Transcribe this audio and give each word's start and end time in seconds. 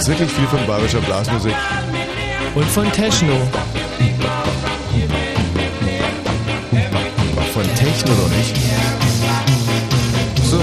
übrigens 0.00 0.08
wirklich 0.08 0.30
viel 0.30 0.46
von 0.46 0.66
bayerischer 0.66 1.00
Blasmusik. 1.00 1.54
Und 2.54 2.64
von 2.66 2.90
Techno. 2.92 3.34
Von 7.52 7.74
Techno 7.74 8.14
doch 8.14 8.30
nicht. 8.36 8.56
So. 10.42 10.60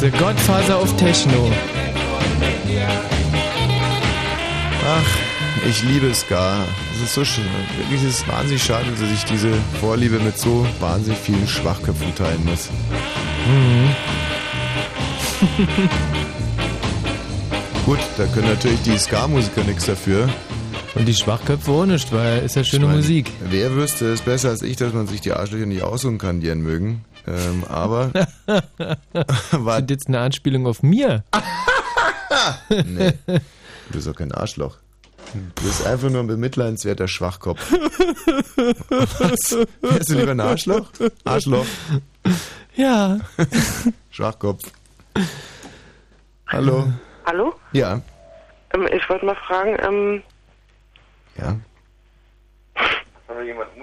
The 0.00 0.10
Godfather 0.10 0.80
of 0.80 0.96
Techno. 0.96 1.50
Ach, 4.84 5.68
ich 5.68 5.82
liebe 5.84 6.12
Ska. 6.14 6.64
Es 6.94 7.02
ist 7.02 7.14
so 7.14 7.24
schön. 7.24 7.44
Wirklich 7.76 8.02
ist 8.02 8.20
es 8.20 8.28
wahnsinnig 8.28 8.62
schade, 8.62 8.86
dass 8.90 9.10
ich 9.10 9.24
diese 9.24 9.52
Vorliebe 9.80 10.18
mit 10.18 10.36
so 10.38 10.66
wahnsinnig 10.80 11.20
vielen 11.20 11.46
Schwachköpfen 11.46 12.14
teilen 12.14 12.44
muss. 12.44 12.68
Mhm. 13.46 13.90
Gut, 17.84 17.98
da 18.16 18.26
können 18.26 18.46
natürlich 18.48 18.80
die 18.82 18.96
Ska-Musiker 18.96 19.64
nichts 19.64 19.86
dafür. 19.86 20.28
Und 20.94 21.06
die 21.06 21.14
Schwachköpfe 21.14 21.70
auch 21.70 21.84
nicht, 21.84 22.12
weil 22.12 22.44
ist 22.44 22.54
ja 22.54 22.62
schöne 22.62 22.86
meine, 22.86 22.98
Musik. 22.98 23.32
Wer 23.40 23.74
wüsste 23.74 24.12
es 24.12 24.20
besser 24.20 24.50
als 24.50 24.62
ich, 24.62 24.76
dass 24.76 24.92
man 24.92 25.08
sich 25.08 25.20
die 25.20 25.32
Arschlöcher 25.32 25.66
nicht 25.66 25.82
aussuchen 25.82 26.18
kann, 26.18 26.40
die 26.40 26.50
einen 26.50 26.62
mögen. 26.62 27.04
Ähm, 27.26 27.64
aber 27.68 28.12
War 29.52 29.80
das 29.80 29.90
jetzt 29.90 30.06
eine 30.06 30.20
Anspielung 30.20 30.66
auf 30.66 30.82
mir? 30.82 31.24
nee, 32.68 33.14
du 33.26 33.40
bist 33.90 34.06
doch 34.06 34.14
kein 34.14 34.32
Arschloch. 34.32 34.76
Du 35.34 35.64
bist 35.64 35.84
einfach 35.84 36.10
nur 36.10 36.20
ein 36.20 36.26
bemitleidenswerter 36.28 37.08
Schwachkopf. 37.08 37.60
Was? 38.90 39.56
Wärst 39.80 40.10
du 40.10 40.14
lieber 40.14 40.32
ein 40.32 40.40
Arschloch? 40.40 40.90
Arschloch. 41.24 41.66
Ja. 42.76 43.18
Schwachkopf. 44.10 44.62
Hallo. 46.46 46.92
Hallo? 47.26 47.54
Ja. 47.72 48.00
Ähm, 48.74 48.88
ich 48.92 49.08
wollte 49.08 49.24
mal 49.26 49.36
fragen, 49.36 49.76
ähm, 49.82 50.22
Ja. 51.38 51.56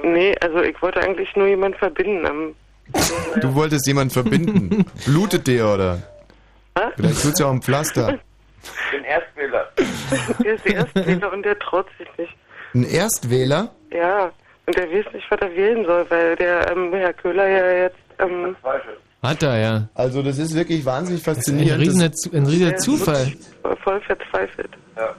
nee, 0.03 0.35
also 0.41 0.61
ich 0.61 0.79
wollte 0.81 1.01
eigentlich 1.01 1.35
nur 1.35 1.47
jemanden 1.47 1.77
verbinden. 1.77 2.25
Ähm, 2.25 2.55
Du 3.41 3.53
wolltest 3.53 3.85
jemanden 3.85 4.11
verbinden. 4.11 4.83
Blutet 5.05 5.45
der 5.47 5.67
oder? 5.67 6.01
Was? 6.73 6.93
Vielleicht 6.95 7.21
tut's 7.21 7.39
ja 7.39 7.45
auch 7.45 7.51
ein 7.51 7.61
Pflaster. 7.61 8.17
Bin 8.91 9.03
Erstwähler. 9.03 9.69
Der 10.43 10.53
ist 10.55 10.65
Erstwähler 10.65 11.31
und 11.31 11.43
der 11.43 11.57
traut 11.59 11.85
sich 11.99 12.07
nicht. 12.17 12.35
Ein 12.73 12.83
Erstwähler? 12.83 13.69
Ja, 13.91 14.31
und 14.65 14.75
der 14.77 14.89
weiß 14.91 15.13
nicht, 15.13 15.29
was 15.29 15.39
er 15.39 15.55
wählen 15.55 15.85
soll, 15.85 16.05
weil 16.09 16.35
der 16.35 16.71
ähm, 16.71 16.91
Herr 16.93 17.13
Köhler 17.13 17.47
ja 17.47 17.71
jetzt... 17.83 17.97
Ähm, 18.19 18.55
Hat 19.21 19.43
er, 19.43 19.57
ja. 19.57 19.89
Also 19.95 20.21
das 20.23 20.37
ist 20.37 20.53
wirklich 20.53 20.85
wahnsinnig 20.85 21.21
Ein 21.27 21.35
faszinierend. 21.35 21.81
riesiger, 21.81 22.09
Das- 22.09 22.19
Zu- 22.21 22.31
ein 22.33 22.45
riesiger 22.45 22.77
Zufall. 22.77 23.33
voll 23.83 24.01
verzweifelt. 24.01 24.69
Ja. 24.95 25.09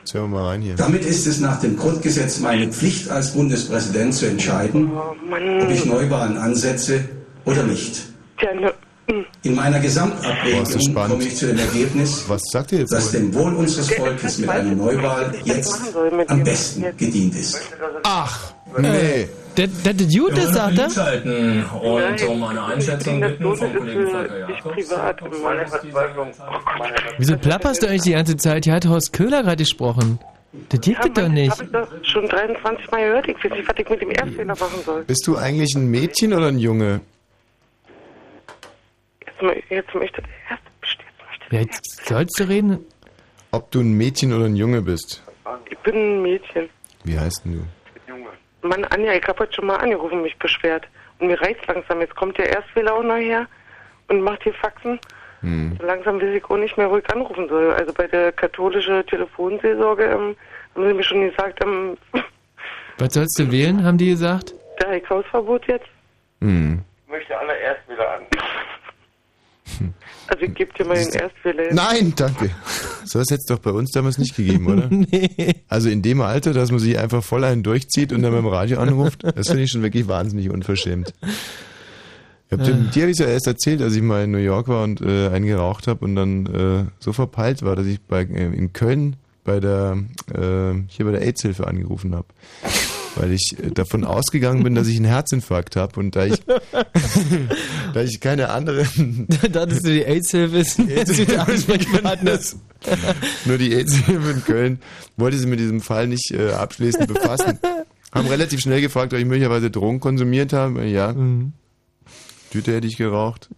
Jetzt 0.00 0.14
hören 0.14 0.30
wir 0.32 0.38
mal 0.40 0.48
rein 0.48 0.62
hier. 0.62 0.74
Damit 0.74 1.04
ist 1.04 1.26
es 1.28 1.38
nach 1.38 1.60
dem 1.60 1.76
Grundgesetz 1.76 2.40
meine 2.40 2.72
Pflicht 2.72 3.08
als 3.08 3.32
Bundespräsident 3.34 4.12
zu 4.14 4.26
entscheiden, 4.26 4.90
Oh 4.92 5.14
ob 5.62 5.70
ich 5.70 5.84
Neuwahlen 5.84 6.36
ansetze 6.36 7.04
oder 7.44 7.62
nicht. 7.62 8.02
Ja, 8.40 8.52
ne, 8.52 8.72
In 9.42 9.54
meiner 9.54 9.78
Gesamtabwägung 9.78 10.66
spannend. 10.66 11.10
komme 11.12 11.22
ich 11.24 11.36
zu 11.36 11.46
dem 11.46 11.58
Ergebnis, 11.60 12.24
Was 12.28 12.42
sagt 12.50 12.72
ihr 12.72 12.80
jetzt? 12.80 12.92
dass 12.92 13.12
wohl? 13.12 13.20
dem 13.20 13.34
Wohl 13.34 13.54
unseres 13.54 13.92
Volkes 13.92 14.38
mit 14.38 14.48
einer 14.48 14.74
Neuwahl 14.74 15.32
jetzt 15.44 15.80
am 16.28 16.42
besten 16.42 16.84
gedient 16.96 17.36
ist. 17.36 17.60
Ach, 18.02 18.52
nee. 18.78 19.28
Das 19.54 19.82
das 19.82 19.96
gut 20.16 20.32
ist, 20.38 20.54
sagt 20.54 20.78
er? 20.78 20.90
Schalten 20.90 21.64
und 21.64 22.28
um 22.28 22.44
eine 22.44 22.64
Einschätzung 22.64 23.20
das 23.20 23.32
bitten 23.32 23.56
vom 23.56 23.74
Kollegen 23.74 24.06
Volker 24.08 24.38
Jakobs. 24.38 24.88
privat. 24.88 25.20
Meine 25.42 25.66
Verzweiflung. 25.66 26.32
Wieso 27.18 27.36
plapperst 27.36 27.82
du 27.82 27.88
eigentlich 27.88 28.02
die 28.02 28.12
ganze 28.12 28.36
Zeit? 28.36 28.64
Hier 28.64 28.74
hat 28.74 28.86
Horst 28.86 29.12
Köhler 29.12 29.42
gerade 29.42 29.56
gesprochen. 29.56 30.18
Das 30.68 30.80
gibt 30.80 31.04
es 31.04 31.12
doch 31.12 31.28
nicht. 31.28 31.50
Hab 31.50 31.62
ich 31.62 31.70
doch 31.70 31.88
schon 32.02 32.28
23 32.28 32.90
Mal 32.90 33.04
gehört. 33.04 33.28
Ich 33.28 33.44
weiß 33.44 33.52
nicht, 33.52 33.68
was 33.68 33.76
ich 33.78 33.88
mit 33.88 34.02
dem 34.02 34.10
Erstwähler 34.10 34.54
machen 34.54 34.82
soll. 34.84 35.04
Bist 35.04 35.26
du 35.26 35.36
eigentlich 35.36 35.74
ein 35.74 35.90
Mädchen 35.90 36.32
oder 36.32 36.48
ein 36.48 36.58
Junge? 36.58 37.00
Jetzt, 39.20 39.70
jetzt 39.70 39.94
möchte 39.94 40.22
der 40.22 40.30
Erste... 40.50 40.66
Ja, 41.50 41.60
jetzt 41.60 42.06
sollst 42.06 42.38
du 42.38 42.44
reden? 42.44 42.78
Ob 43.50 43.70
du 43.70 43.80
ein 43.80 43.92
Mädchen 43.92 44.32
oder 44.32 44.46
ein 44.46 44.56
Junge 44.56 44.82
bist? 44.82 45.22
Ich 45.70 45.78
bin 45.78 45.94
ein 45.94 46.22
Mädchen. 46.22 46.68
Wie 47.04 47.18
heißt 47.18 47.44
denn 47.44 47.52
du? 47.52 47.81
Mann, 48.62 48.84
Anja, 48.84 49.12
ich 49.12 49.26
habe 49.26 49.40
heute 49.40 49.54
schon 49.54 49.66
mal 49.66 49.76
angerufen 49.76 50.22
mich 50.22 50.38
beschwert. 50.38 50.86
Und 51.18 51.28
mir 51.28 51.40
reizt 51.40 51.66
langsam. 51.66 52.00
Jetzt 52.00 52.16
kommt 52.16 52.38
der 52.38 52.48
Erstwähler 52.48 52.94
auch 52.94 53.02
noch 53.02 53.16
her 53.16 53.46
und 54.08 54.22
macht 54.22 54.42
hier 54.42 54.54
Faxen. 54.54 54.98
Hm. 55.40 55.76
Langsam 55.80 56.20
weiß 56.20 56.34
ich 56.34 56.44
auch 56.44 56.56
nicht 56.56 56.76
mehr, 56.76 56.90
wo 56.90 56.98
ich 56.98 57.10
anrufen 57.10 57.48
soll. 57.48 57.72
Also 57.72 57.92
bei 57.92 58.06
der 58.06 58.32
katholischen 58.32 59.04
Telefonseelsorge 59.06 60.04
ähm, 60.04 60.36
haben 60.74 60.88
sie 60.88 60.94
mir 60.94 61.02
schon 61.02 61.28
gesagt, 61.28 61.62
ähm, 61.64 61.96
Was 62.98 63.14
sollst 63.14 63.38
du 63.38 63.50
wählen, 63.50 63.84
haben 63.84 63.98
die 63.98 64.10
gesagt? 64.10 64.54
da 64.82 64.92
ich 64.92 65.08
Hausverbot 65.08 65.66
jetzt. 65.66 65.86
Hm. 66.40 66.82
Ich 67.06 67.12
möchte 67.12 67.38
alle 67.38 67.56
Erstwähler 67.58 68.14
an. 68.14 68.22
Also 70.28 70.44
ich 70.44 70.54
gebe 70.54 70.72
dir 70.72 70.86
mal 70.86 70.94
den 70.94 71.12
jetzt. 71.12 71.72
Nein, 71.72 72.12
danke. 72.16 72.50
So 73.04 73.18
was 73.18 73.26
hätte 73.30 73.40
es 73.40 73.46
doch 73.46 73.58
bei 73.58 73.70
uns 73.70 73.90
damals 73.90 74.18
nicht 74.18 74.36
gegeben, 74.36 74.66
oder? 74.66 74.86
nee. 74.90 75.54
Also 75.68 75.88
in 75.88 76.02
dem 76.02 76.20
Alter, 76.20 76.52
dass 76.52 76.70
man 76.70 76.80
sich 76.80 76.98
einfach 76.98 77.22
voll 77.22 77.44
einen 77.44 77.62
durchzieht 77.62 78.12
und 78.12 78.22
dann 78.22 78.32
beim 78.32 78.46
Radio 78.46 78.78
anruft, 78.78 79.22
das 79.36 79.48
finde 79.48 79.64
ich 79.64 79.70
schon 79.70 79.82
wirklich 79.82 80.08
wahnsinnig 80.08 80.50
unverschämt. 80.50 81.12
Ich 82.46 82.58
hab 82.58 82.64
dem, 82.64 82.90
dir 82.90 83.02
habe 83.02 83.12
ich 83.12 83.18
ja 83.18 83.26
erst 83.26 83.46
erzählt, 83.46 83.80
als 83.80 83.94
ich 83.94 84.02
mal 84.02 84.24
in 84.24 84.30
New 84.30 84.38
York 84.38 84.68
war 84.68 84.84
und 84.84 85.00
äh, 85.00 85.28
einen 85.28 85.46
geraucht 85.46 85.86
habe 85.86 86.04
und 86.04 86.16
dann 86.16 86.46
äh, 86.46 86.84
so 86.98 87.12
verpeilt 87.12 87.62
war, 87.62 87.76
dass 87.76 87.86
ich 87.86 88.00
bei, 88.00 88.22
äh, 88.22 88.54
in 88.54 88.72
Köln 88.72 89.16
bei 89.44 89.58
der 89.58 89.98
äh, 90.32 90.74
hier 90.88 91.06
bei 91.06 91.12
der 91.12 91.22
AIDS-Hilfe 91.22 91.66
angerufen 91.66 92.14
habe. 92.14 92.26
Weil 93.16 93.32
ich 93.32 93.56
äh, 93.58 93.70
davon 93.70 94.04
ausgegangen 94.04 94.62
bin, 94.62 94.74
dass 94.74 94.86
ich 94.86 94.96
einen 94.96 95.04
Herzinfarkt 95.04 95.76
habe 95.76 96.00
und 96.00 96.16
da 96.16 96.26
ich, 96.26 96.40
da 97.94 98.00
ich 98.00 98.20
keine 98.20 98.48
anderen 98.50 99.26
Dachtest 99.52 99.84
du, 99.86 99.90
die 99.90 100.04
AIDS-Hilfe 100.04 100.58
ist 100.58 100.78
der 100.78 101.48
Ansprechpartner? 101.48 102.38
Nur 103.44 103.58
die 103.58 103.74
AIDS-Hilfe 103.74 104.30
in 104.30 104.44
Köln 104.44 104.78
wollte 105.16 105.38
sie 105.38 105.46
mit 105.46 105.60
diesem 105.60 105.80
Fall 105.80 106.08
nicht 106.08 106.30
äh, 106.30 106.52
abschließend 106.52 107.08
befassen. 107.08 107.58
Haben 108.12 108.28
relativ 108.28 108.60
schnell 108.60 108.80
gefragt, 108.80 109.12
ob 109.12 109.18
ich 109.18 109.24
möglicherweise 109.24 109.70
Drogen 109.70 110.00
konsumiert 110.00 110.52
habe. 110.52 110.84
Ja. 110.86 111.14
Tüte 112.50 112.74
hätte 112.74 112.86
ich 112.86 112.96
geraucht. 112.96 113.48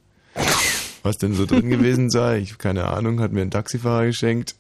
Was 1.03 1.17
denn 1.17 1.35
so 1.35 1.45
drin 1.45 1.69
gewesen 1.69 2.11
sei, 2.11 2.39
ich 2.39 2.51
habe 2.51 2.59
keine 2.59 2.87
Ahnung, 2.87 3.21
hat 3.21 3.33
mir 3.33 3.43
ein 3.43 3.51
Taxifahrer 3.51 4.07
geschenkt. 4.07 4.55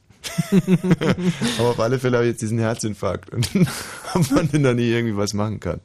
Aber 1.59 1.71
auf 1.71 1.81
alle 1.81 1.99
Fälle 1.99 2.17
habe 2.17 2.27
ich 2.27 2.33
jetzt 2.33 2.43
diesen 2.43 2.59
Herzinfarkt 2.59 3.31
und 3.31 3.49
ob 4.15 4.31
man 4.31 4.49
denn 4.51 4.63
da 4.63 4.75
nie 4.75 4.91
irgendwie 4.91 5.17
was 5.17 5.35
machen 5.35 5.61
kann. 5.61 5.81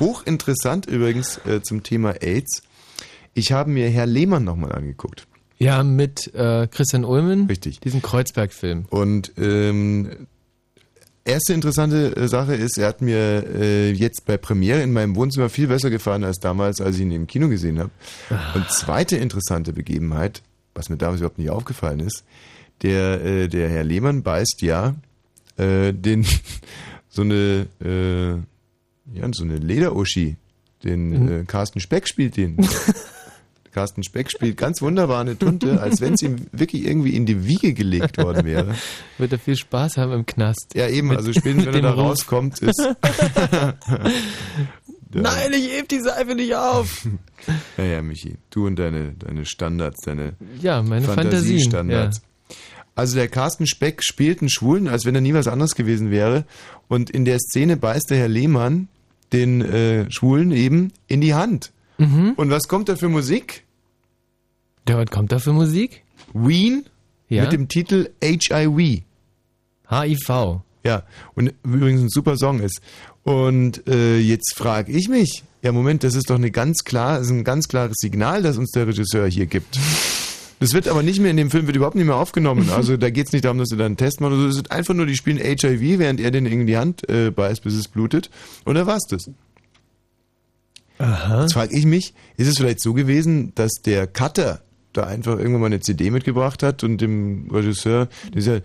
Hochinteressant 0.00 0.86
übrigens 0.86 1.38
äh, 1.46 1.62
zum 1.62 1.82
Thema 1.82 2.22
AIDS. 2.22 2.62
Ich 3.34 3.52
habe 3.52 3.70
mir 3.70 3.88
Herr 3.88 4.06
Lehmann 4.06 4.44
nochmal 4.44 4.72
angeguckt. 4.72 5.26
Ja, 5.58 5.82
mit 5.82 6.32
äh, 6.34 6.68
Christian 6.68 7.04
Ulmen. 7.04 7.46
Richtig. 7.46 7.80
Diesen 7.80 8.00
Kreuzberg-Film. 8.00 8.86
Und 8.90 9.32
ähm, 9.38 10.28
erste 11.24 11.52
interessante 11.52 12.16
äh, 12.16 12.28
Sache 12.28 12.54
ist, 12.54 12.78
er 12.78 12.88
hat 12.88 13.02
mir 13.02 13.44
äh, 13.54 13.90
jetzt 13.90 14.24
bei 14.24 14.36
Premiere 14.36 14.82
in 14.82 14.92
meinem 14.92 15.16
Wohnzimmer 15.16 15.48
viel 15.48 15.66
besser 15.66 15.90
gefallen 15.90 16.22
als 16.22 16.38
damals, 16.38 16.80
als 16.80 16.96
ich 16.96 17.02
ihn 17.02 17.10
im 17.10 17.26
Kino 17.26 17.48
gesehen 17.48 17.80
habe. 17.80 17.90
Und 18.54 18.70
zweite 18.70 19.16
interessante 19.16 19.72
Begebenheit, 19.72 20.42
was 20.74 20.88
mir 20.88 20.96
damals 20.96 21.20
überhaupt 21.20 21.38
nicht 21.38 21.50
aufgefallen 21.50 22.00
ist, 22.00 22.24
der, 22.82 23.24
äh, 23.24 23.48
der 23.48 23.68
Herr 23.68 23.84
Lehmann 23.84 24.22
beißt 24.22 24.62
ja 24.62 24.94
äh, 25.56 25.92
den 25.92 26.24
so 27.08 27.22
eine 27.22 27.66
äh, 27.84 28.32
ja, 29.18 29.28
so 29.32 29.44
eine 29.44 29.56
Lederuschi, 29.56 30.36
den 30.84 31.28
äh, 31.40 31.44
Carsten 31.46 31.80
Speck 31.80 32.06
spielt 32.08 32.36
den. 32.36 32.56
Carsten 33.72 34.02
Speck 34.02 34.30
spielt 34.30 34.56
ganz 34.56 34.82
wunderbar 34.82 35.20
eine 35.20 35.38
Tunte, 35.38 35.80
als 35.80 36.00
wenn 36.00 36.14
es 36.14 36.22
ihm 36.22 36.36
wirklich 36.52 36.84
irgendwie 36.84 37.14
in 37.14 37.26
die 37.26 37.46
Wiege 37.46 37.74
gelegt 37.74 38.18
worden 38.18 38.44
wäre. 38.44 38.74
Wird 39.18 39.32
er 39.32 39.38
viel 39.38 39.56
Spaß 39.56 39.98
haben 39.98 40.12
im 40.12 40.26
Knast. 40.26 40.72
Ja, 40.74 40.88
eben, 40.88 41.08
Mit- 41.08 41.18
also 41.18 41.32
spätestens, 41.32 41.66
wenn 41.66 41.74
er 41.74 41.82
da 41.82 41.90
Ruf. 41.92 42.10
rauskommt, 42.10 42.58
ist. 42.60 42.82
Nein, 45.10 45.52
ich 45.52 45.70
heb 45.76 45.88
die 45.88 46.00
Seife 46.00 46.34
nicht 46.34 46.54
auf. 46.54 47.06
Naja, 47.76 48.02
Michi, 48.02 48.36
du 48.50 48.66
und 48.66 48.76
deine, 48.78 49.12
deine 49.12 49.44
Standards, 49.46 50.00
deine 50.04 50.34
Ja, 50.60 50.82
meine 50.82 51.06
Fantasiestandards. 51.06 52.18
Fantasien, 52.18 52.27
Also 52.98 53.14
der 53.14 53.28
Carsten 53.28 53.68
Speck 53.68 54.02
spielt 54.02 54.40
einen 54.40 54.48
Schwulen, 54.48 54.88
als 54.88 55.04
wenn 55.04 55.14
er 55.14 55.20
nie 55.20 55.32
was 55.32 55.46
anderes 55.46 55.76
gewesen 55.76 56.10
wäre. 56.10 56.44
Und 56.88 57.10
in 57.10 57.24
der 57.24 57.38
Szene 57.38 57.76
beißt 57.76 58.10
der 58.10 58.18
Herr 58.18 58.26
Lehmann 58.26 58.88
den 59.32 59.60
äh, 59.60 60.10
Schwulen 60.10 60.50
eben 60.50 60.92
in 61.06 61.20
die 61.20 61.32
Hand. 61.32 61.70
Mhm. 61.98 62.32
Und 62.34 62.50
was 62.50 62.66
kommt 62.66 62.88
da 62.88 62.96
für 62.96 63.08
Musik? 63.08 63.62
Ja, 64.88 64.98
was 64.98 65.10
kommt 65.12 65.30
da 65.30 65.38
für 65.38 65.52
Musik? 65.52 66.02
Ween 66.34 66.86
Ja. 67.28 67.44
mit 67.44 67.52
dem 67.52 67.68
Titel 67.68 68.10
HIV. 68.20 69.02
HIV. 69.88 70.60
Ja, 70.82 71.04
und 71.36 71.52
übrigens 71.62 72.00
ein 72.00 72.08
super 72.08 72.36
Song 72.36 72.58
ist. 72.58 72.80
Und 73.22 73.86
äh, 73.86 74.18
jetzt 74.18 74.56
frage 74.56 74.90
ich 74.90 75.08
mich, 75.08 75.44
ja 75.62 75.70
Moment, 75.70 76.02
das 76.02 76.16
ist 76.16 76.30
doch 76.30 76.34
eine 76.34 76.50
ganz 76.50 76.82
klar, 76.82 77.20
ist 77.20 77.30
ein 77.30 77.44
ganz 77.44 77.68
klares 77.68 77.94
Signal, 78.00 78.42
das 78.42 78.56
uns 78.58 78.72
der 78.72 78.88
Regisseur 78.88 79.28
hier 79.28 79.46
gibt. 79.46 79.78
Das 80.60 80.72
wird 80.72 80.88
aber 80.88 81.02
nicht 81.02 81.20
mehr 81.20 81.30
in 81.30 81.36
dem 81.36 81.50
Film, 81.50 81.66
wird 81.66 81.76
überhaupt 81.76 81.96
nicht 81.96 82.06
mehr 82.06 82.16
aufgenommen. 82.16 82.68
Also 82.78 82.96
da 82.96 83.10
geht 83.10 83.26
es 83.26 83.32
nicht 83.32 83.44
darum, 83.44 83.58
dass 83.58 83.68
sie 83.68 83.76
da 83.76 83.86
einen 83.86 83.96
Test 83.96 84.20
machen. 84.20 84.34
Also 84.34 84.46
es 84.46 84.56
wird 84.56 84.70
einfach 84.70 84.94
nur, 84.94 85.06
die 85.06 85.16
spielen 85.16 85.38
HIV, 85.38 85.98
während 85.98 86.20
er 86.20 86.30
den 86.30 86.46
in 86.46 86.66
die 86.66 86.76
Hand 86.76 87.08
äh, 87.08 87.30
beißt, 87.30 87.62
bis 87.62 87.74
es 87.74 87.88
blutet. 87.88 88.30
Und 88.64 88.76
da 88.76 88.86
war's 88.86 89.04
das. 89.08 89.30
Aha. 90.98 91.42
Jetzt 91.42 91.54
frage 91.54 91.76
ich 91.76 91.86
mich, 91.86 92.14
ist 92.36 92.48
es 92.48 92.56
vielleicht 92.56 92.80
so 92.80 92.94
gewesen, 92.94 93.52
dass 93.54 93.72
der 93.84 94.06
Cutter 94.06 94.62
da 94.98 95.06
einfach 95.06 95.38
irgendwann 95.38 95.60
mal 95.60 95.66
eine 95.66 95.80
CD 95.80 96.10
mitgebracht 96.10 96.62
hat 96.62 96.84
und 96.84 97.00
dem 97.00 97.48
Regisseur 97.50 98.08
dieser 98.34 98.60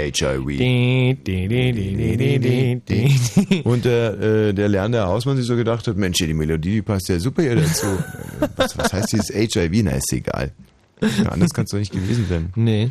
HIV. 0.00 0.58
Und 3.64 3.84
der, 3.84 4.20
äh, 4.20 4.52
der 4.52 4.68
lernende 4.68 5.06
Hausmann 5.06 5.36
sich 5.36 5.46
so 5.46 5.56
gedacht 5.56 5.86
hat, 5.86 5.96
Mensch, 5.96 6.18
die 6.18 6.34
Melodie 6.34 6.74
die 6.74 6.82
passt 6.82 7.08
ja 7.08 7.18
super 7.18 7.42
hier 7.42 7.56
dazu. 7.56 7.86
Äh, 7.86 8.48
was, 8.56 8.76
was 8.76 8.92
heißt 8.92 9.12
dieses 9.12 9.28
HIV? 9.28 9.82
Na, 9.84 9.92
ist 9.92 10.12
egal. 10.12 10.52
Ja, 11.00 11.30
anders 11.30 11.50
kann 11.50 11.64
es 11.64 11.70
doch 11.70 11.78
nicht 11.78 11.92
gewesen 11.92 12.26
sein. 12.28 12.52
Nee. 12.56 12.90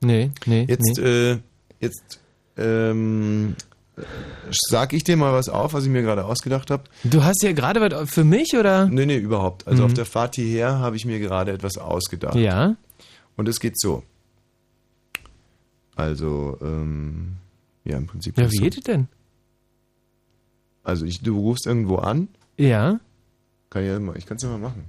Nee, 0.00 0.30
nee. 0.46 0.66
Jetzt, 0.68 0.98
nee. 0.98 1.30
äh, 1.30 1.38
jetzt 1.80 2.20
ähm, 2.56 3.54
sag 4.50 4.92
ich 4.94 5.04
dir 5.04 5.16
mal 5.16 5.32
was 5.32 5.48
auf, 5.48 5.74
was 5.74 5.84
ich 5.84 5.90
mir 5.90 6.02
gerade 6.02 6.24
ausgedacht 6.24 6.70
habe. 6.70 6.84
Du 7.04 7.22
hast 7.24 7.42
ja 7.42 7.52
gerade 7.52 7.80
was 7.80 8.10
für 8.10 8.24
mich, 8.24 8.54
oder? 8.56 8.86
Nee, 8.86 9.06
nee, 9.06 9.18
überhaupt. 9.18 9.66
Also 9.66 9.82
Mhm. 9.82 9.86
auf 9.86 9.94
der 9.94 10.06
Fahrt 10.06 10.34
hierher 10.36 10.78
habe 10.78 10.96
ich 10.96 11.04
mir 11.04 11.18
gerade 11.20 11.52
etwas 11.52 11.76
ausgedacht. 11.78 12.34
Ja. 12.36 12.76
Und 13.36 13.48
es 13.48 13.60
geht 13.60 13.78
so. 13.78 14.02
Also, 15.94 16.58
ähm, 16.62 17.36
ja, 17.84 17.98
im 17.98 18.06
Prinzip. 18.06 18.38
Ja, 18.38 18.50
wie 18.50 18.56
so. 18.56 18.62
geht 18.62 18.78
es 18.78 18.84
denn? 18.84 19.08
Also 20.82 21.04
ich, 21.04 21.20
du 21.22 21.38
rufst 21.38 21.66
irgendwo 21.66 21.96
an. 21.96 22.28
Ja. 22.56 22.98
Kann 23.70 23.82
ich 23.82 23.88
ja 23.88 24.00
mal, 24.00 24.16
ich 24.16 24.26
kann 24.26 24.36
es 24.38 24.42
ja 24.42 24.48
mal 24.48 24.58
machen. 24.58 24.84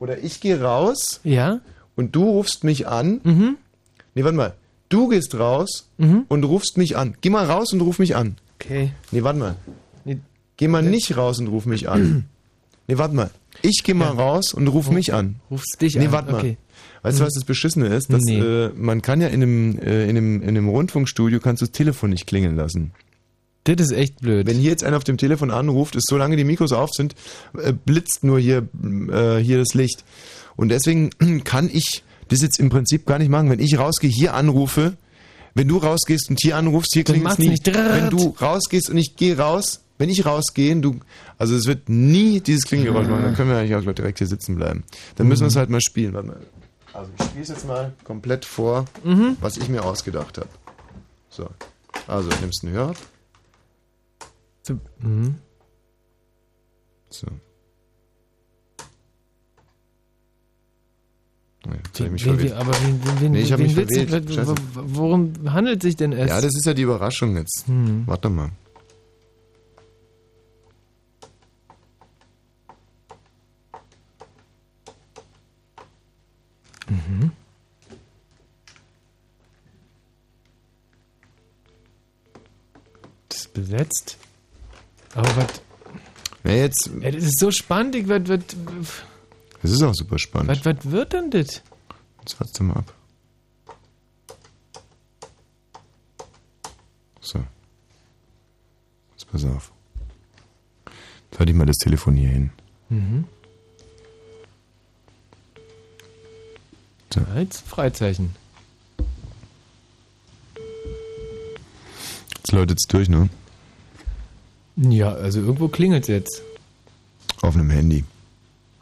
Oder 0.00 0.18
ich 0.18 0.40
gehe 0.40 0.60
raus. 0.60 1.20
Ja. 1.22 1.60
Und 1.96 2.16
du 2.16 2.24
rufst 2.24 2.64
mich 2.64 2.88
an. 2.88 3.20
Mhm. 3.24 3.56
Nee, 4.14 4.24
warte 4.24 4.36
mal. 4.36 4.54
Du 4.92 5.08
gehst 5.08 5.34
raus 5.38 5.88
Mhm. 5.98 6.24
und 6.28 6.44
rufst 6.44 6.76
mich 6.76 6.96
an. 6.96 7.14
Geh 7.20 7.30
mal 7.30 7.44
raus 7.46 7.72
und 7.72 7.80
ruf 7.80 7.98
mich 7.98 8.14
an. 8.16 8.36
Okay. 8.60 8.92
Nee, 9.10 9.22
warte 9.22 9.38
mal. 9.38 9.56
Nee. 10.04 10.18
Geh 10.56 10.68
mal 10.68 10.82
nicht 10.82 11.16
raus 11.16 11.38
und 11.38 11.46
ruf 11.48 11.66
mich 11.66 11.88
an. 11.88 12.24
Nee, 12.88 12.98
warte 12.98 13.14
mal. 13.14 13.30
Ich 13.62 13.82
geh 13.84 13.94
mal 13.94 14.08
raus 14.10 14.52
und 14.52 14.66
ruf 14.66 14.90
mich 14.90 15.14
an. 15.14 15.36
Rufst 15.52 15.80
dich 15.80 15.94
nee, 15.94 16.06
an, 16.06 16.12
warte 16.12 16.32
mal. 16.32 16.38
okay. 16.38 16.56
Weißt 17.02 17.18
du, 17.18 17.22
Mhm. 17.22 17.26
was 17.28 17.34
das 17.34 17.44
Beschissene 17.44 17.86
ist? 17.86 18.12
Dass, 18.12 18.20
Nee. 18.24 18.40
äh, 18.40 18.70
man 18.74 19.02
kann 19.02 19.20
ja 19.20 19.28
in 19.28 19.40
einem, 19.40 19.78
äh, 19.78 20.02
in, 20.10 20.16
einem, 20.16 20.42
in 20.42 20.48
einem 20.48 20.68
Rundfunkstudio 20.68 21.38
kannst 21.38 21.62
du 21.62 21.66
das 21.66 21.72
Telefon 21.72 22.10
nicht 22.10 22.26
klingeln 22.26 22.56
lassen. 22.56 22.90
Das 23.64 23.76
ist 23.80 23.92
echt 23.92 24.20
blöd. 24.20 24.48
Wenn 24.48 24.56
hier 24.58 24.70
jetzt 24.70 24.82
einer 24.82 24.96
auf 24.96 25.04
dem 25.04 25.16
Telefon 25.16 25.52
anruft, 25.52 25.94
ist 25.94 26.08
solange 26.08 26.36
die 26.36 26.42
Mikros 26.42 26.72
auf 26.72 26.90
sind, 26.92 27.14
äh, 27.56 27.72
blitzt 27.72 28.24
nur 28.24 28.40
hier, 28.40 28.66
äh, 29.12 29.38
hier 29.38 29.58
das 29.58 29.74
Licht. 29.74 30.04
Und 30.56 30.68
deswegen 30.70 31.10
kann 31.44 31.70
ich 31.72 32.02
das 32.32 32.42
jetzt 32.42 32.58
im 32.58 32.70
Prinzip 32.70 33.06
gar 33.06 33.18
nicht 33.18 33.28
machen. 33.30 33.50
Wenn 33.50 33.60
ich 33.60 33.78
rausgehe, 33.78 34.10
hier 34.10 34.34
anrufe, 34.34 34.96
wenn 35.54 35.68
du 35.68 35.76
rausgehst 35.78 36.30
und 36.30 36.38
hier 36.40 36.56
anrufst, 36.56 36.92
hier 36.94 37.04
klingt 37.04 37.26
es 37.28 37.38
nie. 37.38 37.48
nicht. 37.48 37.66
Wenn 37.66 38.10
du 38.10 38.34
rausgehst 38.40 38.90
und 38.90 38.96
ich 38.96 39.16
gehe 39.16 39.36
raus, 39.38 39.80
wenn 39.98 40.08
ich 40.08 40.24
rausgehe, 40.26 40.74
du, 40.76 41.00
also 41.38 41.54
es 41.54 41.66
wird 41.66 41.88
nie 41.88 42.40
dieses 42.40 42.64
Klingelgeräusch 42.64 43.06
machen, 43.08 43.22
dann 43.22 43.34
können 43.34 43.50
wir 43.50 43.58
eigentlich 43.58 43.74
auch 43.76 43.94
direkt 43.94 44.18
hier 44.18 44.26
sitzen 44.26 44.56
bleiben. 44.56 44.84
Dann 45.16 45.28
müssen 45.28 45.42
wir 45.42 45.48
es 45.48 45.56
halt 45.56 45.70
mal 45.70 45.80
spielen. 45.80 46.14
Warte 46.14 46.28
mal. 46.28 46.40
Also 46.94 47.10
ich 47.18 47.24
spiele 47.24 47.42
es 47.42 47.48
jetzt 47.48 47.66
mal 47.66 47.92
komplett 48.04 48.44
vor, 48.44 48.84
Mhm. 49.04 49.36
was 49.40 49.56
ich 49.56 49.68
mir 49.68 49.84
ausgedacht 49.84 50.38
habe. 50.38 50.48
So. 51.30 51.48
Also 52.06 52.28
nimmst 52.40 52.64
einen 52.64 52.72
Hörer. 52.74 52.94
So, 54.62 54.78
mhm. 55.00 55.36
So. 57.10 57.26
Ich 61.94 62.24
wen, 62.26 62.38
wen, 62.40 62.52
aber 62.54 62.72
wen, 62.82 63.00
wen, 63.04 63.20
wen, 63.20 63.32
Nee, 63.32 63.42
ich 63.42 63.52
hab 63.52 63.58
wen 63.60 63.66
mich 63.66 63.74
du- 63.76 63.86
verwählt. 63.86 64.28
w- 64.28 64.54
Worum 64.74 65.32
handelt 65.52 65.80
sich 65.82 65.94
denn 65.94 66.12
es? 66.12 66.28
Ja, 66.28 66.40
das 66.40 66.54
ist 66.56 66.66
ja 66.66 66.74
die 66.74 66.82
Überraschung 66.82 67.36
jetzt. 67.36 67.64
Hm. 67.68 68.02
Warte 68.06 68.28
mal. 68.30 68.50
Mhm. 76.88 77.30
Das 83.28 83.38
ist 83.40 83.52
besetzt. 83.54 84.16
Aber 85.14 85.28
was. 85.36 85.46
Ja, 86.44 86.52
jetzt. 86.52 86.90
Ja, 87.00 87.10
das 87.10 87.24
ist 87.24 87.38
so 87.38 87.50
spannend. 87.50 87.94
Ich, 87.94 88.08
was, 88.08 88.22
was, 88.28 88.40
Das 89.62 89.70
ist 89.70 89.82
auch 89.82 89.94
super 89.94 90.18
spannend. 90.18 90.50
was, 90.50 90.64
was 90.64 90.90
wird 90.90 91.12
denn 91.12 91.30
das? 91.30 91.62
Jetzt 92.20 92.40
warte 92.40 92.62
mal 92.64 92.78
ab. 92.78 92.92
So. 97.20 97.40
Jetzt 99.12 99.30
pass 99.30 99.44
auf. 99.44 99.72
Jetzt 101.30 101.38
halte 101.38 101.52
ich 101.52 101.56
mal 101.56 101.66
das 101.66 101.78
Telefon 101.78 102.16
hier 102.16 102.28
hin. 102.28 102.50
Mhm. 102.88 103.24
So. 107.14 107.20
Als 107.34 107.60
Freizeichen. 107.60 108.34
Jetzt 112.36 112.52
läutet 112.52 112.78
es 112.80 112.88
durch, 112.88 113.08
ne? 113.08 113.28
Ja, 114.76 115.12
also 115.12 115.40
irgendwo 115.40 115.68
klingelt 115.68 116.04
es 116.04 116.08
jetzt. 116.08 116.42
Auf 117.42 117.54
einem 117.54 117.70
Handy. 117.70 118.04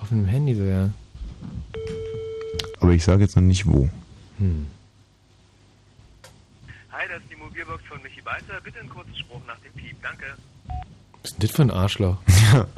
Auf 0.00 0.11
einem 0.11 0.25
Handy 0.26 0.55
so, 0.55 0.64
ja. 0.64 0.91
Aber 2.81 2.93
ich 2.93 3.05
sage 3.05 3.23
jetzt 3.23 3.37
noch 3.37 3.43
nicht 3.43 3.67
wo. 3.67 3.88
Hm. 4.38 4.67
Hi, 6.93 7.06
das 7.08 7.23
ist 7.23 7.31
die 7.31 7.37
Mobilbox 7.37 7.85
von 7.85 8.02
Michi 8.02 8.23
Balzer. 8.23 8.61
Bitte 8.64 8.81
einen 8.81 8.88
kurzen 8.88 9.14
Spruch 9.14 9.41
nach 9.47 9.58
dem 9.58 9.73
Piep. 9.75 9.97
Danke. 10.02 10.25
Was 11.23 11.31
ist 11.31 11.32
denn 11.35 11.41
das 11.41 11.50
für 11.50 11.62
ein 11.62 11.70
Arschloch? 11.70 12.17
Ja. 12.52 12.67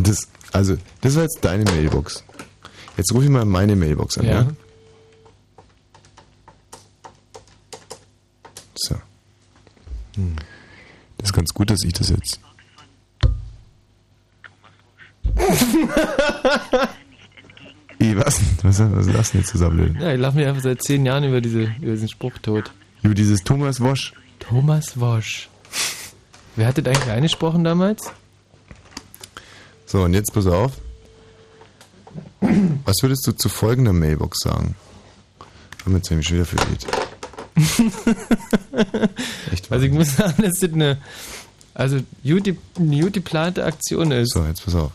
Das, 0.00 0.28
also, 0.52 0.76
das 1.00 1.16
war 1.16 1.22
jetzt 1.24 1.40
deine 1.40 1.64
Mailbox. 1.64 2.22
Jetzt 2.96 3.12
rufe 3.12 3.24
ich 3.24 3.30
mal 3.30 3.44
meine 3.44 3.74
Mailbox 3.74 4.16
an, 4.18 4.26
ja? 4.26 4.32
Ja. 4.42 4.48
So. 8.76 8.94
Das 11.16 11.30
ist 11.30 11.32
ganz 11.32 11.52
gut, 11.52 11.70
dass 11.70 11.82
ich 11.82 11.92
das 11.94 12.10
jetzt. 12.10 12.38
Wie, 17.98 18.16
was? 18.16 18.40
Was, 18.62 18.78
was 18.80 19.06
ist 19.06 19.14
das 19.14 19.30
denn 19.32 19.40
jetzt 19.40 19.50
zusammen? 19.50 19.98
Ja, 20.00 20.12
ich 20.12 20.20
lache 20.20 20.36
mir 20.36 20.48
einfach 20.48 20.62
seit 20.62 20.82
zehn 20.82 21.04
Jahren 21.04 21.24
über, 21.24 21.40
diese, 21.40 21.62
über 21.80 21.92
diesen 21.92 22.08
Spruch 22.08 22.38
tot. 22.38 22.70
Über 23.02 23.14
dieses 23.14 23.42
Thomas 23.42 23.80
Wosch. 23.80 24.12
Thomas 24.38 25.00
Wosch. 25.00 25.48
Wer 26.56 26.68
hat 26.68 26.78
das 26.78 26.86
eigentlich 26.86 27.10
eingesprochen 27.10 27.64
damals? 27.64 28.12
So, 29.86 30.02
und 30.02 30.14
jetzt 30.14 30.32
pass 30.32 30.46
auf. 30.46 30.72
Was 32.84 32.96
würdest 33.02 33.26
du 33.26 33.32
zu 33.32 33.48
folgender 33.48 33.92
Mailbox 33.92 34.38
sagen? 34.40 34.76
Haben 35.84 35.92
wir 35.92 35.96
jetzt 35.98 36.10
nämlich 36.10 36.28
schon 36.28 36.36
wieder 36.36 36.46
verliert. 36.46 36.86
Echt 39.52 39.72
Also 39.72 39.86
ich 39.86 39.92
muss 39.92 40.16
sagen, 40.16 40.42
dass 40.42 40.60
das 40.60 40.72
eine, 40.72 40.98
also 41.74 42.00
gute, 42.22 42.56
gute 42.74 43.10
geplante 43.10 43.64
Aktion 43.64 44.12
ist. 44.12 44.32
So, 44.34 44.44
jetzt 44.44 44.64
pass 44.64 44.74
auf. 44.74 44.92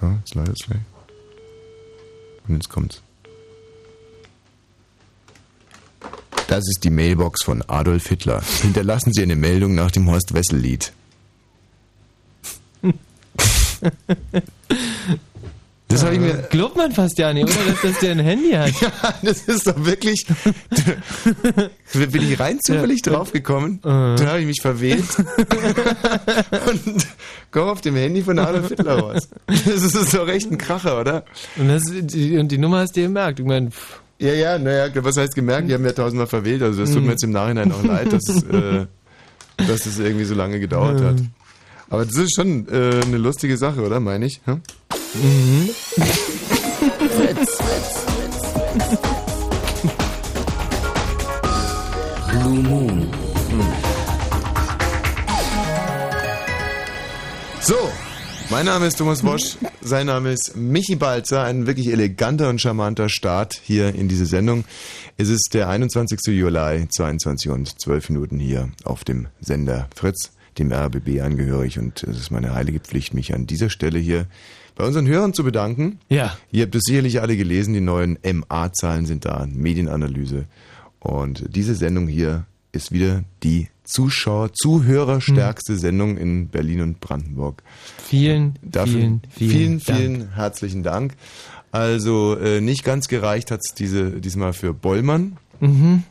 So, 0.00 0.08
jetzt 0.18 0.34
leidet 0.34 0.56
es 0.60 0.66
gleich. 0.66 0.80
Und 2.48 2.54
jetzt 2.54 2.68
kommt's. 2.68 3.02
Das 6.48 6.64
ist 6.68 6.82
die 6.82 6.90
Mailbox 6.90 7.44
von 7.44 7.62
Adolf 7.68 8.08
Hitler. 8.08 8.42
Hinterlassen 8.62 9.12
Sie 9.12 9.22
eine 9.22 9.36
Meldung 9.36 9.74
nach 9.74 9.92
dem 9.92 10.10
Horst 10.10 10.34
Wessel-Lied. 10.34 10.92
Das 15.90 16.04
habe 16.04 16.14
ich 16.14 16.20
mir. 16.20 16.34
Glaubt 16.50 16.76
man 16.76 16.92
fast 16.92 17.18
ja 17.18 17.32
nicht, 17.32 17.44
oder? 17.44 17.72
Dass, 17.72 17.82
dass 17.82 17.98
der 17.98 18.12
ein 18.12 18.20
Handy 18.20 18.52
hat. 18.52 18.70
Ja, 18.80 19.14
das 19.22 19.42
ist 19.42 19.66
doch 19.66 19.84
wirklich. 19.84 20.24
Bin 21.92 22.22
ich 22.22 22.38
rein 22.40 22.58
zufällig 22.64 23.02
draufgekommen, 23.02 23.80
dann 23.82 24.26
habe 24.26 24.40
ich 24.40 24.46
mich 24.46 24.60
verwählt 24.62 25.04
und 26.68 27.06
komme 27.50 27.72
auf 27.72 27.80
dem 27.80 27.96
Handy 27.96 28.22
von 28.22 28.38
Adolf 28.38 28.68
Hitler 28.68 28.98
raus. 28.98 29.28
Das 29.46 29.66
ist 29.66 30.14
doch 30.14 30.28
echt 30.28 30.50
ein 30.50 30.58
Kracher, 30.58 31.00
oder? 31.00 31.24
Und, 31.56 31.68
das, 31.68 31.82
die, 31.90 32.38
und 32.38 32.48
die 32.52 32.58
Nummer 32.58 32.78
hast 32.78 32.96
du 32.96 33.02
gemerkt. 33.02 33.40
Ich 33.40 33.46
meine, 33.46 33.70
Ja, 34.18 34.32
ja, 34.32 34.58
naja, 34.58 34.88
was 34.94 35.16
heißt 35.16 35.34
gemerkt? 35.34 35.68
Die 35.68 35.74
haben 35.74 35.84
ja 35.84 35.92
tausendmal 35.92 36.26
verwählt. 36.28 36.62
Also 36.62 36.82
das 36.82 36.92
tut 36.92 37.02
mir 37.02 37.10
jetzt 37.12 37.24
im 37.24 37.32
Nachhinein 37.32 37.72
auch 37.72 37.82
leid, 37.82 38.12
dass, 38.12 38.28
äh, 38.44 38.86
dass 39.56 39.86
es 39.86 39.98
irgendwie 39.98 40.24
so 40.24 40.34
lange 40.34 40.60
gedauert 40.60 41.00
hat. 41.02 41.16
Aber 41.88 42.04
das 42.06 42.14
ist 42.16 42.34
schon 42.36 42.68
äh, 42.68 43.00
eine 43.04 43.18
lustige 43.18 43.56
Sache, 43.56 43.84
oder? 43.84 43.98
Meine 43.98 44.26
ich. 44.26 44.40
Hm? 44.44 44.60
Blue 45.12 45.74
Moon. 52.62 53.08
So, 57.60 57.74
mein 58.50 58.66
Name 58.66 58.86
ist 58.86 58.98
Thomas 58.98 59.24
Wosch, 59.24 59.56
sein 59.80 60.06
Name 60.06 60.30
ist 60.30 60.56
Michi 60.56 60.94
Balzer, 60.94 61.42
ein 61.42 61.66
wirklich 61.66 61.88
eleganter 61.88 62.48
und 62.48 62.60
charmanter 62.60 63.08
Start 63.08 63.60
hier 63.64 63.92
in 63.92 64.06
diese 64.06 64.26
Sendung. 64.26 64.64
Es 65.16 65.28
ist 65.28 65.54
der 65.54 65.68
21. 65.68 66.20
Juli, 66.28 66.86
22 66.88 67.50
und 67.50 67.80
12 67.80 68.10
Minuten 68.10 68.38
hier 68.38 68.68
auf 68.84 69.02
dem 69.02 69.26
Sender 69.40 69.88
Fritz, 69.92 70.30
dem 70.58 70.72
RBB 70.72 71.20
angehörig 71.20 71.80
und 71.80 72.04
es 72.04 72.16
ist 72.16 72.30
meine 72.30 72.54
heilige 72.54 72.78
Pflicht, 72.78 73.12
mich 73.12 73.34
an 73.34 73.48
dieser 73.48 73.70
Stelle 73.70 73.98
hier 73.98 74.28
bei 74.80 74.86
unseren 74.86 75.06
Hörern 75.06 75.34
zu 75.34 75.44
bedanken. 75.44 75.98
Ja. 76.08 76.38
Ihr 76.50 76.64
habt 76.64 76.74
es 76.74 76.84
sicherlich 76.86 77.20
alle 77.20 77.36
gelesen, 77.36 77.74
die 77.74 77.82
neuen 77.82 78.18
MA-Zahlen 78.24 79.04
sind 79.04 79.26
da, 79.26 79.46
Medienanalyse. 79.46 80.46
Und 81.00 81.44
diese 81.54 81.74
Sendung 81.74 82.08
hier 82.08 82.46
ist 82.72 82.90
wieder 82.90 83.24
die 83.42 83.68
Zuschauer, 83.84 84.54
Zuhörerstärkste 84.54 85.76
Sendung 85.76 86.16
in 86.16 86.48
Berlin 86.48 86.80
und 86.80 87.00
Brandenburg. 87.00 87.62
Vielen, 88.06 88.54
Dafür 88.62 88.92
vielen, 88.92 89.22
vielen, 89.30 89.50
vielen, 89.50 89.80
vielen 89.80 90.34
herzlichen 90.34 90.82
Dank. 90.82 91.14
Also 91.72 92.38
äh, 92.38 92.62
nicht 92.62 92.82
ganz 92.82 93.08
gereicht 93.08 93.50
hat's 93.50 93.74
diese 93.74 94.12
diesmal 94.12 94.54
für 94.54 94.72
Bollmann. 94.72 95.36
Mhm. 95.60 96.04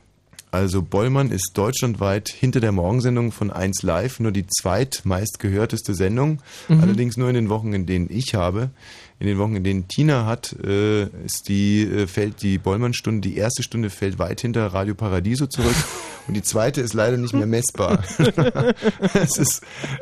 Also 0.52 0.82
Bollmann 0.82 1.30
ist 1.30 1.52
deutschlandweit 1.54 2.30
hinter 2.30 2.60
der 2.60 2.72
Morgensendung 2.72 3.32
von 3.32 3.52
1 3.52 3.84
Live 3.84 4.20
nur 4.20 4.32
die 4.32 4.48
zweitmeistgehörteste 4.48 5.94
Sendung. 5.94 6.42
Mhm. 6.68 6.82
Allerdings 6.82 7.18
nur 7.18 7.30
in 7.30 7.36
den 7.36 7.50
Wochen, 7.50 7.74
in 7.74 7.86
denen 7.86 8.10
ich 8.10 8.34
habe. 8.34 8.72
In 9.20 9.28
den 9.28 9.38
Wochen, 9.38 9.56
in 9.58 9.64
denen 9.64 9.88
Tina 9.88 10.26
hat, 10.26 10.56
äh, 10.64 11.04
ist 11.26 11.50
die, 11.50 11.84
äh, 11.84 12.08
fällt 12.08 12.42
die 12.42 12.58
Bollmann-Stunde, 12.58 13.28
die 13.28 13.36
erste 13.36 13.64
Stunde 13.64 13.90
fällt 13.90 14.18
weit 14.18 14.42
hinter 14.42 14.66
Radio 14.68 14.96
Paradiso 14.96 15.46
zurück 15.46 15.76
und 16.28 16.36
die 16.36 16.42
zweite 16.42 16.82
ist 16.82 16.94
leider 16.94 17.18
nicht 17.18 17.34
mehr 17.34 17.46
messbar. 17.46 18.02
es, 19.14 19.38
ist, 19.38 19.62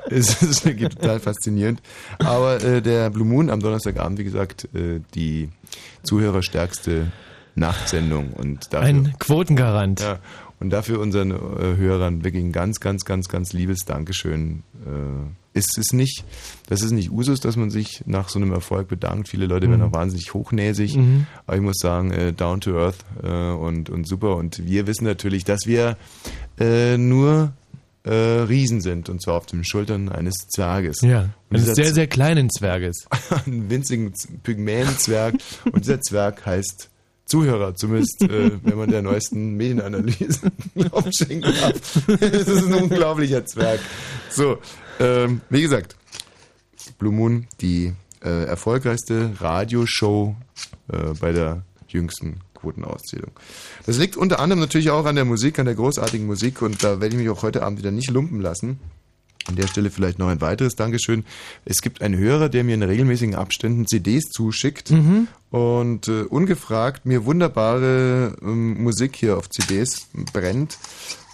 es 0.10 0.42
ist 0.44 0.63
total 0.63 1.20
faszinierend. 1.20 1.82
Aber 2.20 2.63
äh, 2.63 2.82
der 2.82 3.10
Blue 3.10 3.27
Moon 3.27 3.50
am 3.50 3.60
Donnerstagabend, 3.60 4.20
wie 4.20 4.24
gesagt, 4.24 4.70
äh, 4.75 5.01
die 5.16 5.50
zuhörerstärkste 6.04 7.12
Nachtsendung 7.58 8.34
und 8.34 8.72
dafür, 8.74 8.88
Ein 8.88 9.14
Quotengarant. 9.20 10.00
ja, 10.02 10.20
und 10.60 10.70
dafür 10.72 11.00
unseren 11.00 11.32
äh, 11.32 11.76
Hörern 11.78 12.24
wirklich 12.24 12.44
ein 12.44 12.52
ganz, 12.52 12.80
ganz, 12.80 13.06
ganz, 13.06 13.28
ganz 13.30 13.54
liebes 13.54 13.80
Dankeschön. 13.86 14.64
Äh, 14.86 15.58
ist 15.58 15.78
es 15.80 15.92
nicht, 15.92 16.24
das 16.70 16.82
ist 16.84 16.92
nicht 16.92 17.12
Usus, 17.12 17.40
dass 17.40 17.56
man 17.58 17.70
sich 17.72 18.04
nach 18.06 18.30
so 18.30 18.38
einem 18.40 18.52
Erfolg 18.54 18.88
bedankt. 18.88 19.28
Viele 19.28 19.48
Leute 19.48 19.68
werden 19.70 19.82
Mhm. 19.82 19.88
auch 19.88 19.94
wahnsinnig 19.94 20.34
hochnäsig. 20.34 20.96
Mhm. 20.98 21.26
Aber 21.48 21.58
ich 21.58 21.64
muss 21.64 21.78
sagen, 21.80 22.12
äh, 22.12 22.32
down 22.34 22.62
to 22.62 22.78
earth 22.78 22.98
äh, 23.24 23.28
und, 23.52 23.90
und 23.90 24.08
super. 24.08 24.36
Und 24.36 24.66
wir 24.66 24.86
wissen 24.88 25.06
natürlich, 25.06 25.44
dass 25.46 25.62
wir 25.66 25.98
äh, 26.60 26.98
nur 26.98 27.54
äh, 28.04 28.12
Riesen 28.14 28.82
sind. 28.82 29.10
Und 29.10 29.22
zwar 29.24 29.36
auf 29.36 29.48
den 29.48 29.64
Schultern 29.64 30.10
eines 30.10 30.36
Zwerges. 30.56 31.02
Ja, 31.02 31.30
eines 31.50 31.74
sehr, 31.76 31.92
sehr 31.94 32.08
kleinen 32.08 32.50
Zwerges. 32.52 33.08
einen 33.48 33.70
winzigen 33.70 34.14
Pygmäenzwerg. 34.44 35.36
und 35.72 35.84
dieser 35.86 36.02
Zwerg 36.02 36.46
heißt 36.46 36.90
Zuhörer, 37.27 37.75
zumindest 37.75 38.24
äh, 38.24 38.51
wenn 38.63 38.77
man 38.77 38.89
der 38.89 39.01
neuesten 39.01 39.55
Medienanalyse 39.55 40.51
Glauben 40.75 41.13
schenken 41.13 41.53
darf. 41.62 42.07
das 42.07 42.48
ist 42.48 42.65
ein 42.65 42.74
unglaublicher 42.74 43.46
Zwerg. 43.46 43.79
So, 44.29 44.57
ähm, 45.00 45.41
wie 45.50 45.62
gesagt, 45.62 45.96
Blue 46.98 47.13
Moon, 47.13 47.48
die 47.62 47.93
äh, 48.24 48.46
erfolgreichste 48.46 49.34
Radioshow 49.39 50.36
äh, 50.91 51.13
bei 51.19 51.31
der 51.31 51.63
jüngsten 51.89 52.39
Quotenauszählung. 52.55 53.31
Das 53.86 53.98
liegt 53.98 54.17
unter 54.17 54.39
anderem 54.39 54.60
natürlich 54.60 54.89
auch 54.89 55.05
an 55.05 55.15
der 55.15 55.25
Musik, 55.25 55.60
an 55.60 55.65
der 55.65 55.75
großartigen 55.75 56.25
Musik 56.25 56.62
und 56.62 56.84
da 56.84 57.00
werde 57.00 57.15
ich 57.15 57.22
mich 57.22 57.29
auch 57.29 57.43
heute 57.43 57.63
Abend 57.63 57.79
wieder 57.79 57.91
nicht 57.91 58.10
lumpen 58.10 58.41
lassen. 58.41 58.79
An 59.48 59.56
der 59.56 59.68
Stelle 59.68 59.89
vielleicht 59.92 60.20
noch 60.20 60.27
ein 60.27 60.42
weiteres 60.42 60.75
Dankeschön. 60.75 61.24
Es 61.66 61.82
gibt 61.82 62.01
einen 62.01 62.18
Hörer, 62.18 62.50
der 62.50 62.63
mir 62.63 62.75
in 62.75 62.84
regelmäßigen 62.84 63.36
Abständen 63.36 63.88
CDs 63.88 64.25
zuschickt 64.30 64.92
Mhm. 64.92 65.27
und 65.51 66.08
äh, 66.08 66.22
ungefragt 66.24 67.06
mir 67.06 67.25
wunderbare 67.25 68.36
ähm, 68.42 68.82
Musik 68.84 69.16
hier 69.16 69.38
auf 69.38 69.50
CDs 69.50 70.08
brennt 70.34 70.77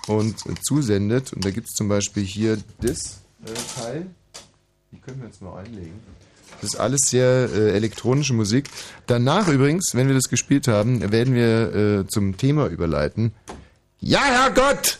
und 0.07 0.35
äh, 0.45 0.53
zusendet. 0.61 1.33
Und 1.33 1.43
da 1.45 1.51
gibt 1.51 1.67
es 1.67 1.73
zum 1.73 1.87
Beispiel 1.89 2.23
hier 2.23 2.57
das 2.81 3.21
äh, 3.45 3.81
Teil. 3.81 4.05
Die 4.91 4.99
können 4.99 5.19
wir 5.21 5.27
jetzt 5.27 5.41
mal 5.41 5.57
einlegen. 5.59 5.93
Das 6.61 6.75
ist 6.75 6.79
alles 6.79 7.01
sehr 7.07 7.49
äh, 7.51 7.71
elektronische 7.75 8.33
Musik. 8.33 8.69
Danach 9.07 9.47
übrigens, 9.47 9.95
wenn 9.95 10.07
wir 10.07 10.13
das 10.13 10.29
gespielt 10.29 10.67
haben, 10.67 11.11
werden 11.11 11.33
wir 11.33 11.75
äh, 12.03 12.07
zum 12.07 12.37
Thema 12.37 12.67
überleiten. 12.67 13.33
Ja, 13.99 14.21
Herrgott! 14.23 14.99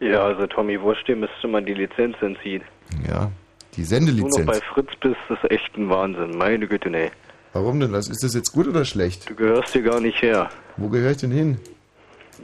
Ja, 0.00 0.24
also 0.24 0.46
Tommy 0.46 0.80
Wurst, 0.80 1.06
dem 1.08 1.20
müsste 1.20 1.46
man 1.48 1.64
die 1.66 1.74
Lizenz 1.74 2.16
entziehen. 2.22 2.62
Ja, 3.08 3.30
die 3.76 3.88
Wenn 3.90 4.06
du 4.06 4.12
noch 4.12 4.30
Sendelizenz. 4.30 4.46
bei 4.46 4.60
Fritz 4.74 4.90
bist, 5.00 5.16
das 5.28 5.38
ist 5.42 5.50
echt 5.50 5.76
ein 5.76 5.88
Wahnsinn. 5.90 6.36
Meine 6.36 6.66
Güte, 6.66 6.90
nee. 6.90 7.10
Warum 7.52 7.80
denn? 7.80 7.92
Was, 7.92 8.08
ist 8.08 8.22
das 8.24 8.34
jetzt 8.34 8.52
gut 8.52 8.66
oder 8.68 8.84
schlecht? 8.84 9.28
Du 9.28 9.34
gehörst 9.34 9.72
hier 9.72 9.82
gar 9.82 10.00
nicht 10.00 10.22
her. 10.22 10.48
Wo 10.76 10.88
gehöre 10.88 11.10
ich 11.12 11.16
denn 11.18 11.30
hin? 11.32 11.58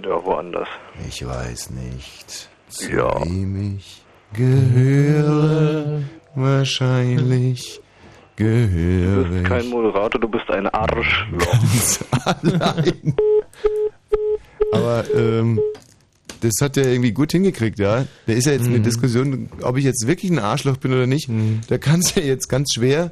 Ja, 0.05 0.23
woanders. 0.25 0.69
Ich 1.09 1.27
weiß 1.27 1.71
nicht. 1.71 2.49
Zu 2.69 2.91
Ja. 2.93 3.21
wem 3.25 3.77
ich 3.79 4.03
gehöre, 4.35 6.03
wahrscheinlich 6.35 7.81
Du 8.37 8.45
gehöre 8.45 9.25
bist 9.25 9.37
ich 9.43 9.49
kein 9.49 9.67
Moderator, 9.69 10.21
du 10.21 10.29
bist 10.29 10.51
ein 10.51 10.67
Arschloch. 10.69 11.07
ganz 11.53 12.05
allein. 12.43 13.15
Aber 14.73 15.05
ähm, 15.15 15.61
das 16.40 16.55
hat 16.61 16.76
er 16.76 16.90
irgendwie 16.90 17.12
gut 17.12 17.33
hingekriegt, 17.33 17.78
ja. 17.78 18.05
Da 18.26 18.33
ist 18.33 18.47
ja 18.47 18.52
jetzt 18.52 18.66
eine 18.66 18.81
Diskussion, 18.81 19.49
ob 19.62 19.76
ich 19.76 19.85
jetzt 19.85 20.07
wirklich 20.07 20.31
ein 20.31 20.38
Arschloch 20.38 20.76
bin 20.76 20.93
oder 20.93 21.07
nicht. 21.07 21.28
Da 21.69 21.78
kannst 21.78 22.16
du 22.16 22.21
ja 22.21 22.26
jetzt 22.26 22.49
ganz 22.49 22.73
schwer 22.75 23.11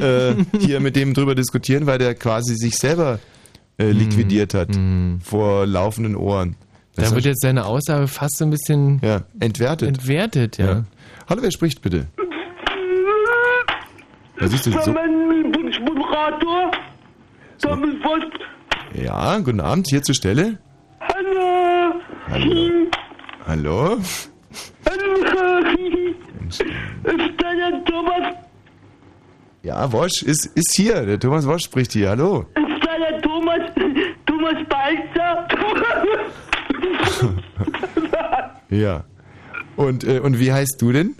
äh, 0.00 0.34
hier 0.58 0.80
mit 0.80 0.96
dem 0.96 1.14
drüber 1.14 1.34
diskutieren, 1.34 1.86
weil 1.86 1.98
der 1.98 2.14
quasi 2.14 2.54
sich 2.56 2.76
selber 2.76 3.18
äh, 3.78 3.90
liquidiert 3.90 4.54
hat 4.54 4.68
vor 5.22 5.66
laufenden 5.66 6.16
Ohren. 6.16 6.56
Das 6.94 7.04
Da 7.04 7.08
ist 7.08 7.14
wird 7.14 7.24
jetzt 7.24 7.44
deine 7.44 7.64
Aussage 7.64 8.06
fast 8.06 8.36
so 8.38 8.44
ein 8.44 8.50
bisschen 8.50 9.00
ja, 9.02 9.22
entwertet. 9.40 9.88
entwertet, 9.88 10.58
ja. 10.58 10.66
Ja. 10.66 10.84
Hallo, 11.28 11.42
wer 11.42 11.50
spricht 11.50 11.80
bitte? 11.80 12.06
Da 14.38 14.48
siehst 14.48 14.66
du 14.66 14.72
so. 14.72 14.92
Bundesmoderator, 15.52 16.70
Thomas. 17.60 17.88
Ja, 18.94 19.38
guten 19.38 19.60
Abend, 19.60 19.86
hier 19.88 20.02
zur 20.02 20.14
Stelle. 20.14 20.58
Hallo. 21.00 21.51
Hallo. 22.32 22.70
Hallo? 23.46 23.98
Hallo. 24.86 25.14
Ist 26.48 26.62
da 27.36 27.54
der 27.54 27.84
Thomas, 27.84 28.34
Ja, 29.62 29.92
Wosch 29.92 30.22
ist, 30.22 30.46
ist 30.46 30.72
hier. 30.74 31.04
Der 31.04 31.20
Thomas 31.20 31.46
Wosch 31.46 31.64
spricht 31.64 31.92
hier. 31.92 32.08
Hallo. 32.08 32.46
ist 32.56 32.86
da 32.86 32.96
der 32.98 33.20
Thomas, 33.20 33.60
Thomas 34.24 34.54
Balzer? 34.66 35.46
Ja. 38.70 39.04
Und, 39.76 40.04
äh, 40.04 40.20
und 40.20 40.40
wie 40.40 40.50
heißt 40.50 40.80
du 40.80 40.92
denn? 40.92 41.14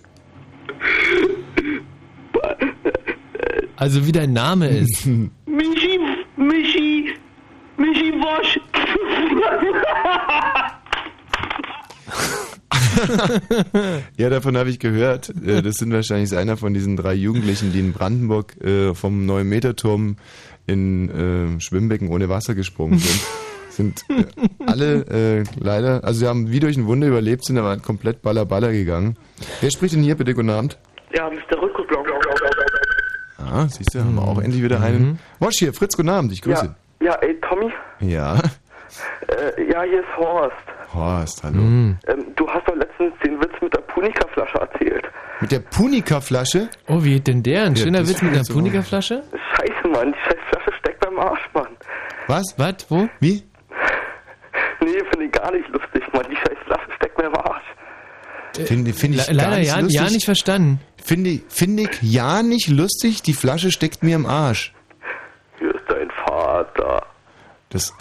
Also 3.77 4.07
wie 4.07 4.13
dein 4.13 4.33
Name 4.33 4.69
ist. 4.69 5.05
Michi, 5.45 6.01
Michi, 6.39 7.13
Michi 7.77 8.13
Wosch. 8.15 8.59
Ja, 14.17 14.31
davon 14.31 14.57
habe 14.57 14.71
ich 14.71 14.79
gehört. 14.79 15.31
Äh, 15.45 15.63
Das 15.63 15.77
sind 15.77 15.93
wahrscheinlich 15.93 16.37
einer 16.37 16.57
von 16.57 16.75
diesen 16.75 16.97
drei 16.97 17.15
Jugendlichen, 17.15 17.73
die 17.73 17.81
in 17.81 17.93
Brandenburg 17.93 18.57
äh, 18.63 18.95
vom 18.95 19.27
neuen 19.27 19.49
Meterturm 19.49 20.17
in 20.67 21.57
äh, 21.57 21.61
Schwimmbecken 21.61 22.09
ohne 22.09 22.29
Wasser 22.29 22.55
gesprungen 22.55 22.99
sind. 22.99 23.21
Sind 23.71 24.05
alle 24.67 25.41
äh, 25.41 25.45
leider, 25.59 26.05
also 26.05 26.21
sie 26.21 26.27
haben 26.29 26.51
wie 26.51 26.61
durch 26.61 26.77
ein 26.77 26.87
Wunder 26.87 27.09
überlebt, 27.09 27.45
sind 27.45 27.59
aber 27.59 27.77
komplett 27.79 28.23
baller 28.23 28.45
baller 28.45 28.71
gegangen. 28.73 29.17
Wer 29.61 29.71
spricht 29.71 29.95
denn 29.95 30.03
hier 30.03 30.15
bitte? 30.15 30.35
Guten 30.35 30.51
Abend. 30.51 30.79
Ja, 31.15 31.29
Mr. 31.31 31.61
Rückruf. 31.61 31.87
Ah, 33.39 33.67
siehst 33.69 33.95
du, 33.95 34.01
haben 34.01 34.15
wir 34.15 34.23
auch 34.23 34.41
endlich 34.41 34.63
wieder 34.63 34.81
einen. 34.81 35.19
Wosch 35.41 35.57
hier, 35.59 35.73
Fritz, 35.75 35.97
guten 35.97 36.11
Abend, 36.11 36.33
ich 36.33 36.43
grüße. 36.43 36.75
Ja, 37.01 37.07
ja, 37.07 37.15
ey, 37.17 37.37
Tommy. 37.41 37.73
Ja. 38.01 38.41
Äh, 39.29 39.71
ja, 39.73 39.83
hier 39.83 40.01
ist 40.01 40.17
Horst. 40.17 40.57
Horst, 40.95 41.43
hallo. 41.43 41.59
Ähm, 41.59 41.97
du 42.37 42.49
hast 42.49 42.67
doch 42.69 42.77
letztens 42.77 43.15
den 43.25 43.41
Witz 43.41 43.53
mit 43.63 43.75
der 43.75 43.81
Punika-Flasche 43.83 44.59
erzählt. 44.59 45.05
Mit 45.41 45.51
der 45.53 45.61
Punika-Flasche? 45.61 46.69
Oh, 46.89 47.03
wie 47.03 47.19
denn 47.21 47.43
der? 47.43 47.65
Ein 47.65 47.75
Ja, 47.75 47.83
schöner 47.85 48.07
Witz 48.09 48.21
mit 48.23 48.33
einer 48.33 48.45
so- 48.45 48.55
Punika-Flasche? 48.55 49.23
Scheiße, 49.57 49.89
Mann, 49.89 50.13
die 50.13 50.19
scheiß 50.25 50.41
Flasche 50.51 50.73
steckt 50.79 51.01
beim 51.01 51.19
Arsch, 51.19 51.49
Mann. 51.55 51.69
Was? 52.27 52.55
Was? 52.59 52.75
Wo? 52.91 53.09
Wie? 53.21 53.43
Nee, 54.81 54.99
finde 55.11 55.27
ich 55.27 55.33
gar 55.33 55.51
nicht 55.53 55.69
lustig, 55.69 56.03
Mann. 56.13 56.27
Die 56.31 56.37
scheiß 56.37 56.59
Flasche 56.67 56.93
steckt 56.97 57.19
mir 57.19 57.27
im 57.27 57.37
Arsch. 57.37 57.65
Finde 58.67 58.93
find 58.93 59.15
ich 59.15 59.27
Le- 59.29 59.37
gar 59.37 59.45
Leider 59.47 59.59
nicht 59.61 59.69
ja, 59.69 59.79
lustig. 59.81 60.01
ja 60.01 60.11
nicht 60.11 60.25
verstanden. 60.27 60.81
Finde 61.03 61.31
ich, 61.31 61.43
find 61.49 61.81
ich 61.81 62.03
ja 62.03 62.43
nicht 62.43 62.69
lustig, 62.69 63.23
die 63.23 63.33
Flasche 63.33 63.71
steckt 63.73 64.03
mir 64.03 64.15
im 64.15 64.27
Arsch. 64.27 64.75
Hier 65.59 65.75
ist 65.75 65.85
dein 65.89 66.11
Vater. 66.27 67.07
Das, 67.73 67.93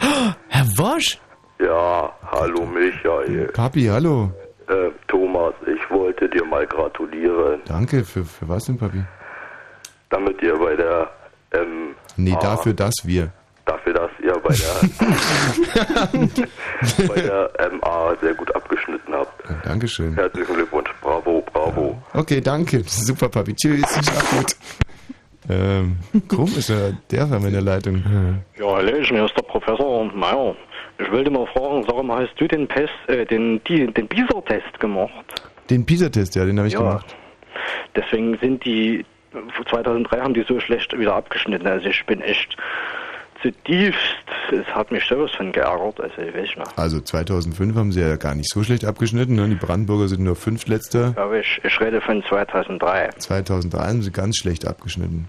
Herr 0.49 0.65
Wosch? 0.77 1.17
Ja, 1.59 2.11
hallo 2.31 2.65
Michael. 2.65 3.47
Papi, 3.53 3.85
hallo. 3.85 4.31
Äh, 4.67 4.89
Thomas, 5.07 5.53
ich 5.65 5.89
wollte 5.89 6.27
dir 6.29 6.43
mal 6.45 6.65
gratulieren, 6.67 7.61
Danke, 7.65 8.03
für, 8.03 8.25
für 8.25 8.47
was 8.49 8.65
denn, 8.65 8.77
Papi? 8.77 9.01
damit 10.09 10.41
ihr 10.41 10.57
bei 10.57 10.75
der 10.75 11.09
ähm, 11.53 11.95
Nee, 12.17 12.33
ah, 12.35 12.39
dafür, 12.41 12.73
dass 12.73 12.93
wir. 13.05 13.31
dafür, 13.65 13.93
dass 13.93 14.09
ihr 14.21 14.33
bei 14.39 14.53
der 14.55 14.81
bei 17.07 17.21
der 17.21 17.49
MA 17.71 18.15
sehr 18.21 18.33
gut 18.33 18.53
abgeschnitten 18.55 19.13
habt. 19.13 19.49
Ja, 19.49 19.55
Dankeschön. 19.63 20.13
Herzlichen 20.15 20.53
Glückwunsch, 20.53 20.89
bravo, 21.01 21.41
bravo. 21.53 22.01
Okay, 22.13 22.41
danke. 22.41 22.83
Super, 22.87 23.29
Papi. 23.29 23.55
Tschüss. 23.55 23.85
Schlaf 23.89 24.31
gut. 24.37 24.55
Ähm, 25.49 25.97
komisch, 26.27 26.69
äh, 26.69 26.93
der 27.09 27.29
war 27.29 27.43
in 27.43 27.51
der 27.53 27.61
Leitung. 27.61 28.03
Ja, 28.59 28.75
Hallöchen, 28.75 29.15
hier 29.17 29.25
ist 29.25 29.35
der 29.35 29.41
Professor 29.43 30.05
Meyer. 30.13 30.55
Ich 30.99 31.11
wollte 31.11 31.31
mal 31.31 31.47
fragen, 31.47 31.83
sag 31.87 32.03
mal, 32.03 32.23
hast 32.23 32.39
du 32.39 32.47
den 32.47 32.69
äh, 33.07 33.25
den, 33.25 33.61
die, 33.63 33.87
den 33.87 34.07
PISA-Test 34.07 34.79
gemacht? 34.79 35.11
Den 35.69 35.85
PISA-Test, 35.85 36.35
ja, 36.35 36.45
den 36.45 36.57
habe 36.59 36.67
ich 36.67 36.73
Ja. 36.75 36.79
gemacht. 36.79 37.15
Deswegen 37.95 38.37
sind 38.39 38.63
die, 38.65 39.03
2003 39.69 40.19
haben 40.19 40.33
die 40.33 40.43
so 40.47 40.59
schlecht 40.59 40.97
wieder 40.97 41.15
abgeschnitten. 41.15 41.67
Also 41.67 41.87
ich 41.87 42.05
bin 42.05 42.21
echt 42.21 42.55
zutiefst, 43.41 44.25
es 44.51 44.65
hat 44.67 44.91
mich 44.91 45.05
sowas 45.05 45.31
von 45.31 45.51
geärgert, 45.51 45.99
also 45.99 46.21
ich 46.21 46.33
weiß 46.33 46.57
nicht. 46.57 46.77
Also 46.77 46.99
2005 46.99 47.75
haben 47.75 47.91
sie 47.91 48.01
ja 48.01 48.15
gar 48.17 48.35
nicht 48.35 48.49
so 48.49 48.63
schlecht 48.63 48.85
abgeschnitten. 48.85 49.35
Ne? 49.35 49.47
Die 49.49 49.55
Brandenburger 49.55 50.07
sind 50.07 50.23
nur 50.23 50.35
Fünftletzter. 50.35 51.13
Aber 51.15 51.39
ich, 51.39 51.61
ich 51.63 51.79
rede 51.79 52.01
von 52.01 52.23
2003. 52.23 53.09
2003 53.17 53.79
haben 53.79 54.01
sie 54.01 54.11
ganz 54.11 54.37
schlecht 54.37 54.67
abgeschnitten. 54.67 55.27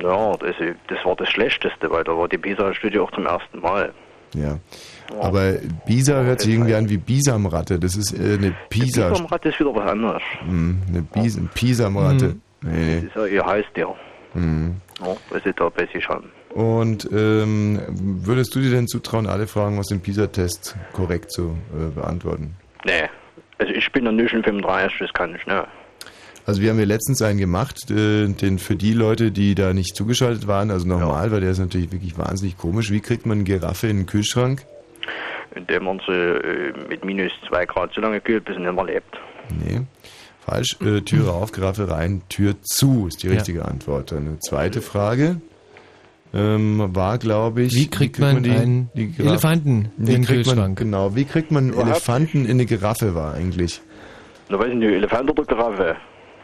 Ja, 0.00 0.36
das, 0.36 0.54
das 0.88 1.04
war 1.04 1.16
das 1.16 1.28
Schlechteste, 1.30 1.90
weil 1.90 2.04
da 2.04 2.16
war 2.16 2.28
die 2.28 2.38
PISA-Studie 2.38 2.98
auch 2.98 3.10
zum 3.12 3.26
ersten 3.26 3.60
Mal. 3.60 3.92
Ja. 4.34 4.58
Aber 5.20 5.54
Bisa 5.86 6.22
hört 6.22 6.40
sich 6.40 6.54
irgendwie 6.54 6.74
an 6.74 6.88
wie 6.88 6.98
Bisamratte. 6.98 7.80
Das 7.80 7.96
ist 7.96 8.12
äh, 8.12 8.34
eine 8.34 8.54
Pisa. 8.68 9.10
PISA-Rat 9.10 9.46
ist 9.46 9.58
wieder 9.58 9.74
was 9.74 9.90
anderes. 9.90 10.22
Hm, 10.40 10.80
eine 10.88 11.02
Bis 11.02 11.40
Pisamratte. 11.54 12.36
Nee. 12.62 12.96
Das 12.96 13.04
ist 13.04 13.16
ja, 13.16 13.26
ihr 13.26 13.46
heißt 13.46 13.76
ja. 13.76 13.88
Hm. 14.34 14.76
Ja, 15.00 15.16
das 15.30 15.44
ist 15.44 15.58
da 15.58 15.68
besser 15.68 16.00
schon. 16.00 16.24
Und 16.54 17.08
ähm, 17.12 17.80
würdest 17.88 18.54
du 18.54 18.60
dir 18.60 18.70
denn 18.70 18.88
zutrauen, 18.88 19.26
alle 19.26 19.46
Fragen 19.46 19.78
aus 19.78 19.86
dem 19.86 20.00
PISA-Test 20.00 20.76
korrekt 20.92 21.30
zu 21.32 21.56
äh, 21.74 21.90
beantworten? 21.94 22.56
Nee, 22.84 23.08
also 23.58 23.72
ich 23.72 23.90
bin 23.92 24.04
noch 24.04 24.12
nicht 24.12 24.32
in 24.32 24.42
35, 24.42 24.98
das 24.98 25.12
kann 25.12 25.34
ich 25.34 25.46
nicht. 25.46 25.62
Also 26.46 26.62
wir 26.62 26.70
haben 26.70 26.78
ja 26.80 26.86
letztens 26.86 27.22
einen 27.22 27.38
gemacht, 27.38 27.90
äh, 27.90 28.26
den 28.26 28.58
für 28.58 28.74
die 28.74 28.94
Leute, 28.94 29.30
die 29.30 29.54
da 29.54 29.72
nicht 29.72 29.94
zugeschaltet 29.94 30.48
waren, 30.48 30.70
also 30.72 30.88
normal, 30.88 31.30
weil 31.30 31.40
der 31.40 31.50
ist 31.50 31.58
natürlich 31.60 31.92
wirklich 31.92 32.18
wahnsinnig 32.18 32.56
komisch. 32.58 32.90
Wie 32.90 33.00
kriegt 33.00 33.26
man 33.26 33.38
eine 33.38 33.44
Giraffe 33.44 33.86
in 33.86 33.98
den 33.98 34.06
Kühlschrank? 34.06 34.64
Indem 35.54 35.84
man 35.84 36.00
sie 36.06 36.12
äh, 36.12 36.72
mit 36.88 37.04
minus 37.04 37.30
2 37.48 37.66
Grad 37.66 37.92
so 37.94 38.00
lange 38.00 38.20
kühlt, 38.20 38.44
bis 38.44 38.56
sie 38.56 38.62
nicht 38.62 38.72
mehr 38.74 38.84
lebt. 38.84 39.18
Nee. 39.64 39.82
Falsch. 40.40 40.76
Äh, 40.80 41.02
Türe 41.02 41.30
auf, 41.32 41.52
Giraffe 41.52 41.88
rein, 41.90 42.22
Tür 42.28 42.54
zu 42.62 43.06
ist 43.06 43.22
die 43.22 43.28
Ja. 43.28 43.34
richtige 43.34 43.64
Antwort. 43.66 44.12
Eine 44.12 44.38
zweite 44.40 44.80
Frage 44.80 45.40
ähm, 46.32 46.90
war, 46.94 47.18
glaube 47.18 47.62
ich, 47.62 47.74
Wie 47.74 47.88
kriegt 47.88 48.18
man 48.18 48.36
einen 48.44 48.88
Giraffe- 48.94 49.22
Elefanten 49.28 49.90
in 49.98 50.06
wie 50.06 50.12
den 50.12 50.24
kriegt 50.24 50.46
man, 50.46 50.54
Kühlschrank? 50.54 50.78
Genau, 50.78 51.14
wie 51.16 51.24
kriegt 51.24 51.50
man 51.50 51.72
einen 51.72 51.88
Elefanten 51.88 52.44
in 52.44 52.52
eine 52.52 52.66
Giraffe 52.66 53.14
war 53.14 53.34
eigentlich? 53.34 53.80
Da 54.48 54.58
weiß 54.58 54.68
ich 54.68 54.74
nicht, 54.74 54.90
Elefant 54.92 55.30
oder 55.30 55.44
Giraffe? 55.44 55.96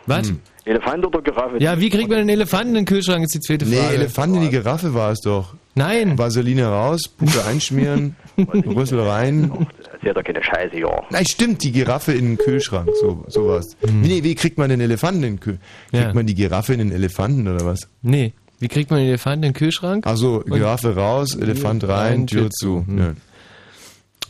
Was? 0.09 0.29
Hm. 0.29 0.39
Elefant 0.65 1.05
oder 1.05 1.21
Giraffe? 1.21 1.57
Ja, 1.59 1.81
wie 1.81 1.91
kriegt 1.91 2.09
man 2.09 2.19
einen 2.19 2.29
Elefanten 2.29 2.69
in 2.71 2.75
den 2.77 2.85
Kühlschrank, 2.85 3.25
ist 3.25 3.35
die 3.35 3.41
zweite 3.41 3.67
Nee, 3.67 3.77
Frage. 3.77 3.95
Elefant 3.95 4.37
in 4.37 4.43
die 4.43 4.51
Giraffe 4.51 4.95
war 4.95 5.11
es 5.13 5.21
doch. 5.21 5.55
Nein. 5.75 6.17
Vaseline 6.17 6.67
raus, 6.67 7.03
Puppe 7.09 7.45
einschmieren, 7.49 8.15
Rüssel 8.39 9.01
rein. 9.01 9.67
Sie 10.03 10.09
hat 10.09 10.17
doch 10.17 10.23
keine 10.25 10.43
Scheiße, 10.43 10.77
ja. 10.79 11.03
Nein, 11.11 11.25
stimmt, 11.27 11.63
die 11.65 11.73
Giraffe 11.73 12.13
in 12.13 12.25
den 12.37 12.39
Kühlschrank, 12.39 12.89
so 13.01 13.25
sowas. 13.29 13.77
Nee, 13.93 14.23
wie 14.23 14.35
kriegt 14.37 14.59
man 14.59 14.69
den 14.71 14.81
Elefanten 14.81 15.23
in 15.25 15.35
den 15.35 15.41
Kühlschrank? 15.41 15.65
Kriegt 15.91 16.05
Ja. 16.05 16.15
man 16.15 16.27
die 16.27 16.35
Giraffe 16.35 16.73
in 16.73 16.79
den 16.79 16.93
Elefanten 16.93 17.47
oder 17.49 17.65
was? 17.65 17.89
Nee. 18.03 18.33
Wie 18.59 18.69
kriegt 18.69 18.91
man 18.91 19.01
einen 19.01 19.09
Elefanten 19.09 19.45
in 19.45 19.53
den 19.53 19.57
Kühlschrank? 19.57 20.07
Also 20.07 20.41
Giraffe 20.41 20.95
raus, 20.97 21.35
Elefant 21.35 21.87
rein, 21.87 22.27
Tür 22.27 22.51
zu. 22.51 22.85
Ja. 22.89 23.15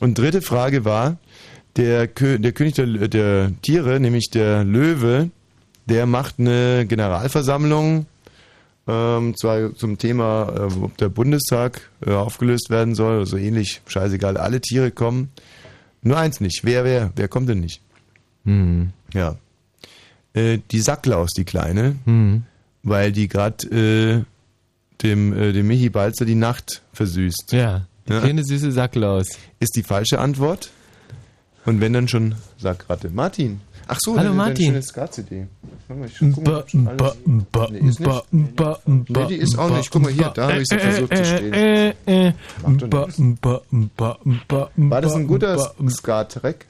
Und 0.01 0.19
dritte 0.19 0.43
Frage 0.43 0.85
war, 0.85 1.17
der, 1.77 2.09
Kö 2.09 2.39
der 2.39 2.53
König 2.53 2.75
der, 2.75 3.09
der 3.09 3.53
Tiere, 3.63 4.01
nämlich 4.01 4.31
der 4.31 4.65
Löwe, 4.65 5.31
der 5.87 6.07
macht 6.07 6.37
eine 6.39 6.87
Generalversammlung, 6.87 8.07
ähm, 8.89 9.37
zwar 9.37 9.75
zum 9.75 9.99
Thema, 9.99 10.53
äh, 10.57 10.83
ob 10.83 10.97
der 10.97 11.09
Bundestag 11.09 11.91
äh, 12.05 12.13
aufgelöst 12.13 12.71
werden 12.71 12.95
soll, 12.95 13.17
oder 13.17 13.27
so 13.27 13.37
ähnlich, 13.37 13.81
scheißegal, 13.87 14.37
alle 14.37 14.61
Tiere 14.61 14.91
kommen. 14.91 15.31
Nur 16.03 16.19
eins 16.19 16.41
nicht. 16.41 16.61
Wer, 16.65 16.85
wer, 16.85 17.13
wer 17.17 17.29
kommt 17.29 17.49
denn 17.49 17.61
nicht? 17.61 17.81
Hm. 18.45 18.91
Ja. 19.13 19.37
Äh, 20.35 20.59
die 20.71 20.81
Sacklaus, 20.81 21.31
die 21.33 21.45
Kleine, 21.45 21.97
Hm. 22.05 22.45
Weil 22.87 23.13
die 23.13 23.29
gerade 23.29 23.67
äh, 23.69 24.25
dem, 25.03 25.37
äh, 25.37 25.53
dem 25.53 25.67
Michi 25.67 25.91
Balzer 25.91 26.25
die 26.25 26.35
Nacht 26.35 26.83
versüßt. 26.95 27.53
Ja. 27.53 27.87
Die 28.09 28.13
Ja. 28.13 28.21
kleine 28.21 28.45
süße 28.45 28.73
Sacklaus. 28.73 29.29
Ist 29.61 29.77
die 29.77 29.83
falsche 29.83 30.19
Antwort? 30.19 30.71
Und 31.67 31.81
wenn 31.81 31.93
dann 31.93 32.09
schon 32.09 32.35
Sackratte. 32.59 33.11
Martin. 33.11 33.61
Ach 33.89 33.99
so, 34.01 34.17
Hallo, 34.19 34.33
Martin. 34.35 34.67
Schöne 34.67 34.83
Skat-CD. 34.83 35.47
Nee, 39.09 39.27
die 39.29 39.35
ist 39.37 39.59
auch 39.59 39.71
nicht. 39.77 39.91
Guck 39.91 40.03
mal 40.03 40.13
hier, 40.13 40.29
da 40.35 40.49
habe 40.49 40.61
ich 40.63 40.69
sie 40.69 40.79
versucht 40.79 41.17
zu 41.17 41.23
äh, 41.23 41.25
stehen. 41.25 41.53
äh, 41.53 41.89
äh, 42.29 42.33
War 44.77 45.01
das 45.01 45.15
ein 45.15 45.27
guter 45.27 45.73
Skat-Track? 45.89 46.67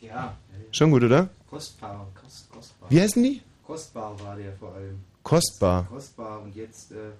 Ja, 0.00 0.34
Schon 0.72 0.90
gut, 0.90 1.04
oder? 1.04 1.28
kostbar, 1.50 2.06
kost, 2.20 2.50
kostbar. 2.50 2.90
Wie 2.90 3.00
heißen 3.00 3.22
die? 3.22 3.40
Kostbar 3.66 4.14
war 4.22 4.36
der 4.36 4.52
vor 4.58 4.74
allem. 4.74 4.98
Kostbar. 5.26 5.88
Kostbar 5.88 6.42
und 6.42 6.54
jetzt, 6.54 6.92
äh, 6.92 7.10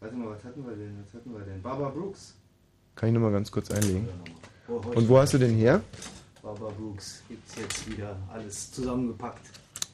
warte 0.00 0.16
mal, 0.16 0.30
was 0.30 0.42
hatten 0.42 0.66
wir 0.66 0.74
denn? 0.74 0.98
Was 1.06 1.14
hatten 1.14 1.32
wir 1.32 1.44
denn? 1.44 1.62
Barbara 1.62 1.90
Brooks. 1.90 2.34
Kann 2.96 3.10
ich 3.10 3.14
nochmal 3.14 3.30
ganz 3.30 3.52
kurz 3.52 3.70
einlegen. 3.70 4.08
Oh, 4.66 4.80
Und 4.96 5.08
wo 5.08 5.18
hast 5.18 5.34
du 5.34 5.38
den 5.38 5.54
her? 5.54 5.80
Barbara 6.42 6.72
Brooks 6.72 7.22
gibt's 7.28 7.54
jetzt 7.54 7.88
wieder 7.88 8.16
alles 8.32 8.72
zusammengepackt. 8.72 9.46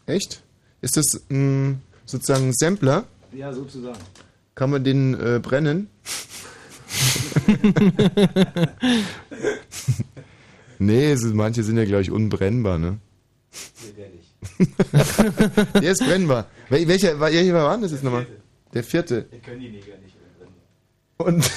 Echt? 0.06 0.42
Ist 0.80 0.96
das 0.96 1.20
mh, 1.28 1.74
sozusagen 2.06 2.48
ein 2.48 2.54
Sampler? 2.54 3.04
Ja, 3.32 3.52
sozusagen. 3.52 3.98
Kann 4.54 4.70
man 4.70 4.82
den 4.82 5.12
äh, 5.20 5.38
brennen? 5.38 5.90
nee, 10.78 11.12
es 11.12 11.22
ist, 11.22 11.34
manche 11.34 11.62
sind 11.62 11.76
ja, 11.76 11.84
glaube 11.84 12.00
ich, 12.00 12.10
unbrennbar, 12.10 12.78
ne? 12.78 12.96
Ich. 13.52 14.17
Der 15.74 15.92
ist 15.92 16.04
brennbar. 16.04 16.46
Wel 16.68 16.86
welcher, 16.88 17.14
wel- 17.20 17.32
welcher 17.32 17.54
war 17.54 17.78
das 17.78 17.92
jetzt 17.92 18.04
nochmal? 18.04 18.26
Der 18.74 18.84
vierte. 18.84 19.26
Wir 19.30 19.38
können 19.40 19.60
die 19.60 19.68
Neger 19.70 19.96
nicht 20.02 20.14
brennen. 21.16 21.42
Und, 21.42 21.50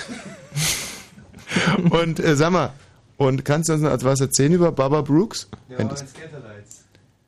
und 1.91 2.19
äh, 2.19 2.35
sag 2.35 2.51
mal, 2.51 2.73
und 3.17 3.45
kannst 3.45 3.69
du 3.69 3.73
uns 3.73 3.81
noch 3.81 3.91
etwas 3.91 4.19
erzählen 4.19 4.53
über 4.53 4.71
Baba 4.71 5.01
Brooks? 5.01 5.47
Der 5.69 5.79
war 5.79 5.85
das- 5.85 6.01
in 6.01 6.07
Scatterlights. 6.07 6.83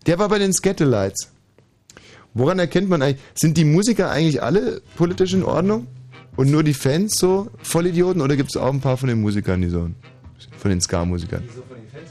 Der 0.06 0.20
war 0.20 0.30
bei 0.30 0.40
den 0.40 0.54
Scatterlights. 0.54 1.30
Woran 2.34 2.58
erkennt 2.60 2.90
man 2.90 3.02
eigentlich, 3.04 3.22
sind 3.36 3.58
die 3.58 3.66
Musiker 3.66 4.10
eigentlich 4.10 4.42
alle 4.42 4.82
politisch 4.96 5.34
in 5.34 5.44
Ordnung? 5.44 5.88
Und 6.36 6.50
nur 6.50 6.64
die 6.64 6.74
Fans 6.74 7.14
so 7.20 7.52
Vollidioten? 7.62 8.20
Oder 8.22 8.36
gibt 8.36 8.50
es 8.50 8.58
auch 8.60 8.74
ein 8.74 8.82
paar 8.82 8.98
von 8.98 9.08
den 9.08 9.22
Musikern, 9.22 9.62
die 9.62 9.70
so, 9.70 9.92
von 10.58 10.70
den 10.72 10.82
Ska-Musikern? 10.82 11.44
Wieso 11.46 11.62
von 11.62 11.78
den 11.78 11.88
Fans? 11.90 12.10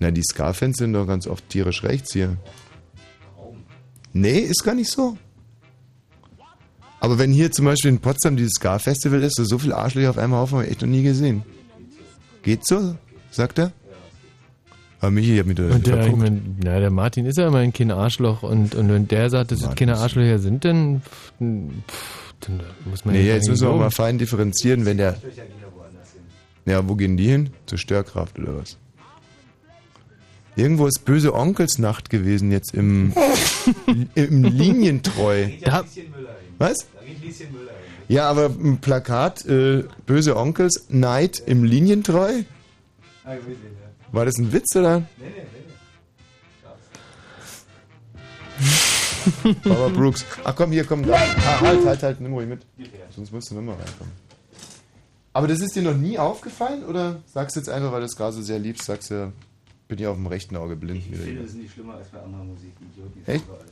Na, 0.00 0.10
die 0.10 0.22
Ska-Fans 0.22 0.78
sind 0.78 0.94
doch 0.94 1.06
ganz 1.06 1.26
oft 1.26 1.48
tierisch 1.48 1.84
rechts 1.84 2.12
hier. 2.12 2.36
Nee, 4.12 4.38
ist 4.40 4.64
gar 4.64 4.74
nicht 4.74 4.90
so. 4.90 5.16
Aber 7.00 7.18
wenn 7.18 7.32
hier 7.32 7.52
zum 7.52 7.66
Beispiel 7.66 7.90
in 7.90 7.98
Potsdam 7.98 8.36
dieses 8.36 8.52
Ska-Festival 8.54 9.22
ist, 9.22 9.36
so 9.36 9.58
viel 9.58 9.72
Arschlöcher 9.72 10.10
auf 10.10 10.18
einem 10.18 10.34
Haufen 10.34 10.56
habe 10.56 10.64
ich 10.64 10.72
echt 10.72 10.82
noch 10.82 10.88
nie 10.88 11.02
gesehen. 11.02 11.42
Geht 12.42 12.66
so? 12.66 12.96
Sagt 13.30 13.58
er? 13.58 13.72
Aber 15.00 15.10
Michi, 15.10 15.34
ich 15.34 15.40
hab 15.40 15.46
mich 15.46 15.56
da 15.56 15.64
Und 15.64 15.86
der, 15.86 16.06
ich 16.06 16.16
mein, 16.16 16.58
na, 16.62 16.78
der 16.78 16.90
Martin 16.90 17.24
ist 17.24 17.38
ja 17.38 17.48
immerhin 17.48 17.72
kein 17.72 17.90
Arschloch 17.90 18.42
und, 18.42 18.74
und 18.74 18.90
wenn 18.90 19.08
der 19.08 19.30
sagt, 19.30 19.52
dass 19.52 19.62
es 19.62 19.74
keine 19.74 19.96
Arschlöcher 19.96 20.38
sind, 20.38 20.64
dann, 20.64 21.00
pff, 21.00 21.32
dann, 22.40 22.60
muss 22.84 23.04
man 23.04 23.14
Nee, 23.14 23.26
ja 23.26 23.34
jetzt 23.34 23.48
müssen 23.48 23.66
wir 23.66 23.70
auch 23.70 23.78
mal 23.78 23.90
fein 23.90 24.18
differenzieren, 24.18 24.84
wenn 24.84 24.98
der. 24.98 25.16
Ja, 26.66 26.86
wo 26.86 26.96
gehen 26.96 27.16
die 27.16 27.28
hin? 27.28 27.50
Zur 27.64 27.78
Störkraft 27.78 28.38
oder 28.38 28.58
was? 28.58 28.76
Irgendwo 30.56 30.86
ist 30.86 31.04
böse 31.04 31.34
Onkelsnacht 31.34 32.10
gewesen 32.10 32.50
jetzt 32.50 32.74
im, 32.74 33.12
im 34.14 34.44
Linientreu. 34.44 35.48
Da 35.62 35.80
Lieschen 35.80 36.10
Müller 36.10 36.30
hin. 36.30 36.54
Was? 36.58 36.76
Da 36.78 37.04
geht 37.06 37.22
Lieschen 37.22 37.52
Müller 37.52 37.72
hin. 37.72 37.80
Ja, 38.08 38.28
aber 38.28 38.46
ein 38.46 38.78
Plakat, 38.78 39.46
äh, 39.46 39.84
böse 40.06 40.36
Onkels, 40.36 40.86
Neid 40.88 41.40
im 41.46 41.62
Linientreu? 41.64 42.42
Ah, 43.24 43.34
ja. 43.34 43.40
War 44.12 44.24
das 44.24 44.36
ein 44.38 44.52
Witz 44.52 44.74
oder? 44.74 44.98
Nee, 44.98 45.04
nee, 45.20 45.30
nee. 49.44 49.54
Baba 49.64 49.88
Brooks. 49.88 50.24
Ach 50.44 50.56
komm, 50.56 50.72
hier, 50.72 50.84
komm. 50.84 51.06
Da. 51.06 51.14
Ah, 51.14 51.60
halt, 51.60 51.86
halt, 51.86 52.02
halt, 52.02 52.20
nimm 52.20 52.32
ruhig 52.32 52.48
mit. 52.48 52.66
Sonst 53.14 53.32
musst 53.32 53.50
du 53.50 53.54
nochmal 53.54 53.76
reinkommen. 53.76 54.12
Aber 55.32 55.46
das 55.46 55.60
ist 55.60 55.76
dir 55.76 55.82
noch 55.82 55.96
nie 55.96 56.18
aufgefallen 56.18 56.84
oder 56.84 57.22
sagst 57.32 57.54
du 57.54 57.60
jetzt 57.60 57.68
einfach, 57.68 57.92
weil 57.92 58.00
du 58.00 58.06
es 58.06 58.16
gerade 58.16 58.32
so 58.32 58.42
sehr 58.42 58.58
liebst, 58.58 58.84
sagst 58.84 59.12
du, 59.12 59.32
bin 59.90 59.98
ich 59.98 60.06
auf 60.06 60.16
dem 60.16 60.26
rechten 60.26 60.56
Auge 60.56 60.74
blind? 60.76 61.02
Ich 61.10 61.16
finde, 61.18 61.42
das 61.42 61.50
ist 61.50 61.56
nicht 61.58 61.72
schlimmer 61.74 61.94
als 61.94 62.08
bei 62.08 62.18
anderer 62.22 62.44
Musik. 62.44 62.72
Idioten 62.94 63.20
Echt? 63.26 63.44
überall. 63.44 63.64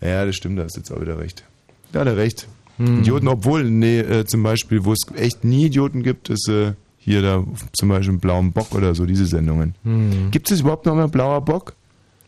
Ja, 0.00 0.26
das 0.26 0.34
stimmt, 0.34 0.58
da 0.58 0.64
hast 0.64 0.74
du 0.76 0.80
jetzt 0.80 0.90
auch 0.90 1.00
wieder 1.00 1.18
recht. 1.18 1.44
Ja, 1.92 2.00
hat 2.00 2.08
er 2.08 2.16
recht. 2.16 2.48
Hm. 2.78 3.00
Idioten, 3.00 3.28
obwohl, 3.28 3.64
nee, 3.70 4.00
äh, 4.00 4.24
zum 4.24 4.42
Beispiel, 4.42 4.84
wo 4.84 4.92
es 4.92 5.00
echt 5.14 5.44
nie 5.44 5.66
Idioten 5.66 6.02
gibt, 6.02 6.28
ist 6.30 6.48
äh, 6.48 6.72
hier 6.98 7.22
da 7.22 7.44
zum 7.72 7.88
Beispiel 7.90 8.16
Blauen 8.18 8.50
Bock 8.52 8.74
oder 8.74 8.94
so, 8.94 9.06
diese 9.06 9.26
Sendungen. 9.26 9.74
Hm. 9.84 10.30
Gibt 10.32 10.50
es 10.50 10.60
überhaupt 10.60 10.86
noch 10.86 10.94
mal 10.96 11.08
Blauer 11.08 11.40
Bock? 11.44 11.74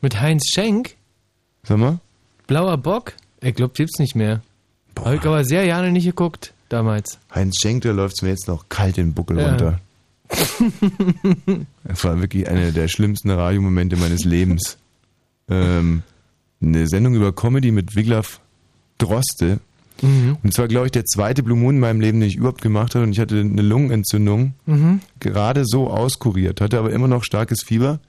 Mit 0.00 0.20
Heinz 0.20 0.44
Schenk? 0.54 0.94
Sag 1.64 1.78
mal. 1.78 1.98
Blauer 2.46 2.76
Bock? 2.76 3.14
Ich 3.40 3.54
glaube, 3.54 3.72
gibt's 3.74 3.98
nicht 3.98 4.14
mehr. 4.14 4.42
Habe 4.98 5.16
ich 5.16 5.22
aber 5.22 5.44
sehr 5.44 5.64
gerne 5.64 5.90
nicht 5.90 6.04
geguckt, 6.04 6.52
damals. 6.68 7.18
Heinz 7.34 7.56
Schenk, 7.60 7.82
da 7.82 7.90
läuft 7.90 8.16
es 8.18 8.22
mir 8.22 8.28
jetzt 8.28 8.46
noch 8.46 8.68
kalt 8.68 8.96
den 8.98 9.12
Buckel 9.14 9.38
Ja. 9.38 9.48
runter. 9.48 9.80
Das 11.84 12.02
war 12.04 12.20
wirklich 12.20 12.48
einer 12.48 12.72
der 12.72 12.88
schlimmsten 12.88 13.30
Radiomomente 13.30 13.96
meines 13.96 14.24
Lebens. 14.24 14.78
Ähm, 15.48 16.02
eine 16.62 16.88
Sendung 16.88 17.14
über 17.14 17.34
Comedy 17.34 17.70
mit 17.70 17.94
Wiglaf 17.94 18.40
Droste. 18.98 19.60
Mhm. 20.02 20.36
Und 20.42 20.50
es 20.52 20.58
war, 20.58 20.66
glaube 20.68 20.86
ich, 20.86 20.92
der 20.92 21.04
zweite 21.04 21.42
Blue 21.42 21.56
Moon 21.56 21.76
in 21.76 21.80
meinem 21.80 22.00
Leben, 22.00 22.20
den 22.20 22.28
ich 22.28 22.36
überhaupt 22.36 22.62
gemacht 22.62 22.94
habe. 22.94 23.04
Und 23.04 23.12
ich 23.12 23.20
hatte 23.20 23.38
eine 23.38 23.62
Lungenentzündung, 23.62 24.54
Mhm. 24.66 25.00
gerade 25.20 25.64
so 25.64 25.88
auskuriert, 25.88 26.60
hatte 26.60 26.78
aber 26.78 26.90
immer 26.92 27.06
noch 27.08 27.22
starkes 27.24 27.62
Fieber 27.62 28.00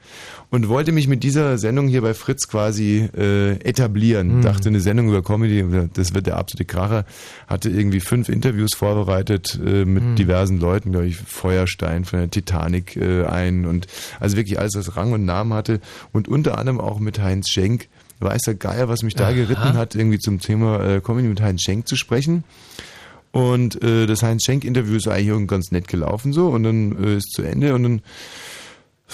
und 0.50 0.68
wollte 0.68 0.92
mich 0.92 1.08
mit 1.08 1.24
dieser 1.24 1.58
Sendung 1.58 1.88
hier 1.88 2.02
bei 2.02 2.14
Fritz 2.14 2.48
quasi 2.48 3.08
äh, 3.16 3.52
etablieren. 3.60 4.38
Mhm. 4.38 4.42
Dachte, 4.42 4.70
eine 4.70 4.80
Sendung 4.80 5.08
über 5.10 5.22
Comedy, 5.22 5.64
das 5.94 6.14
wird 6.14 6.26
der 6.28 6.38
absolute 6.38 6.66
Kracher. 6.66 7.06
Hatte 7.48 7.70
irgendwie 7.70 8.00
fünf 8.00 8.30
Interviews 8.30 8.74
vorbereitet 8.76 9.60
äh, 9.66 9.86
mit 9.86 10.04
Mhm. 10.04 10.16
diversen 10.16 10.60
Leuten, 10.60 10.92
glaube 10.92 11.08
ich, 11.08 11.18
Feuerstein 11.18 12.04
von 12.06 12.20
der 12.20 12.30
Titanic 12.32 12.96
äh, 12.96 13.26
ein 13.26 13.66
und 13.66 13.88
also 14.20 14.38
wirklich 14.38 14.60
alles, 14.60 14.76
was 14.76 14.96
Rang 14.98 15.14
und 15.14 15.24
Namen 15.26 15.54
hatte. 15.54 15.80
Und 16.12 16.28
unter 16.28 16.58
anderem 16.58 16.80
auch 16.82 17.00
mit 17.00 17.20
Heinz 17.22 17.50
Schenk. 17.50 17.88
Weiß 18.20 18.44
der 18.44 18.56
Geier, 18.56 18.88
was 18.88 19.04
mich 19.04 19.16
da 19.16 19.26
Aha. 19.26 19.34
geritten 19.34 19.74
hat, 19.74 19.96
irgendwie 19.96 20.20
zum 20.20 20.40
Thema 20.40 20.84
äh, 20.84 21.02
Comedy 21.02 21.28
mit 21.28 21.42
Heinz 21.42 21.62
Schenk 21.62 21.88
zu 21.88 21.96
sprechen. 21.96 22.44
Und 23.32 23.84
äh, 23.84 24.06
das 24.06 24.24
Heinz 24.24 24.46
Schenk-Interview 24.46 24.96
ist 24.96 25.08
eigentlich 25.08 25.28
irgendwie 25.28 25.48
ganz 25.48 25.72
nett 25.72 25.90
gelaufen 25.90 26.32
so 26.32 26.48
und 26.48 26.64
dann 26.64 27.04
äh, 27.04 27.18
ist 27.18 27.32
zu 27.32 27.42
Ende 27.42 27.76
und 27.76 27.84
dann 27.84 28.02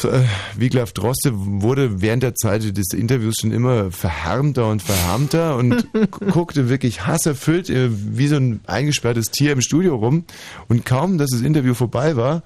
äh, 0.04 0.24
Wiglaf 0.56 0.94
Droste 0.94 1.32
wurde 1.34 2.02
während 2.02 2.24
der 2.24 2.36
Zeit 2.36 2.78
des 2.78 2.94
Interviews 2.94 3.36
schon 3.42 3.52
immer 3.52 3.92
verhärmter 3.92 4.70
und 4.70 4.82
verhärmter 4.82 5.58
und 5.58 5.88
guckte 6.32 6.70
wirklich 6.70 7.06
hasserfüllt 7.06 7.70
äh, 7.70 7.90
wie 7.92 8.28
so 8.28 8.38
ein 8.38 8.62
eingesperrtes 8.68 9.32
Tier 9.32 9.52
im 9.52 9.62
Studio 9.62 9.96
rum. 9.96 10.26
Und 10.68 10.86
kaum, 10.86 11.18
dass 11.18 11.32
das 11.32 11.42
Interview 11.42 11.74
vorbei 11.74 12.16
war 12.16 12.44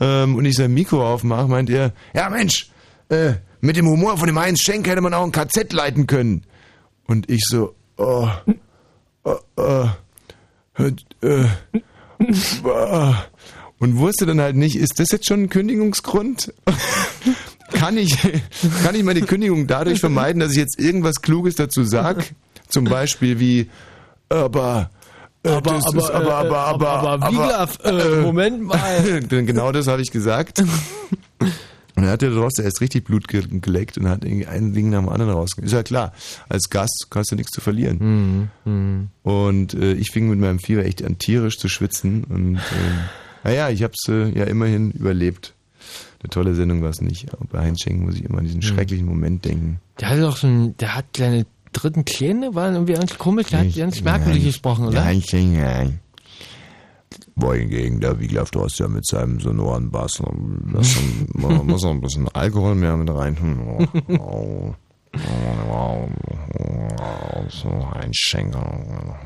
ähm, 0.00 0.36
und 0.36 0.44
ich 0.44 0.56
sein 0.56 0.72
Mikro 0.72 1.06
aufmache, 1.06 1.48
meint 1.48 1.70
er, 1.70 1.92
ja 2.14 2.30
Mensch, 2.30 2.70
äh, 3.08 3.34
mit 3.64 3.76
dem 3.76 3.88
Humor 3.88 4.18
von 4.18 4.26
dem 4.26 4.38
Heinz 4.38 4.60
Schenk 4.60 4.86
hätte 4.86 5.00
man 5.00 5.14
auch 5.14 5.24
ein 5.24 5.32
KZ 5.32 5.72
leiten 5.72 6.06
können. 6.06 6.42
Und 7.06 7.30
ich 7.30 7.44
so, 7.46 7.74
oh, 7.96 8.28
oh, 9.24 9.36
oh, 9.56 9.88
äh, 10.78 10.92
äh, 11.22 11.46
äh, 12.18 13.14
und 13.78 13.96
wusste 13.96 14.26
dann 14.26 14.40
halt 14.40 14.56
nicht, 14.56 14.76
ist 14.76 15.00
das 15.00 15.08
jetzt 15.10 15.26
schon 15.26 15.44
ein 15.44 15.48
Kündigungsgrund? 15.48 16.52
kann 17.72 17.96
ich, 17.96 18.16
kann 18.82 18.94
ich 18.94 19.02
meine 19.02 19.22
Kündigung 19.22 19.66
dadurch 19.66 19.98
vermeiden, 19.98 20.40
dass 20.40 20.52
ich 20.52 20.58
jetzt 20.58 20.78
irgendwas 20.78 21.22
Kluges 21.22 21.54
dazu 21.54 21.84
sag? 21.84 22.34
Zum 22.68 22.84
Beispiel 22.84 23.40
wie, 23.40 23.70
aber, 24.28 24.90
äh, 25.42 25.48
Aber, 25.48 25.72
aber, 25.72 25.78
ist 25.78 26.10
aber, 26.10 26.28
äh, 26.28 26.32
aber, 26.32 26.58
aber, 26.58 26.88
aber, 26.88 27.30
Wiglaf, 27.30 27.78
äh, 27.82 28.20
Moment 28.20 28.62
mal. 28.62 29.22
Genau 29.28 29.72
das 29.72 29.86
habe 29.86 30.02
ich 30.02 30.10
gesagt. 30.10 30.62
Und 31.96 32.02
dann 32.02 32.10
hat 32.10 32.22
der 32.22 32.30
Droste 32.30 32.62
erst 32.62 32.80
richtig 32.80 33.04
Blut 33.04 33.28
ge 33.28 33.44
geleckt 33.48 33.98
und 33.98 34.08
hat 34.08 34.24
irgendwie 34.24 34.46
ein 34.46 34.72
Ding 34.72 34.90
nach 34.90 35.00
dem 35.00 35.08
anderen 35.08 35.32
rausgegeben. 35.32 35.66
Ist 35.66 35.72
ja 35.72 35.82
klar, 35.84 36.12
als 36.48 36.68
Gast 36.68 37.06
hast 37.14 37.30
du 37.30 37.36
nichts 37.36 37.52
zu 37.52 37.60
verlieren. 37.60 38.50
Mhm. 38.64 39.08
Und 39.22 39.74
äh, 39.74 39.92
ich 39.92 40.10
fing 40.10 40.28
mit 40.28 40.40
meinem 40.40 40.58
Fieber 40.58 40.84
echt 40.84 41.04
an 41.04 41.18
tierisch 41.18 41.58
zu 41.58 41.68
schwitzen. 41.68 42.24
Und 42.24 42.56
äh, 42.56 43.44
naja, 43.44 43.70
ich 43.70 43.82
habe 43.84 43.94
es 43.96 44.08
äh, 44.08 44.36
ja 44.36 44.44
immerhin 44.44 44.90
überlebt. 44.90 45.54
Eine 46.20 46.30
tolle 46.30 46.54
Sendung 46.54 46.82
war 46.82 46.90
es 46.90 47.00
nicht. 47.00 47.32
Aber 47.32 47.44
bei 47.44 47.60
Heinz 47.60 47.82
Schenk 47.82 48.00
muss 48.00 48.16
ich 48.16 48.24
immer 48.24 48.38
an 48.38 48.44
diesen 48.44 48.62
schrecklichen 48.62 49.06
Moment 49.06 49.44
denken. 49.44 49.78
Der 50.00 50.08
hat 50.08 50.18
doch 50.18 50.36
so 50.36 50.46
ein, 50.48 50.76
der 50.78 50.96
hat 50.96 51.04
seine 51.16 51.46
dritten 51.72 52.04
Kleine, 52.04 52.54
war 52.54 52.72
irgendwie 52.72 52.94
ganz 52.94 53.18
komisch, 53.18 53.48
der 53.48 53.60
hat 53.60 53.74
ganz 53.74 54.00
merkwürdig 54.00 54.44
gesprochen, 54.44 54.86
oder? 54.86 55.04
Heinz 55.04 55.28
Schenk, 55.28 55.52
nein. 55.58 56.00
Wohingegen 57.36 58.00
der 58.00 58.20
Wiglaf 58.20 58.50
Droste 58.50 58.84
ja 58.84 58.88
mit 58.88 59.06
seinem 59.06 59.40
sonoren 59.40 59.90
Bass, 59.90 60.22
das, 60.72 60.96
man 61.32 61.66
muss 61.66 61.82
noch 61.82 61.90
ein 61.90 62.00
bisschen 62.00 62.28
Alkohol 62.28 62.74
mehr 62.76 62.96
mit 62.96 63.12
rein 63.12 63.36
tun. 63.36 63.88
Oh, 64.20 64.74
oh, 65.70 66.08
oh, 66.58 67.44
so 67.48 67.68
ein 67.68 68.10
Schenker. 68.12 69.18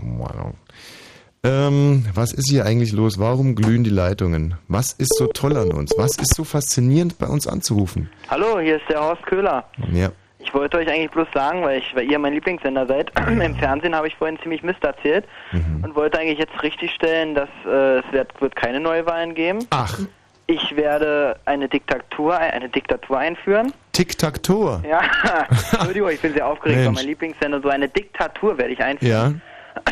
Ähm, 1.44 2.04
was 2.14 2.32
ist 2.32 2.50
hier 2.50 2.64
eigentlich 2.66 2.92
los? 2.92 3.18
Warum 3.18 3.54
glühen 3.54 3.84
die 3.84 3.90
Leitungen? 3.90 4.54
Was 4.66 4.92
ist 4.92 5.14
so 5.18 5.28
toll 5.28 5.56
an 5.56 5.72
uns? 5.72 5.92
Was 5.96 6.16
ist 6.18 6.34
so 6.34 6.44
faszinierend 6.44 7.18
bei 7.18 7.26
uns 7.26 7.46
anzurufen? 7.46 8.10
Hallo, 8.28 8.58
hier 8.58 8.76
ist 8.76 8.88
der 8.88 9.00
Horst 9.00 9.24
Köhler. 9.26 9.64
Ja. 9.92 10.10
Ich 10.48 10.54
wollte 10.54 10.78
euch 10.78 10.88
eigentlich 10.88 11.10
bloß 11.10 11.28
sagen, 11.34 11.62
weil, 11.62 11.78
ich, 11.80 11.94
weil 11.94 12.10
ihr 12.10 12.18
mein 12.18 12.32
Lieblingssender 12.32 12.86
seid, 12.86 13.12
im 13.28 13.54
Fernsehen 13.56 13.94
habe 13.94 14.08
ich 14.08 14.16
vorhin 14.16 14.38
ziemlich 14.40 14.62
Mist 14.62 14.82
erzählt 14.82 15.26
Mhm. 15.52 15.84
und 15.84 15.94
wollte 15.94 16.18
eigentlich 16.18 16.38
jetzt 16.38 16.62
richtigstellen, 16.62 17.34
dass 17.34 17.48
äh, 17.66 17.98
es 17.98 18.04
wird, 18.12 18.40
wird 18.40 18.56
keine 18.56 18.80
Neuwahlen 18.80 19.34
geben. 19.34 19.58
Ach. 19.70 19.98
Ich 20.46 20.74
werde 20.74 21.36
eine 21.44 21.68
Diktatur, 21.68 22.38
eine 22.38 22.70
Diktatur 22.70 23.18
einführen. 23.18 23.74
Tic-Tac-Toe. 23.92 24.82
Ja, 24.88 25.02
Entschuldigung, 25.72 26.08
ich 26.10 26.20
bin 26.22 26.32
sehr 26.32 26.46
aufgeregt, 26.46 26.78
weil 26.86 26.92
mein 26.92 27.04
Lieblingssender 27.04 27.60
so 27.60 27.68
eine 27.68 27.88
Diktatur 27.90 28.56
werde 28.56 28.72
ich 28.72 28.82
einführen. 28.82 29.42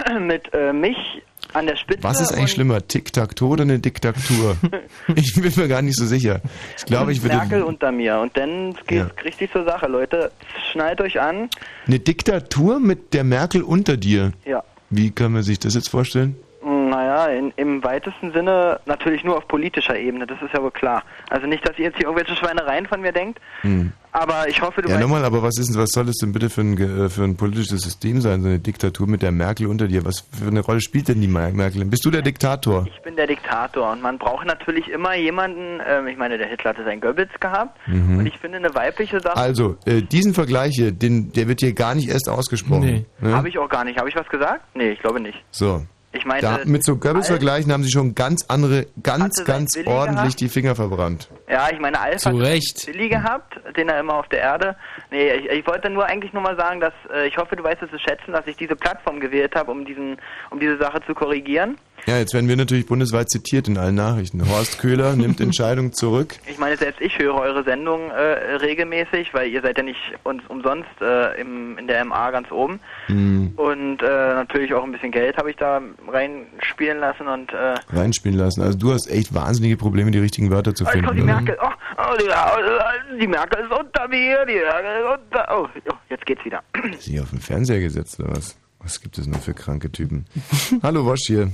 Ja. 0.09 0.19
Mit 0.19 0.55
äh, 0.55 0.73
mich 0.73 1.23
an 1.53 1.67
der 1.67 1.77
Spitze. 1.77 2.03
Was 2.03 2.21
ist 2.21 2.33
eigentlich 2.33 2.53
schlimmer, 2.53 2.87
Tic-Tac-Toe 2.87 3.49
oder 3.49 3.63
eine 3.63 3.79
Diktatur? 3.79 4.57
ich 5.15 5.35
bin 5.35 5.53
mir 5.57 5.69
gar 5.69 5.83
nicht 5.83 5.97
so 5.97 6.05
sicher. 6.05 6.41
Ich 6.77 6.85
glaube, 6.85 7.13
ich 7.13 7.23
würde... 7.23 7.37
Merkel 7.37 7.63
unter 7.63 7.93
mir. 7.93 8.19
Und 8.19 8.37
dann 8.37 8.75
geht's 8.87 9.09
Ja. 9.17 9.23
richtig 9.25 9.53
zur 9.53 9.65
Sache, 9.65 9.87
Leute. 9.87 10.33
Schnallt 10.73 11.01
euch 11.01 11.21
an. 11.21 11.49
Eine 11.87 11.99
Diktatur 11.99 12.79
mit 12.81 13.15
der 13.15 13.25
Merkel 13.25 13.63
unter 13.63 13.97
dir? 13.97 14.33
Ja. 14.45 14.63
Wie 14.91 15.11
kann 15.11 15.33
man 15.33 15.43
sich 15.43 15.59
das 15.59 15.75
jetzt 15.75 15.89
vorstellen? 15.89 16.37
Naja, 16.65 17.27
in, 17.27 17.53
im 17.57 17.85
weitesten 17.85 18.33
Sinne 18.33 18.81
natürlich 18.87 19.23
nur 19.23 19.37
auf 19.37 19.47
politischer 19.47 19.97
Ebene, 19.97 20.27
das 20.27 20.41
ist 20.43 20.53
ja 20.53 20.61
wohl 20.63 20.73
klar. 20.73 21.03
Also 21.31 21.47
nicht, 21.47 21.67
dass 21.69 21.79
ihr 21.79 21.85
jetzt 21.85 21.97
hier 21.97 22.07
irgendwelche 22.07 22.35
Schweinereien 22.35 22.87
von 22.87 23.01
mir 23.01 23.13
denkt, 23.13 23.39
Hm. 23.61 23.93
Aber 24.21 24.49
ich 24.49 24.61
hoffe, 24.63 24.83
du 24.83 24.89
Ja, 24.89 24.99
nochmal, 24.99 25.25
aber 25.25 25.43
was 25.43 25.59
ist 25.59 25.69
denn, 25.73 25.81
was 25.81 25.91
soll 25.91 26.07
das 26.07 26.17
denn 26.17 26.33
bitte 26.33 26.49
für 26.51 26.63
ein, 26.63 26.77
ge- 26.77 27.07
äh, 27.07 27.09
für 27.09 27.23
ein 27.25 27.37
politisches 27.37 27.83
System 27.83 28.21
sein, 28.21 28.43
so 28.43 28.49
eine 28.49 28.59
Diktatur 28.59 29.07
mit 29.07 29.23
der 29.23 29.33
Merkel 29.33 29.67
unter 29.67 29.87
dir? 29.89 30.05
Was 30.05 30.21
für 30.21 30.47
eine 30.49 30.61
Rolle 30.61 30.81
spielt 30.81 31.09
denn 31.09 31.21
die 31.21 31.29
Mer- 31.29 31.53
Merkel? 31.53 31.85
Bist 31.85 32.05
du 32.05 32.11
der 32.11 32.23
Diktator? 32.23 32.87
ich 32.95 33.03
bin 33.03 33.17
der 33.17 33.27
Diktator 33.27 33.93
und 33.93 34.03
man 34.03 34.19
braucht 34.19 34.47
natürlich 34.47 34.89
immer 34.89 35.15
jemanden, 35.15 35.81
ähm, 35.87 36.07
ich 36.07 36.17
meine, 36.17 36.39
der 36.39 36.49
Hitler 36.49 36.71
hatte 36.71 36.85
seinen 36.85 37.01
Goebbels 37.01 37.31
gehabt 37.41 37.79
Mhm. 37.87 38.19
und 38.19 38.27
ich 38.27 38.39
finde 38.39 38.59
eine 38.59 38.75
weibliche 38.75 39.21
Sache, 39.21 39.37
Also, 39.37 39.77
äh, 39.87 40.03
diesen 40.03 40.35
Vergleich 40.35 40.73
hier, 40.75 40.93
den, 40.93 41.33
der 41.33 41.49
wird 41.49 41.61
hier 41.61 41.73
gar 41.73 41.95
nicht 41.95 42.09
erst 42.09 42.29
ausgesprochen. 42.29 43.05
Ne? 43.21 43.33
habe 43.35 43.49
ich 43.49 43.59
auch 43.59 43.69
gar 43.69 43.85
nicht. 43.85 43.99
Habe 43.99 44.09
ich 44.09 44.17
was 44.17 44.29
gesagt? 44.29 44.63
Nee, 44.75 44.91
ich 44.93 45.01
glaube 45.01 45.21
nicht. 45.21 45.39
So. 45.51 45.83
Ich 46.17 46.25
meine, 46.25 46.41
Da, 46.41 46.59
mit 46.65 46.85
so 46.85 46.97
Goebbels-Vergleichen 46.97 47.73
haben 47.73 47.83
sie 47.83 47.91
schon 47.91 48.15
ganz 48.15 48.45
andere, 48.49 48.87
ganz, 49.03 49.45
ganz 49.45 49.77
ordentlich 49.87 50.17
gehabt? 50.17 50.41
die 50.41 50.49
Finger 50.49 50.75
verbrannt. 50.75 51.29
Ja, 51.49 51.69
ich 51.73 51.79
meine, 51.79 52.01
Alf 52.01 52.19
Zu 52.23 52.31
hat 52.31 52.37
Recht. 52.37 52.87
Billy 52.87 53.09
gehabt, 53.09 53.55
den 53.77 53.89
er 53.89 54.01
immer 54.01 54.15
auf 54.15 54.29
der 54.29 54.41
Erde. 54.41 54.77
Nee, 55.11 55.33
ich, 55.35 55.47
ich 55.51 55.67
wollte 55.67 55.91
nur 55.91 56.07
eigentlich 56.07 56.33
nur 56.33 56.43
mal 56.43 56.57
sagen, 56.57 56.81
dass 56.81 56.95
äh, 57.15 57.27
ich 57.29 57.37
hoffe, 57.37 57.57
du 57.57 57.63
weißt 57.63 57.83
es 57.83 57.91
zu 57.91 57.99
schätzen, 57.99 58.33
dass 58.33 58.47
ich 58.47 58.57
diese 58.57 58.77
Plattform 58.77 59.21
gewählt 59.21 59.55
habe, 59.55 59.71
um 59.71 59.85
diesen, 59.85 60.17
um 60.51 60.59
diese 60.59 60.79
Sache 60.79 61.01
zu 61.07 61.15
korrigieren. 61.15 61.77
Ja, 62.07 62.19
jetzt 62.19 62.35
werden 62.35 62.49
wir 62.49 62.57
natürlich 62.57 62.87
bundesweit 62.87 63.29
zitiert 63.29 63.67
in 63.67 63.77
allen 63.79 63.97
Nachrichten. 63.97 64.49
Horst 64.49 64.79
Köhler 64.79 65.17
nimmt 65.17 65.41
Entscheidung 65.41 65.93
zurück. 65.93 66.37
Ich 66.47 66.57
meine, 66.57 66.77
selbst 66.77 67.01
ich 67.01 67.19
höre 67.19 67.35
eure 67.35 67.65
Sendung 67.65 68.11
äh, 68.13 68.55
regelmäßig, 68.57 69.35
weil 69.35 69.49
ihr 69.51 69.61
seid 69.61 69.77
ja 69.77 69.83
nicht 69.83 69.99
uns 70.23 70.41
umsonst 70.47 70.89
äh, 71.01 71.41
im, 71.41 71.77
in 71.79 71.89
der 71.89 72.05
MA 72.05 72.31
ganz 72.31 72.53
oben. 72.53 72.79
Hm, 73.07 73.55
Und 73.57 74.03
äh, 74.03 74.07
natürlich 74.07 74.73
auch 74.73 74.85
ein 74.85 74.93
bisschen 74.93 75.11
Geld 75.11 75.37
habe 75.37 75.51
ich 75.51 75.57
da 75.57 75.81
reinspielen 76.07 77.01
lassen 77.01 77.27
und 77.27 77.53
äh, 77.53 77.75
reinspielen 77.93 78.39
lassen. 78.39 78.63
Also 78.63 78.79
du 78.79 78.93
hast 78.93 79.09
echt 79.11 79.35
wahnsinnige 79.35 79.77
Probleme, 79.77 80.13
die 80.13 80.21
richtigen 80.21 80.51
Wörter 80.51 80.75
zu 80.77 80.85
Oh, 80.85 80.91
finden. 80.91 81.07
kommt 81.07 81.19
die 81.19 81.25
oder? 81.25 81.33
Merkel. 81.35 81.57
Oh, 81.61 81.69
oh, 81.99 82.17
die, 82.21 82.25
oh, 82.29 83.17
die 83.21 83.27
Merkel 83.27 83.65
ist 83.65 83.73
unter 83.77 84.07
mir. 84.07 84.47
Die 84.47 84.55
Merkel 84.55 85.03
ist 85.03 85.19
unter. 85.25 85.47
Oh, 85.51 85.69
oh 85.91 85.95
jetzt 86.09 86.25
geht's 86.25 86.45
wieder. 86.45 86.63
Ist 86.93 87.03
sie 87.03 87.19
auf 87.21 87.31
den 87.31 87.41
Fernseher 87.41 87.81
gesetzt 87.81 88.21
oder 88.21 88.31
was? 88.31 88.57
Was 88.79 89.01
gibt 89.01 89.19
es 89.19 89.27
nur 89.27 89.41
für 89.41 89.55
kranke 89.55 89.91
Typen? 89.91 90.27
Hallo 90.85 91.05
Wosch 91.05 91.23
hier. 91.27 91.51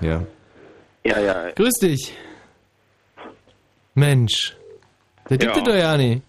Ja. 0.00 0.22
Ja, 1.04 1.18
ja. 1.20 1.50
Grüß 1.52 1.74
dich. 1.82 2.16
Mensch. 3.94 4.56
Der 5.28 5.38
gibt 5.38 5.54
Ja. 5.56 5.62
es 5.62 5.68
doch 5.68 5.74
ja 5.74 5.96
nicht. 5.96 6.22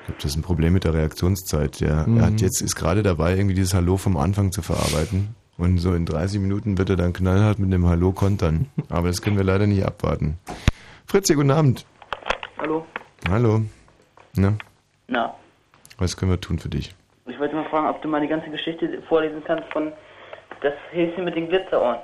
Ich 0.00 0.06
glaube, 0.06 0.22
das 0.22 0.30
ist 0.32 0.36
ein 0.36 0.42
Problem 0.42 0.72
mit 0.72 0.84
der 0.84 0.94
Reaktionszeit. 0.94 1.80
Der, 1.80 2.06
Mhm. 2.06 2.18
Er 2.18 2.26
hat 2.26 2.40
jetzt 2.40 2.60
ist 2.62 2.76
gerade 2.76 3.02
dabei, 3.02 3.32
irgendwie 3.36 3.54
dieses 3.54 3.74
Hallo 3.74 3.96
vom 3.96 4.16
Anfang 4.16 4.52
zu 4.52 4.62
verarbeiten. 4.62 5.34
Und 5.56 5.78
so 5.78 5.92
in 5.92 6.06
30 6.06 6.40
Minuten 6.40 6.78
wird 6.78 6.88
er 6.90 6.96
dann 6.96 7.12
knallhart 7.12 7.58
mit 7.58 7.72
dem 7.72 7.86
Hallo 7.86 8.12
kontern. 8.12 8.68
Aber 8.88 9.08
das 9.08 9.20
können 9.22 9.36
wir 9.36 9.44
leider 9.44 9.66
nicht 9.66 9.84
abwarten. 9.84 10.38
Fritz, 11.06 11.28
guten 11.34 11.50
Abend. 11.50 11.84
Hallo. 12.58 12.86
Hallo. 13.28 13.62
Na, 14.36 14.54
Na, 15.08 15.34
was 15.98 16.16
können 16.16 16.30
wir 16.30 16.40
tun 16.40 16.58
für 16.58 16.68
dich? 16.68 16.94
ich 17.26 17.38
wollte 17.40 17.54
mal 17.56 17.68
fragen, 17.68 17.88
ob 17.88 18.00
du 18.02 18.08
mal 18.08 18.20
die 18.20 18.28
ganze 18.28 18.50
Geschichte 18.50 19.02
vorlesen 19.08 19.42
kannst 19.44 19.70
von 19.72 19.92
das 20.62 20.74
Häschen 20.90 21.24
mit 21.24 21.34
den 21.36 21.48
Glitzerohren. 21.48 21.98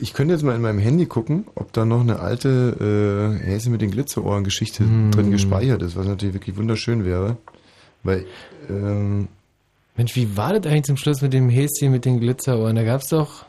Ich 0.00 0.12
könnte 0.12 0.34
jetzt 0.34 0.42
mal 0.42 0.54
in 0.54 0.62
meinem 0.62 0.78
Handy 0.78 1.06
gucken, 1.06 1.46
ob 1.54 1.72
da 1.72 1.84
noch 1.84 2.00
eine 2.00 2.20
alte 2.20 3.38
äh, 3.40 3.44
Häse 3.44 3.70
mit 3.70 3.80
den 3.80 3.90
Glitzerohren-Geschichte 3.90 4.84
drin 5.10 5.30
gespeichert 5.30 5.82
ist, 5.82 5.96
was 5.96 6.06
natürlich 6.06 6.34
wirklich 6.34 6.56
wunderschön 6.56 7.04
wäre. 7.04 7.36
Weil, 8.02 8.26
ähm, 8.68 9.28
Mensch, 9.96 10.14
wie 10.16 10.36
war 10.36 10.52
das 10.52 10.70
eigentlich 10.70 10.84
zum 10.84 10.96
Schluss 10.96 11.22
mit 11.22 11.32
dem 11.32 11.48
Häschen 11.48 11.90
mit 11.90 12.04
den 12.04 12.20
Glitzerohren? 12.20 12.76
Da 12.76 12.84
gab's 12.84 13.08
doch. 13.08 13.46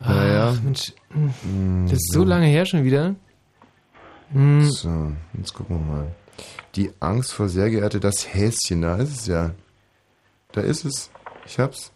Naja. 0.00 0.54
Ach, 0.54 0.62
Mensch, 0.62 0.92
das 1.84 1.92
ist 1.92 2.12
so 2.12 2.24
lange 2.24 2.46
her 2.46 2.66
schon 2.66 2.84
wieder. 2.84 3.14
Hm. 4.32 4.70
So, 4.70 5.12
jetzt 5.34 5.54
gucken 5.54 5.78
wir 5.78 5.94
mal. 5.94 6.14
Die 6.74 6.90
Angst 7.00 7.32
vor 7.32 7.48
sehr 7.48 7.70
geehrte 7.70 8.00
das 8.00 8.34
Häschen, 8.34 8.82
da 8.82 8.96
ist 8.96 9.20
es 9.20 9.26
ja. 9.26 9.52
Da 10.52 10.60
ist 10.60 10.84
es. 10.84 11.10
Ich 11.46 11.58
hab's. 11.58 11.92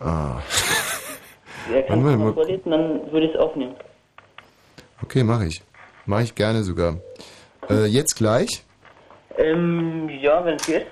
Ah. 0.00 0.40
Ja, 1.70 1.82
kannst 1.82 2.06
du 2.06 2.16
mal, 2.16 2.32
vorlesen, 2.32 2.70
dann 2.70 3.12
würde 3.12 3.26
ich 3.26 3.34
es 3.34 3.38
aufnehmen. 3.38 3.74
Okay, 5.02 5.22
mache 5.22 5.46
ich. 5.46 5.62
Mache 6.06 6.22
ich 6.22 6.34
gerne 6.34 6.62
sogar. 6.62 6.96
Äh, 7.68 7.86
jetzt 7.86 8.16
gleich. 8.16 8.64
Ähm, 9.36 10.08
ja, 10.20 10.44
wenn 10.44 10.56
es 10.56 10.66
geht. 10.66 10.86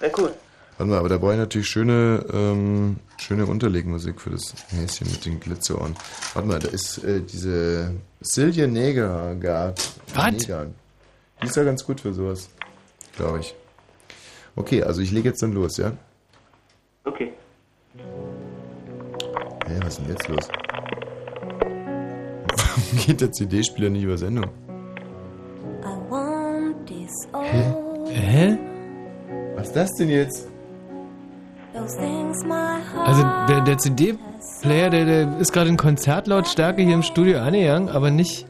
Wäre 0.00 0.12
cool. 0.18 0.32
Warte 0.76 0.90
mal, 0.90 0.98
aber 0.98 1.08
da 1.10 1.18
brauche 1.18 1.32
ich 1.32 1.38
natürlich 1.38 1.68
schöne, 1.68 2.24
ähm, 2.32 2.96
schöne 3.18 3.46
Unterlegmusik 3.46 4.20
für 4.20 4.30
das 4.30 4.54
Häschen 4.70 5.10
mit 5.10 5.26
den 5.26 5.38
Glitzerohren. 5.38 5.94
Warte 6.32 6.48
mal, 6.48 6.58
da 6.58 6.68
ist 6.68 7.04
äh, 7.04 7.20
diese 7.20 7.94
Silje 8.20 8.66
Negergard. 8.66 9.78
Was? 10.14 10.36
Die 10.36 11.46
ist 11.46 11.56
ja 11.56 11.64
ganz 11.64 11.84
gut 11.84 12.00
für 12.00 12.12
sowas, 12.12 12.48
glaube 13.16 13.40
ich. 13.40 13.54
Okay, 14.56 14.82
also 14.82 15.00
ich 15.02 15.10
lege 15.10 15.28
jetzt 15.28 15.42
dann 15.42 15.52
los, 15.52 15.76
ja? 15.76 15.92
Okay. 17.04 17.32
Hä, 19.70 19.78
was 19.84 19.98
ist 19.98 20.00
denn 20.00 20.08
jetzt 20.08 20.28
los? 20.28 20.48
Warum 22.56 23.06
geht 23.06 23.20
der 23.20 23.30
CD-Spieler 23.30 23.90
nicht 23.90 24.02
über 24.02 24.18
Sendung? 24.18 24.46
Hä? 27.40 27.74
Hä? 28.08 28.58
Was 29.54 29.68
ist 29.68 29.76
das 29.76 29.90
denn 29.92 30.08
jetzt? 30.08 30.48
Also 33.04 33.22
der, 33.48 33.60
der 33.60 33.78
CD-Player, 33.78 34.90
der, 34.90 35.04
der 35.04 35.38
ist 35.38 35.52
gerade 35.52 35.70
in 35.70 35.76
Konzertlautstärke 35.76 36.82
hier 36.82 36.94
im 36.94 37.04
Studio 37.04 37.38
angegangen, 37.38 37.88
aber 37.90 38.10
nicht 38.10 38.46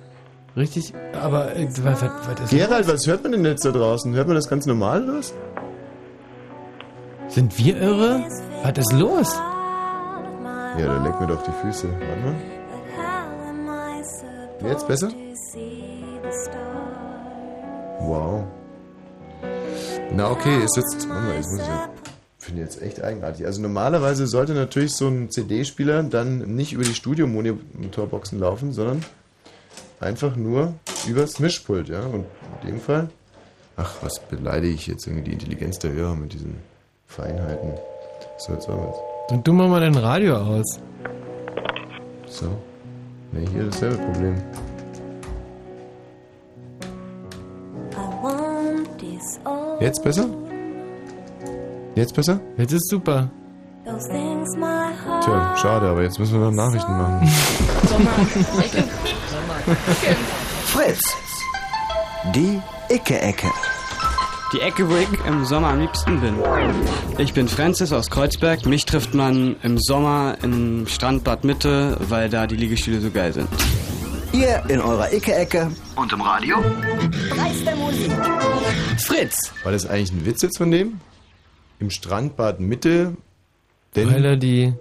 richtig. 0.56 0.94
Aber 1.22 1.54
äh, 1.54 1.66
was, 1.66 1.84
was, 1.84 2.02
was 2.02 2.40
ist 2.44 2.50
Gerald, 2.50 2.88
was 2.88 3.06
hört 3.06 3.22
man 3.24 3.32
denn 3.32 3.44
jetzt 3.44 3.66
da 3.66 3.72
draußen? 3.72 4.14
Hört 4.14 4.26
man 4.26 4.36
das 4.36 4.48
ganz 4.48 4.64
normal 4.64 5.06
was? 5.06 5.34
Sind 7.28 7.58
wir 7.58 7.76
irre? 7.76 8.24
Was 8.62 8.78
ist 8.78 8.92
los? 8.94 9.38
Ja, 10.78 10.86
da 10.86 11.02
leck 11.04 11.20
mir 11.20 11.26
doch 11.26 11.42
die 11.42 11.52
Füße. 11.52 11.88
Warte 11.88 12.20
mal. 12.22 12.34
Jetzt 14.70 14.86
besser? 14.86 15.10
Wow. 18.00 18.44
Na 20.12 20.30
okay, 20.30 20.62
ist 20.64 20.76
jetzt. 20.76 21.08
Warte 21.08 21.22
mal, 21.22 21.40
ich 21.40 21.46
muss 21.46 21.66
ja. 21.66 21.88
Finde 22.38 22.62
jetzt 22.62 22.80
echt 22.80 23.02
eigenartig. 23.02 23.46
Also 23.46 23.60
normalerweise 23.60 24.26
sollte 24.26 24.54
natürlich 24.54 24.94
so 24.94 25.08
ein 25.08 25.30
CD-Spieler 25.30 26.02
dann 26.02 26.38
nicht 26.54 26.72
über 26.72 26.84
die 26.84 26.94
Studio-Monitorboxen 26.94 28.38
laufen, 28.38 28.72
sondern 28.72 29.04
einfach 30.00 30.36
nur 30.36 30.74
übers 31.06 31.38
Mischpult, 31.38 31.88
ja. 31.88 32.00
Und 32.00 32.24
in 32.62 32.68
dem 32.68 32.80
Fall. 32.80 33.10
Ach, 33.76 33.94
was 34.02 34.20
beleidige 34.20 34.74
ich 34.74 34.86
jetzt 34.86 35.06
irgendwie 35.06 35.24
die 35.24 35.32
Intelligenz 35.32 35.78
der 35.78 35.92
Hörer 35.92 36.14
mit 36.14 36.32
diesen 36.32 36.56
Feinheiten. 37.06 37.72
So, 38.38 38.52
jetzt 38.52 38.68
wollen 38.68 38.80
wir 38.80 38.86
jetzt. 38.88 39.09
Und 39.30 39.46
du 39.46 39.52
mach 39.52 39.68
mal 39.68 39.80
dein 39.80 39.94
Radio 39.94 40.36
aus. 40.36 40.80
So. 42.26 42.46
Ne, 43.32 43.46
hier 43.52 43.64
dasselbe 43.64 43.96
Problem. 43.96 44.42
Jetzt 49.80 50.02
besser? 50.02 50.26
Jetzt 51.94 52.14
besser? 52.14 52.40
Jetzt 52.56 52.72
ist 52.72 52.88
super. 52.90 53.30
Tja, 55.22 55.56
schade, 55.56 55.86
aber 55.88 56.02
jetzt 56.02 56.18
müssen 56.18 56.34
wir 56.34 56.50
noch 56.50 56.52
Nachrichten 56.52 56.96
machen. 56.96 57.26
Fritz. 60.66 61.00
Die 62.34 62.60
Icke-Ecke. 62.88 63.48
Die 64.52 64.60
Ecke, 64.60 64.88
wo 64.90 64.96
ich 64.96 65.08
im 65.26 65.44
Sommer 65.44 65.68
am 65.68 65.80
liebsten 65.80 66.20
bin. 66.20 66.34
Ich 67.18 67.32
bin 67.34 67.46
Francis 67.46 67.92
aus 67.92 68.10
Kreuzberg. 68.10 68.66
Mich 68.66 68.84
trifft 68.84 69.14
man 69.14 69.54
im 69.62 69.78
Sommer 69.78 70.38
im 70.42 70.88
Strandbad 70.88 71.44
Mitte, 71.44 71.96
weil 72.00 72.28
da 72.28 72.48
die 72.48 72.56
Liegestühle 72.56 73.00
so 73.00 73.10
geil 73.12 73.32
sind. 73.32 73.48
Ihr 74.32 74.62
in 74.68 74.80
eurer 74.80 75.12
Icke-Ecke. 75.12 75.70
Und 75.94 76.12
im 76.12 76.20
Radio? 76.20 76.56
Preis 77.30 77.64
der 77.64 77.76
Musik. 77.76 78.10
Fritz. 78.98 79.52
War 79.62 79.70
das 79.70 79.86
eigentlich 79.86 80.12
ein 80.12 80.26
Witz 80.26 80.42
jetzt 80.42 80.58
von 80.58 80.70
dem? 80.72 81.00
Im 81.78 81.90
Strandbad 81.90 82.58
Mitte? 82.58 83.16
Denn, 83.94 84.12
Weil 84.12 84.22
da 84.22 84.36
die 84.36 84.72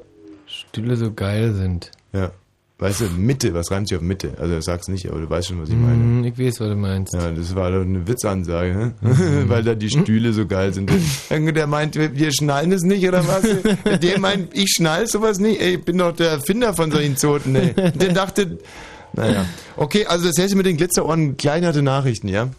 Stühle 0.48 0.96
so 0.96 1.14
geil 1.14 1.54
sind. 1.54 1.92
Ja. 2.12 2.32
Weißt 2.82 3.02
du, 3.02 3.06
Mitte, 3.18 3.54
was 3.54 3.72
reimt 3.72 3.90
sich 3.90 3.98
auf 3.98 4.02
Mitte? 4.02 4.32
Also 4.40 4.62
sag's 4.62 4.88
nicht, 4.88 5.10
aber 5.10 5.20
du 5.20 5.30
weißt 5.30 5.50
schon, 5.50 5.62
was 5.62 5.68
ich 5.68 5.76
meine. 5.76 5.96
Hm, 5.96 6.24
ich 6.24 6.40
weiß, 6.40 6.62
was 6.62 6.70
du 6.70 6.76
meinst. 6.78 7.14
Ja, 7.14 7.30
das 7.30 7.54
war 7.54 7.72
doch 7.72 7.82
eine 7.82 8.08
Witzansage, 8.08 8.74
ne? 8.74 8.94
weil 9.50 9.64
da 9.64 9.76
die 9.76 9.90
Stühle 9.90 10.32
so 10.32 10.48
geil 10.48 10.74
sind. 10.74 10.90
Der 11.30 11.68
meint, 11.68 11.96
wir 11.96 12.32
schnallen 12.32 12.72
es 12.72 12.84
nicht, 12.84 13.06
oder 13.06 13.28
was? 13.28 13.42
Der 14.00 14.20
meint, 14.20 14.56
ich 14.58 14.70
schnall 14.70 15.08
sowas 15.08 15.40
nicht. 15.40 15.60
Ey, 15.60 15.76
ich 15.76 15.84
bin 15.84 15.98
doch 15.98 16.16
der 16.16 16.30
Erfinder 16.30 16.74
von 16.74 16.90
solchen 16.90 17.18
Zoten, 17.18 17.54
ey. 17.56 17.74
Der 17.74 18.14
dachte, 18.14 18.60
naja. 19.14 19.46
Okay, 19.76 20.06
also 20.06 20.28
das 20.28 20.38
Häschen 20.38 20.56
mit 20.56 20.66
den 20.66 20.78
Glitzerohren, 20.78 21.36
kleinerte 21.36 21.82
Nachrichten, 21.82 22.30
ja? 22.30 22.50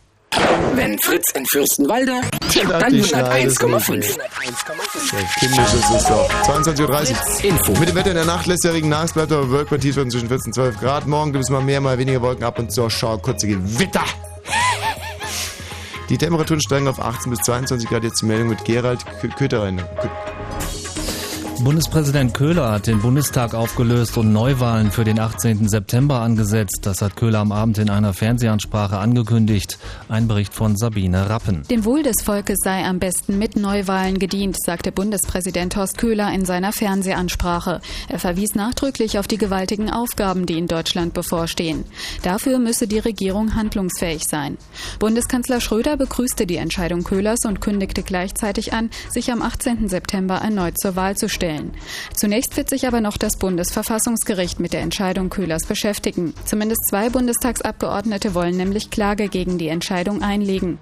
Wenn 0.74 0.98
Fritz 1.00 1.30
in 1.34 1.44
Fürstenwalde, 1.46 2.20
dann 2.68 2.94
ich, 2.94 3.08
schneide 3.08 3.46
es 3.46 3.58
101,5. 3.58 3.96
nicht, 3.96 4.18
Ja, 4.18 5.18
kindisch 5.38 5.74
ist 5.74 5.90
es 5.90 6.04
doch. 6.04 6.30
22.30 6.44 7.10
Uhr. 7.10 7.44
Info. 7.44 7.72
Mit 7.78 7.88
dem 7.88 7.94
Wetter 7.96 8.10
in 8.10 8.16
der 8.16 8.24
Nacht 8.24 8.46
lässt 8.46 8.64
der 8.64 8.72
Regen 8.74 8.88
nach. 8.88 9.04
Es 9.04 9.12
bleibt 9.12 9.32
aber 9.32 9.42
bewölkt 9.46 9.70
bei 9.70 9.78
Tiefstwerten 9.78 10.10
zwischen 10.10 10.28
14 10.28 10.46
und 10.50 10.54
12 10.54 10.80
Grad. 10.80 11.06
Morgen 11.06 11.32
gibt 11.32 11.44
es 11.44 11.50
mal 11.50 11.60
mehr, 11.62 11.80
mal 11.80 11.98
weniger 11.98 12.22
Wolken 12.22 12.44
ab 12.44 12.58
und 12.58 12.72
zur 12.72 12.90
Schau 12.90 13.18
kurze 13.18 13.46
Gewitter. 13.48 14.04
Die 16.08 16.18
Temperaturen 16.18 16.60
steigen 16.60 16.88
auf 16.88 17.00
18 17.00 17.30
bis 17.30 17.40
22 17.40 17.88
Grad. 17.88 18.04
Jetzt 18.04 18.22
die 18.22 18.26
Meldung 18.26 18.48
mit 18.48 18.64
Gerald 18.64 19.00
Kö- 19.22 19.34
Kötterrein. 19.36 19.82
Bundespräsident 21.62 22.32
Köhler 22.32 22.72
hat 22.72 22.86
den 22.86 23.02
Bundestag 23.02 23.52
aufgelöst 23.52 24.16
und 24.16 24.32
Neuwahlen 24.32 24.90
für 24.90 25.04
den 25.04 25.20
18. 25.20 25.68
September 25.68 26.20
angesetzt. 26.20 26.78
Das 26.82 27.02
hat 27.02 27.16
Köhler 27.16 27.40
am 27.40 27.52
Abend 27.52 27.76
in 27.76 27.90
einer 27.90 28.14
Fernsehansprache 28.14 28.96
angekündigt. 28.96 29.78
Ein 30.08 30.26
Bericht 30.26 30.54
von 30.54 30.76
Sabine 30.78 31.28
Rappen. 31.28 31.64
Dem 31.68 31.84
Wohl 31.84 32.02
des 32.02 32.22
Volkes 32.22 32.56
sei 32.64 32.84
am 32.84 32.98
besten 32.98 33.38
mit 33.38 33.56
Neuwahlen 33.56 34.18
gedient, 34.18 34.56
sagte 34.64 34.90
Bundespräsident 34.90 35.76
Horst 35.76 35.98
Köhler 35.98 36.32
in 36.32 36.46
seiner 36.46 36.72
Fernsehansprache. 36.72 37.82
Er 38.08 38.18
verwies 38.18 38.54
nachdrücklich 38.54 39.18
auf 39.18 39.28
die 39.28 39.38
gewaltigen 39.38 39.90
Aufgaben, 39.90 40.46
die 40.46 40.56
in 40.56 40.66
Deutschland 40.66 41.12
bevorstehen. 41.12 41.84
Dafür 42.22 42.58
müsse 42.58 42.86
die 42.86 43.00
Regierung 43.00 43.54
handlungsfähig 43.54 44.22
sein. 44.26 44.56
Bundeskanzler 44.98 45.60
Schröder 45.60 45.98
begrüßte 45.98 46.46
die 46.46 46.56
Entscheidung 46.56 47.04
Köhlers 47.04 47.40
und 47.46 47.60
kündigte 47.60 48.02
gleichzeitig 48.02 48.72
an, 48.72 48.88
sich 49.10 49.30
am 49.30 49.42
18. 49.42 49.88
September 49.88 50.36
erneut 50.36 50.78
zur 50.78 50.96
Wahl 50.96 51.18
zu 51.18 51.28
stellen. 51.28 51.49
Zunächst 52.14 52.56
wird 52.56 52.68
sich 52.68 52.86
aber 52.86 53.00
noch 53.00 53.16
das 53.16 53.36
Bundesverfassungsgericht 53.38 54.60
mit 54.60 54.72
der 54.72 54.80
Entscheidung 54.80 55.30
Köhlers 55.30 55.66
beschäftigen. 55.66 56.34
Zumindest 56.44 56.88
zwei 56.88 57.08
Bundestagsabgeordnete 57.08 58.34
wollen 58.34 58.56
nämlich 58.56 58.90
Klage 58.90 59.28
gegen 59.28 59.58
die 59.58 59.68
Entscheidung 59.68 60.22
einlegen. 60.22 60.78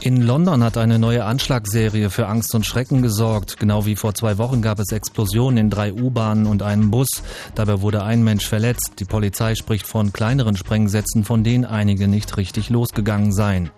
In 0.00 0.20
London 0.20 0.62
hat 0.62 0.76
eine 0.76 0.98
neue 0.98 1.24
Anschlagsserie 1.24 2.10
für 2.10 2.26
Angst 2.26 2.54
und 2.54 2.66
Schrecken 2.66 3.00
gesorgt. 3.00 3.58
Genau 3.58 3.86
wie 3.86 3.96
vor 3.96 4.14
zwei 4.14 4.36
Wochen 4.36 4.60
gab 4.60 4.78
es 4.78 4.92
Explosionen 4.92 5.56
in 5.56 5.70
drei 5.70 5.92
U-Bahnen 5.92 6.46
und 6.46 6.62
einem 6.62 6.90
Bus. 6.90 7.08
Dabei 7.54 7.80
wurde 7.80 8.02
ein 8.02 8.22
Mensch 8.22 8.46
verletzt. 8.46 8.94
Die 8.98 9.04
Polizei 9.04 9.54
spricht 9.54 9.86
von 9.86 10.12
kleineren 10.12 10.56
Sprengsätzen, 10.56 11.24
von 11.24 11.44
denen 11.44 11.64
einige 11.64 12.08
nicht 12.08 12.36
richtig 12.36 12.68
losgegangen 12.68 13.32
seien. 13.32 13.70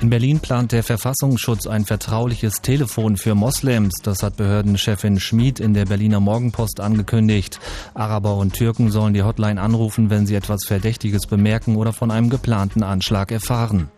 In 0.00 0.10
Berlin 0.10 0.40
plant 0.40 0.72
der 0.72 0.82
Verfassungsschutz 0.82 1.66
ein 1.66 1.84
vertrauliches 1.84 2.60
Telefon 2.60 3.16
für 3.16 3.34
Moslems. 3.34 3.94
Das 4.02 4.22
hat 4.22 4.36
Behördenchefin 4.36 5.18
Schmid 5.18 5.58
in 5.58 5.74
der 5.74 5.86
Berliner 5.86 6.20
Morgenpost 6.20 6.80
angekündigt. 6.80 7.58
Araber 7.94 8.36
und 8.36 8.52
Türken 8.52 8.90
sollen 8.90 9.14
die 9.14 9.22
Hotline 9.22 9.60
anrufen, 9.60 10.10
wenn 10.10 10.26
sie 10.26 10.34
etwas 10.34 10.64
Verdächtiges 10.66 11.26
bemerken 11.26 11.76
oder 11.76 11.92
von 11.92 12.10
einem 12.10 12.30
geplanten 12.30 12.82
Anschlag 12.82 13.32
erfahren. 13.32 13.90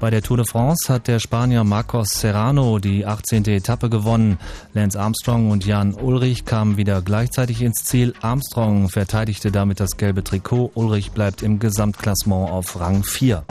Bei 0.00 0.08
der 0.08 0.22
Tour 0.22 0.38
de 0.38 0.46
France 0.46 0.90
hat 0.90 1.08
der 1.08 1.18
Spanier 1.18 1.62
Marcos 1.62 2.08
Serrano 2.08 2.78
die 2.78 3.04
18. 3.04 3.44
Etappe 3.44 3.90
gewonnen. 3.90 4.38
Lance 4.72 4.98
Armstrong 4.98 5.50
und 5.50 5.66
Jan 5.66 5.92
Ulrich 5.92 6.46
kamen 6.46 6.78
wieder 6.78 7.02
gleichzeitig 7.02 7.60
ins 7.60 7.84
Ziel. 7.84 8.14
Armstrong 8.22 8.88
verteidigte 8.88 9.52
damit 9.52 9.78
das 9.78 9.98
gelbe 9.98 10.24
Trikot. 10.24 10.70
Ulrich 10.72 11.10
bleibt 11.10 11.42
im 11.42 11.58
Gesamtklassement 11.58 12.50
auf 12.50 12.80
Rang 12.80 13.04
4. 13.04 13.44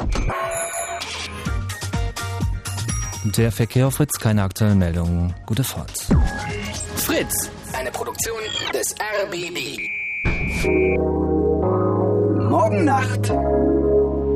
Der 3.38 3.52
Verkehr 3.52 3.88
auf 3.88 3.96
Fritz, 3.96 4.20
keine 4.20 4.44
aktuellen 4.44 4.80
Meldungen. 4.80 5.34
Gute 5.46 5.64
Fahrt. 5.64 6.08
Fritz, 6.96 7.50
eine 7.74 7.92
Produktion 7.92 8.40
des 8.74 8.96
RBB. 9.24 9.78
Morgen 12.50 12.86
Nacht 12.86 13.32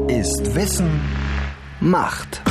ist 0.07 0.55
Wissen 0.55 1.01
Macht. 1.79 2.41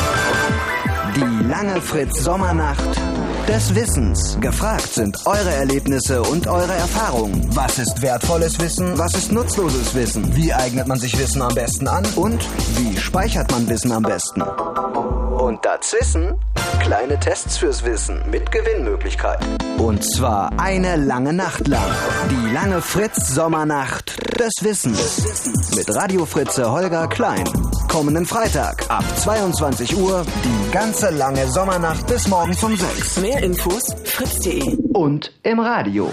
Die 1.14 1.48
lange 1.48 1.80
Fritz 1.80 2.22
Sommernacht 2.24 3.00
des 3.48 3.74
Wissens. 3.74 4.38
Gefragt 4.40 4.92
sind 4.92 5.26
eure 5.26 5.50
Erlebnisse 5.50 6.22
und 6.22 6.46
eure 6.46 6.72
Erfahrungen. 6.72 7.48
Was 7.54 7.78
ist 7.78 8.02
wertvolles 8.02 8.60
Wissen? 8.60 8.98
Was 8.98 9.14
ist 9.14 9.32
nutzloses 9.32 9.94
Wissen? 9.94 10.34
Wie 10.36 10.52
eignet 10.52 10.86
man 10.86 10.98
sich 10.98 11.18
Wissen 11.18 11.42
am 11.42 11.54
besten 11.54 11.88
an? 11.88 12.04
Und 12.16 12.46
wie 12.76 12.96
speichert 12.96 13.50
man 13.50 13.68
Wissen 13.68 13.92
am 13.92 14.02
besten? 14.02 14.42
Und 14.42 15.64
das 15.64 15.92
Wissen? 15.92 16.34
Kleine 16.80 17.18
Tests 17.18 17.58
fürs 17.58 17.84
Wissen 17.84 18.22
mit 18.30 18.50
Gewinnmöglichkeit. 18.50 19.38
Und 19.78 20.04
zwar 20.04 20.50
eine 20.58 20.96
lange 20.96 21.32
Nacht 21.32 21.66
lang. 21.68 21.90
Die 22.30 22.52
lange 22.52 22.80
Fritz 22.80 23.28
Sommernacht 23.34 24.16
des 24.38 24.52
Wissens. 24.62 25.74
Mit 25.74 25.94
Radio 25.94 26.26
Fritze 26.26 26.70
Holger 26.70 27.08
Klein. 27.08 27.44
Kommenden 27.88 28.24
Freitag 28.26 28.84
ab 28.88 29.04
22 29.18 29.96
Uhr 29.96 30.24
die 30.44 30.70
ganze 30.72 31.10
lange 31.10 31.46
Sommernacht 31.48 32.06
bis 32.06 32.26
morgens 32.28 32.62
um 32.62 32.76
6. 32.76 33.18
Mehr 33.32 33.44
Infos 33.44 33.82
fritz.de. 34.04 34.76
Und 34.92 35.32
im 35.42 35.58
Radio. 35.58 36.10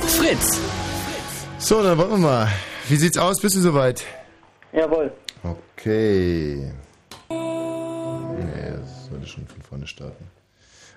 Fritz. 0.00 0.60
So, 1.58 1.80
dann 1.80 1.96
wollen 1.96 2.10
wir 2.10 2.16
mal. 2.18 2.48
Wie 2.88 2.96
sieht's 2.96 3.16
aus? 3.16 3.40
Bist 3.40 3.54
du 3.54 3.60
soweit? 3.60 4.04
Jawohl. 4.72 5.12
Okay. 5.44 6.72
Nee, 7.30 8.72
das 8.80 9.06
sollte 9.08 9.26
schon 9.28 9.46
von 9.46 9.62
vorne 9.62 9.86
starten. 9.86 10.24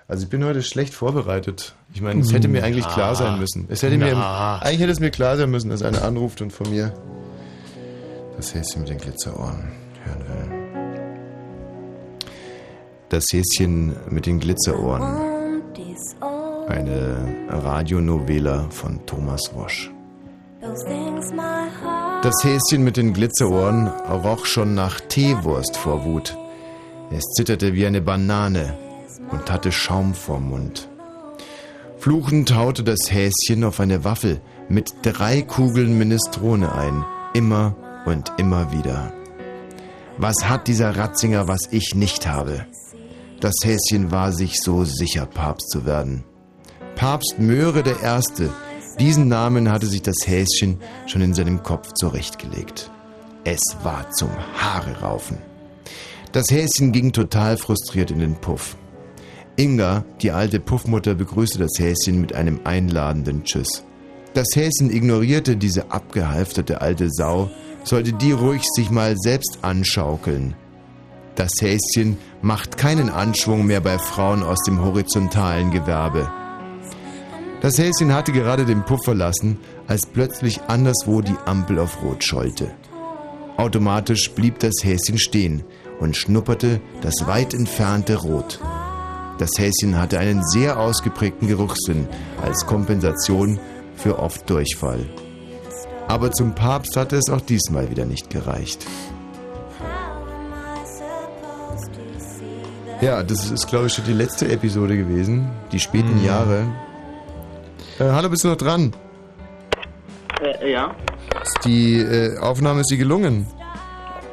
Also 0.08 0.24
ich 0.24 0.30
bin 0.30 0.44
heute 0.44 0.64
schlecht 0.64 0.92
vorbereitet. 0.92 1.76
Ich 1.94 2.00
meine, 2.00 2.20
es 2.22 2.32
hätte 2.32 2.48
mir 2.48 2.64
eigentlich 2.64 2.86
Na. 2.88 2.94
klar 2.94 3.14
sein 3.14 3.38
müssen. 3.38 3.66
Es 3.68 3.84
hätte 3.84 3.96
mir, 3.96 4.16
eigentlich 4.16 4.80
hätte 4.80 4.90
es 4.90 4.98
mir 4.98 5.10
klar 5.12 5.36
sein 5.36 5.50
müssen, 5.50 5.70
dass 5.70 5.82
einer 5.82 6.02
anruft 6.02 6.42
und 6.42 6.52
von 6.52 6.68
mir 6.68 6.92
das 8.36 8.54
Häschen 8.54 8.80
mit 8.80 8.90
den 8.90 8.98
Glitzerohren 8.98 9.70
hören 10.04 10.50
will. 10.50 10.57
Das 13.08 13.24
Häschen 13.32 13.96
mit 14.10 14.26
den 14.26 14.38
Glitzerohren. 14.38 15.62
Eine 16.68 17.16
Radionovela 17.48 18.68
von 18.68 19.00
Thomas 19.06 19.50
Wosch. 19.54 19.90
Das 22.22 22.34
Häschen 22.44 22.84
mit 22.84 22.98
den 22.98 23.14
Glitzerohren 23.14 23.86
roch 23.86 24.44
schon 24.44 24.74
nach 24.74 25.00
Teewurst 25.00 25.78
vor 25.78 26.04
Wut. 26.04 26.36
Es 27.10 27.24
zitterte 27.34 27.72
wie 27.72 27.86
eine 27.86 28.02
Banane 28.02 28.76
und 29.30 29.50
hatte 29.50 29.72
Schaum 29.72 30.12
vorm 30.12 30.50
Mund. 30.50 30.90
Fluchend 31.96 32.54
haute 32.54 32.84
das 32.84 33.10
Häschen 33.10 33.64
auf 33.64 33.80
eine 33.80 34.04
Waffel 34.04 34.42
mit 34.68 34.92
drei 35.00 35.40
Kugeln 35.40 35.96
Minestrone 35.96 36.70
ein, 36.70 37.06
immer 37.32 37.74
und 38.04 38.32
immer 38.36 38.70
wieder. 38.70 39.14
Was 40.18 40.46
hat 40.46 40.68
dieser 40.68 40.96
Ratzinger, 40.96 41.48
was 41.48 41.60
ich 41.70 41.94
nicht 41.94 42.26
habe? 42.26 42.66
Das 43.40 43.54
Häschen 43.62 44.10
war 44.10 44.32
sich 44.32 44.60
so 44.60 44.84
sicher, 44.84 45.26
Papst 45.26 45.70
zu 45.70 45.86
werden. 45.86 46.24
Papst 46.96 47.38
Möhre 47.38 47.84
Erste, 48.02 48.50
diesen 48.98 49.28
Namen 49.28 49.70
hatte 49.70 49.86
sich 49.86 50.02
das 50.02 50.26
Häschen 50.26 50.80
schon 51.06 51.22
in 51.22 51.34
seinem 51.34 51.62
Kopf 51.62 51.92
zurechtgelegt. 51.94 52.90
Es 53.44 53.60
war 53.84 54.10
zum 54.10 54.30
Haare 54.56 55.00
raufen. 55.00 55.38
Das 56.32 56.46
Häschen 56.50 56.90
ging 56.90 57.12
total 57.12 57.56
frustriert 57.56 58.10
in 58.10 58.18
den 58.18 58.34
Puff. 58.34 58.76
Inga, 59.56 60.04
die 60.20 60.32
alte 60.32 60.58
Puffmutter, 60.58 61.14
begrüßte 61.14 61.60
das 61.60 61.78
Häschen 61.78 62.20
mit 62.20 62.34
einem 62.34 62.60
einladenden 62.64 63.44
Tschüss. 63.44 63.84
Das 64.34 64.48
Häschen 64.54 64.90
ignorierte 64.90 65.56
diese 65.56 65.92
abgehalfterte 65.92 66.80
alte 66.80 67.08
Sau, 67.10 67.50
sollte 67.84 68.12
die 68.12 68.32
ruhig 68.32 68.62
sich 68.74 68.90
mal 68.90 69.16
selbst 69.16 69.58
anschaukeln. 69.62 70.56
Das 71.38 71.52
Häschen 71.60 72.18
macht 72.42 72.76
keinen 72.78 73.10
Anschwung 73.10 73.64
mehr 73.64 73.80
bei 73.80 73.96
Frauen 74.00 74.42
aus 74.42 74.58
dem 74.66 74.82
horizontalen 74.82 75.70
Gewerbe. 75.70 76.28
Das 77.60 77.78
Häschen 77.78 78.12
hatte 78.12 78.32
gerade 78.32 78.64
den 78.64 78.84
Puff 78.84 79.04
verlassen, 79.04 79.60
als 79.86 80.04
plötzlich 80.04 80.60
anderswo 80.66 81.20
die 81.20 81.36
Ampel 81.46 81.78
auf 81.78 82.02
Rot 82.02 82.24
schollte. 82.24 82.72
Automatisch 83.56 84.32
blieb 84.32 84.58
das 84.58 84.82
Häschen 84.82 85.16
stehen 85.16 85.62
und 86.00 86.16
schnupperte 86.16 86.80
das 87.02 87.24
weit 87.28 87.54
entfernte 87.54 88.16
Rot. 88.16 88.58
Das 89.38 89.50
Häschen 89.58 89.96
hatte 89.96 90.18
einen 90.18 90.44
sehr 90.44 90.80
ausgeprägten 90.80 91.46
Geruchssinn 91.46 92.08
als 92.42 92.66
Kompensation 92.66 93.60
für 93.94 94.18
oft 94.18 94.50
Durchfall. 94.50 95.06
Aber 96.08 96.32
zum 96.32 96.56
Papst 96.56 96.96
hatte 96.96 97.14
es 97.14 97.30
auch 97.30 97.42
diesmal 97.42 97.90
wieder 97.90 98.06
nicht 98.06 98.28
gereicht. 98.28 98.84
Ja, 103.00 103.22
das 103.22 103.50
ist, 103.50 103.66
glaube 103.68 103.86
ich, 103.86 103.92
schon 103.94 104.04
die 104.04 104.12
letzte 104.12 104.48
Episode 104.50 104.96
gewesen. 104.96 105.48
Die 105.72 105.78
späten 105.78 106.18
Mhm. 106.18 106.24
Jahre. 106.24 106.66
Äh, 107.98 108.04
hallo, 108.04 108.28
bist 108.28 108.44
du 108.44 108.48
noch 108.48 108.56
dran? 108.56 108.92
Äh, 110.42 110.72
ja. 110.72 110.94
Ist 111.42 111.58
Die 111.64 111.98
äh, 112.00 112.38
Aufnahme 112.38 112.80
ist 112.80 112.90
die 112.90 112.96
gelungen. 112.96 113.46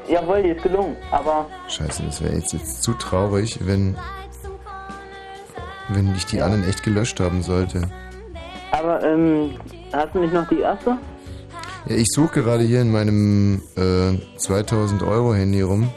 Jawohl, 0.10 0.43
die 0.43 0.49
ist 0.49 0.63
gelungen. 0.63 0.95
Aber 1.12 1.47
Scheiße, 1.67 2.04
das 2.04 2.21
wäre 2.23 2.36
jetzt, 2.36 2.54
jetzt 2.54 2.84
zu 2.84 2.93
traurig, 2.93 3.60
wenn, 3.62 3.95
wenn 5.89 6.13
ich 6.15 6.25
die 6.25 6.41
anderen 6.41 6.67
echt 6.67 6.84
gelöscht 6.84 7.19
haben 7.19 7.41
sollte. 7.43 7.82
aber 8.71 9.04
ähm, 9.04 9.51
hast 9.93 10.13
du 10.13 10.19
nicht 10.19 10.34
noch 10.34 10.47
die 10.47 10.60
erste? 10.60 10.97
Ja, 11.88 11.95
ich 11.95 12.08
suche 12.12 12.41
gerade 12.41 12.63
hier 12.63 12.82
in 12.82 12.91
meinem 12.91 13.62
äh, 13.78 14.13
2000 14.38 15.04
Euro 15.04 15.34
Handy 15.36 15.62
rum. 15.62 15.89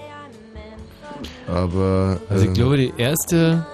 Aber. 1.49 2.21
Also 2.29 2.43
ich 2.43 2.49
ähm, 2.49 2.55
glaube, 2.55 2.77
die 2.77 2.93
erste 2.97 3.67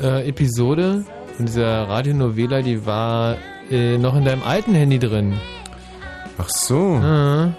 äh, 0.00 0.28
Episode 0.28 1.04
von 1.36 1.46
dieser 1.46 1.88
Radionovela, 1.88 2.62
die 2.62 2.84
war 2.86 3.36
äh, 3.70 3.98
noch 3.98 4.16
in 4.16 4.24
deinem 4.24 4.42
alten 4.42 4.74
Handy 4.74 4.98
drin. 4.98 5.34
Ach 6.38 6.48
so. 6.48 7.00
Ja. 7.02 7.52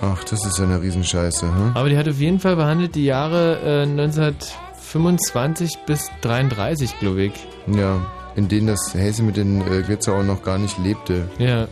Ach, 0.00 0.22
das 0.24 0.44
ist 0.44 0.58
ja 0.58 0.64
eine 0.64 0.80
Riesenscheiße, 0.80 1.46
hm? 1.46 1.72
Aber 1.74 1.88
die 1.88 1.96
hat 1.96 2.08
auf 2.08 2.18
jeden 2.18 2.38
Fall 2.38 2.56
behandelt 2.56 2.94
die 2.94 3.06
Jahre 3.06 3.58
äh, 3.64 3.82
1925 3.82 5.78
bis 5.86 6.10
33, 6.20 6.98
glaube 6.98 7.24
ich. 7.24 7.32
Ja, 7.66 8.04
in 8.36 8.48
denen 8.48 8.66
das 8.66 8.94
Häschen 8.94 9.26
mit 9.26 9.36
den 9.36 9.62
äh, 9.62 9.82
Glitzerohren 9.82 10.26
noch 10.26 10.42
gar 10.42 10.58
nicht 10.58 10.78
lebte. 10.78 11.28
Ja. 11.38 11.66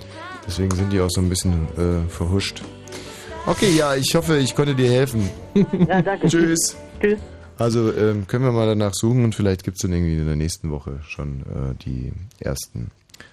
Deswegen 0.47 0.75
sind 0.75 0.93
die 0.93 1.01
auch 1.01 1.11
so 1.11 1.21
ein 1.21 1.29
bisschen 1.29 1.69
äh, 1.77 2.09
verhuscht. 2.09 2.63
Okay, 3.47 3.77
ja, 3.77 3.95
ich 3.95 4.15
hoffe, 4.15 4.39
ich 4.39 4.55
konnte 4.55 4.75
dir 4.75 4.91
helfen. 4.91 5.29
Ja, 5.87 6.01
danke. 6.03 6.29
Tschüss. 6.29 6.77
Tschüss. 7.01 7.19
Also 7.59 7.93
ähm, 7.95 8.27
können 8.27 8.45
wir 8.45 8.53
mal 8.53 8.67
danach 8.67 8.95
suchen 8.95 9.23
und 9.25 9.35
vielleicht 9.35 9.63
gibt 9.65 9.77
es 9.77 9.83
dann 9.83 9.93
irgendwie 9.93 10.17
in 10.17 10.27
der 10.27 10.35
nächsten 10.37 10.71
Woche 10.71 11.01
schon 11.07 11.43
äh, 11.43 11.75
die 11.85 12.13
ersten 12.41 12.91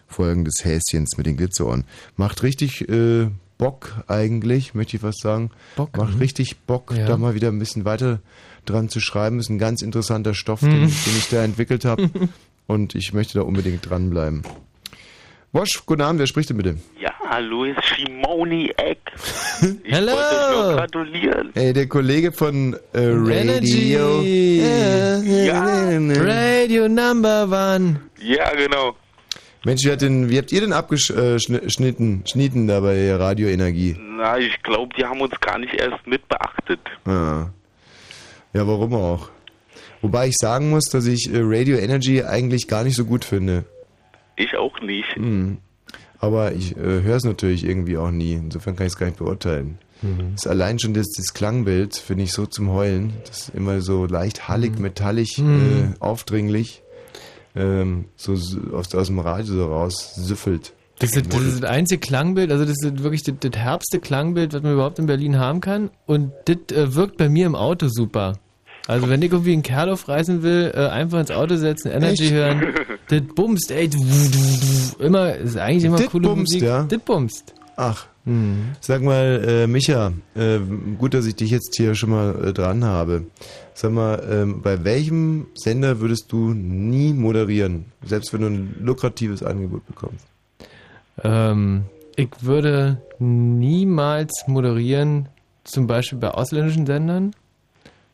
Folgen 0.07 0.45
des 0.45 0.63
Häschens 0.63 1.17
mit 1.17 1.25
den 1.25 1.37
Glitzerohren. 1.37 1.85
Macht 2.17 2.43
richtig 2.43 2.87
äh, 2.89 3.29
Bock 3.57 4.03
eigentlich, 4.07 4.73
möchte 4.75 4.97
ich 4.97 5.01
fast 5.01 5.21
sagen. 5.21 5.49
Bock, 5.75 5.97
Macht 5.97 6.15
mhm. 6.15 6.19
richtig 6.19 6.59
Bock, 6.67 6.93
Ja. 6.95 7.07
da 7.07 7.17
mal 7.17 7.33
wieder 7.33 7.47
ein 7.47 7.57
bisschen 7.59 7.85
weiter 7.85 8.19
dran 8.65 8.89
zu 8.89 8.99
schreiben. 8.99 9.39
Ist 9.39 9.49
ein 9.49 9.57
ganz 9.59 9.81
interessanter 9.81 10.33
Stoff, 10.35 10.61
Mhm. 10.61 10.69
den, 10.71 10.79
den 10.81 11.17
ich 11.17 11.29
da 11.29 11.43
entwickelt 11.43 11.85
habe. 11.85 12.09
und 12.67 12.93
ich 12.95 13.13
möchte 13.13 13.39
da 13.39 13.41
unbedingt 13.43 13.89
dranbleiben. 13.89 14.43
Wosch, 15.53 15.83
guten 15.85 16.01
Abend, 16.01 16.19
wer 16.19 16.27
spricht 16.27 16.49
denn 16.49 16.55
bitte? 16.55 16.77
Ja, 16.97 17.11
hallo, 17.27 17.65
ist 17.65 17.83
Shimoni 17.83 18.71
Eck. 18.77 18.99
Ich 19.83 19.93
Hello. 19.93 20.13
nur 20.13 20.75
gratulieren. 20.77 21.51
Ey, 21.55 21.73
der 21.73 21.87
Kollege 21.87 22.31
von 22.31 22.73
äh, 22.93 22.99
Radio. 22.99 24.21
Energy. 24.23 24.61
Ja. 25.45 25.89
Radio 26.23 26.87
Number 26.87 27.43
One. 27.75 27.99
Ja, 28.19 28.49
genau. 28.55 28.95
Mensch, 29.65 29.83
wie, 29.83 29.91
hat 29.91 30.01
denn, 30.01 30.29
wie 30.29 30.37
habt 30.37 30.53
ihr 30.53 30.61
denn 30.61 30.71
abgeschnitten 30.71 32.23
schnitten 32.25 32.67
da 32.67 32.79
bei 32.79 33.13
Radio 33.13 33.49
Energie? 33.49 33.97
Na, 33.99 34.37
ich 34.39 34.63
glaube, 34.63 34.95
die 34.97 35.03
haben 35.03 35.19
uns 35.19 35.37
gar 35.41 35.59
nicht 35.59 35.73
erst 35.73 36.07
mit 36.07 36.27
beachtet. 36.29 36.79
Ja. 37.05 37.49
ja, 38.53 38.67
warum 38.67 38.93
auch? 38.93 39.29
Wobei 40.01 40.27
ich 40.27 40.35
sagen 40.37 40.69
muss, 40.69 40.85
dass 40.85 41.05
ich 41.05 41.29
äh, 41.31 41.39
Radio 41.41 41.77
Energy 41.77 42.23
eigentlich 42.23 42.67
gar 42.69 42.83
nicht 42.85 42.95
so 42.95 43.03
gut 43.03 43.25
finde. 43.25 43.65
Ich 44.43 44.55
auch 44.57 44.79
nicht. 44.81 45.15
Hm. 45.15 45.57
Aber 46.19 46.53
ich 46.53 46.75
äh, 46.77 47.01
höre 47.01 47.15
es 47.17 47.23
natürlich 47.23 47.65
irgendwie 47.65 47.97
auch 47.97 48.11
nie. 48.11 48.33
Insofern 48.33 48.75
kann 48.75 48.85
ich 48.87 48.93
es 48.93 48.97
gar 48.99 49.07
nicht 49.07 49.17
beurteilen. 49.17 49.77
Mhm. 50.01 50.31
Das 50.33 50.45
ist 50.45 50.47
allein 50.47 50.79
schon 50.79 50.93
das, 50.93 51.07
das 51.15 51.33
Klangbild, 51.33 51.95
finde 51.95 52.23
ich 52.23 52.31
so 52.31 52.45
zum 52.45 52.69
Heulen. 52.71 53.13
Das 53.27 53.47
ist 53.47 53.55
immer 53.55 53.81
so 53.81 54.05
leicht 54.05 54.47
hallig, 54.47 54.77
metallig, 54.79 55.37
Mhm. 55.39 55.93
äh, 55.95 55.99
aufdringlich. 55.99 56.83
Ähm, 57.55 58.05
so 58.15 58.33
aus, 58.33 58.95
aus 58.95 59.07
dem 59.07 59.19
Radio 59.19 59.53
so 59.55 59.65
raus 59.67 60.13
süffelt. 60.15 60.73
Das 60.99 61.15
ist, 61.15 61.33
das 61.33 61.41
ist 61.41 61.63
das 61.63 61.69
einzige 61.69 61.99
Klangbild, 61.99 62.51
also 62.51 62.63
das 62.63 62.75
ist 62.83 63.01
wirklich 63.03 63.23
das, 63.23 63.33
das 63.39 63.59
herbste 63.59 63.99
Klangbild, 63.99 64.53
was 64.53 64.61
man 64.61 64.73
überhaupt 64.73 64.99
in 64.99 65.07
Berlin 65.07 65.39
haben 65.39 65.59
kann. 65.59 65.89
Und 66.05 66.31
das 66.45 66.57
äh, 66.77 66.93
wirkt 66.95 67.17
bei 67.17 67.27
mir 67.27 67.47
im 67.47 67.55
Auto 67.55 67.87
super. 67.89 68.37
Also 68.87 69.09
wenn 69.09 69.21
ich 69.21 69.31
irgendwie 69.31 69.53
einen 69.53 69.63
Kerl 69.63 69.89
aufreißen 69.89 70.43
will, 70.43 70.71
äh, 70.75 70.87
einfach 70.87 71.19
ins 71.19 71.31
Auto 71.31 71.55
setzen, 71.55 71.91
Energy 71.91 72.23
Echt? 72.23 72.33
hören, 72.33 72.63
das 73.09 73.21
bumst, 73.35 73.71
ey, 73.71 73.87
du, 73.87 73.97
du, 73.97 74.05
du, 74.97 75.03
immer, 75.03 75.35
ist 75.35 75.57
eigentlich 75.57 75.83
immer 75.85 75.97
Das 75.97 76.07
coole 76.07 76.27
bumst, 76.27 76.53
Musik. 76.53 76.63
ja? 76.63 76.83
Das 76.83 76.99
bumst. 76.99 77.53
Ach. 77.75 78.07
Sag 78.81 79.01
mal, 79.01 79.43
äh, 79.47 79.67
Micha, 79.67 80.11
äh, 80.35 80.59
gut, 80.99 81.15
dass 81.15 81.25
ich 81.25 81.35
dich 81.35 81.49
jetzt 81.49 81.75
hier 81.75 81.95
schon 81.95 82.11
mal 82.11 82.49
äh, 82.49 82.53
dran 82.53 82.83
habe. 82.85 83.23
Sag 83.73 83.93
mal, 83.93 84.21
ähm, 84.29 84.61
bei 84.61 84.83
welchem 84.83 85.47
Sender 85.55 85.99
würdest 86.01 86.31
du 86.31 86.53
nie 86.53 87.13
moderieren, 87.13 87.85
selbst 88.05 88.31
wenn 88.31 88.41
du 88.41 88.47
ein 88.47 88.75
lukratives 88.79 89.41
Angebot 89.41 89.87
bekommst? 89.87 90.23
Ähm, 91.23 91.85
ich 92.15 92.29
würde 92.41 93.01
niemals 93.17 94.43
moderieren, 94.45 95.27
zum 95.63 95.87
Beispiel 95.87 96.19
bei 96.19 96.29
ausländischen 96.29 96.85
Sendern. 96.85 97.31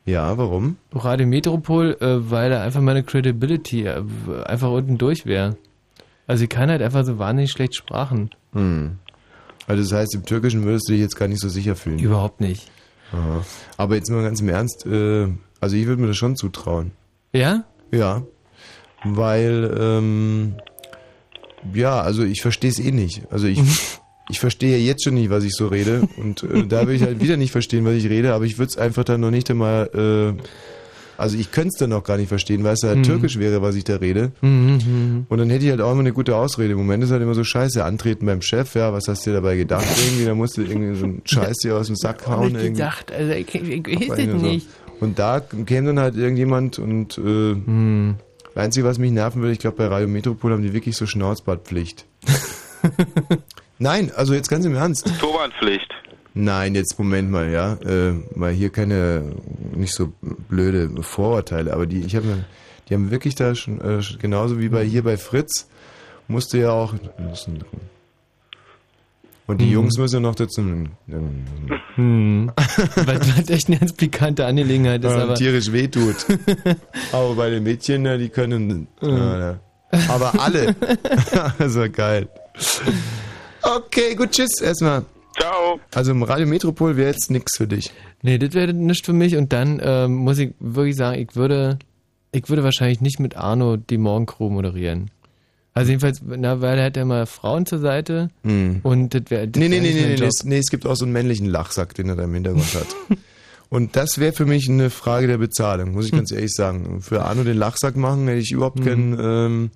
Ja, 0.08 0.38
warum? 0.38 0.78
Radio 0.94 1.28
Metropol, 1.28 1.98
äh, 2.00 2.32
weil 2.32 2.50
da 2.50 2.64
einfach 2.64 2.80
meine 2.80 3.04
Credibility 3.04 3.86
äh, 3.86 4.02
einfach 4.46 4.72
unten 4.72 4.98
durch 4.98 5.26
wäre. 5.26 5.58
Also 6.28 6.46
ich 6.46 6.50
kann 6.50 6.70
halt 6.70 6.82
einfach 6.82 7.04
so 7.04 7.20
wahnsinnig 7.20 7.52
schlecht 7.52 7.76
Sprachen. 7.76 8.30
Hm. 8.54 9.00
Also 9.68 9.84
das 9.84 9.92
heißt, 9.92 10.16
im 10.16 10.26
Türkischen 10.26 10.64
würdest 10.64 10.88
du 10.88 10.94
dich 10.94 11.02
jetzt 11.02 11.18
gar 11.18 11.28
nicht 11.28 11.42
so 11.42 11.50
sicher 11.50 11.76
fühlen. 11.76 12.00
Überhaupt 12.00 12.40
nicht. 12.40 12.72
Aha. 13.12 13.44
Aber 13.76 13.96
jetzt 13.96 14.10
mal 14.10 14.24
ganz 14.24 14.40
im 14.40 14.48
Ernst, 14.48 14.86
äh, 14.86 15.28
also 15.60 15.76
ich 15.76 15.86
würde 15.86 16.02
mir 16.02 16.08
das 16.08 16.16
schon 16.16 16.38
zutrauen. 16.38 16.92
Ja? 17.34 17.66
Ja. 17.92 18.24
Weil, 19.04 19.76
ähm, 19.78 20.56
ja, 21.74 22.00
also 22.00 22.24
ich 22.24 22.42
verstehe 22.42 22.70
es 22.70 22.80
eh 22.80 22.92
nicht. 22.92 23.24
Also 23.30 23.48
ich, 23.48 23.60
ich 24.30 24.40
verstehe 24.40 24.78
jetzt 24.78 25.04
schon 25.04 25.14
nicht, 25.16 25.30
was 25.30 25.44
ich 25.44 25.54
so 25.54 25.68
rede. 25.68 26.08
Und 26.18 26.44
äh, 26.44 26.66
da 26.68 26.88
will 26.88 26.96
ich 26.96 27.04
halt 27.04 27.22
wieder 27.22 27.38
nicht 27.38 27.52
verstehen, 27.52 27.86
was 27.86 27.94
ich 27.96 28.10
rede, 28.10 28.34
aber 28.34 28.46
ich 28.46 28.58
würde 28.58 28.70
es 28.70 28.78
einfach 28.78 29.04
dann 29.04 29.22
noch 29.22 29.32
nicht 29.32 29.50
einmal, 29.50 29.90
äh, 30.38 30.42
also 31.18 31.36
ich 31.38 31.52
könnte 31.52 31.70
es 31.70 31.80
dann 31.80 31.90
noch 31.90 32.04
gar 32.04 32.18
nicht 32.18 32.28
verstehen, 32.30 32.64
weil 32.64 32.74
es 32.76 32.84
halt 32.84 33.00
Mhm. 33.00 33.04
türkisch 33.04 33.40
wäre, 33.40 33.62
was 33.64 33.76
ich 33.76 33.84
da 33.86 33.96
rede. 33.96 34.32
Mhm. 34.42 35.26
Und 35.30 35.38
dann 35.40 35.50
hätte 35.50 35.66
ich 35.66 35.72
halt 35.72 35.82
auch 35.82 35.92
immer 35.92 36.02
eine 36.02 36.14
gute 36.14 36.36
Ausrede. 36.36 36.74
Im 36.74 36.78
Moment 36.78 37.04
ist 37.04 37.10
halt 37.12 37.24
immer 37.24 37.34
so 37.34 37.44
scheiße, 37.44 37.84
antreten 37.84 38.26
beim 38.28 38.42
Chef, 38.44 38.76
ja, 38.76 38.94
was 38.94 39.08
hast 39.08 39.26
du 39.26 39.32
dir 39.32 39.36
dabei 39.38 39.56
gedacht 39.58 39.86
irgendwie? 40.06 40.26
Da 40.26 40.36
musst 40.36 40.58
du 40.58 40.62
irgendwie 40.62 40.96
so 40.96 41.06
einen 41.06 41.22
Scheiß 41.26 41.58
dir 41.64 41.76
aus 41.76 41.88
dem 41.88 41.96
Sack 41.96 42.28
hauen. 42.28 42.56
Ich 42.56 42.62
gedacht, 42.74 43.12
also 43.12 43.32
ich, 43.32 43.54
ich, 43.56 43.88
ich 43.88 44.10
weiß 44.10 44.20
es 44.20 44.42
so- 44.42 44.48
nicht. 44.48 44.68
Und 45.00 45.18
da 45.20 45.40
käme 45.40 45.88
dann 45.88 46.00
halt 46.00 46.16
irgendjemand 46.16 46.80
und 46.80 47.18
äh, 47.20 47.56
das 48.54 48.64
Einzige, 48.64 48.86
was 48.88 48.98
mich 48.98 49.12
nerven 49.12 49.42
würde, 49.42 49.54
ich 49.54 49.60
glaube, 49.60 49.78
bei 49.78 49.86
Radio 49.88 50.08
Metropol 50.08 50.52
haben 50.52 50.64
die 50.64 50.74
wirklich 50.74 50.98
so 50.98 51.06
Schnauzbadpflicht. 51.06 52.06
Nein, 53.80 54.12
also 54.16 54.34
jetzt 54.34 54.50
ganz 54.50 54.66
im 54.66 54.76
Ernst. 54.76 55.12
Turbanpflicht. 55.20 55.92
Nein, 56.34 56.76
jetzt 56.76 56.98
Moment 57.00 57.32
mal, 57.32 57.50
ja. 57.50 57.74
Äh, 57.84 58.14
mal 58.36 58.52
hier 58.52 58.70
keine 58.70 59.36
nicht 59.76 59.94
so 59.94 60.14
blöde 60.50 61.02
Vorurteile, 61.02 61.74
aber 61.74 61.86
die, 61.88 62.02
ich 62.02 62.16
habe 62.16 62.28
mir, 62.28 62.46
die 62.90 62.94
haben 62.94 63.12
wirklich 63.12 63.36
da 63.36 63.56
schon, 63.56 63.82
äh, 63.82 64.02
genauso 64.20 64.60
wie 64.60 64.70
bei 64.70 64.84
hier 64.84 65.04
bei 65.04 65.18
Fritz, 65.18 65.68
musste 66.28 66.60
ja 66.60 66.72
auch. 66.72 66.94
Und 69.48 69.62
die 69.62 69.66
Mhm. 69.66 69.72
Jungs 69.72 69.98
müssen 69.98 70.16
ja 70.16 70.20
noch 70.20 70.36
dazu. 70.36 70.62
Hm. 71.96 72.52
Weil 72.96 73.20
das 73.20 73.50
echt 73.50 73.70
eine 73.70 73.80
ganz 73.80 73.94
pikante 73.94 74.46
Angelegenheit 74.46 75.04
ist, 75.04 75.14
ähm, 75.14 75.20
aber. 75.22 75.36
tierisch 75.36 75.72
wehtut. 75.72 76.18
aber 77.14 77.34
bei 77.36 77.50
den 77.50 77.64
Mädchen, 77.64 78.04
na, 78.04 78.18
die 78.18 78.30
können. 78.30 78.88
Ja, 79.02 79.40
ja. 79.40 79.60
Aber 80.10 80.40
alle. 80.40 80.76
also 81.60 81.86
geil. 81.90 82.28
Okay, 83.76 84.16
gut, 84.16 84.32
tschüss 84.32 84.62
erstmal. 84.62 85.04
Ciao. 85.40 85.80
Also 85.94 86.12
im 86.12 86.24
Radio 86.24 86.48
Metropol 86.48 86.96
wäre 86.98 87.10
jetzt 87.12 87.30
nichts 87.30 87.58
für 87.58 87.68
dich. 87.68 87.92
Nee, 88.22 88.38
das 88.38 88.54
wäre 88.54 88.74
nicht 88.74 89.06
für 89.06 89.14
mich 89.14 89.36
und 89.36 89.54
dann 89.54 89.80
ähm, 89.84 90.16
muss 90.16 90.38
ich 90.40 90.54
wirklich 90.60 90.96
sagen, 90.96 91.20
ich 91.20 91.36
würde, 91.36 91.78
ich 92.32 92.50
würde 92.50 92.64
wahrscheinlich 92.64 93.02
nicht 93.02 93.20
mit 93.20 93.36
Arno 93.38 93.78
die 93.78 93.98
Morgencrew 93.98 94.50
moderieren. 94.50 95.12
Also 95.74 95.90
jedenfalls, 95.92 96.22
na, 96.26 96.60
weil 96.62 96.80
er 96.80 96.86
hat 96.86 96.96
ja 96.98 97.04
immer 97.04 97.28
Frauen 97.28 97.66
zur 97.68 97.78
Seite 97.80 98.30
Hm. 98.44 98.80
und 98.82 99.14
das 99.14 99.24
wäre 99.30 99.48
Nee, 99.48 99.68
nee, 99.70 99.80
nee, 99.80 99.94
nee, 99.94 99.94
nee, 99.94 100.16
nee, 100.20 100.26
es- 100.26 100.44
nee, 100.44 100.58
es 100.58 100.72
gibt 100.72 100.88
auch 100.88 100.96
so 100.96 101.06
einen 101.06 101.14
männlichen 101.14 101.46
Lachsack, 101.48 101.94
den 101.94 102.10
er 102.10 102.16
da 102.16 102.24
im 102.24 102.34
Hintergrund 102.34 102.74
hat. 102.74 102.88
Und 103.70 103.98
das 103.98 104.18
wäre 104.18 104.32
für 104.32 104.46
mich 104.46 104.70
eine 104.70 104.90
Frage 104.90 105.28
der 105.28 105.40
Bezahlung, 105.40 105.92
muss 105.92 106.06
ich 106.06 106.14
ganz 106.14 106.32
ehrlich 106.32 106.54
sagen. 106.54 107.02
Für 107.02 107.26
Arno 107.26 107.44
den 107.44 107.58
Lachsack 107.58 107.98
machen, 107.98 108.26
hätte 108.30 108.40
ich 108.40 108.52
überhaupt 108.54 108.82
kein, 108.82 109.18
ähm, 109.20 109.72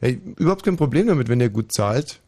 hätte 0.00 0.18
ich 0.26 0.38
überhaupt 0.40 0.64
kein 0.64 0.76
Problem 0.76 1.06
damit, 1.06 1.28
wenn 1.28 1.38
der 1.38 1.48
gut 1.48 1.72
zahlt. 1.72 2.18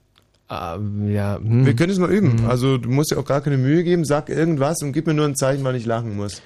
Ah, 0.53 0.79
ja, 1.07 1.37
hm. 1.37 1.65
Wir 1.65 1.77
können 1.77 1.93
es 1.93 1.99
mal 2.01 2.11
üben. 2.11 2.45
Also 2.49 2.77
du 2.77 2.89
musst 2.91 3.13
dir 3.13 3.19
auch 3.19 3.25
gar 3.25 3.41
keine 3.41 3.57
Mühe 3.57 3.85
geben, 3.85 4.05
sag 4.05 4.29
irgendwas 4.29 4.83
und 4.83 4.93
gib 4.93 5.07
mir 5.07 5.15
nur 5.15 5.25
ein 5.27 5.37
Zeichen, 5.37 5.63
wann 5.63 5.77
ich 5.77 5.87
lachen 5.87 6.17
muss. 6.17 6.43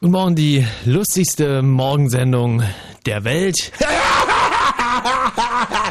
Guten 0.00 0.10
Morgen, 0.12 0.34
die 0.34 0.66
lustigste 0.84 1.62
Morgensendung 1.62 2.64
der 3.06 3.22
Welt. 3.22 3.70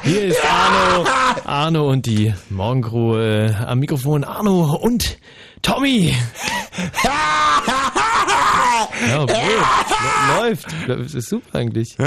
Hier 0.04 0.26
ist 0.26 0.40
Arno, 0.44 1.06
Arno 1.46 1.90
und 1.90 2.06
die 2.06 2.34
Morgencrew 2.50 3.16
äh, 3.18 3.54
am 3.66 3.80
Mikrofon. 3.80 4.24
Arno 4.26 4.76
und 4.76 5.18
Tommy. 5.62 6.14
Ja. 9.08 9.26
Lä- 9.26 10.38
Läuft. 10.40 10.68
Das 10.88 11.14
ist 11.14 11.30
super 11.30 11.58
eigentlich. 11.60 11.98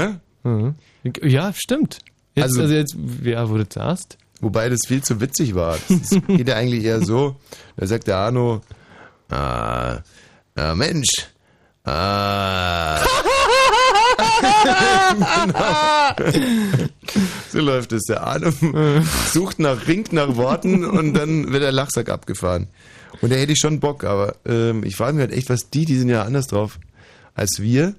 Mhm. 0.43 0.75
Ja, 1.23 1.51
stimmt. 1.53 1.99
Jetzt, 2.35 2.43
Also- 2.45 2.61
also, 2.61 2.73
jetzt, 2.73 2.95
ja, 3.23 3.49
wo 3.49 3.57
du 3.57 3.65
sagst. 3.71 4.17
Wobei 4.41 4.69
das 4.69 4.81
viel 4.87 5.01
zu 5.01 5.21
witzig 5.21 5.55
war. 5.55 5.77
Das 5.87 6.09
geht 6.27 6.47
ja 6.47 6.55
eigentlich 6.55 6.83
eher 6.83 7.01
so. 7.01 7.35
Da 7.77 7.87
sagt 7.87 8.07
der 8.07 8.17
Arno, 8.17 8.61
ah, 9.29 9.99
ah 10.55 10.75
Mensch, 10.75 11.09
ah. 11.85 12.99
genau. 16.15 16.89
So 17.51 17.59
läuft 17.61 17.93
es. 17.93 18.03
Der 18.03 18.23
Arno 18.23 18.51
sucht 19.31 19.59
nach, 19.59 19.87
ringt 19.87 20.11
nach 20.11 20.35
Worten 20.35 20.83
und 20.83 21.13
dann 21.13 21.53
wird 21.53 21.63
der 21.63 21.71
Lachsack 21.71 22.09
abgefahren. 22.09 22.67
Und 23.21 23.31
da 23.31 23.37
hätte 23.37 23.53
ich 23.53 23.59
schon 23.59 23.79
Bock, 23.79 24.03
aber 24.03 24.35
ähm, 24.45 24.83
ich 24.83 24.95
frage 24.97 25.13
mich 25.13 25.21
halt 25.21 25.31
echt, 25.31 25.49
was 25.49 25.69
die, 25.69 25.85
die 25.85 25.97
sind 25.97 26.09
ja 26.09 26.23
anders 26.23 26.47
drauf 26.47 26.79
als 27.33 27.61
wir. 27.61 27.95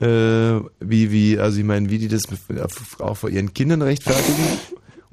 Äh, 0.00 0.60
wie, 0.80 1.12
wie, 1.12 1.38
also 1.38 1.58
ich 1.58 1.64
meine, 1.64 1.90
wie 1.90 1.98
die 1.98 2.08
das 2.08 2.22
auch 3.00 3.16
vor 3.16 3.28
ihren 3.28 3.52
Kindern 3.52 3.82
rechtfertigen. 3.82 4.44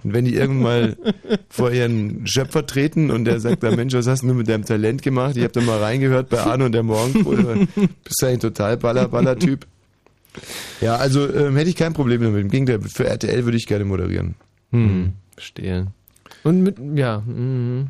Und 0.03 0.13
wenn 0.13 0.25
die 0.25 0.35
irgendwann 0.35 0.95
mal 0.95 0.97
vor 1.49 1.71
ihren 1.71 2.27
Schöpfer 2.27 2.65
treten 2.65 3.09
und 3.09 3.25
der 3.25 3.39
sagt, 3.39 3.63
da 3.63 3.75
Mensch, 3.75 3.93
was 3.93 4.07
hast 4.07 4.23
du 4.23 4.33
mit 4.33 4.47
deinem 4.47 4.65
Talent 4.65 5.01
gemacht? 5.01 5.35
Ich 5.37 5.43
habe 5.43 5.53
da 5.53 5.61
mal 5.61 5.79
reingehört 5.79 6.29
bei 6.29 6.39
Arno 6.39 6.65
und 6.65 6.71
der 6.71 6.83
Morgenkohle. 6.83 7.67
Bist 7.75 8.21
du 8.21 8.25
ein 8.27 8.39
total 8.39 8.77
Baller-Baller-Typ? 8.77 9.65
Ja, 10.81 10.97
also 10.97 11.27
ähm, 11.33 11.55
hätte 11.55 11.69
ich 11.69 11.75
kein 11.75 11.93
Problem 11.93 12.21
damit. 12.21 12.41
Im 12.41 12.49
Gegenteil, 12.49 12.79
für 12.81 13.07
RTL 13.07 13.45
würde 13.45 13.57
ich 13.57 13.65
gerne 13.65 13.85
moderieren. 13.85 14.35
Hm, 14.71 15.13
verstehe. 15.33 15.87
Und 16.43 16.61
mit, 16.61 16.77
ja, 16.95 17.23
mhm. 17.25 17.87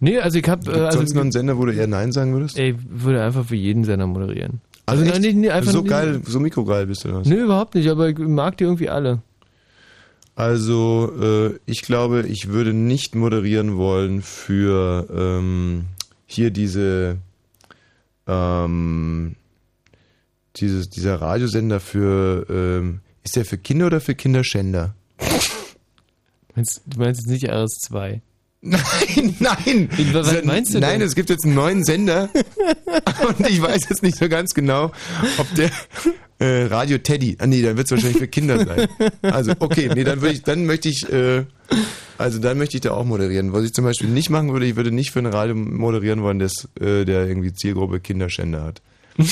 Nee, 0.00 0.18
also 0.18 0.38
ich 0.38 0.48
habe 0.48 0.70
äh, 0.70 0.80
also, 0.80 0.98
sonst 0.98 1.14
noch 1.14 1.22
einen 1.22 1.32
Sender, 1.32 1.58
wo 1.58 1.64
du 1.64 1.72
eher 1.72 1.86
Nein 1.86 2.12
sagen 2.12 2.32
würdest? 2.32 2.58
Ey, 2.58 2.74
würde 2.88 3.22
einfach 3.22 3.44
für 3.44 3.56
jeden 3.56 3.84
Sender 3.84 4.06
moderieren. 4.06 4.60
Also 4.86 5.04
nein, 5.04 5.20
nicht, 5.22 5.36
nicht, 5.36 5.50
einfach 5.50 5.72
so 5.72 5.82
geil, 5.82 6.20
so 6.24 6.40
mikrogeil 6.40 6.86
bist 6.86 7.04
du 7.04 7.08
das. 7.08 7.26
Nee, 7.26 7.36
überhaupt 7.36 7.74
nicht, 7.74 7.88
aber 7.88 8.10
ich 8.10 8.18
mag 8.18 8.58
die 8.58 8.64
irgendwie 8.64 8.90
alle. 8.90 9.22
Also, 10.36 11.12
äh, 11.20 11.58
ich 11.66 11.82
glaube, 11.82 12.26
ich 12.26 12.48
würde 12.48 12.72
nicht 12.72 13.14
moderieren 13.14 13.76
wollen 13.76 14.22
für 14.22 15.06
ähm, 15.14 15.84
hier 16.26 16.50
diese 16.50 17.18
ähm, 18.26 19.36
dieses, 20.56 20.88
dieser 20.90 21.20
Radiosender 21.20 21.80
für 21.80 22.46
ähm, 22.48 23.00
ist 23.22 23.36
der 23.36 23.44
für 23.44 23.58
Kinder 23.58 23.86
oder 23.86 24.00
für 24.00 24.14
Kinderschänder? 24.14 24.94
Meinst, 26.54 26.82
du 26.86 26.98
meinst 26.98 27.22
jetzt 27.22 27.30
nicht 27.30 27.50
RS2? 27.50 28.20
Nein, 28.66 29.36
nein. 29.40 29.90
Was 30.12 30.42
meinst 30.42 30.72
du 30.72 30.78
Nein, 30.78 31.00
denn? 31.00 31.06
es 31.06 31.14
gibt 31.14 31.28
jetzt 31.28 31.44
einen 31.44 31.54
neuen 31.54 31.84
Sender 31.84 32.30
und 33.28 33.46
ich 33.46 33.60
weiß 33.60 33.90
jetzt 33.90 34.02
nicht 34.02 34.16
so 34.16 34.26
ganz 34.30 34.54
genau, 34.54 34.90
ob 35.36 35.54
der 35.54 35.70
äh, 36.44 36.66
Radio 36.66 36.98
Teddy. 36.98 37.36
Ah 37.38 37.46
nee, 37.46 37.62
dann 37.62 37.76
wird 37.76 37.86
es 37.86 37.90
wahrscheinlich 37.92 38.18
für 38.18 38.28
Kinder 38.28 38.64
sein. 38.64 38.88
Also 39.22 39.52
okay, 39.58 39.90
nee, 39.94 40.04
dann 40.04 40.20
würde 40.20 40.34
ich, 40.34 40.42
dann 40.42 40.66
möchte 40.66 40.88
ich, 40.88 41.10
äh, 41.12 41.44
also 42.18 42.38
dann 42.38 42.58
möchte 42.58 42.76
ich 42.76 42.80
da 42.82 42.92
auch 42.92 43.04
moderieren. 43.04 43.52
Was 43.52 43.64
ich 43.64 43.72
zum 43.74 43.84
Beispiel 43.84 44.08
nicht 44.08 44.30
machen 44.30 44.52
würde, 44.52 44.66
ich 44.66 44.76
würde 44.76 44.90
nicht 44.92 45.10
für 45.10 45.20
ein 45.20 45.26
Radio 45.26 45.54
moderieren 45.54 46.22
wollen, 46.22 46.38
das, 46.38 46.68
äh, 46.80 47.04
der 47.04 47.26
irgendwie 47.26 47.52
Zielgruppe 47.52 48.00
Kinderschänder 48.00 48.62
hat. 48.62 48.82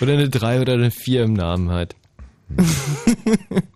Oder 0.00 0.12
eine 0.14 0.28
3 0.28 0.60
oder 0.60 0.74
eine 0.74 0.90
4 0.90 1.24
im 1.24 1.32
Namen 1.32 1.70
hat. 1.70 1.96
Eine 2.56 2.66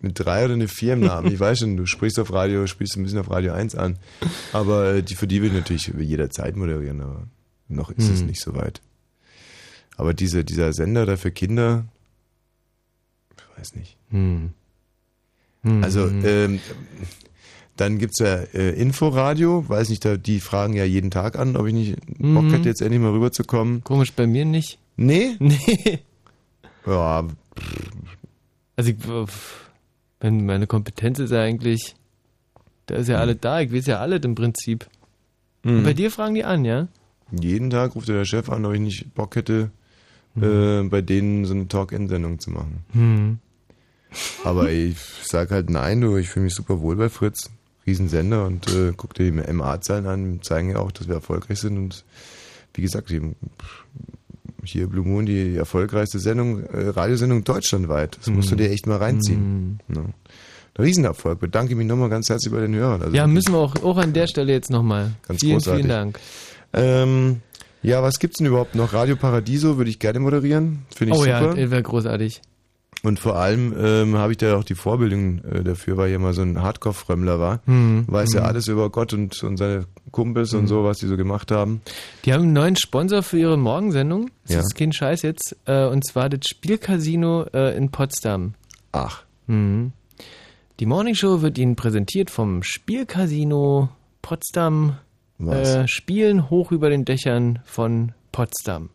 Eine 0.02 0.12
3 0.12 0.44
oder 0.44 0.54
eine 0.54 0.68
4 0.68 0.92
im 0.92 1.00
Namen. 1.00 1.32
Ich 1.32 1.40
weiß 1.40 1.60
schon, 1.60 1.78
du 1.78 1.86
sprichst 1.86 2.18
auf 2.18 2.32
Radio, 2.34 2.66
spielst 2.66 2.96
ein 2.98 3.02
bisschen 3.02 3.18
auf 3.18 3.30
Radio 3.30 3.54
1 3.54 3.74
an. 3.74 3.98
Aber 4.52 4.96
äh, 4.96 5.02
die, 5.02 5.14
für 5.14 5.26
die 5.26 5.40
will 5.40 5.48
ich 5.48 5.54
natürlich 5.54 5.90
jederzeit 5.98 6.54
moderieren, 6.54 7.00
aber 7.00 7.26
noch 7.68 7.90
ist 7.90 8.10
es 8.10 8.20
Hm. 8.20 8.26
nicht 8.26 8.40
so 8.42 8.54
weit. 8.54 8.82
Aber 9.98 10.14
diese, 10.14 10.44
dieser 10.44 10.72
Sender 10.72 11.04
da 11.04 11.16
für 11.18 11.30
Kinder, 11.32 11.84
ich 13.36 13.58
weiß 13.58 13.74
nicht. 13.74 13.96
Hm. 14.10 14.50
Hm. 15.64 15.84
Also, 15.84 16.08
Hm. 16.08 16.20
ähm, 16.24 16.60
dann 17.76 17.98
gibt's 17.98 18.18
ja 18.20 18.36
äh, 18.54 18.70
Inforadio, 18.80 19.68
weiß 19.68 19.88
nicht, 19.90 20.04
da, 20.04 20.16
die 20.16 20.40
fragen 20.40 20.72
ja 20.74 20.84
jeden 20.84 21.10
Tag 21.10 21.36
an, 21.38 21.56
ob 21.56 21.66
ich 21.66 21.74
nicht 21.74 21.96
Bock 22.06 22.44
Mhm. 22.44 22.50
hätte, 22.52 22.68
jetzt 22.68 22.80
endlich 22.80 23.00
mal 23.00 23.10
rüberzukommen. 23.12 23.84
Komisch, 23.84 24.12
bei 24.12 24.26
mir 24.26 24.44
nicht. 24.44 24.78
Nee? 24.96 25.36
Nee. 25.40 25.98
Ja, 26.86 27.26
Also, 28.76 28.90
ich, 28.90 28.96
wenn 30.20 30.46
meine 30.46 30.66
Kompetenz 30.66 31.18
ist 31.18 31.30
ja 31.32 31.42
eigentlich, 31.42 31.94
da 32.86 32.94
ist 32.94 33.08
ja 33.08 33.18
alles 33.18 33.36
da, 33.40 33.60
ich 33.60 33.72
weiß 33.72 33.86
ja 33.86 33.98
alles 33.98 34.20
im 34.24 34.34
Prinzip. 34.34 34.88
Und 35.64 35.80
Mhm. 35.80 35.82
bei 35.84 35.92
dir 35.92 36.10
fragen 36.12 36.34
die 36.36 36.44
an, 36.44 36.64
ja? 36.64 36.86
jeden 37.30 37.68
Tag 37.68 37.94
ruft 37.94 38.08
der 38.08 38.24
Chef 38.24 38.48
an, 38.48 38.64
ob 38.64 38.72
ich 38.72 38.80
nicht 38.80 39.14
Bock 39.14 39.36
hätte, 39.36 39.70
Mhm. 40.38 40.86
äh, 40.86 40.88
bei 40.88 41.00
denen 41.02 41.44
so 41.44 41.54
eine 41.54 41.68
Talk-In-Sendung 41.68 42.38
zu 42.38 42.50
machen. 42.50 42.84
Hm. 42.92 43.38
Aber 44.44 44.70
ich 44.70 44.96
sag 45.22 45.50
halt 45.50 45.68
nein, 45.70 46.00
du, 46.00 46.16
ich 46.16 46.28
fühle 46.30 46.44
mich 46.44 46.54
super 46.54 46.80
wohl 46.80 46.96
bei 46.96 47.08
Fritz. 47.08 47.50
Riesensender 47.86 48.44
und 48.46 48.68
äh, 48.68 48.92
guck 48.96 49.14
dir 49.14 49.30
die 49.30 49.52
MA-Zahlen 49.52 50.06
an, 50.06 50.40
zeigen 50.42 50.70
ja 50.70 50.78
auch, 50.78 50.92
dass 50.92 51.08
wir 51.08 51.14
erfolgreich 51.14 51.58
sind 51.58 51.78
und 51.78 52.04
wie 52.74 52.82
gesagt, 52.82 53.10
eben, 53.10 53.34
hier 54.62 54.86
Blue 54.88 55.06
Moon, 55.06 55.24
die 55.24 55.56
erfolgreichste 55.56 56.18
Sendung, 56.18 56.64
äh, 56.64 56.88
Radiosendung 56.88 57.44
deutschlandweit. 57.44 58.18
Das 58.18 58.28
musst 58.28 58.50
du 58.50 58.54
Mhm. 58.54 58.58
dir 58.58 58.70
echt 58.70 58.86
mal 58.86 58.98
reinziehen. 58.98 59.80
Ne? 59.88 60.00
Ein 60.74 60.84
Riesenerfolg. 60.84 61.40
Bedanke 61.40 61.74
mich 61.76 61.86
nochmal 61.86 62.10
ganz 62.10 62.28
herzlich 62.28 62.52
bei 62.52 62.60
den 62.60 62.74
Hörern. 62.74 63.00
Also 63.02 63.16
ja, 63.16 63.26
müssen 63.26 63.52
wir 63.52 63.58
auch, 63.58 63.74
auch 63.82 63.96
an 63.96 64.12
der 64.12 64.26
Stelle 64.26 64.52
jetzt 64.52 64.70
nochmal. 64.70 65.12
Ganz 65.26 65.40
Vielen, 65.40 65.54
großartig. 65.54 65.84
vielen 65.86 65.88
Dank. 65.88 66.18
Ähm, 66.74 67.40
ja, 67.82 68.02
was 68.02 68.18
gibt's 68.18 68.38
denn 68.38 68.46
überhaupt 68.46 68.74
noch? 68.74 68.92
Radio 68.92 69.16
Paradiso 69.16 69.76
würde 69.76 69.90
ich 69.90 69.98
gerne 69.98 70.20
moderieren. 70.20 70.84
Finde 70.94 71.14
ich 71.14 71.18
Oh 71.20 71.22
super. 71.24 71.56
ja, 71.56 71.70
wäre 71.70 71.82
großartig. 71.82 72.42
Und 73.04 73.20
vor 73.20 73.36
allem 73.36 73.72
ähm, 73.78 74.16
habe 74.16 74.32
ich 74.32 74.38
da 74.38 74.56
auch 74.56 74.64
die 74.64 74.74
Vorbildung 74.74 75.38
äh, 75.44 75.62
dafür, 75.62 75.96
weil 75.96 76.08
ich 76.08 76.16
immer 76.16 76.32
so 76.32 76.42
ein 76.42 76.60
Hardcore-Frömmler 76.60 77.38
war. 77.38 77.60
Mhm. 77.66 78.04
Weiß 78.08 78.32
ja 78.34 78.40
Mhm. 78.40 78.46
alles 78.46 78.66
über 78.66 78.90
Gott 78.90 79.12
und, 79.12 79.40
und 79.44 79.56
seine 79.56 79.86
Kumpels 80.10 80.52
und 80.52 80.62
Mhm. 80.62 80.66
so, 80.66 80.82
was 80.82 80.98
die 80.98 81.06
so 81.06 81.16
gemacht 81.16 81.52
haben. 81.52 81.80
Die 82.24 82.32
haben 82.32 82.42
einen 82.42 82.52
neuen 82.54 82.74
Sponsor 82.76 83.22
für 83.22 83.38
ihre 83.38 83.56
Morgensendung. 83.56 84.30
Das 84.46 84.54
Ja. 84.54 84.60
ist 84.62 84.74
kein 84.74 84.92
Scheiß 84.92 85.22
jetzt. 85.22 85.56
Äh, 85.66 85.86
und 85.86 86.04
zwar 86.04 86.28
das 86.28 86.40
Spielcasino 86.50 87.44
äh, 87.54 87.76
in 87.76 87.90
Potsdam. 87.92 88.54
Ach. 88.90 89.22
Mhm. 89.46 89.92
Die 90.80 90.86
Morningshow 90.86 91.40
wird 91.40 91.56
Ihnen 91.56 91.76
präsentiert 91.76 92.30
vom 92.30 92.64
Spielcasino 92.64 93.90
Potsdam. 94.22 94.96
Äh, 95.46 95.86
Spielen 95.88 96.50
hoch 96.50 96.72
über 96.72 96.90
den 96.90 97.04
Dächern 97.04 97.60
von 97.64 98.12
Potsdam. 98.32 98.90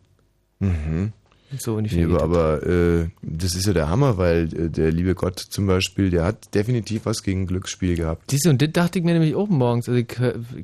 Mhm. 0.59 1.13
So. 1.59 1.79
Nee, 1.79 2.05
aber 2.05 2.23
aber 2.23 2.65
äh, 2.65 3.09
das 3.21 3.53
ist 3.53 3.67
ja 3.67 3.73
der 3.73 3.87
Hammer, 3.87 4.17
weil 4.17 4.45
äh, 4.55 4.69
der 4.69 4.91
liebe 4.91 5.13
Gott 5.13 5.39
zum 5.39 5.67
Beispiel, 5.67 6.09
der 6.09 6.25
hat 6.25 6.53
definitiv 6.55 7.05
was 7.05 7.21
gegen 7.21 7.45
Glücksspiel 7.45 7.95
gehabt. 7.95 8.31
Siehst 8.31 8.45
du, 8.45 8.49
und 8.49 8.59
das 8.61 8.71
dachte 8.71 8.97
ich 8.97 9.05
mir 9.05 9.13
nämlich 9.13 9.35
auch 9.35 9.49
morgens. 9.49 9.87
Also 9.87 9.99
ich, 9.99 10.07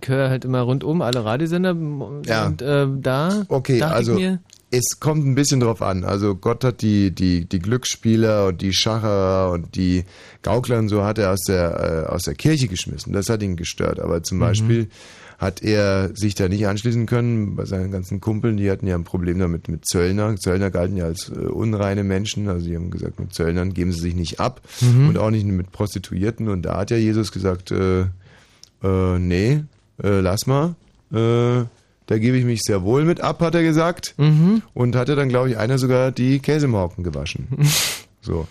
ich 0.01 0.09
höre 0.09 0.30
halt 0.30 0.45
immer 0.45 0.61
rundum 0.61 1.03
alle 1.03 1.23
Radiosender 1.23 1.75
Ja. 2.25 2.47
und 2.47 2.61
äh, 2.63 2.88
da 3.01 3.45
Okay, 3.49 3.82
also 3.84 4.19
es 4.71 4.99
kommt 4.99 5.25
ein 5.27 5.36
bisschen 5.36 5.59
drauf 5.59 5.82
an. 5.84 6.03
Also 6.03 6.36
Gott 6.36 6.63
hat 6.63 6.82
die, 6.82 7.11
die, 7.11 7.45
die 7.45 7.59
Glücksspieler 7.59 8.47
und 8.47 8.61
die 8.61 8.73
Schacher 8.73 9.51
und 9.51 9.75
die 9.75 10.05
Gaukler 10.41 10.80
und 10.80 10.89
so 10.89 11.03
hat 11.03 11.19
er 11.19 11.32
aus 11.34 11.41
der, 11.47 12.05
äh, 12.07 12.11
aus 12.11 12.23
der 12.23 12.34
Kirche 12.36 12.67
geschmissen. 12.67 13.13
Das 13.13 13.30
hat 13.30 13.43
ihn 13.43 13.55
gestört. 13.57 13.99
Aber 13.99 14.23
zum 14.23 14.38
Mhm. 14.38 14.41
Beispiel 14.41 14.88
hat 15.39 15.63
er 15.63 16.11
sich 16.15 16.35
da 16.35 16.49
nicht 16.49 16.67
anschließen 16.67 17.05
können 17.05 17.55
bei 17.55 17.63
seinen 17.65 17.91
ganzen 17.91 18.19
Kumpeln. 18.19 18.57
Die 18.57 18.69
hatten 18.69 18.85
ja 18.85 18.95
ein 18.95 19.05
Problem 19.05 19.39
damit 19.39 19.69
mit 19.69 19.85
Zöllner. 19.87 20.35
Zöllner 20.35 20.69
galten 20.69 20.97
ja 20.97 21.05
als 21.05 21.29
äh, 21.29 21.33
unreine 21.33 22.03
Menschen. 22.03 22.49
Also 22.49 22.67
die 22.67 22.75
haben 22.75 22.91
gesagt, 22.91 23.19
mit 23.19 23.33
Zöllnern 23.33 23.73
geben 23.73 23.93
sie 23.93 24.01
sich 24.01 24.15
nicht 24.15 24.39
ab 24.41 24.61
Mhm. 24.81 25.07
und 25.09 25.17
auch 25.17 25.31
nicht 25.31 25.45
mit 25.45 25.71
Prostituierten. 25.71 26.49
Und 26.49 26.63
da 26.63 26.77
hat 26.77 26.91
ja 26.91 26.97
Jesus 26.97 27.31
gesagt, 27.31 27.71
äh, 27.71 28.01
äh, 28.83 29.17
nee, 29.19 29.63
äh, 30.03 30.19
lass 30.19 30.45
mal. 30.45 30.75
Äh, 31.11 31.63
da 32.05 32.17
gebe 32.17 32.37
ich 32.37 32.43
mich 32.43 32.59
sehr 32.63 32.83
wohl 32.83 33.05
mit 33.05 33.21
ab, 33.21 33.39
hat 33.41 33.55
er 33.55 33.63
gesagt. 33.63 34.15
Mhm. 34.17 34.61
Und 34.73 34.95
hatte 34.97 35.15
dann, 35.15 35.29
glaube 35.29 35.49
ich, 35.51 35.57
einer 35.57 35.77
sogar 35.77 36.11
die 36.11 36.39
Käsemauken 36.39 37.03
gewaschen. 37.03 37.47
so. 38.21 38.45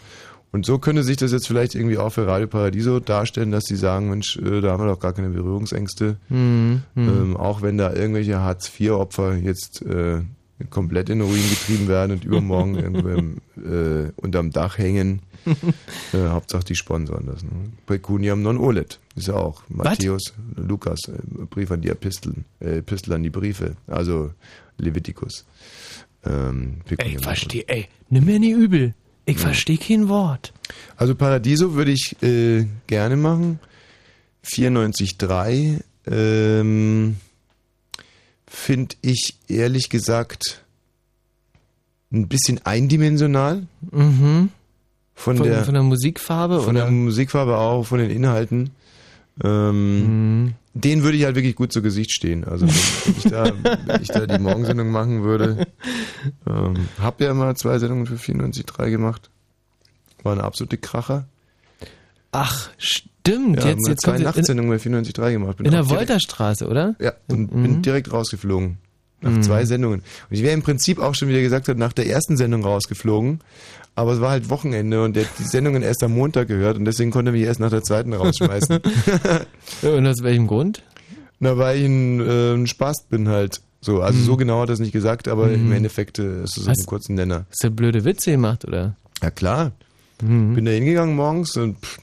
Und 0.50 0.64
so 0.64 0.78
könnte 0.78 1.02
sich 1.02 1.18
das 1.18 1.32
jetzt 1.32 1.46
vielleicht 1.46 1.74
irgendwie 1.74 1.98
auch 1.98 2.10
für 2.10 2.26
Radio 2.26 2.46
Paradiso 2.46 3.00
darstellen, 3.00 3.50
dass 3.50 3.64
sie 3.64 3.76
sagen, 3.76 4.08
Mensch, 4.08 4.36
äh, 4.38 4.60
da 4.60 4.72
haben 4.72 4.82
wir 4.82 4.88
doch 4.88 5.00
gar 5.00 5.12
keine 5.12 5.28
Berührungsängste. 5.28 6.16
Mhm, 6.30 6.82
mhm. 6.94 7.08
Ähm, 7.08 7.36
auch 7.36 7.60
wenn 7.60 7.76
da 7.76 7.92
irgendwelche 7.92 8.40
Hartz-IV-Opfer 8.40 9.36
jetzt 9.36 9.82
äh, 9.82 10.22
komplett 10.70 11.10
in 11.10 11.18
den 11.18 11.28
Ruin 11.28 11.48
getrieben 11.50 11.88
werden 11.88 12.12
und 12.12 12.24
übermorgen 12.24 12.74
irgendwo 12.78 13.08
im, 13.08 13.36
äh, 13.56 14.10
unterm 14.16 14.50
Dach 14.50 14.78
hängen. 14.78 15.20
äh, 16.12 16.28
Hauptsache 16.28 16.64
die 16.64 16.74
sponsoren 16.76 17.26
das. 17.26 17.42
Ne? 17.42 17.50
Pecuniam 17.86 18.42
non 18.42 18.58
olet. 18.58 19.00
Ist 19.16 19.28
ja 19.28 19.34
auch. 19.34 19.62
Matthäus, 19.68 20.34
Lukas, 20.56 21.00
äh, 21.08 21.44
Brief 21.50 21.70
an 21.70 21.82
die 21.82 21.88
Episteln, 21.88 22.44
äh, 22.60 22.78
Epistel 22.78 23.12
an 23.12 23.22
die 23.22 23.30
Briefe. 23.30 23.76
Also 23.86 24.32
Levitikus. 24.78 25.44
Ähm, 26.24 26.78
non 26.86 27.18
verstehe, 27.18 27.64
ey, 27.68 27.88
nimm 28.08 28.24
mir 28.24 28.38
nicht 28.38 28.56
übel. 28.56 28.94
Ich 29.28 29.38
verstehe 29.38 29.76
kein 29.78 30.08
Wort. 30.08 30.52
Also 30.96 31.14
Paradiso 31.14 31.74
würde 31.74 31.90
ich 31.92 32.16
äh, 32.22 32.66
gerne 32.86 33.16
machen. 33.16 33.58
94.3 34.44 35.80
ähm, 36.10 37.16
finde 38.46 38.96
ich 39.02 39.36
ehrlich 39.48 39.90
gesagt 39.90 40.64
ein 42.10 42.26
bisschen 42.28 42.60
eindimensional. 42.64 43.66
Mhm. 43.90 44.48
Von, 45.14 45.36
Von- 45.36 45.46
der, 45.46 45.64
von 45.64 45.74
der 45.74 45.82
Musikfarbe 45.82 46.60
Von 46.60 46.76
oder? 46.76 46.84
der 46.86 46.90
Musikfarbe 46.92 47.58
auch, 47.58 47.84
von 47.84 47.98
den 47.98 48.10
Inhalten. 48.10 48.70
Ähm, 49.44 50.44
Mhm. 50.44 50.54
Den 50.80 51.02
würde 51.02 51.16
ich 51.16 51.24
halt 51.24 51.34
wirklich 51.34 51.56
gut 51.56 51.72
zu 51.72 51.82
Gesicht 51.82 52.12
stehen. 52.12 52.44
Also 52.44 52.66
wenn, 52.66 53.14
ich, 53.16 53.24
da, 53.24 53.52
wenn 53.86 54.02
ich 54.02 54.08
da 54.08 54.26
die 54.26 54.38
Morgensendung 54.38 54.90
machen 54.90 55.22
würde. 55.24 55.66
Ähm, 56.46 56.88
hab 57.00 57.20
ja 57.20 57.30
immer 57.30 57.54
zwei 57.54 57.78
Sendungen 57.78 58.06
für 58.06 58.14
94.3 58.14 58.90
gemacht. 58.90 59.30
War 60.22 60.32
eine 60.32 60.44
absolute 60.44 60.78
Kracher. 60.78 61.26
Ach, 62.32 62.70
stimmt. 62.78 63.62
Ja, 63.62 63.70
jetzt 63.70 63.88
jetzt, 63.88 64.02
zwei 64.02 64.18
Nachtsendungen 64.18 64.70
bei 64.70 64.76
94.3 64.82 65.32
gemacht. 65.32 65.56
Bin 65.56 65.66
in 65.66 65.72
der 65.72 65.88
Wolterstraße, 65.88 66.66
oder? 66.68 66.94
Ja, 67.00 67.12
und 67.28 67.52
Mhm. 67.54 67.62
bin 67.62 67.82
direkt 67.82 68.12
rausgeflogen. 68.12 68.78
Nach 69.20 69.32
Mhm. 69.32 69.42
zwei 69.42 69.64
Sendungen. 69.64 70.00
Und 70.00 70.36
ich 70.36 70.42
wäre 70.42 70.54
im 70.54 70.62
Prinzip 70.62 71.00
auch 71.00 71.14
schon, 71.14 71.28
wie 71.28 71.34
er 71.34 71.42
gesagt 71.42 71.66
hat, 71.68 71.76
nach 71.76 71.92
der 71.92 72.06
ersten 72.06 72.36
Sendung 72.36 72.62
rausgeflogen. 72.64 73.40
Aber 73.98 74.12
es 74.12 74.20
war 74.20 74.30
halt 74.30 74.48
Wochenende 74.48 75.02
und 75.02 75.16
der 75.16 75.24
hat 75.24 75.32
die 75.40 75.42
Sendungen 75.42 75.82
erst 75.82 76.04
am 76.04 76.12
Montag 76.14 76.46
gehört 76.46 76.76
und 76.78 76.84
deswegen 76.84 77.10
konnte 77.10 77.30
er 77.30 77.32
mich 77.32 77.42
erst 77.42 77.58
nach 77.58 77.70
der 77.70 77.82
zweiten 77.82 78.12
rausschmeißen. 78.12 78.78
Ja, 79.82 79.90
und 79.90 80.06
aus 80.06 80.22
welchem 80.22 80.46
Grund? 80.46 80.84
Na, 81.40 81.58
weil 81.58 81.78
ich 81.78 81.84
ein, 81.84 82.20
äh, 82.20 82.54
ein 82.54 82.66
Spast 82.68 83.08
bin 83.10 83.26
halt. 83.28 83.60
So, 83.80 84.00
also 84.00 84.16
Mhm. 84.20 84.24
so 84.24 84.36
genau 84.36 84.60
hat 84.60 84.68
er 84.70 84.74
es 84.74 84.78
nicht 84.78 84.92
gesagt, 84.92 85.26
aber 85.26 85.48
Mhm. 85.48 85.54
im 85.54 85.72
Endeffekt 85.72 86.20
äh, 86.20 86.44
ist 86.44 86.56
es 86.58 86.66
Was? 86.68 86.78
ein 86.78 86.86
kurzen 86.86 87.16
Nenner. 87.16 87.46
Hast 87.50 87.64
du 87.64 87.70
blöde 87.72 88.04
Witze 88.04 88.30
gemacht, 88.30 88.64
oder? 88.64 88.94
Ja 89.20 89.30
klar. 89.32 89.72
Mhm. 90.22 90.54
Bin 90.54 90.64
da 90.64 90.70
hingegangen 90.70 91.16
morgens 91.16 91.56
und 91.56 91.78
pff, 91.84 91.98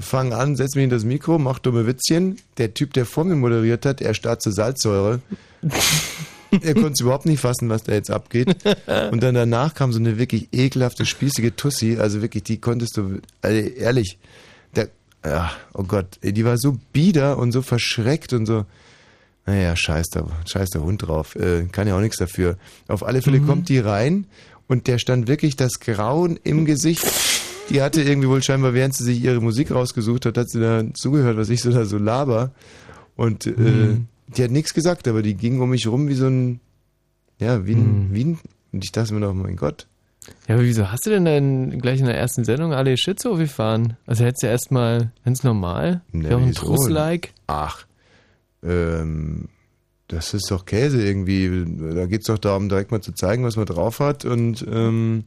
fang 0.00 0.32
an, 0.32 0.56
setz 0.56 0.74
mich 0.74 0.82
in 0.84 0.90
das 0.90 1.04
Mikro, 1.04 1.38
mach 1.38 1.60
dumme 1.60 1.86
Witzchen. 1.86 2.38
Der 2.58 2.74
Typ, 2.74 2.92
der 2.92 3.06
vor 3.06 3.22
mir 3.24 3.36
moderiert 3.36 3.86
hat, 3.86 4.00
er 4.00 4.14
starrt 4.14 4.42
zur 4.42 4.52
Salzsäure. 4.52 5.20
er 6.50 6.74
konnte 6.74 6.92
es 6.92 7.00
überhaupt 7.00 7.26
nicht 7.26 7.40
fassen, 7.40 7.68
was 7.68 7.82
da 7.84 7.92
jetzt 7.92 8.10
abgeht. 8.10 8.56
Und 9.10 9.22
dann 9.22 9.34
danach 9.34 9.74
kam 9.74 9.92
so 9.92 9.98
eine 9.98 10.18
wirklich 10.18 10.48
ekelhafte, 10.52 11.04
spießige 11.06 11.56
Tussi. 11.56 11.96
Also 11.98 12.22
wirklich, 12.22 12.44
die 12.44 12.58
konntest 12.58 12.96
du, 12.96 13.20
also 13.42 13.56
ehrlich, 13.58 14.18
der, 14.74 14.88
ja, 15.24 15.50
oh 15.74 15.82
Gott, 15.84 16.18
die 16.22 16.44
war 16.44 16.56
so 16.58 16.76
bieder 16.92 17.38
und 17.38 17.52
so 17.52 17.62
verschreckt 17.62 18.32
und 18.32 18.46
so. 18.46 18.64
Naja, 19.46 19.76
scheiß 19.76 20.08
der, 20.08 20.26
scheiß 20.46 20.70
der 20.70 20.82
Hund 20.82 21.06
drauf. 21.06 21.36
Äh, 21.36 21.66
kann 21.70 21.86
ja 21.86 21.96
auch 21.96 22.00
nichts 22.00 22.18
dafür. 22.18 22.56
Auf 22.88 23.04
alle 23.04 23.22
Fälle 23.22 23.40
Mhm. 23.40 23.46
kommt 23.46 23.68
die 23.68 23.78
rein 23.78 24.26
und 24.66 24.88
der 24.88 24.98
stand 24.98 25.28
wirklich 25.28 25.54
das 25.56 25.78
Grauen 25.80 26.38
im 26.42 26.64
Gesicht. 26.64 27.04
Die 27.70 27.80
hatte 27.82 28.02
irgendwie 28.02 28.28
wohl 28.28 28.42
scheinbar, 28.42 28.74
während 28.74 28.94
sie 28.94 29.04
sich 29.04 29.20
ihre 29.22 29.40
Musik 29.40 29.70
rausgesucht 29.72 30.26
hat, 30.26 30.36
hat 30.38 30.50
sie 30.50 30.60
da 30.60 30.82
zugehört, 30.94 31.36
was 31.36 31.48
ich 31.48 31.60
so 31.62 31.70
da 31.70 31.84
so 31.84 31.98
laber. 31.98 32.50
Und 33.16 33.46
äh, 33.46 33.50
Mhm. 33.50 34.06
Die 34.28 34.42
hat 34.44 34.50
nichts 34.50 34.74
gesagt, 34.74 35.06
aber 35.08 35.22
die 35.22 35.34
ging 35.34 35.60
um 35.60 35.70
mich 35.70 35.86
rum 35.86 36.08
wie 36.08 36.14
so 36.14 36.26
ein, 36.26 36.60
ja, 37.38 37.66
wie 37.66 37.74
ein, 37.74 38.08
Mhm. 38.08 38.14
wie 38.14 38.24
ein, 38.24 38.38
und 38.72 38.84
ich 38.84 38.92
dachte 38.92 39.14
mir 39.14 39.20
noch, 39.20 39.34
mein 39.34 39.56
Gott. 39.56 39.86
Ja, 40.48 40.56
aber 40.56 40.64
wieso 40.64 40.90
hast 40.90 41.06
du 41.06 41.10
denn 41.10 41.24
dann 41.24 41.78
gleich 41.80 42.00
in 42.00 42.06
der 42.06 42.16
ersten 42.18 42.44
Sendung 42.44 42.72
alle 42.72 42.96
Schütze 42.96 43.30
gefahren? 43.34 43.96
Also 44.06 44.24
hättest 44.24 44.42
du 44.42 44.46
erstmal 44.48 45.12
ganz 45.24 45.44
normal, 45.44 46.00
ja, 46.12 46.36
auch 46.36 46.40
ein? 46.42 46.52
Truss-like. 46.52 47.32
Ach, 47.46 47.86
ähm, 48.64 49.48
das 50.08 50.34
ist 50.34 50.50
doch 50.50 50.64
Käse 50.66 51.00
irgendwie. 51.04 51.64
Da 51.94 52.06
geht's 52.06 52.26
doch 52.26 52.38
darum, 52.38 52.68
direkt 52.68 52.90
mal 52.90 53.00
zu 53.02 53.12
zeigen, 53.12 53.44
was 53.44 53.56
man 53.56 53.66
drauf 53.66 54.00
hat 54.00 54.24
und, 54.24 54.64
ähm, 54.68 55.24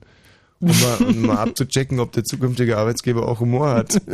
um 0.59 0.67
mal, 0.67 0.97
um 1.07 1.21
mal 1.21 1.37
abzuchecken, 1.39 1.99
ob 2.01 2.11
der 2.11 2.25
zukünftige 2.25 2.77
Arbeitsgeber 2.77 3.25
auch 3.27 3.39
Humor 3.39 3.69
hat. 3.69 4.01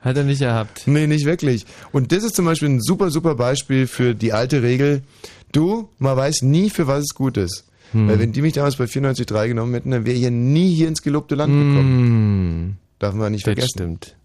Hat 0.00 0.16
er 0.16 0.24
nicht 0.24 0.38
gehabt. 0.40 0.82
Nee, 0.86 1.06
nicht 1.06 1.24
wirklich. 1.24 1.66
Und 1.92 2.12
das 2.12 2.22
ist 2.24 2.36
zum 2.36 2.44
Beispiel 2.44 2.68
ein 2.68 2.80
super, 2.80 3.10
super 3.10 3.34
Beispiel 3.34 3.86
für 3.86 4.14
die 4.14 4.32
alte 4.32 4.62
Regel. 4.62 5.02
Du, 5.52 5.88
man 5.98 6.16
weiß 6.16 6.42
nie, 6.42 6.70
für 6.70 6.86
was 6.86 7.00
es 7.04 7.14
gut 7.14 7.36
ist. 7.36 7.64
Hm. 7.92 8.08
Weil 8.08 8.18
wenn 8.20 8.32
die 8.32 8.42
mich 8.42 8.52
damals 8.52 8.76
bei 8.76 8.84
94.3 8.84 9.48
genommen 9.48 9.74
hätten, 9.74 9.90
dann 9.90 10.04
wäre 10.06 10.14
ich 10.16 10.22
ja 10.22 10.30
nie 10.30 10.72
hier 10.74 10.88
ins 10.88 11.02
gelobte 11.02 11.34
Land 11.34 11.52
gekommen. 11.52 12.78
Darf 12.98 13.14
man 13.14 13.32
nicht 13.32 13.46
Das 13.46 13.52
vergessen. 13.54 13.68
stimmt. 13.74 14.16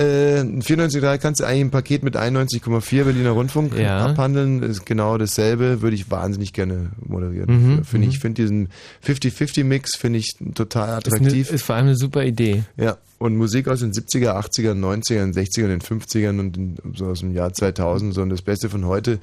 Äh, 0.00 0.40
94.3 0.40 1.18
kannst 1.18 1.40
du 1.40 1.44
eigentlich 1.44 1.60
im 1.60 1.70
Paket 1.70 2.02
mit 2.02 2.16
91,4 2.16 3.04
Berliner 3.04 3.32
Rundfunk 3.32 3.76
Ja. 3.76 4.06
abhandeln. 4.06 4.62
Ist 4.62 4.86
genau 4.86 5.18
dasselbe. 5.18 5.82
Würde 5.82 5.94
ich 5.94 6.10
wahnsinnig 6.10 6.54
gerne 6.54 6.92
moderieren. 7.06 7.76
Mhm, 7.76 7.84
Finde 7.84 8.08
ich, 8.08 8.14
mhm. 8.16 8.20
finde 8.20 8.42
diesen 8.42 8.68
50-50-Mix 9.04 9.98
finde 9.98 10.20
ich 10.20 10.36
total 10.54 11.00
Ist, 11.00 11.12
eine, 11.12 11.16
attraktiv. 11.26 11.50
ist 11.52 11.62
vor 11.62 11.74
allem 11.74 11.88
eine 11.88 11.96
super 11.96 12.24
Idee. 12.24 12.64
Ja, 12.78 12.96
und 13.18 13.36
Musik 13.36 13.68
aus 13.68 13.80
den 13.80 13.92
70er, 13.92 14.30
80er, 14.42 14.72
90er, 14.72 15.34
60er, 15.34 15.66
den 15.68 15.80
50ern 15.82 16.40
und 16.40 16.56
den, 16.56 16.76
so 16.96 17.04
aus 17.08 17.20
dem 17.20 17.34
Jahr 17.34 17.52
2000, 17.52 18.14
so 18.14 18.22
und 18.22 18.30
das 18.30 18.40
Beste 18.40 18.70
von 18.70 18.86
heute. 18.86 19.18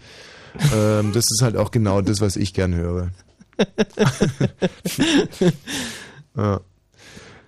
ähm, 0.75 1.11
das 1.11 1.23
ist 1.31 1.41
halt 1.41 1.57
auch 1.57 1.71
genau 1.71 2.01
das, 2.01 2.21
was 2.21 2.35
ich 2.35 2.53
gern 2.53 2.75
höre. 2.75 3.09
ja. 6.37 6.61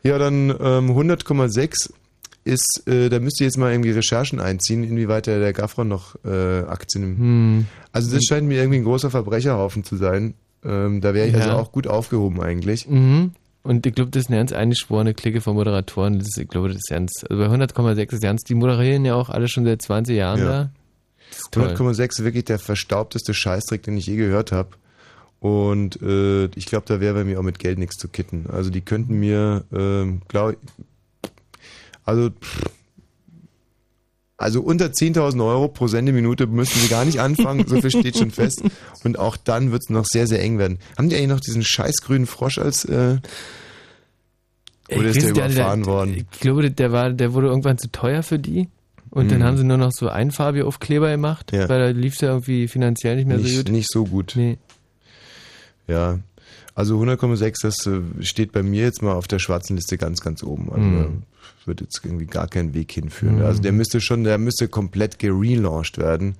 ja, 0.01 0.17
dann 0.17 0.49
ähm, 0.49 0.89
100,6 0.91 1.91
ist, 2.49 2.83
äh, 2.87 3.09
da 3.09 3.19
müsst 3.19 3.39
ihr 3.39 3.45
jetzt 3.45 3.57
mal 3.57 3.71
irgendwie 3.71 3.91
Recherchen 3.91 4.39
einziehen, 4.39 4.83
inwieweit 4.83 5.27
der, 5.27 5.39
der 5.39 5.53
Gaffron 5.53 5.87
noch 5.87 6.15
äh, 6.25 6.59
Aktien 6.67 7.03
im. 7.03 7.17
Hm. 7.17 7.65
Also 7.91 8.13
das 8.13 8.23
scheint 8.25 8.47
mir 8.47 8.57
irgendwie 8.59 8.79
ein 8.79 8.83
großer 8.83 9.09
Verbrecherhaufen 9.09 9.83
zu 9.83 9.95
sein. 9.95 10.33
Ähm, 10.63 10.99
da 11.01 11.13
wäre 11.13 11.27
ich 11.27 11.35
also 11.35 11.47
Ja. 11.49 11.55
auch 11.55 11.71
gut 11.71 11.87
aufgehoben 11.87 12.41
eigentlich. 12.41 12.87
Mhm. 12.89 13.31
Und 13.63 13.85
ich 13.85 13.93
glaube, 13.93 14.11
das 14.11 14.23
ist 14.23 14.29
eine 14.29 14.37
ganz 14.37 14.51
eingeschworene 14.51 15.13
Clique 15.13 15.41
von 15.41 15.55
Moderatoren. 15.55 16.17
Das 16.19 16.27
ist, 16.29 16.37
ich 16.37 16.47
glaube, 16.49 16.67
das 16.69 16.77
ist 16.77 16.89
ganz, 16.89 17.11
also 17.29 17.41
bei 17.41 17.49
100,6 17.49 18.13
ist 18.13 18.21
ganz, 18.21 18.41
die 18.43 18.55
moderieren 18.55 19.05
ja 19.05 19.15
auch 19.15 19.29
alle 19.29 19.47
schon 19.47 19.65
seit 19.65 19.81
20 19.81 20.15
Jahren 20.17 20.39
Ja. 20.39 20.45
da. 20.45 20.71
Das 21.29 21.39
ist 21.39 21.51
toll. 21.51 21.67
100,6 21.67 22.19
ist 22.19 22.23
wirklich 22.23 22.45
der 22.45 22.57
verstaubteste 22.59 23.33
Scheißtrick, 23.33 23.83
den 23.83 23.97
ich 23.97 24.07
je 24.07 24.15
gehört 24.15 24.51
habe. 24.51 24.69
Und 25.39 26.01
äh, 26.01 26.45
ich 26.55 26.65
glaube, 26.65 26.85
da 26.87 26.99
wäre 26.99 27.13
bei 27.13 27.23
mir 27.23 27.39
auch 27.39 27.43
mit 27.43 27.59
Geld 27.59 27.77
nichts 27.79 27.95
zu 27.97 28.07
kitten. 28.09 28.47
Also 28.51 28.69
die 28.69 28.81
könnten 28.81 29.19
mir, 29.19 29.63
ähm, 29.71 30.21
glaube 30.27 30.57
also 32.09 32.31
also 34.37 34.61
unter 34.61 34.85
10.000 34.85 35.45
Euro 35.45 35.67
pro 35.67 35.87
Sendeminute 35.87 36.47
müssten 36.47 36.79
sie 36.79 36.87
gar 36.87 37.03
nicht 37.03 37.19
anfangen, 37.19 37.67
so 37.67 37.81
viel 37.81 37.91
steht 37.91 38.17
schon 38.17 38.31
fest. 38.31 38.63
Und 39.03 39.19
auch 39.19 39.35
dann 39.35 39.71
wird 39.73 39.81
es 39.83 39.89
noch 39.89 40.05
sehr, 40.05 40.27
sehr 40.27 40.41
eng 40.41 40.57
werden. 40.57 40.79
Haben 40.97 41.09
die 41.09 41.17
eigentlich 41.17 41.27
noch 41.27 41.39
diesen 41.41 41.61
scheißgrünen 41.63 42.25
Frosch 42.25 42.57
als... 42.57 42.85
Äh, 42.85 43.17
oder 44.91 45.09
Ich 45.09 45.17
ist 45.17 45.35
der 45.35 45.43
weiß 45.45 45.53
überfahren 45.55 45.85
worden? 45.85 46.25
Ich 46.31 46.39
glaube, 46.39 46.71
der, 46.71 46.91
war, 46.93 47.11
der 47.11 47.33
wurde 47.33 47.47
irgendwann 47.47 47.77
zu 47.77 47.91
teuer 47.91 48.23
für 48.23 48.39
die. 48.39 48.69
Und 49.11 49.29
dann 49.29 49.39
Mhm. 49.39 49.43
haben 49.43 49.57
sie 49.57 49.63
nur 49.65 49.77
noch 49.77 49.91
so 49.91 50.07
einfarbige 50.07 50.65
Aufkleber 50.65 51.09
gemacht, 51.11 51.51
Ja. 51.51 51.67
weil 51.67 51.79
da 51.79 51.89
lief 51.89 52.13
es 52.13 52.21
ja 52.21 52.29
irgendwie 52.29 52.67
finanziell 52.69 53.17
nicht 53.17 53.27
mehr 53.27 53.37
nicht, 53.39 53.51
so 53.51 53.63
gut. 53.63 53.71
nicht 53.71 53.91
so 53.91 54.05
gut. 54.05 54.33
Nee. 54.37 54.57
Ja. 55.87 56.19
Also 56.79 56.97
100,6, 57.01 57.55
das 57.61 57.85
äh, 57.87 57.99
steht 58.23 58.53
bei 58.53 58.63
mir 58.63 58.83
jetzt 58.83 59.01
mal 59.01 59.11
auf 59.13 59.27
der 59.27 59.39
schwarzen 59.39 59.75
Liste 59.75 59.97
ganz, 59.97 60.21
ganz 60.21 60.43
oben. 60.43 60.69
Also 60.71 60.85
Mhm. 60.87 61.23
wird 61.65 61.81
jetzt 61.81 61.99
irgendwie 62.05 62.25
gar 62.25 62.47
keinen 62.47 62.73
Weg 62.73 62.91
hinführen. 62.93 63.39
Mhm. 63.39 63.45
Also 63.45 63.61
der 63.61 63.73
müsste 63.73 63.99
schon, 63.99 64.23
der 64.23 64.37
müsste 64.37 64.67
komplett 64.69 65.19
gelauncht 65.19 65.97
werden 65.97 66.35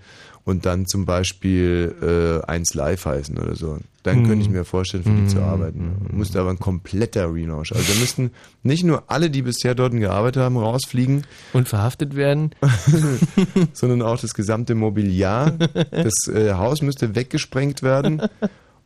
und 0.46 0.66
dann 0.66 0.86
zum 0.88 1.06
Beispiel 1.06 2.42
äh, 2.46 2.50
1 2.50 2.74
Live 2.74 3.06
heißen 3.06 3.38
oder 3.38 3.56
so. 3.56 3.80
Dann 4.04 4.22
Mhm. 4.22 4.28
könnte 4.28 4.46
ich 4.46 4.50
mir 4.50 4.64
vorstellen, 4.64 5.04
für 5.04 5.12
die 5.14 5.28
zu 5.28 5.40
Mhm. 5.40 5.44
arbeiten. 5.44 5.92
Müsste 6.14 6.40
aber 6.40 6.52
ein 6.52 6.58
kompletter 6.60 7.34
Relaunch. 7.34 7.74
Also 7.76 7.92
da 7.94 8.00
müssten 8.00 8.32
nicht 8.64 8.86
nur 8.86 9.04
alle, 9.12 9.30
die 9.30 9.42
bisher 9.42 9.76
dort 9.76 9.92
gearbeitet 9.92 10.42
haben, 10.42 10.56
rausfliegen. 10.56 11.24
Und 11.52 11.68
verhaftet 11.68 12.16
werden. 12.16 12.52
sondern 13.74 14.02
auch 14.02 14.20
das 14.20 14.34
gesamte 14.34 14.74
Mobiliar. 14.74 15.52
Das 15.92 16.14
äh, 16.34 16.54
Haus 16.54 16.82
müsste 16.82 17.14
weggesprengt 17.16 17.84
werden. 17.84 18.22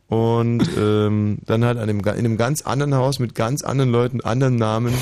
Und 0.08 0.68
ähm, 0.78 1.38
dann 1.46 1.64
halt 1.64 1.78
an 1.78 1.88
dem, 1.88 2.00
in 2.00 2.06
einem 2.08 2.36
ganz 2.36 2.62
anderen 2.62 2.94
Haus 2.94 3.18
mit 3.18 3.34
ganz 3.34 3.62
anderen 3.62 3.90
Leuten, 3.90 4.20
anderen 4.20 4.56
Namen. 4.56 4.92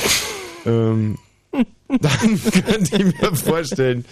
Ähm, 0.65 1.19
dann 1.89 2.41
könnte 2.65 2.97
ich 2.97 3.21
mir 3.21 3.35
vorstellen, 3.35 4.05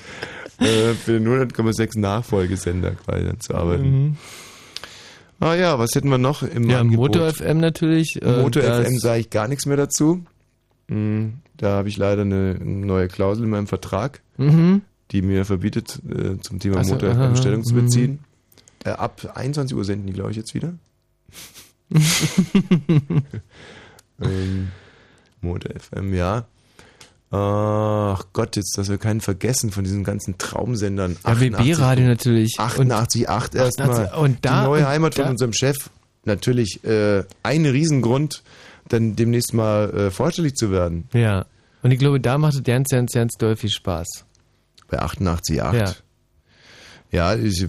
äh, 0.58 0.92
für 0.94 1.12
den 1.18 1.26
100,6 1.28 1.98
Nachfolgesender 1.98 2.92
quasi 2.92 3.24
dann 3.24 3.40
zu 3.40 3.54
arbeiten. 3.54 3.84
Mhm. 4.04 4.16
Ah 5.38 5.54
ja, 5.54 5.78
was 5.78 5.94
hätten 5.94 6.10
wir 6.10 6.18
noch 6.18 6.42
im 6.42 6.68
Ja, 6.68 6.80
Angebot? 6.80 7.14
Motor 7.14 7.32
FM 7.32 7.58
natürlich. 7.60 8.20
äh, 8.20 8.42
Motor 8.42 8.62
FM 8.62 8.98
sage 8.98 9.20
ich 9.20 9.30
gar 9.30 9.48
nichts 9.48 9.64
mehr 9.64 9.78
dazu. 9.78 10.22
Mm, 10.88 11.28
Da 11.56 11.70
habe 11.76 11.88
ich 11.88 11.96
leider 11.96 12.22
eine 12.22 12.58
neue 12.62 13.08
Klausel 13.08 13.44
in 13.44 13.50
meinem 13.50 13.66
Vertrag, 13.66 14.20
Mhm. 14.36 14.82
die 15.12 15.22
mir 15.22 15.46
verbietet, 15.46 16.00
äh, 16.10 16.38
zum 16.40 16.58
Thema 16.58 16.78
Ach 16.80 16.84
so, 16.84 16.92
Motor 16.94 17.14
FM 17.14 17.36
Stellung 17.36 17.64
zu 17.64 17.74
mhm. 17.74 17.80
beziehen. 17.84 18.18
Äh, 18.84 18.90
ab 18.90 19.32
21 19.34 19.76
Uhr 19.76 19.84
senden 19.84 20.06
die, 20.06 20.12
glaube 20.12 20.30
ich, 20.30 20.36
jetzt 20.36 20.54
wieder. 20.54 20.74
ähm, 24.22 24.68
Motor 25.40 25.72
FM, 25.80 26.14
ja. 26.14 26.44
Ach 27.32 28.24
Gott, 28.32 28.56
jetzt, 28.56 28.76
dass 28.76 28.88
wir 28.88 28.98
keinen 28.98 29.20
vergessen 29.20 29.70
von 29.70 29.84
diesen 29.84 30.02
ganzen 30.02 30.36
Traumsendern. 30.38 31.16
Ja, 31.24 31.40
WB-Radio 31.40 32.06
natürlich. 32.06 32.56
88,8 32.58 33.56
erstmal. 33.56 33.90
88, 33.90 34.18
und 34.18 34.44
da- 34.44 34.60
die 34.62 34.66
neue 34.66 34.88
Heimat 34.88 35.14
von 35.14 35.24
da- 35.24 35.30
unserem 35.30 35.52
Chef. 35.52 35.76
Natürlich 36.24 36.84
äh, 36.84 37.22
ein 37.42 37.64
Riesengrund, 37.66 38.42
dann 38.88 39.16
demnächst 39.16 39.54
mal 39.54 39.90
äh, 39.94 40.10
vorstellig 40.10 40.54
zu 40.56 40.70
werden. 40.70 41.08
Ja. 41.12 41.46
Und 41.82 41.92
ich 41.92 41.98
glaube, 41.98 42.20
da 42.20 42.36
macht 42.36 42.54
es 42.54 42.62
ganz, 42.62 42.88
ganz, 42.90 43.12
ganz 43.12 43.32
doll 43.38 43.56
viel 43.56 43.70
Spaß. 43.70 44.24
Bei 44.88 45.00
88,8. 45.00 45.76
Ja. 45.76 45.94
Ja, 47.12 47.34
ich, 47.34 47.66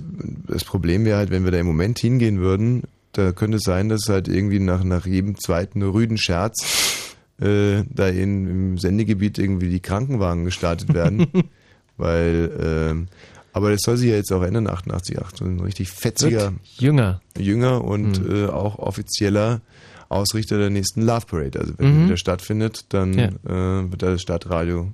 das 0.48 0.64
Problem 0.64 1.04
wäre 1.06 1.18
halt, 1.18 1.32
wenn 1.32 1.44
wir 1.46 1.52
da 1.52 1.58
im 1.60 1.66
Moment 1.66 1.98
hingehen 2.00 2.40
würden, 2.40 2.84
da 3.14 3.32
könnte 3.32 3.58
es 3.58 3.64
sein, 3.64 3.90
dass 3.90 4.08
halt 4.08 4.28
irgendwie 4.28 4.60
nach, 4.60 4.84
nach 4.84 5.06
jedem 5.06 5.38
zweiten 5.40 5.82
rüden 5.82 6.18
Scherz 6.18 7.16
äh, 7.42 7.84
da 7.90 8.08
in, 8.08 8.48
im 8.48 8.78
Sendegebiet 8.78 9.38
irgendwie 9.40 9.70
die 9.70 9.80
Krankenwagen 9.80 10.46
gestartet 10.46 10.94
werden. 10.94 11.28
weil, 11.98 12.52
ähm, 12.62 13.08
aber 13.54 13.72
das 13.72 13.82
soll 13.84 13.98
sich 13.98 14.10
ja 14.12 14.16
jetzt 14.16 14.32
auch 14.32 14.44
ändern, 14.44 14.68
88,8. 14.68 15.38
So 15.38 15.46
ein 15.46 15.60
richtig 15.60 15.90
fetziger 15.90 16.54
jünger. 16.78 17.20
Jünger 17.38 17.84
und 17.84 18.24
Mhm. 18.24 18.46
äh, 18.46 18.48
auch 18.48 18.78
offizieller 18.80 19.62
Ausrichter 20.08 20.58
der 20.58 20.70
nächsten 20.70 21.02
Love 21.02 21.26
Parade. 21.26 21.60
Also 21.60 21.74
wenn 21.78 21.88
Mhm. 21.94 22.00
die 22.00 22.06
wieder 22.06 22.18
stattfindet, 22.18 22.86
dann 22.90 23.14
Ja. 23.14 23.26
äh, 23.28 23.92
wird 23.92 24.02
das 24.04 24.22
Stadtradio 24.22 24.88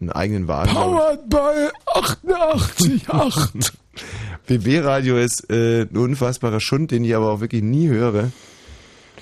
einen 0.00 0.10
eigenen 0.10 0.48
Wagen. 0.48 0.72
Powered 0.72 1.28
by 1.28 1.68
88,8. 1.94 3.72
BB-Radio 4.46 5.18
ist 5.18 5.50
äh, 5.50 5.82
ein 5.82 5.96
unfassbarer 5.96 6.60
Schund, 6.60 6.90
den 6.90 7.04
ich 7.04 7.14
aber 7.14 7.30
auch 7.30 7.40
wirklich 7.40 7.62
nie 7.62 7.88
höre. 7.88 8.30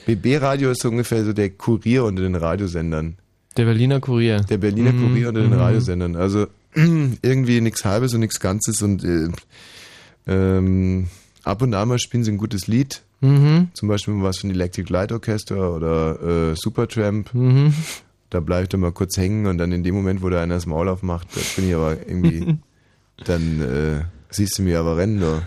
BB-Radio 0.06 0.70
ist 0.70 0.82
so 0.82 0.88
ungefähr 0.88 1.24
so 1.24 1.32
der 1.32 1.50
Kurier 1.50 2.04
unter 2.04 2.22
den 2.22 2.34
Radiosendern. 2.34 3.16
Der 3.56 3.64
Berliner 3.64 4.00
Kurier. 4.00 4.40
Der 4.40 4.58
Berliner 4.58 4.92
Mhm, 4.92 5.08
Kurier 5.08 5.28
unter 5.28 5.40
den 5.40 5.50
mhm. 5.50 5.58
Radiosendern. 5.58 6.16
Also 6.16 6.46
irgendwie 6.74 7.60
nichts 7.60 7.84
Halbes 7.84 8.14
und 8.14 8.20
nichts 8.20 8.40
Ganzes 8.40 8.82
und 8.82 9.04
äh, 9.04 9.28
ähm, 10.26 11.08
ab 11.42 11.62
und 11.62 11.74
an 11.74 11.88
mal 11.88 11.98
spielen 11.98 12.24
sie 12.24 12.30
ein 12.32 12.38
gutes 12.38 12.66
Lied. 12.66 13.02
Mhm. 13.20 13.68
Zum 13.74 13.88
Beispiel 13.88 14.14
was 14.18 14.38
von 14.38 14.50
Electric 14.50 14.90
Light 14.90 15.12
Orchestra 15.12 15.68
oder 15.68 16.52
äh, 16.52 16.56
Supertramp. 16.56 17.34
Mhm. 17.34 17.74
Da 18.30 18.40
bleibe 18.40 18.62
ich 18.62 18.68
dann 18.68 18.80
mal 18.80 18.92
kurz 18.92 19.16
hängen 19.16 19.46
und 19.46 19.58
dann 19.58 19.72
in 19.72 19.82
dem 19.82 19.94
Moment, 19.94 20.22
wo 20.22 20.30
da 20.30 20.40
einer 20.40 20.54
das 20.54 20.66
Maul 20.66 20.88
aufmacht, 20.88 21.26
da 21.34 21.40
bin 21.56 21.68
ich 21.68 21.74
aber 21.74 21.96
irgendwie, 22.06 22.58
dann 23.24 23.60
äh, 23.60 24.04
siehst 24.30 24.58
du 24.58 24.62
mir 24.62 24.78
aber 24.80 24.96
rennen. 24.96 25.20
Da. 25.20 25.42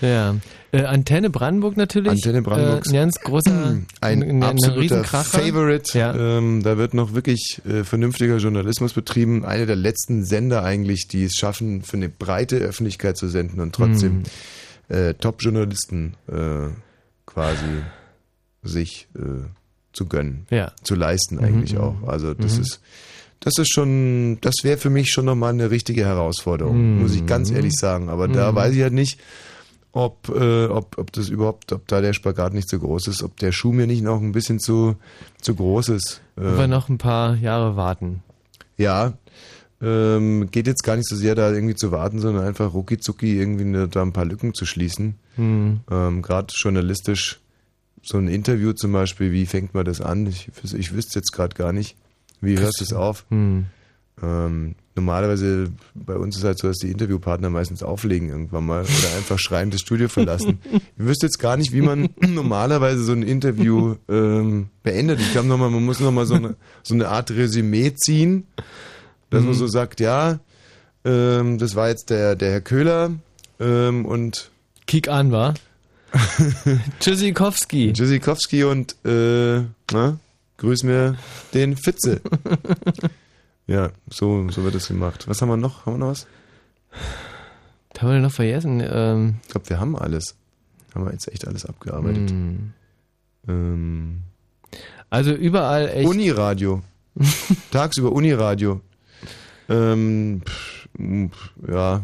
Ja. 0.00 0.36
Äh, 0.72 0.84
Antenne 0.84 1.28
Brandenburg 1.30 1.76
natürlich. 1.76 2.10
Antenne 2.10 2.40
Brandenburg. 2.42 2.86
Äh, 2.86 2.90
ein 2.90 2.94
ganz 2.94 3.20
großer, 3.20 3.76
ein, 4.00 4.22
ein 4.22 4.42
absoluter. 4.42 5.04
Favorite. 5.04 5.98
Ja. 5.98 6.14
Ähm, 6.14 6.62
da 6.62 6.78
wird 6.78 6.94
noch 6.94 7.12
wirklich 7.12 7.60
äh, 7.68 7.84
vernünftiger 7.84 8.38
Journalismus 8.38 8.92
betrieben. 8.94 9.44
Einer 9.44 9.66
der 9.66 9.76
letzten 9.76 10.24
Sender 10.24 10.62
eigentlich, 10.64 11.06
die 11.08 11.24
es 11.24 11.34
schaffen, 11.34 11.82
für 11.82 11.96
eine 11.98 12.08
breite 12.08 12.56
Öffentlichkeit 12.56 13.16
zu 13.18 13.28
senden 13.28 13.60
und 13.60 13.74
trotzdem 13.74 14.22
Hm. 14.88 14.96
äh, 14.96 15.14
Top-Journalisten 15.14 16.14
äh, 16.28 16.68
quasi 17.26 17.66
sich 18.62 19.08
äh, 19.16 19.20
zu 19.92 20.06
gönnen, 20.06 20.46
Ja. 20.50 20.72
zu 20.82 20.94
leisten 20.94 21.36
Mhm, 21.36 21.44
eigentlich 21.44 21.74
mhm. 21.74 21.80
auch. 21.80 22.02
Also 22.06 22.32
das 22.34 22.56
Mhm. 22.56 22.62
ist 22.62 22.80
das 23.40 23.54
ist 23.58 23.72
schon, 23.72 24.38
das 24.42 24.56
wäre 24.62 24.78
für 24.78 24.90
mich 24.90 25.10
schon 25.10 25.24
nochmal 25.24 25.52
eine 25.52 25.70
richtige 25.70 26.04
Herausforderung, 26.04 26.94
Mhm. 26.96 27.00
muss 27.02 27.14
ich 27.14 27.26
ganz 27.26 27.50
ehrlich 27.50 27.74
sagen. 27.74 28.08
Aber 28.08 28.28
da 28.28 28.52
Mhm. 28.52 28.56
weiß 28.56 28.74
ich 28.74 28.82
halt 28.82 28.92
nicht, 28.92 29.18
ob, 29.92 30.28
äh, 30.28 30.66
ob, 30.66 30.98
ob 30.98 31.10
das 31.12 31.28
überhaupt, 31.30 31.72
ob 31.72 31.88
da 31.88 32.00
der 32.00 32.12
Spagat 32.12 32.54
nicht 32.54 32.68
zu 32.68 32.78
groß 32.78 33.08
ist, 33.08 33.22
ob 33.22 33.36
der 33.38 33.50
Schuh 33.52 33.72
mir 33.72 33.86
nicht 33.88 34.02
noch 34.02 34.20
ein 34.20 34.32
bisschen 34.32 34.60
zu, 34.60 34.94
zu 35.40 35.54
groß 35.56 35.88
ist. 35.88 36.20
Äh, 36.38 36.66
noch 36.68 36.88
ein 36.88 36.98
paar 36.98 37.34
Jahre 37.36 37.76
warten. 37.76 38.22
ja, 38.76 39.14
ähm, 39.82 40.50
geht 40.50 40.66
jetzt 40.66 40.82
gar 40.84 40.96
nicht 40.96 41.08
so 41.08 41.16
sehr 41.16 41.34
da 41.34 41.50
irgendwie 41.50 41.74
zu 41.74 41.90
warten, 41.90 42.20
sondern 42.20 42.44
einfach 42.46 42.74
rucki 42.74 42.98
zucki 42.98 43.38
irgendwie 43.38 43.64
ne, 43.64 43.88
da 43.88 44.02
ein 44.02 44.12
paar 44.12 44.26
Lücken 44.26 44.52
zu 44.52 44.66
schließen. 44.66 45.14
Mhm. 45.38 45.80
Ähm, 45.90 46.20
Gerade 46.22 46.52
journalistisch 46.54 47.40
so 48.02 48.18
ein 48.18 48.28
Interview 48.28 48.74
zum 48.74 48.92
Beispiel, 48.92 49.32
wie 49.32 49.46
fängt 49.46 49.72
man 49.74 49.86
das 49.86 50.00
an? 50.02 50.26
Ich, 50.26 50.50
ich 50.74 50.92
wüsste 50.92 51.18
jetzt 51.18 51.32
gerade 51.32 51.54
gar 51.54 51.72
nicht. 51.72 51.96
Wie 52.40 52.58
hörst 52.58 52.80
du 52.80 52.84
es 52.84 52.92
auf? 52.92 53.24
Hm. 53.30 53.66
Ähm, 54.22 54.74
normalerweise 54.94 55.70
bei 55.94 56.14
uns 56.16 56.36
ist 56.36 56.44
halt 56.44 56.58
so, 56.58 56.68
dass 56.68 56.76
die 56.78 56.90
Interviewpartner 56.90 57.48
meistens 57.48 57.82
auflegen 57.82 58.28
irgendwann 58.28 58.66
mal 58.66 58.82
oder 58.82 59.16
einfach 59.16 59.38
schreiend 59.40 59.72
das 59.74 59.80
Studio 59.80 60.08
verlassen. 60.08 60.58
Ich 60.72 60.80
wüsste 60.96 61.26
jetzt 61.26 61.38
gar 61.38 61.56
nicht, 61.56 61.72
wie 61.72 61.80
man 61.80 62.10
normalerweise 62.20 63.02
so 63.04 63.12
ein 63.12 63.22
Interview 63.22 63.96
ähm, 64.08 64.68
beendet. 64.82 65.20
Ich 65.20 65.32
glaube 65.32 65.48
nochmal, 65.48 65.70
man 65.70 65.84
muss 65.84 66.00
nochmal 66.00 66.26
so 66.26 66.34
eine, 66.34 66.56
so 66.82 66.94
eine 66.94 67.08
Art 67.08 67.30
Resümee 67.30 67.94
ziehen, 67.94 68.46
dass 69.30 69.42
man 69.42 69.52
Mhm. 69.52 69.58
so 69.58 69.66
sagt, 69.68 70.00
ja, 70.00 70.40
ähm, 71.04 71.56
das 71.58 71.74
war 71.76 71.88
jetzt 71.88 72.10
der, 72.10 72.36
der 72.36 72.50
Herr 72.52 72.60
Köhler 72.60 73.10
ähm, 73.58 74.04
und 74.04 74.50
Kick 74.86 75.08
an, 75.08 75.30
war? 75.32 75.54
Tschüssikowski. 77.00 77.92
Tschüssikowski 77.92 78.64
und 78.64 78.96
äh, 79.04 79.62
na, 79.92 80.18
grüß 80.60 80.84
mir 80.84 81.16
den 81.54 81.76
Fitze. 81.76 82.20
ja, 83.66 83.90
so, 84.08 84.48
so 84.50 84.62
wird 84.62 84.74
das 84.74 84.88
gemacht. 84.88 85.26
Was 85.28 85.42
haben 85.42 85.48
wir 85.48 85.56
noch? 85.56 85.84
Haben 85.86 85.94
wir 85.94 85.98
noch 85.98 86.10
was? 86.12 86.26
Was 87.92 88.02
haben 88.02 88.08
wir 88.08 88.14
denn 88.14 88.22
noch 88.22 88.32
vergessen? 88.32 88.82
Ähm, 88.88 89.34
Ich 89.46 89.48
glaube, 89.52 89.68
wir 89.68 89.80
haben 89.80 89.96
alles. 89.96 90.36
Haben 90.94 91.04
wir 91.06 91.12
jetzt 91.12 91.30
echt 91.32 91.46
alles 91.46 91.64
abgearbeitet. 91.66 92.30
hm. 92.30 92.72
Ähm, 93.48 94.18
Also 95.08 95.32
überall 95.32 95.88
echt. 95.88 96.08
Uniradio. 96.08 96.82
Tagsüber 97.70 98.12
Uniradio. 98.12 98.80
Ähm, 99.68 100.42
pff, 100.44 100.88
pff, 100.98 101.50
ja. 101.68 102.02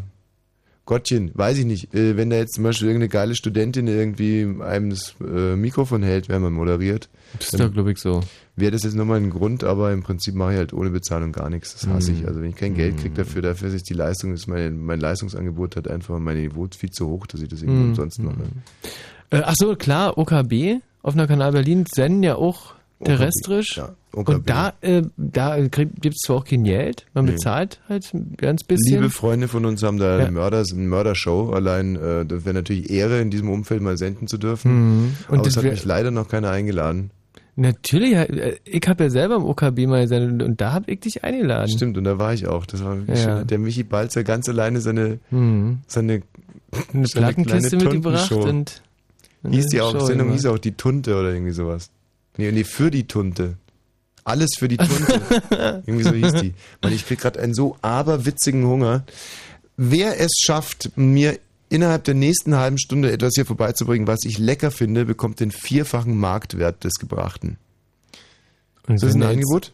Gottchen, 0.85 1.31
weiß 1.33 1.57
ich 1.57 1.65
nicht. 1.65 1.93
Äh, 1.93 2.15
wenn 2.15 2.29
da 2.29 2.37
jetzt 2.37 2.55
zum 2.55 2.63
Beispiel 2.63 2.87
irgendeine 2.87 3.09
geile 3.09 3.35
Studentin 3.35 3.87
irgendwie 3.87 4.47
einem 4.61 4.89
das 4.89 5.15
äh, 5.19 5.55
Mikrofon 5.57 6.01
hält, 6.01 6.29
während 6.29 6.43
man 6.45 6.53
moderiert. 6.53 7.09
Das 7.37 7.49
ist 7.53 7.59
doch, 7.59 7.71
glaube 7.73 7.91
ich, 7.91 7.99
so. 7.99 8.21
Wäre 8.59 8.71
das 8.71 8.81
jetzt 8.83 8.95
nochmal 8.95 9.17
ein 9.19 9.29
Grund, 9.29 9.63
aber 9.63 9.93
im 9.93 10.01
Prinzip 10.01 10.33
mache 10.33 10.53
ich 10.53 10.57
halt 10.57 10.73
ohne 10.73 10.89
Bezahlung 10.89 11.31
gar 11.31 11.49
nichts. 11.49 11.73
Das 11.75 11.87
hasse 11.87 12.11
ich. 12.11 12.27
Also 12.27 12.41
wenn 12.41 12.49
ich 12.49 12.55
kein 12.55 12.73
Geld 12.73 12.97
kriege 12.97 13.13
dafür, 13.13 13.43
dafür 13.43 13.71
ist 13.71 13.87
die 13.87 13.93
Leistung, 13.93 14.33
ist 14.33 14.47
mein, 14.47 14.83
mein 14.83 14.99
Leistungsangebot 14.99 15.75
hat 15.75 15.87
einfach 15.87 16.17
mein 16.17 16.37
Niveau 16.37 16.67
viel 16.75 16.89
zu 16.89 17.07
hoch, 17.07 17.27
dass 17.27 17.39
ich 17.41 17.49
das 17.49 17.61
irgendwie 17.61 17.83
Mhm. 17.83 17.89
umsonst 17.89 18.19
mache. 18.19 18.37
Äh, 19.29 19.41
ach 19.45 19.53
so, 19.57 19.75
klar, 19.75 20.17
OKB 20.17 20.81
auf 21.03 21.13
einer 21.13 21.27
Kanal 21.27 21.51
Berlin 21.51 21.85
senden 21.93 22.23
ja 22.23 22.35
auch 22.35 22.73
terrestrisch. 23.03 23.79
OKB. 24.13 24.29
Und 24.37 24.49
da, 24.49 24.73
äh, 24.81 25.03
da 25.17 25.59
gibt 25.59 26.05
es 26.15 26.21
zwar 26.25 26.37
auch 26.37 26.45
kein 26.45 26.63
Geld, 26.63 27.05
man 27.13 27.25
Nee. 27.25 27.33
bezahlt 27.33 27.79
halt 27.87 28.11
ein 28.15 28.33
ganz 28.37 28.63
bisschen. 28.63 29.01
Liebe 29.01 29.11
Freunde 29.11 29.47
von 29.47 29.65
uns 29.65 29.83
haben 29.83 29.99
da 29.99 30.17
Ja. 30.17 30.23
eine, 30.23 30.31
Mörders, 30.31 30.73
eine 30.73 30.81
Mördershow. 30.81 31.51
Allein, 31.51 31.95
äh, 31.95 32.25
das 32.25 32.43
wäre 32.45 32.55
natürlich 32.55 32.89
Ehre, 32.89 33.21
in 33.21 33.29
diesem 33.29 33.51
Umfeld 33.51 33.83
mal 33.83 33.97
senden 33.97 34.27
zu 34.27 34.39
dürfen. 34.39 34.71
Mhm. 34.71 35.15
Und 35.27 35.35
Aber 35.35 35.37
das 35.43 35.47
es 35.49 35.57
hat 35.57 35.63
mich 35.71 35.85
leider 35.85 36.09
noch 36.09 36.27
keiner 36.27 36.49
eingeladen. 36.49 37.11
Natürlich, 37.59 38.13
ich 38.65 38.87
habe 38.87 39.05
ja 39.05 39.09
selber 39.09 39.35
im 39.37 39.43
OKB 39.45 39.87
mal 39.87 40.03
gesendet 40.03 40.47
und 40.47 40.61
da 40.61 40.73
habe 40.73 40.91
ich 40.91 40.99
dich 40.99 41.23
eingeladen. 41.23 41.69
Stimmt, 41.69 41.97
und 41.97 42.03
da 42.03 42.19
war 42.19 42.31
ich 42.33 42.45
auch. 42.45 42.67
Das 42.67 42.83
war 42.83 42.95
wirklich 42.97 43.19
Ja. 43.19 43.39
schön. 43.39 43.47
Der 43.47 43.57
Michi 43.57 43.81
Balzer 43.83 44.23
ganz 44.23 44.47
alleine 44.47 44.79
seine, 44.79 45.17
Mhm. 45.31 45.79
seine, 45.87 46.21
Eine 46.93 47.07
seine 47.07 47.25
Plattenkiste 47.25 47.77
mitgebracht 47.77 48.29
Tuntenshow. 48.29 48.47
und 48.49 48.81
Hieß 49.49 49.67
die 49.67 49.81
auch, 49.81 49.91
Show 49.91 50.01
Sendung 50.05 50.27
gemacht. 50.27 50.41
hieß 50.41 50.45
auch 50.51 50.59
die 50.59 50.73
Tunte 50.73 51.15
oder 51.19 51.33
irgendwie 51.33 51.51
sowas. 51.53 51.89
Nee, 52.37 52.51
nee, 52.51 52.63
für 52.63 52.91
die 52.91 53.07
Tunte. 53.07 53.55
Alles 54.23 54.51
für 54.59 54.67
die 54.67 54.77
Tunte. 54.77 55.19
irgendwie 55.87 56.03
so 56.03 56.11
hieß 56.13 56.33
die. 56.41 56.53
Mann, 56.83 56.93
ich 56.93 57.07
krieg 57.07 57.19
gerade 57.19 57.39
einen 57.39 57.55
so 57.55 57.75
aberwitzigen 57.81 58.65
Hunger. 58.67 59.03
Wer 59.77 60.19
es 60.19 60.31
schafft, 60.43 60.91
mir 60.95 61.39
innerhalb 61.69 62.03
der 62.05 62.13
nächsten 62.13 62.55
halben 62.55 62.77
Stunde 62.77 63.11
etwas 63.11 63.33
hier 63.35 63.45
vorbeizubringen, 63.45 64.07
was 64.07 64.19
ich 64.25 64.37
lecker 64.37 64.71
finde, 64.71 65.05
bekommt 65.05 65.39
den 65.39 65.51
vierfachen 65.51 66.17
Marktwert 66.17 66.83
des 66.83 66.95
Gebrachten. 66.95 67.57
Und 68.87 68.95
Ist 68.95 69.03
das 69.03 69.15
ein 69.15 69.23
Angebot? 69.23 69.73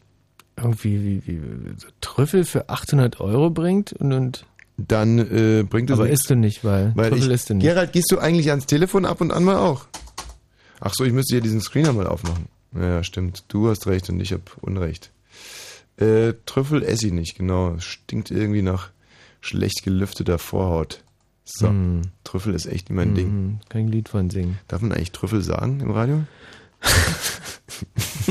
Irgendwie 0.58 1.22
wie, 1.26 1.28
wie, 1.28 1.40
so 1.78 1.88
Trüffel 2.02 2.46
für 2.46 2.70
800 2.70 3.20
Euro 3.20 3.50
bringt 3.50 3.94
und, 3.94 4.14
und 4.14 4.46
Dann 4.78 5.20
äh, 5.20 5.64
bringt 5.64 5.90
es 5.90 5.96
aber 5.96 6.06
nichts. 6.06 6.22
isst 6.22 6.30
du 6.30 6.36
nicht, 6.36 6.64
weil, 6.64 6.92
Weil 6.96 7.10
Trüffel 7.10 7.28
ich, 7.30 7.34
isst 7.34 7.50
du 7.50 7.56
nicht. 7.56 7.64
Gerald, 7.64 7.92
gehst 7.92 8.12
du 8.12 8.20
eigentlich 8.20 8.50
ans 8.50 8.66
Telefon 8.66 9.06
ab 9.06 9.22
und 9.22 9.32
an 9.32 9.44
mal 9.44 9.58
auch? 9.58 9.86
Ach 10.80 10.94
so, 10.94 11.06
ich 11.06 11.14
müsste 11.14 11.36
hier 11.36 11.42
diesen 11.42 11.62
Screener 11.62 11.94
mal 11.94 12.08
aufmachen. 12.08 12.48
Ja, 12.76 13.04
stimmt. 13.04 13.46
Du 13.48 13.70
hast 13.70 13.88
recht 13.88 14.10
und 14.10 14.20
ich 14.20 14.34
habe 14.34 14.44
Unrecht. 14.62 15.12
Äh, 15.98 16.34
Trüffel 16.46 16.84
esse 16.84 17.08
ich 17.08 17.14
nicht, 17.14 17.38
genau. 17.38 17.78
Stinkt 17.80 18.32
irgendwie 18.32 18.64
nach 18.64 18.90
schlecht 19.42 19.84
gelüfteter 19.84 20.40
Vorhaut. 20.40 21.04
So, 21.46 21.68
Hm. 21.68 22.02
Trüffel 22.24 22.54
ist 22.54 22.66
echt 22.66 22.90
mein 22.90 23.16
Ding. 23.16 23.28
Mhm, 23.28 23.60
Kein 23.70 23.88
Lied 23.88 24.08
von 24.10 24.30
singen. 24.30 24.58
Darf 24.68 24.82
man 24.82 24.92
eigentlich 24.94 25.12
Trüffel 25.12 25.42
sagen 25.44 25.80
im 25.82 25.92
Radio? 25.92 26.24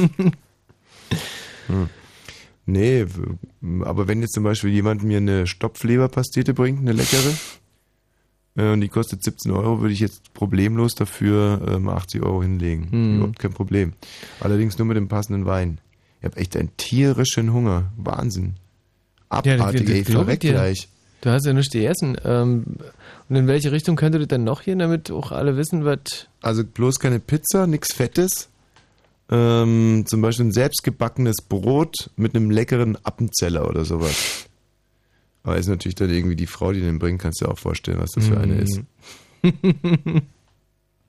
hm. 1.66 1.88
Nee, 2.64 3.06
aber 3.84 4.06
wenn 4.08 4.20
jetzt 4.20 4.34
zum 4.34 4.44
Beispiel 4.44 4.70
jemand 4.70 5.02
mir 5.02 5.16
eine 5.16 5.46
Stopfleberpastete 5.46 6.54
bringt, 6.54 6.80
eine 6.80 6.92
leckere, 6.92 7.34
äh, 8.56 8.72
und 8.72 8.80
die 8.82 8.88
kostet 8.88 9.24
17 9.24 9.50
Euro, 9.50 9.80
würde 9.80 9.92
ich 9.92 10.00
jetzt 10.00 10.32
problemlos 10.32 10.94
dafür 10.94 11.60
ähm, 11.68 11.88
80 11.88 12.22
Euro 12.22 12.42
hinlegen. 12.42 12.88
Hm. 12.90 13.16
Überhaupt 13.16 13.38
kein 13.40 13.52
Problem. 13.52 13.94
Allerdings 14.40 14.78
nur 14.78 14.86
mit 14.86 14.96
dem 14.96 15.08
passenden 15.08 15.44
Wein. 15.46 15.78
Ich 16.20 16.24
habe 16.26 16.36
echt 16.36 16.56
einen 16.56 16.76
tierischen 16.76 17.52
Hunger. 17.52 17.90
Wahnsinn. 17.96 18.54
Abartig, 19.28 19.88
ey, 19.88 20.02
glaub 20.02 20.22
ich 20.22 20.24
verreck 20.26 20.40
dir. 20.40 20.52
gleich. 20.52 20.88
Du 21.22 21.30
hast 21.30 21.46
ja 21.46 21.54
nichts 21.54 21.72
gegessen. 21.72 22.18
Ähm, 22.24 22.64
und 23.28 23.36
in 23.36 23.46
welche 23.46 23.72
Richtung 23.72 23.96
könnte 23.96 24.18
das 24.18 24.28
denn 24.28 24.44
noch 24.44 24.64
gehen, 24.64 24.78
damit 24.80 25.10
auch 25.10 25.32
alle 25.32 25.56
wissen, 25.56 25.84
was... 25.84 26.26
Also 26.42 26.64
bloß 26.64 26.98
keine 26.98 27.20
Pizza, 27.20 27.66
nichts 27.66 27.94
Fettes. 27.94 28.50
Ähm, 29.30 30.04
zum 30.06 30.20
Beispiel 30.20 30.46
ein 30.46 30.52
selbstgebackenes 30.52 31.36
Brot 31.48 32.10
mit 32.16 32.34
einem 32.36 32.50
leckeren 32.50 32.98
Appenzeller 33.04 33.66
oder 33.68 33.84
sowas. 33.84 34.46
Aber 35.44 35.56
ist 35.56 35.68
natürlich 35.68 35.94
dann 35.94 36.10
irgendwie 36.10 36.36
die 36.36 36.46
Frau, 36.46 36.72
die 36.72 36.80
den 36.80 36.98
bringt, 36.98 37.22
kannst 37.22 37.40
du 37.40 37.46
dir 37.46 37.52
auch 37.52 37.58
vorstellen, 37.58 38.00
was 38.00 38.10
das 38.10 38.26
für 38.26 38.38
eine 38.38 38.56
ist. 38.56 38.80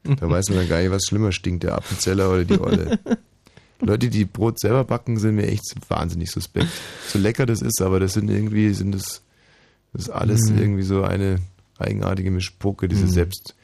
Da 0.03 0.29
weiß 0.29 0.49
man 0.49 0.59
dann 0.59 0.69
gar 0.69 0.81
nicht, 0.81 0.91
was 0.91 1.05
schlimmer 1.05 1.31
stinkt, 1.31 1.63
der 1.63 1.75
Appenzeller 1.75 2.29
oder 2.29 2.45
die 2.45 2.59
Olle. 2.59 2.99
Leute, 3.79 4.09
die 4.09 4.25
Brot 4.25 4.59
selber 4.59 4.83
backen, 4.83 5.17
sind 5.17 5.35
mir 5.35 5.47
echt 5.47 5.75
wahnsinnig 5.89 6.29
suspekt. 6.31 6.69
So 7.07 7.19
lecker 7.19 7.45
das 7.45 7.61
ist, 7.61 7.81
aber 7.81 7.99
das 7.99 8.13
sind 8.13 8.29
irgendwie, 8.29 8.73
sind 8.73 8.93
das, 8.93 9.22
das 9.93 10.03
ist 10.03 10.09
alles 10.09 10.49
Mhm. 10.49 10.57
irgendwie 10.57 10.83
so 10.83 11.03
eine 11.03 11.37
eigenartige 11.77 12.31
Mischpoke, 12.31 12.87
diese 12.87 13.05
Mhm. 13.05 13.09
selbst. 13.09 13.55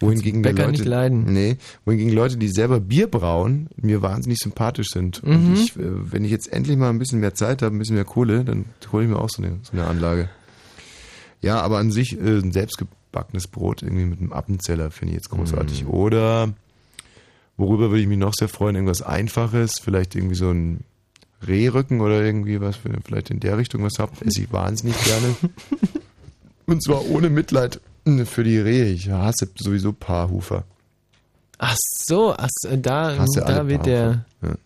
Wohingegen 0.00 0.40
Bäcker 0.40 0.62
Leute, 0.62 0.70
nicht 0.72 0.84
leiden. 0.86 1.24
Nee, 1.32 1.58
wohingegen 1.84 2.12
Leute, 2.14 2.38
die 2.38 2.48
selber 2.48 2.80
Bier 2.80 3.06
brauen, 3.06 3.68
mir 3.76 4.00
wahnsinnig 4.00 4.38
sympathisch 4.38 4.88
sind. 4.88 5.22
Mhm. 5.22 5.30
Und 5.34 5.54
ich, 5.58 5.76
äh, 5.76 5.82
wenn 6.12 6.24
ich 6.24 6.30
jetzt 6.30 6.50
endlich 6.50 6.78
mal 6.78 6.88
ein 6.88 6.98
bisschen 6.98 7.20
mehr 7.20 7.34
Zeit 7.34 7.60
habe, 7.60 7.74
ein 7.76 7.78
bisschen 7.78 7.96
mehr 7.96 8.06
Kohle, 8.06 8.44
dann 8.44 8.64
hole 8.92 9.04
ich 9.04 9.10
mir 9.10 9.18
auch 9.18 9.28
so 9.28 9.42
eine, 9.42 9.58
so 9.62 9.72
eine 9.72 9.86
Anlage. 9.86 10.30
Ja, 11.42 11.60
aber 11.60 11.78
an 11.78 11.90
sich 11.90 12.18
äh, 12.18 12.38
ein 12.38 12.52
selbstgebackenes 12.52 13.48
Brot 13.48 13.82
irgendwie 13.82 14.06
mit 14.06 14.20
einem 14.20 14.32
Appenzeller 14.32 14.90
finde 14.90 15.12
ich 15.12 15.16
jetzt 15.16 15.30
großartig. 15.30 15.84
Mhm. 15.84 15.90
Oder 15.90 16.54
worüber 17.58 17.90
würde 17.90 18.00
ich 18.00 18.08
mich 18.08 18.18
noch 18.18 18.32
sehr 18.34 18.48
freuen, 18.48 18.76
irgendwas 18.76 19.02
Einfaches, 19.02 19.80
vielleicht 19.82 20.14
irgendwie 20.14 20.34
so 20.36 20.50
ein 20.50 20.80
Rehrücken 21.46 22.00
oder 22.00 22.22
irgendwie 22.22 22.60
was, 22.60 22.84
wenn 22.84 22.92
ihr 22.92 23.00
vielleicht 23.04 23.30
in 23.30 23.40
der 23.40 23.56
Richtung 23.58 23.82
was 23.84 23.98
habt, 23.98 24.22
esse 24.22 24.42
ich 24.42 24.52
wahnsinnig 24.52 24.96
gerne. 25.04 25.36
Und 26.66 26.84
zwar 26.84 27.08
ohne 27.10 27.30
Mitleid 27.30 27.80
für 28.24 28.44
die 28.44 28.58
Rehe. 28.58 28.86
Ich 28.86 29.10
hasse 29.10 29.48
sowieso 29.56 29.92
Paarhufer. 29.92 30.64
Ach 31.58 31.76
so, 31.76 32.34
ach, 32.36 32.48
so, 32.50 32.76
da, 32.76 33.16
Hasse 33.16 33.44
da 33.46 33.66
wird 33.66 33.86
der... 33.86 34.24
Paarhufer. 34.40 34.58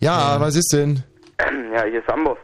Ja, 0.00 0.34
ja 0.34 0.40
was 0.40 0.56
ist 0.56 0.72
denn? 0.72 1.02
Ja, 1.74 1.84
hier 1.84 2.00
ist 2.00 2.08
Amboss. 2.08 2.38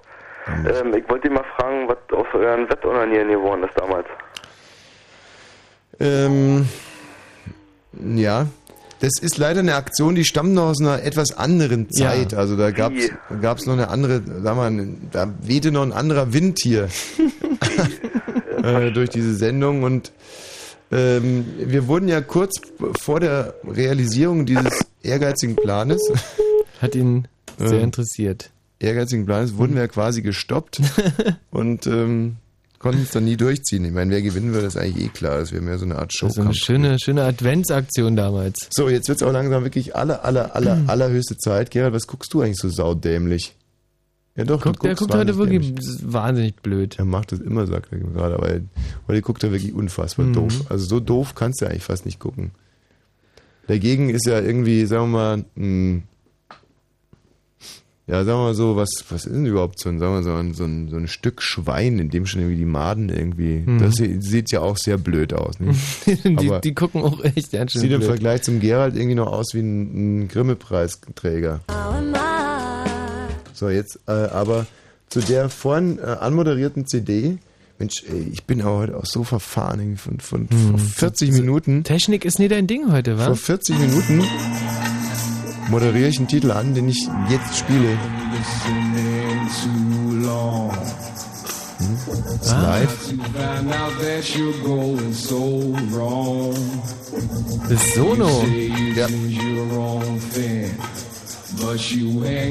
Ähm, 0.47 0.95
ich 0.95 1.09
wollte 1.09 1.29
dich 1.29 1.37
mal 1.37 1.45
fragen, 1.57 1.89
was 1.89 1.97
aus 2.13 2.27
euren 2.35 2.69
Wettunanieren 2.69 3.29
geworden 3.29 3.65
ist 3.65 3.79
damals. 3.79 4.07
Ähm, 6.01 6.69
ja, 8.17 8.47
das 9.03 9.19
ist 9.21 9.37
leider 9.37 9.59
eine 9.61 9.75
Aktion, 9.75 10.15
die 10.15 10.25
stammt 10.25 10.55
noch 10.55 10.67
aus 10.69 10.81
einer 10.81 11.03
etwas 11.03 11.37
anderen 11.37 11.91
Zeit. 11.91 12.31
Ja. 12.33 12.39
Also 12.39 12.57
da 12.57 12.71
gab 12.71 12.93
es 12.95 13.67
noch 13.67 13.73
eine 13.73 13.89
andere, 13.89 14.23
sag 14.43 14.55
mal, 14.57 14.89
da 15.11 15.29
wehte 15.43 15.73
noch 15.73 15.83
ein 15.83 15.93
anderer 15.93 16.33
Wind 16.33 16.61
hier 16.63 16.89
äh, 18.63 18.93
durch 18.93 19.11
diese 19.11 19.35
Sendung 19.35 19.83
und 19.83 20.13
ähm, 20.93 21.45
wir 21.59 21.89
wurden 21.89 22.07
ja 22.07 22.21
kurz 22.21 22.61
vor 23.01 23.19
der 23.19 23.55
Realisierung 23.67 24.47
dieses 24.47 24.81
ehrgeizigen 25.03 25.57
Planes 25.57 26.01
Hat 26.81 26.95
ihn 26.95 27.27
sehr 27.59 27.79
Ähm, 27.79 27.85
interessiert. 27.85 28.51
ehrgeizigen 28.79 29.27
Planes 29.27 29.57
wurden 29.57 29.75
wir 29.75 29.83
ja 29.83 29.89
quasi 29.89 30.23
gestoppt 30.23 30.81
und 31.51 31.87
ähm, 31.87 32.37
konnten 32.83 33.03
es 33.03 33.11
dann 33.13 33.25
nie 33.25 33.37
durchziehen. 33.37 33.85
Ich 33.85 33.93
meine, 33.93 34.11
wer 34.11 34.21
gewinnen 34.23 34.53
würde, 34.53 34.67
ist 34.67 34.77
eigentlich 34.77 35.07
eh 35.07 35.09
klar. 35.09 35.39
Das 35.39 35.53
wäre 35.53 35.63
mehr 35.63 35.79
so 35.79 35.85
eine 35.87 35.97
Art 35.99 36.13
Show. 36.13 36.27
Das 36.27 36.37
ist 36.37 36.43
eine 36.43 36.55
schöne, 36.55 36.99
schöne 36.99 37.23
Adventsaktion 37.25 38.17
damals. 38.17 38.69
So, 38.71 38.89
jetzt 38.91 39.09
wird's 39.09 39.23
auch 39.23 39.33
langsam 39.33 39.63
wirklich 39.65 39.97
aller, 39.97 40.25
aller, 40.25 40.55
aller, 40.55 40.83
allerhöchste 40.89 41.37
Zeit. 41.39 41.71
Gerald, 41.71 41.95
was 41.95 42.07
guckst 42.07 42.35
du 42.35 42.43
eigentlich 42.43 42.59
so 42.59 42.69
saudämlich? 42.69 43.55
Ja 44.35 44.45
doch, 44.45 44.63
Guck, 44.63 44.81
du 44.81 44.87
der 44.87 44.95
guckt 44.95 45.15
heute 45.15 45.37
wirklich 45.37 45.75
dämlich. 45.75 45.87
wahnsinnig 46.03 46.57
blöd. 46.57 46.99
Er 46.99 47.05
macht 47.05 47.33
das 47.33 47.41
immer, 47.41 47.67
sagt 47.67 47.93
er 47.93 47.99
gerade, 47.99 48.35
aber 48.37 48.61
heute 49.07 49.21
guckt 49.23 49.45
er 49.45 49.53
wirklich 49.53 49.75
unfassbar 49.75 50.27
Mhm. 50.27 50.33
doof. 50.33 50.65
Also 50.71 50.87
so 50.87 51.01
doof 51.01 51.35
kannst 51.35 51.61
du 51.61 51.67
eigentlich 51.67 51.85
fast 51.85 52.07
nicht 52.07 52.19
gucken. 52.19 52.51
Dagegen 53.69 54.09
ist 54.11 54.27
ja 54.27 54.41
irgendwie, 54.41 54.87
sagen 54.87 55.05
wir 55.13 55.19
mal, 55.19 55.45
ein, 55.57 56.03
ja, 58.09 58.25
sagen 58.25 58.39
wir 58.39 58.45
mal 58.45 58.55
so, 58.55 58.75
was, 58.77 58.91
was 59.11 59.27
ist 59.27 59.35
denn 59.35 59.47
überhaupt 59.47 59.79
so 59.79 59.89
ein, 59.89 59.99
sagen 59.99 60.15
wir 60.15 60.23
so 60.23 60.33
ein, 60.35 60.55
so 60.55 60.65
ein, 60.65 60.89
so 60.89 60.97
ein 60.97 61.07
Stück 61.07 61.41
Schwein, 61.41 61.99
in 62.01 62.11
dem 62.11 62.27
schon 62.27 62.41
irgendwie 62.41 62.59
die 62.59 62.65
Maden 62.65 63.09
irgendwie, 63.09 63.63
Mhm. 63.65 63.79
das 63.79 63.95
sieht, 63.95 64.51
ja 64.51 64.61
auch 64.61 64.77
sehr 64.77 64.99
blöd 64.99 65.33
aus, 65.35 65.61
nicht? 65.61 65.79
die, 66.25 66.51
die 66.65 66.75
gucken 66.75 67.03
auch 67.03 67.23
echt 67.25 67.53
ganz 67.53 67.73
schön 67.73 67.81
sieht 67.83 67.93
im 67.93 67.99
blöd. 68.01 68.09
Vergleich 68.11 68.43
zum 68.43 68.59
Gerald 68.61 68.97
irgendwie 68.97 69.15
noch 69.15 69.29
aus 69.29 69.55
wie 69.55 69.61
ein, 69.61 70.23
ein 70.23 70.29
Grimme-Preisträger. 70.29 71.61
So, 73.55 73.69
jetzt 73.69 74.01
äh, 74.09 74.13
aber 74.13 74.67
zu 75.09 75.21
der 75.21 75.49
vorhin 75.49 75.99
äh, 75.99 76.03
anmoderierten 76.03 76.87
CD. 76.87 77.39
Mensch, 77.79 78.05
ey, 78.09 78.29
ich 78.33 78.45
bin 78.45 78.61
aber 78.63 78.79
heute 78.79 78.97
auch 78.97 79.07
so 79.07 79.25
verfahren, 79.25 79.97
von, 79.97 80.21
von 80.21 80.49
vor 80.49 80.79
40 80.79 81.33
Minuten. 81.33 81.85
Technik 81.85 82.25
ist 82.25 82.39
nie 82.39 82.49
dein 82.49 82.67
Ding 82.67 82.91
heute, 82.93 83.19
wa? 83.19 83.27
Vor 83.27 83.37
40 83.37 83.79
Minuten 83.79 84.23
moderiere 85.69 86.09
ich 86.09 86.19
einen 86.19 86.29
Titel 86.29 86.51
an, 86.51 86.75
den 86.75 86.89
ich 86.89 87.09
jetzt 87.29 87.57
spiele. 87.59 87.91
Hm? 91.79 91.97
Das 92.39 92.47
ist 92.47 92.53
Ah. 92.53 92.63
live. 92.63 93.13
Das 97.69 97.71
ist 97.73 97.95
Sono. 97.95 98.45
Ja. 98.97 99.09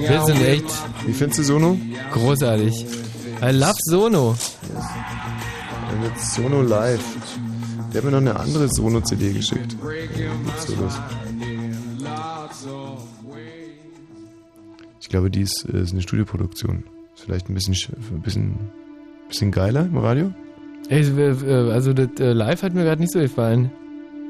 Wir 0.09 0.23
sind 0.25 0.41
echt. 0.43 0.65
Wie 1.05 1.13
findest 1.13 1.39
du 1.39 1.43
Sono? 1.43 1.77
Großartig. 2.13 2.85
I 3.41 3.51
love 3.51 3.75
Sono. 3.85 4.35
Dann 5.89 6.01
wird 6.03 6.19
Sono 6.19 6.61
live. 6.61 6.99
Der 7.93 7.97
hat 8.01 8.05
mir 8.05 8.11
noch 8.11 8.19
eine 8.19 8.39
andere 8.39 8.69
Sono-CD 8.69 9.33
geschickt. 9.33 9.75
Mit 10.45 10.61
Solos. 10.67 10.93
Ich 14.99 15.09
glaube, 15.09 15.29
die 15.31 15.41
ist, 15.41 15.65
äh, 15.71 15.81
ist 15.81 15.91
eine 15.93 16.01
Studioproduktion. 16.01 16.83
Ist 17.15 17.23
vielleicht 17.23 17.49
ein 17.49 17.53
bisschen, 17.53 17.73
sch- 17.73 17.89
ein 18.11 18.21
bisschen, 18.21 18.55
bisschen 19.27 19.51
geiler 19.51 19.85
im 19.85 19.97
Radio. 19.97 20.31
Also 20.89 21.93
das 21.93 22.09
äh, 22.19 22.33
Live 22.33 22.63
hat 22.63 22.73
mir 22.73 22.83
gerade 22.83 23.01
nicht 23.01 23.11
so 23.13 23.19
gefallen. 23.19 23.71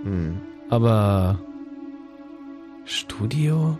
Hm. 0.03 0.37
Aber 0.69 1.39
Studio? 2.85 3.77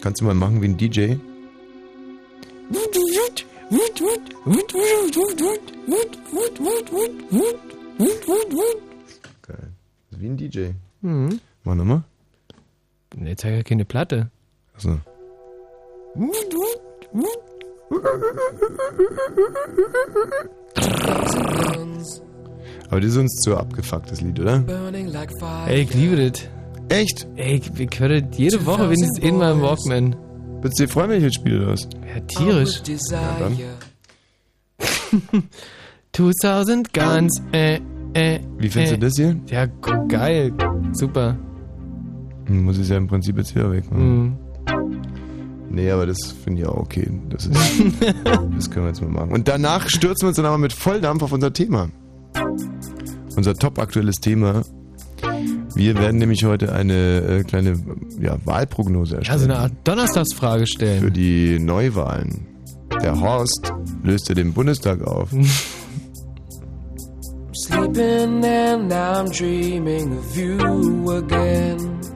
Kannst 0.00 0.20
du 0.20 0.24
mal 0.26 0.34
machen 0.34 0.60
wie 0.62 0.66
ein 0.68 0.76
DJ? 0.76 1.14
Geil. 9.42 9.72
Wie 10.10 10.26
ein 10.26 10.36
DJ. 10.36 10.68
Mhm. 11.02 11.40
Mach 11.64 11.74
nochmal. 11.74 12.02
Jetzt 13.22 13.44
hat 13.44 13.52
ja 13.52 13.62
keine 13.62 13.84
Platte. 13.84 14.30
Achso. 14.74 14.98
Aber 22.90 23.00
das 23.00 23.10
ist 23.10 23.16
uns 23.16 23.40
zu 23.40 23.56
abgefuckt, 23.56 24.10
das 24.10 24.20
Lied, 24.20 24.38
oder? 24.40 24.64
Ey, 25.66 25.82
ich 25.82 25.94
liebe 25.94 26.30
das. 26.30 26.42
Echt? 26.88 27.26
Ey, 27.36 27.56
ich, 27.56 27.80
ich 27.80 28.00
höre 28.00 28.20
das 28.20 28.38
jede 28.38 28.66
Woche 28.66 28.90
wenigstens 28.90 29.22
einmal 29.22 29.52
im 29.52 29.62
Walkman. 29.62 30.16
Würdest 30.60 30.80
du 30.80 30.84
dir 30.84 30.88
freuen, 30.92 31.10
wenn 31.10 31.18
ich 31.18 31.24
jetzt 31.24 31.36
spiele, 31.36 31.58
oder 31.58 31.72
was? 31.72 31.82
Ja, 31.82 32.20
tierisch. 32.20 32.82
Ja, 33.10 33.36
dann. 33.38 33.58
2000 36.12 36.92
Guns, 36.92 37.42
äh, 37.52 37.80
äh. 38.14 38.40
Wie 38.58 38.68
findest 38.68 38.94
äh. 38.94 38.98
du 38.98 39.06
das 39.06 39.16
hier? 39.16 39.36
Ja, 39.48 39.66
geil. 40.08 40.52
Super. 40.92 41.36
Muss 42.48 42.78
ich 42.78 42.88
ja 42.88 42.96
im 42.96 43.06
Prinzip 43.06 43.36
jetzt 43.38 43.54
wieder 43.54 43.70
weg. 43.70 43.90
Mhm. 43.90 44.36
Nee, 45.70 45.90
aber 45.90 46.06
das 46.06 46.18
finde 46.44 46.62
ich 46.62 46.68
auch 46.68 46.76
okay. 46.76 47.10
Das, 47.30 47.46
ist, 47.46 47.54
das 48.24 48.70
können 48.70 48.86
wir 48.86 48.90
jetzt 48.90 49.02
mal 49.02 49.10
machen. 49.10 49.32
Und 49.32 49.48
danach 49.48 49.88
stürzen 49.88 50.22
wir 50.22 50.28
uns 50.28 50.36
dann 50.36 50.46
aber 50.46 50.58
mit 50.58 50.72
Volldampf 50.72 51.22
auf 51.22 51.32
unser 51.32 51.52
Thema. 51.52 51.88
Unser 53.36 53.54
top 53.54 53.78
aktuelles 53.80 54.16
Thema. 54.16 54.62
Wir 55.74 55.98
werden 55.98 56.18
nämlich 56.18 56.44
heute 56.44 56.72
eine 56.72 57.18
äh, 57.22 57.42
kleine 57.42 57.80
ja, 58.20 58.36
Wahlprognose 58.44 59.16
erstellen. 59.16 59.40
Also 59.40 59.52
eine 59.52 59.58
Art 59.58 59.72
Donnerstagsfrage 59.82 60.68
stellen. 60.68 61.02
Für 61.02 61.10
die 61.10 61.58
Neuwahlen. 61.58 62.46
Der 63.02 63.20
Horst 63.20 63.72
löste 64.04 64.34
den 64.34 64.52
Bundestag 64.52 65.02
auf. 65.02 65.30
Sleeping 67.52 68.44
and 68.44 68.92
I'm 68.92 69.30
dreaming 69.30 70.16
of 70.18 70.36
you 70.36 71.10
again. 71.10 72.13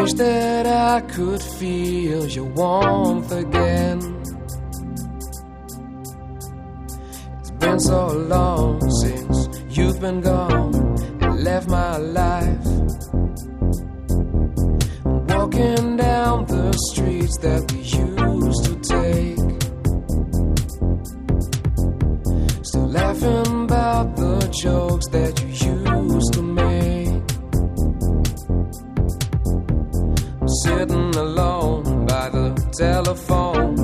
Wish 0.00 0.12
that 0.14 0.66
I 0.66 1.00
could 1.00 1.42
feel 1.42 2.26
your 2.26 2.44
warmth 2.44 3.32
again. 3.32 3.98
It's 7.40 7.50
been 7.50 7.80
so 7.80 8.06
long 8.06 8.80
since 9.02 9.48
you've 9.68 10.00
been 10.00 10.20
gone 10.20 10.74
and 11.20 11.44
left 11.44 11.68
my 11.68 11.96
life. 11.96 12.66
Walking 15.30 15.96
down 15.96 16.46
the 16.46 16.72
streets 16.90 17.36
that 17.38 17.62
we 17.72 17.78
used 17.80 18.64
to 18.68 18.74
take. 18.96 19.48
Still 22.64 22.88
laughing 22.88 23.64
about 23.64 24.16
the 24.16 24.48
jokes 24.62 25.08
that 25.08 25.34
you 25.62 25.74
used 26.14 26.32
to 26.34 26.47
sitting 30.62 31.14
alone 31.14 32.06
by 32.06 32.28
the 32.30 32.54
telephone, 32.76 33.74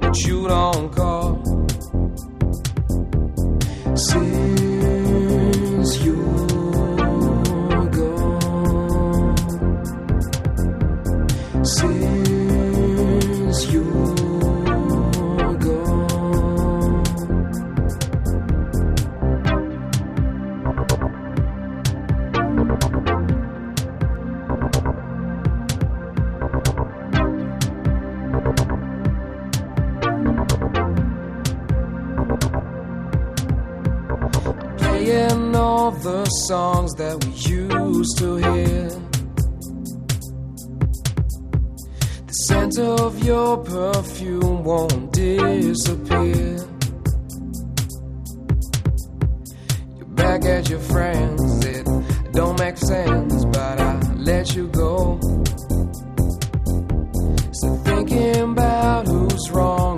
but 0.00 0.16
you 0.26 0.48
don't 0.48 0.90
call. 0.92 1.42
Since 3.96 5.24
you're 6.04 7.86
gone, 7.98 9.36
since 11.64 12.03
the 36.04 36.26
songs 36.26 36.92
that 36.96 37.24
we 37.24 37.30
used 37.50 38.18
to 38.18 38.36
hear. 38.36 38.88
The 42.26 42.32
scent 42.44 42.78
of 42.78 43.24
your 43.24 43.56
perfume 43.56 44.64
won't 44.64 45.12
disappear. 45.12 46.58
You're 49.96 50.12
back 50.14 50.44
at 50.44 50.68
your 50.68 50.80
friends, 50.80 51.64
it 51.64 51.86
don't 52.32 52.58
make 52.58 52.76
sense, 52.76 53.44
but 53.46 53.80
I 53.80 53.98
let 54.16 54.54
you 54.54 54.68
go. 54.68 55.18
Still 57.52 57.78
thinking 57.78 58.52
about 58.52 59.08
who's 59.08 59.50
wrong 59.50 59.93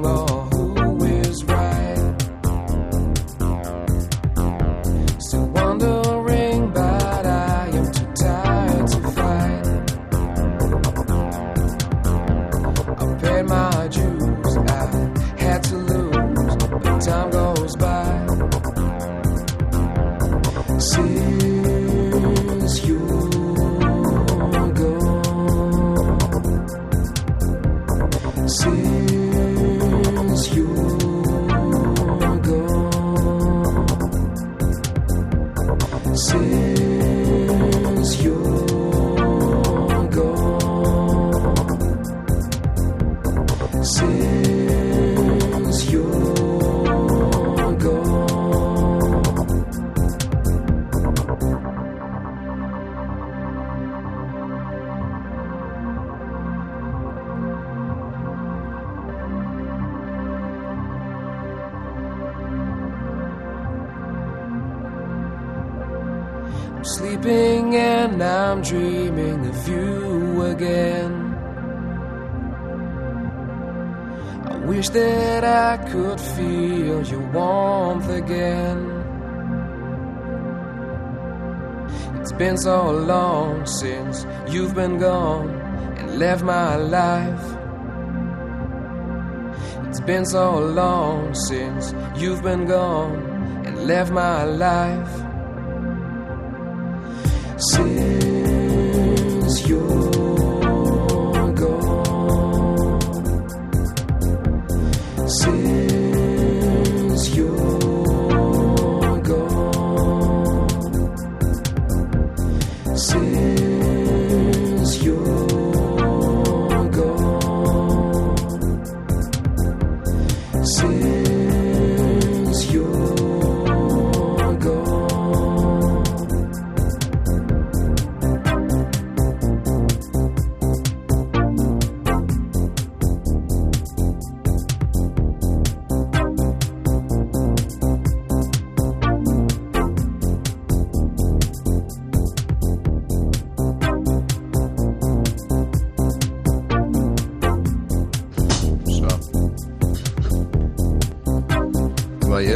been 82.38 82.58
so 82.58 82.90
long 82.90 83.64
since 83.64 84.26
you've 84.48 84.74
been 84.74 84.98
gone 84.98 85.48
and 85.96 86.18
left 86.18 86.42
my 86.44 86.76
life. 86.76 87.56
It's 89.88 90.00
been 90.00 90.26
so 90.26 90.58
long 90.58 91.34
since 91.34 91.94
you've 92.14 92.42
been 92.42 92.66
gone 92.66 93.64
and 93.64 93.86
left 93.86 94.12
my 94.12 94.44
life. 94.44 95.08
Since 97.72 98.76
you're 99.66 100.05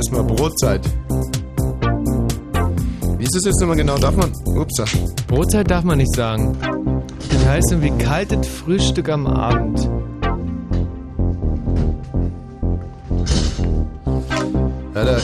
erstmal 0.01 0.25
Brotzeit. 0.25 0.81
Wie 3.19 3.25
ist 3.25 3.35
das 3.37 3.45
jetzt 3.45 3.61
nochmal 3.61 3.77
genau? 3.77 3.99
Darf 3.99 4.17
man. 4.17 4.33
Upsa. 4.57 4.85
Brotzeit 5.29 5.71
darf 5.71 5.85
man 5.85 5.99
nicht 5.99 6.15
sagen. 6.15 6.57
Das 7.31 7.47
heißt 7.47 7.73
irgendwie 7.73 7.93
kaltes 8.03 8.47
Frühstück 8.49 9.11
am 9.11 9.27
Abend. 9.27 9.89
Ja, 14.95 15.05
da 15.05 15.19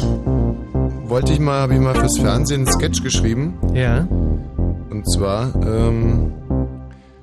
wollte 1.09 1.33
ich 1.33 1.41
mal, 1.41 1.61
habe 1.61 1.75
ich 1.75 1.81
mal 1.81 1.95
fürs 1.95 2.19
Fernsehen 2.19 2.67
einen 2.67 2.73
Sketch 2.73 3.03
geschrieben. 3.03 3.55
Ja. 3.75 4.07
Und 4.91 5.11
zwar, 5.13 5.55
ähm, 5.67 6.33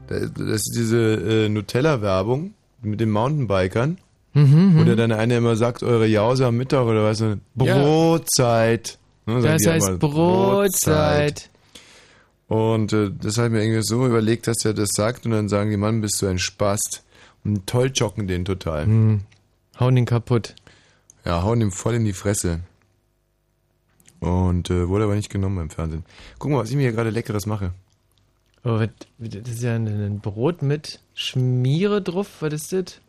da- 0.08 0.20
das 0.20 0.62
ist 0.62 0.74
diese 0.76 1.45
äh, 1.45 1.49
Nutella-Werbung 1.49 2.54
mit 2.82 2.99
den 2.99 3.12
Mountainbikern. 3.12 3.97
Mhm, 4.34 4.75
Wo 4.75 4.81
mhm. 4.81 4.97
dann 4.97 5.11
eine 5.11 5.38
immer 5.38 5.55
sagt, 5.55 5.84
eure 5.84 6.07
Jause 6.07 6.47
am 6.47 6.57
Mittag 6.57 6.86
oder 6.86 7.03
was? 7.03 7.19
Ja. 7.19 7.36
Brotzeit. 7.55 8.97
Ne, 9.25 9.41
sagen 9.41 9.53
Das 9.53 9.61
die 9.61 9.69
heißt 9.69 9.99
Brotzeit. 9.99 11.49
Und 12.47 12.93
äh, 12.93 13.11
das 13.11 13.38
habe 13.38 13.47
ich 13.47 13.53
mir 13.53 13.63
irgendwie 13.63 13.84
so 13.84 14.05
überlegt, 14.05 14.47
dass 14.47 14.65
er 14.65 14.73
das 14.73 14.89
sagt 14.95 15.25
und 15.25 15.31
dann 15.31 15.49
sagen 15.49 15.69
die, 15.69 15.77
Mann, 15.77 16.01
bist 16.01 16.21
du 16.21 16.27
ein 16.27 16.39
Spast. 16.39 17.03
Und 17.43 17.67
toll 17.67 17.91
jocken 17.93 18.27
den 18.27 18.45
total. 18.45 18.86
Hm. 18.86 19.21
Hauen 19.79 19.95
den 19.95 20.05
kaputt. 20.05 20.55
Ja, 21.25 21.43
hauen 21.43 21.61
ihm 21.61 21.71
voll 21.71 21.95
in 21.95 22.05
die 22.05 22.13
Fresse. 22.13 22.61
Und 24.19 24.69
äh, 24.69 24.88
wurde 24.88 25.05
aber 25.05 25.15
nicht 25.15 25.29
genommen 25.29 25.57
beim 25.57 25.69
Fernsehen. 25.69 26.05
Guck 26.39 26.51
mal, 26.51 26.59
was 26.59 26.69
ich 26.69 26.75
mir 26.75 26.84
hier 26.84 26.91
gerade 26.93 27.09
Leckeres 27.09 27.45
mache. 27.45 27.73
Oh, 28.63 28.79
das 29.19 29.49
ist 29.49 29.61
ja 29.61 29.75
ein, 29.75 29.88
ein 29.88 30.19
Brot 30.21 30.61
mit 30.61 31.01
Schmiere 31.13 32.01
drauf. 32.01 32.27
Was 32.39 32.53
ist 32.53 32.71
das? 32.71 33.01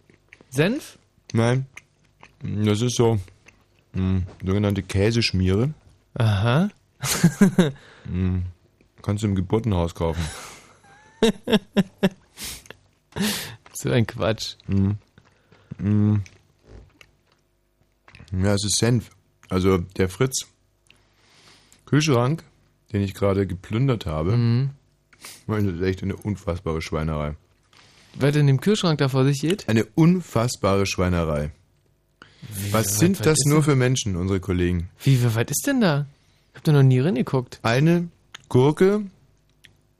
Senf? 0.50 0.98
Nein, 1.34 1.66
das 2.42 2.80
ist 2.80 2.94
so 2.94 3.18
mh, 3.92 4.22
sogenannte 4.44 4.82
Käseschmiere. 4.84 5.74
Aha. 6.14 6.70
Mh, 8.08 8.42
kannst 9.02 9.24
du 9.24 9.26
im 9.26 9.34
Geburtenhaus 9.34 9.96
kaufen. 9.96 10.24
so 13.72 13.90
ein 13.90 14.06
Quatsch. 14.06 14.54
Mhm. 14.68 14.96
Mhm. 15.78 16.22
Ja, 18.32 18.54
es 18.54 18.64
ist 18.64 18.78
Senf. 18.78 19.10
Also 19.48 19.78
der 19.78 20.08
Fritz 20.08 20.46
Kühlschrank, 21.86 22.44
den 22.92 23.02
ich 23.02 23.14
gerade 23.14 23.46
geplündert 23.46 24.06
habe, 24.06 24.36
Mhm. 24.36 24.70
das 25.48 25.64
ist 25.64 25.82
echt 25.82 26.02
eine 26.04 26.14
unfassbare 26.16 26.80
Schweinerei. 26.80 27.34
Was 28.16 28.36
in 28.36 28.46
dem 28.46 28.60
Kühlschrank 28.60 28.98
da 28.98 29.08
vor 29.08 29.24
sich 29.24 29.40
geht? 29.40 29.68
Eine 29.68 29.84
unfassbare 29.94 30.86
Schweinerei. 30.86 31.50
was 32.70 32.86
was- 32.86 32.98
sind 32.98 33.18
was 33.20 33.24
das 33.26 33.38
nur 33.46 33.62
für 33.62 33.74
Menschen, 33.76 34.16
unsere 34.16 34.40
Kollegen? 34.40 34.88
Wie, 35.02 35.20
wie 35.22 35.34
weit 35.34 35.50
ist 35.50 35.66
denn 35.66 35.80
da? 35.80 36.06
Ich 36.52 36.56
hab 36.58 36.64
da 36.64 36.72
noch 36.72 36.82
nie 36.82 37.00
reingeguckt. 37.00 37.58
Eine 37.62 38.08
Gurke, 38.48 39.02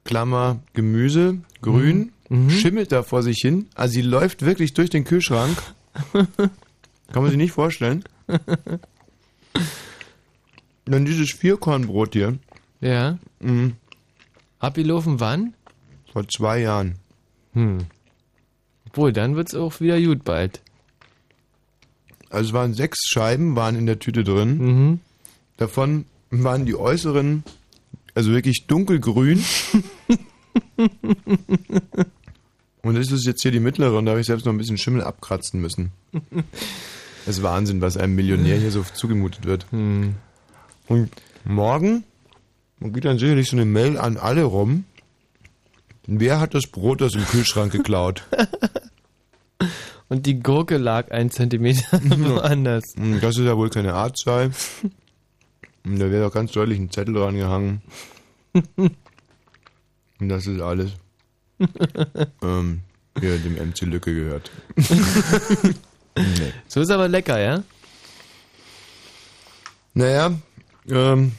Klammer 0.04 0.60
Gemüse, 0.74 1.38
grün, 1.62 2.12
Mhm. 2.28 2.50
schimmelt 2.50 2.92
da 2.92 3.02
vor 3.02 3.22
sich 3.22 3.38
hin. 3.42 3.66
Also 3.74 3.94
sie 3.94 4.02
läuft 4.02 4.44
wirklich 4.44 4.74
durch 4.74 4.90
den 4.90 5.04
Kühlschrank. 5.04 5.56
Kann 6.12 7.22
man 7.22 7.28
sich 7.28 7.36
nicht 7.36 7.52
vorstellen. 7.52 8.04
Dann 10.84 11.04
dieses 11.04 11.30
Vierkornbrot 11.32 12.12
hier. 12.12 12.38
Ja. 12.80 13.18
Mhm. 13.40 13.74
Abgelaufen 14.58 15.20
wann? 15.20 15.54
Vor 16.12 16.28
zwei 16.28 16.60
Jahren. 16.60 16.96
Hm. 17.54 17.78
Obwohl, 18.94 19.12
dann 19.12 19.34
wird's 19.34 19.56
auch 19.56 19.80
wieder 19.80 20.00
gut 20.00 20.22
bald. 20.22 20.60
Also 22.30 22.50
es 22.50 22.52
waren 22.52 22.74
sechs 22.74 23.00
Scheiben, 23.08 23.56
waren 23.56 23.74
in 23.74 23.86
der 23.86 23.98
Tüte 23.98 24.22
drin. 24.22 24.58
Mhm. 24.58 25.00
Davon 25.56 26.04
waren 26.30 26.64
die 26.64 26.76
äußeren, 26.76 27.42
also 28.14 28.30
wirklich 28.30 28.68
dunkelgrün. 28.68 29.44
Und 32.82 32.94
das 32.94 33.10
ist 33.10 33.26
jetzt 33.26 33.42
hier 33.42 33.50
die 33.50 33.58
mittlere 33.58 33.98
und 33.98 34.04
da 34.04 34.10
habe 34.12 34.20
ich 34.20 34.26
selbst 34.26 34.44
noch 34.44 34.52
ein 34.52 34.58
bisschen 34.58 34.78
Schimmel 34.78 35.02
abkratzen 35.02 35.60
müssen. 35.60 35.90
Das 37.26 37.38
ist 37.38 37.42
Wahnsinn, 37.42 37.80
was 37.80 37.96
einem 37.96 38.14
Millionär 38.16 38.58
hier 38.58 38.70
so 38.70 38.84
zugemutet 38.92 39.46
wird. 39.46 39.64
Hm. 39.70 40.14
Und 40.88 41.08
morgen 41.46 42.04
geht 42.80 43.06
dann 43.06 43.18
sicherlich 43.18 43.48
so 43.48 43.56
eine 43.56 43.64
Mail 43.64 43.96
an 43.96 44.18
alle 44.18 44.42
rum. 44.42 44.84
Wer 46.06 46.40
hat 46.40 46.54
das 46.54 46.66
Brot 46.66 47.00
aus 47.02 47.12
dem 47.12 47.24
Kühlschrank 47.26 47.72
geklaut? 47.72 48.24
Und 50.08 50.26
die 50.26 50.40
Gurke 50.40 50.76
lag 50.76 51.10
ein 51.10 51.30
Zentimeter 51.30 51.98
woanders. 52.02 52.94
Hm, 52.96 53.20
Das 53.20 53.36
ist 53.38 53.44
ja 53.44 53.56
wohl 53.56 53.70
keine 53.70 53.94
Artzahl. 53.94 54.52
Und 55.84 55.98
Da 55.98 56.10
wäre 56.10 56.24
doch 56.26 56.32
ganz 56.34 56.52
deutlich 56.52 56.78
ein 56.78 56.90
Zettel 56.90 57.14
dran 57.14 57.36
gehangen. 57.36 57.82
Und 58.76 60.28
das 60.28 60.46
ist 60.46 60.60
alles. 60.60 60.92
ähm, 62.42 62.80
hier 63.18 63.38
dem 63.38 63.54
MC 63.54 63.82
Lücke 63.82 64.14
gehört. 64.14 64.50
nee. 64.76 66.52
So 66.68 66.80
ist 66.80 66.90
aber 66.90 67.08
lecker, 67.08 67.40
ja? 67.40 67.62
Naja, 69.94 70.32
ähm, 70.88 71.32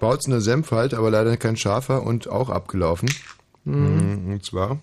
Bautzener 0.00 0.40
Senf 0.40 0.70
halt, 0.72 0.94
aber 0.94 1.10
leider 1.10 1.36
kein 1.36 1.56
scharfer 1.56 2.02
und 2.02 2.28
auch 2.28 2.48
abgelaufen. 2.50 3.08
Mhm. 3.66 4.32
Und 4.32 4.44
zwar 4.44 4.78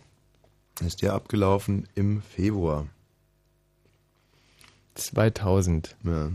ist 0.86 1.01
der 1.01 1.13
abgelaufen 1.13 1.88
im 1.95 2.21
Februar. 2.21 2.86
2000. 4.95 5.95
Ja. 6.03 6.31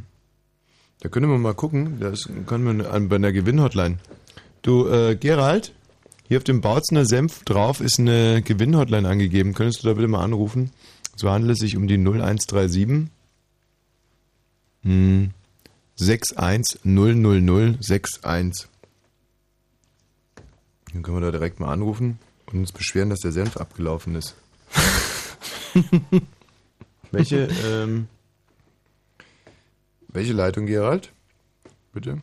Da 1.01 1.09
können 1.09 1.31
wir 1.31 1.39
mal 1.39 1.55
gucken. 1.55 2.01
Das 2.01 2.29
können 2.47 2.79
wir 2.79 2.93
an, 2.93 3.09
bei 3.09 3.17
einer 3.17 3.33
Gewinnhotline. 3.33 3.99
Du, 4.63 4.89
äh, 4.89 5.15
Gerald, 5.15 5.73
hier 6.27 6.39
auf 6.39 6.45
dem 6.45 6.61
Bautzener 6.61 7.05
Senf 7.05 7.45
drauf 7.45 7.81
ist 7.81 8.01
eine 8.01 8.43
Gewinnhotline 8.43 9.09
angegeben. 9.09 9.55
Könntest 9.55 9.85
du 9.85 9.89
da 9.89 9.95
bitte 9.95 10.09
mal 10.09 10.25
anrufen? 10.25 10.73
So 11.15 11.31
handelt 11.31 11.53
es 11.53 11.61
sich 11.61 11.77
um 11.77 11.87
die 11.87 11.99
0137 11.99 13.07
hm, 14.83 15.31
6100061. 15.99 18.67
Dann 20.93 21.03
können 21.03 21.19
wir 21.19 21.21
da 21.21 21.31
direkt 21.31 21.61
mal 21.61 21.73
anrufen 21.73 22.19
und 22.53 22.61
uns 22.61 22.73
beschweren, 22.73 23.11
dass 23.11 23.21
der 23.21 23.33
Senf 23.33 23.57
abgelaufen 23.57 24.15
ist. 24.15 24.35
Welche, 27.11 27.49
ähm, 27.65 28.09
welche 30.09 30.33
Leitung, 30.35 30.67
Gerald? 30.67 31.13
Bitte? 31.93 32.21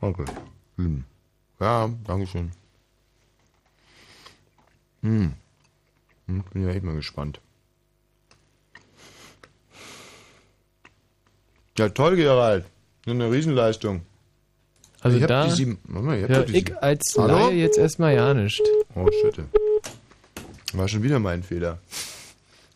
Okay. 0.00 0.24
Hm. 0.76 1.04
Ja, 1.60 1.88
danke 2.04 2.26
schön. 2.26 2.50
Hm. 5.02 5.34
Hm, 6.26 6.44
Bin 6.52 6.64
ja 6.66 6.70
echt 6.70 6.82
mal 6.82 6.96
gespannt. 6.96 7.40
Ja, 11.78 11.88
toll, 11.88 12.16
Gerald. 12.16 12.66
Eine 13.06 13.30
Riesenleistung. 13.30 14.02
Also 15.02 15.16
ich 15.16 15.22
hab 15.22 15.28
da 15.28 15.44
die 15.46 15.50
sieben. 15.50 15.78
Warte 15.84 16.06
mal, 16.06 16.18
ich 16.18 16.30
hab 16.30 16.46
die 16.46 16.52
ich 16.52 16.66
sieben. 16.66 16.78
als 16.78 17.14
Hallo? 17.18 17.48
Laie 17.48 17.56
jetzt 17.56 17.78
erstmal 17.78 18.14
ja 18.14 18.32
nicht. 18.34 18.62
Oh, 18.94 19.06
Schütte. 19.20 19.44
War 20.74 20.88
schon 20.88 21.02
wieder 21.02 21.18
mein 21.18 21.42
Fehler. 21.42 21.78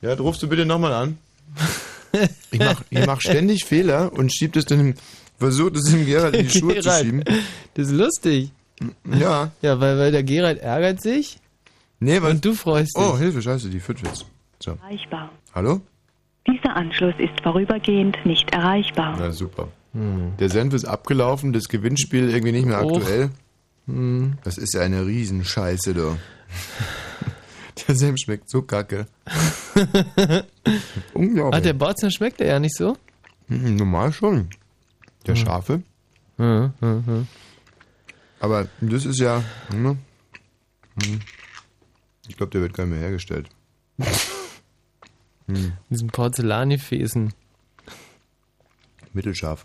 Ja, 0.03 0.15
rufst 0.15 0.43
du 0.43 0.49
bitte 0.49 0.67
nochmal 0.67 0.93
an. 0.93 1.19
Ich 2.51 2.59
mach, 2.61 2.81
ich 2.89 3.05
mach 3.05 3.21
ständig 3.21 3.67
Fehler 3.67 4.11
und 4.11 4.33
schieb 4.33 4.55
das 4.55 4.65
dann, 4.65 4.95
versuch 5.39 5.69
das 5.69 5.83
dem 5.83 6.07
Gerald 6.07 6.35
in 6.35 6.49
die 6.49 6.59
Schuhe 6.59 6.77
zu 6.77 6.81
Gerald, 6.81 7.05
schieben. 7.05 7.25
Das 7.75 7.89
ist 7.89 7.93
lustig. 7.93 8.53
Ja. 9.05 9.51
Ja, 9.61 9.81
weil, 9.81 9.99
weil 9.99 10.13
der 10.13 10.23
Gerald 10.23 10.59
ärgert 10.61 11.03
sich. 11.03 11.39
Nee, 12.01 12.23
weil. 12.23 12.31
Und 12.31 12.43
du 12.45 12.55
freust 12.55 12.97
dich. 12.97 13.05
Oh, 13.05 13.19
Hilfe, 13.19 13.43
scheiße, 13.43 13.69
die 13.69 13.81
führt 13.81 14.01
jetzt. 14.01 14.25
So. 14.61 14.79
Erreichbar. 14.83 15.31
Hallo? 15.55 15.83
Dieser 16.47 16.75
Anschluss 16.75 17.15
ist 17.19 17.39
vorübergehend 17.43 18.17
nicht 18.25 18.51
erreichbar. 18.53 19.15
Na 19.19 19.31
super. 19.31 19.69
Der 20.39 20.49
Senf 20.51 20.75
ist 20.75 20.85
abgelaufen, 20.85 21.53
das 21.53 21.69
Gewinnspiel 21.69 22.29
irgendwie 22.31 22.53
nicht 22.53 22.67
mehr 22.67 22.85
Och. 22.85 22.97
aktuell. 22.99 23.31
Hm. 23.87 24.39
Das 24.45 24.59
ist 24.59 24.75
ja 24.75 24.81
eine 24.83 25.07
Riesenscheiße, 25.07 25.95
du. 25.95 26.19
Der 27.87 27.95
Senf 27.95 28.19
schmeckt 28.19 28.51
so 28.51 28.63
kacke. 28.63 29.07
Unglaublich. 31.15 31.55
Ah, 31.55 31.61
der 31.61 31.73
Bautzner 31.73 32.11
schmeckt 32.11 32.41
er 32.41 32.47
ja 32.49 32.59
nicht 32.61 32.77
so? 32.77 32.97
Hm, 33.49 33.77
Normal 33.77 34.13
schon. 34.13 34.49
Der 35.27 35.35
Hm. 35.37 35.45
Schafe. 35.45 35.83
Hm, 36.37 36.73
hm, 36.81 37.07
hm. 37.07 37.29
Aber 38.41 38.69
das 38.81 39.05
ist 39.07 39.19
ja. 39.19 39.43
Ne? 39.73 39.97
Hm. 41.03 41.21
Ich 42.29 42.37
glaube, 42.37 42.51
der 42.53 42.61
wird 42.63 42.75
gar 42.75 42.85
nicht 42.85 42.93
mehr 42.95 43.03
hergestellt. 43.03 43.49
Hm. 45.49 45.75
Diesem 45.91 46.09
Porzellangefäßen. 46.09 47.33
Mittelscharf. 49.13 49.65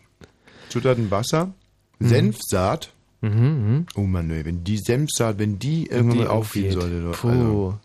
Zutaten 0.71 1.11
Wasser, 1.11 1.53
Mhm. 1.99 2.07
Senfsaat. 2.07 2.91
Mhm, 3.21 3.85
Oh 3.93 4.01
Mann, 4.01 4.31
ey, 4.31 4.43
wenn 4.45 4.63
die 4.63 4.79
Senfsaat, 4.79 5.37
wenn 5.37 5.59
die 5.59 5.85
irgendwann 5.85 6.17
die 6.17 6.23
mal 6.23 6.29
aufgehen 6.31 6.71
sollte. 6.71 7.11
Puh. 7.11 7.27
Also, 7.29 7.79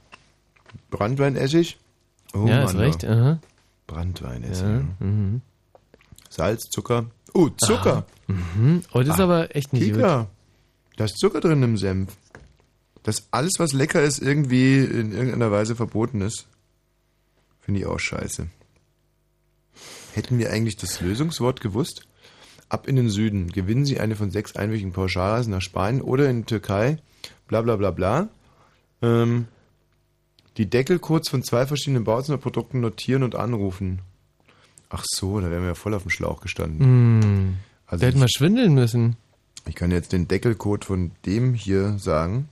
Brandweinessig. 0.91 1.79
Oh 2.33 2.47
ja, 2.47 2.65
Mann, 2.65 2.67
ist 2.69 2.75
recht. 2.77 3.05
Aha. 3.05 3.39
Brandweinessig. 3.87 4.63
Ja, 4.65 4.85
mhm. 5.01 5.43
Salz, 6.31 6.63
Zucker. 6.71 7.07
Oh, 7.35 7.51
Zucker. 7.51 8.07
Ah, 8.29 8.33
mhm. 8.33 8.83
Oh, 8.95 9.01
das 9.01 9.17
ist 9.17 9.21
Ah, 9.21 9.25
aber 9.25 9.55
echt 9.55 9.73
nicht 9.75 9.85
Kika. 9.93 10.29
Da 10.97 11.05
ist 11.05 11.19
Zucker 11.19 11.41
drin 11.41 11.63
im 11.63 11.77
Senf. 11.77 12.17
Dass 13.03 13.29
alles, 13.31 13.53
was 13.59 13.73
lecker 13.75 14.03
ist, 14.03 14.21
irgendwie 14.21 14.79
in 14.79 15.13
irgendeiner 15.13 15.51
Weise 15.53 15.77
verboten 15.77 16.23
ist. 16.23 16.47
Finde 17.61 17.81
ich 17.81 17.87
auch 17.87 18.01
scheiße. 18.01 18.47
Hätten 20.15 20.39
wir 20.39 20.51
eigentlich 20.51 20.77
das 20.77 21.01
Lösungswort 21.01 21.61
gewusst? 21.61 22.07
Ab 22.69 22.89
in 22.89 22.97
den 22.97 23.09
Süden. 23.11 23.49
Gewinnen 23.53 23.85
Sie 23.85 24.01
eine 24.01 24.17
von 24.17 24.31
sechs 24.31 24.57
einwöchigen 24.57 24.93
Pauschalreisen 24.93 25.53
nach 25.53 25.63
Spanien 25.63 26.03
oder 26.03 26.29
in 26.29 26.39
die 26.39 26.47
Türkei. 26.47 26.99
Bla 27.47 27.63
bla 27.63 27.77
bla 27.77 27.91
bla. 27.93 28.29
Ähm, 29.03 29.47
die 30.57 30.69
Deckelcodes 30.69 31.29
von 31.29 31.43
zwei 31.43 31.67
verschiedenen 31.67 32.05
Bautzener 32.05 32.39
Produkten 32.39 32.81
notieren 32.81 33.23
und 33.23 33.35
anrufen. 33.37 34.01
Ach 34.89 35.05
so, 35.07 35.41
da 35.41 35.51
wären 35.51 35.63
wir 35.63 35.69
ja 35.69 35.75
voll 35.75 35.95
auf 35.95 36.03
dem 36.03 36.11
Schlauch 36.11 36.41
gestanden. 36.41 36.81
Hm. 37.23 37.57
Also 37.87 38.03
Wir 38.03 38.09
hätten 38.09 38.19
mal 38.21 38.29
schwindeln 38.29 38.75
müssen. 38.75 39.17
ich 39.69 39.75
kann 39.75 39.91
jetzt 39.91 40.13
den 40.13 40.27
Deckelcode 40.29 40.85
von 40.85 41.13
dem 41.25 41.55
hier 41.55 41.99
sagen. 41.99 42.49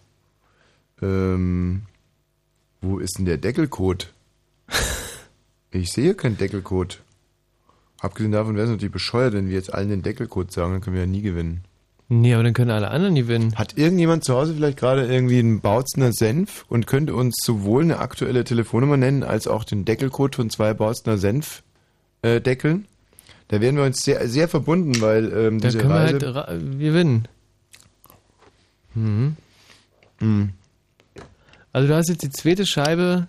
Ähm, 1.02 1.82
wo 2.80 2.98
ist 2.98 3.18
denn 3.18 3.24
der 3.24 3.38
Deckelcode? 3.38 4.12
Ich 5.76 5.90
sehe 5.90 6.14
keinen 6.14 6.38
Deckelcode. 6.38 7.02
Abgesehen 8.04 8.32
davon 8.32 8.54
wäre 8.54 8.66
es 8.66 8.70
natürlich 8.70 8.92
bescheuert, 8.92 9.32
wenn 9.32 9.48
wir 9.48 9.54
jetzt 9.54 9.72
allen 9.72 9.88
den 9.88 10.02
Deckelcode 10.02 10.52
sagen, 10.52 10.72
dann 10.72 10.80
können 10.82 10.94
wir 10.94 11.02
ja 11.04 11.08
nie 11.08 11.22
gewinnen. 11.22 11.62
Nee, 12.10 12.34
aber 12.34 12.42
dann 12.42 12.52
können 12.52 12.70
alle 12.70 12.90
anderen 12.90 13.14
gewinnen. 13.14 13.54
Hat 13.56 13.78
irgendjemand 13.78 14.24
zu 14.24 14.34
Hause 14.34 14.54
vielleicht 14.54 14.78
gerade 14.78 15.06
irgendwie 15.06 15.38
einen 15.38 15.60
Bautzner 15.62 16.12
Senf 16.12 16.66
und 16.68 16.86
könnte 16.86 17.14
uns 17.14 17.36
sowohl 17.42 17.82
eine 17.82 17.98
aktuelle 17.98 18.44
Telefonnummer 18.44 18.98
nennen, 18.98 19.22
als 19.22 19.48
auch 19.48 19.64
den 19.64 19.86
Deckelcode 19.86 20.36
von 20.36 20.50
zwei 20.50 20.74
Bautzner 20.74 21.16
Senf 21.16 21.62
äh, 22.20 22.42
deckeln? 22.42 22.84
Da 23.48 23.62
wären 23.62 23.76
wir 23.76 23.84
uns 23.84 24.02
sehr, 24.02 24.28
sehr 24.28 24.48
verbunden, 24.48 25.00
weil 25.00 25.32
ähm, 25.32 25.60
Da 25.60 25.68
diese 25.68 25.78
können 25.78 25.94
wir 25.94 26.00
Reise... 26.00 26.12
halt 26.12 26.24
ra- 26.34 26.52
gewinnen. 26.78 27.26
Mhm. 28.94 29.36
Hm. 30.18 30.50
Also 31.72 31.88
du 31.88 31.94
hast 31.96 32.08
jetzt 32.10 32.22
die 32.22 32.30
zweite 32.30 32.66
Scheibe 32.66 33.26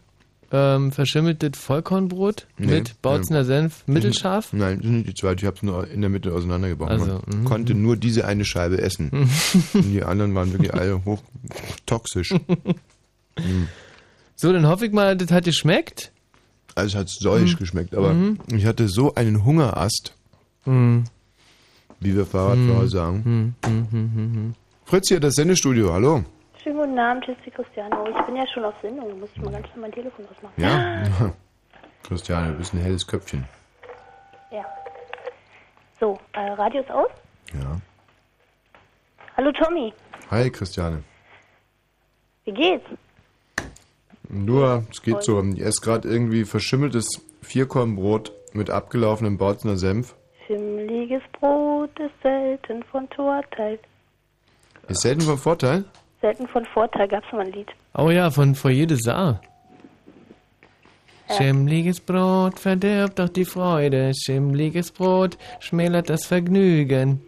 ähm, 0.51 0.91
verschimmeltes 0.91 1.51
Vollkornbrot 1.57 2.47
Nee, 2.57 2.67
mit 2.67 3.01
Bautzner 3.01 3.39
nee. 3.39 3.45
Senf 3.45 3.83
mittelscharf. 3.87 4.53
Nein, 4.53 4.77
das 4.77 4.85
ist 4.85 4.91
nicht 4.91 5.07
die 5.09 5.13
zweite. 5.13 5.41
Ich 5.41 5.45
habe 5.47 5.57
es 5.57 5.63
nur 5.63 5.87
in 5.89 6.01
der 6.01 6.09
Mitte 6.09 6.31
auseinandergebrochen. 6.33 6.91
Also, 6.99 7.21
mhm. 7.25 7.45
konnte 7.45 7.73
nur 7.73 7.97
diese 7.97 8.25
eine 8.25 8.45
Scheibe 8.45 8.79
essen. 8.81 9.09
Mhm. 9.11 9.29
Und 9.73 9.91
die 9.91 10.03
anderen 10.03 10.33
waren 10.35 10.51
wirklich 10.53 10.73
alle 10.73 11.03
hoch 11.05 11.21
toxisch. 11.85 12.33
Mhm. 13.37 13.67
So, 14.37 14.53
dann 14.53 14.65
hoffe 14.65 14.85
ich 14.85 14.93
mal, 14.93 15.17
das 15.17 15.29
hat 15.29 15.43
geschmeckt. 15.43 16.13
Also 16.73 16.97
es 16.99 17.25
hat 17.25 17.41
Mhm. 17.41 17.55
geschmeckt, 17.57 17.93
aber 17.93 18.13
Mhm. 18.13 18.37
ich 18.55 18.65
hatte 18.65 18.87
so 18.87 19.13
einen 19.15 19.43
Hungerast, 19.43 20.13
Mhm. 20.65 21.03
wie 21.99 22.15
wir 22.15 22.25
Fahrradfahrer 22.25 22.87
sagen. 22.87 23.55
Mhm. 23.65 23.69
Mhm. 23.69 23.87
Mhm. 23.91 24.09
Mhm. 24.33 24.53
Fritz 24.85 25.07
hier, 25.09 25.19
das 25.19 25.35
Sendestudio, 25.35 25.91
hallo. 25.91 26.23
Schönen 26.65 26.79
guten 26.79 26.97
Abend, 26.97 27.23
hier 27.25 27.35
ist 27.37 27.45
die 27.45 27.51
Christiane. 27.51 27.95
Oh, 27.95 28.09
ich 28.09 28.25
bin 28.25 28.35
ja 28.35 28.43
schon 28.47 28.65
auf 28.65 28.73
Sendung, 28.81 29.07
da 29.07 29.15
muss 29.17 29.29
ich 29.35 29.41
mal 29.43 29.51
ganz 29.51 29.67
schnell 29.67 29.81
mein 29.81 29.91
Telefon 29.91 30.25
ausmachen. 30.25 30.53
Ja? 30.57 31.03
Christiane, 32.07 32.53
du 32.53 32.57
bist 32.57 32.73
ein 32.73 32.79
helles 32.79 33.05
Köpfchen. 33.05 33.47
Ja. 34.49 34.65
So, 35.99 36.17
äh, 36.33 36.39
Radio 36.53 36.81
ist 36.81 36.89
aus? 36.89 37.09
Ja. 37.53 37.79
Hallo 39.37 39.51
Tommy, 39.51 39.93
Hi 40.31 40.49
Christiane. 40.49 41.03
wie 42.45 42.51
geht's? 42.51 42.85
Nur, 44.27 44.85
es 44.89 45.03
geht 45.03 45.21
so. 45.21 45.43
Ich 45.43 45.61
esse 45.61 45.81
gerade 45.81 46.09
irgendwie 46.09 46.45
verschimmeltes 46.45 47.07
Vierkornbrot 47.43 48.31
mit 48.53 48.71
abgelaufenem 48.71 49.37
Bautzener 49.37 49.77
Senf. 49.77 50.15
Schimmliges 50.47 51.21
Brot 51.39 51.91
ist 51.99 52.19
selten 52.23 52.81
von 52.85 53.07
Vorteil. 53.09 53.77
Ist 54.87 55.01
selten 55.01 55.21
vom 55.21 55.37
Vorteil. 55.37 55.85
Selten 56.21 56.47
von 56.47 56.65
Vorteil, 56.65 57.07
gab's 57.07 57.31
mal 57.31 57.45
ein 57.45 57.51
Lied. 57.51 57.67
Oh 57.97 58.09
ja, 58.09 58.29
von 58.31 58.55
Foyer 58.55 58.85
de 58.87 58.97
Saar. 58.97 59.41
Ja. 61.29 61.35
Schimmliges 61.35 61.99
Brot 61.99 62.59
verdirbt 62.59 63.17
doch 63.19 63.29
die 63.29 63.45
Freude. 63.45 64.11
Schimmliges 64.13 64.91
Brot 64.91 65.37
schmälert 65.59 66.09
das 66.09 66.25
Vergnügen. 66.25 67.21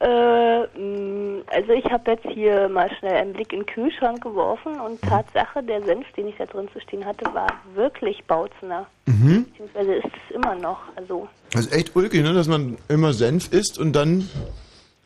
Äh, 0.00 0.60
mh, 0.78 1.42
also 1.46 1.72
ich 1.72 1.84
habe 1.90 2.10
jetzt 2.10 2.26
hier 2.34 2.68
mal 2.68 2.90
schnell 2.98 3.14
einen 3.14 3.32
Blick 3.32 3.52
in 3.52 3.60
den 3.60 3.66
Kühlschrank 3.66 4.22
geworfen 4.22 4.80
und 4.80 5.00
Tatsache, 5.02 5.62
der 5.62 5.82
Senf, 5.84 6.10
den 6.16 6.28
ich 6.28 6.36
da 6.36 6.44
drin 6.46 6.68
zu 6.72 6.80
stehen 6.80 7.04
hatte, 7.04 7.24
war 7.32 7.48
wirklich 7.74 8.22
Bautzener. 8.24 8.86
Mhm. 9.06 9.44
Beziehungsweise 9.50 9.94
ist 9.94 10.06
es 10.06 10.34
immer 10.36 10.54
noch. 10.54 10.80
Also, 10.96 11.28
Das 11.52 11.66
ist 11.66 11.74
echt 11.74 11.94
ulkig, 11.94 12.22
ne? 12.22 12.32
dass 12.34 12.48
man 12.48 12.76
immer 12.88 13.12
Senf 13.12 13.52
isst 13.52 13.78
und 13.78 13.92
dann 13.94 14.28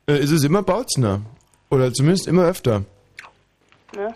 äh, 0.08 0.18
ist 0.18 0.30
es 0.32 0.44
immer 0.44 0.62
Bautzener. 0.62 1.20
Oder 1.70 1.92
zumindest 1.92 2.26
immer 2.28 2.44
öfter. 2.44 2.82
ne? 3.94 4.14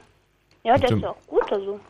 Ja, 0.62 0.76
der 0.76 0.90
ist 0.96 1.04
auch 1.04 1.16
gut, 1.26 1.50
also. 1.50 1.80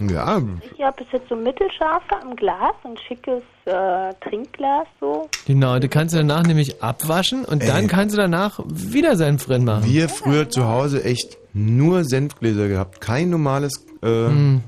Ja, 0.00 0.40
Ich 0.74 0.82
habe 0.82 1.04
bis 1.04 1.12
jetzt 1.12 1.28
so 1.28 1.36
mittelscharfe 1.36 2.16
am 2.22 2.34
Glas, 2.34 2.72
ein 2.84 2.96
schickes 3.06 3.42
äh, 3.66 4.14
Trinkglas 4.22 4.86
so. 4.98 5.28
Genau, 5.46 5.78
die 5.78 5.88
kannst 5.88 6.14
du 6.14 6.18
danach 6.18 6.42
nämlich 6.44 6.82
abwaschen 6.82 7.44
und 7.44 7.68
dann 7.68 7.86
kannst 7.86 8.16
du 8.16 8.20
danach 8.20 8.60
wieder 8.66 9.14
Senf 9.16 9.44
drin 9.44 9.64
machen. 9.66 9.84
wir 9.84 10.08
früher 10.08 10.48
zu 10.48 10.66
Hause 10.66 11.04
echt 11.04 11.36
nur 11.52 12.04
Senfgläser 12.04 12.68
gehabt. 12.68 13.02
Kein 13.02 13.28
normales 13.28 13.84
äh, 14.02 14.06
Hm. 14.06 14.62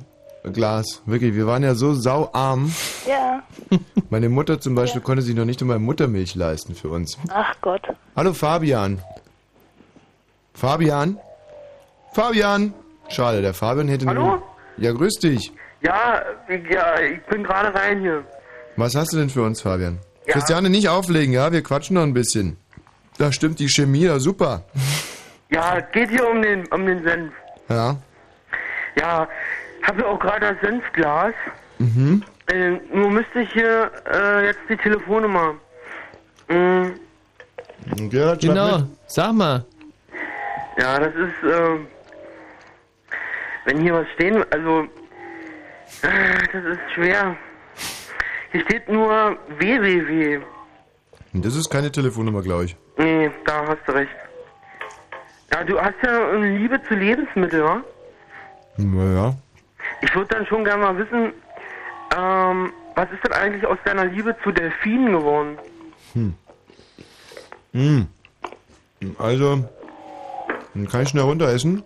Glas. 0.53 1.03
Wirklich, 1.07 1.35
wir 1.35 1.47
waren 1.47 1.63
ja 1.63 1.75
so 1.75 1.95
sauarm. 1.95 2.73
Ja. 3.07 3.43
Meine 4.11 4.29
Mutter 4.29 4.61
zum 4.61 4.75
Beispiel 4.75 5.01
konnte 5.01 5.23
sich 5.23 5.35
noch 5.37 5.45
nicht 5.45 5.61
einmal 5.63 5.79
Muttermilch 5.79 6.35
leisten 6.35 6.75
für 6.75 6.89
uns. 6.89 7.17
Ach 7.31 7.55
Gott. 7.61 7.83
Hallo 8.17 8.33
Fabian. 8.33 9.01
Fabian? 10.55 11.19
Fabian! 12.13 12.75
Schade, 13.09 13.41
der 13.41 13.55
Fabian 13.55 13.89
hätte 13.89 14.07
Hallo? 14.07 14.23
nur... 14.27 14.43
Ja, 14.77 14.93
grüß 14.93 15.15
dich. 15.21 15.53
Ja, 15.83 16.23
ich- 16.49 16.69
ja, 16.71 17.01
ich 17.01 17.23
bin 17.25 17.43
gerade 17.45 17.75
rein 17.75 18.01
hier. 18.01 18.25
Was 18.77 18.95
hast 18.95 19.13
du 19.13 19.19
denn 19.19 19.31
für 19.31 19.43
uns, 19.43 19.61
Fabian? 19.63 19.99
Ja. 20.27 20.35
Christiane, 20.35 20.71
nicht 20.71 20.89
auflegen, 20.89 21.33
ja? 21.33 21.53
Wir 21.53 21.63
quatschen 21.63 21.95
noch 21.95 22.03
ein 22.03 22.15
bisschen. 22.15 22.57
Da 23.19 23.33
stimmt 23.33 23.59
die 23.61 23.69
Chemie, 23.69 24.05
ja 24.05 24.19
super. 24.19 24.63
Ja, 25.51 25.79
es 25.79 25.85
geht 25.93 26.11
hier 26.11 26.29
um 26.29 26.41
den, 26.43 26.67
um 26.69 26.87
den 26.87 27.03
Senf. 27.05 27.33
Ja. 27.69 27.97
Ja, 28.99 29.27
habe 29.87 30.07
auch 30.07 30.19
gerade 30.19 30.55
das 30.55 30.61
Senfglas. 30.63 31.35
Mhm. 31.79 32.23
Äh, 32.49 32.71
nur 32.93 33.11
müsste 33.11 33.41
ich 33.41 33.53
hier 33.53 33.91
äh, 34.13 34.47
jetzt 34.47 34.61
die 34.69 34.77
Telefonnummer. 34.77 35.55
Mm, 36.49 36.89
Gerhard, 38.09 38.43
schreib 38.43 38.55
Genau, 38.55 38.79
mit. 38.79 38.87
sag 39.07 39.33
mal. 39.33 39.65
Ja, 40.79 40.99
das 40.99 41.15
ist, 41.15 41.35
ähm, 41.45 41.87
wenn 43.65 43.81
hier 43.81 43.95
was 43.95 44.07
stehen, 44.15 44.45
also, 44.51 44.83
äh, 46.03 46.49
das 46.53 46.65
ist 46.65 46.93
schwer. 46.95 47.37
Hier 48.53 48.61
steht 48.63 48.89
nur 48.89 49.37
www. 49.59 50.41
Das 51.35 51.57
ist 51.57 51.71
keine 51.71 51.91
Telefonnummer, 51.91 52.43
glaube 52.43 52.65
ich. 52.67 52.77
Nee, 52.99 53.31
da 53.47 53.67
hast 53.67 53.79
du 53.87 53.93
recht. 53.93 54.11
Ja, 55.53 55.65
du 55.65 55.81
hast 55.81 55.95
ja 56.05 56.29
eine 56.31 56.57
Liebe 56.59 56.81
zu 56.89 56.95
Lebensmitteln, 56.95 57.65
wa? 57.65 57.81
Naja. 58.77 59.35
Ich 60.03 60.15
würde 60.15 60.35
dann 60.35 60.47
schon 60.47 60.65
gerne 60.65 60.83
mal 60.83 60.99
wissen, 60.99 61.33
ähm, 62.17 62.73
was 62.95 63.11
ist 63.11 63.25
denn 63.25 63.33
eigentlich 63.33 63.67
aus 63.67 63.79
deiner 63.85 64.05
Liebe 64.05 64.37
zu 64.43 64.53
Delfinen 64.53 65.13
geworden? 65.13 65.59
Hm. 66.13 66.35
Hm. 67.73 68.09
Also, 69.19 69.69
dann 70.75 70.89
kann 70.89 71.03
ich 71.03 71.09
schnell 71.09 71.25
runter 71.25 71.49
essen. 71.49 71.83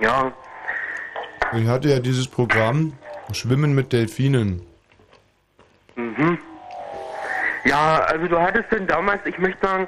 Ja. 0.00 0.32
Ich 1.52 1.68
hatte 1.68 1.88
ja 1.90 1.98
dieses 1.98 2.26
Programm 2.28 2.94
Schwimmen 3.32 3.74
mit 3.74 3.92
Delfinen. 3.92 4.66
Mhm. 5.96 6.38
Ja, 7.64 8.00
also 8.04 8.26
du 8.26 8.40
hattest 8.40 8.70
denn 8.72 8.86
damals, 8.86 9.20
ich 9.26 9.38
möchte 9.38 9.64
sagen, 9.66 9.86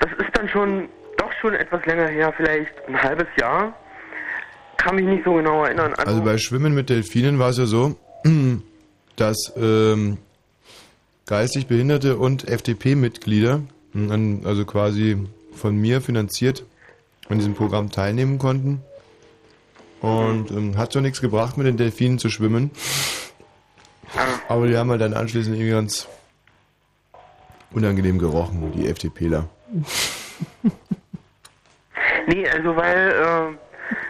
das 0.00 0.10
ist 0.12 0.36
dann 0.36 0.48
schon, 0.48 0.88
doch 1.16 1.32
schon 1.40 1.54
etwas 1.54 1.84
länger 1.86 2.06
her, 2.06 2.32
vielleicht 2.36 2.72
ein 2.88 3.00
halbes 3.00 3.28
Jahr. 3.38 3.74
Kann 4.84 4.96
mich 4.96 5.06
nicht 5.06 5.24
so 5.24 5.34
genau 5.34 5.64
erinnern. 5.64 5.94
Also 5.94 6.20
bei 6.22 6.36
Schwimmen 6.38 6.74
mit 6.74 6.90
Delfinen 6.90 7.38
war 7.38 7.48
es 7.50 7.56
ja 7.58 7.64
so, 7.66 7.96
dass 9.16 9.52
ähm, 9.56 10.18
geistig 11.26 11.66
Behinderte 11.68 12.16
und 12.18 12.46
FDP-Mitglieder, 12.46 13.60
an- 13.94 14.42
also 14.44 14.64
quasi 14.66 15.16
von 15.54 15.76
mir 15.76 16.00
finanziert, 16.02 16.64
an 17.30 17.38
diesem 17.38 17.54
Programm 17.54 17.90
teilnehmen 17.90 18.38
konnten. 18.38 18.82
Und 20.02 20.50
ähm, 20.50 20.76
hat 20.76 20.92
so 20.92 21.00
nichts 21.00 21.22
gebracht, 21.22 21.56
mit 21.56 21.66
den 21.66 21.78
Delfinen 21.78 22.18
zu 22.18 22.28
schwimmen. 22.28 22.70
Aber 24.48 24.66
die 24.66 24.76
haben 24.76 24.90
halt 24.90 25.00
dann 25.00 25.14
anschließend 25.14 25.54
irgendwie 25.56 25.70
ganz 25.72 26.06
unangenehm 27.72 28.18
gerochen, 28.18 28.70
die 28.76 28.86
FDPler. 28.86 29.48
Nee, 32.26 32.46
also 32.48 32.76
weil, 32.76 33.10
äh, 33.10 33.63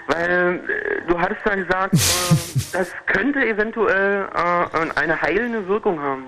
weil 0.08 0.60
äh, 0.66 1.08
du 1.08 1.18
hattest 1.18 1.40
ja 1.46 1.54
gesagt, 1.54 1.94
äh, 1.94 1.98
das 2.72 2.88
könnte 3.06 3.40
eventuell 3.46 4.28
äh, 4.34 4.98
eine 5.00 5.20
heilende 5.20 5.66
Wirkung 5.68 6.00
haben, 6.00 6.24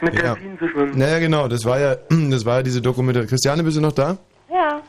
mit 0.00 0.14
Ja. 0.14 0.34
Delfinen 0.34 0.58
zu 0.58 0.68
schwimmen. 0.68 0.98
Naja, 0.98 1.18
genau, 1.18 1.48
das 1.48 1.64
war 1.64 1.78
ja, 1.80 1.96
das 2.30 2.44
war 2.44 2.56
ja 2.56 2.62
diese 2.62 2.80
Dokumentation. 2.82 3.28
Christiane, 3.28 3.62
bist 3.62 3.76
du 3.76 3.80
noch 3.80 3.92
da? 3.92 4.16
Ja, 4.52 4.80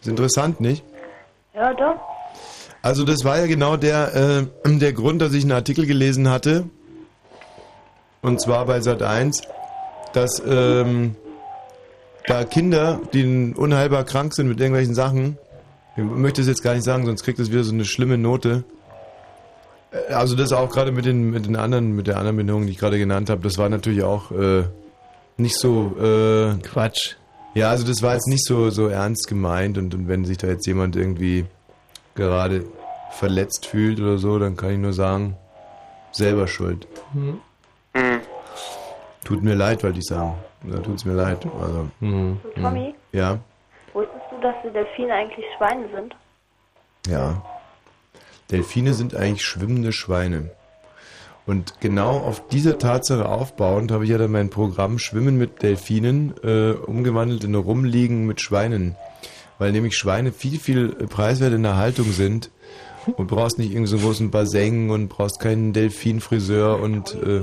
Ist 0.00 0.08
interessant, 0.08 0.60
nicht? 0.60 0.84
ja 1.54 1.72
doch. 1.74 2.00
Also 2.82 3.04
das 3.04 3.24
war 3.24 3.38
ja 3.38 3.46
genau 3.46 3.76
der, 3.76 4.46
äh, 4.64 4.68
der 4.78 4.92
Grund, 4.92 5.22
dass 5.22 5.32
ich 5.34 5.42
einen 5.44 5.52
Artikel 5.52 5.86
gelesen 5.86 6.28
hatte, 6.30 6.64
und 8.22 8.40
zwar 8.40 8.66
bei 8.66 8.80
Sat 8.80 9.02
1, 9.02 9.42
dass 10.12 10.40
ähm, 10.46 11.16
da 12.26 12.44
Kinder, 12.44 13.00
die 13.12 13.52
unheilbar 13.56 14.04
krank 14.04 14.32
sind 14.34 14.46
mit 14.48 14.60
irgendwelchen 14.60 14.94
Sachen, 14.94 15.38
ich 15.96 16.04
möchte 16.04 16.40
es 16.40 16.46
jetzt 16.46 16.62
gar 16.62 16.74
nicht 16.74 16.84
sagen, 16.84 17.06
sonst 17.06 17.22
kriegt 17.22 17.38
es 17.38 17.50
wieder 17.50 17.64
so 17.64 17.72
eine 17.72 17.84
schlimme 17.84 18.18
Note. 18.18 18.64
Äh, 19.90 20.12
Also 20.12 20.36
das 20.36 20.52
auch 20.52 20.70
gerade 20.70 20.92
mit 20.92 21.04
den 21.04 21.30
mit 21.30 21.46
den 21.46 21.56
anderen, 21.56 21.94
mit 21.94 22.06
der 22.06 22.16
anderen 22.18 22.36
Bedingung, 22.36 22.66
die 22.66 22.72
ich 22.72 22.78
gerade 22.78 22.98
genannt 22.98 23.30
habe, 23.30 23.42
das 23.42 23.58
war 23.58 23.68
natürlich 23.68 24.02
auch 24.02 24.30
äh, 24.32 24.64
nicht 25.36 25.56
so 25.58 25.96
äh, 26.00 26.54
Quatsch. 26.62 27.16
Ja, 27.54 27.68
also 27.70 27.86
das 27.86 28.02
war 28.02 28.14
jetzt 28.14 28.28
nicht 28.28 28.44
so 28.46 28.70
so 28.70 28.88
ernst 28.88 29.28
gemeint 29.28 29.76
und, 29.78 29.94
und 29.94 30.08
wenn 30.08 30.24
sich 30.24 30.38
da 30.38 30.46
jetzt 30.46 30.66
jemand 30.66 30.96
irgendwie 30.96 31.44
gerade 32.14 32.64
verletzt 33.10 33.66
fühlt 33.66 34.00
oder 34.00 34.16
so, 34.18 34.38
dann 34.38 34.56
kann 34.56 34.70
ich 34.70 34.78
nur 34.78 34.92
sagen, 34.94 35.36
selber 36.12 36.46
schuld. 36.46 36.86
Hm. 37.12 37.38
Tut 39.24 39.42
mir 39.42 39.54
leid, 39.54 39.82
wollte 39.84 39.98
ich 39.98 40.06
sagen. 40.06 40.34
Da 40.64 40.78
tut's 40.78 41.04
mir 41.04 41.12
leid. 41.14 41.46
Also, 41.60 41.88
hm. 42.00 42.38
Du, 42.54 42.60
Tommy, 42.62 42.94
ja, 43.12 43.38
dass 44.42 44.54
die 44.64 44.70
Delfine 44.70 45.14
eigentlich 45.14 45.46
Schweine 45.56 45.88
sind? 45.94 46.14
ja. 47.06 47.42
Delfine 48.50 48.92
sind 48.92 49.14
eigentlich 49.14 49.44
schwimmende 49.44 49.92
Schweine. 49.92 50.50
Und 51.46 51.80
genau 51.80 52.18
auf 52.18 52.46
dieser 52.48 52.78
Tatsache 52.78 53.26
aufbauend 53.26 53.90
habe 53.90 54.04
ich 54.04 54.10
ja 54.10 54.18
dann 54.18 54.30
mein 54.30 54.50
Programm 54.50 54.98
Schwimmen 54.98 55.38
mit 55.38 55.62
Delfinen 55.62 56.34
äh, 56.44 56.72
umgewandelt 56.72 57.44
in 57.44 57.54
Rumliegen 57.54 58.26
mit 58.26 58.42
Schweinen. 58.42 58.94
Weil 59.58 59.72
nämlich 59.72 59.96
Schweine 59.96 60.32
viel, 60.32 60.60
viel 60.60 60.90
preiswert 61.08 61.54
in 61.54 61.62
der 61.62 61.78
Haltung 61.78 62.12
sind. 62.12 62.50
Und 63.16 63.26
brauchst 63.26 63.58
nicht 63.58 63.72
irgendeinen 63.72 63.98
so 63.98 64.06
großen 64.06 64.30
Bassin 64.30 64.90
und 64.90 65.08
brauchst 65.08 65.40
keinen 65.40 65.72
Delfinfriseur 65.72 66.78
und 66.78 67.14
äh, 67.14 67.40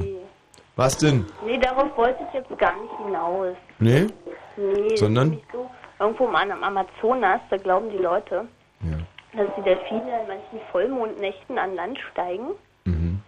was 0.77 0.97
denn? 0.97 1.26
Nee, 1.45 1.57
darauf 1.57 1.97
wollte 1.97 2.19
ich 2.27 2.34
jetzt 2.34 2.57
gar 2.57 2.73
nicht 2.81 2.93
hinaus. 3.03 3.55
Nee? 3.80 4.07
Nee, 4.55 4.95
Sondern? 4.95 5.41
so. 5.51 5.69
Irgendwo 5.99 6.27
am 6.27 6.63
Amazonas, 6.63 7.41
da 7.49 7.57
glauben 7.57 7.89
die 7.91 7.97
Leute, 7.97 8.45
Ja. 8.81 8.97
dass 9.43 9.53
die 9.57 9.61
Delfine 9.63 10.21
in 10.21 10.27
manchen 10.27 10.59
Vollmondnächten 10.71 11.57
an 11.57 11.76
Land 11.76 11.99
steigen 12.11 12.47
Mhm. 12.85 13.19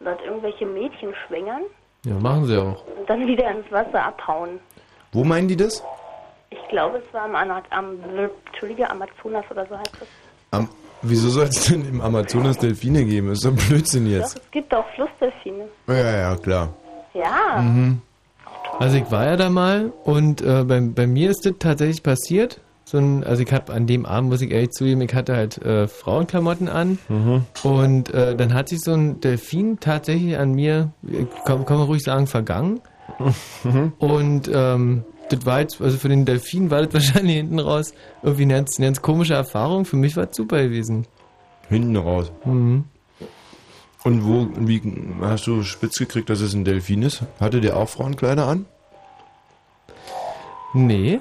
und 0.00 0.06
dort 0.06 0.20
irgendwelche 0.24 0.66
Mädchen 0.66 1.14
schwängern 1.26 1.62
Ja, 2.04 2.14
machen 2.14 2.44
sie 2.46 2.56
auch. 2.58 2.84
und 2.98 3.08
dann 3.08 3.26
wieder 3.26 3.48
ins 3.50 3.70
Wasser 3.70 4.04
abhauen. 4.04 4.58
Wo 5.12 5.24
meinen 5.24 5.48
die 5.48 5.56
das? 5.56 5.82
Ich 6.50 6.68
glaube, 6.68 6.98
es 7.06 7.14
war 7.14 7.22
am, 7.24 7.34
am 7.70 7.96
Entschuldige, 8.46 8.90
Amazonas 8.90 9.44
oder 9.50 9.66
so 9.66 9.78
heißt 9.78 9.98
es. 10.02 10.08
Am, 10.50 10.68
wieso 11.02 11.28
soll 11.28 11.44
es 11.44 11.66
denn 11.66 11.86
im 11.86 12.00
Amazonas 12.00 12.58
Delfine 12.58 13.04
geben? 13.04 13.28
Das 13.28 13.38
ist 13.38 13.46
doch 13.46 13.68
Blödsinn 13.68 14.04
Doch, 14.06 14.10
jetzt. 14.12 14.38
es 14.38 14.50
gibt 14.50 14.74
auch 14.74 14.86
Flussdelfine. 14.94 15.68
Ja, 15.86 15.94
ja, 16.16 16.36
klar. 16.36 16.68
Ja. 17.14 17.60
Mhm. 17.60 18.02
Also 18.78 18.96
ich 18.96 19.10
war 19.10 19.26
ja 19.26 19.36
da 19.36 19.50
mal 19.50 19.92
und 20.04 20.40
äh, 20.40 20.64
bei, 20.64 20.80
bei 20.80 21.06
mir 21.06 21.30
ist 21.30 21.44
das 21.44 21.54
tatsächlich 21.58 22.02
passiert. 22.02 22.60
So 22.84 22.96
ein, 22.98 23.22
also 23.24 23.42
ich 23.42 23.52
habe 23.52 23.72
an 23.74 23.86
dem 23.86 24.06
Abend, 24.06 24.30
muss 24.30 24.40
ich 24.40 24.50
ehrlich 24.50 24.70
zugeben, 24.70 25.02
ich 25.02 25.12
hatte 25.14 25.36
halt 25.36 25.58
äh, 25.62 25.88
Frauenklamotten 25.88 26.68
an 26.68 26.98
Mhm. 27.08 27.42
und 27.62 28.14
äh, 28.14 28.34
dann 28.34 28.54
hat 28.54 28.68
sich 28.70 28.80
so 28.80 28.92
ein 28.94 29.20
Delfin 29.20 29.78
tatsächlich 29.80 30.38
an 30.38 30.52
mir, 30.52 30.92
äh, 31.06 31.26
kann, 31.44 31.66
kann 31.66 31.76
man 31.78 31.86
ruhig 31.86 32.02
sagen, 32.02 32.26
vergangen. 32.26 32.80
Und 33.98 34.50
ähm, 34.52 35.04
das 35.28 35.44
war 35.44 35.60
jetzt, 35.60 35.80
also 35.82 35.98
für 35.98 36.08
den 36.08 36.24
Delfin 36.24 36.70
war 36.70 36.82
das 36.82 36.94
wahrscheinlich 36.94 37.36
hinten 37.36 37.58
raus 37.58 37.92
irgendwie 38.22 38.42
eine 38.44 38.54
ganz, 38.54 38.78
eine 38.78 38.86
ganz 38.86 39.02
komische 39.02 39.34
Erfahrung. 39.34 39.84
Für 39.84 39.96
mich 39.96 40.16
war 40.16 40.28
es 40.30 40.36
super 40.36 40.62
gewesen. 40.62 41.06
Hinten 41.68 41.96
raus. 41.96 42.32
Mhm. 42.44 42.84
Und 44.04 44.24
wo, 44.24 44.48
wie 44.58 44.80
hast 45.20 45.46
du 45.46 45.62
spitz 45.64 45.98
gekriegt, 45.98 46.30
dass 46.30 46.40
es 46.40 46.54
ein 46.54 46.64
Delfin 46.64 47.02
ist? 47.02 47.22
Hatte 47.40 47.60
der 47.60 47.76
auch 47.76 47.88
Frauenkleider 47.88 48.46
an? 48.46 48.66
Nee. 50.74 51.20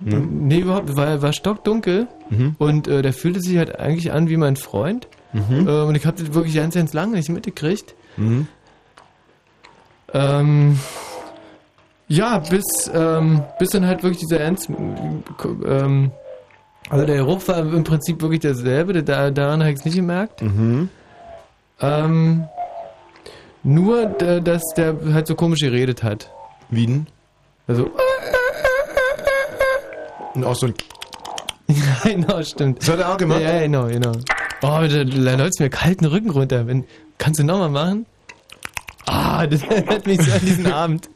Ne? 0.00 0.18
Nee, 0.18 0.58
überhaupt, 0.60 0.96
war, 0.96 1.22
war 1.22 1.32
stockdunkel 1.32 2.08
Mhm. 2.28 2.56
und 2.58 2.88
äh, 2.88 3.02
der 3.02 3.12
fühlte 3.12 3.40
sich 3.40 3.56
halt 3.56 3.78
eigentlich 3.78 4.10
an 4.12 4.28
wie 4.28 4.36
mein 4.36 4.56
Freund. 4.56 5.06
Mhm. 5.32 5.68
Äh, 5.68 5.82
und 5.82 5.94
ich 5.94 6.04
habe 6.06 6.20
das 6.20 6.34
wirklich 6.34 6.56
ganz, 6.56 6.74
ganz 6.74 6.92
lange 6.92 7.14
nicht 7.14 7.28
mitgekriegt. 7.28 7.94
Mhm. 8.16 8.48
Ähm, 10.12 10.78
ja, 12.08 12.38
bis, 12.38 12.64
ähm, 12.92 13.42
bis 13.60 13.70
dann 13.70 13.86
halt 13.86 14.02
wirklich 14.02 14.18
dieser 14.18 14.40
Ernst, 14.40 14.68
ähm, 14.68 16.10
also 16.90 17.06
der 17.06 17.16
Geruch 17.16 17.46
war 17.46 17.58
im 17.58 17.84
Prinzip 17.84 18.20
wirklich 18.22 18.40
derselbe, 18.40 19.02
da, 19.04 19.30
daran 19.30 19.60
habe 19.60 19.70
ich 19.70 19.78
es 19.78 19.84
nicht 19.84 19.96
gemerkt. 19.96 20.42
Mhm. 20.42 20.88
Ähm, 21.80 22.44
nur, 23.62 24.06
da- 24.06 24.40
dass 24.40 24.62
der 24.76 24.94
halt 25.12 25.26
so 25.26 25.34
komisch 25.34 25.60
geredet 25.60 26.02
hat. 26.02 26.30
Wie 26.70 26.86
denn? 26.86 27.06
Also, 27.66 27.90
Und 30.34 30.44
auch 30.44 30.54
so 30.54 30.66
ein. 30.66 30.74
ja, 31.68 32.10
genau, 32.12 32.42
stimmt. 32.42 32.80
Das 32.82 32.90
hat 32.90 33.00
er 33.00 33.12
auch 33.12 33.16
gemacht? 33.16 33.40
Ja, 33.40 33.60
genau, 33.60 33.86
genau. 33.86 34.12
Oh, 34.62 34.80
da, 34.82 34.86
da 35.04 35.34
läuft 35.34 35.58
mir 35.60 35.68
kalten 35.70 36.04
Rücken 36.06 36.30
runter. 36.30 36.66
Wenn, 36.66 36.84
kannst 37.18 37.40
du 37.40 37.44
nochmal 37.44 37.70
machen? 37.70 38.06
Ah, 39.06 39.46
das 39.46 39.62
erinnert 39.68 40.06
mich 40.06 40.20
so 40.22 40.32
an 40.32 40.40
diesen 40.40 40.66
Abend. 40.72 41.08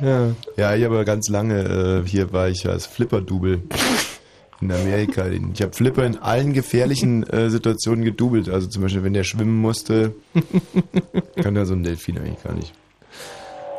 Ja. 0.00 0.30
Ja, 0.56 0.74
ich 0.74 0.84
habe 0.84 1.04
ganz 1.04 1.28
lange, 1.28 2.02
äh, 2.04 2.08
hier 2.08 2.32
war 2.32 2.48
ich 2.48 2.68
als 2.68 2.86
Flipper-Double 2.86 3.62
in 4.62 4.72
Amerika. 4.72 5.26
Ich 5.26 5.62
habe 5.62 5.72
Flipper 5.72 6.04
in 6.04 6.18
allen 6.18 6.52
gefährlichen 6.52 7.24
äh, 7.24 7.50
Situationen 7.50 8.04
gedoubelt. 8.04 8.48
Also 8.48 8.68
zum 8.68 8.82
Beispiel, 8.82 9.04
wenn 9.04 9.14
der 9.14 9.24
schwimmen 9.24 9.60
musste, 9.60 10.14
kann 11.42 11.54
der 11.54 11.66
so 11.66 11.74
ein 11.74 11.82
Delfin 11.82 12.18
eigentlich 12.18 12.42
gar 12.42 12.54
nicht. 12.54 12.72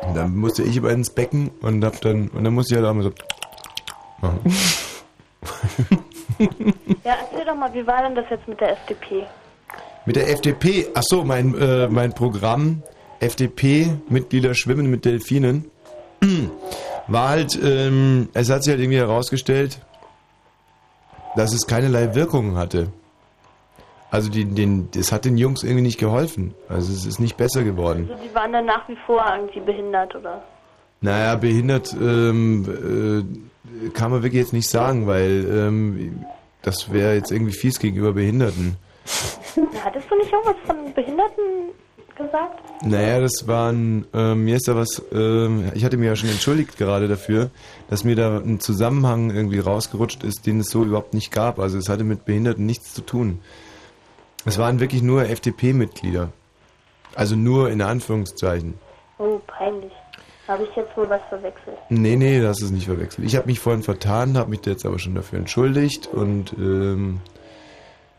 Und 0.06 0.16
dann 0.16 0.36
musste 0.36 0.62
ich 0.62 0.76
über 0.76 0.92
ins 0.92 1.10
Becken 1.10 1.50
und 1.62 1.84
hab 1.84 2.00
dann, 2.02 2.28
und 2.28 2.44
dann 2.44 2.54
musste 2.54 2.74
ich 2.74 2.80
halt 2.80 2.88
auch 2.88 2.94
mal 2.94 3.04
so 3.04 3.12
machen. 4.20 4.40
Ja, 7.04 7.16
erzähl 7.20 7.44
doch 7.44 7.54
mal, 7.54 7.72
wie 7.72 7.86
war 7.86 8.02
denn 8.02 8.14
das 8.14 8.26
jetzt 8.30 8.48
mit 8.48 8.60
der 8.60 8.72
FDP? 8.72 9.24
Mit 10.06 10.16
der 10.16 10.30
FDP, 10.30 10.88
ach 10.94 11.02
so, 11.04 11.24
mein, 11.24 11.56
äh, 11.58 11.88
mein 11.88 12.12
Programm 12.12 12.82
FDP, 13.20 13.88
Mitglieder 14.08 14.54
schwimmen 14.54 14.90
mit 14.90 15.04
Delfinen. 15.04 15.70
war 17.06 17.28
halt, 17.28 17.58
ähm, 17.62 18.28
es 18.34 18.50
hat 18.50 18.64
sich 18.64 18.72
halt 18.72 18.80
irgendwie 18.80 18.98
herausgestellt, 18.98 19.78
dass 21.36 21.52
es 21.52 21.66
keinerlei 21.66 22.14
Wirkung 22.14 22.56
hatte. 22.56 22.88
Also 24.10 24.30
die, 24.30 24.44
den, 24.44 24.88
es 24.96 25.10
hat 25.10 25.24
den 25.24 25.36
Jungs 25.36 25.64
irgendwie 25.64 25.82
nicht 25.82 25.98
geholfen. 25.98 26.54
Also 26.68 26.92
es 26.92 27.04
ist 27.04 27.18
nicht 27.18 27.36
besser 27.36 27.64
geworden. 27.64 28.08
Also 28.10 28.22
die 28.22 28.34
waren 28.34 28.52
dann 28.52 28.66
nach 28.66 28.88
wie 28.88 28.96
vor 29.06 29.24
irgendwie 29.36 29.60
behindert, 29.60 30.14
oder? 30.14 30.42
Naja, 31.00 31.34
behindert 31.34 31.94
ähm, 32.00 33.26
äh, 33.84 33.88
kann 33.90 34.10
man 34.10 34.22
wirklich 34.22 34.40
jetzt 34.40 34.52
nicht 34.52 34.70
sagen, 34.70 35.06
weil 35.06 35.44
ähm, 35.50 36.24
das 36.62 36.92
wäre 36.92 37.14
jetzt 37.14 37.32
irgendwie 37.32 37.52
fies 37.52 37.78
gegenüber 37.78 38.12
Behinderten. 38.12 38.76
Hattest 39.84 40.10
du 40.10 40.16
nicht 40.16 40.32
irgendwas 40.32 40.56
von 40.64 40.94
Behinderten 40.94 41.72
gesagt? 42.16 42.60
Naja, 42.82 43.20
das 43.20 43.46
waren, 43.46 44.06
ähm, 44.12 44.44
mir 44.44 44.56
ist 44.56 44.68
da 44.68 44.76
was, 44.76 45.02
ähm, 45.12 45.70
ich 45.74 45.84
hatte 45.84 45.96
mir 45.96 46.06
ja 46.06 46.16
schon 46.16 46.28
entschuldigt 46.28 46.76
gerade 46.76 47.08
dafür, 47.08 47.50
dass 47.88 48.04
mir 48.04 48.16
da 48.16 48.38
ein 48.38 48.60
Zusammenhang 48.60 49.30
irgendwie 49.30 49.58
rausgerutscht 49.58 50.22
ist, 50.24 50.46
den 50.46 50.60
es 50.60 50.70
so 50.70 50.84
überhaupt 50.84 51.14
nicht 51.14 51.32
gab. 51.32 51.58
Also 51.58 51.78
es 51.78 51.88
hatte 51.88 52.04
mit 52.04 52.24
Behinderten 52.24 52.66
nichts 52.66 52.92
zu 52.94 53.02
tun. 53.02 53.40
Es 54.44 54.58
waren 54.58 54.80
wirklich 54.80 55.02
nur 55.02 55.28
FDP-Mitglieder. 55.28 56.30
Also 57.14 57.36
nur 57.36 57.70
in 57.70 57.80
Anführungszeichen. 57.80 58.74
Oh, 59.18 59.40
peinlich. 59.46 59.92
Habe 60.46 60.64
ich 60.64 60.76
jetzt 60.76 60.94
wohl 60.96 61.08
was 61.08 61.22
verwechselt? 61.30 61.78
Nee, 61.88 62.16
nee, 62.16 62.40
das 62.40 62.60
ist 62.60 62.70
nicht 62.70 62.86
verwechselt. 62.86 63.26
Ich 63.26 63.36
habe 63.36 63.46
mich 63.46 63.60
vorhin 63.60 63.82
vertan, 63.82 64.36
habe 64.36 64.50
mich 64.50 64.60
jetzt 64.66 64.84
aber 64.84 64.98
schon 64.98 65.14
dafür 65.14 65.38
entschuldigt 65.38 66.06
und 66.06 66.52
ähm, 66.58 67.20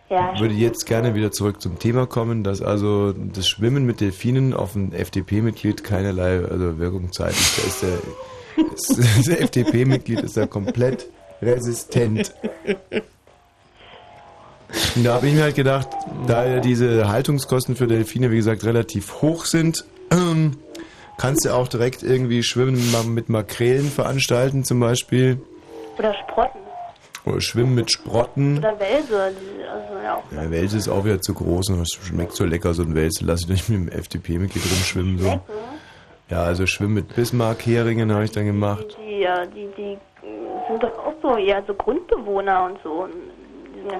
Ja, 0.10 0.40
würde 0.40 0.53
jetzt 0.53 0.86
gerne 0.86 1.15
wieder 1.15 1.32
zurück 1.32 1.61
zum 1.61 1.80
Thema 1.80 2.06
kommen, 2.06 2.44
dass 2.44 2.61
also 2.61 3.11
das 3.11 3.48
Schwimmen 3.48 3.86
mit 3.86 4.02
Delfinen 4.02 4.53
auf 4.53 4.76
ein 4.76 4.94
FDP-Mitglied 4.94 5.84
keinerlei 5.84 6.45
also 6.45 6.77
Wirkung 6.77 7.11
zeigt. 7.11 7.38
Da 7.57 7.68
ist 7.68 7.82
der, 7.82 8.68
ist, 8.73 9.27
der 9.27 9.41
FDP-Mitglied 9.41 10.22
ist 10.22 10.38
da 10.38 10.45
komplett 10.45 11.07
resistent. 11.41 12.36
Und 14.95 15.03
da 15.03 15.15
habe 15.15 15.27
ich 15.27 15.34
mir 15.34 15.44
halt 15.44 15.56
gedacht, 15.56 15.88
da 16.27 16.45
ja 16.45 16.60
diese 16.60 17.07
Haltungskosten 17.07 17.76
für 17.76 17.88
Delfine, 17.88 18.30
wie 18.30 18.38
gesagt, 18.38 18.64
relativ 18.64 19.22
hoch 19.22 19.45
sind, 19.45 19.86
ähm, 20.11 20.57
kannst 21.18 21.45
du 21.45 21.53
auch 21.53 21.68
direkt 21.68 22.03
irgendwie 22.03 22.44
Schwimmen 22.44 22.80
mit 23.14 23.30
Makrelen 23.30 23.90
veranstalten 23.90 24.64
zum 24.64 24.80
Beispiel. 24.80 25.41
Oder 25.98 26.14
Sprotten. 26.14 26.65
Oder 27.26 27.42
Schwimmen 27.42 27.76
mit 27.76 27.92
Sprotten. 27.92 28.60
Oder 28.60 28.80
Wälse. 28.80 29.34
Die, 29.34 29.64
also 29.64 30.04
ja, 30.04 30.16
auch. 30.16 30.24
Ja, 30.32 30.50
Welse 30.52 30.78
ist 30.78 30.88
auch 30.88 31.06
wieder 31.06 31.22
zu 31.22 31.34
groß 31.34 31.70
und 31.70 31.88
schmeckt 31.92 32.36
so 32.36 32.46
lecker, 32.46 32.74
so 32.74 32.84
ein 32.84 32.94
Welse. 32.94 33.26
Lass 33.26 33.42
ich 33.42 33.48
nicht 33.48 33.70
mit 33.70 33.80
dem 33.80 33.90
FDP-Mitglied 33.90 34.64
rumschwimmen. 34.64 35.18
So. 35.18 35.40
Ja, 36.30 36.44
also 36.44 36.66
Schwimmen 36.66 36.96
mit 36.96 37.16
Bismarck-Heringen 37.16 38.12
habe 38.12 38.26
ich 38.26 38.32
dann 38.32 38.46
gemacht. 38.46 38.86
Die, 39.00 39.22
ja, 39.22 39.46
die, 39.46 39.68
die 39.78 39.94
äh, 39.94 39.98
sind 40.68 40.82
doch 40.82 40.98
auch 41.00 41.14
so 41.22 41.38
eher 41.38 41.64
so 41.68 41.74
Grundbewohner 41.74 42.66
und 42.66 42.80
so. 42.84 43.08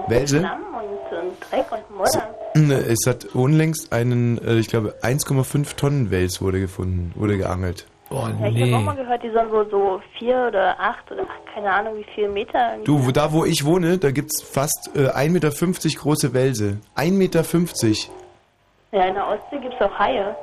Welse? 0.08 0.38
Und, 0.38 0.46
und 0.46 1.52
Dreck 1.52 1.66
und 1.72 1.96
Modder. 1.96 2.88
Es 2.88 3.06
hat 3.08 3.26
unlängst 3.36 3.94
einen, 3.94 4.40
äh, 4.44 4.56
ich 4.56 4.68
glaube, 4.68 4.96
1,5 5.02 5.76
Tonnen 5.76 6.12
Wels 6.12 6.42
wurde 6.42 6.60
gefunden, 6.60 7.12
wurde 7.16 7.38
geangelt. 7.38 7.86
Oh 8.12 8.28
Ja, 8.40 8.48
ich 8.48 8.62
habe 8.62 8.76
auch 8.78 8.82
mal 8.82 8.96
gehört, 8.96 9.24
die 9.24 9.32
sollen 9.32 9.52
wohl 9.52 9.68
so 9.72 10.00
vier 10.18 10.46
oder 10.50 10.80
acht 10.80 11.12
oder 11.12 11.26
keine 11.54 11.72
Ahnung 11.72 11.96
wie 11.98 12.06
viel 12.14 12.30
Meter. 12.30 12.72
irgendwie- 12.74 12.86
Du, 12.86 13.06
wo- 13.06 13.12
da 13.12 13.32
wo 13.32 13.46
ich 13.46 13.66
wohne, 13.66 13.98
da 13.98 14.12
gibt's 14.12 14.42
fast 14.44 14.92
äh, 14.96 15.10
1,50 15.10 15.30
Meter 15.32 15.90
große 16.00 16.34
Welse. 16.34 16.78
1,50 16.96 17.12
Meter. 17.14 17.44
Ja, 18.92 19.06
in 19.08 19.16
der 19.16 19.28
Ostsee 19.28 19.58
gibt 19.60 19.74
es 19.74 19.82
auch 19.82 19.98
Haie. 20.00 20.36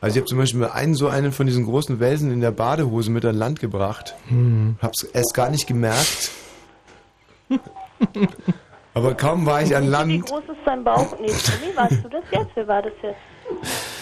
Also 0.00 0.16
ich 0.16 0.20
habe 0.20 0.26
zum 0.28 0.38
Beispiel 0.38 0.60
mal 0.60 0.70
einen 0.72 0.94
so 0.94 1.08
einen 1.08 1.32
von 1.32 1.46
diesen 1.46 1.64
großen 1.64 2.00
Welsen 2.00 2.30
in 2.32 2.40
der 2.40 2.50
Badehose 2.50 3.10
mit 3.10 3.24
an 3.24 3.36
Land 3.36 3.60
gebracht. 3.60 4.14
Hm. 4.28 4.76
Hab's 4.82 5.02
erst 5.02 5.34
gar 5.34 5.50
nicht 5.50 5.66
gemerkt. 5.66 6.30
Aber 8.94 9.14
kaum 9.14 9.44
war 9.46 9.62
ich 9.62 9.74
an 9.76 9.84
Wie 9.84 9.88
Land. 9.88 10.26
groß 10.26 10.42
ist 10.44 10.56
dein 10.64 10.84
Bauch? 10.84 11.16
Nee, 11.20 11.26
Tommy, 11.28 11.74
warst 11.76 12.04
du 12.04 12.08
das 12.08 12.22
jetzt? 12.30 12.50
Wer 12.54 12.68
war 12.68 12.82
das 12.82 12.92
jetzt? 13.02 13.16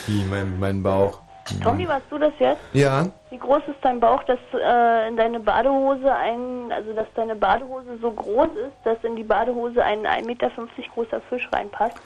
Wie, 0.07 0.25
mein, 0.25 0.59
mein 0.59 0.83
Bauch. 0.83 1.21
Tommy, 1.61 1.89
warst 1.89 2.07
du 2.11 2.19
das 2.19 2.33
jetzt? 2.39 2.61
Ja. 2.73 3.07
Wie 3.31 3.39
groß 3.39 3.63
ist 3.69 3.79
dein 3.83 3.99
Bauch, 4.01 4.23
dass 4.25 4.39
äh, 4.55 5.09
in 5.09 5.17
deine 5.17 5.41
Badehose 5.41 6.15
ein, 6.15 6.71
also 6.73 6.93
dass 6.93 7.07
deine 7.15 7.35
Badehose 7.35 7.99
so 8.01 8.11
groß 8.13 8.49
ist, 8.49 8.73
dass 8.85 9.03
in 9.05 9.17
die 9.17 9.25
Badehose 9.25 9.83
ein 9.85 10.07
1,50 10.07 10.25
Meter 10.27 10.51
großer 10.95 11.21
Fisch 11.29 11.49
reinpasst? 11.53 11.97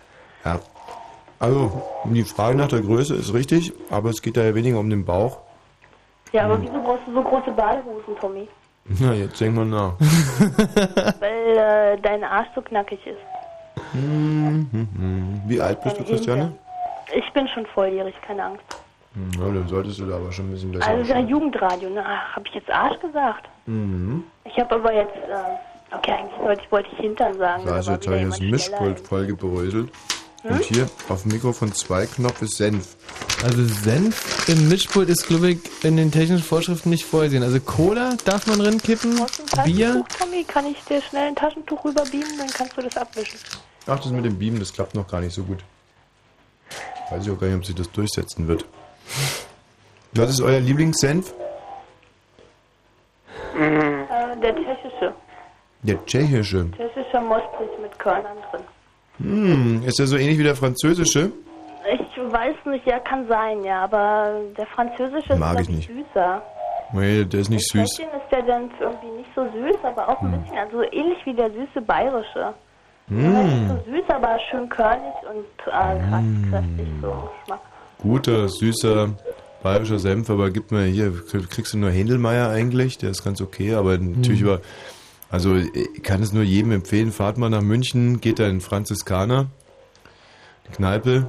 Ja. 0.44 0.58
Also, 1.38 1.82
die 2.04 2.22
Frage 2.24 2.56
nach 2.56 2.68
der 2.68 2.80
Größe 2.80 3.14
ist 3.14 3.34
richtig, 3.34 3.72
aber 3.90 4.08
es 4.10 4.22
geht 4.22 4.36
da 4.38 4.42
ja 4.42 4.54
weniger 4.54 4.78
um 4.78 4.88
den 4.88 5.04
Bauch. 5.04 5.38
Ja, 6.32 6.44
aber 6.44 6.54
Hm. 6.54 6.62
wieso 6.62 6.82
brauchst 6.82 7.06
du 7.06 7.12
so 7.12 7.22
große 7.22 7.50
Badehosen, 7.52 8.16
Tommy? 8.20 8.48
Na, 9.00 9.12
jetzt 9.12 9.40
denk 9.40 9.54
mal 9.54 9.64
nach. 9.66 9.94
Weil 11.20 11.56
äh, 11.58 11.98
dein 12.00 12.24
Arsch 12.24 12.48
so 12.54 12.62
knackig 12.62 13.00
ist. 13.06 13.18
Mhm. 13.92 15.42
Wie 15.46 15.60
alt 15.60 15.82
bist 15.82 15.98
du, 15.98 16.04
Christiane? 16.04 16.52
Ich 17.14 17.32
bin 17.32 17.46
schon 17.48 17.66
volljährig, 17.66 18.14
keine 18.26 18.44
Angst. 18.44 18.64
Ja, 19.38 19.44
dann 19.46 19.68
solltest 19.68 19.98
du 19.98 20.06
da 20.06 20.16
aber 20.16 20.30
schon 20.30 20.48
ein 20.48 20.52
bisschen 20.52 20.72
besser 20.72 20.86
Also 20.86 21.02
ja 21.04 21.14
aussehen. 21.14 21.28
Jugendradio, 21.28 21.88
ne? 21.88 22.04
Ach, 22.06 22.36
hab 22.36 22.46
ich 22.46 22.54
jetzt 22.54 22.70
Arsch 22.70 23.00
gesagt? 23.00 23.48
Mhm. 23.66 24.24
Ich 24.44 24.58
habe 24.58 24.74
aber 24.74 24.92
jetzt, 24.92 25.16
äh, 25.16 25.94
okay, 25.96 26.12
eigentlich 26.12 26.40
wollte 26.40 26.62
ich, 26.62 26.72
wollte 26.72 26.88
ich 26.92 26.98
Hintern 26.98 27.38
sagen. 27.38 27.62
So, 27.66 27.72
also 27.72 27.92
jetzt 27.92 28.06
habe 28.06 28.18
ich 28.18 28.28
das 28.28 28.40
Mischpult 28.40 29.00
voll 29.00 29.26
gebröselt. 29.26 29.90
Hm? 30.42 30.50
Und 30.50 30.64
hier 30.64 30.88
auf 31.08 31.22
dem 31.22 31.32
Mikrofon 31.32 31.72
zwei 31.72 32.04
Knopf 32.06 32.42
ist 32.42 32.56
Senf. 32.56 32.96
Also 33.42 33.64
Senf 33.64 34.48
im 34.48 34.68
Mischpult 34.68 35.08
ist, 35.08 35.26
glaube 35.26 35.52
ich, 35.52 35.58
in 35.82 35.96
den 35.96 36.12
technischen 36.12 36.44
Vorschriften 36.44 36.90
nicht 36.90 37.06
vorgesehen. 37.06 37.42
Also 37.42 37.58
Cola 37.60 38.14
darf 38.26 38.46
man 38.46 38.58
drin 38.58 38.80
kippen, 38.80 39.16
Bier. 39.64 39.86
Taschentuch, 39.86 40.08
Tommy, 40.18 40.44
kann 40.44 40.66
ich 40.66 40.78
dir 40.84 41.00
schnell 41.00 41.28
ein 41.28 41.36
Taschentuch 41.36 41.84
rüberbeamen, 41.84 42.38
dann 42.38 42.48
kannst 42.48 42.76
du 42.76 42.82
das 42.82 42.96
abwischen. 42.96 43.38
Ach, 43.86 43.98
das 43.98 44.12
mit 44.12 44.24
dem 44.24 44.38
Beamen, 44.38 44.58
das 44.58 44.72
klappt 44.72 44.94
noch 44.94 45.08
gar 45.08 45.20
nicht 45.20 45.34
so 45.34 45.42
gut. 45.42 45.58
Weiß 47.10 47.24
ich 47.24 47.30
auch 47.30 47.38
gar 47.38 47.46
nicht, 47.46 47.56
ob 47.56 47.64
sich 47.64 47.74
das 47.74 47.90
durchsetzen 47.92 48.46
wird. 48.48 48.66
Was 50.14 50.30
ist 50.30 50.40
euer 50.40 50.60
Lieblingssenf? 50.60 51.34
Äh, 53.54 54.36
der 54.42 54.54
tschechische. 54.54 55.12
Der 55.82 56.04
tschechische. 56.06 56.70
Tschechischer 56.76 57.20
Mostrich 57.20 57.70
mit 57.80 57.98
Körnern 57.98 58.36
drin. 58.50 58.60
Hm, 59.18 59.82
ist 59.86 59.98
der 59.98 60.06
so 60.06 60.16
ähnlich 60.16 60.38
wie 60.38 60.42
der 60.42 60.56
französische? 60.56 61.32
Ich 61.92 62.32
weiß 62.32 62.56
nicht, 62.66 62.86
ja, 62.86 62.98
kann 62.98 63.26
sein, 63.28 63.62
ja, 63.64 63.84
aber 63.84 64.40
der 64.56 64.66
französische 64.66 65.36
Mag 65.36 65.60
ist, 65.60 65.68
ich 65.70 65.76
nicht. 65.76 65.88
süßer. 65.88 66.42
Nee, 66.92 67.24
der 67.24 67.40
ist 67.40 67.48
nicht 67.50 67.68
süß. 67.70 67.88
Tschechien 67.96 68.08
ist 68.20 68.30
der 68.32 68.42
dann 68.42 68.70
irgendwie 68.80 69.06
nicht 69.18 69.30
so 69.34 69.44
süß, 69.44 69.76
aber 69.84 70.08
auch 70.08 70.20
ein 70.22 70.32
Hm. 70.32 70.40
bisschen, 70.42 70.58
also 70.58 70.82
ähnlich 70.82 71.18
wie 71.24 71.34
der 71.34 71.50
süße 71.50 71.80
bayerische. 71.82 72.54
Nicht 73.08 73.26
Hm, 73.28 73.68
so 73.68 73.90
süß, 73.92 74.04
aber 74.08 74.38
schön 74.50 74.68
körnig 74.68 75.14
und 75.30 75.44
äh, 75.66 75.70
kraft- 75.70 76.50
kräftig 76.50 76.88
so 77.00 77.10
im 77.12 77.20
Geschmack. 77.40 77.60
Guter, 78.06 78.48
süßer 78.48 79.16
bayerischer 79.62 79.98
Senf, 79.98 80.30
aber 80.30 80.50
gib 80.50 80.70
mir 80.70 80.84
hier, 80.84 81.12
kriegst 81.50 81.74
du 81.74 81.78
nur 81.78 81.90
Händelmeier 81.90 82.48
eigentlich, 82.50 82.98
der 82.98 83.10
ist 83.10 83.24
ganz 83.24 83.40
okay, 83.40 83.74
aber 83.74 83.98
natürlich 83.98 84.40
Hm. 84.40 84.46
über, 84.46 84.60
also 85.28 85.56
ich 85.56 86.02
kann 86.04 86.22
es 86.22 86.32
nur 86.32 86.44
jedem 86.44 86.70
empfehlen, 86.70 87.10
fahrt 87.10 87.36
mal 87.36 87.50
nach 87.50 87.62
München, 87.62 88.20
geht 88.20 88.38
da 88.38 88.46
in 88.46 88.60
Franziskaner, 88.60 89.46
die 90.68 90.72
Kneipe 90.76 91.28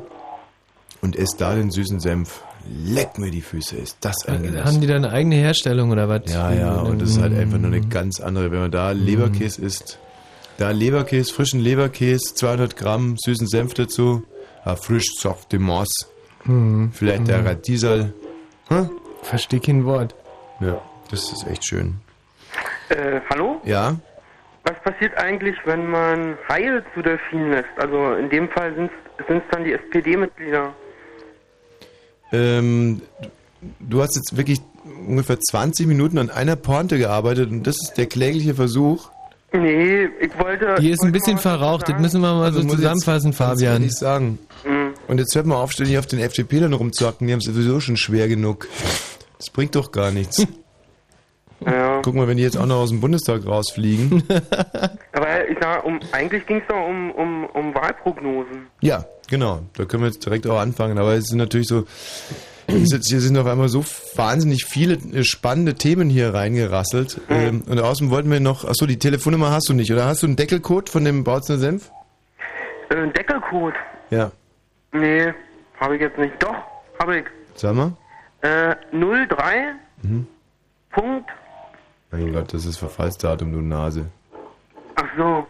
und 1.02 1.16
esst 1.16 1.41
da 1.41 1.56
den 1.56 1.72
süßen 1.72 1.99
Senf. 1.99 2.44
Leck 2.86 3.18
mir 3.18 3.32
die 3.32 3.41
Füße, 3.41 3.78
ist 3.78 3.98
das 4.02 4.26
ein 4.28 4.44
Genuss. 4.44 4.66
Haben 4.66 4.82
die 4.82 4.88
da 4.88 4.95
eine 4.98 5.10
eigene 5.10 5.36
Herstellung 5.36 5.90
oder 5.90 6.10
was? 6.10 6.22
Ja, 6.32 6.52
ja, 6.52 6.76
und 6.82 7.02
das 7.02 7.12
ist 7.12 7.22
halt 7.22 7.36
einfach 7.36 7.58
nur 7.58 7.72
eine 7.72 7.82
ganz 7.82 8.20
andere, 8.20 8.52
wenn 8.52 8.60
man 8.60 8.72
da 8.72 8.91
Leberkäse 8.91 9.62
isst. 9.62 9.99
Da 10.58 10.72
Leberkäse, 10.72 11.34
frischen 11.34 11.60
Leberkäse, 11.62 12.36
200 12.36 12.76
Gramm, 12.76 13.16
süßen 13.18 13.48
Senf 13.48 13.74
dazu, 13.74 14.24
ah, 14.66 14.76
frisch, 14.76 15.16
softe 15.18 15.60
Moss, 15.60 15.88
Mhm. 16.48 16.91
vielleicht 16.94 17.28
der 17.28 17.40
Mhm. 17.40 17.48
Radiesel. 17.48 18.14
Hm? 18.69 18.90
Versteh 19.24 19.60
kein 19.60 19.86
Wort. 19.86 20.15
Ja, 20.60 20.82
das 21.11 21.32
ist 21.32 21.45
echt 21.48 21.65
schön. 21.65 21.95
Äh, 22.90 23.19
hallo? 23.30 23.61
Ja? 23.65 23.95
Was 24.64 24.80
passiert 24.84 25.15
eigentlich, 25.18 25.56
wenn 25.65 25.90
man 25.90 26.38
Haie 26.49 26.84
zu 26.94 27.02
Delfinen 27.02 27.52
lässt? 27.52 27.69
Also 27.78 28.14
in 28.15 28.30
dem 28.30 28.49
Fall 28.49 28.74
sind 28.76 28.90
es 29.30 29.44
dann 29.52 29.64
die 29.64 29.74
SPD-Mitglieder. 29.74 30.74
Ähm, 32.32 33.02
du 33.80 34.02
hast 34.02 34.15
jetzt 34.15 34.36
wirklich 34.36 34.60
ungefähr 35.07 35.40
20 35.40 35.88
Minuten 35.88 36.18
an 36.18 36.30
einer 36.30 36.56
Pointe 36.56 36.98
gearbeitet 36.98 37.49
und 37.49 37.64
das 37.65 37.76
ist 37.82 37.94
der 37.98 38.07
klägliche 38.07 38.53
Versuch. 38.56 39.10
Nee, 39.53 40.10
ich 40.19 40.38
wollte... 40.38 40.76
Die 40.80 40.90
ist 40.90 41.03
ein 41.03 41.14
bisschen 41.14 41.38
verraucht, 41.38 41.88
das 41.88 41.99
müssen 41.99 42.19
wir 42.22 42.34
mal 42.34 42.52
so 42.52 42.57
Also 42.57 42.64
muss 42.64 42.74
ich 42.74 42.80
zusammenfassen, 42.80 43.32
Fabian. 43.32 43.74
ehrlich 43.76 43.94
sagen. 43.95 44.40
Mhm. 44.65 44.87
Und 45.08 45.20
jetzt 45.20 45.36
hört 45.36 45.46
mal 45.46 45.56
auf, 45.56 45.72
ständig 45.72 45.98
auf 45.98 46.06
den 46.06 46.20
FDP-Lern 46.20 46.74
rumzuhacken, 46.74 47.28
die 47.28 47.34
haben 47.34 47.40
es 47.40 47.46
sowieso 47.46 47.80
schon 47.80 47.98
schwer 47.98 48.28
genug. 48.28 48.68
Das 49.38 49.50
bringt 49.50 49.76
doch 49.76 49.92
gar 49.92 50.12
nichts. 50.12 50.46
Ja. 51.66 52.02
Guck 52.04 52.14
mal, 52.14 52.28
wenn 52.28 52.38
die 52.38 52.44
jetzt 52.44 52.58
auch 52.58 52.66
noch 52.66 52.78
aus 52.78 52.90
dem 52.90 53.02
Bundestag 53.02 53.46
rausfliegen. 53.46 54.24
Aber 55.14 55.50
ich 55.50 55.58
sag, 55.60 55.84
um, 55.86 56.00
eigentlich 56.12 56.46
ging 56.46 56.58
es 56.58 56.68
doch 56.68 56.88
um, 56.88 57.12
um, 57.12 57.46
um 57.46 57.74
Wahlprognosen. 57.74 58.68
ja, 58.82 59.06
genau. 59.28 59.62
Da 59.76 59.86
können 59.86 60.04
wir 60.04 60.10
jetzt 60.10 60.24
direkt 60.24 60.46
auch 60.48 60.60
anfangen. 60.60 61.00
Aber 61.00 61.14
es 61.14 61.26
ist 61.26 61.34
natürlich 61.34 61.68
so, 61.68 61.86
Hier 62.70 63.22
sind 63.22 63.38
auf 63.38 63.48
einmal 63.48 63.70
so 63.70 63.84
wahnsinnig 64.16 64.66
viele 64.66 64.96
äh, 64.96 65.24
spannende 65.24 65.76
Themen 65.76 66.10
hier 66.10 66.34
reingerasselt. 66.34 67.22
Ähm, 67.30 67.64
und 67.68 67.80
außen 67.80 68.10
wollten 68.10 68.30
wir 68.30 68.40
noch, 68.40 68.66
achso, 68.66 68.86
die 68.86 69.00
Telefonnummer 69.00 69.52
hast 69.52 69.70
du 69.70 69.74
nicht, 69.74 69.92
oder 69.92 70.06
hast 70.06 70.22
du 70.22 70.28
einen 70.28 70.36
Deckelcode 70.36 70.90
von 70.90 71.06
dem 71.06 71.24
Bautzner 71.24 71.58
Senf? 71.58 71.92
Äh, 72.90 72.98
ein 72.98 73.14
Deckelcode? 73.14 73.76
Ja. 74.10 74.32
Nee, 74.99 75.34
habe 75.80 75.95
ich 75.95 76.02
jetzt 76.02 76.18
nicht. 76.18 76.34
Doch, 76.41 76.56
habe 76.99 77.19
ich. 77.19 77.26
Sag 77.56 77.76
mal. 77.76 77.91
Äh, 78.41 78.76
03 78.91 79.74
Mhm. 80.03 80.28
Punkt. 80.91 81.30
Mein 82.11 82.32
Gott, 82.32 82.53
das 82.53 82.65
ist 82.65 82.78
Verfallsdatum, 82.78 83.52
du 83.52 83.61
Nase. 83.61 84.06
Ach 84.95 85.06
so. 85.18 85.48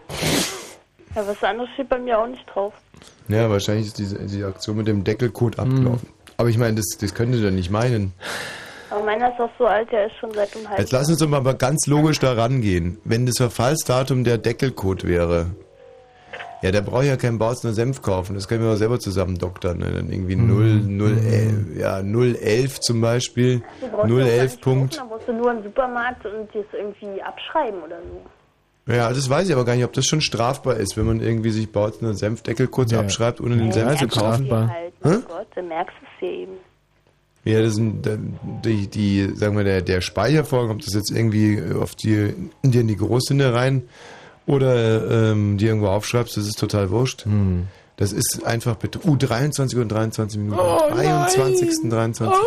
Ja, 1.16 1.28
was 1.28 1.44
anderes 1.44 1.70
steht 1.74 1.90
bei 1.90 2.00
mir 2.00 2.18
auch 2.20 2.28
nicht 2.28 2.46
drauf. 2.54 2.74
Ja, 3.28 3.50
wahrscheinlich 3.50 3.88
ist 3.88 3.98
diese, 4.00 4.18
diese 4.20 4.48
Aktion 4.48 4.78
mit 4.78 4.88
dem 4.88 5.04
Deckelcode 5.04 5.60
abgelaufen. 5.60 6.08
Aber 6.38 6.50
ich 6.50 6.58
meine, 6.58 6.76
das, 6.76 6.98
das 7.00 7.14
könnte 7.14 7.38
ihr 7.38 7.52
nicht 7.52 7.70
meinen. 7.72 8.14
Aber 8.90 9.04
meiner 9.04 9.34
ist 9.34 9.40
auch 9.40 9.50
so 9.58 9.66
alt, 9.66 9.92
der 9.92 10.08
ist 10.08 10.16
schon 10.18 10.32
seit 10.34 10.56
einem 10.56 10.68
halben 10.70 10.82
Jetzt 10.82 10.92
lass 10.92 11.10
uns 11.10 11.20
doch 11.20 11.28
mal 11.28 11.42
ganz 11.56 11.88
logisch 11.88 12.20
da 12.20 12.34
rangehen. 12.34 12.98
Wenn 13.04 13.26
das 13.26 13.38
Verfallsdatum 13.38 14.24
der 14.24 14.38
Deckelcode 14.38 15.04
wäre, 15.06 15.48
ja, 16.62 16.72
der 16.72 16.82
braucht 16.82 17.06
ja 17.06 17.18
keinen 17.18 17.38
Bautzner 17.38 17.74
Senf 17.74 18.02
kaufen. 18.02 18.34
Das 18.34 18.48
können 18.48 18.64
wir 18.64 18.72
auch 18.72 18.78
selber 18.78 19.00
zusammen 19.00 19.38
doktern. 19.38 19.78
Ne? 19.78 19.92
Dann 19.92 20.12
irgendwie 20.12 20.36
0, 20.36 20.82
0, 20.86 21.18
11, 21.18 21.78
ja, 21.78 22.02
011 22.02 22.80
zum 22.80 23.02
Beispiel. 23.02 23.62
Du 23.80 23.88
brauchst 23.88 24.10
ja 24.10 24.16
auch 24.16 24.20
gar 24.20 24.28
011 24.28 24.52
nicht 24.52 24.62
Punkt. 24.62 24.98
kaufen, 24.98 25.10
Dann 25.10 25.18
musst 25.18 25.28
du 25.28 25.34
nur 25.34 25.52
im 25.52 25.64
Supermarkt 25.64 26.26
und 26.26 26.50
das 26.54 26.66
irgendwie 26.74 27.22
abschreiben 27.22 27.82
oder 27.84 27.98
so. 28.02 28.92
Ja, 28.92 29.10
das 29.10 29.30
weiß 29.30 29.48
ich 29.50 29.54
aber 29.54 29.66
gar 29.66 29.76
nicht, 29.76 29.84
ob 29.84 29.94
das 29.94 30.06
schon 30.06 30.22
strafbar 30.22 30.78
ist, 30.78 30.96
wenn 30.96 31.06
man 31.06 31.20
irgendwie 31.20 31.52
sich 31.52 31.72
Bautzner 31.72 32.14
Senfdeckel 32.14 32.68
kurz 32.68 32.94
abschreibt, 32.94 33.42
ohne 33.42 33.58
den 33.58 33.72
Senf 33.74 34.00
zu 34.00 34.08
kaufen. 34.08 34.50
Halt, 34.50 34.94
mein 35.02 35.24
Gott, 35.28 35.48
dann 35.56 35.68
merkst 35.68 35.96
du 36.00 36.06
es 36.06 36.20
dir 36.22 36.38
eben. 36.38 36.54
Ja, 37.44 37.62
das 37.62 37.76
sind 37.76 38.10
die, 38.66 38.88
die 38.88 39.36
sagen 39.36 39.56
wir, 39.56 39.64
der, 39.64 39.82
der 39.82 40.02
Speichervorgang, 40.02 40.76
ob 40.76 40.82
das 40.82 40.94
jetzt 40.94 41.12
irgendwie 41.12 41.62
auf 41.80 41.96
die, 41.96 42.34
dir 42.64 42.82
in 42.82 42.88
die 42.88 42.98
Großsünde 42.98 43.54
rein 43.54 43.84
oder 44.48 45.32
ähm, 45.32 45.58
die 45.58 45.68
irgendwo 45.68 45.88
aufschreibst, 45.88 46.38
das 46.38 46.48
ist 46.48 46.58
total 46.58 46.90
wurscht. 46.90 47.26
Hm. 47.26 47.68
Das 47.98 48.14
ist 48.14 48.46
einfach 48.46 48.76
bitte. 48.76 49.00
Uh, 49.06 49.16
23 49.16 49.78
und 49.80 49.92
23 49.92 50.40
Minuten. 50.40 50.60
Oh, 50.60 50.80
nein. 50.90 51.28
23. 51.36 51.90
23. 51.90 52.38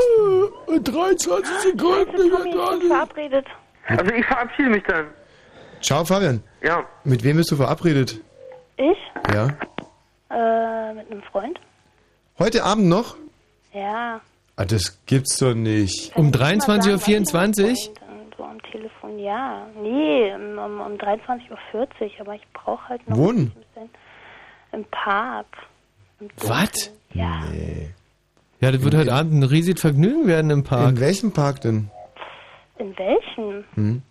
Oh, 0.67 0.79
23 0.79 1.55
Sekunden. 1.59 2.11
Ich 2.15 2.79
bin 2.79 2.89
verabredet. 2.89 3.47
Also 3.87 4.13
ich 4.13 4.25
verabschiede 4.25 4.71
mich 4.71 4.83
dann. 4.85 5.07
Ciao, 5.83 6.05
Fabian. 6.05 6.43
Ja. 6.63 6.85
Mit 7.05 7.25
wem 7.25 7.37
bist 7.37 7.51
du 7.51 7.57
verabredet? 7.57 8.21
Ich? 8.77 8.99
Ja. 9.35 9.49
Äh, 10.31 10.95
mit 10.95 11.11
einem 11.11 11.23
Freund? 11.31 11.59
Heute 12.39 12.63
Abend 12.65 12.87
noch? 12.87 13.17
Ja. 13.75 14.21
Ah, 14.57 14.65
das 14.65 14.99
gibt's 15.07 15.37
doch 15.39 15.55
nicht. 15.55 16.17
Um 16.17 16.31
23.24 16.31 17.89
Uhr? 17.89 17.95
Telefon, 18.71 19.19
ja. 19.19 19.67
Nee, 19.81 20.33
um, 20.35 20.59
um, 20.59 20.81
um 20.81 20.93
23.40 20.95 21.51
Uhr, 21.51 21.89
aber 22.21 22.35
ich 22.35 22.47
brauche 22.53 22.89
halt 22.89 23.09
noch 23.09 23.17
Wohnen? 23.17 23.39
ein 23.39 23.65
bisschen 23.75 23.91
im 24.73 24.85
Park. 24.91 25.47
Was? 26.39 26.91
Ja. 27.13 27.43
Ja, 28.61 28.71
das 28.71 28.83
wird 28.83 28.95
heute 28.95 29.13
Abend 29.13 29.33
ein 29.35 29.43
riesiges 29.43 29.81
Vergnügen 29.81 30.27
werden 30.27 30.51
im 30.51 30.65
Park. 30.65 30.91
In 30.91 31.01
welchem 31.01 31.33
Park 31.33 31.63
denn? 31.63 31.91
In 32.79 32.97
welchem? 32.99 33.65
Hm? 33.75 34.03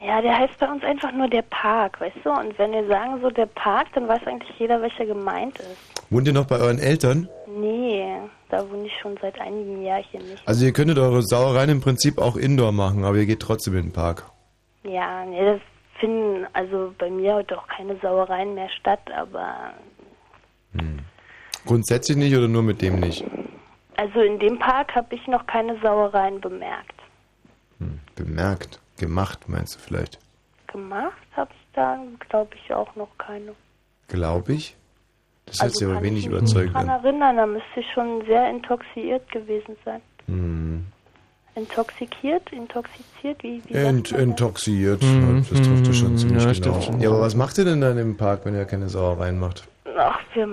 Ja, 0.00 0.20
der 0.20 0.38
heißt 0.38 0.58
bei 0.60 0.70
uns 0.70 0.84
einfach 0.84 1.12
nur 1.12 1.28
der 1.28 1.42
Park, 1.42 2.00
weißt 2.00 2.18
du? 2.22 2.30
Und 2.30 2.56
wenn 2.58 2.70
wir 2.70 2.86
sagen 2.86 3.20
so 3.20 3.30
der 3.30 3.46
Park, 3.46 3.88
dann 3.94 4.06
weiß 4.06 4.24
eigentlich 4.26 4.56
jeder, 4.58 4.80
welcher 4.80 5.06
gemeint 5.06 5.58
ist. 5.58 6.04
Wohnt 6.10 6.26
ihr 6.28 6.32
noch 6.32 6.46
bei 6.46 6.58
euren 6.58 6.78
Eltern? 6.78 7.28
Nee, 7.48 8.04
da 8.50 8.68
wohne 8.70 8.86
ich 8.86 8.92
schon 9.00 9.16
seit 9.20 9.40
einigen 9.40 9.82
Jahrchen 9.82 10.22
nicht. 10.28 10.42
Also 10.46 10.64
ihr 10.64 10.72
könntet 10.72 10.98
eure 10.98 11.22
Sauereien 11.22 11.70
im 11.70 11.80
Prinzip 11.80 12.18
auch 12.18 12.36
indoor 12.36 12.72
machen, 12.72 13.04
aber 13.04 13.16
ihr 13.16 13.26
geht 13.26 13.40
trotzdem 13.40 13.76
in 13.76 13.86
den 13.86 13.92
Park. 13.92 14.24
Ja, 14.84 15.24
nee, 15.24 15.44
das 15.44 15.60
finden 16.00 16.46
also 16.52 16.94
bei 16.98 17.10
mir 17.10 17.34
heute 17.34 17.58
auch 17.58 17.66
keine 17.68 17.96
Sauereien 18.00 18.54
mehr 18.54 18.70
statt, 18.70 19.00
aber 19.14 19.72
Grundsätzlich 21.66 22.16
nicht 22.16 22.34
oder 22.36 22.48
nur 22.48 22.62
mit 22.62 22.80
dem 22.82 23.00
nicht? 23.00 23.24
also 23.96 24.20
in 24.20 24.38
dem 24.38 24.58
Park 24.58 24.94
habe 24.94 25.14
ich 25.14 25.26
noch 25.26 25.46
keine 25.46 25.78
Sauereien 25.80 26.40
bemerkt. 26.40 26.94
Bemerkt. 28.14 28.80
Gemacht, 28.98 29.48
meinst 29.48 29.74
du 29.76 29.78
vielleicht? 29.80 30.18
Gemacht 30.66 31.16
habe 31.36 31.50
ich 31.52 31.66
da, 31.74 31.98
glaube 32.28 32.50
ich, 32.56 32.72
auch 32.72 32.94
noch 32.96 33.10
keine. 33.18 33.54
Glaube 34.08 34.54
ich. 34.54 34.76
Das 35.48 35.62
hört 35.62 35.76
sich 35.76 35.86
aber 35.86 35.94
kann 35.96 36.02
wenig 36.04 36.24
ich 36.26 36.30
mich 36.30 36.38
überzeugend 36.38 36.76
an. 36.76 36.88
erinnern, 36.88 37.36
da 37.36 37.46
müsste 37.46 37.80
ich 37.80 37.86
schon 37.92 38.24
sehr 38.26 38.48
intoxikiert 38.50 39.30
gewesen 39.30 39.76
sein. 39.84 40.00
Hm. 40.26 40.84
Intoxikiert? 41.54 42.52
Intoxiziert? 42.52 43.42
Wie, 43.42 43.60
wie 43.66 43.74
Ent, 43.74 44.12
intoxiert. 44.12 45.02
Mhm, 45.02 45.44
Das 45.50 45.60
trifft 45.60 45.88
es 45.88 45.96
schon 45.98 46.12
mhm, 46.12 46.16
ziemlich 46.18 46.44
ja, 46.44 46.52
genau. 46.52 46.80
schon. 46.80 47.00
Ja, 47.00 47.08
aber 47.10 47.20
was 47.22 47.34
macht 47.34 47.58
ihr 47.58 47.64
denn 47.64 47.80
dann 47.80 47.98
im 47.98 48.16
Park, 48.16 48.42
wenn 48.44 48.54
ihr 48.54 48.64
keine 48.64 48.88
Sauereien 48.88 49.40
macht? 49.40 49.66
Ach, 49.96 50.20
wir, 50.34 50.46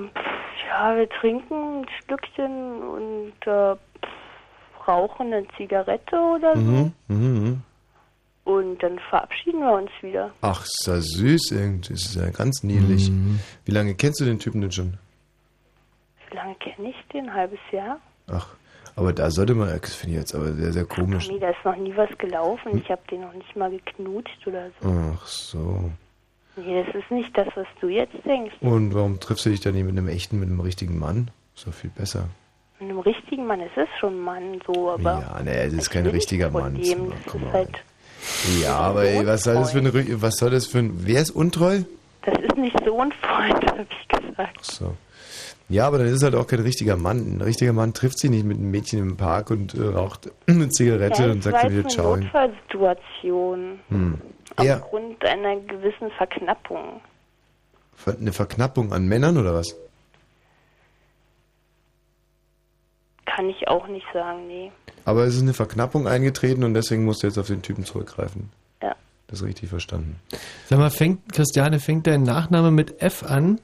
ja, 0.68 0.96
wir 0.96 1.08
trinken 1.10 1.82
ein 1.82 1.86
Stückchen 2.04 2.82
und 2.82 3.34
äh, 3.46 3.76
rauchen 4.88 5.34
eine 5.34 5.46
Zigarette 5.58 6.16
oder 6.18 6.56
so. 6.56 6.62
Mhm, 6.62 6.92
mhm, 7.08 7.18
mhm. 7.18 7.62
Und 8.46 8.82
dann 8.84 9.00
verabschieden 9.10 9.60
wir 9.62 9.74
uns 9.74 9.90
wieder. 10.02 10.32
Ach, 10.42 10.64
ist 10.64 10.86
ja 10.88 11.02
süß 11.02 11.52
irgendwie. 11.52 11.94
Das 11.94 12.04
ist 12.04 12.16
ja 12.16 12.30
ganz 12.30 12.64
niedlich. 12.64 13.10
Mhm. 13.10 13.40
Wie 13.66 13.72
lange 13.72 13.96
kennst 13.96 14.22
du 14.22 14.26
den 14.26 14.40
Typen 14.40 14.62
denn 14.62 14.72
schon? 14.72 14.98
Wie 16.30 16.36
lange 16.36 16.56
kenne 16.56 16.90
ich 16.90 16.96
den? 17.12 17.28
Ein 17.30 17.34
halbes 17.34 17.60
Jahr? 17.72 18.00
Ach, 18.28 18.48
aber 18.96 19.14
da 19.14 19.32
sollte 19.32 19.56
man, 19.56 19.70
das 19.82 19.96
finde 19.96 20.16
ich 20.16 20.20
jetzt 20.22 20.36
aber 20.36 20.54
sehr, 20.54 20.72
sehr 20.74 20.86
komisch. 20.86 21.28
Nee, 21.28 21.40
da 21.40 21.50
ist 21.50 21.66
noch 21.66 21.76
nie 21.76 21.96
was 21.98 22.10
gelaufen. 22.18 22.78
Ich 22.78 22.90
habe 22.90 23.02
den 23.10 23.22
noch 23.22 23.34
nicht 23.34 23.56
mal 23.56 23.72
geknutscht 23.72 24.46
oder 24.48 24.70
so. 24.82 24.90
Ach 25.16 25.26
so. 25.26 25.92
Nee, 26.56 26.84
das 26.86 26.96
ist 26.96 27.12
nicht 27.12 27.36
das, 27.38 27.48
was 27.56 27.68
du 27.82 27.90
jetzt 27.90 28.16
denkst. 28.26 28.56
Und 28.62 28.94
warum 28.94 29.20
triffst 29.20 29.46
du 29.46 29.50
dich 29.50 29.60
dann 29.60 29.74
nicht 29.74 29.84
mit 29.86 29.98
einem 29.98 30.08
echten, 30.08 30.40
mit 30.40 30.50
einem 30.50 30.62
richtigen 30.62 30.98
Mann? 31.00 31.32
Ist 31.56 31.68
doch 31.68 31.74
viel 31.74 31.90
besser. 31.90 32.30
Mit 32.80 32.90
einem 32.90 33.00
richtigen 33.00 33.46
Mann, 33.48 33.60
es 33.62 33.76
ist 33.76 33.90
schon 34.00 34.14
ein 34.14 34.20
Mann 34.22 34.62
so, 34.68 34.92
aber 34.92 35.22
Ja, 35.36 35.44
ne, 35.44 35.52
es 35.64 35.74
ist 35.74 35.90
kein 35.90 36.06
richtiger 36.06 36.50
Mann. 36.52 36.76
dem. 36.76 37.10
So, 37.10 37.14
komm 37.28 37.42
mal. 37.46 37.54
halt, 37.54 37.84
Ja, 38.62 38.78
aber 38.78 39.04
ey, 39.06 39.26
was 39.26 39.44
soll 39.44 39.56
das 39.56 39.72
für 39.72 39.80
ein, 39.80 40.22
was 40.22 40.38
soll 40.38 40.50
das 40.52 40.66
für 40.68 40.80
ein, 40.80 40.92
wer 41.06 41.22
ist 41.22 41.32
untreu? 41.32 41.82
das 42.24 42.40
ist 42.40 42.58
nicht 42.58 42.76
so 42.86 43.00
ein 43.00 43.12
Freund, 43.12 43.66
habe 43.72 43.86
ich 43.90 44.08
gesagt. 44.08 44.58
Ach 44.60 44.64
so. 44.64 44.96
Ja, 45.70 45.88
aber 45.88 45.98
dann 46.00 46.08
ist 46.08 46.14
es 46.18 46.24
halt 46.24 46.36
auch 46.36 46.46
kein 46.48 46.60
richtiger 46.60 46.96
Mann. 46.96 47.38
Ein 47.38 47.42
richtiger 47.42 47.74
Mann 47.74 47.94
trifft 47.94 48.20
sich 48.20 48.30
nicht 48.30 48.46
mit 48.46 48.58
einem 48.58 48.70
Mädchen 48.72 49.00
im 49.00 49.18
Park 49.18 49.50
und 49.52 49.74
äh, 49.74 49.82
raucht 49.84 50.30
eine 50.48 50.70
Zigarette 50.70 51.24
ja, 51.24 51.32
und 51.32 51.38
das 51.46 51.52
sagt 51.52 51.64
dann 51.66 51.72
wieder 51.78 51.88
Ciao. 51.90 52.14
eine 52.14 52.24
Notfallsituation. 52.26 53.80
Hm. 53.90 54.22
Ja, 54.62 54.78
Aufgrund 54.78 55.24
einer 55.26 55.56
gewissen 55.62 56.12
Verknappung. 56.18 57.02
ver- 57.96 58.16
eine 58.20 58.32
Verknappung 58.32 58.94
an 58.94 59.08
Männern 59.08 59.38
oder 59.38 59.54
was? 59.56 59.76
Kann 63.26 63.50
ich 63.50 63.68
auch 63.68 63.88
nicht 63.88 64.06
sagen, 64.14 64.48
nee. 64.48 64.72
Aber 65.06 65.24
es 65.26 65.36
ist 65.36 65.42
eine 65.44 65.54
Verknappung 65.54 66.08
eingetreten 66.08 66.64
und 66.64 66.74
deswegen 66.74 67.06
musst 67.06 67.24
du 67.24 67.28
jetzt 67.28 67.38
auf 67.38 67.48
den 67.48 67.62
Typen 67.62 67.86
zurückgreifen. 67.86 68.50
Ja. 68.82 68.96
Das 69.28 69.40
ist 69.42 69.46
richtig 69.46 69.70
verstanden. 69.70 70.20
Sag 70.68 70.80
mal, 70.80 70.90
fängt, 70.90 71.32
Christiane, 71.32 71.80
fängt 71.80 72.08
dein 72.08 72.24
Nachname 72.24 72.72
mit 72.72 73.02
F 73.02 73.24
an? 73.24 73.62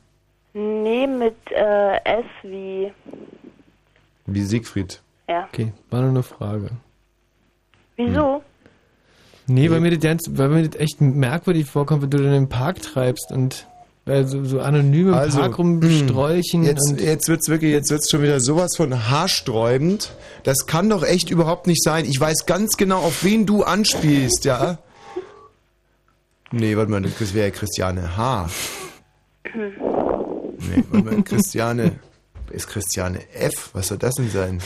Nee, 0.54 1.08
mit 1.08 1.36
äh, 1.50 1.96
S 2.04 2.26
wie, 2.44 2.92
Wie 4.28 4.42
Siegfried. 4.44 5.02
ja. 5.28 5.48
Okay, 5.52 5.74
war 5.90 6.02
nur 6.02 6.10
eine 6.12 6.24
Frage. 6.24 6.70
Wieso? 7.96 8.44
Nee, 9.48 9.70
weil 9.72 9.80
mir 9.82 9.98
das 9.98 10.20
weil 10.30 10.50
mir 10.50 10.68
das 10.68 10.80
echt 10.80 11.02
merkwürdig 11.02 11.66
vorkommt, 11.66 12.04
wenn 12.04 12.10
du 12.10 12.18
dann 12.20 12.34
im 12.34 12.50
Park 12.50 12.82
treibst 12.82 13.32
und 13.32 13.68
äh, 14.06 14.24
so, 14.24 14.44
so 14.46 14.60
anonym 14.60 15.10
im 15.10 15.14
Also, 15.14 15.40
Park 15.40 15.58
rumsträuchen. 15.60 16.64
Jetzt, 16.64 16.96
jetzt 17.00 17.28
wird's 17.28 17.50
wirklich, 17.50 17.72
jetzt 17.72 17.92
wird's 17.92 18.10
schon 18.10 18.22
wieder 18.22 18.40
sowas 18.40 18.76
von 18.76 19.10
haarsträubend. 19.10 20.12
Das 20.44 20.66
kann 20.66 20.90
doch 20.90 21.04
echt 21.04 21.30
überhaupt 21.30 21.68
nicht 21.68 21.84
sein. 21.84 22.06
Ich 22.06 22.20
weiß 22.20 22.46
ganz 22.46 22.78
genau, 22.78 23.00
auf 23.00 23.24
wen 23.24 23.46
du 23.46 23.64
anspielst, 23.64 24.46
ja? 24.46 24.80
Nee, 26.52 26.76
warte 26.76 26.92
mal, 26.92 27.02
das 27.02 27.34
wäre 27.34 27.48
ja 27.48 27.54
Christiane 27.54 28.18
H. 28.18 28.50
Nee, 29.54 30.84
warte 30.90 31.06
mal, 31.06 31.24
Christiane. 31.24 32.00
Ist 32.50 32.68
Christiane 32.68 33.20
F? 33.34 33.70
Was 33.74 33.88
soll 33.88 33.98
das 33.98 34.16
denn 34.16 34.30
sein? 34.30 34.62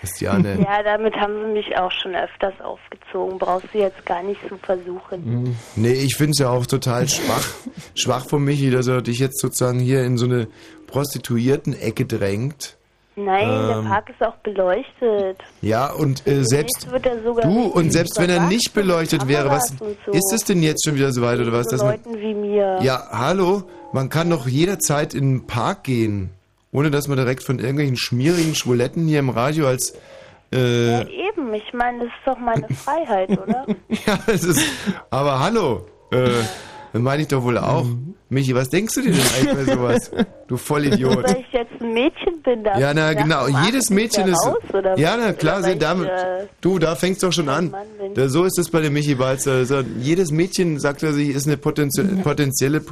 Christiane. 0.00 0.58
Ja, 0.64 0.82
damit 0.82 1.14
haben 1.16 1.34
sie 1.44 1.52
mich 1.52 1.76
auch 1.76 1.90
schon 1.92 2.14
öfters 2.14 2.54
aufgezogen. 2.60 3.38
Brauchst 3.38 3.68
du 3.72 3.78
jetzt 3.78 4.04
gar 4.06 4.22
nicht 4.22 4.40
so 4.48 4.56
versuchen. 4.56 5.56
Nee, 5.76 5.92
ich 5.92 6.16
finde 6.16 6.32
es 6.32 6.38
ja 6.38 6.50
auch 6.50 6.66
total 6.66 7.08
schwach. 7.08 7.46
schwach 7.94 8.26
von 8.26 8.42
Michi, 8.44 8.70
dass 8.70 8.86
er 8.86 9.02
dich 9.02 9.18
jetzt 9.18 9.40
sozusagen 9.40 9.78
hier 9.78 10.02
in 10.04 10.16
so 10.16 10.26
eine 10.26 10.48
Prostituierten-Ecke 10.86 12.06
drängt. 12.06 12.76
Nein, 13.16 13.48
der 13.48 13.76
Ähm. 13.78 13.84
Park 13.86 14.10
ist 14.10 14.22
auch 14.22 14.36
beleuchtet. 14.36 15.38
Ja, 15.60 15.92
und 15.92 16.26
äh, 16.26 16.42
selbst 16.44 16.82
Jetzt 16.84 16.92
wird 16.92 17.06
er 17.06 17.22
sogar 17.22 17.44
du 17.44 17.64
und 17.64 17.92
selbst 17.92 18.18
wenn 18.18 18.30
er 18.30 18.46
nicht 18.46 18.72
beleuchtet 18.72 19.28
wäre, 19.28 19.50
was 19.50 19.74
so. 20.06 20.12
ist 20.12 20.32
es 20.32 20.44
denn 20.44 20.62
jetzt 20.62 20.84
schon 20.84 20.94
wieder 20.94 21.12
so 21.12 21.20
weit 21.20 21.38
oder 21.40 21.52
was? 21.52 21.66
So 21.66 21.72
Dass 21.72 21.82
man, 21.82 21.90
Leuten 21.92 22.18
wie 22.18 22.34
mir. 22.34 22.78
ja, 22.82 23.08
hallo, 23.10 23.64
man 23.92 24.08
kann 24.08 24.30
doch 24.30 24.46
jederzeit 24.46 25.12
in 25.12 25.38
den 25.38 25.46
Park 25.46 25.84
gehen 25.84 26.30
ohne 26.72 26.90
dass 26.90 27.08
man 27.08 27.16
direkt 27.16 27.42
von 27.42 27.58
irgendwelchen 27.58 27.96
schmierigen 27.96 28.54
Schwuletten 28.54 29.06
hier 29.06 29.18
im 29.20 29.30
Radio 29.30 29.66
als 29.66 29.94
äh, 30.52 30.92
Ja, 30.92 31.00
eben, 31.02 31.52
ich 31.54 31.72
meine, 31.72 31.98
das 32.00 32.08
ist 32.08 32.26
doch 32.26 32.38
meine 32.38 32.66
Freiheit, 32.74 33.30
oder? 33.30 33.66
Ja, 34.06 34.18
es 34.26 34.44
ist. 34.44 34.62
Aber 35.10 35.40
hallo, 35.40 35.86
äh, 36.12 36.30
dann 36.92 37.02
meine 37.02 37.22
ich 37.22 37.28
doch 37.28 37.42
wohl 37.42 37.58
auch. 37.58 37.86
Michi, 38.28 38.54
was 38.54 38.68
denkst 38.68 38.94
du 38.94 39.02
dir 39.02 39.10
denn 39.12 39.20
eigentlich 39.36 39.66
bei 39.66 39.74
sowas? 39.74 40.10
Du 40.46 40.56
Vollidiot. 40.56 41.24
Weil 41.24 41.40
ich 41.40 41.52
jetzt 41.52 41.80
ein 41.80 41.92
Mädchen 41.92 42.40
bin, 42.42 42.62
darf 42.62 42.78
Ja, 42.78 42.94
na 42.94 43.12
genau. 43.12 43.48
Jedes 43.64 43.90
Mädchen 43.90 44.28
ist. 44.28 44.44
raus, 44.46 44.58
oder 44.72 44.96
ja, 44.98 45.14
was? 45.16 45.18
na 45.26 45.32
klar, 45.32 45.58
Oder 45.58 45.68
sie 45.72 45.78
damit. 45.78 46.06
ich, 46.06 46.12
äh, 46.44 46.46
du, 46.60 46.78
da 46.78 46.94
fängt's 46.94 47.20
doch 47.20 47.32
schon 47.32 47.48
an. 47.48 47.74
Da, 48.14 48.28
so 48.28 48.44
ist 48.44 48.56
es 48.58 48.70
bei 48.70 48.80
dem 48.80 48.92
Michi 48.92 49.16
Balzer. 49.16 49.52
Also, 49.52 49.80
jedes 50.00 50.30
Mädchen, 50.30 50.78
sagt 50.78 51.02
er 51.02 51.12
sich, 51.12 51.30
ist 51.30 51.46
eine 51.48 51.56
potenzie 51.56 52.02
potenzielle, 52.22 52.82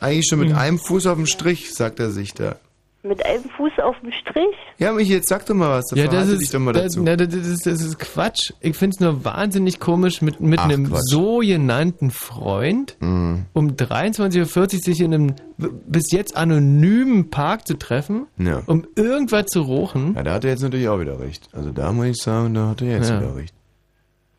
eigentlich 0.00 0.26
schon 0.28 0.40
Mhm. 0.40 0.46
mit 0.48 0.56
einem 0.56 0.78
Fuß 0.80 1.06
auf 1.06 1.16
dem 1.16 1.26
Strich, 1.26 1.72
sagt 1.72 2.00
er 2.00 2.10
sich 2.10 2.34
da. 2.34 2.56
Mit 3.02 3.24
einem 3.24 3.44
Fuß 3.56 3.72
auf 3.82 3.96
dem 4.02 4.12
Strich? 4.12 4.54
Ja, 4.78 4.92
Michi, 4.92 5.14
jetzt 5.14 5.30
sag 5.30 5.46
doch 5.46 5.54
mal 5.54 5.70
was. 5.78 5.86
Ja, 5.94 6.06
das 6.06 6.28
ist, 6.28 6.52
doch 6.52 6.58
mal 6.58 6.74
das, 6.74 6.82
dazu. 6.92 7.02
na, 7.02 7.16
das, 7.16 7.32
ist, 7.34 7.64
das 7.64 7.80
ist 7.80 7.98
Quatsch. 7.98 8.52
Ich 8.60 8.76
finde 8.76 8.94
es 8.94 9.00
nur 9.00 9.24
wahnsinnig 9.24 9.80
komisch, 9.80 10.20
mit, 10.20 10.38
mit 10.40 10.58
Ach, 10.58 10.64
einem 10.64 10.86
Quatsch. 10.88 11.00
sogenannten 11.08 12.10
Freund 12.10 12.96
Mhm. 13.00 13.46
um 13.54 13.68
23.40 13.70 14.58
Uhr 14.58 14.68
sich 14.68 15.00
in 15.00 15.14
einem 15.14 15.34
bis 15.86 16.12
jetzt 16.12 16.36
anonymen 16.36 17.30
Park 17.30 17.66
zu 17.66 17.78
treffen, 17.78 18.26
Ja. 18.36 18.62
um 18.66 18.86
irgendwas 18.96 19.46
zu 19.46 19.62
rochen. 19.62 20.14
Ja, 20.14 20.22
da 20.22 20.34
hat 20.34 20.44
er 20.44 20.50
jetzt 20.50 20.62
natürlich 20.62 20.88
auch 20.88 21.00
wieder 21.00 21.18
recht. 21.20 21.48
Also 21.52 21.70
da 21.70 21.92
muss 21.92 22.04
ich 22.06 22.18
sagen, 22.18 22.52
da 22.52 22.68
hat 22.68 22.82
er 22.82 22.88
jetzt 22.98 23.08
Ja. 23.08 23.18
wieder 23.22 23.34
recht. 23.34 23.54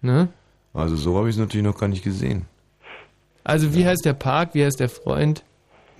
Ne? 0.02 0.28
Also 0.74 0.96
so 0.96 1.18
habe 1.18 1.30
ich 1.30 1.36
es 1.36 1.40
natürlich 1.40 1.66
noch 1.66 1.80
gar 1.80 1.88
nicht 1.88 2.04
gesehen. 2.04 2.46
Also 3.44 3.74
wie 3.74 3.88
heißt 3.88 4.06
der 4.06 4.14
Park, 4.14 4.52
wie 4.54 4.64
heißt 4.64 4.80
der 4.80 4.90
Freund? 4.90 5.44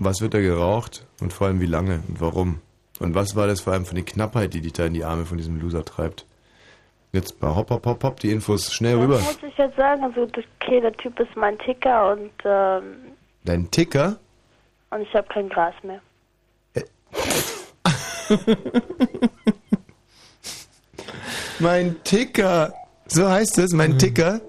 Was 0.04 0.20
wird 0.20 0.34
da 0.34 0.42
geraucht 0.42 1.06
und 1.22 1.32
vor 1.32 1.46
allem 1.46 1.62
wie 1.62 1.68
lange 1.68 2.02
und 2.08 2.20
warum? 2.20 2.60
Und 3.00 3.14
was 3.14 3.36
war 3.36 3.46
das 3.46 3.62
vor 3.62 3.74
allem 3.74 3.86
für 3.86 3.92
eine 3.92 4.02
Knappheit, 4.02 4.52
die 4.56 4.62
dich 4.62 4.74
da 4.74 4.88
in 4.88 4.96
die 4.96 5.04
Arme 5.04 5.26
von 5.26 5.38
diesem 5.38 5.62
Loser 5.62 5.86
treibt? 5.86 6.26
Jetzt 7.12 7.40
mal 7.40 7.56
hopp, 7.56 7.70
hopp, 7.70 7.86
hopp, 7.86 8.04
hopp, 8.04 8.20
die 8.20 8.32
Infos 8.32 8.74
schnell 8.74 8.98
rüber. 8.98 9.18
Das 9.18 9.40
muss 9.42 9.52
ich 9.52 9.58
jetzt 9.60 9.78
sagen, 9.78 10.04
also 10.04 10.24
okay, 10.24 10.82
der 10.82 10.94
Typ 10.94 11.20
ist 11.20 11.36
mein 11.36 11.56
Ticker 11.60 12.14
und, 12.14 12.32
ähm, 12.46 13.12
Dein 13.46 13.70
Ticker? 13.70 14.18
und 14.90 15.02
ich 15.02 15.14
habe 15.14 15.28
kein 15.28 15.50
Gras 15.50 15.76
mehr. 15.84 16.02
Mein 21.60 22.04
Ticker! 22.04 22.74
So 23.06 23.30
heißt 23.30 23.60
es, 23.60 23.74
mein 23.74 24.00
Ticker? 24.00 24.42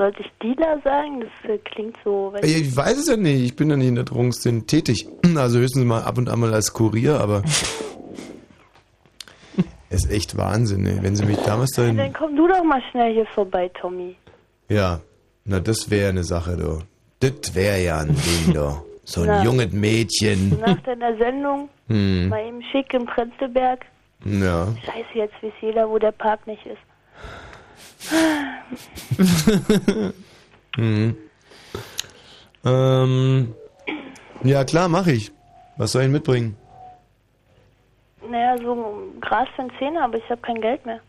Sollte 0.00 0.22
ich 0.22 0.30
Dealer 0.42 0.80
sagen? 0.82 1.20
Das 1.20 1.50
äh, 1.50 1.58
klingt 1.58 1.94
so... 2.02 2.32
weiß 2.32 2.42
Ich 2.42 2.74
weiß 2.74 2.96
es 2.96 3.08
ja 3.08 3.18
nicht, 3.18 3.42
ich 3.44 3.54
bin 3.54 3.68
ja 3.68 3.76
nicht 3.76 3.88
in 3.88 3.96
der 3.96 4.04
Drogenszene 4.04 4.64
tätig. 4.64 5.06
Also 5.36 5.58
höchstens 5.58 5.84
mal 5.84 6.00
ab 6.04 6.16
und 6.16 6.30
an 6.30 6.40
mal 6.40 6.54
als 6.54 6.72
Kurier, 6.72 7.20
aber... 7.20 7.42
Es 9.90 10.04
ist 10.06 10.10
echt 10.10 10.38
Wahnsinn, 10.38 10.86
ey. 10.86 11.02
Wenn 11.02 11.16
sie 11.16 11.26
mich 11.26 11.36
damals 11.38 11.72
da 11.72 11.84
in... 11.84 11.98
Dann 11.98 12.14
komm 12.14 12.34
du 12.34 12.48
doch 12.48 12.64
mal 12.64 12.80
schnell 12.90 13.12
hier 13.12 13.26
vorbei, 13.26 13.70
Tommy. 13.78 14.16
Ja, 14.70 15.00
na 15.44 15.60
das 15.60 15.90
wäre 15.90 16.08
eine 16.08 16.24
Sache, 16.24 16.56
du. 16.56 16.78
Das 17.18 17.54
wäre 17.54 17.82
ja 17.82 17.98
ein 17.98 18.16
Ding, 18.16 18.54
du. 18.54 18.82
So 19.04 19.20
ein 19.20 19.26
Na. 19.26 19.42
junges 19.44 19.70
Mädchen. 19.72 20.58
Nach 20.60 20.80
deiner 20.80 21.14
Sendung, 21.18 21.68
Hm. 21.88 22.28
mal 22.30 22.46
eben 22.46 22.62
schick 22.72 22.94
im 22.94 23.04
Prenzlberg. 23.04 23.84
Ja. 24.24 24.68
Scheiße, 24.86 25.08
jetzt 25.14 25.42
weiß 25.42 25.52
jeder, 25.60 25.90
wo 25.90 25.98
der 25.98 26.12
Park 26.12 26.46
nicht 26.46 26.64
ist. 26.64 26.78
Mhm. 30.76 31.16
Ähm, 32.64 33.54
ja, 34.44 34.64
klar, 34.64 34.88
mache 34.88 35.12
ich. 35.12 35.32
Was 35.76 35.92
soll 35.92 36.02
ich 36.04 36.08
mitbringen? 36.08 36.56
Naja, 38.28 38.56
so 38.58 38.72
ein 38.72 39.20
Gras 39.20 39.48
für 39.56 39.62
einen 39.62 39.72
Zehner, 39.78 40.04
aber 40.04 40.18
ich 40.18 40.30
habe 40.30 40.40
kein 40.40 40.60
Geld 40.60 40.84
mehr. 40.86 41.00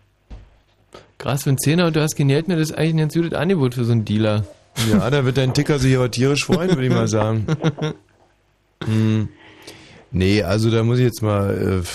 Gras 1.19 1.43
für 1.43 1.49
einen 1.49 1.59
Zehner 1.59 1.87
und 1.87 1.95
du 1.95 2.01
hast 2.01 2.15
kein 2.17 2.27
Geld 2.27 2.47
mehr, 2.47 2.57
das 2.57 2.71
ist 2.71 2.77
eigentlich 2.77 2.95
ein 2.95 2.97
ganz 2.97 3.13
gutes 3.13 3.33
Angebot 3.33 3.75
für 3.75 3.83
so 3.83 3.91
einen 3.91 4.05
Dealer. 4.05 4.43
Ja, 4.89 5.09
da 5.09 5.25
wird 5.25 5.37
dein 5.37 5.53
Ticker 5.53 5.77
sich 5.79 5.95
aber 5.95 6.09
tierisch 6.09 6.45
freuen, 6.45 6.69
würde 6.69 6.85
ich 6.85 6.93
mal 6.93 7.07
sagen. 7.07 7.45
Hm. 8.83 9.29
Nee, 10.09 10.41
also 10.41 10.71
da 10.71 10.81
muss 10.83 10.97
ich 10.97 11.05
jetzt 11.05 11.21
mal. 11.21 11.83
Äh, 11.83 11.87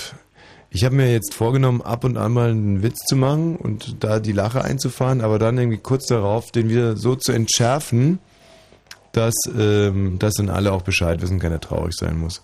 ich 0.77 0.85
habe 0.85 0.94
mir 0.94 1.11
jetzt 1.11 1.32
vorgenommen, 1.32 1.81
ab 1.81 2.05
und 2.05 2.19
an 2.19 2.32
mal 2.32 2.51
einen 2.51 2.82
Witz 2.82 2.98
zu 3.07 3.16
machen 3.16 3.57
und 3.57 4.05
da 4.05 4.20
die 4.20 4.32
Lache 4.32 4.62
einzufahren, 4.62 5.23
aber 5.23 5.39
dann 5.39 5.57
irgendwie 5.57 5.78
kurz 5.78 6.05
darauf 6.07 6.53
den 6.53 6.69
wieder 6.69 6.98
so 6.98 7.15
zu 7.16 7.32
entschärfen, 7.32 8.19
dass, 9.12 9.35
ähm, 9.59 10.19
dass 10.19 10.35
dann 10.35 10.51
alle 10.51 10.73
auch 10.73 10.82
Bescheid 10.82 11.23
wissen, 11.23 11.39
keiner 11.39 11.61
traurig 11.61 11.94
sein 11.94 12.19
muss. 12.19 12.43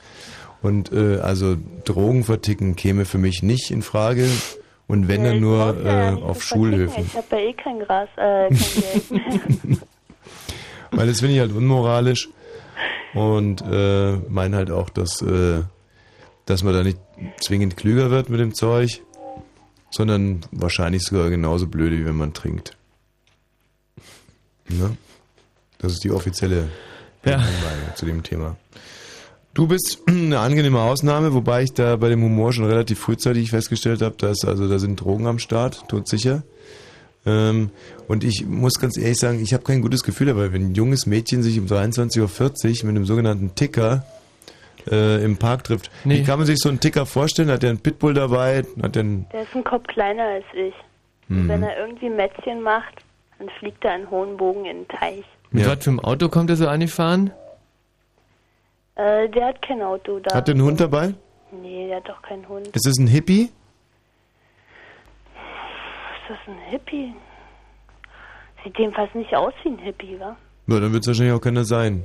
Und 0.62 0.90
äh, 0.94 1.18
also 1.18 1.58
Drogen 1.84 2.24
verticken 2.24 2.74
käme 2.74 3.04
für 3.04 3.18
mich 3.18 3.42
nicht 3.42 3.70
in 3.70 3.82
Frage. 3.82 4.26
Und 4.88 5.08
wenn 5.08 5.26
Ja, 5.26 5.32
dann 5.32 5.40
nur 5.40 5.76
ja 5.84 6.12
äh, 6.12 6.14
auf. 6.14 6.42
Schulhöfen. 6.42 7.04
Ich 7.04 7.14
habe 7.14 7.26
ja 7.32 7.38
eh 7.38 7.52
kein 7.52 7.80
Gras, 7.80 8.08
äh, 8.16 8.48
kein 8.48 9.10
Geld. 9.10 9.78
Weil 10.90 11.06
das 11.06 11.20
finde 11.20 11.34
ich 11.34 11.40
halt 11.40 11.52
unmoralisch 11.52 12.30
und 13.12 13.62
äh, 13.70 14.12
meine 14.30 14.56
halt 14.56 14.70
auch, 14.70 14.88
dass, 14.88 15.20
äh, 15.20 15.60
dass 16.52 16.62
man 16.62 16.74
da 16.74 16.82
nicht 16.82 16.98
zwingend 17.40 17.78
klüger 17.78 18.10
wird 18.10 18.28
mit 18.28 18.38
dem 18.38 18.54
Zeug, 18.54 19.02
sondern 19.90 20.40
wahrscheinlich 20.50 21.02
sogar 21.02 21.30
genauso 21.30 21.66
blöde, 21.66 21.98
wie 21.98 22.04
wenn 22.04 22.16
man 22.16 22.34
trinkt. 22.34 22.76
Ne? 24.68 24.96
Das 25.78 25.92
ist 25.92 26.04
die 26.04 26.10
offizielle 26.10 26.68
Ja. 27.24 27.38
Meinung 27.38 27.96
zu 27.96 28.04
dem 28.04 28.22
Thema. 28.22 28.56
Du 29.54 29.66
bist 29.66 30.00
eine 30.06 30.40
angenehme 30.40 30.80
Ausnahme, 30.80 31.32
wobei 31.32 31.62
ich 31.62 31.72
da 31.72 31.96
bei 31.96 32.10
dem 32.10 32.22
Humor 32.22 32.52
schon 32.52 32.66
relativ 32.66 32.98
frühzeitig 32.98 33.48
festgestellt 33.50 34.02
habe, 34.02 34.16
dass 34.18 34.44
also 34.44 34.68
da 34.68 34.78
sind 34.78 35.00
Drogen 35.00 35.26
am 35.26 35.38
Start, 35.38 35.88
todsicher. 35.88 36.42
Ähm, 37.24 37.70
und 38.08 38.24
ich 38.24 38.44
muss 38.46 38.74
ganz 38.74 38.98
ehrlich 38.98 39.18
sagen, 39.18 39.40
ich 39.40 39.54
habe 39.54 39.64
kein 39.64 39.80
gutes 39.80 40.02
Gefühl 40.02 40.26
dabei, 40.26 40.52
wenn 40.52 40.66
ein 40.66 40.74
junges 40.74 41.06
Mädchen 41.06 41.42
sich 41.42 41.58
um 41.58 41.66
23.40 41.66 42.20
Uhr 42.20 42.86
mit 42.86 42.96
einem 42.96 43.06
sogenannten 43.06 43.54
Ticker 43.54 44.04
äh, 44.90 45.24
im 45.24 45.36
Park 45.36 45.64
trifft. 45.64 45.90
Nee. 46.04 46.18
Wie 46.18 46.24
kann 46.24 46.38
man 46.38 46.46
sich 46.46 46.58
so 46.58 46.68
einen 46.68 46.80
Ticker 46.80 47.06
vorstellen? 47.06 47.50
Hat 47.50 47.62
der 47.62 47.70
einen 47.70 47.80
Pitbull 47.80 48.14
dabei? 48.14 48.64
Hat 48.82 48.94
der 48.94 49.00
einen, 49.00 49.26
Der 49.32 49.42
ist 49.42 49.54
ein 49.54 49.64
Kopf 49.64 49.86
kleiner 49.86 50.24
als 50.24 50.44
ich. 50.54 50.74
Mhm. 51.28 51.48
Wenn 51.48 51.62
er 51.62 51.78
irgendwie 51.78 52.10
Mätzchen 52.10 52.62
macht, 52.62 53.02
dann 53.38 53.48
fliegt 53.58 53.84
er 53.84 53.92
einen 53.92 54.10
hohen 54.10 54.36
Bogen 54.36 54.64
in 54.66 54.78
den 54.78 54.88
Teich. 54.88 55.24
Mit 55.50 55.66
was 55.66 55.84
für 55.84 55.90
einem 55.90 56.00
Auto 56.00 56.28
kommt 56.28 56.50
er 56.50 56.56
so 56.56 56.66
angefahren? 56.68 57.30
Äh, 58.94 59.28
der 59.28 59.46
hat 59.46 59.62
kein 59.62 59.82
Auto 59.82 60.18
da. 60.20 60.34
hat 60.34 60.48
der 60.48 60.54
einen 60.54 60.64
Hund 60.64 60.80
dabei? 60.80 61.14
Nee, 61.50 61.88
der 61.88 61.96
hat 61.98 62.08
doch 62.08 62.22
keinen 62.22 62.48
Hund. 62.48 62.68
Ist 62.68 62.86
es 62.86 62.98
ein 62.98 63.06
Hippie? 63.06 63.42
Ist 65.34 66.28
das 66.28 66.38
ein 66.46 66.58
Hippie? 66.70 67.14
Sieht 68.64 68.78
jedenfalls 68.78 69.14
nicht 69.14 69.34
aus 69.34 69.52
wie 69.64 69.70
ein 69.70 69.78
Hippie, 69.78 70.18
wa? 70.20 70.36
Ja, 70.68 70.80
dann 70.80 70.92
wird 70.92 71.02
es 71.02 71.08
wahrscheinlich 71.08 71.34
auch 71.34 71.40
keiner 71.40 71.64
sein. 71.64 72.04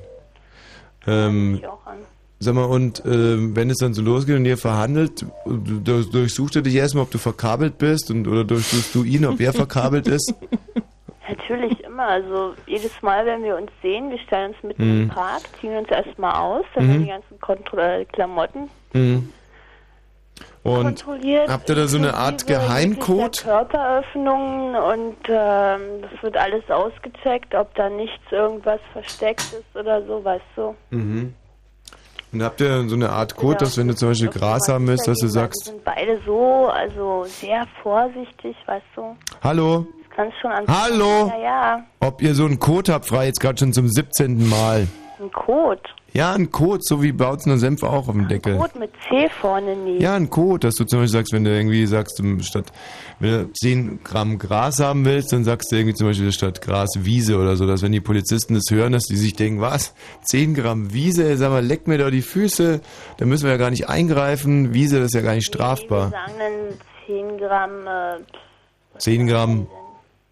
Ähm, 1.06 1.56
Ich 1.62 1.68
auch 1.68 1.86
an. 1.86 2.00
Sag 2.40 2.54
mal, 2.54 2.66
und 2.66 3.02
ähm, 3.06 3.56
wenn 3.56 3.70
es 3.72 3.78
dann 3.78 3.94
so 3.96 4.02
losgeht 4.04 4.36
und 4.36 4.46
ihr 4.46 4.58
verhandelt, 4.60 5.26
du- 5.46 5.80
du- 5.80 6.04
durchsucht 6.04 6.56
er 6.56 6.62
dich 6.62 6.76
erstmal, 6.76 7.04
ob 7.04 7.12
du 7.12 7.18
verkabelt 7.18 7.80
bist 7.80 8.12
und 8.12 8.28
oder 8.28 8.44
durchsuchst 8.44 8.94
du 8.94 9.04
ihn, 9.04 9.26
ob 9.26 9.40
er 9.40 9.54
verkabelt 9.54 10.08
ist? 10.08 10.34
Natürlich 11.28 11.84
immer. 11.84 12.08
Also 12.08 12.54
jedes 12.68 13.02
Mal, 13.02 13.26
wenn 13.26 13.44
wir 13.44 13.58
uns 13.58 13.72
sehen, 13.82 14.12
wir 14.12 14.20
stellen 14.20 14.54
uns 14.54 14.64
mitten 14.64 14.84
Mhm. 14.98 15.02
im 15.04 15.10
Park, 15.10 15.42
ziehen 15.60 15.76
uns 15.76 15.90
erstmal 15.90 16.36
aus, 16.36 16.64
dann 16.76 16.88
Mhm. 16.88 17.02
die 17.04 17.08
ganzen 17.10 17.40
Kontro 17.42 17.78
äh, 17.80 18.06
Klamotten 18.06 18.70
Mhm. 18.94 19.30
Und 20.64 20.84
kontrolliert. 20.84 21.50
habt 21.50 21.70
ihr 21.70 21.76
da 21.76 21.88
so 21.88 21.98
eine 21.98 22.14
Art 22.14 22.46
Geheimcode? 22.46 23.42
Körperöffnungen 23.44 24.76
und 24.76 25.16
ähm, 25.28 25.82
das 26.04 26.22
wird 26.24 26.38
alles 26.38 26.70
ausgecheckt, 26.70 27.56
ob 27.56 27.74
da 27.76 27.90
nichts 27.90 28.32
irgendwas 28.32 28.80
versteckt 28.94 29.42
ist 29.54 29.76
oder 29.76 30.06
so, 30.06 30.24
weißt 30.24 30.44
du. 30.56 30.76
Mhm. 30.92 31.34
Und 32.38 32.44
habt 32.44 32.62
ihr 32.62 32.88
so 32.88 32.94
eine 32.96 33.10
Art 33.10 33.36
Code, 33.36 33.54
Ja. 33.54 33.58
dass 33.62 33.78
wenn 33.80 33.88
du 33.88 33.96
zum 33.96 34.10
Beispiel 34.10 34.28
Gras 34.30 34.68
haben 34.70 34.86
willst, 34.88 35.08
dass 35.08 35.18
du 35.18 35.28
sagst, 35.28 35.66
sind 35.66 35.84
beide 35.84 36.20
so, 36.24 36.68
also 36.68 37.24
sehr 37.28 37.66
vorsichtig, 37.82 38.56
weißt 38.68 38.86
du. 38.96 39.16
hallo, 39.44 39.88
Das 40.08 40.16
kannst 40.16 40.38
schon 40.40 40.52
an. 40.52 40.66
Hallo? 40.68 41.32
Ja, 41.36 41.40
ja, 41.42 41.84
ob 42.00 42.22
ihr 42.22 42.36
so 42.36 42.46
einen 42.46 42.60
Code 42.60 42.94
habt, 42.94 43.06
frei 43.08 43.26
jetzt 43.26 43.40
gerade 43.40 43.58
schon 43.58 43.74
zum 43.74 43.88
17. 43.88 44.48
Mal. 44.48 44.88
Ein 45.20 45.32
Code. 45.32 45.82
Ja, 46.14 46.34
ein 46.34 46.52
Code, 46.52 46.80
so 46.84 47.02
wie 47.04 47.12
Bautzner 47.12 47.58
Senf 47.58 47.84
auch 47.84 48.08
auf 48.08 48.12
dem 48.16 48.28
Deckel. 48.28 48.58
Code 48.58 48.80
mit 48.80 48.92
C 49.08 49.30
vorne 49.30 49.76
nie. 49.76 50.00
Ja, 50.00 50.16
ein 50.16 50.30
Code, 50.30 50.68
dass 50.68 50.76
du 50.76 50.86
zum 50.86 51.00
Beispiel 51.00 51.20
sagst, 51.20 51.34
wenn 51.34 51.44
du 51.44 51.52
irgendwie 51.56 51.86
sagst, 51.86 52.20
ähm, 52.20 52.42
statt, 52.42 52.72
wenn 53.20 53.32
du 53.32 53.54
10 53.54 54.04
Gramm 54.04 54.40
Gras 54.40 54.80
haben 54.80 55.06
willst, 55.06 55.34
dann 55.34 55.44
sagst 55.44 55.72
du 55.72 55.76
irgendwie 55.76 55.94
zum 55.96 56.08
Beispiel 56.08 56.32
statt 56.32 56.62
Gras 56.62 56.90
Wiese 57.00 57.38
oder 57.38 57.56
so, 57.56 57.68
dass 57.68 57.82
wenn 57.82 57.92
die 57.92 58.00
Polizisten 58.02 58.54
das 58.56 58.64
hören, 58.72 58.94
dass 58.94 59.04
die 59.04 59.18
sich 59.18 59.34
denken, 59.36 59.62
was, 59.62 59.94
10 60.24 60.54
Gramm 60.56 60.94
Wiese, 60.94 61.36
sag 61.38 61.50
mal, 61.52 61.64
leck 61.66 61.88
mir 61.88 61.98
doch 61.98 62.10
die 62.12 62.22
Füße, 62.22 62.82
da 63.18 63.26
müssen 63.26 63.44
wir 63.46 63.52
ja 63.52 63.58
gar 63.58 63.70
nicht 63.70 63.90
eingreifen, 63.90 64.74
Wiese, 64.74 64.98
das 65.00 65.08
ist 65.08 65.16
ja 65.16 65.22
gar 65.22 65.34
nicht 65.36 65.48
Wir 65.48 65.54
strafbar. 65.54 66.10
sagen 66.12 66.34
dann 66.40 66.80
10 67.08 67.38
Gramm. 67.38 67.88
Äh, 67.88 69.00
10 69.00 69.28
Gramm 69.28 69.68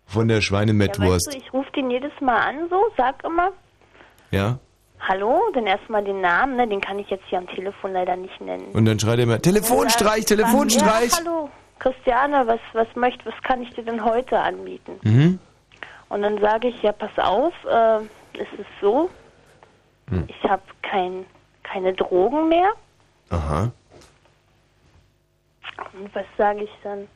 von 0.08 0.28
der 0.28 0.36
ja, 0.38 0.40
weißt 0.40 0.48
Schweinemettwurst. 0.48 1.34
du, 1.34 1.38
ich 1.38 1.54
rufe 1.54 1.72
den 1.76 1.90
jedes 1.92 2.12
Mal 2.22 2.38
an, 2.38 2.56
so, 2.70 2.78
sag 2.98 3.24
immer, 3.24 3.52
Ja? 4.32 4.60
Hallo, 5.08 5.40
dann 5.54 5.68
erstmal 5.68 6.04
den 6.04 6.22
Namen, 6.22 6.56
ne? 6.56 6.68
den 6.68 6.82
kann 6.82 6.98
ich 6.98 7.10
jetzt 7.10 7.26
hier 7.28 7.38
am 7.38 7.48
Telefon 7.48 7.94
leider 7.94 8.16
nicht 8.16 8.40
nennen. 8.42 8.66
Und 8.74 8.86
dann 8.86 9.00
schreit 9.00 9.20
er 9.20 9.24
immer, 9.24 9.40
Telefonstreich, 9.42 10.26
Telefonstreich. 10.26 11.12
Ja, 11.12 11.18
hallo, 11.20 11.50
Christiane, 11.80 12.48
was, 12.48 12.60
was 12.74 12.88
möcht, 12.96 13.24
was 13.26 13.36
kann 13.44 13.62
ich 13.62 13.70
dir 13.72 13.84
denn 13.84 14.04
heute 14.04 14.40
anbieten? 14.40 15.00
Mhm. 15.04 15.40
Und 16.10 16.22
dann 16.24 16.40
sage 16.40 16.70
ich, 16.70 16.82
ja, 16.82 16.92
pass 16.92 17.12
auf, 17.18 17.54
äh, 17.66 17.98
es 18.40 18.48
ist 18.60 18.70
so, 18.82 19.10
Hm. 20.10 20.26
ich 20.28 20.50
habe 20.50 20.62
kein, 20.84 21.26
keine 21.64 21.94
Drogen 21.94 22.48
mehr. 22.50 22.72
Aha, 23.32 23.72
Und 25.94 26.14
was 26.14 26.26
sage 26.38 26.64
ich 26.64 26.70
dann? 26.84 27.08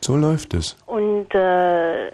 so 0.00 0.16
läuft 0.16 0.52
es. 0.54 0.76
Und 0.86 1.32
äh, 1.32 2.08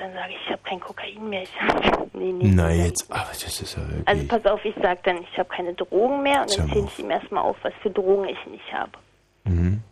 dann 0.00 0.12
sage 0.12 0.30
ich, 0.30 0.38
ich 0.44 0.50
habe 0.50 0.62
kein 0.64 0.80
Kokain 0.80 1.28
mehr. 1.28 1.42
Ich 1.42 1.60
hab, 1.60 2.14
nee, 2.14 2.32
nee. 2.32 2.52
Na 2.54 2.70
jetzt, 2.70 3.10
aber 3.10 3.28
das 3.30 3.60
ist 3.60 3.76
ja 3.76 3.82
wirklich... 3.82 4.08
Also 4.08 4.26
pass 4.26 4.46
auf, 4.46 4.64
ich 4.64 4.74
sage 4.80 5.00
dann, 5.04 5.22
ich 5.22 5.38
habe 5.38 5.48
keine 5.48 5.74
Drogen 5.74 6.22
mehr 6.22 6.42
und 6.42 6.58
dann 6.58 6.68
zähle 6.70 6.86
ich 6.86 6.98
ihm 6.98 7.10
erstmal 7.10 7.42
auf, 7.42 7.56
was 7.62 7.72
für 7.82 7.90
Drogen 7.90 8.28
ich 8.28 8.46
nicht 8.46 8.72
habe. 8.72 8.92
Mhm. 9.44 9.82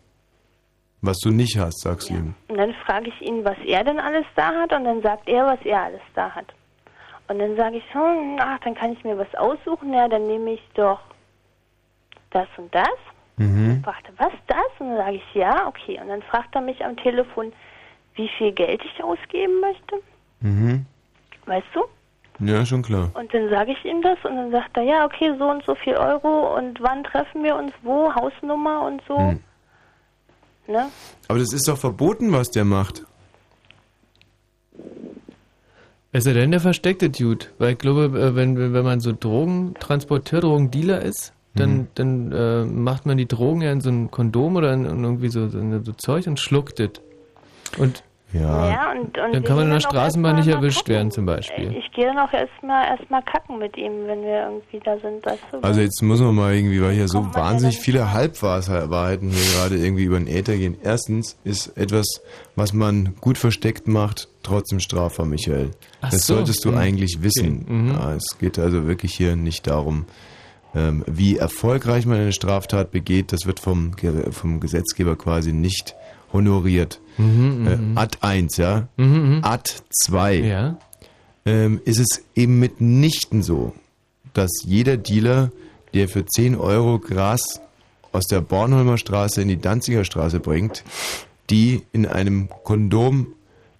Was 1.01 1.17
du 1.19 1.29
nicht 1.29 1.57
hast, 1.57 1.81
sagst 1.81 2.09
du 2.09 2.15
ihm. 2.15 2.35
Und 2.49 2.57
dann 2.57 2.73
frage 2.85 3.09
ich 3.09 3.21
ihn, 3.21 3.45
was 3.45 3.57
er 3.65 3.83
denn 3.83 3.99
alles 3.99 4.25
da 4.35 4.53
hat 4.53 4.73
und 4.73 4.83
dann 4.83 5.01
sagt 5.01 5.29
er, 5.29 5.45
was 5.45 5.59
er 5.63 5.83
alles 5.83 6.01
da 6.13 6.31
hat. 6.31 6.53
Und 7.29 7.39
dann 7.39 7.55
sage 7.55 7.77
ich, 7.77 7.93
hm, 7.93 8.37
ach, 8.39 8.59
dann 8.63 8.75
kann 8.75 8.91
ich 8.91 9.03
mir 9.03 9.17
was 9.17 9.33
aussuchen. 9.35 9.93
Ja, 9.93 10.07
dann 10.07 10.27
nehme 10.27 10.51
ich 10.53 10.61
doch 10.73 10.99
das 12.31 12.47
und 12.57 12.73
das. 12.73 12.89
Mhm. 13.37 13.81
Fragt 13.83 14.07
er, 14.07 14.25
was 14.25 14.33
das? 14.47 14.57
Und 14.79 14.89
dann 14.89 14.97
sage 14.97 15.15
ich, 15.17 15.35
ja, 15.35 15.67
okay. 15.67 15.99
Und 16.01 16.09
dann 16.09 16.21
fragt 16.23 16.53
er 16.55 16.61
mich 16.61 16.83
am 16.83 16.97
Telefon, 16.97 17.53
wie 18.15 18.29
viel 18.37 18.51
Geld 18.51 18.81
ich 18.83 19.03
ausgeben 19.03 19.59
möchte. 19.61 19.95
Mhm. 20.41 20.85
Weißt 21.45 21.67
du? 21.73 21.81
Ja, 22.45 22.65
schon 22.65 22.81
klar. 22.83 23.11
Und 23.15 23.33
dann 23.33 23.49
sage 23.49 23.71
ich 23.71 23.83
ihm 23.83 24.01
das 24.01 24.17
und 24.23 24.35
dann 24.35 24.51
sagt 24.51 24.77
er, 24.77 24.83
ja, 24.83 25.05
okay, 25.05 25.33
so 25.37 25.49
und 25.49 25.63
so 25.65 25.75
viel 25.75 25.95
Euro 25.95 26.55
und 26.57 26.79
wann 26.81 27.03
treffen 27.03 27.43
wir 27.43 27.55
uns, 27.55 27.73
wo, 27.81 28.13
Hausnummer 28.15 28.83
und 28.85 29.01
so. 29.07 29.17
Hm. 29.17 29.39
Ne? 30.67 30.87
Aber 31.27 31.39
das 31.39 31.51
ist 31.51 31.67
doch 31.67 31.77
verboten, 31.77 32.31
was 32.31 32.51
der 32.51 32.63
macht. 32.63 33.05
Es 36.11 36.23
sei 36.23 36.33
denn, 36.33 36.51
der 36.51 36.59
versteckte 36.59 37.09
Dude. 37.09 37.47
Weil 37.57 37.73
ich 37.73 37.77
glaube, 37.77 38.17
äh, 38.19 38.35
wenn, 38.35 38.57
wenn 38.57 38.73
wenn 38.73 38.85
man 38.85 38.99
so 38.99 39.11
Drogentransporteur, 39.11 40.41
Drogendealer 40.41 41.01
ist, 41.01 41.33
dann, 41.55 41.71
Mhm. 41.71 41.87
dann 41.95 42.31
äh, 42.31 42.65
macht 42.65 43.05
man 43.05 43.17
die 43.17 43.27
Drogen 43.27 43.61
ja 43.61 43.71
in 43.71 43.81
so 43.81 43.89
ein 43.89 44.11
Kondom 44.11 44.55
oder 44.55 44.73
in, 44.73 44.85
in 44.85 45.03
irgendwie 45.03 45.29
so, 45.29 45.49
so, 45.49 45.59
so 45.83 45.91
Zeug 45.93 46.27
und 46.27 46.39
schluckt 46.39 46.79
es. 46.79 46.91
Und 47.77 48.03
ja. 48.31 48.69
Ja, 48.69 48.91
und, 48.91 49.05
und 49.05 49.17
dann 49.17 49.33
wir 49.33 49.41
kann 49.41 49.55
man 49.55 49.65
in 49.65 49.71
der 49.71 49.79
Straßenbahn 49.79 50.35
nicht 50.35 50.47
erwischt 50.47 50.79
gucken. 50.81 50.93
werden 50.93 51.09
zum 51.11 51.25
Beispiel. 51.25 51.75
Ich 51.75 51.91
gehe 51.93 52.05
dann 52.05 52.19
auch 52.19 52.31
erstmal 52.31 52.85
erstmal 52.87 53.23
kacken 53.23 53.57
mit 53.57 53.75
ihm, 53.75 54.05
wenn 54.05 54.21
wir 54.21 54.43
irgendwie 54.43 54.79
da 54.85 54.99
sind, 54.99 55.25
weißt 55.25 55.41
du? 55.51 55.57
Also 55.63 55.81
jetzt 55.81 55.99
muss 56.03 56.19
man 56.19 56.35
mal 56.35 56.53
irgendwie, 56.53 56.79
weil 56.79 56.91
hier 56.93 57.07
so 57.07 57.25
wahnsinnig 57.33 57.79
viele 57.79 58.13
Halbwahrheiten 58.13 59.31
hier 59.31 59.53
gerade 59.59 59.77
irgendwie 59.77 60.03
über 60.03 60.19
den 60.19 60.27
Äther 60.27 60.55
gehen. 60.57 60.77
Erstens 60.83 61.39
ist 61.43 61.75
etwas, 61.75 62.21
was 62.55 62.71
man 62.71 63.15
gut 63.19 63.39
versteckt 63.39 63.87
macht, 63.87 64.27
trotzdem 64.43 64.79
strafbar, 64.79 65.25
Michael. 65.25 65.71
Ach 66.01 66.11
das 66.11 66.27
so. 66.27 66.35
solltest 66.35 66.63
du 66.65 66.69
Hm. 66.69 66.77
eigentlich 66.77 67.23
wissen. 67.23 67.63
Okay. 67.63 67.73
Mhm. 67.73 67.91
Ja, 67.93 68.13
es 68.13 68.37
geht 68.39 68.59
also 68.59 68.85
wirklich 68.87 69.15
hier 69.15 69.35
nicht 69.35 69.65
darum, 69.65 70.05
ähm, 70.75 71.03
wie 71.07 71.37
erfolgreich 71.37 72.05
man 72.05 72.19
eine 72.19 72.31
Straftat 72.31 72.91
begeht. 72.91 73.31
Das 73.31 73.47
wird 73.47 73.59
vom, 73.59 73.93
vom 74.29 74.59
Gesetzgeber 74.59 75.15
quasi 75.15 75.51
nicht 75.51 75.95
honoriert. 76.33 76.99
Mhm, 77.17 77.67
äh, 77.67 77.75
mhm. 77.75 77.97
Ad 77.97 78.17
1, 78.21 78.57
ja. 78.57 78.87
Mhm, 78.97 79.35
mhm. 79.37 79.39
Ad 79.43 79.71
2 79.89 80.35
Ja. 80.35 80.77
ähm, 81.45 81.81
ist 81.85 81.99
es 81.99 82.23
eben 82.35 82.59
mitnichten 82.59 83.41
so, 83.43 83.73
dass 84.33 84.49
jeder 84.63 84.97
Dealer, 84.97 85.51
der 85.93 86.07
für 86.07 86.25
10 86.25 86.55
Euro 86.55 86.99
Gras 86.99 87.61
aus 88.11 88.25
der 88.25 88.41
Bornholmer 88.41 88.97
Straße 88.97 89.41
in 89.41 89.47
die 89.47 89.59
Danziger 89.59 90.03
Straße 90.05 90.39
bringt, 90.39 90.83
die 91.49 91.81
in 91.91 92.05
einem 92.05 92.49
Kondom 92.63 93.27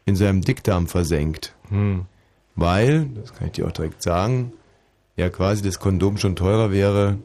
in 0.06 0.16
seinem 0.16 0.42
Dickdarm 0.42 0.88
versenkt. 0.88 1.56
Hm. 1.70 2.06
Weil, 2.56 3.08
das 3.16 3.34
kann 3.34 3.48
ich 3.48 3.54
dir 3.54 3.68
auch 3.68 3.72
direkt 3.72 4.04
sagen, 4.04 4.54
ja 5.16 5.30
quasi 5.30 5.62
das 5.62 5.80
Kondom 5.80 6.18
schon 6.18 6.36
teurer 6.36 6.72
wäre 6.72 7.18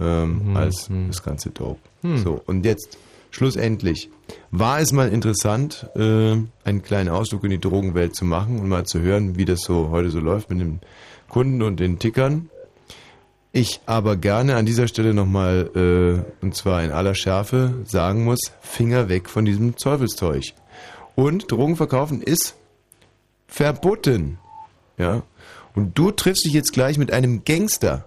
ähm, 0.00 0.40
Hm, 0.46 0.56
als 0.56 0.88
hm. 0.88 1.08
das 1.08 1.22
ganze 1.22 1.50
Dope. 1.50 1.80
Hm. 2.02 2.18
So, 2.18 2.42
und 2.46 2.64
jetzt, 2.64 2.98
schlussendlich, 3.30 4.10
war 4.52 4.80
es 4.80 4.92
mal 4.92 5.08
interessant, 5.08 5.88
äh, 5.96 6.36
einen 6.64 6.82
kleinen 6.82 7.08
Ausflug 7.08 7.42
in 7.44 7.50
die 7.50 7.60
Drogenwelt 7.60 8.14
zu 8.14 8.26
machen 8.26 8.60
und 8.60 8.68
mal 8.68 8.84
zu 8.84 9.00
hören, 9.00 9.36
wie 9.36 9.46
das 9.46 9.62
so 9.62 9.88
heute 9.90 10.10
so 10.10 10.20
läuft 10.20 10.50
mit 10.50 10.60
den 10.60 10.80
Kunden 11.28 11.62
und 11.62 11.80
den 11.80 11.98
Tickern. 11.98 12.50
Ich 13.52 13.80
aber 13.86 14.16
gerne 14.16 14.56
an 14.56 14.66
dieser 14.66 14.88
Stelle 14.88 15.14
nochmal, 15.14 15.70
äh, 15.74 16.44
und 16.44 16.54
zwar 16.54 16.84
in 16.84 16.90
aller 16.90 17.14
Schärfe, 17.14 17.74
sagen 17.86 18.24
muss, 18.24 18.40
Finger 18.60 19.08
weg 19.08 19.28
von 19.28 19.46
diesem 19.46 19.74
Teufelszeug. 19.76 20.52
Und 21.14 21.50
Drogen 21.50 21.76
verkaufen 21.76 22.22
ist 22.22 22.54
verboten. 23.46 24.38
Ja. 24.98 25.22
Und 25.74 25.98
du 25.98 26.10
triffst 26.10 26.44
dich 26.44 26.52
jetzt 26.52 26.72
gleich 26.72 26.98
mit 26.98 27.10
einem 27.10 27.44
Gangster. 27.44 28.06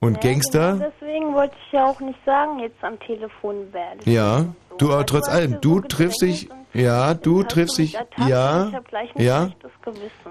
Und 0.00 0.14
Ja, 0.24 0.30
Gangster, 0.30 0.72
Genau 0.74 0.90
deswegen 1.00 1.34
wollte 1.34 1.54
ich 1.66 1.72
ja 1.72 1.86
auch 1.86 2.00
nicht 2.00 2.18
sagen, 2.24 2.58
jetzt 2.60 2.82
am 2.82 2.98
Telefon 3.00 3.56
werde. 3.72 4.10
ja, 4.10 4.46
du 4.78 4.92
aber 4.92 5.04
trotz 5.04 5.28
allem, 5.28 5.58
du 5.60 5.80
triffst 5.80 6.22
dich, 6.22 6.48
ja, 6.72 7.12
du 7.14 7.42
triffst 7.42 7.76
dich, 7.78 7.96
und 7.96 8.06
ich 8.18 8.26
ja, 8.28 8.70
hab 8.72 8.88
gleich 8.88 9.14
ein 9.14 9.22
ja, 9.22 9.50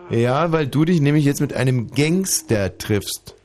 ja, 0.09 0.51
weil 0.51 0.65
du 0.67 0.85
dich 0.85 1.01
nämlich 1.01 1.23
jetzt 1.25 1.39
mit 1.41 1.53
einem 1.53 1.91
Gangster 1.91 2.77
triffst. 2.77 3.35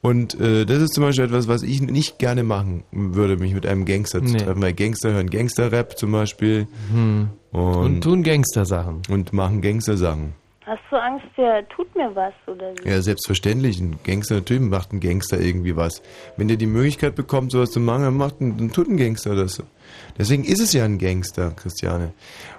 Und 0.00 0.34
äh, 0.40 0.66
das 0.66 0.78
ist 0.78 0.94
zum 0.94 1.04
Beispiel 1.04 1.26
etwas, 1.26 1.46
was 1.46 1.62
ich 1.62 1.80
nicht 1.80 2.18
gerne 2.18 2.42
machen 2.42 2.82
würde, 2.90 3.36
mich 3.36 3.54
mit 3.54 3.64
einem 3.66 3.84
Gangster 3.84 4.18
zu 4.24 4.32
Nee. 4.32 4.38
treffen. 4.38 4.60
Weil 4.60 4.72
Gangster 4.72 5.12
hören 5.12 5.30
Gangster-Rap 5.30 5.96
zum 5.96 6.10
Beispiel. 6.10 6.66
Hm. 6.92 7.28
Und, 7.52 7.62
Und 7.76 8.00
tun 8.00 8.24
Gangster-Sachen. 8.24 9.02
Und 9.08 9.32
machen 9.32 9.62
Gangster-Sachen. 9.62 10.32
Hast 10.64 10.80
du 10.90 10.96
Angst, 10.96 11.26
der 11.36 11.68
tut 11.70 11.92
mir 11.96 12.14
was 12.14 12.32
oder 12.46 12.72
wie? 12.76 12.88
Ja, 12.88 13.02
selbstverständlich. 13.02 13.80
Ein 13.80 13.98
Gangster, 14.04 14.36
natürlich 14.36 14.62
macht 14.62 14.92
ein 14.92 15.00
Gangster 15.00 15.40
irgendwie 15.40 15.74
was. 15.76 16.02
Wenn 16.36 16.46
der 16.48 16.56
die 16.56 16.66
Möglichkeit 16.66 17.16
bekommt, 17.16 17.50
sowas 17.50 17.70
zu 17.72 17.80
machen, 17.80 18.04
dann, 18.04 18.16
macht 18.16 18.40
ein, 18.40 18.56
dann 18.56 18.70
tut 18.70 18.88
ein 18.88 18.96
Gangster 18.96 19.34
das. 19.34 19.60
Deswegen 20.16 20.44
ist 20.44 20.60
es 20.60 20.72
ja 20.72 20.84
ein 20.84 20.98
Gangster, 20.98 21.50
Christiane. 21.50 22.12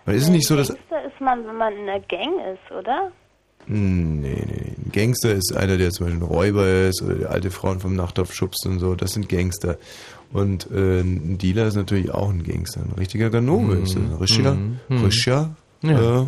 Und 0.06 0.14
ist 0.14 0.24
es 0.24 0.30
nicht 0.30 0.46
so, 0.48 0.58
dass... 0.58 0.68
Gangster 0.68 1.06
ist 1.06 1.22
man, 1.22 1.48
wenn 1.48 1.56
man 1.56 1.74
in 1.74 1.88
einer 1.90 2.00
Gang 2.02 2.34
ist, 2.54 2.72
oder? 2.78 3.12
Hm, 3.68 4.20
Nee, 4.20 4.34
nee, 4.36 4.46
nee. 4.46 4.74
Ein 4.86 4.92
Gangster 4.92 5.32
ist 5.34 5.56
einer, 5.56 5.78
der 5.78 5.92
zum 5.92 6.08
Beispiel 6.08 6.22
ein 6.22 6.28
Räuber 6.28 6.68
ist 6.90 7.02
oder 7.02 7.16
der 7.16 7.32
alte 7.32 7.52
Frauen 7.52 7.80
vom 7.80 7.96
Nachthof 7.96 8.34
schubst 8.34 8.66
und 8.66 8.80
so. 8.80 8.96
Das 8.96 9.14
sind 9.14 9.30
Gangster. 9.30 9.78
Und 10.34 10.70
äh, 10.72 11.00
ein 11.00 11.38
Dealer 11.38 11.68
ist 11.68 11.76
natürlich 11.76 12.12
auch 12.12 12.30
ein 12.30 12.44
Gangster. 12.44 12.82
Ein 12.82 12.92
richtiger 12.98 13.30
Ganove 13.30 13.76
ist 13.76 13.96
das. 13.96 14.04
Ein 14.04 14.14
richtiger, 14.20 14.54
Mhm. 14.56 14.80
Mhm. 14.90 15.06
richtiger, 15.06 15.56
Ja. 15.84 16.28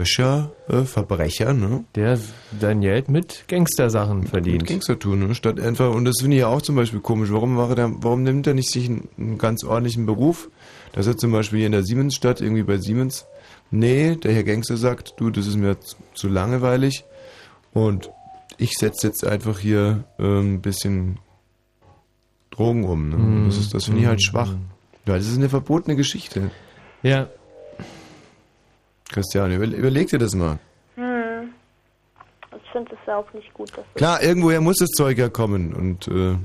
Äh, 0.00 0.02
richtiger 0.02 0.52
äh, 0.68 0.82
Verbrecher, 0.84 1.52
ne? 1.52 1.84
Der 1.94 2.18
sein 2.60 2.80
Geld 2.80 3.08
mit 3.08 3.44
Gangstersachen 3.48 4.26
verdient. 4.26 4.62
Mit 4.62 4.70
Gangster 4.70 4.98
tun, 4.98 5.26
ne? 5.26 5.34
Statt 5.34 5.60
einfach, 5.60 5.94
und 5.94 6.04
das 6.04 6.16
finde 6.20 6.36
ich 6.36 6.40
ja 6.40 6.48
auch 6.48 6.62
zum 6.62 6.76
Beispiel 6.76 7.00
komisch. 7.00 7.30
Warum, 7.32 7.56
war 7.56 7.74
der, 7.74 7.90
warum 8.02 8.22
nimmt 8.22 8.46
er 8.46 8.54
nicht 8.54 8.70
sich 8.70 8.88
einen, 8.88 9.08
einen 9.18 9.38
ganz 9.38 9.64
ordentlichen 9.64 10.06
Beruf? 10.06 10.48
Dass 10.92 11.06
er 11.06 11.16
zum 11.16 11.30
Beispiel 11.32 11.58
hier 11.60 11.66
in 11.66 11.72
der 11.72 11.84
Siemensstadt, 11.84 12.40
irgendwie 12.40 12.64
bei 12.64 12.78
Siemens, 12.78 13.26
nee, 13.70 14.16
der 14.16 14.32
Herr 14.32 14.42
Gangster 14.44 14.76
sagt, 14.76 15.14
du, 15.18 15.30
das 15.30 15.46
ist 15.46 15.56
mir 15.56 15.78
zu, 15.80 15.96
zu 16.14 16.28
langweilig 16.28 17.04
und 17.72 18.10
ich 18.58 18.72
setze 18.72 19.06
jetzt 19.06 19.24
einfach 19.24 19.58
hier 19.60 20.04
ähm, 20.18 20.54
ein 20.54 20.60
bisschen 20.60 21.18
Drogen 22.50 22.84
um. 22.84 23.08
Ne? 23.08 23.16
Mhm. 23.16 23.46
Das, 23.46 23.56
ist- 23.58 23.72
das 23.74 23.84
finde 23.84 24.00
ich 24.00 24.06
halt 24.06 24.18
Mhm. 24.18 24.22
schwach. 24.24 24.54
Weil 25.06 25.18
das 25.18 25.28
ist 25.28 25.38
eine 25.38 25.48
verbotene 25.48 25.96
Geschichte. 25.96 26.50
Ja. 27.02 27.28
Christiane, 29.12 29.56
über, 29.56 29.66
überleg 29.66 30.08
dir 30.08 30.18
das 30.18 30.34
mal. 30.34 30.58
Hm. 30.96 31.52
Ich 32.62 32.70
finde 32.70 32.92
es 32.92 33.06
ja 33.06 33.16
auch 33.16 33.32
nicht 33.32 33.52
gut, 33.54 33.70
dass 33.76 33.84
Klar, 33.94 34.22
irgendwoher 34.22 34.60
muss 34.60 34.78
das 34.78 34.90
Zeug 34.90 35.18
ja 35.18 35.28
kommen 35.28 35.74
und 35.74 36.08
äh, 36.08 36.36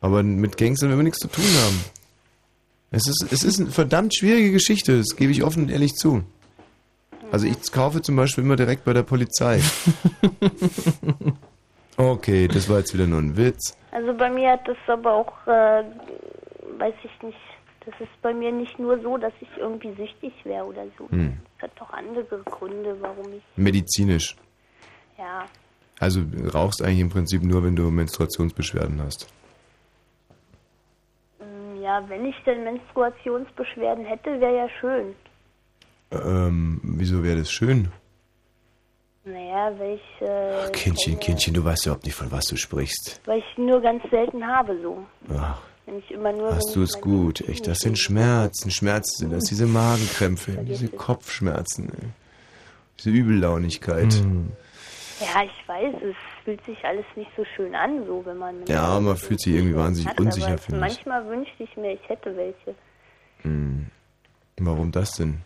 aber 0.00 0.22
mit 0.22 0.56
Gangstern 0.56 0.88
werden 0.88 1.00
wir 1.00 1.04
nichts 1.04 1.18
zu 1.18 1.28
tun 1.28 1.44
haben. 1.44 1.84
Es 2.90 3.06
ist, 3.06 3.26
es 3.30 3.44
ist 3.44 3.60
eine 3.60 3.70
verdammt 3.70 4.16
schwierige 4.16 4.52
Geschichte, 4.52 4.96
das 4.98 5.14
gebe 5.16 5.30
ich 5.30 5.44
offen 5.44 5.64
und 5.64 5.70
ehrlich 5.70 5.94
zu. 5.94 6.24
Also 7.30 7.46
ich 7.46 7.70
kaufe 7.70 8.02
zum 8.02 8.16
Beispiel 8.16 8.42
immer 8.42 8.56
direkt 8.56 8.84
bei 8.84 8.92
der 8.92 9.02
Polizei. 9.02 9.60
Okay, 12.00 12.48
das 12.48 12.66
war 12.70 12.78
jetzt 12.78 12.94
wieder 12.94 13.06
nur 13.06 13.18
ein 13.18 13.36
Witz. 13.36 13.76
Also 13.92 14.14
bei 14.14 14.30
mir 14.30 14.52
hat 14.52 14.66
das 14.66 14.78
aber 14.86 15.12
auch, 15.12 15.46
äh, 15.46 15.84
weiß 16.78 16.94
ich 17.04 17.22
nicht, 17.22 17.36
das 17.86 17.94
ist 18.00 18.22
bei 18.22 18.32
mir 18.34 18.52
nicht 18.52 18.78
nur 18.78 19.00
so, 19.00 19.16
dass 19.16 19.32
ich 19.40 19.48
irgendwie 19.58 19.92
süchtig 19.94 20.32
wäre 20.44 20.64
oder 20.64 20.84
so. 20.98 21.08
Hm. 21.10 21.38
Es 21.56 21.62
hat 21.62 21.72
doch 21.78 21.90
andere 21.92 22.24
Gründe, 22.44 22.96
warum 23.00 23.32
ich, 23.32 23.42
Medizinisch. 23.56 24.36
ja, 25.18 25.44
Also 25.98 26.22
du 26.22 26.48
rauchst 26.52 26.82
eigentlich 26.82 27.00
im 27.00 27.10
Prinzip 27.10 27.42
nur, 27.42 27.62
wenn 27.64 27.76
du 27.76 27.90
Menstruationsbeschwerden 27.90 29.00
hast. 29.02 29.28
mm, 31.40 31.82
ja, 31.82 32.02
wenn 32.08 32.24
ich 32.26 32.36
denn 32.44 32.64
Menstruationsbeschwerden 32.64 34.04
hätte, 34.04 34.40
wäre 34.40 34.56
ja 34.56 34.68
schön. 34.80 35.14
Ähm, 36.12 36.80
wieso 36.82 37.22
wäre 37.22 37.38
das 37.38 37.50
schön? 37.52 37.88
Naja, 39.24 39.72
weil 39.78 39.94
ich, 39.96 40.22
äh, 40.26 40.70
Kindchen, 40.72 41.20
Kindchen, 41.20 41.54
du 41.54 41.62
weißt 41.64 41.86
überhaupt 41.86 42.04
nicht, 42.04 42.14
von 42.14 42.32
was 42.32 42.46
du 42.46 42.56
sprichst. 42.56 43.20
weil 43.26 43.38
ich 43.40 43.58
nur 43.58 43.80
ganz 43.80 44.02
selten 44.10 44.44
habe, 44.46 44.76
so. 44.82 45.04
Ach. 45.36 45.60
Hast 46.50 46.76
du 46.76 46.82
es 46.82 47.00
gut. 47.00 47.40
Echt, 47.48 47.66
das 47.66 47.78
sind 47.78 47.98
Schmerzen. 47.98 48.70
Schmerzen 48.70 49.18
sind 49.18 49.32
das, 49.32 49.44
diese 49.44 49.66
Magenkrämpfe, 49.66 50.52
diese 50.62 50.88
Kopfschmerzen, 50.88 51.90
ey. 51.90 52.08
diese 52.98 53.10
Übellaunigkeit. 53.10 54.12
Hm. 54.12 54.52
Ja, 55.20 55.42
ich 55.44 55.68
weiß, 55.68 55.94
es 56.02 56.16
fühlt 56.44 56.64
sich 56.64 56.82
alles 56.84 57.04
nicht 57.14 57.30
so 57.36 57.44
schön 57.56 57.74
an, 57.74 58.06
so 58.06 58.24
wenn 58.24 58.38
man. 58.38 58.66
Ja, 58.66 58.98
man 59.00 59.16
fühlt 59.16 59.40
sich 59.40 59.54
irgendwie 59.54 59.76
wahnsinnig 59.76 60.08
hat, 60.08 60.20
unsicher, 60.20 60.58
finde 60.58 60.86
ich. 60.86 60.94
Manchmal 60.94 61.26
wünschte 61.28 61.62
ich 61.62 61.76
mir, 61.76 61.92
ich 61.92 62.08
hätte 62.08 62.34
welche. 62.36 62.74
Hm. 63.42 63.86
Warum 64.58 64.92
das 64.92 65.12
denn? 65.12 65.42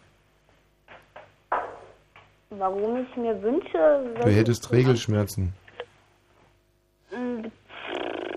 Warum 2.51 3.05
ich 3.05 3.17
mir 3.17 3.41
wünsche. 3.43 4.15
Du 4.23 4.31
hättest 4.31 4.71
Regelschmerzen. 4.71 5.53
Mm, 7.11 7.47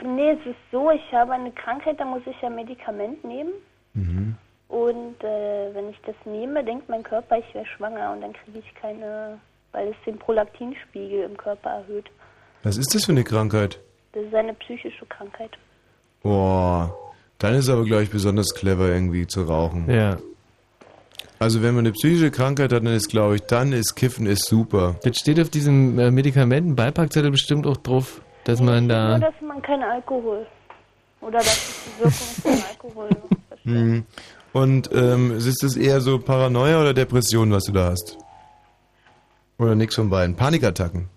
Nee, 0.03 0.31
es 0.31 0.45
ist 0.45 0.71
so, 0.71 0.91
ich 0.91 1.11
habe 1.11 1.33
eine 1.33 1.51
Krankheit, 1.51 1.99
da 1.99 2.05
muss 2.05 2.21
ich 2.25 2.39
ja 2.41 2.49
Medikament 2.49 3.23
nehmen. 3.23 3.51
Mhm. 3.93 4.35
Und 4.67 5.23
äh, 5.23 5.73
wenn 5.73 5.89
ich 5.89 5.97
das 6.05 6.15
nehme, 6.25 6.63
denkt 6.63 6.89
mein 6.89 7.03
Körper, 7.03 7.37
ich 7.37 7.53
wäre 7.53 7.65
schwanger 7.65 8.11
und 8.11 8.21
dann 8.21 8.33
kriege 8.33 8.59
ich 8.59 8.75
keine, 8.75 9.39
weil 9.71 9.89
es 9.89 9.95
den 10.05 10.17
Prolaktinspiegel 10.17 11.23
im 11.23 11.37
Körper 11.37 11.69
erhöht. 11.69 12.05
Was 12.63 12.77
ist 12.77 12.93
das 12.93 13.05
für 13.05 13.13
eine 13.13 13.23
Krankheit? 13.23 13.79
Das 14.11 14.23
ist 14.23 14.35
eine 14.35 14.53
psychische 14.55 15.05
Krankheit. 15.05 15.51
Boah, 16.21 16.93
dann 17.39 17.53
ist 17.53 17.69
aber, 17.69 17.85
glaube 17.85 18.03
ich, 18.03 18.09
besonders 18.09 18.53
clever 18.53 18.89
irgendwie 18.89 19.25
zu 19.25 19.43
rauchen. 19.43 19.89
Ja. 19.89 20.17
Also 21.39 21.61
wenn 21.61 21.75
man 21.75 21.85
eine 21.85 21.91
psychische 21.91 22.31
Krankheit 22.31 22.73
hat, 22.73 22.83
dann 22.83 22.93
ist, 22.93 23.09
glaube 23.09 23.35
ich, 23.35 23.41
dann 23.41 23.71
ist 23.71 23.95
Kiffen 23.95 24.25
ist 24.25 24.47
super. 24.47 24.95
Jetzt 25.03 25.19
steht 25.19 25.39
auf 25.39 25.49
diesem 25.49 25.99
äh, 25.99 26.09
Medikamenten-Beipackzettel 26.09 27.29
bestimmt 27.29 27.67
auch 27.67 27.77
drauf, 27.77 28.21
dass 28.47 28.61
man 28.61 28.87
Nur, 28.87 28.95
da... 28.95 29.19
dass 29.19 29.33
man 29.41 29.61
keinen 29.61 29.83
Alkohol 29.83 30.45
oder 31.21 31.39
dass 31.39 31.83
die 31.85 32.03
Wirkung 32.03 32.11
von 32.41 32.51
Alkohol 32.69 33.09
Mhm. 33.63 34.05
Und 34.53 34.89
ähm, 34.93 35.35
ist 35.35 35.61
das 35.61 35.75
eher 35.75 35.99
so 35.99 36.19
Paranoia 36.19 36.79
oder 36.79 36.93
Depression, 36.93 37.51
was 37.51 37.65
du 37.65 37.73
da 37.73 37.89
hast? 37.89 38.17
Oder 39.59 39.75
nix 39.75 39.95
von 39.95 40.09
beiden? 40.09 40.35
Panikattacken? 40.37 41.09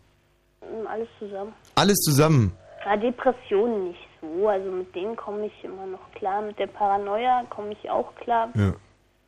mm, 0.62 0.86
alles 0.88 1.08
zusammen. 1.20 1.52
Alles 1.76 1.96
zusammen. 1.98 2.52
Ja, 2.84 2.96
Depressionen 2.96 3.88
nicht 3.88 4.00
so, 4.20 4.48
also 4.48 4.68
mit 4.70 4.92
denen 4.96 5.14
komme 5.14 5.46
ich 5.46 5.64
immer 5.64 5.86
noch 5.86 6.10
klar. 6.16 6.42
Mit 6.42 6.58
der 6.58 6.66
Paranoia 6.66 7.44
komme 7.50 7.72
ich 7.72 7.88
auch 7.88 8.12
klar, 8.16 8.48
Ja, 8.56 8.74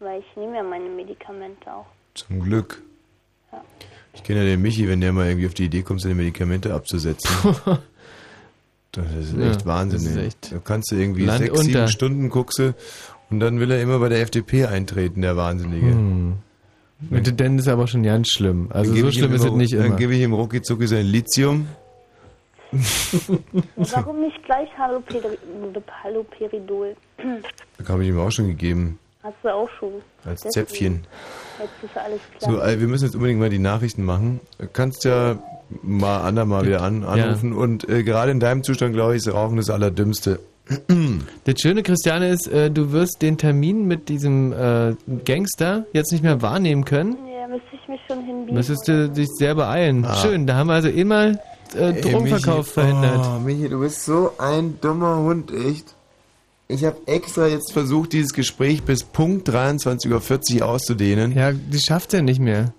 weil 0.01 0.19
ich 0.21 0.37
nehme 0.37 0.57
ja 0.57 0.63
meine 0.65 0.89
Medikamente 0.89 1.73
auch. 1.73 1.87
zum 2.15 2.41
Glück. 2.41 2.83
Ja. 3.53 3.63
Ich 4.15 4.25
kenne 4.25 4.41
ja 4.41 4.47
den 4.47 4.63
Michi, 4.63 4.89
wenn 4.89 5.01
der 5.01 5.13
mal 5.13 5.29
irgendwie 5.29 5.47
auf 5.47 5.55
die 5.55 5.67
Idee 5.67 5.83
kommt, 5.83 6.01
seine 6.03 6.15
Medikamente 6.17 6.75
abzusetzen. 6.75 7.31
das 8.93 9.07
ist 9.15 9.37
Ja, 9.37 9.51
echt 9.51 9.67
Wahnsinn. 9.67 9.99
das 10.05 10.09
ist 10.13 10.17
echt 10.17 10.53
da 10.53 10.59
kannst 10.65 10.91
du 10.93 10.97
irgendwie 10.97 11.25
Land 11.25 11.39
sechs, 11.45 11.61
sieben 11.61 11.75
unter. 11.77 11.89
Stunden 11.89 12.29
guckst 12.31 12.59
du 12.59 12.75
und 13.31 13.41
dann 13.41 13.59
will 13.61 13.71
er 13.71 13.81
immer 13.83 13.99
bei 13.99 14.09
der 14.09 14.21
FDP 14.21 14.67
eintreten, 14.67 15.23
der 15.23 15.37
Wahnsinnige. 15.37 15.87
Hm. 15.87 16.35
Mit 17.11 17.41
Denn 17.41 17.59
ist 17.59 17.67
aber 17.69 17.89
schon 17.89 18.05
ganz 18.05 18.29
schlimm. 18.29 18.69
Also 18.71 18.93
Dann 18.95 19.01
so 19.03 19.11
schlimm 19.11 19.33
ist 19.35 19.41
es 19.41 19.47
immer- 19.47 19.57
nicht 19.57 19.73
Dann 19.75 19.87
immer. 19.87 19.97
gebe 19.97 20.15
ich 20.15 20.21
ihm 20.21 20.33
rucki 20.35 20.63
zucki 20.63 20.87
sein 20.87 21.07
Lithium. 21.07 21.67
Warum 23.77 24.21
nicht 24.21 24.43
gleich 24.45 24.69
Haloperi 24.79 25.39
Haloperidol? 26.03 26.97
Das 27.79 27.89
habe 27.89 28.03
ich 28.03 28.09
ihm 28.11 28.19
auch 28.19 28.31
schon 28.31 28.47
gegeben. 28.49 28.99
Hast 29.23 29.35
du 29.43 29.49
auch 29.55 29.69
schon. 29.79 29.93
Als. 30.25 30.41
Zäpfchen. 30.43 31.05
Jetzt 31.61 31.71
ist 31.83 31.97
alles 31.97 32.21
klar. 32.39 32.73
So, 32.75 32.81
wir 32.81 32.89
müssen 32.89 33.05
jetzt 33.05 33.15
unbedingt 33.15 33.39
mal 33.41 33.51
die 33.51 33.59
Nachrichten 33.59 34.05
machen. 34.05 34.41
Du 34.59 34.67
kannst 34.73 35.05
ja 35.05 35.39
mal 35.83 36.23
Ander 36.23 36.45
mal 36.45 36.67
wieder 36.67 36.83
an, 36.83 37.05
anrufen. 37.05 37.53
Und 37.53 37.89
äh, 37.89 38.03
gerade 38.03 38.31
in 38.33 38.41
deinem 38.41 38.63
Zustand, 38.63 38.95
glaube 38.95 39.15
ich, 39.17 39.27
ist 39.27 39.33
Rauchen 39.33 39.57
das 39.57 39.71
Allerdümmste. 39.71 40.41
Das 41.45 41.61
Schöne, 41.61 41.83
Christiane, 41.83 42.29
ist, 42.29 42.47
äh, 42.47 42.71
du 42.71 42.93
wirst 42.93 43.21
den 43.21 43.37
Termin 43.37 43.87
mit 43.87 44.09
diesem 44.09 44.53
äh, 44.53 44.95
Gangster 45.25 45.87
jetzt 45.93 46.13
nicht 46.13 46.23
mehr 46.23 46.41
wahrnehmen 46.41 46.85
können. 46.85 47.17
ja, 47.27 47.49
müsste 47.49 47.67
ich 47.73 47.89
mich 47.89 48.01
schon 48.07 48.25
hinbiegen. 48.25 48.55
Müsstest 48.55 48.87
du 48.87 49.09
dich 49.11 49.29
sehr 49.37 49.57
beeilen. 49.57 50.05
Ah. 50.05 50.15
Schön, 50.17 50.47
da 50.47 50.55
haben 50.55 50.69
wir 50.69 50.75
also 50.75 50.89
immer 50.89 51.33
äh, 51.75 51.93
Drogenverkauf 52.01 52.77
Michi, 52.77 52.81
verhindert. 52.81 53.27
Oh, 53.27 53.41
Michi, 53.41 53.69
du 53.69 53.81
bist 53.81 54.05
so 54.05 54.33
ein 54.39 54.79
dummer 54.81 55.17
Hund, 55.17 55.53
echt. 55.53 55.95
Ich 56.69 56.85
habe 56.85 56.97
extra 57.07 57.49
jetzt 57.49 57.73
versucht, 57.73 58.13
dieses 58.13 58.33
Gespräch 58.33 58.83
bis 58.83 59.05
Punkt 59.05 59.49
23.40 59.51 60.61
Uhr 60.61 60.69
auszudehnen. 60.69 61.37
Ja, 61.37 61.53
die 61.53 61.81
schafft 61.81 62.15
er 62.15 62.23
nicht 62.23 62.41
mehr. 62.41 62.73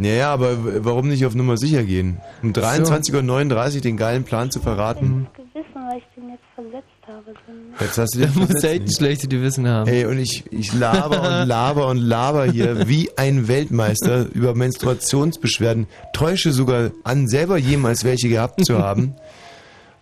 Naja, 0.00 0.32
aber 0.32 0.84
warum 0.84 1.08
nicht 1.08 1.26
auf 1.26 1.34
Nummer 1.34 1.56
sicher 1.56 1.82
gehen? 1.82 2.18
Um 2.40 2.52
23.39 2.52 3.74
Uhr 3.74 3.80
den 3.80 3.96
geilen 3.96 4.22
Plan 4.22 4.48
zu 4.48 4.60
verraten. 4.60 5.26
Gewissen, 5.34 5.74
weil 5.74 5.98
ich 5.98 6.04
den 6.14 6.30
jetzt 6.30 6.44
versetzt 6.54 6.86
habe. 7.08 7.34
Jetzt 7.80 7.98
hast 7.98 8.14
du 8.14 8.20
den 8.20 8.56
echt 8.56 8.82
ein 8.82 8.92
schlechtes 8.92 9.28
Gewissen 9.28 9.66
haben. 9.66 9.90
Ey, 9.90 10.04
und 10.04 10.20
ich, 10.20 10.44
ich 10.52 10.72
laber 10.72 11.40
und 11.40 11.48
laber 11.48 11.88
und 11.88 11.98
laber 11.98 12.44
hier 12.44 12.86
wie 12.86 13.10
ein 13.16 13.48
Weltmeister 13.48 14.26
über 14.32 14.54
Menstruationsbeschwerden. 14.54 15.88
Täusche 16.12 16.52
sogar 16.52 16.92
an, 17.02 17.26
selber 17.26 17.58
jemals 17.58 18.04
welche 18.04 18.28
gehabt 18.28 18.64
zu 18.64 18.78
haben. 18.78 19.16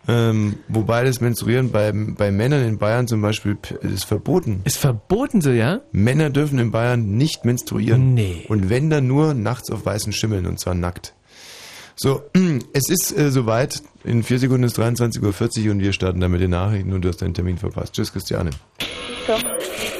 ähm, 0.08 0.56
wobei 0.68 1.04
das 1.04 1.20
Menstruieren 1.20 1.70
bei, 1.70 1.92
bei 1.92 2.30
Männern 2.30 2.64
in 2.64 2.78
Bayern 2.78 3.08
zum 3.08 3.22
Beispiel 3.22 3.58
ist 3.80 4.04
verboten. 4.04 4.60
Ist 4.64 4.78
verboten 4.78 5.40
so, 5.40 5.50
ja? 5.50 5.80
Männer 5.92 6.30
dürfen 6.30 6.58
in 6.58 6.70
Bayern 6.70 7.16
nicht 7.16 7.44
menstruieren. 7.44 8.14
Nee. 8.14 8.44
Und 8.48 8.70
wenn 8.70 8.90
dann 8.90 9.06
nur 9.06 9.34
nachts 9.34 9.70
auf 9.70 9.84
weißen 9.84 10.12
Schimmeln 10.12 10.46
und 10.46 10.60
zwar 10.60 10.74
nackt. 10.74 11.14
So, 11.96 12.22
es 12.72 12.88
ist 12.88 13.16
äh, 13.16 13.30
soweit. 13.30 13.82
In 14.04 14.22
vier 14.22 14.38
Sekunden 14.38 14.64
ist 14.64 14.78
23.40 14.78 15.64
Uhr 15.64 15.72
und 15.72 15.80
wir 15.80 15.92
starten 15.92 16.20
dann 16.20 16.30
mit 16.30 16.40
den 16.40 16.50
Nachrichten 16.50 16.92
und 16.92 17.04
du 17.04 17.08
hast 17.08 17.22
deinen 17.22 17.34
Termin 17.34 17.58
verpasst. 17.58 17.94
Tschüss, 17.94 18.12
Christiane. 18.12 18.50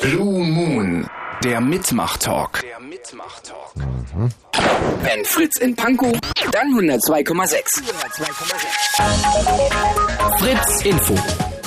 Blue 0.02 0.44
Moon, 0.44 1.08
der 1.42 1.60
Mitmach-Talk. 1.60 2.62
Mhm. 3.76 4.30
Wenn 5.02 5.24
Fritz 5.24 5.56
in 5.60 5.76
Pankow, 5.76 6.12
dann 6.52 6.68
102,6. 6.74 7.82
Fritz 10.38 10.84
Info. 10.84 11.14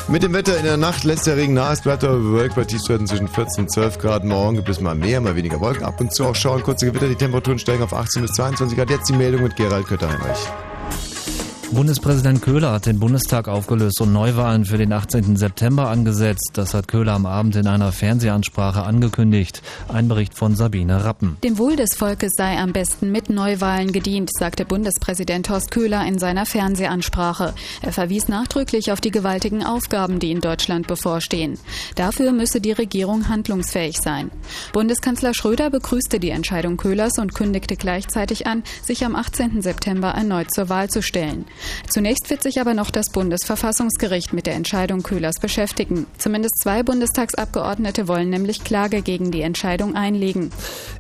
Mit 0.07 0.23
dem 0.23 0.33
Wetter 0.33 0.57
in 0.57 0.63
der 0.63 0.77
Nacht 0.77 1.03
lässt 1.03 1.27
der 1.27 1.37
Regen 1.37 1.53
nach. 1.53 1.71
Es 1.71 1.81
bleibt 1.81 2.03
aber 2.03 2.15
bewölkt 2.15 2.55
bei 2.55 2.63
Tiefstwerten 2.63 3.05
zwischen 3.05 3.27
14 3.27 3.65
und 3.65 3.71
12 3.71 3.99
Grad. 3.99 4.23
Morgen 4.23 4.55
gibt 4.55 4.67
es 4.69 4.81
mal 4.81 4.95
mehr, 4.95 5.21
mal 5.21 5.35
weniger 5.35 5.59
Wolken. 5.59 5.83
Ab 5.83 6.01
und 6.01 6.11
zu 6.13 6.25
auch 6.25 6.35
Schauer 6.35 6.55
und 6.55 6.63
kurze 6.63 6.87
Gewitter. 6.87 7.07
Die 7.07 7.15
Temperaturen 7.15 7.59
steigen 7.59 7.83
auf 7.83 7.93
18 7.93 8.23
bis 8.23 8.31
22 8.31 8.75
Grad. 8.75 8.89
Jetzt 8.89 9.07
die 9.07 9.13
Meldung 9.13 9.43
mit 9.43 9.55
Gerald 9.55 9.85
Kötter-Heinrich. 9.85 10.47
Bundespräsident 11.71 12.41
Köhler 12.41 12.71
hat 12.71 12.87
den 12.87 12.99
Bundestag 12.99 13.47
aufgelöst 13.47 14.01
und 14.01 14.11
Neuwahlen 14.11 14.65
für 14.65 14.79
den 14.79 14.91
18. 14.91 15.37
September 15.37 15.89
angesetzt. 15.89 16.49
Das 16.53 16.73
hat 16.73 16.87
Köhler 16.87 17.13
am 17.13 17.27
Abend 17.27 17.55
in 17.55 17.67
einer 17.67 17.91
Fernsehansprache 17.91 18.81
angekündigt. 18.81 19.61
Ein 19.87 20.07
Bericht 20.07 20.33
von 20.33 20.55
Sabine 20.55 21.05
Rappen. 21.05 21.37
Dem 21.43 21.59
Wohl 21.59 21.75
des 21.75 21.95
Volkes 21.95 22.33
sei 22.35 22.57
am 22.57 22.73
besten 22.73 23.11
mit 23.11 23.29
Neuwahlen 23.29 23.91
gedient, 23.91 24.31
sagte 24.33 24.65
Bundespräsident 24.65 25.47
Horst 25.51 25.69
Köhler 25.69 26.07
in 26.07 26.17
seiner 26.17 26.47
Fernsehansprache. 26.47 27.53
Er 27.83 27.93
verwies 27.93 28.27
nachdrücklich 28.27 28.91
auf 28.91 28.99
die 28.99 29.11
gewaltigen 29.11 29.63
Aufgaben, 29.63 30.17
die 30.17 30.31
in 30.31 30.41
Deutschland 30.41 30.87
bevorstehen. 30.87 31.59
Dafür 31.93 32.31
müsse 32.31 32.61
die 32.61 32.71
Regierung 32.71 33.29
handlungsfähig 33.29 33.99
sein. 33.99 34.31
Bundeskanzler 34.73 35.35
Schröder 35.35 35.69
begrüßte 35.69 36.19
die 36.19 36.31
Entscheidung 36.31 36.77
Köhlers 36.77 37.19
und 37.19 37.35
kündigte 37.35 37.75
gleichzeitig 37.75 38.47
an, 38.47 38.63
sich 38.81 39.05
am 39.05 39.15
18. 39.15 39.61
September 39.61 40.09
erneut 40.09 40.51
zur 40.51 40.69
Wahl 40.69 40.89
zu 40.89 41.03
stellen. 41.03 41.45
Zunächst 41.89 42.29
wird 42.29 42.43
sich 42.43 42.59
aber 42.59 42.73
noch 42.73 42.91
das 42.91 43.09
Bundesverfassungsgericht 43.11 44.33
mit 44.33 44.45
der 44.45 44.55
Entscheidung 44.55 45.03
Köhlers 45.03 45.35
beschäftigen. 45.39 46.05
Zumindest 46.17 46.61
zwei 46.61 46.83
Bundestagsabgeordnete 46.83 48.07
wollen 48.07 48.29
nämlich 48.29 48.63
Klage 48.63 49.01
gegen 49.01 49.31
die 49.31 49.41
Entscheidung 49.41 49.95
einlegen. 49.95 50.51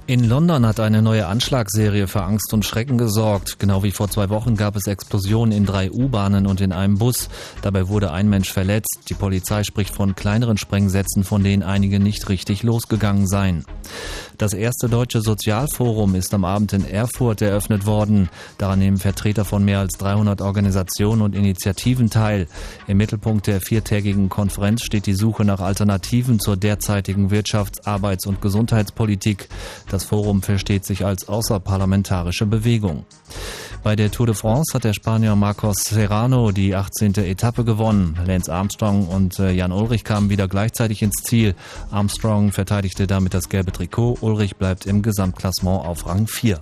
In 0.07 0.23
London 0.23 0.65
hat 0.65 0.79
eine 0.79 1.01
neue 1.01 1.27
Anschlagsserie 1.27 2.07
für 2.07 2.23
Angst 2.23 2.53
und 2.53 2.65
Schrecken 2.65 2.97
gesorgt. 2.97 3.59
Genau 3.59 3.83
wie 3.83 3.91
vor 3.91 4.09
zwei 4.09 4.29
Wochen 4.29 4.55
gab 4.55 4.75
es 4.75 4.87
Explosionen 4.87 5.55
in 5.55 5.65
drei 5.65 5.91
U-Bahnen 5.91 6.47
und 6.47 6.61
in 6.61 6.71
einem 6.71 6.97
Bus. 6.97 7.29
Dabei 7.61 7.87
wurde 7.87 8.11
ein 8.11 8.29
Mensch 8.29 8.51
verletzt. 8.51 9.01
Die 9.09 9.13
Polizei 9.13 9.63
spricht 9.63 9.93
von 9.93 10.15
kleineren 10.15 10.57
Sprengsätzen, 10.57 11.23
von 11.23 11.43
denen 11.43 11.63
einige 11.63 11.99
nicht 11.99 12.29
richtig 12.29 12.63
losgegangen 12.63 13.27
seien. 13.27 13.65
Das 14.39 14.53
erste 14.53 14.87
deutsche 14.87 15.19
Sozialforum 15.19 16.15
ist 16.15 16.33
am 16.33 16.45
Abend 16.45 16.71
in 16.71 16.89
Erfurt 16.89 17.41
eröffnet 17.41 17.85
worden. 17.85 18.29
Daran 18.57 18.79
nehmen 18.79 18.95
Vertreter 18.95 19.43
von 19.43 19.65
mehr 19.65 19.79
als 19.79 19.97
300 19.97 20.39
Organisationen 20.39 21.21
und 21.21 21.35
Initiativen 21.35 22.09
teil. 22.09 22.47
Im 22.87 22.95
Mittelpunkt 22.95 23.47
der 23.47 23.59
viertägigen 23.59 24.29
Konferenz 24.29 24.83
steht 24.83 25.07
die 25.07 25.13
Suche 25.13 25.43
nach 25.43 25.59
Alternativen 25.59 26.39
zur 26.39 26.55
derzeitigen 26.55 27.31
Wirtschafts-, 27.31 27.85
Arbeits- 27.85 28.27
und 28.27 28.41
Gesundheitspolitik. 28.41 29.49
Das 29.89 30.05
Forum 30.05 30.41
versteht 30.41 30.85
sich 30.85 31.03
als 31.03 31.27
außerparlamentarische 31.27 32.45
Bewegung. 32.45 33.03
Bei 33.81 33.95
der 33.95 34.11
Tour 34.11 34.25
de 34.25 34.35
France 34.35 34.73
hat 34.73 34.83
der 34.83 34.93
Spanier 34.93 35.35
Marcos 35.35 35.85
Serrano 35.85 36.51
die 36.51 36.75
18. 36.75 37.15
Etappe 37.15 37.63
gewonnen. 37.63 38.17
Lance 38.25 38.51
Armstrong 38.51 39.07
und 39.07 39.39
äh, 39.39 39.51
Jan 39.51 39.71
Ulrich 39.71 40.03
kamen 40.03 40.29
wieder 40.29 40.49
gleichzeitig 40.49 41.01
ins 41.01 41.23
Ziel. 41.23 41.55
Armstrong 41.89 42.51
verteidigte 42.51 43.07
damit 43.07 43.33
das 43.33 43.47
gelbe 43.47 43.71
Trikot. 43.71 44.17
Ulrich 44.29 44.57
bleibt 44.57 44.85
im 44.85 45.01
Gesamtklassement 45.01 45.83
auf 45.87 46.05
Rang 46.05 46.27
4. 46.27 46.59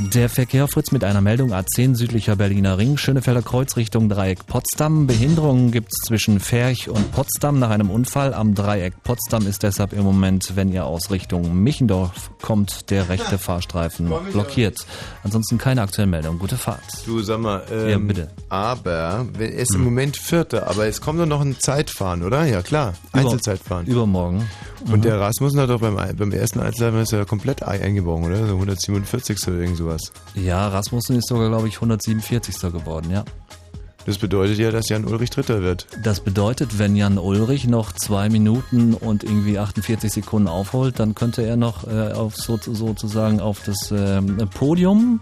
Der 0.00 0.28
Verkehr 0.28 0.66
Fritz 0.66 0.90
mit 0.90 1.04
einer 1.04 1.20
Meldung 1.20 1.52
A10 1.52 1.94
südlicher 1.94 2.34
Berliner 2.36 2.78
Ring, 2.78 2.96
Schönefelder 2.96 3.42
Kreuz 3.42 3.76
Richtung 3.76 4.08
Dreieck 4.08 4.44
Potsdam. 4.46 5.06
Behinderungen 5.06 5.70
gibt 5.70 5.92
es 5.92 5.98
zwischen 6.06 6.40
Ferch 6.40 6.88
und 6.88 7.12
Potsdam 7.12 7.60
nach 7.60 7.70
einem 7.70 7.90
Unfall. 7.90 8.34
Am 8.34 8.54
Dreieck 8.54 9.02
Potsdam 9.04 9.46
ist 9.46 9.62
deshalb 9.62 9.92
im 9.92 10.02
Moment, 10.02 10.52
wenn 10.56 10.72
ihr 10.72 10.84
aus 10.84 11.10
Richtung 11.12 11.62
Michendorf 11.62 12.30
kommt, 12.42 12.90
der 12.90 13.08
rechte 13.08 13.38
Fahrstreifen 13.38 14.12
blockiert. 14.32 14.78
Ansonsten 15.22 15.58
keine 15.58 15.82
aktuelle 15.82 16.10
Meldung. 16.10 16.38
Gute 16.40 16.56
Fahrt. 16.56 16.82
Du 17.06 17.22
sag 17.22 17.38
mal, 17.40 17.62
ähm, 17.70 17.88
Ja, 17.88 17.98
bitte. 17.98 18.30
aber 18.48 19.26
wenn- 19.38 19.52
er 19.52 19.58
ist 19.60 19.74
im 19.74 19.84
Moment 19.84 20.16
Vierter, 20.16 20.68
aber 20.68 20.86
es 20.86 21.00
kommt 21.00 21.20
doch 21.20 21.26
noch 21.26 21.40
ein 21.40 21.56
Zeitfahren, 21.60 22.22
oder? 22.24 22.44
Ja 22.44 22.62
klar, 22.62 22.94
Über- 23.12 23.20
Einzelzeitfahren. 23.20 23.86
Übermorgen. 23.86 24.48
Und 24.86 24.98
Mhm. 24.98 25.02
der 25.02 25.18
Rasmussen 25.20 25.58
hat 25.60 25.70
doch 25.70 25.80
beim, 25.80 25.96
beim 25.96 26.32
ersten 26.32 26.60
Einzelzeitfahren 26.60 27.02
ist 27.02 27.12
er 27.12 27.20
ja 27.20 27.24
komplett 27.24 27.66
ei- 27.66 27.80
eingebrochen, 27.82 28.24
oder? 28.24 28.46
So 28.46 28.54
147. 28.58 29.48
oder 29.48 29.58
irgend 29.58 29.78
sowas. 29.78 30.12
Ja, 30.34 30.68
Rasmussen 30.68 31.16
ist 31.16 31.28
sogar, 31.28 31.48
glaube 31.48 31.68
ich, 31.68 31.80
147. 31.80 32.70
geworden, 32.72 33.10
ja. 33.10 33.24
Das 34.06 34.18
bedeutet 34.18 34.58
ja, 34.58 34.70
dass 34.70 34.90
Jan 34.90 35.06
Ulrich 35.06 35.30
Dritter 35.30 35.62
wird. 35.62 35.86
Das 36.02 36.20
bedeutet, 36.20 36.78
wenn 36.78 36.94
Jan 36.94 37.16
Ulrich 37.16 37.66
noch 37.66 37.92
zwei 37.92 38.28
Minuten 38.28 38.92
und 38.92 39.24
irgendwie 39.24 39.58
48 39.58 40.12
Sekunden 40.12 40.46
aufholt, 40.48 40.98
dann 41.00 41.14
könnte 41.14 41.40
er 41.40 41.56
noch 41.56 41.86
äh, 41.88 42.12
auf 42.12 42.36
so, 42.36 42.58
sozusagen 42.60 43.40
auf 43.40 43.60
das 43.64 43.90
ähm, 43.90 44.36
Podium 44.52 45.20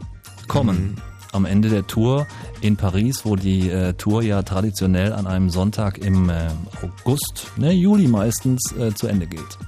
kommen. 0.48 0.96
Am 1.32 1.46
Ende 1.46 1.70
der 1.70 1.86
Tour 1.86 2.26
in 2.60 2.76
Paris, 2.76 3.24
wo 3.24 3.36
die 3.36 3.70
äh, 3.70 3.94
Tour 3.94 4.22
ja 4.22 4.42
traditionell 4.42 5.12
an 5.14 5.26
einem 5.26 5.48
Sonntag 5.50 5.98
im 5.98 6.28
äh, 6.28 6.48
August, 6.82 7.46
ne, 7.56 7.72
Juli 7.72 8.06
meistens 8.06 8.60
äh, 8.78 8.94
zu 8.94 9.06
Ende 9.06 9.26
geht. 9.26 9.58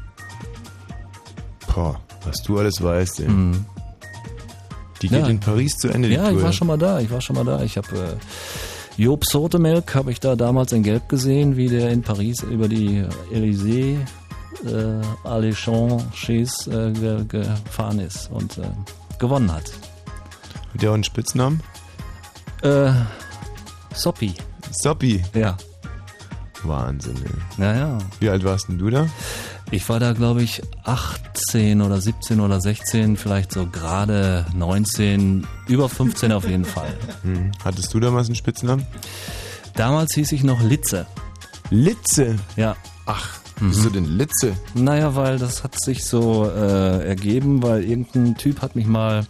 Boah, 1.75 1.99
was 2.25 2.37
du 2.43 2.59
alles 2.59 2.83
weißt, 2.83 3.21
ey. 3.21 3.29
Mhm. 3.29 3.65
Die 5.03 5.09
geht 5.09 5.21
Ja. 5.21 5.27
in 5.27 5.41
Paris 5.41 5.77
zu 5.77 5.89
Ende, 5.89 6.09
die 6.09 6.15
Ja, 6.15 6.29
Tour. 6.29 6.39
ich 6.39 6.45
war 6.45 6.53
schon 6.53 6.67
mal 6.69 6.79
da, 6.79 7.01
ich 7.01 7.11
war 7.11 7.21
schon 7.21 7.37
mal 7.37 7.45
da. 7.45 7.63
Ich 7.63 7.77
habe 7.77 7.89
äh, 7.97 9.03
Job 9.03 9.25
Sotemelk 9.25 9.95
habe 9.95 10.13
ich 10.13 10.21
da 10.21 10.37
damals 10.37 10.73
in 10.73 10.83
Gelb 10.83 11.09
gesehen, 11.09 11.57
wie 11.57 11.69
der 11.69 11.91
in 11.91 12.03
Paris 12.03 12.43
über 12.43 12.69
die 12.69 13.05
Élysée 13.33 13.97
äh, 14.65 15.27
Allées 15.27 15.55
Champs 15.57 16.67
äh, 16.69 16.93
ge 16.93 17.25
gefahren 17.27 17.99
ist 17.99 18.31
und 18.31 18.59
äh, 18.59 18.63
gewonnen 19.19 19.53
hat. 19.53 19.65
Hat 20.75 20.83
der 20.83 20.91
auch 20.91 20.95
einen 20.95 21.05
Spitznamen? 21.05 21.63
Äh, 22.63 22.93
Soppi. 23.95 24.35
Soppi? 24.73 25.23
Ja. 25.33 25.57
Wahnsinn, 26.65 27.17
ey. 27.25 27.65
Ja, 27.65 27.75
ja. 27.77 27.99
Wie 28.19 28.29
alt 28.29 28.43
warst 28.45 28.69
denn 28.69 28.79
du 28.79 28.91
da? 28.91 29.07
Ich 29.71 29.89
war 29.89 30.01
da, 30.01 30.13
glaube 30.13 30.43
ich, 30.43 30.63
18 30.85 31.81
oder 31.81 32.01
17 32.01 32.41
oder 32.41 32.61
16, 32.61 33.17
vielleicht 33.17 33.53
so 33.53 33.67
gerade 33.67 34.47
19, 34.55 35.47
über 35.69 35.89
15 35.89 36.33
auf 36.33 36.49
jeden 36.49 36.65
Fall. 36.65 36.93
Hm. 37.23 37.53
Hattest 37.65 37.95
du 37.95 38.01
damals 38.01 38.27
einen 38.27 38.37
Spitznamen? 38.37 38.87
Damals 39.75 40.15
hieß 40.15 40.33
ich 40.33 40.43
noch 40.43 40.61
Litze. 40.61 41.07
Litze? 41.71 42.37
Ja. 42.57 42.77
Ach, 43.07 43.39
wieso 43.61 43.91
denn 43.91 44.07
Litze? 44.17 44.55
Naja, 44.75 45.15
weil 45.15 45.39
das 45.39 45.65
hat 45.65 45.81
sich 45.81 46.05
so 46.05 46.47
äh, 46.49 47.07
ergeben, 47.07 47.63
weil 47.63 47.85
irgendein 47.85 48.37
Typ 48.37 48.63
hat 48.63 48.77
mich 48.77 48.87
mal 48.87 49.27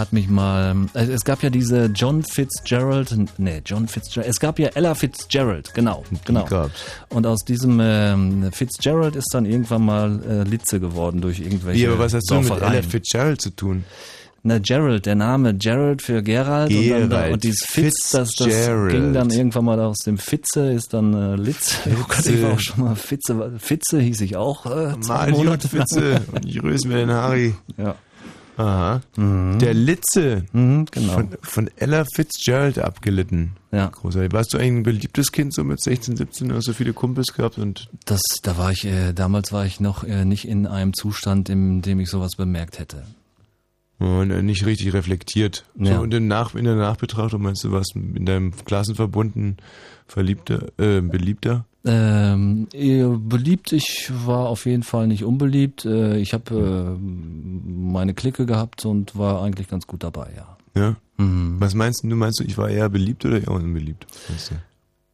hat 0.00 0.12
mich 0.12 0.28
mal, 0.28 0.74
also 0.94 1.12
es 1.12 1.24
gab 1.24 1.42
ja 1.42 1.50
diese 1.50 1.86
John 1.86 2.24
Fitzgerald, 2.24 3.14
nee, 3.38 3.62
John 3.64 3.86
Fitzgerald, 3.86 4.28
es 4.28 4.40
gab 4.40 4.58
ja 4.58 4.68
Ella 4.74 4.94
Fitzgerald, 4.94 5.72
genau, 5.74 6.04
genau. 6.24 6.46
Und 7.10 7.26
aus 7.26 7.44
diesem 7.44 7.78
ähm, 7.80 8.50
Fitzgerald 8.52 9.14
ist 9.14 9.28
dann 9.32 9.44
irgendwann 9.44 9.84
mal 9.84 10.20
äh, 10.24 10.42
Litze 10.42 10.80
geworden 10.80 11.20
durch 11.20 11.40
irgendwelche 11.40 11.82
Wie, 11.82 11.86
aber 11.86 11.98
was 11.98 12.14
hast 12.14 12.30
du 12.30 12.40
mit. 12.40 12.50
Ella 12.50 12.82
Fitzgerald 12.82 13.40
zu 13.40 13.50
tun? 13.50 13.84
Na, 14.42 14.58
Gerald, 14.58 15.04
der 15.04 15.16
Name 15.16 15.54
Gerald 15.54 16.00
für 16.00 16.22
Gerald, 16.22 16.72
und, 16.72 16.88
dann, 16.88 17.10
Gerald 17.10 17.32
und 17.34 17.44
dieses 17.44 17.66
Fitz, 17.66 18.12
das, 18.12 18.30
das 18.30 18.48
ging 18.88 19.12
dann 19.12 19.28
irgendwann 19.28 19.66
mal 19.66 19.78
aus 19.80 19.98
dem 19.98 20.16
Fitze, 20.16 20.72
ist 20.72 20.94
dann 20.94 21.12
äh, 21.12 21.36
Litz. 21.36 21.76
Oh 21.86 22.04
Gott, 22.08 22.26
ich 22.26 22.42
war 22.42 22.54
auch 22.54 22.58
schon 22.58 22.84
mal 22.84 22.96
Fitze, 22.96 23.52
Fitze 23.58 24.00
hieß 24.00 24.22
ich 24.22 24.36
auch. 24.36 24.64
Äh, 24.64 24.98
zwei 25.00 25.26
Mal 25.26 25.30
Monate 25.32 25.68
Fitze 25.68 26.22
und 26.32 26.46
ich 26.46 26.62
rüse 26.62 26.88
mir 26.88 26.96
den 26.96 27.10
Harry. 27.10 27.54
Ja. 27.76 27.96
Aha. 28.56 29.00
Der 29.16 29.74
Litze 29.74 30.44
genau. 30.52 30.86
von, 31.12 31.28
von 31.40 31.70
Ella 31.76 32.04
Fitzgerald 32.14 32.78
abgelitten. 32.78 33.52
Ja. 33.72 33.86
Großartig. 33.86 34.32
Warst 34.32 34.52
du 34.52 34.58
eigentlich 34.58 34.72
ein 34.72 34.82
beliebtes 34.82 35.32
Kind 35.32 35.54
so 35.54 35.64
mit 35.64 35.80
16, 35.80 36.16
17? 36.16 36.52
Hast 36.52 36.68
du 36.68 36.72
viele 36.72 36.92
Kumpels 36.92 37.32
gehabt 37.32 37.58
und 37.58 37.88
Das, 38.04 38.20
da 38.42 38.58
war 38.58 38.72
ich, 38.72 38.84
äh, 38.84 39.12
damals 39.12 39.52
war 39.52 39.64
ich 39.64 39.80
noch 39.80 40.04
äh, 40.04 40.24
nicht 40.24 40.46
in 40.46 40.66
einem 40.66 40.92
Zustand, 40.92 41.48
in 41.48 41.82
dem 41.82 42.00
ich 42.00 42.10
sowas 42.10 42.32
bemerkt 42.36 42.78
hätte. 42.78 43.04
Und 44.00 44.30
äh, 44.32 44.42
nicht 44.42 44.66
richtig 44.66 44.92
reflektiert. 44.92 45.64
So, 45.78 45.84
Ja. 45.84 45.98
und 46.00 46.12
in, 46.12 46.26
Nach 46.26 46.54
in 46.56 46.64
der 46.64 46.74
Nachbetrachtung 46.74 47.42
meinst 47.42 47.62
du, 47.62 47.70
was 47.70 47.86
in 47.94 48.26
deinem 48.26 48.52
Klassenverbunden 48.64 49.58
verliebter, 50.08 50.66
äh, 50.78 51.00
beliebter? 51.00 51.64
Ähm, 51.84 52.66
eh, 52.74 53.04
beliebt, 53.06 53.72
ich 53.72 54.10
war 54.26 54.48
auf 54.48 54.66
jeden 54.66 54.82
Fall 54.82 55.06
nicht 55.06 55.24
unbeliebt. 55.24 55.84
Äh, 55.84 56.18
ich 56.18 56.34
habe 56.34 56.96
äh, 56.98 56.98
meine 57.00 58.12
Clique 58.14 58.44
gehabt 58.44 58.84
und 58.84 59.16
war 59.16 59.42
eigentlich 59.42 59.68
ganz 59.68 59.86
gut 59.86 60.02
dabei, 60.02 60.28
ja. 60.36 60.56
Ja. 60.76 60.96
Mhm. 61.16 61.56
Was 61.58 61.74
meinst 61.74 62.02
du? 62.04 62.08
Meinst 62.16 62.40
du, 62.40 62.44
ich 62.44 62.58
war 62.58 62.68
eher 62.68 62.88
beliebt 62.88 63.24
oder 63.24 63.40
eher 63.40 63.50
unbeliebt? 63.50 64.06
Meinst 64.28 64.50
du? 64.50 64.54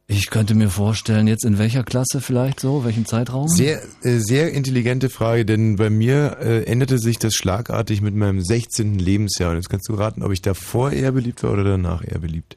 Ich 0.09 0.29
könnte 0.29 0.55
mir 0.55 0.69
vorstellen, 0.69 1.27
jetzt 1.27 1.43
in 1.43 1.57
welcher 1.57 1.83
Klasse 1.83 2.21
vielleicht 2.21 2.61
so, 2.61 2.85
welchen 2.85 3.05
Zeitraum? 3.05 3.49
Sehr, 3.49 3.81
äh, 4.03 4.19
sehr 4.19 4.53
intelligente 4.53 5.09
Frage, 5.09 5.45
denn 5.45 5.75
bei 5.75 5.89
mir 5.89 6.37
äh, 6.39 6.63
änderte 6.63 6.97
sich 6.97 7.19
das 7.19 7.33
schlagartig 7.35 8.01
mit 8.01 8.15
meinem 8.15 8.41
16. 8.41 8.99
Lebensjahr. 8.99 9.49
Und 9.51 9.57
jetzt 9.57 9.69
kannst 9.69 9.89
du 9.89 9.95
raten, 9.95 10.23
ob 10.23 10.31
ich 10.31 10.41
davor 10.41 10.91
eher 10.93 11.11
beliebt 11.11 11.43
war 11.43 11.51
oder 11.51 11.65
danach 11.65 12.05
eher 12.07 12.19
beliebt. 12.19 12.55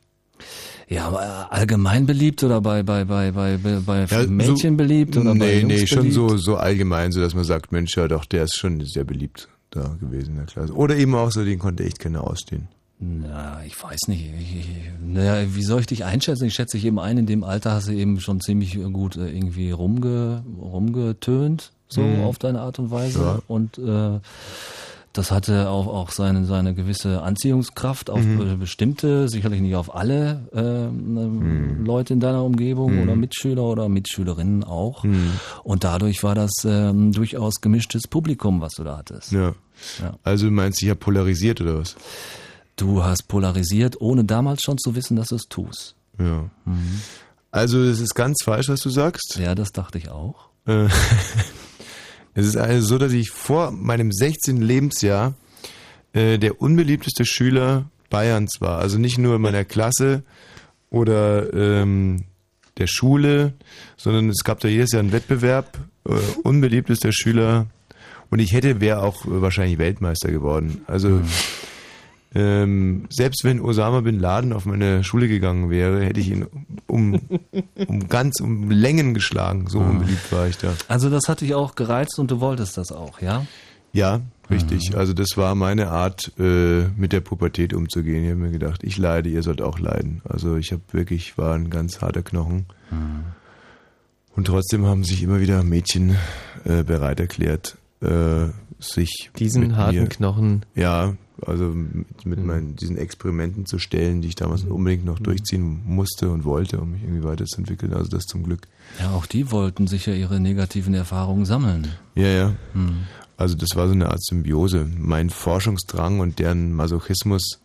Ja, 0.89 1.09
aber 1.09 1.23
äh, 1.23 1.55
allgemein 1.57 2.07
beliebt 2.07 2.43
oder 2.45 2.61
bei 2.61 2.85
bei 2.85 3.05
bei 3.05 3.33
bei 3.33 3.57
bei, 3.57 3.81
bei 3.85 4.05
Ja, 4.09 4.27
Mädchen 4.29 4.75
so, 4.75 4.77
beliebt 4.77 5.17
oder 5.17 5.31
bei 5.35 5.39
Nee, 5.47 5.61
Jungs 5.61 5.75
nee, 5.75 5.87
schon 5.89 5.99
beliebt? 5.99 6.15
so, 6.15 6.37
so 6.37 6.57
allgemein, 6.57 7.11
so 7.11 7.21
dass 7.21 7.35
man 7.35 7.45
sagt, 7.45 7.73
Mensch, 7.73 7.97
ja 7.97 8.07
doch, 8.07 8.27
der 8.27 8.45
ist 8.45 8.59
schon 8.59 8.81
sehr 8.85 9.05
beliebt 9.05 9.49
da 9.71 9.97
gewesen 10.01 10.31
in 10.31 10.37
der 10.37 10.47
Klasse. 10.47 10.73
Oder 10.73 10.97
eben 10.97 11.15
auch 11.17 11.31
so, 11.33 11.45
den 11.45 11.59
konnte 11.59 11.85
echt 11.85 11.99
keiner 11.99 12.25
ausstehen. 12.25 12.69
Na, 13.03 13.63
ich 13.67 13.83
weiß 13.83 14.09
nicht. 14.09 14.27
Ich, 14.39 14.57
ich, 14.59 14.67
naja, 15.03 15.47
wie 15.55 15.63
soll 15.63 15.81
ich 15.81 15.87
dich 15.87 16.05
einschätzen? 16.05 16.45
Ich 16.45 16.55
schätze 16.55 16.77
dich 16.77 16.85
eben 16.85 16.99
ein, 17.01 17.17
in 17.17 17.27
dem 17.27 17.45
Alter 17.45 17.73
hast 17.73 17.89
du 17.89 17.93
eben 17.93 18.21
schon 18.21 18.41
ziemlich 18.41 18.79
gut 18.93 19.17
äh, 19.17 19.29
irgendwie 19.31 19.71
rumge, 19.71 20.43
rumgetönt, 20.61 21.73
so 21.89 22.03
Mhm. 22.03 22.25
auf 22.25 22.39
deine 22.39 22.61
Art 22.61 22.79
und 22.79 22.91
Weise. 22.91 23.21
Ja. 23.21 23.39
Und 23.49 23.79
äh, 23.79 24.21
das 25.15 25.31
hatte 25.33 25.71
auch, 25.71 25.87
auch 25.89 26.11
seine, 26.11 26.45
seine 26.45 26.75
gewisse 26.75 27.23
Anziehungskraft 27.23 28.11
auf 28.11 28.21
Mhm. 28.23 28.37
be- 28.39 28.57
bestimmte, 28.59 29.29
sicherlich 29.31 29.61
nicht 29.63 29.75
auf 29.77 29.95
alle 29.95 30.43
ähm, 30.55 31.17
ähm, 31.19 31.85
Leute 31.87 32.13
in 32.13 32.21
deiner 32.21 32.45
Umgebung 32.45 32.97
Mhm. 32.97 33.03
oder 33.03 33.17
Mitschüler 33.17 33.63
oder 33.65 33.89
Mitschülerinnen 33.89 34.63
auch. 34.63 35.05
Mhm. 35.05 35.33
Und 35.65 35.85
dadurch 35.85 36.23
war 36.23 36.35
das 36.35 36.53
ähm, 36.67 37.13
durchaus 37.13 37.63
gemischtes 37.63 38.07
Publikum, 38.09 38.61
was 38.61 38.75
du 38.75 38.85
da 38.85 38.99
hattest. 38.99 39.33
Ja. 39.33 39.55
Ja. 40.03 40.13
Also 40.23 40.47
du 40.47 40.53
meinst, 40.53 40.83
ich 40.83 40.91
habe 40.91 41.01
polarisiert 41.01 41.63
oder 41.63 41.79
was? 41.81 41.97
Du 42.77 43.05
hast 43.05 43.29
polarisiert, 43.29 44.01
ohne 44.01 44.25
damals 44.25 44.63
schon 44.63 44.79
zu 44.79 44.95
wissen, 44.95 45.17
dass 45.17 45.29
du 45.29 45.37
es 45.37 45.49
tust. 45.49 45.95
Ja. 46.19 46.51
Also 47.51 47.83
es 47.83 48.01
ist 48.01 48.15
ganz 48.15 48.39
falsch, 48.45 48.69
was 48.69 48.81
du 48.81 48.91
sagst. 48.91 49.39
Ja, 49.39 49.55
das 49.55 49.73
dachte 49.73 49.99
ich 49.99 50.11
auch. 50.11 50.49
Äh, 50.67 50.85
es 52.35 52.47
ist 52.47 52.57
also 52.57 52.87
so, 52.87 52.99
dass 52.99 53.13
ich 53.13 53.31
vor 53.31 53.71
meinem 53.71 54.13
16. 54.13 54.61
Lebensjahr 54.61 55.35
äh, 56.13 56.39
der 56.39 56.61
unbeliebteste 56.61 57.25
Schüler 57.25 57.87
Bayerns 58.09 58.61
war. 58.61 58.79
Also 58.79 58.99
nicht 58.99 59.19
nur 59.19 59.37
in 59.37 59.43
meiner 59.43 59.65
Klasse 59.65 60.23
oder 60.91 61.53
ähm, 61.55 62.25
der 62.79 62.87
Schule, 62.87 63.55
sondern 63.97 64.29
es 64.29 64.43
gab 64.45 64.61
da 64.61 64.69
jedes 64.69 64.93
Jahr 64.93 65.01
einen 65.01 65.13
Wettbewerb. 65.13 65.79
Äh, 66.07 66.13
unbeliebtester 66.43 67.13
Schüler. 67.13 67.67
Und 68.31 68.39
ich 68.39 68.53
hätte, 68.53 68.81
wäre 68.81 69.03
auch 69.03 69.23
wahrscheinlich 69.25 69.79
Weltmeister 69.79 70.31
geworden. 70.31 70.83
Also 70.87 71.21
ähm, 72.35 73.07
selbst 73.11 73.43
wenn 73.45 73.61
Osama 73.61 74.03
bin 74.03 74.21
Laden 74.21 74.53
auf 74.53 74.65
meine 74.65 75.03
Schule 75.03 75.27
gegangen 75.27 75.69
wäre, 75.69 76.05
hätte 76.05 76.21
ich 76.21 76.31
ihn 76.31 76.47
um, 76.87 77.21
um 77.89 78.09
ganz 78.09 78.41
um 78.41 78.71
Längen 78.71 79.15
geschlagen. 79.15 79.67
So 79.69 79.81
unbeliebt 79.81 80.31
war 80.31 80.47
ich 80.47 80.57
da. 80.59 80.75
Also 80.87 81.11
das 81.11 81.29
hat 81.29 81.41
dich 81.41 81.55
auch 81.55 81.75
gereizt 81.75 82.19
und 82.19 82.31
du 82.31 82.41
wolltest 82.41 82.77
das 82.77 82.93
auch, 82.93 83.21
ja? 83.21 83.47
Ja, 83.93 84.21
richtig. 84.49 84.97
Also 84.97 85.13
das 85.13 85.37
war 85.37 85.57
meine 85.57 85.89
Art, 85.89 86.33
äh, 86.39 86.85
mit 86.97 87.13
der 87.13 87.21
Pubertät 87.21 87.75
umzugehen. 87.75 88.23
Ich 88.23 88.31
habe 88.31 88.41
mir 88.41 88.53
gedacht, 88.53 88.85
ich 88.85 88.97
leide, 88.97 89.29
ihr 89.29 89.43
sollt 89.43 89.61
auch 89.61 89.81
leiden. 89.81 90.23
Also 90.29 90.57
ich 90.57 90.71
habe 90.71 90.83
wirklich, 90.93 91.37
war 91.37 91.55
ein 91.55 91.71
ganz 91.71 92.01
harter 92.01 92.23
Knochen. 92.23 92.67
Und 94.37 94.47
trotzdem 94.47 94.87
haben 94.87 95.03
sich 95.03 95.23
immer 95.25 95.41
wieder 95.41 95.65
Mädchen 95.65 96.17
äh, 96.65 96.85
bereit 96.85 97.19
erklärt, 97.19 97.77
äh, 98.01 98.47
sich 98.79 99.31
Diesen 99.39 99.77
harten 99.77 100.03
mir, 100.03 100.09
Knochen. 100.09 100.65
Ja, 100.75 101.15
also 101.47 101.65
mit, 101.67 102.27
mit 102.27 102.45
meinen 102.45 102.77
diesen 102.77 102.97
Experimenten 102.99 103.67
zu 103.67 103.79
stellen, 103.79 104.21
die 104.23 104.29
ich 104.29 104.35
damals 104.35 104.65
unbedingt 104.65 105.05
noch 105.05 105.19
durchziehen 105.19 105.81
musste 105.85 106.31
und 106.31 106.45
wollte, 106.45 106.81
um 106.81 106.93
mich 106.93 107.03
irgendwie 107.03 107.25
weiterzuentwickeln. 107.25 107.93
Also 107.93 108.11
das 108.11 108.25
zum 108.27 108.43
Glück. 108.43 108.69
Ja, 108.99 109.11
auch 109.13 109.27
die 109.27 109.51
wollten 109.51 109.87
sicher 109.87 110.15
ihre 110.15 110.41
negativen 110.41 110.95
Erfahrungen 110.95 111.45
sammeln. 111.45 111.89
Ja, 112.15 112.27
ja. 112.29 112.53
Hm. 112.73 112.99
Also 113.37 113.57
das 113.57 113.71
war 113.75 113.87
so 113.87 113.93
eine 113.95 114.11
Art 114.11 114.23
Symbiose. 114.23 114.87
Mein 114.99 115.31
Forschungsdrang 115.31 116.21
und 116.21 116.39
deren 116.39 116.75
Masochismus. 116.75 117.61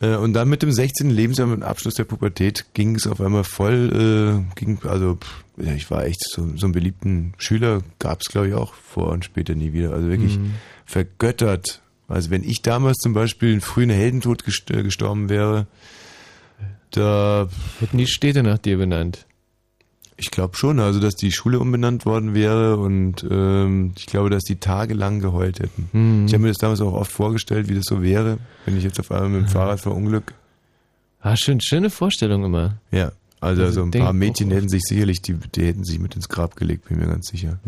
Äh, 0.00 0.16
und 0.16 0.32
dann 0.32 0.48
mit 0.48 0.62
dem 0.62 0.72
16. 0.72 1.10
Lebensjahr, 1.10 1.46
mit 1.46 1.58
dem 1.58 1.62
Abschluss 1.62 1.94
der 1.94 2.04
Pubertät, 2.04 2.64
ging 2.74 2.94
es 2.96 3.06
auf 3.06 3.20
einmal 3.20 3.44
voll, 3.44 4.44
äh, 4.48 4.54
ging, 4.58 4.78
also 4.84 5.16
pff, 5.16 5.44
ja, 5.58 5.72
ich 5.72 5.90
war 5.90 6.04
echt 6.06 6.22
so, 6.22 6.46
so 6.56 6.66
einen 6.66 6.72
beliebten 6.72 7.32
Schüler, 7.38 7.82
gab 7.98 8.20
es 8.20 8.28
glaube 8.28 8.48
ich 8.48 8.54
auch 8.54 8.74
vor 8.74 9.08
und 9.08 9.24
später 9.24 9.54
nie 9.54 9.72
wieder. 9.72 9.92
Also 9.92 10.08
wirklich 10.08 10.38
Mhm. 10.38 10.54
vergöttert. 10.84 11.80
Also 12.08 12.30
wenn 12.30 12.44
ich 12.44 12.62
damals 12.62 12.98
zum 12.98 13.14
Beispiel 13.14 13.52
in 13.52 13.60
frühen 13.60 13.90
Heldentod 13.90 14.44
äh, 14.70 14.82
gestorben 14.82 15.28
wäre, 15.28 15.66
da... 16.90 17.48
Hätten 17.80 17.98
die 17.98 18.06
Städte 18.06 18.42
nach 18.42 18.58
dir 18.58 18.78
benannt? 18.78 19.26
Ich 20.18 20.30
glaube 20.30 20.56
schon, 20.56 20.80
also 20.80 20.98
dass 20.98 21.14
die 21.14 21.30
Schule 21.30 21.60
umbenannt 21.60 22.06
worden 22.06 22.32
wäre 22.32 22.78
und 22.78 23.26
ähm, 23.30 23.92
ich 23.98 24.06
glaube, 24.06 24.30
dass 24.30 24.44
die 24.44 24.56
tagelang 24.56 25.20
geheult 25.20 25.60
hätten. 25.60 25.90
Mhm. 25.92 26.26
Ich 26.26 26.32
habe 26.32 26.42
mir 26.42 26.48
das 26.48 26.56
damals 26.56 26.80
auch 26.80 26.94
oft 26.94 27.12
vorgestellt, 27.12 27.68
wie 27.68 27.74
das 27.74 27.84
so 27.84 28.02
wäre, 28.02 28.38
wenn 28.64 28.78
ich 28.78 28.84
jetzt 28.84 28.98
auf 28.98 29.10
einmal 29.10 29.28
mit 29.28 29.42
dem 29.42 29.48
Fahrrad 29.48 29.80
verunglück. 29.80 30.32
Ah, 31.20 31.36
schön, 31.36 31.60
schöne 31.60 31.90
Vorstellung 31.90 32.44
immer. 32.44 32.78
Ja, 32.92 33.12
also, 33.40 33.64
Also 33.64 33.80
so 33.80 33.82
ein 33.82 33.90
paar 33.90 34.14
Mädchen 34.14 34.50
hätten 34.50 34.68
sich 34.68 34.82
sicherlich, 34.84 35.20
die, 35.20 35.34
die 35.34 35.66
hätten 35.66 35.84
sich 35.84 35.98
mit 35.98 36.14
ins 36.14 36.28
Grab 36.30 36.56
gelegt, 36.56 36.88
bin 36.88 36.98
mir 36.98 37.08
ganz 37.08 37.28
sicher. 37.28 37.58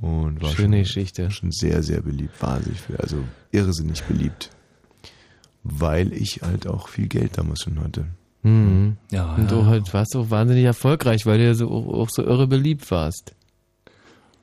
Und 0.00 0.42
war 0.42 0.50
Schöne 0.50 0.78
schon, 0.78 0.82
Geschichte. 0.84 1.30
Schon 1.30 1.52
sehr, 1.52 1.82
sehr 1.82 2.00
beliebt, 2.02 2.40
wahnsinnig, 2.42 2.80
also 2.98 3.18
irrsinnig 3.52 4.02
beliebt. 4.04 4.50
Weil 5.62 6.12
ich 6.12 6.42
halt 6.42 6.66
auch 6.66 6.88
viel 6.88 7.06
Geld 7.08 7.38
damals 7.38 7.62
schon 7.62 7.80
hatte. 7.80 8.06
Mhm. 8.42 8.96
Ja, 9.10 9.34
Und 9.34 9.44
ja. 9.44 9.48
du 9.48 9.66
halt 9.66 9.94
warst 9.94 10.14
auch 10.16 10.28
wahnsinnig 10.30 10.64
erfolgreich, 10.64 11.24
weil 11.26 11.38
du 11.38 11.44
ja 11.46 11.54
so, 11.54 11.70
auch, 11.70 11.86
auch 11.86 12.10
so 12.10 12.22
irre 12.22 12.46
beliebt 12.46 12.90
warst. 12.90 13.34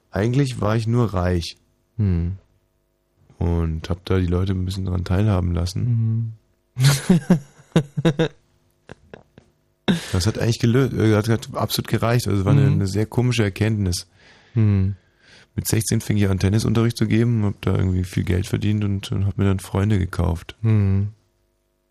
Eigentlich 0.10 0.60
war 0.62 0.76
ich 0.76 0.88
nur 0.88 1.14
reich. 1.14 1.58
Hm. 1.98 2.38
Und 3.38 3.90
habe 3.90 4.02
da 4.06 4.20
die 4.20 4.26
Leute 4.28 4.54
ein 4.54 4.66
bisschen 4.66 4.86
daran 4.86 5.04
teilhaben 5.04 5.54
lassen. 5.54 6.34
Das 10.12 10.26
hat 10.28 10.40
eigentlich 10.40 10.60
gelöst, 10.60 10.94
äh, 10.94 11.16
hat, 11.16 11.28
hat 11.28 11.50
absolut 11.54 11.88
gereicht. 11.88 12.28
Also 12.28 12.40
es 12.40 12.46
war 12.46 12.54
eine, 12.54 12.62
Mhm. 12.68 12.74
eine 12.74 12.88
sehr 12.88 13.06
komische 13.06 13.44
Erkenntnis. 13.44 14.08
Hm. 14.54 14.96
Mit 15.56 15.68
16 15.68 16.00
fing 16.02 16.18
ich 16.18 16.30
an, 16.30 16.40
Tennisunterricht 16.40 16.98
zu 16.98 17.08
geben, 17.08 17.44
habe 17.44 17.56
da 17.62 17.76
irgendwie 17.76 18.04
viel 18.04 18.24
Geld 18.24 18.48
verdient 18.48 18.84
und, 18.84 19.12
und 19.12 19.26
habe 19.26 19.34
mir 19.42 19.46
dann 19.50 19.60
Freunde 19.60 20.00
gekauft. 20.00 20.56
Hm. 20.62 21.10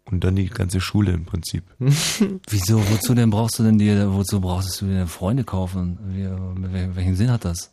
Und 0.06 0.24
dann 0.24 0.34
die 0.34 0.46
ganze 0.46 0.80
Schule 0.80 1.12
im 1.12 1.24
Prinzip. 1.24 1.62
Wieso, 1.78 2.82
wozu 2.90 3.14
denn 3.14 3.30
brauchst 3.30 3.58
du 3.58 3.62
denn 3.62 3.78
dir, 3.78 4.12
wozu 4.12 4.40
brauchst 4.40 4.80
du 4.80 4.86
dir 4.86 5.06
Freunde 5.06 5.44
kaufen? 5.44 5.98
Wie, 6.08 6.24
wel- 6.24 6.96
welchen 6.96 7.14
Sinn 7.16 7.30
hat 7.30 7.44
das? 7.44 7.70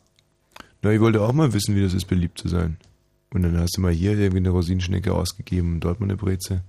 Na, 0.82 0.92
ich 0.92 1.00
wollte 1.00 1.20
auch 1.22 1.32
mal 1.32 1.52
wissen, 1.52 1.74
wie 1.74 1.82
das 1.82 1.94
ist, 1.94 2.04
beliebt 2.04 2.38
zu 2.38 2.48
sein. 2.48 2.76
Und 3.34 3.42
dann 3.42 3.58
hast 3.58 3.76
du 3.76 3.80
mal 3.80 3.92
hier 3.92 4.12
irgendwie 4.12 4.38
eine 4.38 4.50
Rosinenschnecke 4.50 5.12
ausgegeben 5.12 5.74
und 5.74 5.80
dort 5.80 5.98
mal 6.00 6.06
eine 6.06 6.16
Breze. 6.16 6.62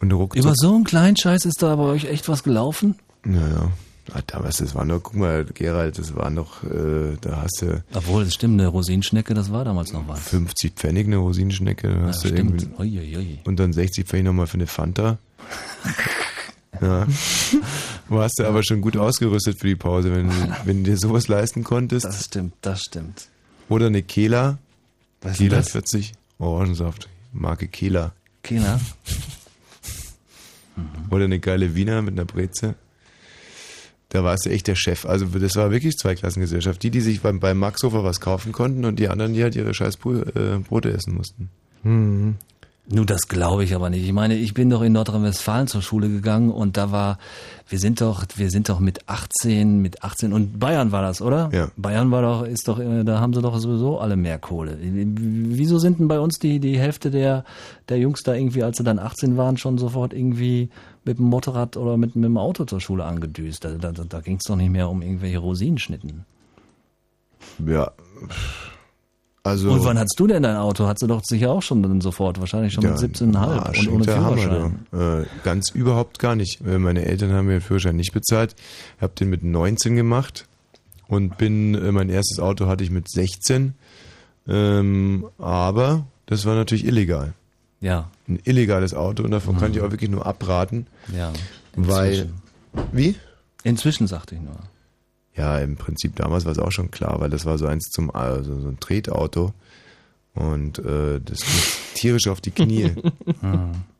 Und 0.00 0.12
ruckzuck. 0.12 0.42
Über 0.44 0.54
so 0.56 0.74
einen 0.74 0.84
kleinen 0.84 1.16
Scheiß 1.16 1.44
ist 1.44 1.62
da 1.62 1.76
bei 1.76 1.84
euch 1.84 2.06
echt 2.06 2.28
was 2.28 2.42
gelaufen? 2.42 2.96
Naja. 3.24 3.70
Ah, 4.12 4.20
damals, 4.26 4.56
das 4.56 4.74
war 4.74 4.84
noch, 4.84 5.00
guck 5.02 5.14
mal, 5.14 5.44
Gerald, 5.44 5.96
das 5.98 6.14
war 6.16 6.28
noch, 6.30 6.64
äh, 6.64 7.16
da 7.20 7.42
hast 7.42 7.62
du 7.62 7.82
Obwohl, 7.94 8.24
das 8.24 8.34
stimmt, 8.34 8.60
eine 8.60 8.68
Rosinenschnecke, 8.68 9.32
das 9.32 9.52
war 9.52 9.64
damals 9.64 9.92
noch 9.92 10.08
was. 10.08 10.20
50 10.28 10.72
Pfennig 10.74 11.06
eine 11.06 11.18
Rosinenschnecke, 11.18 11.88
da 11.88 12.06
hast 12.08 12.24
du 12.24 12.28
stimmt. 12.28 12.62
irgendwie, 12.62 12.98
Uiuiui. 12.98 13.38
und 13.44 13.60
dann 13.60 13.72
60 13.72 14.04
Pfennig 14.06 14.26
nochmal 14.26 14.48
für 14.48 14.54
eine 14.54 14.66
Fanta. 14.66 15.18
ja. 16.80 17.06
Warst 18.08 18.38
du 18.40 18.44
aber 18.44 18.64
schon 18.64 18.80
gut 18.80 18.96
ausgerüstet 18.96 19.58
für 19.60 19.68
die 19.68 19.76
Pause, 19.76 20.12
wenn, 20.14 20.28
du- 20.28 20.56
wenn 20.64 20.82
du 20.82 20.90
dir 20.90 20.96
sowas 20.98 21.28
leisten 21.28 21.62
konntest. 21.62 22.04
Das 22.04 22.24
stimmt, 22.24 22.54
das 22.60 22.80
stimmt. 22.80 23.28
Oder 23.68 23.86
eine 23.86 24.02
Kela. 24.02 24.58
Was 25.20 25.32
ist 25.32 25.38
Kela 25.38 25.56
das? 25.58 25.70
40, 25.70 26.12
Orangensaft, 26.38 27.08
Marke 27.32 27.68
Kela. 27.68 28.12
Kela? 28.42 28.80
Oder 31.10 31.24
eine 31.26 31.38
geile 31.38 31.74
Wiener 31.76 32.02
mit 32.02 32.14
einer 32.14 32.24
Breze. 32.24 32.74
Da 34.12 34.22
warst 34.22 34.44
du 34.44 34.50
echt 34.50 34.66
der 34.66 34.74
Chef. 34.74 35.06
Also 35.06 35.24
das 35.24 35.56
war 35.56 35.70
wirklich 35.70 35.96
Zweiklassengesellschaft. 35.96 36.82
Die, 36.82 36.90
die 36.90 37.00
sich 37.00 37.22
beim, 37.22 37.40
beim 37.40 37.56
Maxhofer 37.56 38.04
was 38.04 38.20
kaufen 38.20 38.52
konnten 38.52 38.84
und 38.84 38.98
die 38.98 39.08
anderen, 39.08 39.32
die 39.32 39.42
halt 39.42 39.56
ihre 39.56 39.72
scheiß 39.72 39.94
äh, 39.94 40.58
Brote 40.58 40.92
essen 40.92 41.14
mussten. 41.14 41.48
Hm. 41.82 42.34
Nun, 42.88 43.06
das 43.06 43.22
glaube 43.28 43.64
ich 43.64 43.74
aber 43.74 43.88
nicht. 43.88 44.04
Ich 44.04 44.12
meine, 44.12 44.34
ich 44.34 44.52
bin 44.52 44.68
doch 44.68 44.82
in 44.82 44.92
Nordrhein-Westfalen 44.92 45.66
zur 45.66 45.80
Schule 45.80 46.10
gegangen 46.10 46.50
und 46.50 46.76
da 46.76 46.92
war, 46.92 47.16
wir 47.68 47.78
sind 47.78 48.02
doch, 48.02 48.26
wir 48.36 48.50
sind 48.50 48.68
doch 48.68 48.80
mit 48.80 49.08
18, 49.08 49.80
mit 49.80 50.02
18 50.02 50.34
und 50.34 50.58
Bayern 50.58 50.92
war 50.92 51.00
das, 51.00 51.22
oder? 51.22 51.48
Ja. 51.52 51.68
Bayern 51.78 52.10
war 52.10 52.20
doch, 52.20 52.42
ist 52.44 52.68
doch, 52.68 52.80
äh, 52.80 53.04
da 53.04 53.18
haben 53.18 53.32
sie 53.32 53.40
doch 53.40 53.56
sowieso 53.58 53.98
alle 53.98 54.16
mehr 54.16 54.38
Kohle. 54.38 54.76
Wieso 54.82 55.78
sind 55.78 56.00
denn 56.00 56.08
bei 56.08 56.20
uns 56.20 56.38
die, 56.38 56.60
die 56.60 56.78
Hälfte 56.78 57.10
der, 57.10 57.44
der 57.88 57.98
Jungs 57.98 58.24
da 58.24 58.34
irgendwie, 58.34 58.62
als 58.62 58.76
sie 58.76 58.84
dann 58.84 58.98
18 58.98 59.38
waren, 59.38 59.56
schon 59.56 59.78
sofort 59.78 60.12
irgendwie 60.12 60.68
mit 61.04 61.18
dem 61.18 61.26
Motorrad 61.26 61.76
oder 61.76 61.96
mit, 61.96 62.14
mit 62.16 62.24
dem 62.24 62.38
Auto 62.38 62.64
zur 62.64 62.80
Schule 62.80 63.04
angedüst? 63.04 63.64
Da, 63.64 63.70
da, 63.72 63.92
da 63.92 64.20
ging 64.20 64.36
es 64.36 64.44
doch 64.44 64.56
nicht 64.56 64.70
mehr 64.70 64.88
um 64.88 65.02
irgendwelche 65.02 65.38
Rosinenschnitten. 65.38 66.24
Ja. 67.66 67.92
Also, 69.44 69.72
und 69.72 69.84
wann 69.84 69.98
hattest 69.98 70.20
du 70.20 70.28
denn 70.28 70.44
dein 70.44 70.56
Auto? 70.56 70.86
Hattest 70.86 71.02
du 71.02 71.08
doch 71.08 71.20
sicher 71.24 71.50
auch 71.50 71.62
schon 71.62 71.82
dann 71.82 72.00
sofort, 72.00 72.38
wahrscheinlich 72.38 72.74
schon 72.74 72.84
mit 72.84 72.94
17,5 72.94 73.36
ah, 73.36 73.72
und 73.76 73.88
ohne 73.88 74.06
Hammer, 74.14 74.36
Führerschein. 74.36 74.86
du. 74.92 75.22
Äh, 75.22 75.26
ganz 75.42 75.70
überhaupt 75.70 76.20
gar 76.20 76.36
nicht. 76.36 76.60
Äh, 76.60 76.78
Meine 76.78 77.04
Eltern 77.04 77.32
haben 77.32 77.46
mir 77.46 77.54
den 77.54 77.60
Führerschein 77.60 77.96
nicht 77.96 78.12
bezahlt. 78.12 78.54
Ich 78.96 79.02
habe 79.02 79.14
den 79.18 79.30
mit 79.30 79.42
19 79.42 79.96
gemacht 79.96 80.46
und 81.08 81.38
bin, 81.38 81.74
äh, 81.74 81.90
mein 81.90 82.08
erstes 82.08 82.38
Auto 82.38 82.66
hatte 82.66 82.84
ich 82.84 82.92
mit 82.92 83.10
16. 83.10 83.74
Ähm, 84.46 85.26
aber 85.38 86.06
das 86.26 86.46
war 86.46 86.54
natürlich 86.54 86.86
illegal. 86.86 87.32
Ja. 87.80 88.10
Ein 88.32 88.40
illegales 88.44 88.94
Auto 88.94 89.22
und 89.22 89.30
davon 89.30 89.58
kann 89.58 89.72
ich 89.72 89.80
auch 89.80 89.90
wirklich 89.90 90.10
nur 90.10 90.26
abraten. 90.26 90.86
Ja. 91.14 91.32
Weil. 91.76 92.12
inzwischen. 92.12 92.42
Wie? 92.92 93.16
Inzwischen 93.64 94.06
sagte 94.06 94.34
ich 94.34 94.40
nur. 94.40 94.58
Ja, 95.34 95.58
im 95.58 95.76
Prinzip 95.76 96.16
damals 96.16 96.44
war 96.44 96.52
es 96.52 96.58
auch 96.58 96.72
schon 96.72 96.90
klar, 96.90 97.20
weil 97.20 97.30
das 97.30 97.44
war 97.44 97.58
so 97.58 97.66
eins 97.66 97.90
zum, 97.90 98.14
also 98.14 98.60
so 98.60 98.68
ein 98.68 98.80
Tretauto. 98.80 99.52
Und 100.34 100.78
äh, 100.78 101.20
das 101.20 101.40
tierisch 101.94 102.26
auf 102.28 102.40
die 102.40 102.50
Knie. 102.50 102.92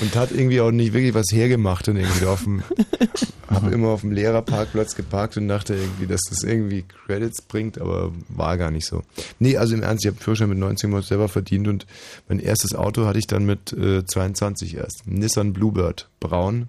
Und 0.00 0.14
hat 0.16 0.30
irgendwie 0.32 0.60
auch 0.60 0.70
nicht 0.70 0.92
wirklich 0.94 1.14
was 1.14 1.26
hergemacht 1.32 1.86
und 1.88 1.96
irgendwie 1.96 2.24
auf 2.26 2.44
dem, 2.44 2.62
hab 3.48 3.70
immer 3.70 3.88
auf 3.88 4.00
dem 4.00 4.12
Lehrerparkplatz 4.12 4.94
geparkt 4.94 5.36
und 5.36 5.48
dachte 5.48 5.74
irgendwie, 5.74 6.06
dass 6.06 6.20
das 6.28 6.42
irgendwie 6.44 6.84
Credits 7.06 7.42
bringt, 7.42 7.78
aber 7.78 8.10
war 8.28 8.56
gar 8.56 8.70
nicht 8.70 8.86
so. 8.86 9.02
Nee, 9.38 9.56
also 9.58 9.74
im 9.74 9.82
Ernst, 9.82 10.04
ich 10.04 10.10
habe 10.10 10.20
Führerschein 10.22 10.48
mit 10.48 10.58
19 10.58 10.90
Mal 10.90 11.02
selber 11.02 11.28
verdient 11.28 11.68
und 11.68 11.86
mein 12.28 12.38
erstes 12.40 12.74
Auto 12.74 13.04
hatte 13.04 13.18
ich 13.18 13.26
dann 13.26 13.44
mit 13.44 13.72
äh, 13.74 14.04
22 14.04 14.76
erst. 14.76 15.02
Nissan 15.06 15.52
Bluebird, 15.52 16.08
braun, 16.20 16.68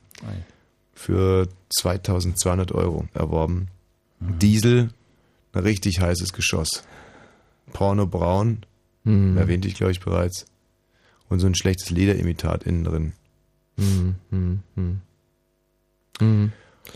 für 0.94 1.48
2200 1.78 2.72
Euro 2.74 3.06
erworben. 3.14 3.68
Diesel, 4.20 4.90
ein 5.54 5.64
richtig 5.64 6.00
heißes 6.02 6.34
Geschoss. 6.34 6.84
Porno 7.74 8.06
braun, 8.06 8.66
Mhm. 9.06 9.36
erwähnte 9.38 9.68
ich 9.68 9.76
glaube 9.76 9.92
ich 9.92 10.00
bereits. 10.00 10.46
Und 11.34 11.40
so 11.40 11.48
ein 11.48 11.56
schlechtes 11.56 11.90
Lederimitat 11.90 12.62
innen 12.62 12.84
drin. 12.84 13.14
Hm, 13.80 14.16
hm, 14.30 14.60
hm. 14.76 15.02
Hm. 16.20 16.52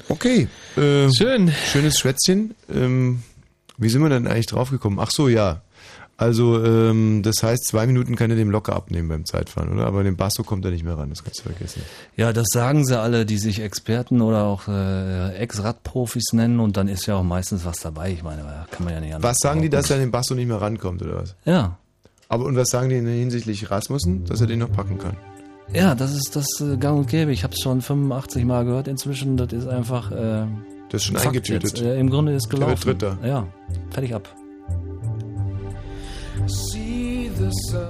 Okay. 0.09 0.47
Äh, 0.75 1.11
Schön. 1.11 1.51
Schönes 1.71 1.97
Schwätzchen. 1.97 2.53
Ähm, 2.71 3.23
wie 3.79 3.89
sind 3.89 4.03
wir 4.03 4.09
denn 4.09 4.27
eigentlich 4.27 4.45
draufgekommen? 4.45 4.99
Ach 4.99 5.09
so, 5.09 5.27
ja. 5.27 5.63
Also, 6.17 6.63
ähm, 6.63 7.23
das 7.23 7.41
heißt, 7.41 7.65
zwei 7.65 7.87
Minuten 7.87 8.15
kann 8.15 8.29
er 8.29 8.37
dem 8.37 8.51
locker 8.51 8.75
abnehmen 8.75 9.07
beim 9.07 9.25
Zeitfahren, 9.25 9.73
oder? 9.73 9.87
Aber 9.87 10.03
den 10.03 10.17
Basso 10.17 10.43
kommt 10.43 10.65
er 10.65 10.69
nicht 10.71 10.83
mehr 10.83 10.99
ran, 10.99 11.09
das 11.09 11.23
kannst 11.23 11.39
du 11.39 11.49
vergessen. 11.49 11.81
Ja, 12.15 12.31
das 12.31 12.45
sagen 12.53 12.85
sie 12.85 12.99
alle, 12.99 13.25
die 13.25 13.39
sich 13.39 13.59
Experten 13.59 14.21
oder 14.21 14.43
auch 14.43 14.67
äh, 14.67 15.35
Ex-Radprofis 15.35 16.33
nennen 16.33 16.59
und 16.59 16.77
dann 16.77 16.87
ist 16.87 17.07
ja 17.07 17.15
auch 17.15 17.23
meistens 17.23 17.65
was 17.65 17.79
dabei. 17.79 18.11
Ich 18.11 18.21
meine, 18.21 18.43
kann 18.69 18.83
man 18.83 18.93
ja 18.93 18.99
nicht 18.99 19.15
anders. 19.15 19.31
Was 19.31 19.37
sagen 19.39 19.63
die, 19.63 19.69
dass 19.69 19.89
er 19.89 19.95
an 19.95 20.01
den 20.01 20.11
Basso 20.11 20.35
nicht 20.35 20.47
mehr 20.47 20.61
rankommt, 20.61 21.01
oder 21.01 21.21
was? 21.21 21.35
Ja. 21.43 21.79
Aber 22.29 22.45
und 22.45 22.55
was 22.55 22.69
sagen 22.69 22.89
die 22.89 22.95
hinsichtlich 22.95 23.69
Rasmussen, 23.71 24.25
dass 24.25 24.41
er 24.41 24.47
den 24.47 24.59
noch 24.59 24.71
packen 24.71 24.97
kann? 24.97 25.15
Ja, 25.73 25.95
das 25.95 26.13
ist 26.13 26.35
das 26.35 26.45
äh, 26.61 26.77
Gang 26.77 26.97
und 26.99 27.07
Gäbe. 27.09 27.31
Ich 27.31 27.43
habe 27.43 27.53
es 27.53 27.61
schon 27.61 27.81
85 27.81 28.45
Mal 28.45 28.63
gehört 28.65 28.87
inzwischen. 28.87 29.37
Das 29.37 29.51
ist 29.53 29.67
einfach. 29.67 30.11
Äh, 30.11 30.45
Das 30.89 31.01
ist 31.01 31.03
schon 31.05 31.15
Fakt 31.15 31.27
eingetütet. 31.27 31.81
Äh, 31.81 31.99
Im 31.99 32.09
Grunde 32.09 32.33
ist 32.33 32.51
Der 32.51 32.59
gelaufen. 32.59 32.85
wird 32.85 33.01
Dritter. 33.01 33.17
Ja, 33.25 33.47
fertig 33.91 34.13
ab. 34.15 34.33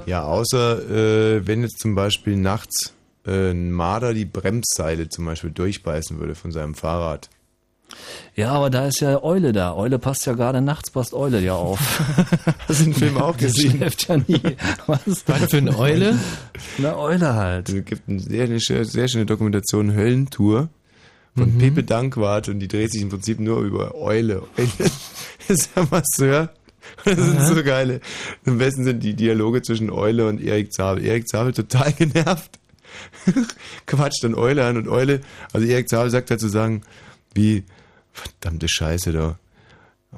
Ja, 0.06 0.24
außer 0.24 0.90
äh, 1.38 1.48
wenn 1.48 1.62
jetzt 1.62 1.80
zum 1.80 1.96
Beispiel 1.96 2.36
nachts 2.38 2.94
äh, 3.26 3.52
ein 3.52 3.72
Marder 3.72 4.14
die 4.14 4.26
Bremsseile 4.26 5.10
zum 5.10 5.26
Beispiel 5.26 5.52
durchbeißen 5.52 6.20
würde 6.20 6.36
von 6.36 6.52
seinem 6.52 6.74
Fahrrad. 6.76 7.30
Ja, 8.36 8.52
aber 8.52 8.70
da 8.70 8.88
ist 8.88 9.00
ja 9.00 9.24
Eule 9.24 9.54
da. 9.54 9.74
Eule 9.76 9.98
passt 9.98 10.26
ja 10.26 10.34
gerade 10.34 10.62
nachts, 10.62 10.92
passt 10.92 11.14
Eule 11.14 11.40
ja 11.40 11.54
auf. 11.54 11.80
Hast 12.68 12.82
du 12.82 12.84
den 12.86 12.94
Film 12.94 13.18
auch 13.18 13.36
gesehen? 13.38 13.78
schläft 13.78 14.08
ja 14.08 14.18
nie. 14.18 14.42
Was, 14.86 15.00
Was 15.26 15.50
für 15.50 15.58
eine 15.58 15.78
Eule? 15.78 16.20
Eine 16.78 16.98
Eule 16.98 17.34
halt. 17.34 17.70
Es 17.70 17.86
gibt 17.86 18.08
eine 18.08 18.20
sehr, 18.20 18.44
eine 18.46 18.60
sehr, 18.60 19.08
schöne 19.08 19.26
Dokumentation 19.26 19.94
Höllentour 19.94 20.70
von 21.36 21.54
Mhm. 21.54 21.58
Pepe 21.60 21.84
Dankwart 21.84 22.50
und 22.50 22.60
die 22.60 22.68
dreht 22.68 22.92
sich 22.92 23.02
im 23.02 23.10
Prinzip 23.10 23.40
nur 23.40 23.62
über 23.62 23.96
Eule. 23.96 24.44
Eule 24.58 24.70
ist 25.48 25.70
der 25.76 25.88
Masseur 25.90 26.50
Das 27.06 27.16
sind 27.16 27.42
so 27.42 27.64
geile. 27.64 28.02
Am 28.46 28.58
besten 28.58 28.84
sind 28.84 29.04
die 29.04 29.14
Dialoge 29.16 29.62
zwischen 29.62 29.90
Eule 29.92 30.28
und 30.28 30.42
Erik 30.42 30.74
Zabel. 30.74 31.06
Erik 31.06 31.28
Zabel 31.28 31.54
total 31.54 31.94
genervt. 31.94 32.60
Quatscht 33.86 34.24
dann 34.24 34.36
Eule 34.36 34.66
an 34.66 34.78
und 34.78 34.88
Eule, 34.88 35.22
also 35.54 35.66
Erik 35.68 35.90
Zabel 35.90 36.10
sagt 36.10 36.32
dazu 36.32 36.48
sagen, 36.48 36.82
wie, 37.34 37.64
verdammte 38.18 38.68
Scheiße 38.68 39.12
da. 39.12 39.40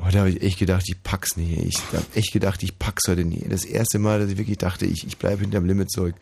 Heute 0.02 0.20
habe 0.20 0.30
ich 0.30 0.42
echt 0.42 0.60
gedacht, 0.60 0.86
ich 0.88 1.02
pack's 1.04 1.36
nicht. 1.36 1.58
Ich 1.58 1.78
habe 1.94 2.06
echt 2.16 2.32
gedacht, 2.32 2.64
ich 2.64 2.78
pack's 2.80 3.08
heute 3.08 3.26
nie. 3.26 3.46
Das 3.50 3.66
erste 3.66 4.00
Mal, 4.00 4.20
dass 4.20 4.30
ich 4.30 4.38
wirklich 4.38 4.58
dachte, 4.58 4.86
ich, 4.86 5.06
ich 5.06 5.18
bleibe 5.18 5.42
hinterm 5.42 5.66
Limit 5.66 5.92
zurück. 5.92 6.16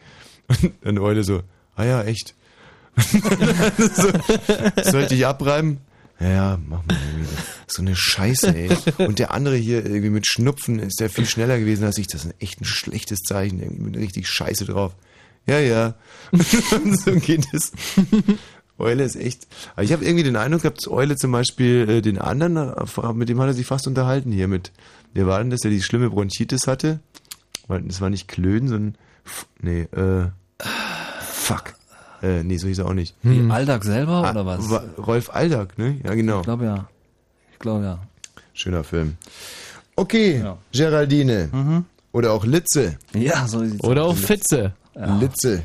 Und 0.48 0.74
dann 0.82 0.98
Eule 1.00 1.24
so, 1.24 1.44
ah 1.76 1.84
ja, 1.84 2.04
echt. 2.04 2.34
so, 2.98 4.12
sollte 4.90 5.14
ich 5.14 5.26
abreiben? 5.28 5.80
Ja, 6.20 6.58
mach 6.66 6.84
mal 6.86 6.98
irgendwie 7.12 7.26
so. 7.26 7.36
so 7.68 7.82
eine 7.84 7.96
Scheiße, 7.96 8.56
ey. 8.56 8.76
Und 8.98 9.20
der 9.20 9.32
andere 9.32 9.56
hier 9.56 9.86
irgendwie 9.86 10.10
mit 10.10 10.26
Schnupfen 10.26 10.80
ist 10.80 11.00
der 11.00 11.12
viel 11.12 11.28
schneller 11.28 11.60
gewesen 11.60 11.84
als 11.84 12.00
ich. 12.00 12.08
Das 12.08 12.26
ist 12.26 12.34
echt 12.40 12.60
ein 12.60 12.66
schlechtes 12.66 13.20
Zeichen, 13.20 13.62
irgendwie 13.62 13.84
mit 13.84 13.98
richtig 13.98 14.28
Scheiße 14.28 14.66
drauf. 14.66 14.94
Ja, 15.46 15.60
ja. 15.60 15.96
so 17.06 17.12
geht 17.16 17.48
es. 17.54 17.72
Eule 18.80 19.04
ist 19.04 19.16
echt. 19.16 19.48
Aber 19.76 19.84
ich 19.84 19.92
habe 19.94 20.04
irgendwie 20.06 20.24
den 20.24 20.36
Eindruck 20.36 20.62
gehabt, 20.64 20.78
dass 20.80 20.88
Eule 20.88 21.16
zum 21.16 21.32
Beispiel 21.32 21.88
äh, 21.90 22.02
den 22.02 22.18
anderen, 22.20 22.58
äh, 22.58 23.14
mit 23.14 23.30
dem 23.30 23.40
hat 23.40 23.48
er 23.48 23.54
sich 23.54 23.66
fast 23.66 23.88
unterhalten 23.88 24.32
hier 24.32 24.48
mit. 24.48 24.72
Wer 25.14 25.26
war 25.28 25.40
denn 25.40 25.50
das, 25.50 25.62
der 25.62 25.72
die 25.72 25.82
schlimme 25.82 26.10
Bronchitis 26.10 26.68
hatte? 26.68 27.00
Weil 27.68 27.82
Das 27.84 28.02
war 28.02 28.10
nicht 28.10 28.28
Klöden, 28.28 28.68
sondern. 28.70 28.96
Nee, 29.62 29.82
äh. 29.96 30.28
Fuck. 31.22 31.74
Äh, 32.24 32.44
nee, 32.44 32.58
so 32.58 32.68
hieß 32.68 32.80
er 32.80 32.86
auch 32.88 32.94
nicht. 32.94 33.16
Wie, 33.24 33.50
Aldag 33.52 33.84
selber 33.84 34.24
Ah, 34.26 34.32
oder 34.32 34.46
was? 34.46 34.70
Wa- 34.70 34.84
Rolf 34.98 35.30
Aldag, 35.30 35.78
ne? 35.78 36.00
Ja, 36.04 36.14
genau. 36.16 36.38
Ich 36.40 36.44
glaube 36.46 36.66
ja. 36.66 36.88
Ich 37.54 37.60
glaube 37.60 37.84
ja. 37.86 38.00
Schöner 38.54 38.84
Film. 38.84 39.18
Okay, 39.96 40.44
Geraldine. 40.72 41.84
Oder 42.12 42.32
auch 42.34 42.46
Litze. 42.46 42.98
Ja, 43.14 43.48
so 43.48 43.64
sieht's 43.66 43.84
Oder 43.84 44.06
auch 44.06 44.16
Fitze. 44.16 44.74
Litze. 45.20 45.64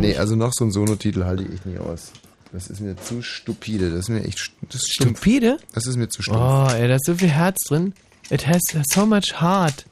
Nee, 0.00 0.16
also 0.16 0.36
noch 0.36 0.52
so 0.52 0.64
ein 0.64 0.70
Sono-Titel 0.72 1.24
halte 1.24 1.44
ich 1.44 1.52
echt 1.54 1.66
nicht 1.66 1.78
aus. 1.78 2.12
Das 2.52 2.68
ist 2.68 2.80
mir 2.80 2.96
zu 2.96 3.22
stupide. 3.22 3.90
Das 3.90 4.00
ist 4.00 4.08
mir 4.08 4.24
echt 4.24 4.38
st- 4.38 4.50
das 4.68 4.82
ist 4.82 4.92
stumpf. 4.94 5.18
Stupide? 5.18 5.58
Das 5.72 5.86
ist 5.86 5.96
mir 5.96 6.08
zu 6.08 6.22
stumpf. 6.22 6.38
Oh, 6.40 6.68
ey, 6.74 6.88
da 6.88 6.96
ist 6.96 7.06
so 7.06 7.14
viel 7.14 7.28
Herz 7.28 7.58
drin. 7.68 7.94
It 8.30 8.46
has 8.46 8.60
so 8.88 9.06
much 9.06 9.40
heart. 9.40 9.84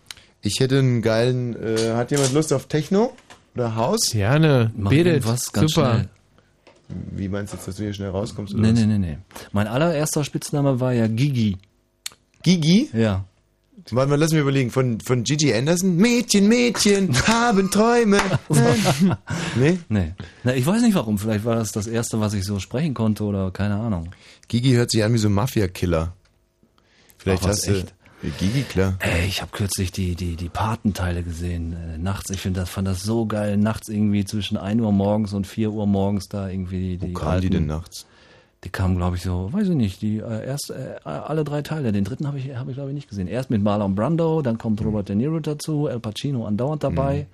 Ich 0.42 0.58
hätte 0.60 0.78
einen 0.78 1.02
geilen. 1.02 1.54
Äh, 1.62 1.92
hat 1.94 2.10
jemand 2.10 2.32
Lust 2.32 2.52
auf 2.52 2.66
Techno 2.66 3.12
oder 3.54 3.76
Haus? 3.76 4.10
Gerne. 4.10 4.72
Betet. 4.76 5.06
irgendwas 5.06 5.52
ganz 5.52 5.72
Super. 5.72 5.92
schnell. 5.94 6.08
Wie 7.12 7.28
meinst 7.28 7.52
du 7.52 7.56
jetzt, 7.58 7.68
dass 7.68 7.76
du 7.76 7.82
hier 7.84 7.92
schnell 7.92 8.10
rauskommst? 8.10 8.54
Oder 8.54 8.62
Nee, 8.62 8.72
was? 8.72 8.78
nee, 8.80 8.86
nee, 8.86 8.98
nee. 8.98 9.18
Mein 9.52 9.66
allererster 9.66 10.24
Spitzname 10.24 10.80
war 10.80 10.92
ja 10.92 11.06
Gigi. 11.06 11.58
Gigi? 12.42 12.88
Ja. 12.92 13.24
Warte 13.90 14.10
mal, 14.10 14.16
lass 14.16 14.32
mich 14.32 14.40
überlegen. 14.40 14.70
Von, 14.70 15.00
von 15.00 15.24
Gigi 15.24 15.52
Anderson? 15.54 15.96
Mädchen, 15.96 16.48
Mädchen, 16.48 17.14
haben 17.26 17.70
Träume. 17.70 18.18
nee? 19.56 19.78
Nee. 19.88 20.14
Na, 20.44 20.54
ich 20.54 20.66
weiß 20.66 20.82
nicht 20.82 20.94
warum. 20.94 21.18
Vielleicht 21.18 21.44
war 21.44 21.56
das 21.56 21.72
das 21.72 21.86
erste, 21.86 22.20
was 22.20 22.34
ich 22.34 22.44
so 22.44 22.58
sprechen 22.58 22.94
konnte 22.94 23.24
oder 23.24 23.50
keine 23.50 23.76
Ahnung. 23.76 24.10
Gigi 24.48 24.72
hört 24.72 24.90
sich 24.90 25.04
an 25.04 25.12
wie 25.14 25.18
so 25.18 25.28
ein 25.28 25.34
Mafia-Killer. 25.34 26.12
Vielleicht 27.18 27.44
Ach, 27.44 27.48
hast 27.48 27.66
du. 27.66 27.72
echt? 27.72 27.94
Gigi, 28.38 28.62
klar. 28.62 28.96
Ey, 28.98 29.26
ich 29.26 29.42
habe 29.42 29.52
kürzlich 29.52 29.92
die, 29.92 30.16
die, 30.16 30.34
die 30.34 30.48
Patenteile 30.48 31.22
gesehen. 31.22 31.72
Äh, 31.72 31.98
nachts, 31.98 32.30
ich 32.30 32.40
finde 32.40 32.60
das, 32.60 32.68
fand 32.68 32.88
das 32.88 33.02
so 33.02 33.26
geil. 33.26 33.56
Nachts 33.56 33.88
irgendwie 33.88 34.24
zwischen 34.24 34.56
1 34.56 34.80
Uhr 34.80 34.90
morgens 34.92 35.32
und 35.32 35.46
4 35.46 35.70
Uhr 35.70 35.86
morgens 35.86 36.28
da 36.28 36.48
irgendwie 36.48 36.98
die. 36.98 37.10
Wo 37.10 37.12
kamen 37.12 37.40
die 37.40 37.50
denn 37.50 37.66
nachts? 37.66 38.06
Die 38.64 38.70
kamen, 38.70 38.96
glaube 38.96 39.16
ich, 39.16 39.22
so, 39.22 39.52
weiß 39.52 39.68
ich 39.68 39.76
nicht, 39.76 40.02
die 40.02 40.18
äh, 40.18 40.44
erst 40.44 40.70
äh, 40.70 40.98
alle 41.04 41.44
drei 41.44 41.62
Teile. 41.62 41.92
Den 41.92 42.04
dritten 42.04 42.26
habe 42.26 42.38
ich, 42.38 42.56
hab 42.56 42.68
ich 42.68 42.74
glaube 42.74 42.90
ich, 42.90 42.94
nicht 42.94 43.08
gesehen. 43.08 43.28
Erst 43.28 43.50
mit 43.50 43.62
Marlon 43.62 43.94
Brando, 43.94 44.42
dann 44.42 44.58
kommt 44.58 44.84
Robert 44.84 45.08
De 45.08 45.14
Niro 45.14 45.38
dazu, 45.38 45.86
El 45.86 46.00
Pacino 46.00 46.44
andauernd 46.44 46.82
dabei. 46.82 47.26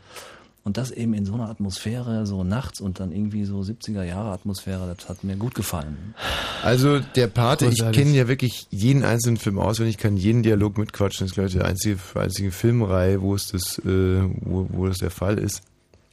Und 0.65 0.79
das 0.79 0.91
eben 0.91 1.13
in 1.13 1.27
so 1.27 1.35
einer 1.35 1.51
Atmosphäre, 1.51 2.27
so 2.27 2.43
nachts 2.43 2.81
und 2.81 2.99
dann 2.99 3.13
irgendwie 3.13 3.45
so 3.45 3.61
70er 3.61 4.03
Jahre 4.03 4.31
Atmosphäre, 4.31 4.95
das 4.97 5.11
hat 5.11 5.23
mir 5.23 5.37
gut 5.37 5.55
gefallen. 5.55 6.15
Also 6.63 7.01
der 7.01 7.27
Pate, 7.27 7.67
ich 7.67 7.85
kenne 7.93 8.13
ja 8.13 8.29
wirklich 8.29 8.67
jeden 8.71 9.05
einzelnen 9.05 9.37
Film 9.37 9.59
auswendig, 9.59 9.99
kann 9.99 10.17
jeden 10.17 10.43
Dialog 10.43 10.79
mitquatschen. 10.79 11.27
Das 11.27 11.33
ist, 11.33 11.35
glaube 11.35 11.49
ich, 11.49 11.55
die 11.55 11.61
einzige, 11.61 11.99
einzige 12.15 12.51
Filmreihe, 12.51 13.21
wo 13.21 13.35
es 13.35 13.49
das, 13.49 13.79
äh, 13.81 14.23
wo, 14.41 14.67
wo 14.71 14.87
das 14.87 14.99
der 14.99 15.11
Fall 15.11 15.39
ist. 15.39 15.61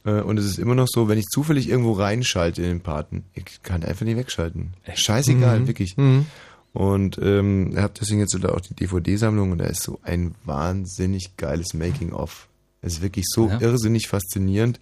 Äh, 0.04 0.20
und 0.20 0.38
es 0.38 0.44
ist 0.46 0.58
immer 0.58 0.74
noch 0.74 0.88
so, 0.88 1.08
wenn 1.08 1.18
ich 1.18 1.26
zufällig 1.26 1.68
irgendwo 1.68 1.92
reinschalte 1.92 2.62
in 2.62 2.68
den 2.68 2.80
Paten, 2.80 3.24
ich 3.34 3.62
kann 3.62 3.82
einfach 3.84 4.04
nicht 4.04 4.16
wegschalten. 4.16 4.74
Scheißegal, 4.94 5.60
Mhm. 5.60 5.66
wirklich. 5.68 5.96
Mhm. 5.96 6.26
Und 6.72 7.18
ähm, 7.22 7.74
habe 7.76 7.92
deswegen 8.00 8.20
jetzt 8.20 8.32
sogar 8.32 8.54
auch 8.54 8.60
die 8.60 8.74
DVD-Sammlung 8.74 9.52
und 9.52 9.58
da 9.58 9.66
ist 9.66 9.82
so 9.82 9.98
ein 10.02 10.34
wahnsinnig 10.44 11.36
geiles 11.36 11.74
Making-of. 11.74 12.48
Es 12.80 12.94
ist 12.94 13.02
wirklich 13.02 13.26
so 13.28 13.48
Ja. 13.48 13.60
irrsinnig 13.60 14.08
faszinierend, 14.08 14.80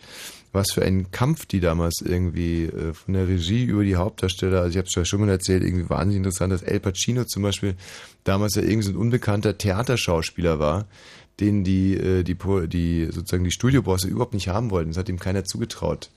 was 0.52 0.70
für 0.72 0.82
ein 0.82 1.10
Kampf 1.10 1.46
die 1.46 1.60
damals 1.60 2.00
irgendwie 2.04 2.64
äh, 2.64 2.94
von 2.94 3.14
der 3.14 3.26
Regie 3.28 3.64
über 3.64 3.82
die 3.84 3.96
Hauptdarsteller, 3.96 4.58
also 4.60 4.70
ich 4.70 4.76
habe 4.78 4.86
es 4.88 4.94
ja 4.94 5.04
schon 5.04 5.20
mal 5.20 5.28
erzählt, 5.28 5.62
irgendwie 5.64 5.90
wahnsinnig 5.90 6.18
interessant, 6.18 6.52
dass 6.52 6.62
El 6.62 6.80
Pacino 6.80 7.24
zum 7.24 7.42
Beispiel 7.42 7.74
damals 8.24 8.54
ja 8.54 8.62
irgendwie 8.62 8.86
so 8.86 8.92
ein 8.92 8.96
unbekannter 8.96 9.58
Theaterschauspieler 9.58 10.58
war, 10.60 10.86
den 11.40 11.64
die, 11.64 11.94
äh, 11.96 12.22
die, 12.22 12.36
die 12.68 13.06
sozusagen 13.06 13.44
die 13.44 13.50
Studiobosse 13.50 14.08
überhaupt 14.08 14.34
nicht 14.34 14.48
haben 14.48 14.70
wollten. 14.70 14.90
Das 14.90 14.98
hat 14.98 15.08
ihm 15.08 15.18
keiner 15.18 15.44
zugetraut. 15.44 16.10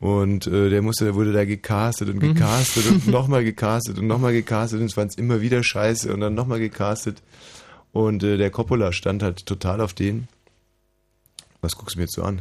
Und 0.00 0.46
äh, 0.46 0.70
der 0.70 0.82
musste, 0.82 1.04
der 1.04 1.14
wurde 1.14 1.32
da 1.32 1.44
gecastet 1.44 2.08
und 2.08 2.16
Mhm. 2.16 2.34
gecastet 2.34 2.86
und 2.90 3.06
nochmal 3.08 3.44
gecastet 3.44 3.98
und 3.98 4.06
nochmal 4.06 4.32
gecastet 4.32 4.80
und 4.80 4.86
es 4.86 4.94
fand 4.94 5.12
es 5.12 5.18
immer 5.18 5.40
wieder 5.40 5.62
scheiße 5.62 6.12
und 6.12 6.20
dann 6.20 6.34
nochmal 6.34 6.58
gecastet. 6.58 7.22
Und 7.92 8.22
äh, 8.24 8.36
der 8.36 8.50
Coppola 8.50 8.92
stand 8.92 9.22
halt 9.22 9.46
total 9.46 9.80
auf 9.80 9.94
den. 9.94 10.26
Was 11.60 11.76
guckst 11.76 11.94
du 11.94 12.00
mir 12.00 12.04
jetzt 12.04 12.14
so 12.14 12.22
an? 12.22 12.40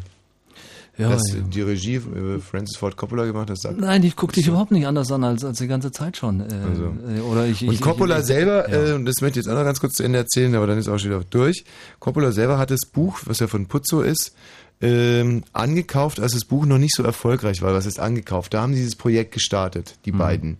Ja, 0.96 1.10
Dass 1.10 1.24
ja. 1.34 1.42
die 1.42 1.62
Regie 1.62 1.96
äh, 1.96 2.40
Francis 2.40 2.78
Ford 2.78 2.96
Coppola 2.96 3.26
gemacht 3.26 3.50
hat, 3.50 3.60
sagt. 3.60 3.80
Nein, 3.80 4.04
ich 4.04 4.16
gucke 4.16 4.34
dich 4.34 4.48
überhaupt 4.48 4.70
nicht 4.72 4.86
anders 4.86 5.12
an 5.12 5.24
als, 5.24 5.44
als 5.44 5.58
die 5.58 5.66
ganze 5.66 5.92
Zeit 5.92 6.18
schon. 6.18 6.42
Äh, 6.42 6.54
Also. 6.54 6.94
äh, 7.08 7.20
oder 7.22 7.48
ich, 7.48 7.68
Und 7.68 7.74
ich, 7.74 7.82
Coppola 7.82 8.20
ich, 8.20 8.26
selber, 8.26 8.70
ja. 8.70 8.92
äh, 8.92 8.94
und 8.94 9.06
das 9.06 9.16
möchte 9.22 9.40
ich 9.40 9.46
jetzt 9.46 9.52
auch 9.52 9.58
noch 9.58 9.66
ganz 9.66 9.80
kurz 9.80 9.94
zu 9.94 10.04
Ende 10.04 10.20
erzählen, 10.20 10.54
aber 10.54 10.68
dann 10.68 10.78
ist 10.78 10.88
auch 10.88 11.00
schon 11.00 11.10
wieder 11.10 11.24
durch. 11.28 11.66
Coppola 12.00 12.32
selber 12.32 12.60
hat 12.60 12.70
das 12.70 12.82
Buch, 12.92 13.20
was 13.26 13.40
ja 13.40 13.48
von 13.48 13.66
Puzzo 13.66 14.02
ist, 14.02 14.36
ähm, 14.82 15.44
angekauft, 15.54 16.20
als 16.20 16.34
das 16.34 16.46
Buch 16.46 16.66
noch 16.66 16.78
nicht 16.78 16.96
so 16.96 17.04
erfolgreich 17.04 17.62
war. 17.64 17.74
Was 17.74 17.86
ist 17.88 18.00
angekauft? 18.00 18.54
Da 18.54 18.62
haben 18.62 18.74
sie 18.74 18.80
dieses 18.82 18.96
Projekt 18.96 19.32
gestartet, 19.32 19.96
die 20.06 20.12
beiden. 20.12 20.58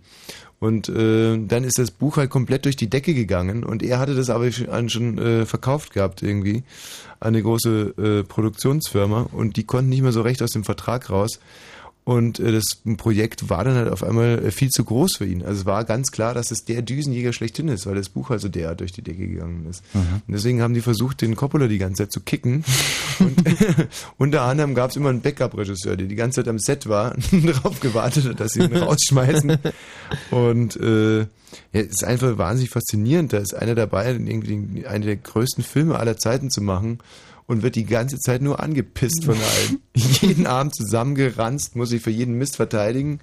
Und 0.64 0.88
äh, 0.88 1.36
dann 1.46 1.62
ist 1.62 1.78
das 1.78 1.90
Buch 1.90 2.16
halt 2.16 2.30
komplett 2.30 2.64
durch 2.64 2.74
die 2.74 2.88
Decke 2.88 3.12
gegangen 3.12 3.64
und 3.64 3.82
er 3.82 3.98
hatte 3.98 4.14
das 4.14 4.30
aber 4.30 4.50
schon, 4.50 4.88
schon 4.88 5.18
äh, 5.18 5.44
verkauft 5.44 5.92
gehabt 5.92 6.22
irgendwie 6.22 6.62
an 7.20 7.34
eine 7.34 7.42
große 7.42 7.94
äh, 7.98 8.22
Produktionsfirma 8.22 9.28
und 9.32 9.58
die 9.58 9.64
konnten 9.64 9.90
nicht 9.90 10.00
mehr 10.00 10.12
so 10.12 10.22
recht 10.22 10.40
aus 10.40 10.52
dem 10.52 10.64
Vertrag 10.64 11.10
raus. 11.10 11.38
Und 12.04 12.38
äh, 12.38 12.52
das 12.52 12.64
Projekt 12.98 13.48
war 13.48 13.64
dann 13.64 13.76
halt 13.76 13.90
auf 13.90 14.04
einmal 14.04 14.44
äh, 14.44 14.50
viel 14.50 14.68
zu 14.68 14.84
groß 14.84 15.16
für 15.16 15.24
ihn. 15.24 15.42
Also 15.42 15.60
es 15.60 15.66
war 15.66 15.84
ganz 15.84 16.10
klar, 16.10 16.34
dass 16.34 16.50
es 16.50 16.66
der 16.66 16.82
Düsenjäger 16.82 17.32
schlechthin 17.32 17.68
ist, 17.68 17.86
weil 17.86 17.94
das 17.94 18.10
Buch 18.10 18.30
also 18.30 18.48
derart 18.48 18.80
durch 18.80 18.92
die 18.92 19.00
Decke 19.00 19.26
gegangen 19.26 19.66
ist. 19.70 19.82
Mhm. 19.94 20.22
Und 20.26 20.34
deswegen 20.34 20.60
haben 20.60 20.74
die 20.74 20.82
versucht, 20.82 21.22
den 21.22 21.34
Coppola 21.34 21.66
die 21.66 21.78
ganze 21.78 22.02
Zeit 22.02 22.12
zu 22.12 22.20
kicken. 22.20 22.62
Und 23.20 23.42
unter 24.18 24.42
anderem 24.42 24.74
gab 24.74 24.90
es 24.90 24.96
immer 24.96 25.08
einen 25.08 25.22
Backup-Regisseur, 25.22 25.96
der 25.96 26.06
die 26.06 26.14
ganze 26.14 26.42
Zeit 26.42 26.48
am 26.48 26.58
Set 26.58 26.88
war 26.90 27.16
und 27.32 27.46
darauf 27.46 27.80
gewartet 27.80 28.26
hat, 28.26 28.38
dass 28.38 28.52
sie 28.52 28.60
ihn 28.60 28.76
rausschmeißen. 28.76 29.56
Und 30.30 30.76
äh, 30.76 31.20
ja, 31.20 31.26
es 31.72 31.86
ist 31.86 32.04
einfach 32.04 32.36
wahnsinnig 32.36 32.70
faszinierend. 32.70 33.32
Da 33.32 33.38
ist 33.38 33.54
einer 33.54 33.74
dabei, 33.74 34.10
irgendwie 34.10 34.84
eine 34.84 35.06
der 35.06 35.16
größten 35.16 35.64
Filme 35.64 35.98
aller 35.98 36.18
Zeiten 36.18 36.50
zu 36.50 36.60
machen 36.60 36.98
und 37.46 37.62
wird 37.62 37.74
die 37.76 37.84
ganze 37.84 38.18
Zeit 38.18 38.40
nur 38.42 38.60
angepisst 38.60 39.24
von 39.24 39.36
allen. 39.36 39.80
jeden 39.94 40.46
Abend 40.46 40.74
zusammengeranzt, 40.74 41.76
muss 41.76 41.90
sich 41.90 42.02
für 42.02 42.10
jeden 42.10 42.34
Mist 42.34 42.56
verteidigen. 42.56 43.20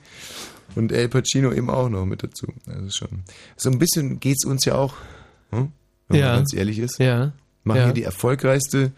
Und 0.75 0.91
El 0.91 1.09
Pacino 1.09 1.51
eben 1.51 1.69
auch 1.69 1.89
noch 1.89 2.05
mit 2.05 2.23
dazu. 2.23 2.47
Also 2.65 2.89
schon. 2.91 3.23
So 3.57 3.69
ein 3.69 3.77
bisschen 3.79 4.19
geht's 4.19 4.45
uns 4.45 4.63
ja 4.65 4.75
auch, 4.75 4.93
hm? 5.49 5.71
wenn 6.07 6.19
Ja. 6.19 6.27
man 6.27 6.35
ganz 6.37 6.53
ehrlich 6.53 6.79
ist. 6.79 6.97
Ja. 6.99 7.33
Machen 7.63 7.77
Ja. 7.79 7.83
hier 7.85 7.93
die 7.93 8.03
erfolgreichste 8.03 8.91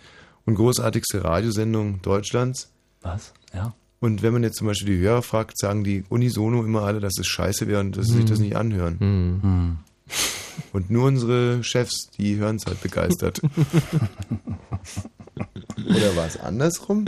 und 0.46 0.56
großartigste 0.56 1.24
Radiosendung 1.24 2.02
Deutschlands. 2.02 2.70
Was? 3.02 3.34
Ja. 3.54 3.74
Und 4.00 4.22
wenn 4.22 4.34
man 4.34 4.44
jetzt 4.44 4.58
zum 4.58 4.68
Beispiel 4.68 4.98
die 4.98 5.02
Hörer 5.02 5.22
fragt, 5.22 5.58
sagen 5.58 5.84
die 5.84 6.04
unisono 6.10 6.64
immer 6.64 6.82
alle, 6.84 7.00
dass 7.00 7.18
es 7.18 7.26
scheiße 7.26 7.68
wäre 7.68 7.80
und 7.80 7.96
dass 7.98 8.08
sie 8.08 8.14
sich 8.14 8.22
Hm. 8.24 8.28
das 8.30 8.40
nicht 8.40 8.56
anhören. 8.56 9.00
Hm. 9.00 9.78
Und 10.72 10.90
nur 10.90 11.06
unsere 11.06 11.64
Chefs, 11.64 12.10
die 12.18 12.36
hören 12.38 12.56
es 12.56 12.66
halt 12.66 12.82
begeistert. 12.82 13.42
Oder 15.86 16.16
war 16.16 16.28
es 16.28 16.38
andersrum? 16.38 17.06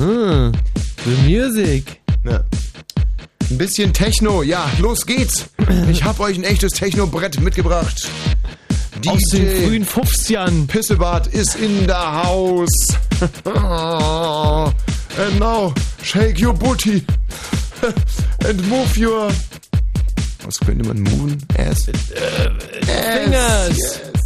Ah, 0.00 0.52
the 1.04 1.10
music. 1.26 2.00
Ja. 2.24 2.44
Ein 3.50 3.58
bisschen 3.58 3.92
Techno, 3.92 4.42
ja, 4.42 4.70
los 4.78 5.06
geht's. 5.06 5.46
Ich 5.90 6.04
hab 6.04 6.20
euch 6.20 6.36
ein 6.36 6.44
echtes 6.44 6.72
Techno-Brett 6.72 7.40
mitgebracht. 7.40 8.08
Aus 9.06 9.22
den 9.32 9.64
frühen 9.64 9.86
50ern. 9.86 10.66
Pissebart 10.66 11.28
is 11.28 11.54
in 11.54 11.86
the 11.86 11.94
house. 11.94 12.68
And 15.18 15.40
now, 15.40 15.72
shake 16.02 16.40
your 16.40 16.52
booty. 16.52 17.04
And 18.46 18.68
move 18.68 18.96
your... 18.98 19.30
Was 20.48 20.58
könnte 20.60 20.82
man 20.88 21.02
moven? 21.02 21.36
Ass? 21.58 21.84
Fingers. 21.84 23.76
Yes. 23.76 24.17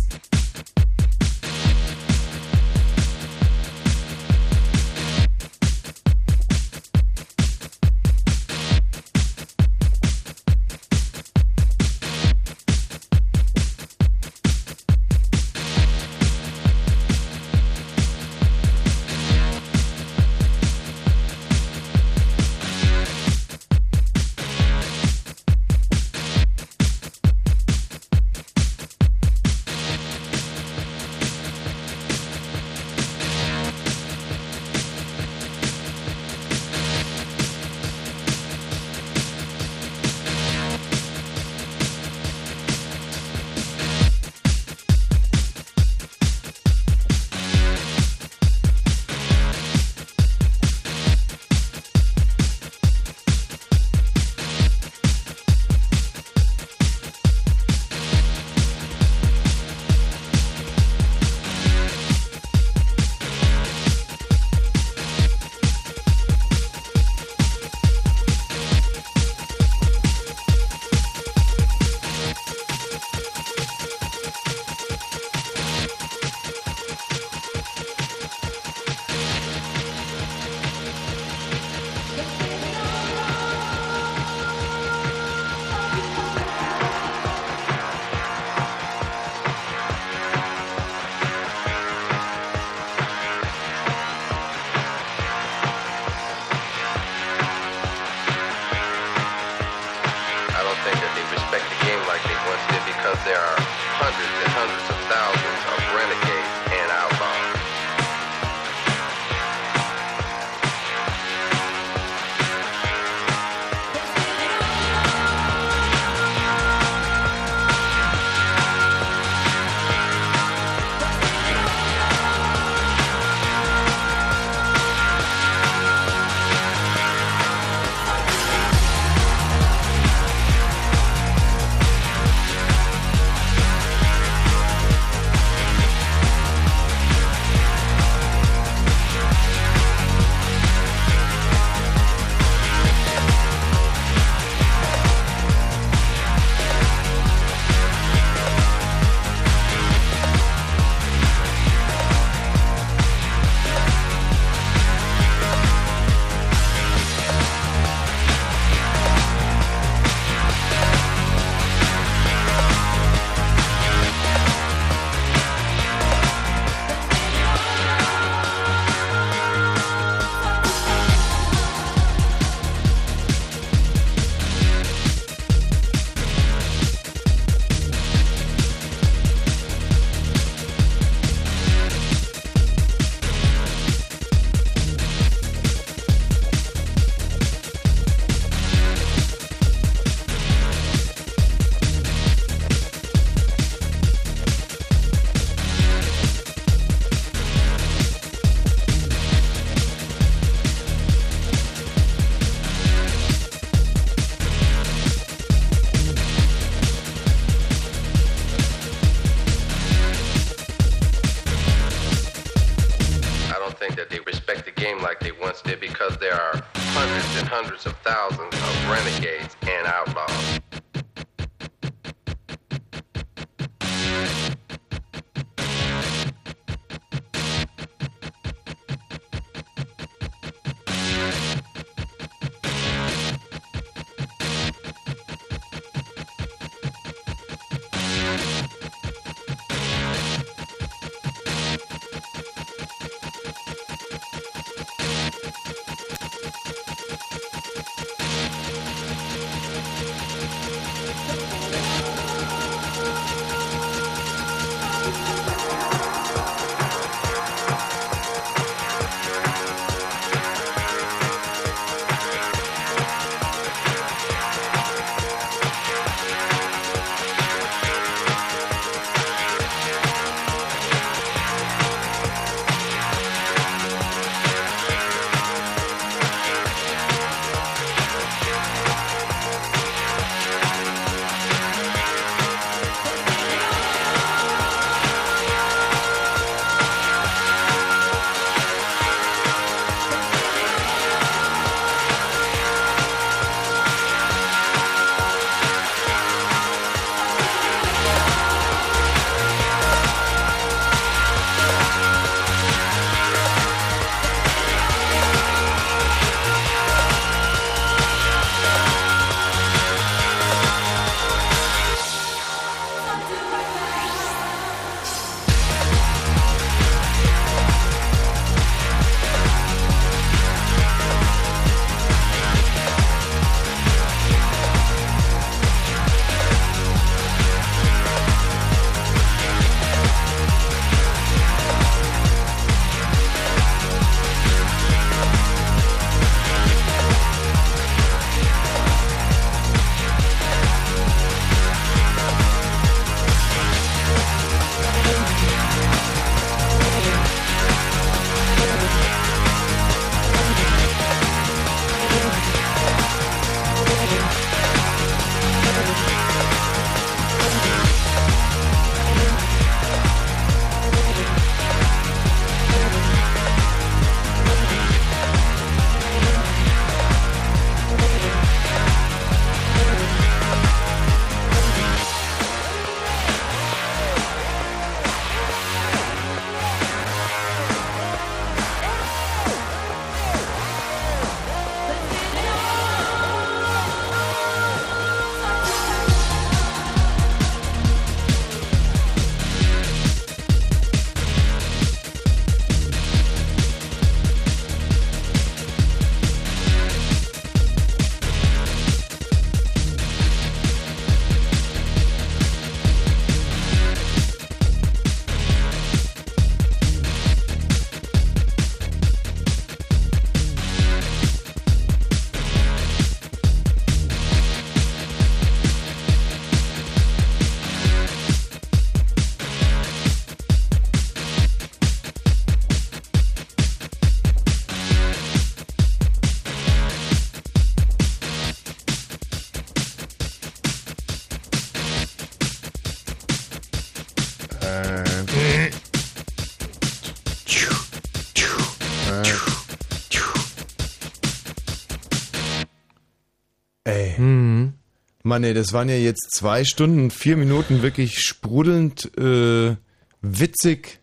Mann, 445.32 445.44
ey, 445.44 445.54
das 445.54 445.72
waren 445.72 445.88
ja 445.88 445.94
jetzt 445.94 446.30
zwei 446.34 446.62
Stunden, 446.62 447.10
vier 447.10 447.38
Minuten 447.38 447.80
wirklich 447.80 448.18
sprudelnd, 448.18 449.10
äh, 449.16 449.76
witzig. 450.20 451.00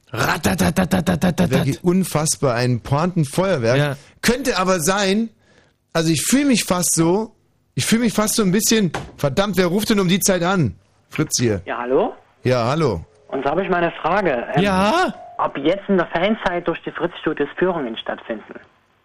Wirklich 1.65 1.83
unfassbar, 1.83 2.53
ein 2.53 2.81
Pointenfeuerwerk. 2.81 3.97
Könnte 4.21 4.59
aber 4.59 4.81
sein, 4.81 5.29
also 5.93 6.11
ich 6.11 6.21
fühle 6.21 6.45
mich 6.45 6.63
fast 6.63 6.93
so, 6.93 7.33
ich 7.73 7.87
fühle 7.87 8.03
mich 8.03 8.13
fast 8.13 8.35
so 8.35 8.43
ein 8.43 8.51
bisschen, 8.51 8.91
verdammt, 9.17 9.57
wer 9.57 9.65
ruft 9.65 9.89
denn 9.89 9.99
um 9.99 10.07
die 10.07 10.19
Zeit 10.19 10.43
an? 10.43 10.75
Fritz 11.09 11.39
hier. 11.39 11.63
Ja, 11.65 11.79
hallo? 11.79 12.13
Ja, 12.43 12.65
hallo. 12.65 13.03
Und 13.29 13.43
so 13.43 13.49
habe 13.49 13.63
ich 13.63 13.69
mal 13.69 13.77
eine 13.77 13.91
Frage. 13.99 14.45
Ähm, 14.53 14.61
Ja? 14.61 15.11
Ob 15.39 15.57
jetzt 15.57 15.89
in 15.89 15.97
der 15.97 16.05
Ferienzeit 16.07 16.67
durch 16.67 16.79
die 16.83 16.91
Fritz-Studios 16.91 17.49
Führungen 17.57 17.97
stattfinden? 17.97 18.59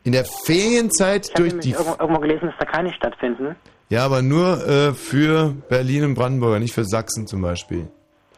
In 0.05 0.12
der 0.12 0.24
Ferienzeit 0.24 1.26
Ich 1.28 1.35
habe 1.35 1.48
durch 1.48 1.60
die... 1.62 1.70
irgendwo, 1.72 1.93
irgendwo 1.98 2.20
gelesen, 2.20 2.47
dass 2.47 2.55
da 2.59 2.66
keine 2.66 2.93
stattfinden. 2.93 3.56
Ja, 3.89 4.05
aber 4.05 4.22
nur 4.22 4.66
äh, 4.66 4.93
für 4.94 5.55
Berlin 5.68 6.05
und 6.05 6.14
Brandenburg, 6.14 6.59
nicht 6.60 6.74
für 6.74 6.85
Sachsen 6.85 7.26
zum 7.26 7.40
Beispiel. 7.43 7.89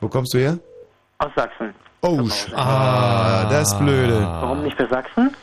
Wo 0.00 0.08
kommst 0.08 0.32
du 0.34 0.38
her? 0.38 0.58
Aus 1.18 1.30
Sachsen. 1.36 1.74
Oh, 2.02 2.18
sch- 2.20 2.52
ah, 2.54 3.48
das 3.50 3.72
ist 3.72 3.78
blöde. 3.78 4.20
Warum 4.20 4.62
nicht 4.62 4.76
für 4.76 4.86
Sachsen? 4.88 5.34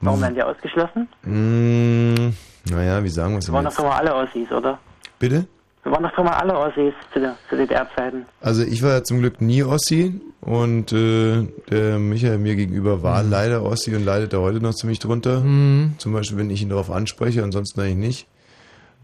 Warum 0.00 0.20
werden 0.20 0.34
die 0.34 0.42
ausgeschlossen? 0.42 1.08
Mm, 1.22 2.34
naja, 2.72 3.02
wie 3.02 3.08
sagen 3.08 3.32
wir 3.32 3.38
es 3.38 3.46
denn 3.46 3.54
waren 3.54 3.64
doch 3.64 3.78
mal 3.78 3.96
alle 3.98 4.14
Ossis, 4.14 4.50
oder? 4.52 4.78
Bitte? 5.18 5.46
Wir 5.84 5.92
waren 5.92 6.02
doch 6.02 6.14
schon 6.14 6.24
mal 6.24 6.32
alle 6.32 6.58
Ossis 6.58 6.94
zu, 7.12 7.20
der, 7.20 7.36
zu 7.48 7.56
DDR-Zeiten. 7.56 8.24
Also 8.40 8.62
ich 8.62 8.82
war 8.82 8.90
ja 8.90 9.04
zum 9.04 9.20
Glück 9.20 9.40
nie 9.40 9.62
Ossi 9.62 10.20
und 10.40 10.92
äh, 10.92 11.46
der 11.70 11.98
Michael 11.98 12.38
mir 12.38 12.56
gegenüber 12.56 13.02
war 13.02 13.22
leider 13.22 13.62
Ossi 13.62 13.94
und 13.94 14.04
leidet 14.04 14.32
da 14.32 14.38
heute 14.38 14.60
noch 14.60 14.74
ziemlich 14.74 14.98
drunter. 14.98 15.40
Mhm. 15.40 15.94
Zum 15.98 16.12
Beispiel, 16.14 16.38
wenn 16.38 16.50
ich 16.50 16.62
ihn 16.62 16.70
darauf 16.70 16.90
anspreche, 16.90 17.42
ansonsten 17.42 17.80
eigentlich 17.80 17.96
nicht. 17.96 18.26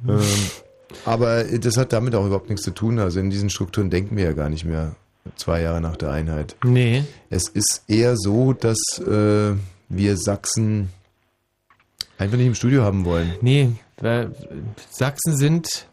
Ähm, 0.08 0.20
aber 1.04 1.44
das 1.44 1.76
hat 1.76 1.92
damit 1.92 2.14
auch 2.14 2.24
überhaupt 2.24 2.48
nichts 2.48 2.64
zu 2.64 2.70
tun. 2.70 2.98
Also 2.98 3.20
in 3.20 3.30
diesen 3.30 3.50
Strukturen 3.50 3.90
denken 3.90 4.16
wir 4.16 4.24
ja 4.24 4.32
gar 4.32 4.48
nicht 4.48 4.64
mehr 4.64 4.96
zwei 5.36 5.60
Jahre 5.60 5.80
nach 5.80 5.96
der 5.96 6.10
Einheit. 6.10 6.56
Nee. 6.64 7.04
Es 7.28 7.48
ist 7.48 7.84
eher 7.88 8.16
so, 8.16 8.52
dass 8.54 8.78
äh, 8.98 9.52
wir 9.88 10.16
Sachsen 10.16 10.88
einfach 12.18 12.36
nicht 12.36 12.46
im 12.46 12.54
Studio 12.54 12.82
haben 12.82 13.04
wollen. 13.04 13.34
Nee, 13.40 13.72
weil 13.98 14.32
Sachsen 14.90 15.36
sind, 15.36 15.86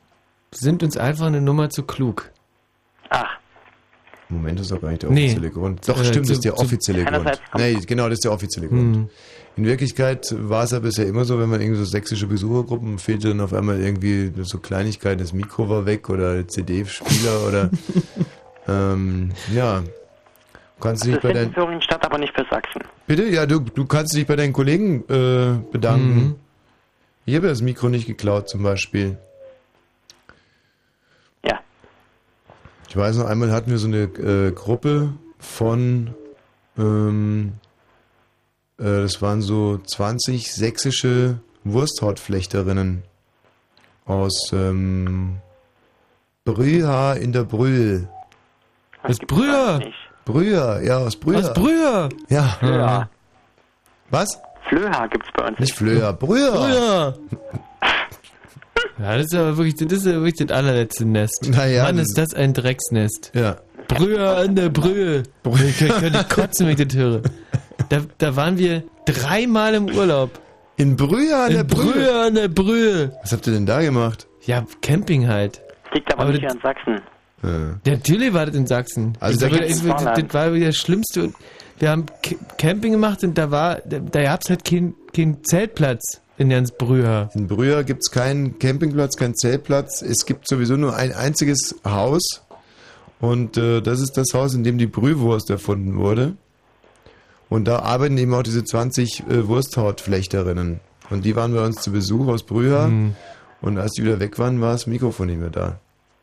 sind 0.51 0.83
uns 0.83 0.97
einfach 0.97 1.25
eine 1.27 1.41
Nummer 1.41 1.69
zu 1.69 1.83
klug. 1.83 2.31
Moment, 4.29 4.59
das 4.59 4.65
ist 4.65 4.71
doch 4.73 4.81
gar 4.81 4.89
nicht 4.89 5.03
der 5.03 5.09
Nee. 5.09 5.23
offizielle 5.27 5.49
Grund. 5.51 5.87
Doch, 5.87 5.97
Äh, 6.01 6.03
stimmt, 6.03 6.25
zu- 6.25 6.31
das 6.33 6.37
ist 6.39 6.43
der 6.43 6.55
zu- 6.55 6.61
offizielle 6.63 7.05
Grund. 7.05 7.41
Nee, 7.55 7.75
genau, 7.87 8.09
das 8.09 8.15
ist 8.15 8.25
der 8.25 8.33
offizielle 8.33 8.67
Grund. 8.67 8.95
Mhm. 8.97 9.09
In 9.55 9.63
Wirklichkeit 9.65 10.27
war 10.37 10.65
es 10.65 10.71
ja 10.71 10.79
bisher 10.79 11.07
immer 11.07 11.23
so, 11.23 11.39
wenn 11.39 11.47
man 11.47 11.61
irgendwie 11.61 11.79
so 11.79 11.85
sächsische 11.85 12.27
Besuchergruppen 12.27 12.99
fehlte 12.99 13.29
dann 13.29 13.39
auf 13.39 13.53
einmal 13.53 13.79
irgendwie 13.79 14.33
so 14.43 14.57
Kleinigkeiten, 14.59 15.19
das 15.19 15.31
Mikro 15.31 15.69
war 15.69 15.85
weg 15.85 16.09
oder 16.09 16.33
der 16.33 16.47
CD-Spieler 16.49 17.39
oder 17.47 17.69
ähm, 18.67 19.31
ja. 19.53 19.81
Kannst 20.81 21.05
du 21.05 21.07
dich 21.07 21.15
Das 21.15 21.23
bei 21.23 21.31
deinen 21.33 21.53
Führungen 21.53 21.81
statt, 21.81 22.05
aber 22.05 22.17
nicht 22.17 22.33
für 22.35 22.45
Sachsen. 22.51 22.81
Bitte? 23.07 23.23
Ja, 23.29 23.45
du, 23.45 23.61
du 23.61 23.85
kannst 23.85 24.13
dich 24.13 24.27
bei 24.27 24.35
deinen 24.35 24.51
Kollegen 24.51 25.05
äh, 25.09 25.57
bedanken. 25.71 26.15
Mhm. 26.15 26.35
Ich 27.25 27.33
habe 27.35 27.45
ja 27.47 27.51
das 27.53 27.61
Mikro 27.61 27.87
nicht 27.87 28.05
geklaut 28.07 28.49
zum 28.49 28.61
Beispiel. 28.61 29.17
Ja. 31.45 31.59
Ich 32.89 32.95
weiß 32.95 33.17
noch, 33.17 33.25
einmal 33.25 33.51
hatten 33.51 33.69
wir 33.71 33.77
so 33.77 33.87
eine 33.87 34.03
äh, 34.03 34.51
Gruppe 34.51 35.13
von, 35.39 36.13
ähm, 36.77 37.53
äh, 38.79 38.83
das 38.83 39.21
waren 39.21 39.41
so 39.41 39.77
20 39.77 40.53
sächsische 40.53 41.39
Wursthautflechterinnen 41.63 43.03
aus 44.05 44.51
ähm, 44.53 45.37
Brüha 46.45 47.13
in 47.13 47.33
der 47.33 47.43
Brühl. 47.43 48.07
Das 49.03 49.19
Brüher! 49.19 49.81
Brüher, 50.23 50.81
ja, 50.81 50.97
aus 50.97 51.15
Brüher. 51.15 51.39
Aus 51.39 51.53
Brüher! 51.53 52.09
Ja. 52.29 52.43
Flöha. 52.59 53.09
Was? 54.09 54.39
Flöha 54.69 55.07
gibt's 55.07 55.29
bei 55.35 55.47
uns. 55.47 55.59
Nicht 55.59 55.73
Flöher, 55.73 56.13
Brüher. 56.13 56.51
Brüher! 56.51 57.17
Ja, 58.99 59.15
das 59.17 59.27
ist 59.27 59.35
aber 59.35 59.57
wirklich, 59.57 59.75
das 59.75 59.99
ist 59.99 60.05
ja 60.05 60.13
wirklich 60.13 60.47
das 60.47 60.55
allerletzte 60.57 61.05
Nest. 61.05 61.47
Naja, 61.49 61.83
Mann, 61.83 61.99
ist 61.99 62.17
das 62.17 62.33
ein 62.33 62.53
Drecksnest. 62.53 63.31
Ja. 63.35 63.57
Brüher 63.87 64.37
an 64.37 64.55
der 64.55 64.69
Brühe. 64.69 65.23
Ich 65.67 65.77
könnte 65.77 66.25
kotzen, 66.27 66.67
wenn 66.67 66.77
ich 66.79 66.87
das 66.87 66.97
höre. 66.97 67.21
Da, 67.89 68.01
da 68.17 68.35
waren 68.35 68.57
wir 68.57 68.83
dreimal 69.05 69.75
im 69.75 69.85
Urlaub. 69.85 70.39
In 70.77 70.95
Brühe 70.95 71.35
an 71.35 71.51
In 71.51 71.57
der 71.57 71.63
Brühe? 71.63 71.91
Brühe 71.93 72.21
an 72.21 72.35
der 72.35 72.47
Brühe. 72.49 73.11
Was 73.21 73.31
habt 73.31 73.47
ihr 73.47 73.53
denn 73.53 73.65
da 73.65 73.81
gemacht? 73.81 74.27
Ja, 74.45 74.65
Camping 74.81 75.27
halt. 75.27 75.61
Liegt 75.93 76.11
aber, 76.13 76.23
Aber 76.23 76.31
nicht 76.31 76.43
das- 76.43 76.53
hier 76.53 76.61
in 76.61 76.75
Sachsen. 76.75 77.01
Ja. 77.43 77.93
Natürlich 77.93 78.33
war 78.33 78.45
das 78.47 78.55
in 78.55 78.67
Sachsen. 78.67 79.13
Also 79.19 79.39
das, 79.39 79.49
da 79.49 79.55
war, 79.87 79.95
das, 80.15 80.23
das, 80.25 80.33
war 80.33 80.49
das 80.51 80.75
Schlimmste. 80.75 81.23
Und 81.23 81.35
wir 81.79 81.91
haben 81.91 82.05
Camping 82.57 82.91
gemacht 82.93 83.23
und 83.23 83.37
da 83.37 83.51
war, 83.51 83.79
da, 83.85 83.99
da 83.99 84.23
gab's 84.23 84.49
halt 84.49 84.65
keinen 84.65 84.95
kein 85.15 85.43
Zeltplatz 85.43 86.21
in 86.37 86.49
ganz 86.49 86.71
Brüher. 86.71 87.29
In 87.33 87.47
Brüher 87.47 87.83
gibt 87.83 88.01
es 88.03 88.11
keinen 88.11 88.59
Campingplatz, 88.59 89.17
keinen 89.17 89.35
Zeltplatz. 89.35 90.01
Es 90.01 90.25
gibt 90.25 90.47
sowieso 90.47 90.77
nur 90.77 90.95
ein 90.95 91.13
einziges 91.13 91.75
Haus. 91.83 92.43
Und 93.19 93.57
äh, 93.57 93.81
das 93.81 93.99
ist 93.99 94.17
das 94.17 94.33
Haus, 94.33 94.53
in 94.53 94.63
dem 94.63 94.77
die 94.77 94.87
Brühwurst 94.87 95.49
erfunden 95.49 95.97
wurde. 95.97 96.33
Und 97.49 97.67
da 97.67 97.79
arbeiten 97.79 98.17
eben 98.17 98.33
auch 98.33 98.43
diese 98.43 98.63
20 98.63 99.23
äh, 99.29 99.47
Wursthautflechterinnen. 99.47 100.79
Und 101.09 101.25
die 101.25 101.35
waren 101.35 101.53
bei 101.53 101.65
uns 101.65 101.81
zu 101.81 101.91
Besuch 101.91 102.27
aus 102.27 102.43
Brüher. 102.43 102.87
Mhm. 102.87 103.15
Und 103.61 103.79
als 103.79 103.93
die 103.93 104.03
wieder 104.03 104.19
weg 104.19 104.37
waren, 104.37 104.61
war 104.61 104.73
das 104.73 104.85
Mikrofon 104.85 105.27
nicht 105.27 105.39
mehr 105.39 105.49
da. 105.49 105.79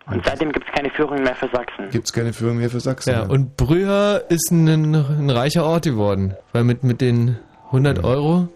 Und 0.06 0.22
seitdem 0.24 0.52
gibt's 0.52 0.70
keine 0.72 0.90
Führung 0.90 1.22
mehr 1.22 1.34
für 1.34 1.48
Sachsen. 1.48 1.88
Gibt 1.90 2.06
es 2.06 2.12
keine 2.12 2.32
Führung 2.32 2.58
mehr 2.58 2.68
für 2.68 2.80
Sachsen. 2.80 3.10
Ja, 3.10 3.22
und 3.22 3.56
Brüher 3.56 4.24
ist 4.28 4.50
ein, 4.52 4.68
ein 4.68 5.30
reicher 5.30 5.64
Ort 5.64 5.84
geworden. 5.84 6.34
Weil 6.52 6.64
mit, 6.64 6.84
mit 6.84 7.00
den 7.00 7.38
100 7.66 8.04
Euro, 8.04 8.36
ähm, 8.40 8.48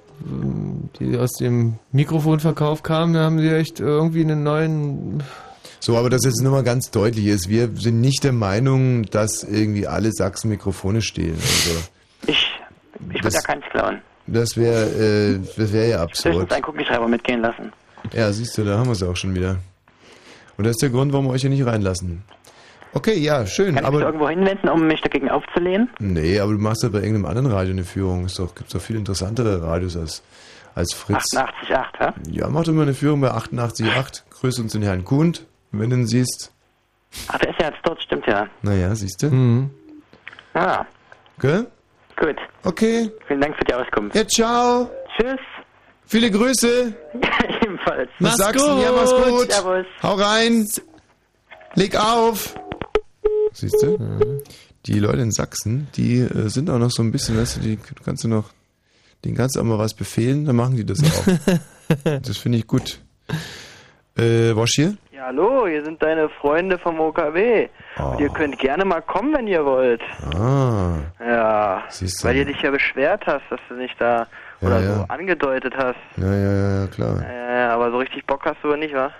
die 0.99 1.17
aus 1.17 1.33
dem 1.35 1.79
Mikrofonverkauf 1.93 2.83
kamen, 2.83 3.15
da 3.15 3.21
haben 3.25 3.39
sie 3.39 3.49
echt 3.51 3.81
irgendwie 3.81 4.23
einen 4.23 4.43
neuen... 4.43 5.23
So, 5.81 5.97
aber 5.97 6.11
dass 6.11 6.25
jetzt 6.25 6.43
nur 6.43 6.53
mal 6.53 6.65
ganz 6.65 6.91
deutlich 6.91 7.27
ist, 7.27 7.49
wir 7.49 7.71
sind 7.77 8.01
nicht 8.01 8.25
der 8.25 8.33
Meinung, 8.33 9.05
dass 9.05 9.45
irgendwie 9.45 9.87
alle 9.87 10.11
Sachsen 10.13 10.49
Mikrofone 10.51 11.03
stehlen. 11.03 11.37
Also, 11.37 11.79
Ich, 12.27 12.51
ich 13.15 13.23
würde 13.23 13.37
ja 13.37 13.43
keins 13.43 13.65
klauen. 13.71 14.01
das 14.27 14.57
wäre 14.57 14.87
äh, 14.87 15.39
das 15.57 15.73
wär 15.73 15.87
ja 15.87 16.03
absurd. 16.03 16.53
einen 16.53 16.63
Kugelschreiber 16.63 17.07
mitgehen 17.07 17.41
lassen. 17.43 17.73
Ja, 18.13 18.33
siehst 18.33 18.59
du, 18.59 18.65
da 18.65 18.77
haben 18.79 18.87
wir 18.87 18.93
es 18.93 19.03
auch 19.05 19.17
schon 19.17 19.35
wieder. 19.35 19.59
Und 20.57 20.65
das 20.65 20.73
ist 20.73 20.83
der 20.83 20.91
Grund, 20.91 21.13
warum 21.13 21.27
wir 21.27 21.33
euch 21.33 21.43
hier 21.43 21.51
nicht 21.51 21.65
reinlassen. 21.65 22.25
Okay, 22.95 23.15
ja, 23.19 23.47
schön, 23.47 23.75
Kann 23.75 23.85
ich 23.85 23.91
mich 23.91 23.99
aber. 24.01 24.01
irgendwo 24.07 24.29
hinwenden, 24.29 24.69
um 24.69 24.87
mich 24.87 25.01
dagegen 25.03 25.31
aufzulehnen? 25.31 25.91
Nee, 25.99 26.41
aber 26.41 26.53
du 26.53 26.59
machst 26.59 26.83
ja 26.83 26.89
bei 26.89 26.99
irgendeinem 26.99 27.27
anderen 27.27 27.51
Radio 27.53 27.73
eine 27.73 27.85
Führung. 27.85 28.25
Es 28.25 28.35
doch, 28.35 28.55
gibt 28.55 28.75
doch 28.75 28.81
viel 28.81 28.97
interessantere 28.97 29.63
Radios 29.63 29.97
als, 29.97 30.23
als 30.75 30.95
Fritz. 30.95 31.25
88,8, 31.35 31.85
ja? 32.01 32.15
Ja, 32.31 32.49
mach 32.49 32.65
doch 32.65 32.73
mal 32.73 32.83
eine 32.83 32.95
Führung 32.95 33.21
bei 33.21 33.31
88.8. 33.31 34.23
Grüß 34.41 34.59
uns 34.61 34.73
den 34.73 34.83
Herrn 34.83 35.05
Kuhn, 35.05 35.35
wenn 35.71 35.91
du 35.91 35.97
ihn 35.97 36.07
siehst. 36.07 36.53
Ach, 37.29 37.39
der 37.39 37.51
ist 37.51 37.61
ja 37.61 37.67
jetzt 37.69 37.79
dort, 37.85 38.03
stimmt 38.03 38.27
ja. 38.27 38.47
Naja, 38.63 38.95
siehst 38.95 39.23
du? 39.23 39.27
Mhm. 39.31 39.71
Ah, 40.55 40.85
Gell? 41.41 41.67
gut. 42.17 42.37
Okay. 42.65 43.11
Vielen 43.27 43.41
Dank 43.41 43.57
für 43.57 43.65
die 43.65 43.75
Auskunft. 43.75 44.17
Ja, 44.17 44.27
ciao. 44.27 44.91
Tschüss. 45.17 45.39
Viele 46.07 46.31
Grüße. 46.31 46.93
Ebenfalls. 47.63 48.11
Nach 48.19 48.33
Sachsen. 48.35 48.81
Ja, 48.81 48.93
mach's 48.93 49.13
gut. 49.13 49.53
Servus. 49.53 49.87
Hau 50.03 50.15
rein. 50.15 50.67
Leg 51.75 51.95
auf. 51.97 52.55
Siehst 53.53 53.83
du? 53.83 54.43
Die 54.87 54.99
Leute 54.99 55.21
in 55.21 55.31
Sachsen, 55.33 55.89
die 55.97 56.19
äh, 56.21 56.49
sind 56.49 56.71
auch 56.71 56.79
noch 56.79 56.91
so 56.91 57.03
ein 57.03 57.11
bisschen, 57.13 57.37
weißt 57.39 57.57
du, 57.57 57.61
die 57.61 57.79
kannst 58.05 58.25
du 58.25 58.29
noch, 58.29 58.51
denen 59.25 59.37
kannst 59.37 59.57
du 59.57 59.61
auch 59.61 59.65
mal 59.65 59.79
was 59.79 59.95
befehlen, 59.95 60.45
dann 60.45 60.57
machen 60.57 60.77
die 60.77 60.87
das 60.87 61.01
auch. 61.03 61.59
das 62.23 62.39
finde 62.39 62.59
ich 62.59 62.67
gut. 62.67 63.01
Äh, 64.17 64.55
Wosch 64.55 64.73
hier? 64.77 64.95
Ja, 65.13 65.27
hallo, 65.27 65.67
hier 65.67 65.85
sind 65.85 66.01
deine 66.03 66.29
Freunde 66.29 66.79
vom 66.79 67.01
OKW. 67.01 67.69
Und 67.99 68.21
ihr 68.21 68.29
könnt 68.31 68.59
gerne 68.59 68.85
mal 68.85 69.01
kommen, 69.03 69.35
wenn 69.35 69.47
ihr 69.49 69.65
wollt. 69.65 70.01
Ah. 70.37 70.95
Ja, 71.21 71.83
Siehst 71.89 72.23
du. 72.23 72.29
weil 72.29 72.37
ihr 72.37 72.45
dich 72.45 72.61
ja 72.63 72.71
beschwert 72.71 73.25
hast, 73.27 73.43
dass 73.51 73.61
du 73.69 73.75
nicht 73.75 73.95
da 74.01 74.27
Ja, 74.61 74.69
oder 74.69 74.81
ja. 74.81 74.95
so 74.97 75.03
angedeutet 75.09 75.75
hast. 75.77 75.97
Ja, 76.17 76.33
ja, 76.35 76.81
ja, 76.83 76.87
klar. 76.87 77.21
Ja, 77.23 77.57
ja, 77.59 77.75
aber 77.75 77.91
so 77.91 77.99
richtig 77.99 78.25
Bock 78.27 78.45
hast 78.45 78.59
du 78.63 78.69
aber 78.69 78.77
nicht, 78.77 78.95
wa? 78.95 79.11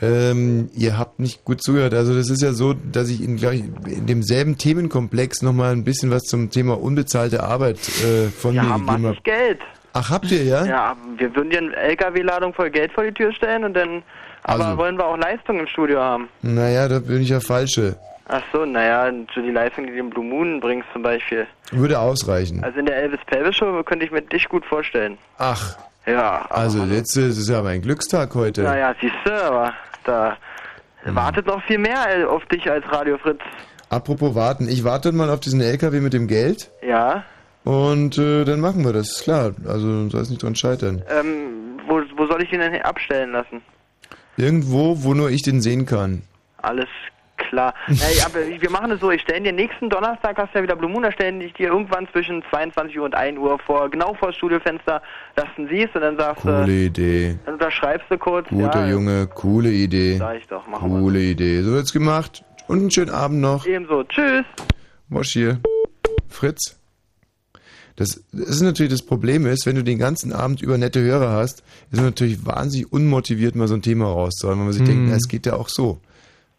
Ähm, 0.00 0.68
ihr 0.74 0.98
habt 0.98 1.18
nicht 1.20 1.44
gut 1.44 1.62
zugehört. 1.62 1.94
Also 1.94 2.14
das 2.14 2.28
ist 2.28 2.42
ja 2.42 2.52
so, 2.52 2.74
dass 2.74 3.08
ich 3.08 3.22
in, 3.22 3.36
gleich 3.36 3.62
in 3.86 4.06
demselben 4.06 4.58
Themenkomplex 4.58 5.40
nochmal 5.42 5.72
ein 5.72 5.84
bisschen 5.84 6.10
was 6.10 6.24
zum 6.24 6.50
Thema 6.50 6.78
unbezahlte 6.80 7.42
Arbeit 7.42 7.78
äh, 8.04 8.28
von 8.28 8.54
Wir 8.54 8.62
mir 8.62 8.74
gegeben 8.78 9.06
habe. 9.06 9.16
Geld. 9.24 9.60
Ach, 9.94 10.10
habt 10.10 10.30
ihr, 10.30 10.44
ja? 10.44 10.64
Ja, 10.66 10.96
wir 11.16 11.34
würden 11.34 11.48
dir 11.48 11.58
eine 11.58 11.74
LKW-Ladung 11.76 12.52
voll 12.52 12.68
Geld 12.70 12.92
vor 12.92 13.04
die 13.04 13.12
Tür 13.12 13.32
stellen 13.32 13.64
und 13.64 13.72
dann, 13.74 14.02
aber 14.42 14.66
Also- 14.66 14.76
wollen 14.78 14.98
wir 14.98 15.06
auch 15.06 15.16
Leistung 15.16 15.58
im 15.60 15.66
Studio 15.66 15.98
haben. 16.00 16.28
Naja, 16.42 16.86
da 16.88 16.98
bin 16.98 17.22
ich 17.22 17.30
ja 17.30 17.40
falsche. 17.40 17.96
Ach 18.28 18.42
so, 18.52 18.66
naja, 18.66 19.10
so 19.34 19.40
die 19.40 19.52
Leistung, 19.52 19.86
die 19.86 19.92
du 19.92 19.98
im 20.00 20.10
Blue 20.10 20.24
Moon 20.24 20.60
bringst 20.60 20.88
zum 20.92 21.02
Beispiel. 21.02 21.46
Würde 21.70 21.98
ausreichen. 21.98 22.62
Also 22.62 22.80
in 22.80 22.86
der 22.86 22.96
Elvis 22.96 23.20
Pelvis 23.26 23.56
Show 23.56 23.82
könnte 23.84 24.04
ich 24.04 24.10
mir 24.10 24.20
dich 24.20 24.48
gut 24.48 24.64
vorstellen. 24.66 25.16
Ach, 25.38 25.76
Ja. 26.06 26.46
also 26.50 26.84
jetzt 26.84 27.16
ist 27.16 27.48
ja 27.48 27.62
mein 27.62 27.82
Glückstag 27.82 28.34
heute. 28.34 28.62
Naja, 28.62 28.94
siehst 29.00 29.14
du, 29.24 29.32
aber 29.32 29.72
da 30.04 30.36
Hm. 31.02 31.14
wartet 31.14 31.46
noch 31.46 31.62
viel 31.64 31.78
mehr 31.78 32.18
äh, 32.20 32.24
auf 32.24 32.44
dich 32.46 32.68
als 32.70 32.84
Radio 32.90 33.16
Fritz. 33.18 33.40
Apropos 33.90 34.34
warten, 34.34 34.68
ich 34.68 34.82
warte 34.84 35.12
mal 35.12 35.30
auf 35.30 35.38
diesen 35.40 35.60
LKW 35.60 36.00
mit 36.00 36.12
dem 36.12 36.26
Geld 36.26 36.70
Ja. 36.82 37.22
und 37.64 38.18
äh, 38.18 38.44
dann 38.44 38.60
machen 38.60 38.84
wir 38.84 38.92
das, 38.92 39.10
ist 39.16 39.22
klar. 39.24 39.52
Also 39.66 40.08
soll 40.08 40.20
es 40.20 40.30
nicht 40.30 40.42
dran 40.42 40.56
scheitern. 40.56 41.02
Ähm, 41.08 41.78
wo, 41.86 42.00
wo 42.16 42.26
soll 42.26 42.42
ich 42.42 42.50
den 42.50 42.60
denn 42.60 42.82
abstellen 42.82 43.30
lassen? 43.32 43.62
Irgendwo, 44.36 45.02
wo 45.04 45.14
nur 45.14 45.30
ich 45.30 45.42
den 45.42 45.60
sehen 45.60 45.86
kann. 45.86 46.22
Alles 46.62 46.88
klar. 47.48 47.74
Ey, 47.88 48.20
aber 48.24 48.40
wir 48.60 48.70
machen 48.70 48.90
es 48.90 49.00
so, 49.00 49.10
ich 49.10 49.22
stelle 49.22 49.40
dir 49.42 49.52
nächsten 49.52 49.88
Donnerstag, 49.90 50.36
hast 50.38 50.52
du 50.54 50.58
ja 50.58 50.62
wieder 50.64 50.76
Blue 50.76 50.90
Moon, 50.90 51.02
da 51.02 51.12
stelle 51.12 51.42
ich 51.44 51.52
dir 51.54 51.68
irgendwann 51.68 52.06
zwischen 52.12 52.42
22 52.50 52.98
Uhr 52.98 53.04
und 53.04 53.14
1 53.14 53.38
Uhr 53.38 53.58
vor, 53.58 53.88
genau 53.90 54.14
vor 54.14 54.28
das 54.28 54.36
Studiofenster, 54.36 55.02
dass 55.34 55.46
du 55.56 55.62
ihn 55.62 55.68
siehst 55.68 55.94
und 55.94 56.02
dann 56.02 56.16
sagst 56.16 56.42
Coole 56.42 56.66
du, 56.66 56.72
Idee. 56.72 57.38
dann 57.44 57.54
unterschreibst 57.54 58.06
du 58.10 58.18
kurz. 58.18 58.48
Guter 58.48 58.86
ja, 58.86 58.90
Junge, 58.92 59.26
coole 59.28 59.70
Idee. 59.70 60.16
Sag 60.18 60.36
ich 60.38 60.46
doch, 60.48 60.66
machen 60.66 60.90
wir. 60.92 61.00
Coole 61.00 61.20
Idee. 61.20 61.62
So 61.62 61.72
wird's 61.72 61.92
gemacht. 61.92 62.44
Und 62.68 62.78
einen 62.80 62.90
schönen 62.90 63.10
Abend 63.10 63.40
noch. 63.40 63.64
Ebenso, 63.66 64.02
tschüss. 64.04 64.44
Mosch 65.08 65.32
hier. 65.32 65.60
Fritz. 66.28 66.78
Das, 67.94 68.22
das 68.32 68.48
ist 68.50 68.60
natürlich 68.60 68.92
das 68.92 69.02
Problem 69.02 69.46
ist, 69.46 69.64
wenn 69.64 69.76
du 69.76 69.82
den 69.82 69.98
ganzen 69.98 70.32
Abend 70.34 70.60
über 70.60 70.76
nette 70.76 71.00
Hörer 71.00 71.30
hast, 71.30 71.60
ist 71.90 71.96
man 71.96 72.04
natürlich 72.06 72.44
wahnsinnig 72.44 72.92
unmotiviert, 72.92 73.54
mal 73.54 73.68
so 73.68 73.74
ein 73.74 73.80
Thema 73.82 74.06
rauszuhauen, 74.06 74.58
weil 74.58 74.64
man 74.66 74.72
sich 74.74 74.84
denkt, 74.84 75.02
Mhm. 75.04 75.10
na, 75.10 75.16
es 75.16 75.28
geht 75.28 75.46
ja 75.46 75.54
auch 75.54 75.68
so. 75.70 75.98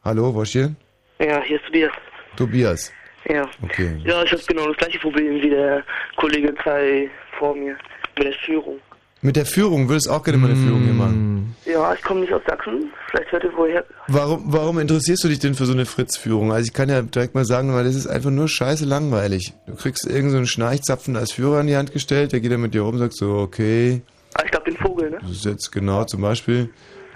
Hallo, 0.08 0.34
Wosch 0.34 0.52
hier? 0.54 0.74
Ja, 1.20 1.44
hier 1.44 1.58
ist 1.58 1.66
Tobias. 1.66 1.92
Tobias. 2.38 2.94
Ja. 3.28 3.46
Okay. 3.62 3.98
Ja, 4.06 4.24
ich 4.24 4.32
habe 4.32 4.42
genau 4.48 4.68
das 4.70 4.78
gleiche 4.78 5.00
Problem 5.00 5.42
wie 5.42 5.50
der 5.50 5.84
Kollege 6.16 6.54
Kai 6.54 7.10
vor 7.38 7.54
mir 7.54 7.76
mit 8.18 8.28
der 8.28 8.34
Führung. 8.46 8.80
Mit 9.22 9.36
der 9.36 9.46
Führung, 9.46 9.90
würdest 9.90 10.10
auch 10.10 10.24
gerne 10.24 10.38
mal 10.38 10.50
eine 10.50 10.56
Führung 10.56 10.82
hier 10.86 10.94
machen. 10.94 11.54
Ja, 11.66 11.94
ich 11.94 12.02
komme 12.04 12.22
nicht 12.22 12.32
aus 12.32 12.42
Sachsen. 12.48 12.90
Vielleicht 13.12 13.34
hört 13.34 13.44
ihr 13.44 13.52
woher. 13.58 13.84
Warum, 14.08 14.44
warum 14.46 14.80
interessierst 14.80 15.26
du 15.26 15.28
dich 15.28 15.40
denn 15.40 15.56
für 15.56 15.66
so 15.66 15.74
eine 15.74 15.86
Fritz-Führung? 15.86 16.54
Also 16.54 16.68
ich 16.68 16.74
kann 16.74 16.88
ja 16.88 17.02
direkt 17.02 17.36
mal 17.36 17.44
sagen, 17.44 17.74
weil 17.74 17.84
das 17.84 17.96
ist 17.96 18.08
einfach 18.08 18.30
nur 18.30 18.48
scheiße 18.48 18.86
langweilig. 18.86 19.56
Du 19.66 19.76
kriegst 19.76 20.06
irgendeinen 20.06 20.30
so 20.32 20.38
einen 20.38 20.48
Schnarchzapfen 20.48 21.18
als 21.18 21.34
Führer 21.34 21.60
in 21.60 21.68
die 21.68 21.76
Hand 21.76 21.92
gestellt, 21.92 22.32
der 22.32 22.40
geht 22.40 22.54
dann 22.54 22.62
mit 22.62 22.74
dir 22.74 22.84
rum 22.84 22.94
und 22.94 23.00
sagt 23.00 23.14
so, 23.18 23.40
okay, 23.40 24.04
Ah, 24.36 24.44
ich 24.46 24.52
glaube 24.52 24.72
den 24.72 24.78
Vogel, 24.78 25.10
ne? 25.10 25.18
das 25.22 25.32
ist 25.32 25.46
jetzt 25.46 25.72
genau 25.72 26.04
zum 26.06 26.22
Beispiel, 26.22 26.70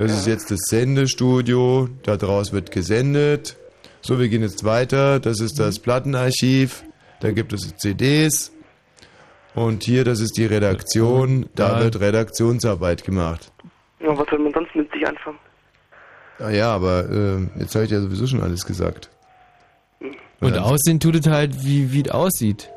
das 0.08 0.12
ist 0.20 0.28
jetzt 0.28 0.52
das 0.52 0.60
Sendestudio, 0.68 1.90
da 2.04 2.18
draus 2.18 2.52
wird 2.54 2.72
gesendet. 2.72 3.58
So, 4.02 4.20
wir 4.20 4.30
gehen 4.30 4.42
jetzt 4.42 4.64
weiter, 4.64 5.20
das 5.20 5.40
ist 5.40 5.60
das 5.60 5.80
Plattenarchiv, 5.80 6.84
da 7.20 7.32
gibt 7.32 7.54
es 7.54 7.76
CDs. 7.78 8.52
Und 9.54 9.84
hier, 9.84 10.04
das 10.06 10.20
ist 10.22 10.38
die 10.38 10.46
Redaktion, 10.46 11.48
da 11.56 11.78
Ja. 11.78 11.84
wird 11.84 12.00
Redaktionsarbeit 12.00 13.04
gemacht. 13.04 13.52
Ja, 14.00 14.18
was 14.18 14.28
soll 14.30 14.40
man 14.40 14.54
sonst 14.54 14.74
mit 14.76 14.90
sich 14.92 15.06
anfangen? 15.06 15.38
Ah 16.40 16.50
ja, 16.50 16.74
aber 16.74 17.10
äh, 17.10 17.60
jetzt 17.60 17.76
habe 17.76 17.86
ich 17.86 17.92
ja 17.92 18.00
sowieso 18.02 18.26
schon 18.28 18.42
alles 18.42 18.66
gesagt. 18.66 19.10
Und 20.40 20.56
dann- 20.56 20.64
aussehen 20.64 21.00
tut 21.00 21.16
es 21.18 21.28
halt, 21.28 21.64
wie 21.64 21.92
wie 21.94 22.02
es 22.02 22.10
aussieht. 22.10 22.70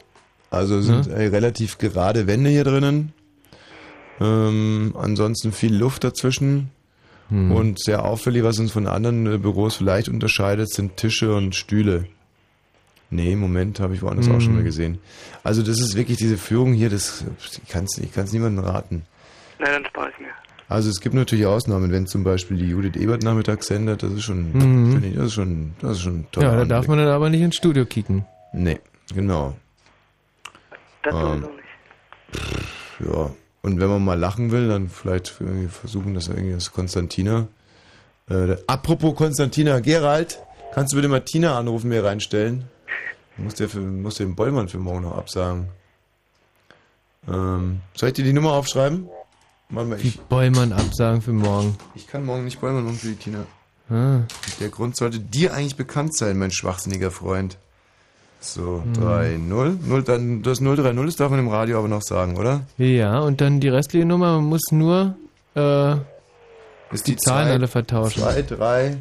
Also 0.50 0.76
es 0.78 0.86
sind 0.86 1.06
äh, 1.06 1.28
relativ 1.28 1.78
gerade 1.78 2.26
Wände 2.26 2.50
hier 2.50 2.64
drinnen. 2.64 3.12
Ähm, 4.20 4.94
ansonsten 4.98 5.52
viel 5.52 5.74
Luft 5.74 6.04
dazwischen. 6.04 6.70
Hm. 7.30 7.50
Und 7.52 7.82
sehr 7.82 8.04
auffällig, 8.04 8.42
was 8.42 8.58
uns 8.58 8.70
von 8.72 8.86
anderen 8.86 9.26
äh, 9.32 9.38
Büros 9.38 9.76
vielleicht 9.76 10.08
unterscheidet, 10.08 10.70
sind 10.70 10.96
Tische 10.96 11.34
und 11.34 11.54
Stühle. 11.54 12.06
Nee, 13.10 13.36
Moment, 13.36 13.80
habe 13.80 13.94
ich 13.94 14.02
woanders 14.02 14.28
auch 14.28 14.40
schon 14.40 14.50
Hm. 14.50 14.56
mal 14.56 14.64
gesehen. 14.64 14.98
Also 15.42 15.62
das 15.62 15.78
ist 15.80 15.94
wirklich 15.96 16.18
diese 16.18 16.36
Führung 16.36 16.72
hier, 16.74 16.90
das 16.90 17.24
ich 17.62 17.68
kann 17.68 17.84
es 17.84 17.96
ich 17.98 18.12
kann's 18.12 18.32
niemandem 18.32 18.64
raten. 18.64 19.02
Na, 19.58 19.66
dann 19.70 19.84
spare 19.86 20.10
ich 20.10 20.18
mir. 20.20 20.28
Also 20.68 20.88
es 20.90 21.00
gibt 21.00 21.14
natürlich 21.14 21.46
Ausnahmen, 21.46 21.92
wenn 21.92 22.06
zum 22.06 22.24
Beispiel 22.24 22.56
die 22.56 22.68
Judith 22.70 22.96
Ebert 22.96 23.22
nachmittags 23.22 23.66
sendet, 23.66 24.02
das 24.02 24.12
ist 24.12 24.24
schon, 24.24 24.50
Mhm. 24.52 24.92
finde 24.92 25.08
ich, 25.08 25.14
das 25.14 25.26
ist 25.26 25.34
schon, 25.34 25.74
das 25.80 25.92
ist 25.92 26.00
schon 26.02 26.26
toll. 26.32 26.42
Ja, 26.42 26.56
da 26.56 26.64
darf 26.64 26.88
man 26.88 26.98
dann 26.98 27.08
aber 27.08 27.28
nicht 27.30 27.42
ins 27.42 27.56
Studio 27.56 27.84
kicken. 27.84 28.24
Nee, 28.52 28.80
genau. 29.14 29.54
Das 31.02 31.14
Ähm, 31.14 31.40
nicht. 31.40 33.06
Ja, 33.06 33.30
und 33.64 33.80
wenn 33.80 33.88
man 33.88 34.04
mal 34.04 34.18
lachen 34.18 34.52
will, 34.52 34.68
dann 34.68 34.88
vielleicht 34.88 35.28
versuchen, 35.70 36.14
dass 36.14 36.28
irgendwie 36.28 36.52
das 36.52 36.70
Konstantina. 36.72 37.48
Äh, 38.28 38.46
der- 38.46 38.58
apropos 38.68 39.16
Konstantina, 39.16 39.80
Gerald, 39.80 40.38
kannst 40.72 40.92
du 40.92 40.96
bitte 40.96 41.08
mal 41.08 41.20
Tina 41.20 41.58
anrufen, 41.58 41.88
mir 41.88 42.04
reinstellen? 42.04 42.64
Du 43.36 43.42
musst 43.42 43.58
ja 43.58 43.66
für, 43.66 43.80
musst 43.80 44.20
den 44.20 44.36
Bollmann 44.36 44.68
für 44.68 44.78
morgen 44.78 45.02
noch 45.02 45.18
absagen. 45.18 45.66
Ähm, 47.26 47.80
soll 47.94 48.10
ich 48.10 48.14
dir 48.14 48.24
die 48.24 48.32
Nummer 48.32 48.52
aufschreiben? 48.52 49.08
Mal, 49.70 49.98
ich, 50.00 50.20
Bollmann 50.20 50.72
absagen 50.72 51.22
für 51.22 51.32
morgen. 51.32 51.76
ich 51.94 52.06
kann 52.06 52.24
morgen 52.24 52.44
nicht 52.44 52.60
Bollmann 52.60 52.84
machen 52.84 52.98
für 52.98 53.08
die 53.08 53.16
Tina. 53.16 53.46
Ah. 53.90 54.20
Der 54.60 54.68
Grund 54.68 54.96
sollte 54.96 55.18
dir 55.20 55.52
eigentlich 55.54 55.76
bekannt 55.76 56.16
sein, 56.16 56.38
mein 56.38 56.50
schwachsinniger 56.50 57.10
Freund. 57.10 57.58
So, 58.44 58.82
Hm. 58.84 58.92
3-0. 59.02 59.78
Null, 59.86 60.02
dann, 60.02 60.42
das 60.42 60.58
030 60.60 61.06
das 61.06 61.16
darf 61.16 61.30
man 61.30 61.38
im 61.40 61.48
Radio 61.48 61.78
aber 61.78 61.88
noch 61.88 62.02
sagen, 62.02 62.36
oder? 62.36 62.66
Ja, 62.76 63.20
und 63.20 63.40
dann 63.40 63.58
die 63.58 63.68
restliche 63.68 64.04
Nummer, 64.04 64.34
man 64.36 64.44
muss 64.44 64.70
nur 64.70 65.16
äh, 65.56 65.92
Ist 66.92 67.06
die, 67.06 67.12
die 67.12 67.16
Zahlen 67.16 67.46
Zeit 67.46 67.54
alle 67.54 67.68
vertauschen. 67.68 68.22
2, 68.22 68.42
3, 68.42 68.96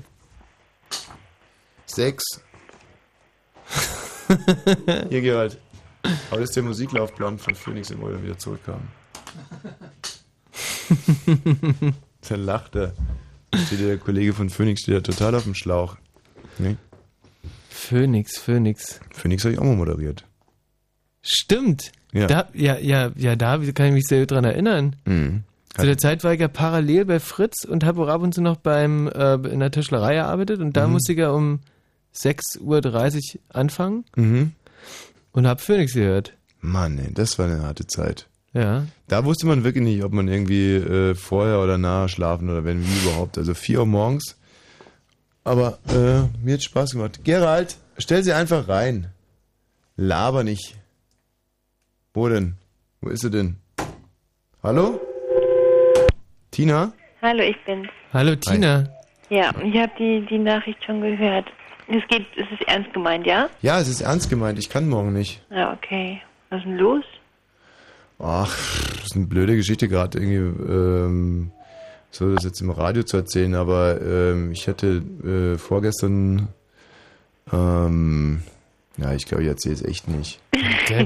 6. 1.87 2.23
Hier, 5.09 5.21
Gerald. 5.21 5.57
Aber 6.31 6.39
das 6.39 6.49
ist 6.49 6.55
der 6.55 6.63
Musiklaufplan 6.63 7.37
von 7.37 7.53
Phoenix, 7.55 7.93
wo 7.99 8.07
er 8.07 8.23
wieder 8.23 8.37
zurückkam. 8.37 8.81
Da 12.29 12.35
lacht 12.35 12.75
er. 12.75 12.93
Steht 13.67 13.81
der 13.81 13.97
Kollege 13.97 14.33
von 14.33 14.49
Phoenix 14.49 14.81
steht 14.81 14.93
ja 14.93 15.01
total 15.01 15.35
auf 15.35 15.43
dem 15.43 15.53
Schlauch. 15.55 15.97
Nee? 16.57 16.77
Phoenix, 17.88 18.38
Phoenix. 18.38 18.99
Phoenix 19.11 19.43
habe 19.43 19.53
ich 19.53 19.60
auch 19.60 19.64
mal 19.65 19.76
moderiert. 19.76 20.26
Stimmt. 21.22 21.91
Ja. 22.11 22.27
Da, 22.27 22.47
ja, 22.53 22.77
ja, 22.77 23.11
ja, 23.15 23.35
da 23.35 23.57
kann 23.73 23.88
ich 23.88 23.93
mich 23.93 24.05
sehr 24.07 24.22
gut 24.22 24.31
dran 24.31 24.43
erinnern. 24.43 24.95
Mhm. 25.05 25.43
Zu 25.76 25.85
der 25.88 25.97
Zeit 25.97 26.23
war 26.23 26.34
ich 26.34 26.39
ja 26.39 26.47
parallel 26.47 27.05
bei 27.05 27.19
Fritz 27.19 27.65
und 27.65 27.84
habe 27.84 28.03
auch 28.03 28.07
ab 28.07 28.22
und 28.22 28.34
zu 28.35 28.41
noch 28.41 28.57
beim 28.57 29.07
äh, 29.07 29.34
in 29.47 29.60
der 29.60 29.72
Tischlerei 29.72 30.15
gearbeitet 30.15 30.60
und 30.60 30.77
da 30.77 30.85
Mhm. 30.85 30.93
musste 30.93 31.14
ich 31.14 31.18
ja 31.19 31.31
um 31.31 31.61
6.30 32.15 32.60
Uhr 33.35 33.41
anfangen 33.49 34.05
Mhm. 34.15 34.51
und 35.31 35.47
habe 35.47 35.60
Phoenix 35.61 35.93
gehört. 35.93 36.34
Mann, 36.61 36.99
ey, 36.99 37.11
das 37.11 37.39
war 37.39 37.47
eine 37.47 37.64
harte 37.64 37.88
Zeit. 37.88 38.27
Ja. 38.53 38.85
Da 39.07 39.26
wusste 39.26 39.47
man 39.47 39.64
wirklich 39.64 39.84
nicht, 39.84 40.03
ob 40.03 40.14
man 40.14 40.27
irgendwie 40.27 40.76
äh, 40.76 41.15
vorher 41.15 41.60
oder 41.60 41.80
nachher 41.80 42.07
schlafen 42.10 42.49
oder 42.51 42.64
wenn, 42.64 42.84
wie 42.85 42.99
überhaupt. 43.07 43.39
Also 43.39 43.55
4 43.55 43.80
Uhr 43.80 43.85
morgens. 43.88 44.38
Aber 45.43 45.79
äh, 45.89 46.21
mir 46.43 46.53
hat 46.53 46.63
Spaß 46.63 46.91
gemacht. 46.91 47.19
Gerald, 47.23 47.75
stell 47.97 48.23
sie 48.23 48.33
einfach 48.33 48.67
rein. 48.67 49.09
Laber 49.95 50.43
nicht. 50.43 50.75
Wo 52.13 52.29
denn? 52.29 52.55
Wo 53.01 53.09
ist 53.09 53.21
sie 53.21 53.29
denn? 53.29 53.57
Hallo? 54.61 55.01
Tina? 56.51 56.93
Hallo, 57.21 57.43
ich 57.43 57.57
bin's. 57.65 57.89
Hallo 58.13 58.35
Tina. 58.35 58.87
Ja, 59.29 59.53
ich 59.61 59.75
habe 59.77 59.91
die, 59.97 60.25
die 60.29 60.39
Nachricht 60.39 60.83
schon 60.85 61.01
gehört. 61.01 61.47
Es 61.87 62.07
geht, 62.07 62.25
es 62.37 62.49
ist 62.51 62.67
ernst 62.67 62.93
gemeint, 62.93 63.25
ja? 63.25 63.49
Ja, 63.61 63.79
es 63.79 63.89
ist 63.89 64.01
ernst 64.01 64.29
gemeint. 64.29 64.57
Ich 64.57 64.69
kann 64.69 64.87
morgen 64.87 65.11
nicht. 65.11 65.41
Ja, 65.49 65.73
okay. 65.73 66.21
Was 66.49 66.59
ist 66.59 66.65
denn 66.65 66.77
los? 66.77 67.03
Ach, 68.19 68.55
das 68.95 69.05
ist 69.05 69.15
eine 69.15 69.25
blöde 69.25 69.55
Geschichte 69.55 69.89
gerade 69.89 70.19
irgendwie. 70.19 70.71
Ähm, 70.71 71.51
soll 72.15 72.35
das 72.35 72.44
jetzt 72.44 72.61
im 72.61 72.69
Radio 72.69 73.03
zu 73.03 73.18
erzählen, 73.18 73.56
aber 73.56 73.99
ähm, 74.02 74.52
ich 74.52 74.68
hatte 74.68 75.03
äh, 75.23 75.57
vorgestern. 75.57 76.48
Ähm, 77.52 78.44
ja, 78.98 79.14
ich 79.14 79.26
glaube, 79.26 79.44
ich 79.44 79.49
erzähle 79.49 79.76
es 79.76 79.84
echt 79.84 80.07
nicht. 80.07 80.40
Ja, 80.56 81.03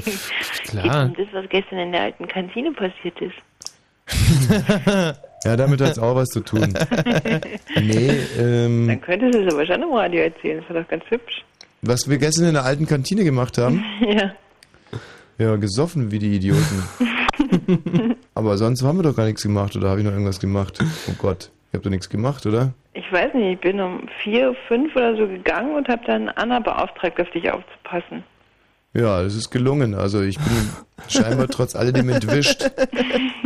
klar. 0.64 1.14
Das, 1.18 1.28
was 1.32 1.50
gestern 1.50 1.80
in 1.80 1.92
der 1.94 2.02
alten 2.02 2.28
Kantine 2.28 2.72
passiert 2.74 3.20
ist. 3.22 3.36
Ja, 5.44 5.56
damit 5.56 5.80
hat 5.82 5.92
es 5.92 6.00
auch 6.00 6.16
was 6.16 6.30
zu 6.30 6.42
tun. 6.42 6.74
nee, 7.80 8.10
ähm, 8.38 8.88
Dann 8.88 9.02
könntest 9.02 9.36
du 9.36 9.46
es 9.46 9.54
aber 9.54 9.66
schon 9.66 9.82
im 9.82 9.94
Radio 9.94 10.22
erzählen. 10.22 10.60
Das 10.60 10.76
war 10.76 10.82
doch 10.82 10.90
ganz 10.90 11.04
hübsch. 11.10 11.46
was 11.82 12.10
wir 12.10 12.18
gestern 12.18 12.48
in 12.48 12.54
der 12.54 12.66
alten 12.66 12.88
Kantine 12.88 13.24
gemacht 13.24 13.58
haben, 13.58 13.84
ja. 14.02 14.34
ja, 15.38 15.56
gesoffen 15.56 16.12
wie 16.12 16.20
die 16.20 16.36
Idioten. 16.36 16.84
aber 18.34 18.58
sonst 18.58 18.84
haben 18.84 18.98
wir 18.98 19.04
doch 19.04 19.16
gar 19.16 19.26
nichts 19.26 19.44
gemacht, 19.44 19.76
oder 19.76 19.90
habe 19.90 20.00
ich 20.00 20.06
noch 20.06 20.14
irgendwas 20.14 20.40
gemacht? 20.40 20.80
Oh 21.08 21.16
Gott, 21.18 21.52
ich 21.70 21.74
habe 21.74 21.84
doch 21.84 21.92
nichts 21.92 22.10
gemacht, 22.10 22.46
oder? 22.46 22.74
Ich 22.94 23.12
weiß 23.12 23.34
nicht, 23.36 23.54
ich 23.54 23.60
bin 23.60 23.80
um 23.80 24.08
vier, 24.24 24.56
fünf 24.68 24.96
oder 24.96 25.16
so 25.16 25.28
gegangen 25.28 25.76
und 25.76 25.88
habe 25.88 26.02
dann 26.06 26.30
Anna 26.30 26.60
beauftragt, 26.60 27.22
auf 27.22 27.30
dich 27.30 27.52
aufzupassen. 27.52 28.24
Ja, 28.94 29.22
das 29.22 29.36
ist 29.36 29.52
gelungen. 29.52 29.94
Also 29.94 30.22
ich 30.24 30.38
bin 30.38 30.70
scheinbar 31.08 31.48
trotz 31.48 31.76
alledem 31.76 32.10
entwischt. 32.10 32.72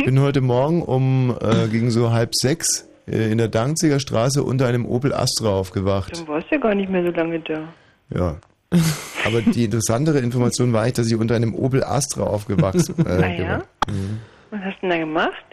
Bin 0.02 0.18
heute 0.20 0.40
Morgen 0.40 0.82
um 0.82 1.36
äh, 1.40 1.68
gegen 1.68 1.90
so 1.90 2.12
halb 2.12 2.34
sechs 2.34 2.88
äh, 3.06 3.30
in 3.30 3.36
der 3.36 3.48
Danziger 3.48 4.00
Straße 4.00 4.42
unter 4.42 4.66
einem 4.66 4.86
Opel 4.86 5.12
Astra 5.12 5.50
aufgewacht. 5.50 6.18
Dann 6.18 6.28
warst 6.28 6.46
du 6.50 6.54
ja 6.54 6.60
gar 6.60 6.74
nicht 6.74 6.88
mehr 6.88 7.04
so 7.04 7.10
lange 7.10 7.40
da. 7.40 7.68
Ja. 8.14 8.36
Aber 9.26 9.42
die 9.42 9.64
interessantere 9.64 10.18
Information 10.18 10.72
war 10.72 10.82
eigentlich, 10.82 10.94
dass 10.94 11.06
ich 11.08 11.16
unter 11.16 11.34
einem 11.36 11.54
Opel 11.54 11.84
Astra 11.84 12.24
aufgewachsen 12.24 12.94
äh, 13.06 13.10
Ah, 13.10 13.28
ja? 13.28 13.58
Mhm. 13.88 14.20
Was 14.50 14.60
hast 14.60 14.76
du 14.76 14.80
denn 14.82 14.90
da 14.90 14.98
gemacht? 14.98 15.44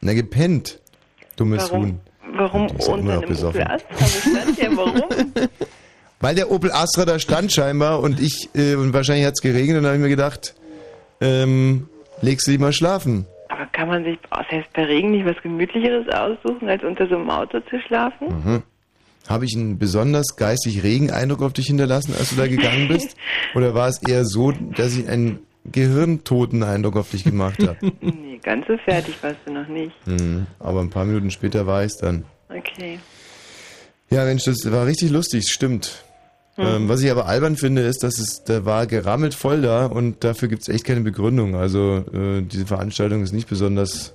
Na, 0.00 0.14
gepennt. 0.14 0.80
Dummes 1.36 1.70
Warum? 1.70 1.82
Huhn. 1.82 2.00
Warum 2.32 2.66
unter 2.66 2.94
einem 2.94 3.28
besoffen. 3.28 3.62
Opel 3.62 3.72
Astra? 3.72 4.76
Warum? 4.76 5.08
Weil 6.20 6.34
der 6.34 6.50
Opel 6.50 6.70
Astra 6.70 7.04
da 7.04 7.18
stand 7.18 7.50
scheinbar 7.50 8.00
und 8.00 8.20
ich, 8.20 8.50
äh, 8.54 8.74
und 8.74 8.92
wahrscheinlich 8.92 9.26
hat 9.26 9.34
es 9.34 9.40
geregnet 9.40 9.78
und 9.78 9.84
dann 9.84 9.92
habe 9.92 9.96
ich 9.96 10.02
mir 10.02 10.10
gedacht, 10.10 10.54
ähm, 11.20 11.88
legst 12.20 12.46
du 12.46 12.50
dich 12.50 12.60
mal 12.60 12.72
schlafen. 12.72 13.26
Aber 13.48 13.66
kann 13.72 13.88
man 13.88 14.04
sich, 14.04 14.18
heißt 14.30 14.72
bei 14.74 14.84
Regen 14.84 15.12
nicht 15.12 15.24
was 15.24 15.36
Gemütlicheres 15.42 16.08
aussuchen, 16.08 16.68
als 16.68 16.84
unter 16.84 17.06
so 17.08 17.16
einem 17.16 17.30
Auto 17.30 17.60
zu 17.60 17.80
schlafen? 17.80 18.28
Mhm. 18.28 18.62
Habe 19.28 19.44
ich 19.44 19.54
einen 19.54 19.78
besonders 19.78 20.36
geistig 20.36 20.82
regen 20.82 21.10
Eindruck 21.10 21.42
auf 21.42 21.52
dich 21.52 21.66
hinterlassen, 21.66 22.14
als 22.18 22.30
du 22.30 22.36
da 22.36 22.46
gegangen 22.46 22.88
bist? 22.88 23.16
Oder 23.54 23.74
war 23.74 23.88
es 23.88 24.02
eher 24.02 24.24
so, 24.24 24.52
dass 24.52 24.96
ich 24.96 25.08
einen 25.08 25.40
gehirntoten 25.64 26.62
Eindruck 26.62 26.96
auf 26.96 27.10
dich 27.10 27.24
gemacht 27.24 27.60
habe? 27.60 27.78
Nee, 28.00 28.38
ganz 28.42 28.66
so 28.66 28.76
fertig 28.78 29.14
warst 29.22 29.36
du 29.44 29.52
noch 29.52 29.68
nicht. 29.68 29.94
Mhm. 30.06 30.46
Aber 30.58 30.80
ein 30.80 30.90
paar 30.90 31.04
Minuten 31.04 31.30
später 31.30 31.66
war 31.66 31.84
ich 31.84 31.92
dann. 32.00 32.24
Okay. 32.48 32.98
Ja, 34.08 34.24
Mensch, 34.24 34.44
das 34.44 34.70
war 34.70 34.86
richtig 34.86 35.10
lustig, 35.10 35.48
stimmt. 35.48 36.02
Mhm. 36.56 36.64
Ähm, 36.66 36.88
was 36.88 37.02
ich 37.02 37.10
aber 37.10 37.26
albern 37.26 37.56
finde, 37.56 37.82
ist, 37.82 38.02
dass 38.02 38.18
es, 38.18 38.42
da 38.44 38.64
war 38.64 38.86
gerammelt 38.86 39.34
voll 39.34 39.62
da 39.62 39.86
und 39.86 40.24
dafür 40.24 40.48
gibt 40.48 40.62
es 40.62 40.68
echt 40.68 40.84
keine 40.84 41.02
Begründung. 41.02 41.54
Also 41.54 42.04
äh, 42.12 42.42
diese 42.42 42.66
Veranstaltung 42.66 43.22
ist 43.22 43.32
nicht 43.32 43.48
besonders 43.48 44.14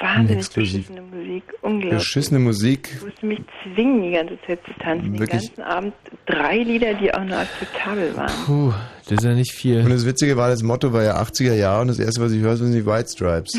Wahnsinnig 0.00 0.50
beschissene 0.50 1.02
Musik. 1.02 1.44
Unglaublich. 1.64 1.98
beschissene 1.98 2.40
Musik. 2.40 2.90
Ich 2.94 3.02
musste 3.02 3.26
mich 3.26 3.40
zwingen, 3.62 4.02
die 4.02 4.10
ganze 4.10 4.38
Zeit 4.46 4.60
zu 4.66 4.72
tanzen. 4.80 5.18
Wirklich? 5.18 5.48
Den 5.48 5.56
ganzen 5.56 5.62
Abend 5.62 5.94
drei 6.26 6.58
Lieder, 6.58 6.92
die 6.92 7.12
auch 7.14 7.24
nur 7.24 7.38
akzeptabel 7.38 8.14
waren. 8.14 8.32
Puh, 8.44 8.72
das 9.08 9.18
ist 9.18 9.24
ja 9.24 9.32
nicht 9.32 9.52
viel. 9.54 9.80
Und 9.80 9.88
das 9.88 10.04
Witzige 10.04 10.36
war, 10.36 10.50
das 10.50 10.62
Motto 10.62 10.92
war 10.92 11.02
ja 11.02 11.16
80er 11.16 11.54
Jahre 11.54 11.80
und 11.80 11.88
das 11.88 11.98
erste, 11.98 12.20
was 12.20 12.32
ich 12.32 12.42
höre, 12.42 12.56
sind 12.58 12.72
die 12.72 12.84
White 12.84 13.08
Stripes. 13.08 13.58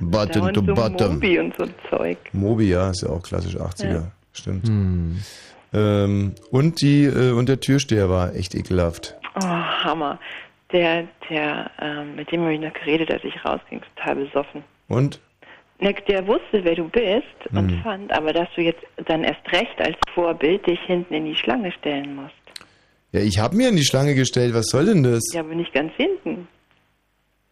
button 0.00 0.42
und 0.42 0.54
to 0.54 0.64
so 0.64 0.74
bottom. 0.74 1.14
Moby 1.14 1.38
und 1.38 1.54
so 1.58 1.66
Zeug. 1.90 2.16
Moby, 2.32 2.70
ja, 2.70 2.88
ist 2.88 3.02
ja 3.02 3.10
auch 3.10 3.22
klassisch 3.22 3.56
80er. 3.56 3.92
Ja. 3.92 4.10
Stimmt. 4.32 4.70
Ähm, 5.74 6.34
und 6.50 6.80
die 6.80 7.04
äh, 7.04 7.32
und 7.32 7.50
der 7.50 7.60
Türsteher 7.60 8.08
war 8.08 8.34
echt 8.34 8.54
ekelhaft. 8.54 9.14
Oh, 9.36 9.46
Hammer. 9.46 10.18
Der, 10.72 11.06
der, 11.28 11.70
ähm, 11.80 12.16
mit 12.16 12.32
dem 12.32 12.40
habe 12.40 12.54
ich 12.54 12.60
noch 12.60 12.72
geredet, 12.72 13.10
als 13.10 13.22
ich 13.24 13.44
rausging, 13.44 13.82
total 13.94 14.16
besoffen. 14.16 14.64
Und? 14.88 15.20
Der 15.84 16.26
wusste, 16.26 16.64
wer 16.64 16.74
du 16.74 16.88
bist 16.88 17.52
und 17.52 17.70
Hm. 17.70 17.82
fand, 17.82 18.12
aber 18.12 18.32
dass 18.32 18.48
du 18.56 18.62
jetzt 18.62 18.82
dann 19.06 19.22
erst 19.22 19.46
recht 19.52 19.78
als 19.78 19.96
Vorbild 20.14 20.66
dich 20.66 20.80
hinten 20.86 21.12
in 21.12 21.26
die 21.26 21.34
Schlange 21.36 21.70
stellen 21.72 22.14
musst. 22.14 22.34
Ja, 23.12 23.20
ich 23.20 23.38
habe 23.38 23.54
mir 23.54 23.68
in 23.68 23.76
die 23.76 23.84
Schlange 23.84 24.14
gestellt, 24.14 24.54
was 24.54 24.66
soll 24.66 24.86
denn 24.86 25.02
das? 25.02 25.22
Ja, 25.32 25.40
aber 25.40 25.54
nicht 25.54 25.72
ganz 25.74 25.92
hinten, 25.96 26.48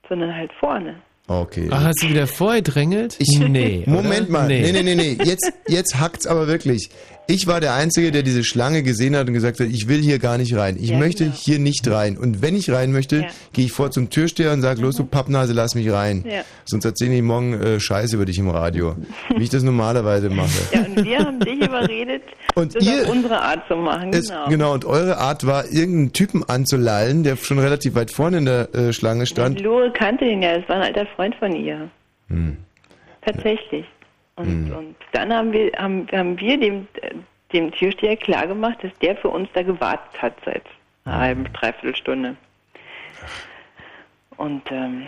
sondern 0.09 0.35
halt 0.35 0.51
vorne. 0.59 0.97
Okay. 1.29 1.69
Ach, 1.71 1.85
hast 1.85 2.03
du 2.03 2.09
wieder 2.09 2.27
vorgedrängelt? 2.27 3.17
Ich, 3.21 3.39
nee. 3.39 3.85
Moment 3.87 4.23
oder? 4.23 4.33
mal. 4.33 4.49
Nee, 4.49 4.73
nee, 4.73 4.83
nee, 4.83 4.95
nee. 4.95 5.17
Jetzt, 5.23 5.53
jetzt 5.69 6.01
hackt's 6.01 6.27
aber 6.27 6.49
wirklich. 6.49 6.91
Ich 7.29 7.47
war 7.47 7.61
der 7.61 7.75
Einzige, 7.75 8.11
der 8.11 8.23
diese 8.23 8.43
Schlange 8.43 8.83
gesehen 8.83 9.15
hat 9.17 9.29
und 9.29 9.33
gesagt 9.33 9.61
hat, 9.61 9.69
ich 9.69 9.87
will 9.89 10.01
hier 10.03 10.19
gar 10.19 10.39
nicht 10.39 10.55
rein. 10.57 10.77
Ich 10.79 10.91
Ja, 10.91 10.99
möchte 10.99 11.25
genau. 11.25 11.37
hier 11.37 11.59
nicht 11.61 11.89
rein. 11.89 12.19
Und 12.19 12.43
wenn 12.43 12.57
ich 12.57 12.69
rein 12.71 12.91
möchte, 12.93 13.17
Ja. 13.19 13.27
gehe 13.53 13.67
ich 13.67 13.73
vor 13.73 13.91
zum 13.93 14.11
Türsteher 14.11 14.53
und 14.53 14.61
sage, 14.61 14.83
los 14.83 14.97
du 14.97 15.05
Pappnase, 15.05 15.53
lass 15.53 15.75
mich 15.77 15.91
rein. 15.91 16.25
Ja. 16.29 16.43
Sonst 16.65 16.85
erzähle 16.85 17.15
ich 17.15 17.23
morgen 17.23 17.55
äh, 17.55 17.79
Scheiße 17.81 18.17
über 18.17 18.25
dich 18.25 18.39
im 18.39 18.51
Radio. 18.51 18.97
Wie 19.37 19.45
ich 19.45 19.51
das 19.51 19.63
normalerweise 19.63 20.31
mache. 20.31 20.49
Ja, 20.75 20.81
und 20.81 21.05
wir 21.05 21.19
haben 21.21 21.39
dich 21.41 21.61
überredet, 21.65 22.23
Und 22.57 22.75
das 22.75 22.85
ihr- 22.85 23.03
auf 23.05 23.09
unsere 23.11 23.41
Art 23.41 23.67
zu 23.69 23.77
machen. 23.77 24.11
Es, 24.13 24.29
Genau. 24.29 24.49
genau, 24.49 24.75
und 24.75 24.85
eure 24.85 25.19
Art 25.19 25.47
war, 25.47 25.65
irgendeinen 25.71 26.13
Typen 26.13 26.43
anzulallen, 26.45 27.23
der 27.23 27.37
schon 27.37 27.59
relativ 27.61 27.95
weit 27.95 28.11
vorne 28.11 28.39
in 28.39 28.45
der 28.47 28.75
äh, 28.75 28.93
Schlange 28.93 29.27
stand. 29.27 29.61
Lore 29.61 29.93
kannte 29.93 30.25
ihn 30.25 30.43
ja, 30.43 30.57
es 30.57 30.69
war 30.69 30.77
ein 30.77 30.83
alter 30.83 31.07
Freund 31.17 31.35
von 31.37 31.55
ihr. 31.55 31.89
Hm. 32.29 32.57
Tatsächlich. 33.25 33.87
Und, 34.37 34.69
Hm. 34.69 34.77
und 34.77 34.97
dann 35.13 35.33
haben 35.33 35.53
wir, 35.53 35.73
haben, 35.77 36.07
haben 36.13 36.39
wir 36.39 36.59
dem, 36.59 36.89
dem 37.53 37.71
Türsteher 37.73 38.17
klargemacht, 38.17 38.83
dass 38.83 38.93
der 39.01 39.17
für 39.17 39.29
uns 39.29 39.49
da 39.53 39.63
gewartet 39.63 40.21
hat 40.23 40.35
seit 40.45 40.63
einer 41.05 41.19
halben, 41.19 41.53
dreiviertel 41.53 41.97
Stunde. 41.97 42.37
Und 44.37 44.63
ähm, 44.71 45.03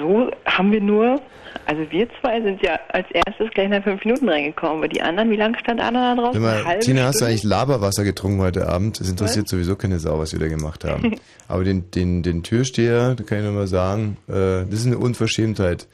so 0.00 0.30
haben 0.46 0.72
wir 0.72 0.80
nur, 0.80 1.20
also 1.66 1.82
wir 1.90 2.08
zwei 2.20 2.40
sind 2.40 2.62
ja 2.62 2.78
als 2.88 3.06
erstes 3.12 3.50
gleich 3.52 3.68
nach 3.68 3.82
fünf 3.84 4.04
Minuten 4.04 4.28
reingekommen, 4.28 4.78
aber 4.78 4.88
die 4.88 5.00
anderen, 5.02 5.30
wie 5.30 5.36
lange 5.36 5.58
stand 5.58 5.80
Anna 5.80 6.14
da 6.14 6.20
draußen? 6.22 6.40
Mal, 6.42 6.78
Tina, 6.80 7.02
hast 7.02 7.14
du 7.14 7.18
Stunde? 7.18 7.26
eigentlich 7.30 7.44
Laberwasser 7.44 8.04
getrunken 8.04 8.40
heute 8.40 8.68
Abend? 8.68 8.98
Das 8.98 9.08
interessiert 9.08 9.48
sowieso 9.48 9.76
keine 9.76 9.98
Sau, 10.00 10.18
was 10.18 10.32
wir 10.32 10.40
da 10.40 10.48
gemacht 10.48 10.84
haben. 10.84 11.16
Aber 11.48 11.62
den, 11.64 11.90
den, 11.92 12.22
den 12.22 12.42
Türsteher, 12.42 13.14
da 13.14 13.22
kann 13.22 13.38
ich 13.38 13.44
nur 13.44 13.52
mal 13.52 13.66
sagen, 13.66 14.16
äh, 14.28 14.32
das 14.68 14.80
ist 14.80 14.86
eine 14.86 14.98
Unverschämtheit. 14.98 15.86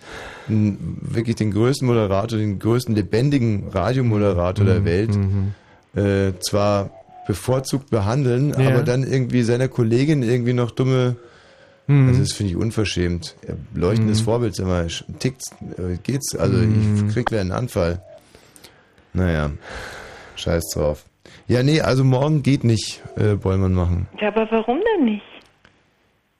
N- 0.49 0.79
Wirklich 1.01 1.37
den 1.37 1.51
größten 1.53 1.87
Moderator, 1.87 2.39
den 2.39 2.59
größten 2.59 2.95
lebendigen 2.95 3.69
Radiomoderator 3.73 4.65
Mhm, 4.65 4.69
der 4.69 4.85
Welt, 4.85 5.19
äh, 5.97 6.39
zwar 6.41 6.91
bevorzugt 7.27 7.91
behandeln, 7.91 8.55
Ja. 8.59 8.69
aber 8.71 8.83
dann 8.83 9.03
irgendwie 9.03 9.43
seiner 9.43 9.69
Kollegin 9.69 10.23
irgendwie 10.23 10.53
noch 10.53 10.71
dumme 10.71 11.17
Mhm. 11.89 12.09
also 12.09 12.21
das 12.21 12.33
finde 12.33 12.51
ich 12.53 12.57
unverschämt. 12.57 13.37
Leuchtendes 13.75 14.21
Mhm. 14.21 14.25
Vorbild, 14.25 14.55
sag 14.57 14.67
mal, 14.67 14.89
tickt's, 15.19 15.53
äh, 15.79 15.97
geht's, 16.03 16.35
also 16.35 16.57
Mhm. 16.57 17.07
ich 17.09 17.15
krieg 17.15 17.31
wieder 17.31 17.41
einen 17.41 17.53
Anfall. 17.53 18.03
Naja, 19.13 19.51
scheiß 20.37 20.65
drauf. 20.75 21.05
Ja, 21.49 21.63
nee, 21.63 21.81
also 21.81 22.03
morgen 22.05 22.43
geht 22.43 22.65
nicht 22.65 23.03
äh, 23.17 23.35
Bollmann 23.35 23.73
machen. 23.73 24.09
Ja, 24.21 24.29
aber 24.29 24.49
warum 24.51 24.81
denn 24.97 25.05
nicht? 25.05 25.23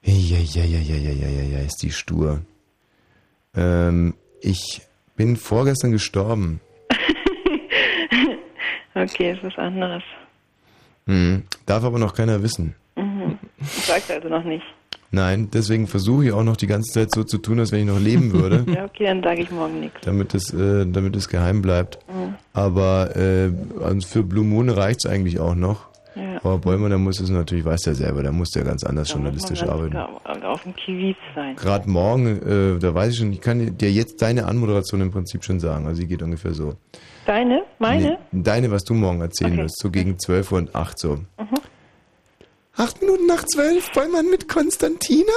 Ja, 0.03 0.13
ja, 0.37 0.63
ja, 0.63 0.79
ja, 0.79 0.95
ja, 0.95 1.11
ja, 1.11 1.27
ja, 1.29 1.43
ja, 1.43 1.59
ist 1.59 1.81
die 1.81 1.91
stur. 1.91 2.41
Ähm, 3.55 4.13
ich 4.41 4.81
bin 5.15 5.35
vorgestern 5.37 5.91
gestorben. 5.91 6.59
Okay, 8.95 9.31
ist 9.33 9.43
was 9.43 9.55
anderes. 9.57 10.01
Hm. 11.05 11.43
Darf 11.67 11.83
aber 11.83 11.99
noch 11.99 12.15
keiner 12.15 12.41
wissen. 12.41 12.73
Mhm. 12.95 13.37
Sag's 13.61 14.09
also 14.09 14.27
noch 14.27 14.43
nicht. 14.43 14.65
Nein, 15.11 15.49
deswegen 15.53 15.87
versuche 15.87 16.25
ich 16.25 16.31
auch 16.33 16.43
noch 16.43 16.57
die 16.57 16.67
ganze 16.67 16.91
Zeit 16.91 17.11
so 17.13 17.23
zu 17.23 17.37
tun, 17.37 17.59
als 17.59 17.71
wenn 17.71 17.79
ich 17.79 17.85
noch 17.85 17.99
leben 17.99 18.33
würde. 18.33 18.65
Ja, 18.73 18.85
okay, 18.85 19.05
dann 19.05 19.23
sage 19.23 19.41
ich 19.41 19.51
morgen 19.51 19.79
nichts. 19.79 19.99
damit 20.01 20.33
es, 20.35 20.53
äh, 20.53 20.85
damit 20.85 21.15
es 21.15 21.29
geheim 21.29 21.61
bleibt. 21.61 21.99
Mhm. 22.09 22.35
Aber 22.53 23.15
äh, 23.15 23.51
also 23.81 24.05
für 24.07 24.23
Blue 24.23 24.43
Moon 24.43 24.69
reicht 24.69 25.05
es 25.05 25.09
eigentlich 25.11 25.39
auch 25.39 25.55
noch. 25.55 25.87
Ja. 26.15 26.37
Aber 26.43 26.57
Bäumer, 26.57 26.89
da 26.89 26.97
muss 26.97 27.19
es 27.19 27.29
natürlich, 27.29 27.63
weiß 27.63 27.81
der 27.81 27.93
selber, 27.95 28.23
da 28.23 28.31
muss 28.31 28.49
der 28.49 28.63
ganz 28.63 28.83
anders 28.83 29.09
Da 29.09 29.13
journalistisch 29.15 29.59
ganz 29.59 29.71
arbeiten. 29.71 29.95
Auf 30.43 30.63
dem 30.63 30.75
Kiwis 30.75 31.15
sein. 31.35 31.55
Gerade 31.55 31.87
morgen, 31.89 32.25
äh, 32.75 32.79
da 32.79 32.93
weiß 32.93 33.13
ich 33.13 33.19
schon, 33.19 33.31
ich 33.31 33.39
kann 33.41 33.77
dir 33.77 33.91
jetzt 33.91 34.21
deine 34.21 34.45
Anmoderation 34.47 34.99
im 35.01 35.11
Prinzip 35.11 35.43
schon 35.43 35.59
sagen. 35.59 35.85
Also 35.85 36.01
die 36.01 36.07
geht 36.07 36.21
ungefähr 36.23 36.53
so. 36.53 36.73
Deine? 37.27 37.61
Meine? 37.79 38.17
Nee, 38.31 38.41
deine, 38.43 38.71
was 38.71 38.83
du 38.83 38.93
morgen 38.95 39.21
erzählen 39.21 39.53
Okay. 39.53 39.63
wirst, 39.63 39.79
so 39.79 39.91
gegen 39.91 40.17
12 40.17 40.51
Uhr 40.51 40.57
und 40.57 40.75
8 40.75 40.97
so. 40.99 41.15
Mhm. 41.15 41.25
Acht 42.77 43.01
Minuten 43.01 43.25
nach 43.25 43.43
zwölf, 43.45 43.91
Bäumann 43.91 44.29
mit 44.29 44.47
Konstantina. 44.47 45.33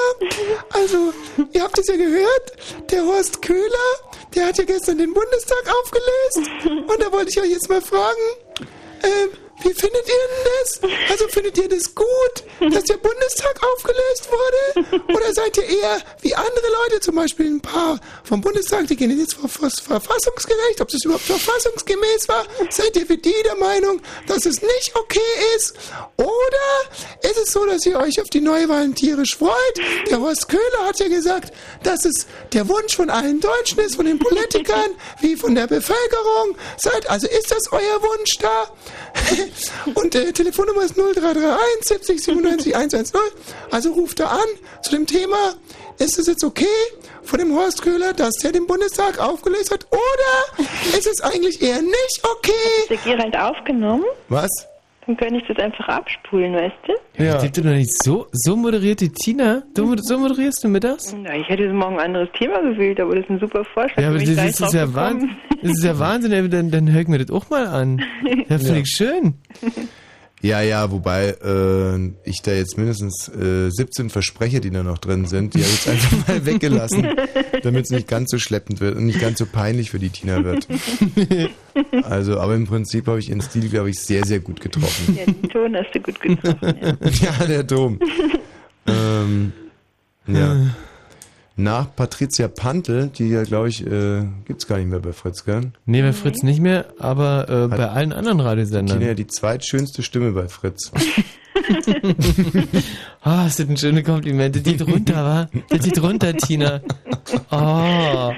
Also, 0.74 1.14
ihr 1.52 1.62
habt 1.62 1.78
es 1.78 1.86
ja 1.86 1.96
gehört, 1.96 2.52
der 2.90 3.04
Horst 3.06 3.40
Köhler, 3.40 3.90
der 4.34 4.46
hat 4.46 4.58
ja 4.58 4.64
gestern 4.64 4.98
den 4.98 5.14
Bundestag 5.14 5.64
aufgelöst. 5.82 6.50
Und 6.86 7.00
da 7.00 7.10
wollte 7.12 7.30
ich 7.30 7.40
euch 7.40 7.50
jetzt 7.50 7.70
mal 7.70 7.80
fragen, 7.80 8.20
ähm, 9.02 9.30
wie 9.62 9.74
findet 9.74 10.06
ihr 10.06 10.14
denn 10.14 10.52
das? 10.60 10.80
Also 11.10 11.28
findet 11.28 11.58
ihr 11.58 11.68
das 11.68 11.94
gut, 11.94 12.72
dass 12.72 12.84
der 12.84 12.96
Bundestag 12.96 13.60
aufgelöst 13.74 14.28
wurde? 14.30 15.02
Oder 15.08 15.34
seid 15.34 15.56
ihr 15.58 15.64
eher 15.64 16.00
wie 16.22 16.34
andere 16.34 16.66
Leute, 16.82 17.00
zum 17.00 17.14
Beispiel 17.16 17.46
ein 17.46 17.60
paar 17.60 18.00
vom 18.24 18.40
Bundestag, 18.40 18.86
die 18.86 18.96
gehen 18.96 19.18
jetzt 19.18 19.34
vor, 19.34 19.48
vor 19.48 19.70
verfassungsgerecht, 19.70 20.80
ob 20.80 20.88
das 20.88 21.04
überhaupt 21.04 21.24
verfassungsgemäß 21.24 22.28
war? 22.28 22.44
Seid 22.70 22.96
ihr 22.96 23.06
für 23.06 23.18
die 23.18 23.34
der 23.44 23.56
Meinung, 23.56 24.00
dass 24.26 24.46
es 24.46 24.62
nicht 24.62 24.92
okay 24.94 25.20
ist? 25.56 25.74
Oder 26.16 27.28
ist 27.30 27.38
es 27.38 27.52
so, 27.52 27.64
dass 27.66 27.84
ihr 27.86 27.98
euch 27.98 28.20
auf 28.20 28.28
die 28.28 28.40
Neuwahlen 28.40 28.94
tierisch 28.94 29.36
freut? 29.36 29.80
Der 30.10 30.20
Horst 30.20 30.48
Köhler 30.48 30.86
hat 30.86 30.98
ja 31.00 31.08
gesagt, 31.08 31.52
dass 31.82 32.04
es 32.04 32.26
der 32.52 32.68
Wunsch 32.68 32.96
von 32.96 33.10
allen 33.10 33.40
Deutschen 33.40 33.78
ist, 33.80 33.96
von 33.96 34.06
den 34.06 34.18
Politikern 34.18 34.90
wie 35.20 35.36
von 35.36 35.54
der 35.54 35.66
Bevölkerung. 35.66 36.56
Seid, 36.76 37.08
also 37.10 37.26
ist 37.26 37.50
das 37.50 37.72
euer 37.72 38.02
Wunsch 38.02 38.38
da? 38.38 38.70
Und 39.94 40.14
äh, 40.14 40.32
Telefonnummer 40.32 40.82
ist 40.82 40.96
0331 40.96 41.58
70 41.82 42.24
97 42.24 42.76
110. 42.76 43.20
Also 43.70 43.92
ruft 43.92 44.20
da 44.20 44.26
an 44.28 44.48
zu 44.82 44.90
dem 44.92 45.06
Thema, 45.06 45.54
ist 45.98 46.18
es 46.18 46.26
jetzt 46.26 46.44
okay 46.44 46.66
von 47.22 47.38
dem 47.38 47.54
Horst 47.54 47.82
Köhler, 47.82 48.12
dass 48.12 48.34
der 48.42 48.52
den 48.52 48.66
Bundestag 48.66 49.18
aufgelöst 49.18 49.70
hat? 49.70 49.86
Oder 49.90 50.64
ist 50.96 51.06
es 51.06 51.20
eigentlich 51.20 51.60
eher 51.62 51.82
nicht 51.82 52.22
okay? 52.22 52.86
Der 52.88 52.96
Gerald 52.98 53.36
aufgenommen? 53.36 54.04
Was? 54.28 54.50
Dann 55.10 55.16
könnte 55.16 55.40
ich 55.40 55.46
das 55.48 55.58
einfach 55.58 55.88
abspulen, 55.88 56.54
weißt 56.54 56.76
du? 56.86 57.24
Ja. 57.24 57.34
Das 57.34 57.50
doch 57.50 57.64
nicht 57.64 58.00
so, 58.00 58.28
so 58.30 58.54
moderiert 58.54 59.00
die 59.00 59.08
Tina. 59.08 59.64
Du, 59.74 59.96
so 59.96 60.16
moderierst 60.18 60.62
du 60.62 60.68
mittags? 60.68 61.16
Na, 61.20 61.34
ich 61.36 61.48
hätte 61.48 61.68
morgen 61.72 61.96
ein 61.98 62.06
anderes 62.06 62.28
Thema 62.38 62.60
gewählt, 62.62 63.00
aber 63.00 63.16
das 63.16 63.24
ist 63.24 63.30
ein 63.30 63.40
super 63.40 63.64
Vorschlag. 63.64 64.00
Ja, 64.00 64.10
aber 64.10 64.18
das 64.18 64.28
ist, 64.28 64.38
das 64.38 64.60
ist 64.60 64.72
ja 64.74 64.94
Wahnsinn. 64.94 65.30
Das 65.62 65.72
ist 65.72 65.82
ja 65.84 65.98
Wahnsinn, 65.98 66.48
dann, 66.50 66.70
dann 66.70 66.92
hör 66.92 67.00
ich 67.00 67.08
mir 67.08 67.18
das 67.18 67.30
auch 67.30 67.50
mal 67.50 67.66
an. 67.66 67.98
Ja, 68.48 68.58
finde 68.58 68.72
Ja. 68.74 68.76
ich 68.76 68.88
schön. 68.88 69.34
Ja, 70.42 70.62
ja, 70.62 70.90
wobei 70.90 71.36
äh, 71.44 72.10
ich 72.24 72.40
da 72.42 72.52
jetzt 72.52 72.78
mindestens 72.78 73.28
äh, 73.28 73.68
17 73.68 74.08
Versprecher, 74.08 74.60
die 74.60 74.70
da 74.70 74.82
noch 74.82 74.96
drin 74.96 75.26
sind, 75.26 75.54
die 75.54 75.58
habe 75.62 75.70
ich 75.70 75.84
jetzt 75.84 75.88
einfach 75.88 76.28
mal 76.28 76.46
weggelassen, 76.46 77.06
damit 77.62 77.84
es 77.84 77.90
nicht 77.90 78.08
ganz 78.08 78.30
so 78.30 78.38
schleppend 78.38 78.80
wird 78.80 78.96
und 78.96 79.04
nicht 79.04 79.20
ganz 79.20 79.38
so 79.38 79.44
peinlich 79.44 79.90
für 79.90 79.98
die 79.98 80.10
Tina 80.10 80.42
wird. 80.44 80.66
Also, 82.02 82.40
aber 82.40 82.56
im 82.56 82.66
Prinzip 82.66 83.06
habe 83.06 83.20
ich 83.20 83.30
ihren 83.30 83.40
Stil, 83.40 83.68
glaube 83.68 83.90
ich, 83.90 84.00
sehr, 84.00 84.24
sehr 84.24 84.40
gut 84.40 84.60
getroffen. 84.60 85.16
Ja, 85.16 85.24
den 85.24 85.48
Ton 85.48 85.76
hast 85.76 85.94
du 85.94 86.00
gut 86.00 86.20
getroffen. 86.20 86.74
Ja. 86.82 86.96
ja, 87.38 87.46
der 87.46 87.62
Dom. 87.62 88.00
ähm, 88.86 89.52
ja. 90.26 90.56
Nach 91.60 91.94
Patricia 91.94 92.48
Pantel, 92.48 93.08
die 93.08 93.28
ja, 93.28 93.42
glaube 93.42 93.68
ich, 93.68 93.86
äh, 93.86 94.22
gibt's 94.46 94.66
gar 94.66 94.78
nicht 94.78 94.88
mehr 94.88 95.00
bei 95.00 95.12
Fritz, 95.12 95.44
gell? 95.44 95.72
Nee, 95.84 96.00
bei 96.00 96.14
Fritz 96.14 96.42
nicht 96.42 96.58
mehr, 96.60 96.86
aber 96.98 97.50
äh, 97.50 97.68
bei 97.68 97.86
allen 97.86 98.14
anderen 98.14 98.40
Radiosendern. 98.40 98.98
Tina 98.98 99.10
ja 99.10 99.14
die 99.14 99.26
zweitschönste 99.26 100.02
Stimme 100.02 100.32
bei 100.32 100.48
Fritz. 100.48 100.90
Ah, 103.22 103.44
das 103.44 103.58
sind 103.58 103.78
schöne 103.78 104.02
Komplimente. 104.02 104.60
Die 104.60 104.76
drunter, 104.76 105.14
wa? 105.14 105.48
Die 105.70 105.78
zieht 105.78 106.02
runter, 106.02 106.34
Tina. 106.34 106.80
Oh. 107.50 107.54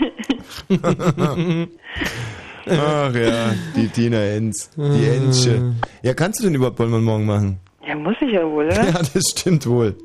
Ach 2.67 3.15
ja, 3.15 3.55
die 3.77 3.89
Tina 3.89 4.19
Enz. 4.19 4.71
Die 4.77 5.07
Enzsche. 5.07 5.75
Ja, 6.03 6.15
kannst 6.15 6.41
du 6.41 6.45
denn 6.45 6.57
überhaupt 6.57 6.77
Bollmann 6.77 7.05
morgen 7.05 7.27
machen? 7.27 7.61
Ja, 7.87 7.95
muss 7.95 8.17
ich 8.21 8.33
ja 8.33 8.43
wohl, 8.45 8.67
oder? 8.67 8.85
Ja, 8.89 9.01
das 9.15 9.23
stimmt 9.31 9.67
wohl. 9.67 9.97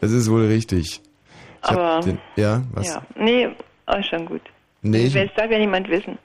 Das 0.00 0.10
ist 0.12 0.30
wohl 0.30 0.46
richtig. 0.46 1.02
Aber, 1.62 2.00
den, 2.00 2.18
ja, 2.36 2.62
was? 2.72 2.88
Ja, 2.88 3.02
nee, 3.16 3.48
auch 3.86 4.02
schon 4.04 4.26
gut. 4.26 4.42
Nee, 4.82 5.06
ich, 5.06 5.16
Es 5.16 5.30
darf 5.36 5.50
ja 5.50 5.58
niemand 5.58 5.88
wissen. 5.88 6.18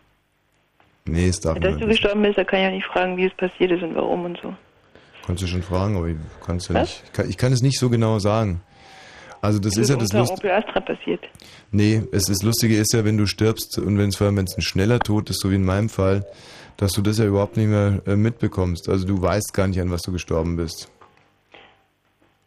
nee, 1.06 1.28
es 1.28 1.40
darf 1.40 1.60
Dass 1.60 1.78
du 1.78 1.88
gestorben 1.88 2.22
bist, 2.22 2.38
da 2.38 2.44
kann 2.44 2.60
ich 2.62 2.68
auch 2.68 2.72
nicht 2.72 2.86
fragen, 2.88 3.18
wie 3.18 3.26
es 3.26 3.34
passiert 3.34 3.72
ist 3.72 3.84
und 3.84 3.96
warum 3.96 4.26
und 4.26 4.40
so. 4.42 4.54
Kannst 5.26 5.44
du 5.44 5.48
schon 5.48 5.64
fragen, 5.64 5.98
aber 5.98 6.08
ich 6.08 6.16
kann's 6.46 6.68
ja 6.68 6.76
Was? 6.76 6.82
nicht. 6.90 7.04
Ich 7.06 7.14
kann, 7.14 7.30
ich 7.30 7.38
kann 7.38 7.52
es 7.54 7.62
nicht 7.62 7.80
so 7.80 7.90
genau 7.90 8.20
sagen. 8.20 8.62
Also 9.42 9.60
das 9.60 9.78
ist 9.78 9.90
ja 9.90 9.96
das 9.96 10.12
Lustige. 10.14 10.54
Astra 10.56 10.80
passiert. 10.80 11.24
Nee, 11.72 12.02
es 12.12 12.30
ist 12.30 12.42
Lustige 12.44 12.78
ist 12.78 12.94
ja, 12.94 13.06
wenn 13.06 13.18
du 13.18 13.26
stirbst 13.28 13.78
und 13.78 13.98
wenn 13.98 14.10
es 14.10 14.16
vor 14.16 14.26
allem 14.28 14.38
wenn 14.38 14.46
es 14.46 14.58
ein 14.58 14.62
schneller 14.62 15.00
Tod 15.00 15.30
ist, 15.30 15.42
so 15.42 15.52
wie 15.52 15.56
in 15.56 15.66
meinem 15.66 15.90
Fall, 15.90 16.26
dass 16.78 16.94
du 16.94 17.02
das 17.02 17.18
ja 17.20 17.26
überhaupt 17.26 17.58
nicht 17.58 17.68
mehr 17.68 18.02
äh, 18.08 18.16
mitbekommst. 18.16 18.90
Also 18.90 19.06
du 19.06 19.22
weißt 19.22 19.54
gar 19.54 19.68
nicht, 19.68 19.80
an 19.80 19.92
was 19.92 20.02
du 20.02 20.12
gestorben 20.12 20.56
bist. 20.56 20.90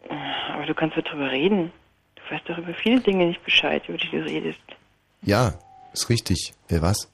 Aber 0.09 0.67
du 0.67 0.75
kannst 0.75 0.97
doch 0.97 1.03
drüber 1.05 1.31
reden. 1.31 1.71
Du 2.29 2.35
weißt 2.35 2.49
doch 2.49 2.59
über 2.59 2.75
viele 2.75 3.01
Dinge 3.01 3.27
nicht 3.27 3.43
Bescheid, 3.45 3.83
über 3.89 3.99
die 3.99 4.11
du 4.11 4.23
redest. 4.23 4.61
Ja, 5.23 5.55
ist 5.93 6.11
richtig. 6.11 6.53
Äh, 6.69 6.83
was? 6.83 7.11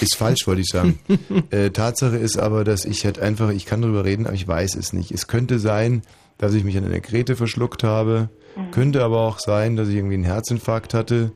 Ist 0.00 0.16
falsch, 0.16 0.46
wollte 0.46 0.60
ich 0.60 0.68
sagen. 0.68 0.98
äh, 1.50 1.70
Tatsache 1.70 2.16
ist 2.16 2.36
aber, 2.36 2.64
dass 2.64 2.84
ich 2.84 3.04
halt 3.04 3.18
einfach, 3.18 3.50
ich 3.50 3.66
kann 3.66 3.82
drüber 3.82 4.04
reden, 4.04 4.26
aber 4.26 4.34
ich 4.34 4.46
weiß 4.46 4.76
es 4.76 4.92
nicht. 4.92 5.10
Es 5.10 5.26
könnte 5.26 5.58
sein, 5.58 6.02
dass 6.38 6.54
ich 6.54 6.64
mich 6.64 6.76
an 6.76 6.84
einer 6.84 7.00
Krete 7.00 7.36
verschluckt 7.36 7.82
habe. 7.82 8.28
Mhm. 8.56 8.70
Könnte 8.70 9.02
aber 9.02 9.20
auch 9.20 9.38
sein, 9.38 9.76
dass 9.76 9.88
ich 9.88 9.96
irgendwie 9.96 10.14
einen 10.14 10.24
Herzinfarkt 10.24 10.94
hatte. 10.94 11.32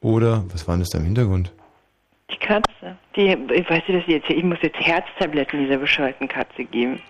Oder, 0.00 0.44
was 0.52 0.66
war 0.66 0.74
denn 0.74 0.80
das 0.80 0.90
da 0.90 0.98
im 0.98 1.04
Hintergrund? 1.04 1.52
Die 2.30 2.38
Katze. 2.38 2.96
Die, 3.16 3.26
ich 3.26 3.68
weiß 3.68 3.82
nicht, 3.86 4.00
dass 4.00 4.06
sie 4.06 4.12
jetzt, 4.12 4.30
ich 4.30 4.44
muss 4.44 4.58
jetzt 4.62 4.78
Herztabletten 4.78 5.60
dieser 5.60 5.76
bescheuerten 5.76 6.28
Katze 6.28 6.64
geben. 6.64 7.00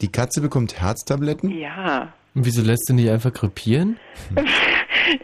Die 0.00 0.12
Katze 0.12 0.40
bekommt 0.40 0.78
Herztabletten? 0.80 1.50
Ja. 1.50 2.12
Und 2.34 2.44
wieso 2.44 2.62
lässt 2.62 2.88
du 2.88 2.94
nicht 2.94 3.10
einfach 3.10 3.32
krepieren? 3.32 3.98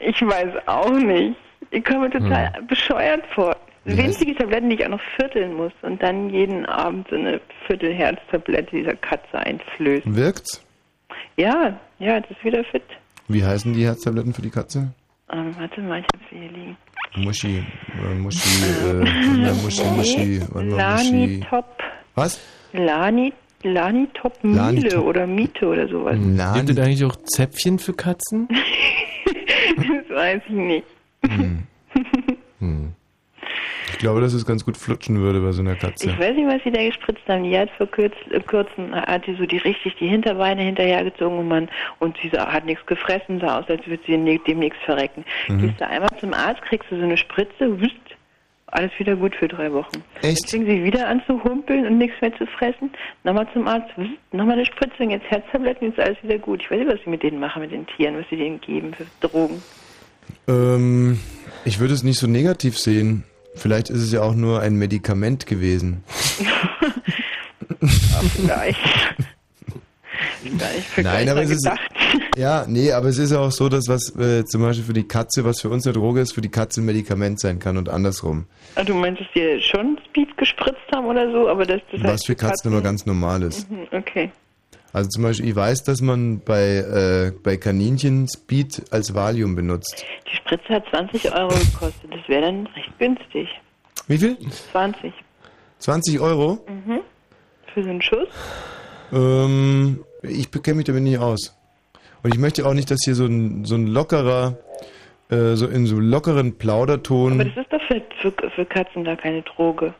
Ich 0.00 0.20
weiß 0.20 0.66
auch 0.66 0.90
nicht. 0.90 1.36
Ich 1.70 1.82
komme 1.84 2.00
mir 2.00 2.10
total 2.10 2.52
bescheuert 2.68 3.24
vor. 3.34 3.56
Winzige 3.84 4.34
Tabletten, 4.34 4.68
die 4.68 4.76
ich 4.76 4.84
auch 4.84 4.90
noch 4.90 5.00
vierteln 5.16 5.54
muss 5.54 5.72
und 5.80 6.02
dann 6.02 6.28
jeden 6.28 6.66
Abend 6.66 7.08
so 7.08 7.16
eine 7.16 7.40
Viertelherztablette 7.66 8.76
dieser 8.76 8.94
Katze 8.96 9.38
einflößen. 9.38 10.14
Wirkt's? 10.14 10.62
Ja, 11.36 11.80
ja, 11.98 12.20
das 12.20 12.30
ist 12.30 12.44
wieder 12.44 12.62
fit. 12.64 12.82
Wie 13.28 13.42
heißen 13.42 13.72
die 13.72 13.86
Herztabletten 13.86 14.34
für 14.34 14.42
die 14.42 14.50
Katze? 14.50 14.92
Ähm, 15.32 15.54
warte 15.58 15.80
mal, 15.80 16.00
ich 16.00 16.06
hab 16.12 16.20
sie 16.30 16.38
hier 16.38 16.50
liegen. 16.50 16.76
Muschi, 17.16 17.64
äh, 18.02 18.14
Muschi, 18.14 18.64
äh, 18.84 19.52
Muschi, 19.62 19.84
Muschi, 19.84 20.40
Muschi. 20.52 20.76
Lanitop. 20.76 21.64
Was? 22.14 22.38
Lani, 22.72 23.32
Lanitop 23.62 24.42
Miele 24.42 24.56
Lanitop. 24.56 25.04
oder 25.04 25.26
Miete 25.26 25.66
oder 25.66 25.88
sowas. 25.88 26.16
Gibt 26.54 26.70
es 26.70 26.78
eigentlich 26.78 27.04
auch 27.04 27.16
Zäpfchen 27.16 27.78
für 27.78 27.92
Katzen? 27.92 28.48
das 29.76 30.16
weiß 30.16 30.42
ich 30.46 30.54
nicht. 30.54 30.86
Hm. 31.22 31.66
Ich 33.92 33.98
glaube, 33.98 34.22
dass 34.22 34.32
es 34.32 34.46
ganz 34.46 34.64
gut 34.64 34.78
flutschen 34.78 35.20
würde 35.20 35.40
bei 35.40 35.52
so 35.52 35.60
einer 35.60 35.74
Katze. 35.74 36.08
Ich 36.08 36.18
weiß 36.18 36.34
nicht, 36.34 36.46
was 36.46 36.62
sie 36.64 36.70
da 36.70 36.82
gespritzt 36.82 37.20
haben. 37.28 37.44
Die 37.44 37.58
hat 37.58 37.68
vor 37.76 37.86
äh, 37.98 38.40
kurzem 38.40 38.94
hat 38.94 39.26
die 39.26 39.34
so 39.34 39.44
die 39.44 39.58
richtig 39.58 39.94
die 39.96 40.08
Hinterbeine 40.08 40.62
hinterhergezogen 40.62 41.38
und 41.38 41.48
man 41.48 41.68
und 41.98 42.16
sie 42.22 42.30
sah, 42.30 42.50
hat 42.50 42.64
nichts 42.64 42.86
gefressen, 42.86 43.40
sah 43.40 43.58
aus, 43.58 43.68
als 43.68 43.86
würde 43.86 44.02
sie 44.06 44.40
demnächst 44.46 44.80
verrecken. 44.86 45.22
Mhm. 45.48 45.58
Gehst 45.60 45.80
du 45.82 45.86
einmal 45.86 46.08
zum 46.18 46.32
Arzt, 46.32 46.62
kriegst 46.62 46.90
du 46.90 46.96
so 46.96 47.02
eine 47.02 47.18
Spritze, 47.18 47.78
wüsst, 47.78 48.09
alles 48.72 48.90
wieder 48.98 49.16
gut 49.16 49.34
für 49.34 49.48
drei 49.48 49.72
Wochen. 49.72 50.02
Echt? 50.22 50.42
Dann 50.44 50.48
fing 50.48 50.66
sie 50.66 50.84
wieder 50.84 51.08
an 51.08 51.22
zu 51.26 51.42
humpeln 51.42 51.86
und 51.86 51.98
nichts 51.98 52.20
mehr 52.20 52.34
zu 52.36 52.46
fressen. 52.46 52.90
Nochmal 53.24 53.46
zum 53.52 53.66
Arzt, 53.66 53.90
nochmal 54.32 54.56
eine 54.56 54.66
Spritze 54.66 55.02
und 55.02 55.10
jetzt 55.10 55.26
Herztabletten, 55.30 55.88
jetzt 55.88 56.00
alles 56.00 56.22
wieder 56.22 56.38
gut. 56.38 56.62
Ich 56.62 56.70
weiß 56.70 56.78
nicht, 56.78 56.92
was 56.92 57.00
sie 57.04 57.10
mit 57.10 57.22
denen 57.22 57.40
machen, 57.40 57.62
mit 57.62 57.72
den 57.72 57.86
Tieren, 57.86 58.16
was 58.16 58.26
sie 58.30 58.36
denen 58.36 58.60
geben 58.60 58.94
für 58.94 59.06
Drogen. 59.26 59.62
Ähm, 60.48 61.18
ich 61.64 61.80
würde 61.80 61.94
es 61.94 62.02
nicht 62.02 62.18
so 62.18 62.26
negativ 62.26 62.78
sehen. 62.78 63.24
Vielleicht 63.54 63.90
ist 63.90 64.00
es 64.00 64.12
ja 64.12 64.22
auch 64.22 64.34
nur 64.34 64.60
ein 64.60 64.74
Medikament 64.74 65.46
gewesen. 65.46 66.04
Ja, 67.80 68.20
vielleicht. 68.34 68.78
Vielleicht 70.42 70.88
für 70.88 71.02
Nein, 71.02 71.28
aber 71.28 71.42
es 71.42 71.50
ist, 71.50 71.64
gedacht. 71.64 71.80
ja, 72.36 72.64
nee, 72.68 72.92
aber 72.92 73.08
es 73.08 73.18
ist 73.18 73.30
ja 73.32 73.38
auch 73.40 73.50
so, 73.52 73.68
dass 73.68 73.88
was 73.88 74.14
äh, 74.16 74.44
zum 74.44 74.62
Beispiel 74.62 74.84
für 74.84 74.92
die 74.92 75.06
Katze, 75.06 75.44
was 75.44 75.60
für 75.60 75.68
uns 75.68 75.86
eine 75.86 75.94
Droge 75.94 76.20
ist, 76.20 76.32
für 76.32 76.40
die 76.40 76.48
Katze 76.50 76.80
ein 76.80 76.84
Medikament 76.86 77.40
sein 77.40 77.58
kann 77.58 77.76
und 77.76 77.88
andersrum. 77.88 78.46
Ah, 78.74 78.84
Du 78.84 78.94
meinst, 78.94 79.20
dass 79.20 79.28
die 79.34 79.60
schon 79.62 79.98
Speed 80.08 80.36
gespritzt 80.36 80.80
haben 80.94 81.06
oder 81.06 81.30
so, 81.30 81.48
aber 81.48 81.64
das, 81.66 81.80
das 81.92 82.02
Was 82.02 82.10
heißt 82.12 82.26
für 82.26 82.34
Katzen 82.36 82.72
immer 82.72 82.80
ganz 82.82 83.06
normal 83.06 83.42
ist. 83.42 83.70
Mhm, 83.70 83.86
Okay. 83.92 84.30
Also 84.92 85.08
zum 85.10 85.22
Beispiel, 85.22 85.48
ich 85.48 85.54
weiß, 85.54 85.84
dass 85.84 86.00
man 86.00 86.40
bei, 86.40 86.78
äh, 86.78 87.32
bei 87.44 87.56
Kaninchen 87.56 88.26
Speed 88.28 88.82
als 88.90 89.14
Valium 89.14 89.54
benutzt. 89.54 90.04
Die 90.28 90.34
Spritze 90.34 90.68
hat 90.74 90.84
20 90.90 91.32
Euro 91.32 91.50
gekostet. 91.50 92.10
Das 92.10 92.28
wäre 92.28 92.42
dann 92.42 92.66
recht 92.66 92.98
günstig. 92.98 93.48
Wie 94.08 94.18
viel? 94.18 94.36
20. 94.72 95.12
20 95.78 96.18
Euro? 96.18 96.58
Mhm. 96.66 97.00
Für 97.72 97.84
so 97.84 97.88
einen 97.88 98.02
Schuss? 98.02 98.26
Ähm, 99.12 100.00
ich 100.22 100.50
kenne 100.50 100.76
mich 100.76 100.86
damit 100.86 101.02
nicht 101.02 101.18
aus. 101.18 101.56
Und 102.22 102.34
ich 102.34 102.40
möchte 102.40 102.66
auch 102.66 102.74
nicht, 102.74 102.90
dass 102.90 103.00
hier 103.04 103.14
so 103.14 103.26
ein, 103.26 103.64
so 103.64 103.74
ein 103.74 103.86
lockerer, 103.86 104.58
äh, 105.30 105.54
so 105.54 105.66
in 105.66 105.86
so 105.86 105.98
lockeren 105.98 106.58
Plauderton. 106.58 107.32
Aber 107.32 107.44
das 107.44 107.56
ist 107.56 107.72
doch 107.72 107.82
für, 107.82 108.02
für, 108.20 108.50
für 108.50 108.64
Katzen 108.66 109.04
da 109.04 109.16
keine 109.16 109.42
Droge. 109.42 109.94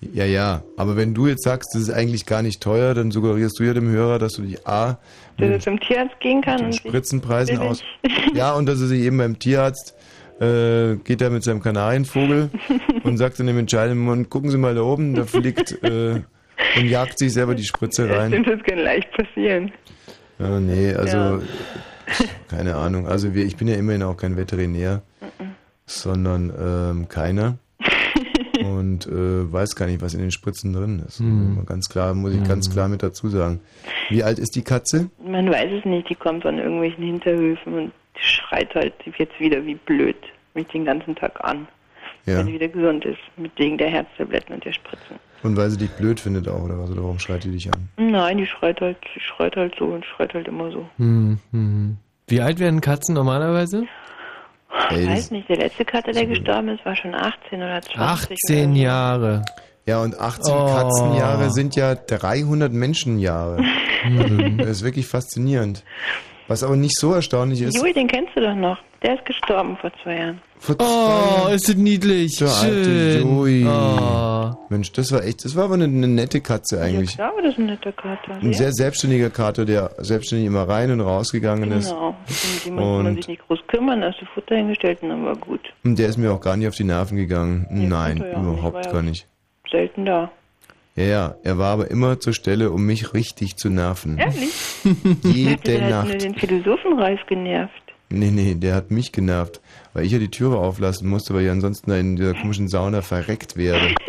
Ja, 0.00 0.24
ja. 0.24 0.62
Aber 0.76 0.96
wenn 0.96 1.14
du 1.14 1.26
jetzt 1.26 1.42
sagst, 1.42 1.74
das 1.74 1.82
ist 1.82 1.90
eigentlich 1.90 2.26
gar 2.26 2.42
nicht 2.42 2.62
teuer, 2.62 2.94
dann 2.94 3.10
suggerierst 3.10 3.58
du 3.58 3.64
ja 3.64 3.74
dem 3.74 3.88
Hörer, 3.88 4.18
dass 4.18 4.34
du 4.34 4.42
dich 4.42 4.66
A, 4.66 4.98
Dass 5.38 5.50
er 5.50 5.60
zum 5.60 5.80
Tierarzt 5.80 6.18
gehen 6.20 6.40
kann 6.40 6.64
und 6.64 6.74
Spritzenpreisen 6.74 7.58
aus. 7.58 7.82
Ja, 8.34 8.54
und 8.54 8.66
dass 8.66 8.80
er 8.80 8.86
sich 8.86 9.02
eben 9.02 9.18
beim 9.18 9.38
Tierarzt 9.38 9.94
äh, 10.40 10.96
geht 11.02 11.20
er 11.20 11.30
mit 11.30 11.42
seinem 11.42 11.60
Kanarienvogel 11.60 12.50
und 13.02 13.16
sagt 13.16 13.40
dann 13.40 13.48
im 13.48 13.58
entscheidenden 13.58 14.04
Moment, 14.04 14.30
gucken 14.30 14.50
Sie 14.50 14.58
mal 14.58 14.74
da 14.74 14.82
oben, 14.82 15.14
da 15.14 15.24
fliegt 15.24 15.82
äh, 15.82 16.20
und 16.76 16.86
jagt 16.86 17.18
sich 17.18 17.32
selber 17.32 17.54
die 17.54 17.64
Spritze 17.64 18.08
rein. 18.08 18.30
Stimmt, 18.32 18.48
das 18.48 18.62
kann 18.62 18.78
leicht 18.78 19.10
passieren. 19.12 19.72
Ja, 20.38 20.60
nee, 20.60 20.94
also 20.94 21.16
Ja. 21.16 21.40
keine 22.48 22.76
Ahnung. 22.76 23.06
Also 23.08 23.34
wir, 23.34 23.44
ich 23.44 23.56
bin 23.56 23.68
ja 23.68 23.74
immerhin 23.76 24.02
auch 24.02 24.16
kein 24.16 24.36
Veterinär, 24.36 25.02
sondern 25.86 26.52
ähm, 26.58 27.08
keiner. 27.08 27.58
Und 28.64 29.06
äh, 29.06 29.52
weiß 29.52 29.76
gar 29.76 29.86
nicht, 29.86 30.02
was 30.02 30.14
in 30.14 30.20
den 30.20 30.30
Spritzen 30.32 30.72
drin 30.72 31.02
ist. 31.06 31.20
Hm. 31.20 31.56
Mal 31.56 31.64
Ganz 31.64 31.88
klar, 31.88 32.12
muss 32.14 32.34
ich 32.34 32.42
ganz 32.44 32.70
klar 32.70 32.88
mit 32.88 33.02
dazu 33.02 33.28
sagen. 33.28 33.60
Wie 34.08 34.22
alt 34.24 34.38
ist 34.38 34.56
die 34.56 34.62
Katze? 34.62 35.10
Man 35.24 35.50
weiß 35.50 35.70
es 35.78 35.84
nicht. 35.84 36.08
Die 36.10 36.14
kommt 36.16 36.42
von 36.42 36.58
irgendwelchen 36.58 37.04
Hinterhöfen 37.04 37.72
und 37.74 37.92
die 38.16 38.22
schreit 38.22 38.74
halt 38.74 38.94
jetzt 39.16 39.38
wieder 39.38 39.64
wie 39.64 39.76
blöd 39.76 40.16
mich 40.54 40.66
den 40.68 40.84
ganzen 40.84 41.14
Tag 41.14 41.42
an. 41.44 41.68
Ja. 42.26 42.38
Wenn 42.38 42.46
sie 42.46 42.52
wieder 42.54 42.68
gesund 42.68 43.04
ist. 43.04 43.18
Mit 43.36 43.52
wegen 43.58 43.78
der 43.78 43.88
Herztabletten 43.90 44.54
und 44.54 44.64
der 44.64 44.72
Spritzen. 44.72 45.16
Und 45.42 45.56
weil 45.56 45.70
sie 45.70 45.76
dich 45.78 45.90
blöd 45.90 46.18
findet 46.20 46.48
auch, 46.48 46.62
oder 46.62 46.78
was? 46.78 46.90
Oder 46.90 47.02
warum 47.02 47.18
schreit 47.18 47.44
die 47.44 47.50
dich 47.50 47.68
an? 47.72 47.88
Nein, 47.96 48.38
die 48.38 48.46
schreit 48.46 48.80
halt, 48.80 48.96
die 49.14 49.20
schreit 49.20 49.54
halt 49.56 49.74
so 49.78 49.84
und 49.86 50.04
schreit 50.04 50.34
halt 50.34 50.48
immer 50.48 50.70
so. 50.72 50.88
Hm, 50.96 51.38
hm. 51.52 51.96
Wie 52.26 52.40
alt 52.40 52.58
werden 52.58 52.80
Katzen 52.80 53.14
normalerweise? 53.14 53.84
Ey, 54.90 55.02
Ich 55.04 55.08
weiß 55.08 55.30
nicht, 55.30 55.48
der 55.48 55.56
letzte 55.58 55.84
Kater, 55.84 56.12
der 56.12 56.26
gestorben 56.26 56.68
ist, 56.68 56.84
war 56.84 56.94
schon 56.96 57.14
18 57.14 57.58
oder 57.62 57.80
20. 57.80 57.98
18 58.46 58.74
Jahre. 58.76 59.42
Ja, 59.86 60.02
und 60.02 60.18
18 60.20 60.54
Oh. 60.54 60.66
Katzenjahre 60.66 61.50
sind 61.50 61.74
ja 61.76 61.94
300 61.94 62.72
Menschenjahre. 62.72 63.62
Das 64.58 64.68
ist 64.68 64.84
wirklich 64.84 65.06
faszinierend. 65.08 65.82
Was 66.46 66.62
aber 66.62 66.76
nicht 66.76 66.96
so 66.98 67.12
erstaunlich 67.14 67.60
ist. 67.62 67.76
Jui, 67.76 67.92
den 67.92 68.06
kennst 68.06 68.30
du 68.36 68.40
doch 68.40 68.54
noch. 68.54 68.78
Der 69.02 69.14
ist 69.14 69.24
gestorben 69.26 69.76
vor 69.76 69.92
zwei 70.02 70.16
Jahren. 70.18 70.40
Oh, 70.80 71.48
ist 71.52 71.68
das 71.68 71.76
niedlich. 71.76 72.36
Der 72.38 72.48
alte. 72.48 73.20
Joey. 73.20 73.64
Oh. 73.64 74.50
Mensch, 74.70 74.90
das 74.92 75.12
war 75.12 75.22
echt, 75.22 75.44
das 75.44 75.54
war 75.54 75.64
aber 75.64 75.74
eine, 75.74 75.84
eine 75.84 76.08
nette 76.08 76.40
Katze 76.40 76.80
eigentlich. 76.80 77.10
Ich 77.10 77.16
glaube, 77.16 77.42
das 77.42 77.52
ist 77.52 77.58
ein 77.58 77.66
netter 77.66 77.92
Kater. 77.92 78.34
Ein 78.34 78.52
sehr 78.52 78.72
selbstständiger 78.72 79.30
Kater, 79.30 79.64
der 79.64 79.92
selbstständig 79.98 80.48
immer 80.48 80.68
rein 80.68 80.90
und 80.90 81.00
rausgegangen 81.00 81.70
ist. 81.70 81.90
Genau. 81.90 82.08
Um 82.08 82.16
die 82.64 82.70
muss 82.72 83.02
man 83.04 83.14
sich 83.14 83.28
nicht 83.28 83.46
groß 83.46 83.60
kümmern, 83.68 84.02
hast 84.02 84.20
du 84.20 84.26
Futter 84.34 84.56
hingestellt 84.56 85.00
und 85.02 85.10
dann 85.10 85.24
war 85.24 85.36
gut. 85.36 85.60
Und 85.84 85.96
der 85.96 86.08
ist 86.08 86.16
mir 86.16 86.32
auch 86.32 86.40
gar 86.40 86.56
nicht 86.56 86.66
auf 86.66 86.74
die 86.74 86.84
Nerven 86.84 87.16
gegangen. 87.16 87.66
Nein, 87.70 88.16
ja 88.18 88.36
auch 88.36 88.42
nicht, 88.42 88.52
überhaupt 88.52 88.86
ja 88.86 88.92
gar 88.92 89.02
nicht. 89.02 89.28
Selten 89.70 90.06
da. 90.06 90.32
Ja, 90.96 91.04
ja, 91.04 91.34
er 91.44 91.58
war 91.58 91.72
aber 91.74 91.90
immer 91.92 92.18
zur 92.18 92.32
Stelle, 92.32 92.72
um 92.72 92.84
mich 92.84 93.14
richtig 93.14 93.56
zu 93.56 93.70
nerven. 93.70 94.18
Ehrlich? 94.18 94.52
Jede 95.22 95.56
der 95.62 95.98
hat 95.98 96.04
nur 96.06 96.14
Nacht. 96.14 96.24
den 96.24 96.34
Philosophenreif 96.34 97.20
genervt. 97.28 97.72
Nee, 98.10 98.30
nee, 98.30 98.54
der 98.54 98.74
hat 98.74 98.90
mich 98.90 99.12
genervt, 99.12 99.60
weil 99.92 100.04
ich 100.04 100.12
ja 100.12 100.18
die 100.18 100.30
Türe 100.30 100.56
auflassen 100.56 101.08
musste, 101.08 101.34
weil 101.34 101.44
ich 101.44 101.50
ansonsten 101.50 101.90
da 101.90 101.96
in 101.96 102.16
dieser 102.16 102.34
komischen 102.34 102.68
Sauna 102.68 103.02
verreckt 103.02 103.56
werde. 103.56 103.94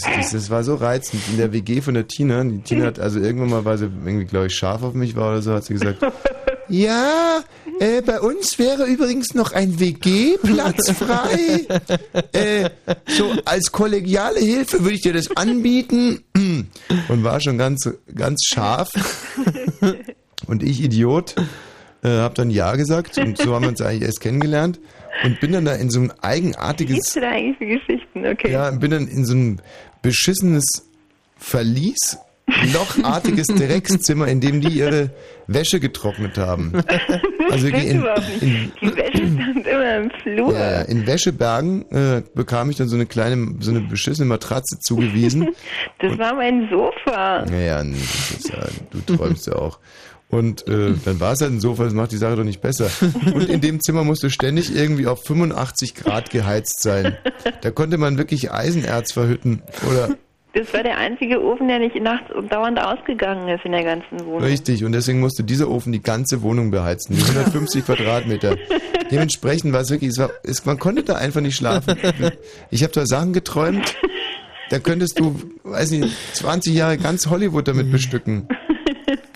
Das, 0.00 0.16
das, 0.16 0.30
das 0.30 0.50
war 0.50 0.62
so 0.62 0.76
reizend. 0.76 1.22
In 1.28 1.38
der 1.38 1.52
WG 1.52 1.80
von 1.80 1.94
der 1.94 2.06
Tina, 2.06 2.44
die 2.44 2.60
Tina 2.60 2.86
hat 2.86 3.00
also 3.00 3.18
irgendwann 3.18 3.50
mal, 3.50 3.64
weil 3.64 3.78
sie 3.78 3.86
irgendwie, 3.86 4.26
glaube 4.26 4.46
ich, 4.46 4.54
scharf 4.54 4.84
auf 4.84 4.94
mich 4.94 5.16
war 5.16 5.32
oder 5.32 5.42
so, 5.42 5.52
hat 5.52 5.64
sie 5.64 5.72
gesagt, 5.74 6.06
ja, 6.68 7.42
äh, 7.80 8.00
bei 8.02 8.20
uns 8.20 8.60
wäre 8.60 8.84
übrigens 8.84 9.34
noch 9.34 9.50
ein 9.50 9.80
WG-Platz 9.80 10.92
frei. 10.98 11.66
Äh, 12.32 12.70
so 13.08 13.32
als 13.44 13.72
kollegiale 13.72 14.38
Hilfe 14.38 14.84
würde 14.84 14.94
ich 14.94 15.02
dir 15.02 15.14
das 15.14 15.36
anbieten. 15.36 16.22
Und 17.08 17.24
war 17.24 17.40
schon 17.40 17.58
ganz, 17.58 17.90
ganz 18.14 18.44
scharf. 18.44 18.92
Und 20.46 20.62
ich, 20.62 20.80
Idiot, 20.80 21.34
äh, 22.02 22.08
habe 22.08 22.34
dann 22.34 22.50
Ja 22.50 22.76
gesagt. 22.76 23.18
Und 23.18 23.38
so 23.38 23.54
haben 23.54 23.62
wir 23.62 23.68
uns 23.68 23.80
eigentlich 23.80 24.02
erst 24.02 24.20
kennengelernt. 24.20 24.78
Und 25.24 25.40
bin 25.40 25.52
dann 25.52 25.64
da 25.64 25.74
in 25.74 25.90
so 25.90 26.00
ein 26.00 26.10
Was 26.10 26.22
eigenartiges 26.22 26.94
gibt's 26.94 27.14
da 27.14 27.30
eigentlich 27.30 27.58
für 27.58 27.66
Geschichten? 27.66 28.26
Okay. 28.26 28.52
ja, 28.52 28.70
bin 28.70 28.90
dann 28.90 29.08
in 29.08 29.24
so 29.24 29.34
ein 29.34 29.60
beschissenes 30.02 30.64
Verlies, 31.36 32.18
lochartiges 32.72 33.46
Dreckszimmer, 33.56 34.28
in 34.28 34.40
dem 34.40 34.60
die 34.60 34.68
ihre 34.68 35.10
Wäsche 35.46 35.80
getrocknet 35.80 36.38
haben. 36.38 36.72
Also 37.50 37.68
in, 37.68 37.74
in, 37.76 38.72
Die 38.82 38.94
Wäsche 38.94 39.26
stand 39.26 39.66
immer 39.66 39.96
im 39.96 40.10
Flur. 40.22 40.52
ja, 40.52 40.82
in 40.82 41.06
Wäschebergen 41.06 41.90
äh, 41.90 42.22
bekam 42.34 42.68
ich 42.68 42.76
dann 42.76 42.88
so 42.88 42.94
eine 42.96 43.06
kleine, 43.06 43.54
so 43.60 43.70
eine 43.70 43.80
beschissene 43.80 44.28
Matratze 44.28 44.78
zugewiesen. 44.80 45.48
Das 45.98 46.18
war 46.18 46.34
mein 46.34 46.68
Sofa. 46.68 47.46
Naja, 47.46 47.82
ja, 47.82 48.66
du 48.90 49.16
träumst 49.16 49.46
ja 49.46 49.54
auch. 49.54 49.78
Und 50.30 50.68
äh, 50.68 50.92
dann 51.04 51.20
war 51.20 51.32
es 51.32 51.40
halt 51.40 51.52
ein 51.52 51.60
Sofa, 51.60 51.84
das 51.84 51.94
macht 51.94 52.12
die 52.12 52.18
Sache 52.18 52.36
doch 52.36 52.44
nicht 52.44 52.60
besser. 52.60 52.90
Und 53.32 53.48
in 53.48 53.60
dem 53.60 53.80
Zimmer 53.80 54.04
musste 54.04 54.28
ständig 54.30 54.74
irgendwie 54.74 55.06
auf 55.06 55.24
85 55.24 55.94
Grad 55.94 56.30
geheizt 56.30 56.82
sein. 56.82 57.16
Da 57.62 57.70
konnte 57.70 57.96
man 57.96 58.18
wirklich 58.18 58.52
Eisenerz 58.52 59.12
verhütten. 59.12 59.62
Oder 59.90 60.16
Das 60.52 60.72
war 60.74 60.82
der 60.82 60.98
einzige 60.98 61.42
Ofen, 61.42 61.68
der 61.68 61.78
nicht 61.78 61.96
nachts 62.00 62.30
und 62.34 62.52
dauernd 62.52 62.78
ausgegangen 62.78 63.48
ist 63.48 63.64
in 63.64 63.72
der 63.72 63.84
ganzen 63.84 64.24
Wohnung. 64.26 64.42
Richtig, 64.42 64.84
und 64.84 64.92
deswegen 64.92 65.20
musste 65.20 65.44
dieser 65.44 65.70
Ofen 65.70 65.92
die 65.92 66.02
ganze 66.02 66.42
Wohnung 66.42 66.70
beheizen, 66.70 67.16
die 67.16 67.22
150 67.22 67.84
Quadratmeter. 67.86 68.56
Dementsprechend 69.10 69.72
war 69.72 69.80
es 69.80 69.90
wirklich, 69.90 70.10
es 70.10 70.18
war, 70.18 70.30
es, 70.42 70.64
man 70.66 70.78
konnte 70.78 71.02
da 71.04 71.14
einfach 71.14 71.40
nicht 71.40 71.56
schlafen. 71.56 71.96
Ich 72.70 72.82
habe 72.82 72.92
da 72.92 73.06
Sachen 73.06 73.32
geträumt, 73.32 73.96
da 74.70 74.78
könntest 74.78 75.18
du, 75.18 75.40
weiß 75.64 75.92
nicht, 75.92 76.14
20 76.34 76.74
Jahre 76.74 76.98
ganz 76.98 77.28
Hollywood 77.28 77.68
damit 77.68 77.90
bestücken. 77.90 78.48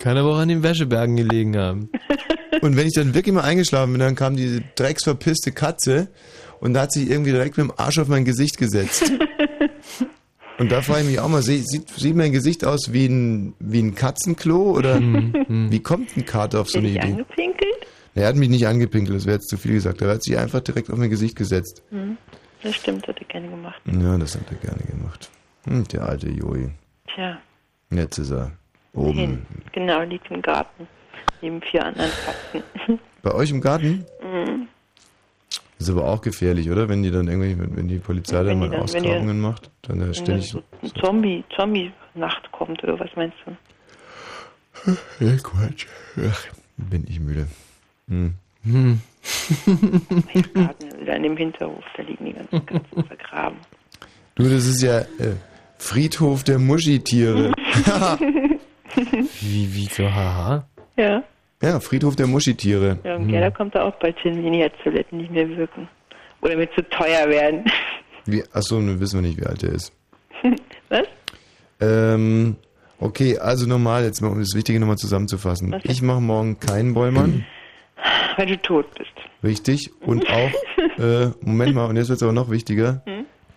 Kann 0.03 0.17
aber 0.17 0.31
auch 0.31 0.39
an 0.39 0.49
den 0.49 0.63
Wäschebergen 0.63 1.15
gelegen 1.15 1.55
haben. 1.55 1.89
Und 2.61 2.75
wenn 2.75 2.85
ich 2.85 2.93
dann 2.93 3.13
wirklich 3.13 3.33
mal 3.33 3.43
eingeschlafen 3.43 3.93
bin, 3.93 4.01
dann 4.01 4.15
kam 4.15 4.35
diese 4.35 4.61
drecksverpisste 4.75 5.53
Katze 5.53 6.09
und 6.59 6.73
da 6.73 6.81
hat 6.81 6.91
sich 6.91 7.09
irgendwie 7.09 7.31
direkt 7.31 7.57
mit 7.57 7.67
dem 7.67 7.73
Arsch 7.77 7.99
auf 7.99 8.09
mein 8.09 8.25
Gesicht 8.25 8.57
gesetzt. 8.57 9.11
Und 10.57 10.71
da 10.71 10.81
frage 10.81 11.01
ich 11.01 11.07
mich 11.07 11.19
auch 11.19 11.29
mal, 11.29 11.41
sieht, 11.41 11.67
sieht, 11.67 12.15
mein 12.15 12.31
Gesicht 12.33 12.63
aus 12.63 12.91
wie 12.91 13.05
ein, 13.07 13.53
wie 13.59 13.81
ein 13.81 13.95
Katzenklo 13.95 14.71
oder 14.71 14.99
wie 14.99 15.79
kommt 15.79 16.15
ein 16.15 16.25
Kater 16.25 16.61
auf 16.61 16.69
so 16.69 16.79
eine 16.79 16.89
Idee? 16.89 16.99
angepinkelt? 16.99 17.87
Er 18.13 18.27
hat 18.27 18.35
mich 18.35 18.49
nicht 18.49 18.67
angepinkelt, 18.67 19.17
das 19.17 19.25
wäre 19.25 19.37
jetzt 19.37 19.49
zu 19.49 19.57
viel 19.57 19.73
gesagt. 19.73 20.01
Er 20.01 20.09
hat 20.09 20.23
sich 20.23 20.37
einfach 20.37 20.59
direkt 20.59 20.91
auf 20.91 20.97
mein 20.97 21.09
Gesicht 21.09 21.35
gesetzt. 21.35 21.81
Hm. 21.89 22.17
Das 22.61 22.75
stimmt, 22.75 23.07
hat 23.07 23.19
er 23.19 23.25
gerne 23.25 23.49
gemacht. 23.49 23.81
Ja, 23.85 24.17
das 24.17 24.35
hat 24.35 24.43
er 24.51 24.57
gerne 24.57 24.83
gemacht. 24.83 25.29
Hm, 25.65 25.87
der 25.87 26.03
alte 26.03 26.29
Joey. 26.29 26.69
Tja, 27.13 27.41
Jetzt 27.89 28.17
ist 28.19 28.31
er 28.31 28.51
oben. 28.93 29.17
hin. 29.19 29.45
Genau, 29.71 30.01
liegt 30.03 30.29
im 30.31 30.41
Garten. 30.41 30.87
Neben 31.41 31.61
vier 31.61 31.85
anderen 31.85 32.11
Katzen. 32.25 32.99
Bei 33.21 33.33
euch 33.33 33.49
im 33.51 33.61
Garten? 33.61 34.05
Mhm. 34.21 34.67
Ist 35.79 35.89
aber 35.89 36.05
auch 36.07 36.21
gefährlich, 36.21 36.69
oder? 36.69 36.87
Wenn 36.87 37.03
die 37.03 37.11
dann 37.11 37.27
irgendwie, 37.27 37.57
wenn 37.75 37.87
die 37.89 37.97
Polizei 37.99 38.37
dann 38.37 38.47
Wenn 38.47 38.59
mal 38.59 38.69
dann- 38.69 38.93
wenn 38.93 39.03
die 39.03 39.09
Ausgrabungen 39.09 39.39
macht, 39.41 39.69
dann 39.81 39.99
da 39.99 40.05
Wenn 40.07 40.13
ständig. 40.13 40.49
so 40.49 40.63
Zombie, 41.01 41.43
Zombie-Nacht 41.55 42.51
kommt 42.51 42.81
oder 42.83 42.97
was 42.99 43.09
meinst 43.15 43.35
du? 43.45 43.55
Ja, 45.19 45.35
Quatsch. 45.37 45.87
Ach, 46.25 46.45
bin 46.77 47.05
ich 47.07 47.19
müde. 47.19 47.47
Hm. 48.07 48.33
Hm. 48.63 49.01
Im 49.65 50.53
Garten, 50.53 50.99
wieder 51.01 51.15
in 51.17 51.23
dem 51.23 51.37
Hinterhof, 51.37 51.83
da 51.97 52.03
liegen 52.03 52.25
die 52.25 52.33
ganzen 52.33 52.65
Katzen 52.65 53.03
vergraben. 53.05 53.57
Du, 54.35 54.43
das 54.43 54.65
ist 54.65 54.81
ja 54.81 54.99
äh, 54.99 55.35
Friedhof 55.77 56.43
der 56.45 56.59
Muschitiere. 56.59 57.51
Wie, 59.41 59.73
wie 59.73 59.85
so, 59.85 60.03
haha? 60.05 60.65
Ja, 60.97 61.23
ja, 61.61 61.79
Friedhof 61.79 62.15
der 62.15 62.27
Muschitiere. 62.27 62.97
ja 63.03 63.15
und 63.15 63.27
Gerda 63.29 63.49
kommt 63.49 63.73
da 63.73 63.83
auch 63.83 63.95
bald 63.95 64.19
hin, 64.19 64.43
wenn 64.43 64.51
die 64.53 64.69
Toiletten 64.83 65.17
nicht 65.19 65.31
mehr 65.31 65.47
wirken. 65.57 65.87
Oder 66.41 66.57
mit 66.57 66.73
zu 66.73 66.81
teuer 66.89 67.29
werden. 67.29 67.63
Wie, 68.25 68.43
achso, 68.51 68.79
nun 68.79 68.99
wissen 68.99 69.21
wir 69.21 69.27
nicht, 69.29 69.39
wie 69.39 69.45
alt 69.45 69.63
er 69.63 69.71
ist. 69.71 69.93
Was? 70.89 71.03
Ähm, 71.81 72.55
okay, 72.99 73.37
also 73.37 73.65
normal, 73.67 74.03
jetzt 74.03 74.21
mal, 74.21 74.27
um 74.29 74.39
das 74.39 74.53
Wichtige 74.55 74.79
nochmal 74.79 74.97
zusammenzufassen. 74.97 75.71
Was? 75.71 75.83
Ich 75.85 76.01
mache 76.01 76.21
morgen 76.21 76.59
keinen 76.59 76.93
Bollmann, 76.93 77.45
Weil 78.37 78.47
du 78.47 78.57
tot 78.61 78.85
bist. 78.97 79.11
richtig. 79.43 79.89
Und 80.01 80.25
auch, 80.29 80.51
äh, 80.99 81.27
Moment 81.41 81.75
mal, 81.75 81.85
und 81.85 81.95
jetzt 81.97 82.09
wird 82.09 82.17
es 82.17 82.23
aber 82.23 82.33
noch 82.33 82.49
wichtiger, 82.49 83.01
Hm? 83.05 83.12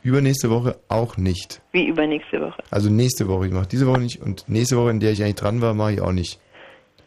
Übernächste 0.07 0.51
Woche 0.51 0.79
auch 0.89 1.17
nicht. 1.17 1.61
Wie 1.73 1.87
übernächste 1.87 2.41
Woche. 2.41 2.63
Also 2.71 2.91
nächste 2.91 3.29
Woche, 3.29 3.47
ich 3.47 3.53
mache 3.53 3.67
diese 3.67 3.87
Woche 3.87 4.01
nicht 4.01 4.21
und 4.23 4.49
nächste 4.49 4.77
Woche, 4.77 4.91
in 4.91 5.01
der 5.01 5.13
ich 5.13 5.23
eigentlich 5.23 5.35
dran 5.37 5.61
war, 5.61 5.75
mache 5.75 5.95
ich 5.95 6.01
auch 6.01 6.13
nicht. 6.13 6.41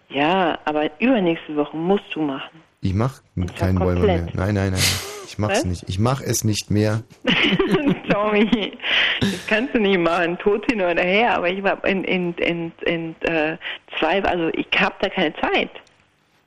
Ja, 0.09 0.57
aber 0.65 0.89
übernächste 0.99 1.55
Woche 1.55 1.75
musst 1.77 2.13
du 2.13 2.21
machen. 2.21 2.61
Ich 2.81 2.93
mache 2.93 3.21
keinen 3.57 3.77
komplett. 3.77 4.25
mehr. 4.25 4.33
Nein, 4.33 4.55
nein, 4.55 4.71
nein. 4.71 4.81
Ich 5.27 5.37
mach's 5.37 5.59
Was? 5.59 5.65
nicht. 5.65 5.83
Ich 5.87 5.99
mache 5.99 6.23
es 6.25 6.43
nicht 6.43 6.71
mehr. 6.71 7.03
Tommy, 8.09 8.77
das 9.19 9.47
kannst 9.47 9.75
du 9.75 9.79
nicht 9.79 9.99
machen, 9.99 10.37
tot 10.39 10.65
hin 10.65 10.81
oder 10.81 11.01
her, 11.03 11.37
aber 11.37 11.49
ich 11.49 11.61
war 11.61 11.83
in, 11.85 12.03
in, 12.03 12.33
in, 12.35 12.71
in 12.85 13.15
äh, 13.21 13.57
zwei, 13.99 14.23
also 14.23 14.49
ich 14.53 14.67
hab 14.75 14.99
da 15.01 15.09
keine 15.09 15.33
Zeit. 15.35 15.69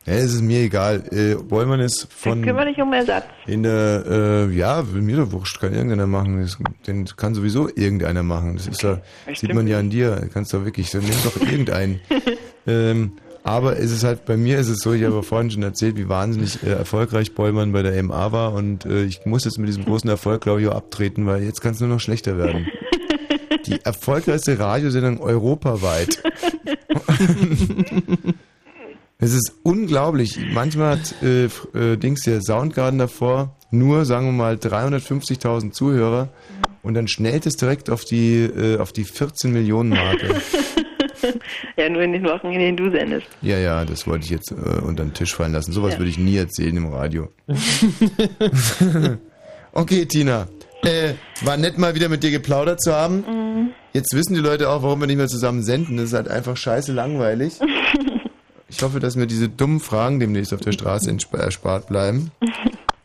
Ja, 0.05 0.15
es 0.15 0.35
ist 0.35 0.43
mir 0.43 0.61
egal. 0.61 1.05
Äh, 1.13 1.37
Bollmann 1.37 1.79
ist 1.79 2.09
von 2.13 2.43
Kümmere 2.43 2.67
dich 2.67 2.81
um 2.81 2.93
Ersatz. 2.93 3.25
in 3.47 3.63
der, 3.63 4.05
äh, 4.09 4.51
ja, 4.53 4.83
mir 4.93 5.19
doch 5.19 5.31
wurscht, 5.31 5.61
kann 5.61 5.73
irgendeiner 5.73 6.09
machen. 6.09 6.41
Das, 6.41 6.59
den 6.87 7.05
kann 7.17 7.35
sowieso 7.35 7.69
irgendeiner 7.69 8.25
machen. 8.25 8.57
Das 8.57 8.67
ist 8.67 8.83
ja, 8.83 9.01
Das 9.27 9.39
sieht 9.39 9.55
man 9.55 9.69
ja 9.69 9.79
an 9.79 9.91
dir. 9.91 10.29
Kannst 10.33 10.53
doch 10.55 10.65
wirklich, 10.65 10.91
so 10.91 10.99
nimm 10.99 11.11
doch 11.23 11.41
irgendeinen. 11.41 12.01
ähm, 12.67 13.13
aber 13.45 13.79
es 13.79 13.91
ist 13.91 14.05
halt, 14.05 14.25
bei 14.25 14.37
mir 14.37 14.59
ist 14.59 14.69
es 14.69 14.79
so, 14.79 14.93
ich 14.93 15.05
habe 15.05 15.23
vorhin 15.23 15.51
schon 15.51 15.63
erzählt, 15.63 15.97
wie 15.97 16.09
wahnsinnig 16.09 16.63
äh, 16.65 16.71
erfolgreich 16.71 17.35
Bollmann 17.35 17.73
bei 17.73 17.83
der 17.83 18.01
MA 18.03 18.33
war 18.33 18.55
und 18.55 18.85
äh, 18.85 19.05
ich 19.05 19.25
muss 19.25 19.45
jetzt 19.45 19.59
mit 19.59 19.69
diesem 19.69 19.85
großen 19.85 20.09
Erfolg, 20.09 20.43
glaube 20.43 20.63
ich, 20.63 20.69
auch 20.69 20.77
abtreten, 20.77 21.27
weil 21.27 21.43
jetzt 21.43 21.61
kann 21.61 21.73
es 21.73 21.81
nur 21.81 21.89
noch 21.89 22.01
schlechter 22.01 22.39
werden. 22.39 22.67
Die 23.67 23.81
erfolgreichste 23.85 24.59
Radiosendung 24.59 25.21
europaweit. 25.21 26.21
Es 29.23 29.34
ist 29.34 29.52
unglaublich. 29.62 30.36
Manchmal 30.52 30.99
hat 30.99 31.15
äh, 31.23 31.44
äh, 31.44 31.97
Dings 31.97 32.23
der 32.23 32.42
Soundgarden 32.42 32.99
davor 32.99 33.57
nur, 33.70 34.05
sagen 34.05 34.26
wir 34.26 34.33
mal, 34.33 34.57
350.000 34.57 35.70
Zuhörer 35.70 36.28
und 36.83 36.94
dann 36.94 37.07
schnellt 37.07 37.47
es 37.47 37.55
direkt 37.55 37.89
auf 37.89 38.05
die 38.05 38.42
äh, 38.42 38.78
auf 38.78 38.92
die 38.92 39.05
14 39.05 39.52
Millionen 39.52 39.91
Marke. 39.91 40.41
Ja, 41.76 41.89
nur 41.89 42.02
in 42.02 42.12
den 42.12 42.25
Wochen, 42.25 42.49
in 42.49 42.59
denen 42.59 42.76
du 42.76 42.91
sendest. 42.91 43.26
Ja, 43.42 43.57
ja, 43.57 43.84
das 43.84 44.09
wollte 44.09 44.25
ich 44.25 44.31
jetzt 44.31 44.51
äh, 44.51 44.81
unter 44.81 45.05
den 45.05 45.15
Tisch 45.15 45.33
fallen 45.34 45.52
lassen. 45.52 45.70
Sowas 45.73 45.92
Ja. 45.92 45.99
würde 46.01 46.10
ich 46.10 46.18
nie 46.18 46.36
erzählen 46.36 46.76
im 46.76 46.92
Radio. 46.92 47.28
okay, 49.73 50.05
Tina. 50.07 50.49
Äh, 50.83 51.15
war 51.42 51.57
nett 51.57 51.78
mal 51.78 51.94
wieder 51.94 52.09
mit 52.09 52.25
dir 52.25 52.33
geplaudert 52.33 52.83
zu 52.83 52.92
haben. 52.92 53.18
Mhm. 53.18 53.70
Jetzt 53.92 54.12
wissen 54.15 54.34
die 54.34 54.41
Leute 54.41 54.68
auch, 54.68 54.83
warum 54.83 55.01
wir 55.01 55.07
nicht 55.07 55.17
mehr 55.17 55.28
zusammen 55.28 55.62
senden. 55.62 55.97
Das 55.97 56.07
ist 56.07 56.12
halt 56.15 56.28
einfach 56.28 56.57
scheiße 56.57 56.92
langweilig. 56.92 57.55
Ich 58.75 58.83
hoffe, 58.83 59.01
dass 59.01 59.17
mir 59.17 59.26
diese 59.26 59.51
dummen 59.51 59.81
Fragen 59.81 60.18
demnächst 60.18 60.55
auf 60.55 60.60
der 60.60 60.73
Straße 60.73 61.10
entsp- 61.10 61.36
erspart 61.36 61.89
bleiben. 61.89 62.31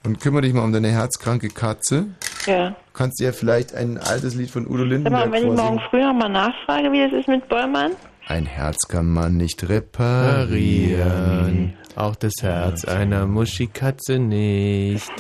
Und 0.06 0.22
kümmere 0.22 0.44
dich 0.44 0.54
mal 0.54 0.64
um 0.64 0.72
deine 0.72 0.88
herzkranke 0.90 1.50
Katze. 1.50 2.06
Ja. 2.46 2.70
Du 2.70 2.76
kannst 2.94 3.20
dir 3.20 3.34
vielleicht 3.34 3.76
ein 3.76 3.98
altes 3.98 4.34
Lied 4.36 4.50
von 4.50 4.66
Udo 4.66 4.78
Sag 4.78 4.86
mal, 4.86 4.90
Lindenberg 4.94 5.32
wenn 5.34 5.44
ich 5.44 5.44
morgen 5.44 5.58
vorsingen. 5.58 5.82
früh 5.90 6.02
nochmal 6.02 6.30
nachfrage, 6.30 6.90
wie 6.94 7.02
es 7.02 7.12
ist 7.12 7.28
mit 7.28 7.50
Bollmann? 7.50 7.92
Ein 8.28 8.46
Herz 8.46 8.88
kann 8.88 9.08
man 9.08 9.36
nicht 9.38 9.68
reparieren. 9.68 11.74
Auch 11.96 12.16
das 12.16 12.34
Herz 12.42 12.86
einer 12.86 13.26
Muschikatze 13.28 14.20
nicht. 14.20 15.10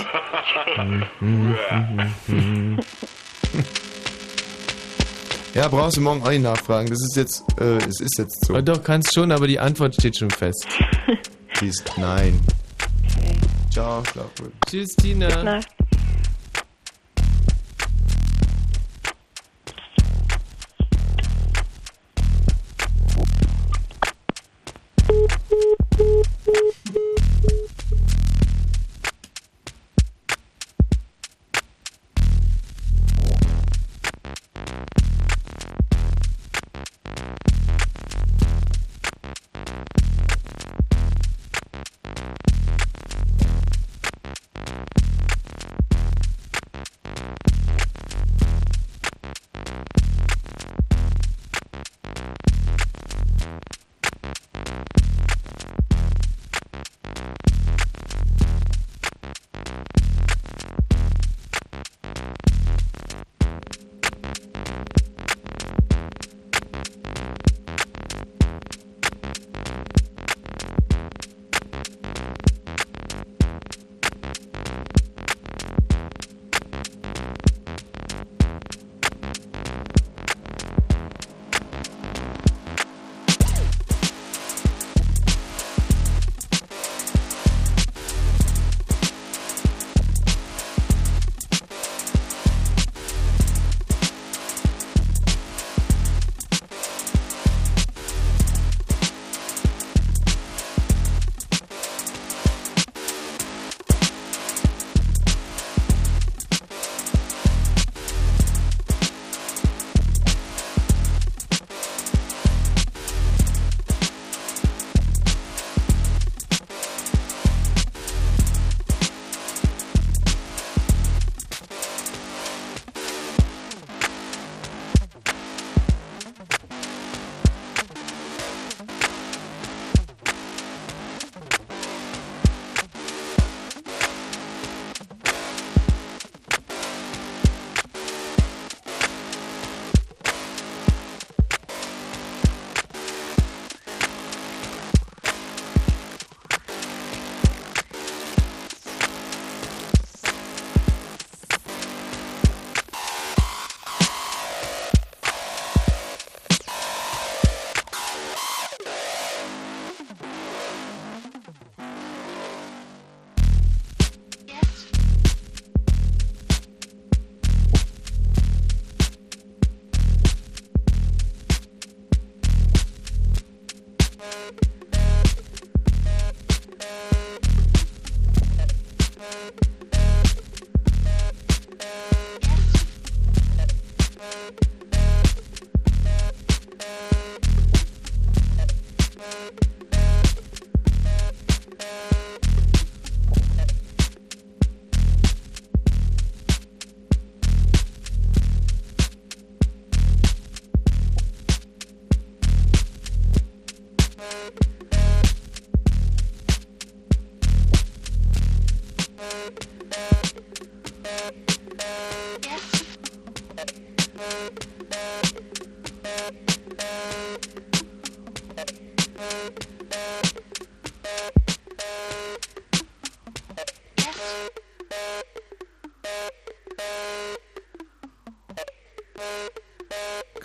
Ja, 5.57 5.67
brauchst 5.69 5.97
du 5.97 6.01
morgen 6.01 6.21
auch 6.21 6.29
nicht 6.29 6.43
nachfragen. 6.43 6.87
Das 6.87 7.01
ist 7.01 7.15
jetzt, 7.15 7.43
äh, 7.59 7.77
es 7.77 7.99
ist 7.99 8.19
jetzt 8.19 8.45
so. 8.45 8.53
Oh, 8.53 8.61
doch, 8.61 8.83
kannst 8.83 9.11
schon, 9.15 9.31
aber 9.31 9.47
die 9.47 9.59
Antwort 9.59 9.95
steht 9.95 10.15
schon 10.15 10.29
fest. 10.29 10.67
Die 11.59 11.69
ist 11.69 11.91
nein. 11.97 12.39
Ciao, 13.71 14.03
schlaf 14.05 14.29
gut. 14.39 14.53
Tschüss, 14.67 14.95
Tina. 14.97 15.43
Nacht. 15.43 15.67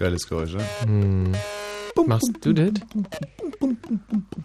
Geiles 0.02 0.28
Geräusch, 0.28 0.55
ne? 0.55 0.64
Hm. 0.84 1.32
Machst 2.08 2.32
du 2.40 2.52
das? 2.52 2.72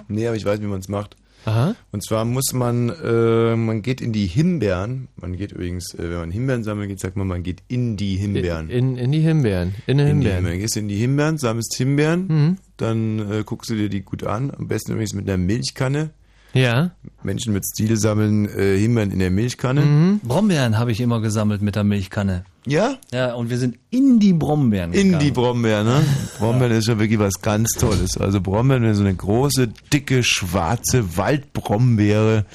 Nee, 0.07 0.27
aber 0.27 0.35
ich 0.37 0.45
weiß, 0.45 0.61
wie 0.61 0.65
man 0.67 0.81
es 0.81 0.87
macht. 0.87 1.15
Aha. 1.45 1.73
Und 1.91 2.03
zwar 2.05 2.25
muss 2.25 2.53
man, 2.53 2.89
äh, 2.89 3.55
man 3.55 3.81
geht 3.81 3.99
in 4.01 4.13
die 4.13 4.27
Himbeeren. 4.27 5.07
Man 5.19 5.35
geht 5.35 5.53
übrigens, 5.53 5.95
äh, 5.95 6.09
wenn 6.11 6.17
man 6.19 6.31
Himbeeren 6.31 6.63
sammeln 6.63 6.89
geht, 6.89 6.99
sagt 6.99 7.15
man, 7.15 7.25
man 7.25 7.41
geht 7.41 7.63
in 7.69 7.97
die 7.97 8.17
Himbeeren. 8.17 8.69
In, 8.69 8.97
in 8.97 9.11
die 9.11 9.21
Himbeeren. 9.21 9.73
In 9.87 9.97
die 9.97 10.03
In 10.03 10.05
die 10.05 10.05
Himbeeren. 10.05 10.35
Himbeeren. 10.35 10.59
Gehst 10.59 10.77
in 10.77 10.87
die 10.89 10.97
Himbeeren, 10.97 11.37
sammelst 11.39 11.73
Himbeeren, 11.75 12.27
Mhm. 12.27 12.57
dann 12.77 13.31
äh, 13.31 13.43
guckst 13.43 13.71
du 13.71 13.75
dir 13.75 13.89
die 13.89 14.01
gut 14.01 14.23
an. 14.25 14.51
Am 14.55 14.67
besten 14.67 14.91
übrigens 14.91 15.13
mit 15.13 15.27
einer 15.27 15.37
Milchkanne. 15.37 16.11
Ja. 16.53 16.91
Menschen 17.23 17.53
mit 17.53 17.63
Stile 17.65 17.97
sammeln 17.97 18.47
äh, 18.49 18.77
Himbeeren 18.77 19.09
in 19.11 19.19
der 19.19 19.31
Milchkanne. 19.31 19.81
Mhm. 19.81 20.19
Brombeeren 20.23 20.77
habe 20.77 20.91
ich 20.91 20.99
immer 21.01 21.21
gesammelt 21.21 21.63
mit 21.63 21.75
der 21.75 21.83
Milchkanne. 21.83 22.43
Ja? 22.69 22.97
Ja, 23.11 23.33
und 23.33 23.49
wir 23.49 23.57
sind 23.57 23.77
in 23.89 24.19
die 24.19 24.33
Brombeeren 24.33 24.93
In 24.93 25.03
gegangen. 25.07 25.23
die 25.23 25.31
Brombeeren, 25.31 25.85
ne? 25.85 26.03
Brombeeren 26.37 26.73
ist 26.73 26.87
ja 26.87 26.99
wirklich 26.99 27.19
was 27.19 27.41
ganz 27.41 27.71
Tolles. 27.73 28.17
Also 28.17 28.41
Brombeeren, 28.41 28.93
so 28.93 29.01
eine 29.03 29.15
große, 29.15 29.69
dicke, 29.91 30.23
schwarze 30.23 31.17
Waldbrombeere, 31.17 32.45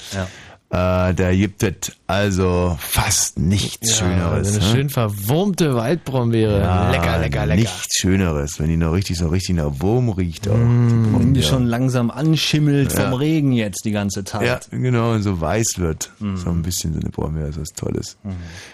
äh, 0.73 1.13
da 1.13 1.31
gibt 1.35 1.61
es 1.61 1.91
also 2.07 2.75
fast 2.79 3.37
nichts 3.37 3.95
Schöneres. 3.97 4.53
So 4.53 4.59
eine 4.59 4.65
ne? 4.69 4.71
schön 4.75 4.89
verwurmte 4.89 5.75
Waldbrombeere. 5.75 6.61
Ja, 6.61 6.89
lecker, 6.89 7.19
lecker, 7.19 7.45
lecker. 7.45 7.61
Nichts 7.61 7.95
Schöneres, 7.99 8.59
wenn 8.59 8.69
die 8.69 8.77
noch 8.77 8.91
richtig 8.93 9.17
so 9.19 9.27
richtig 9.27 9.55
nach 9.57 9.69
Wurm 9.79 10.09
riecht. 10.09 10.47
Auch, 10.47 10.55
Mm, 10.55 11.13
die 11.13 11.19
Wenn 11.19 11.33
die 11.35 11.43
schon 11.43 11.65
langsam 11.67 12.09
anschimmelt 12.09 12.91
Ja. 12.93 13.01
vom 13.03 13.13
Regen 13.13 13.51
jetzt 13.51 13.85
die 13.85 13.91
ganze 13.91 14.23
Zeit. 14.23 14.47
Ja, 14.47 14.59
genau, 14.77 15.13
und 15.13 15.21
so 15.21 15.39
weiß 15.39 15.75
wird. 15.77 16.09
Mhm. 16.19 16.37
So 16.37 16.49
ein 16.49 16.63
bisschen 16.63 16.93
so 16.93 16.99
eine 16.99 17.09
Brombeere 17.11 17.49
ist 17.49 17.59
was 17.61 17.69
Tolles. 17.69 18.17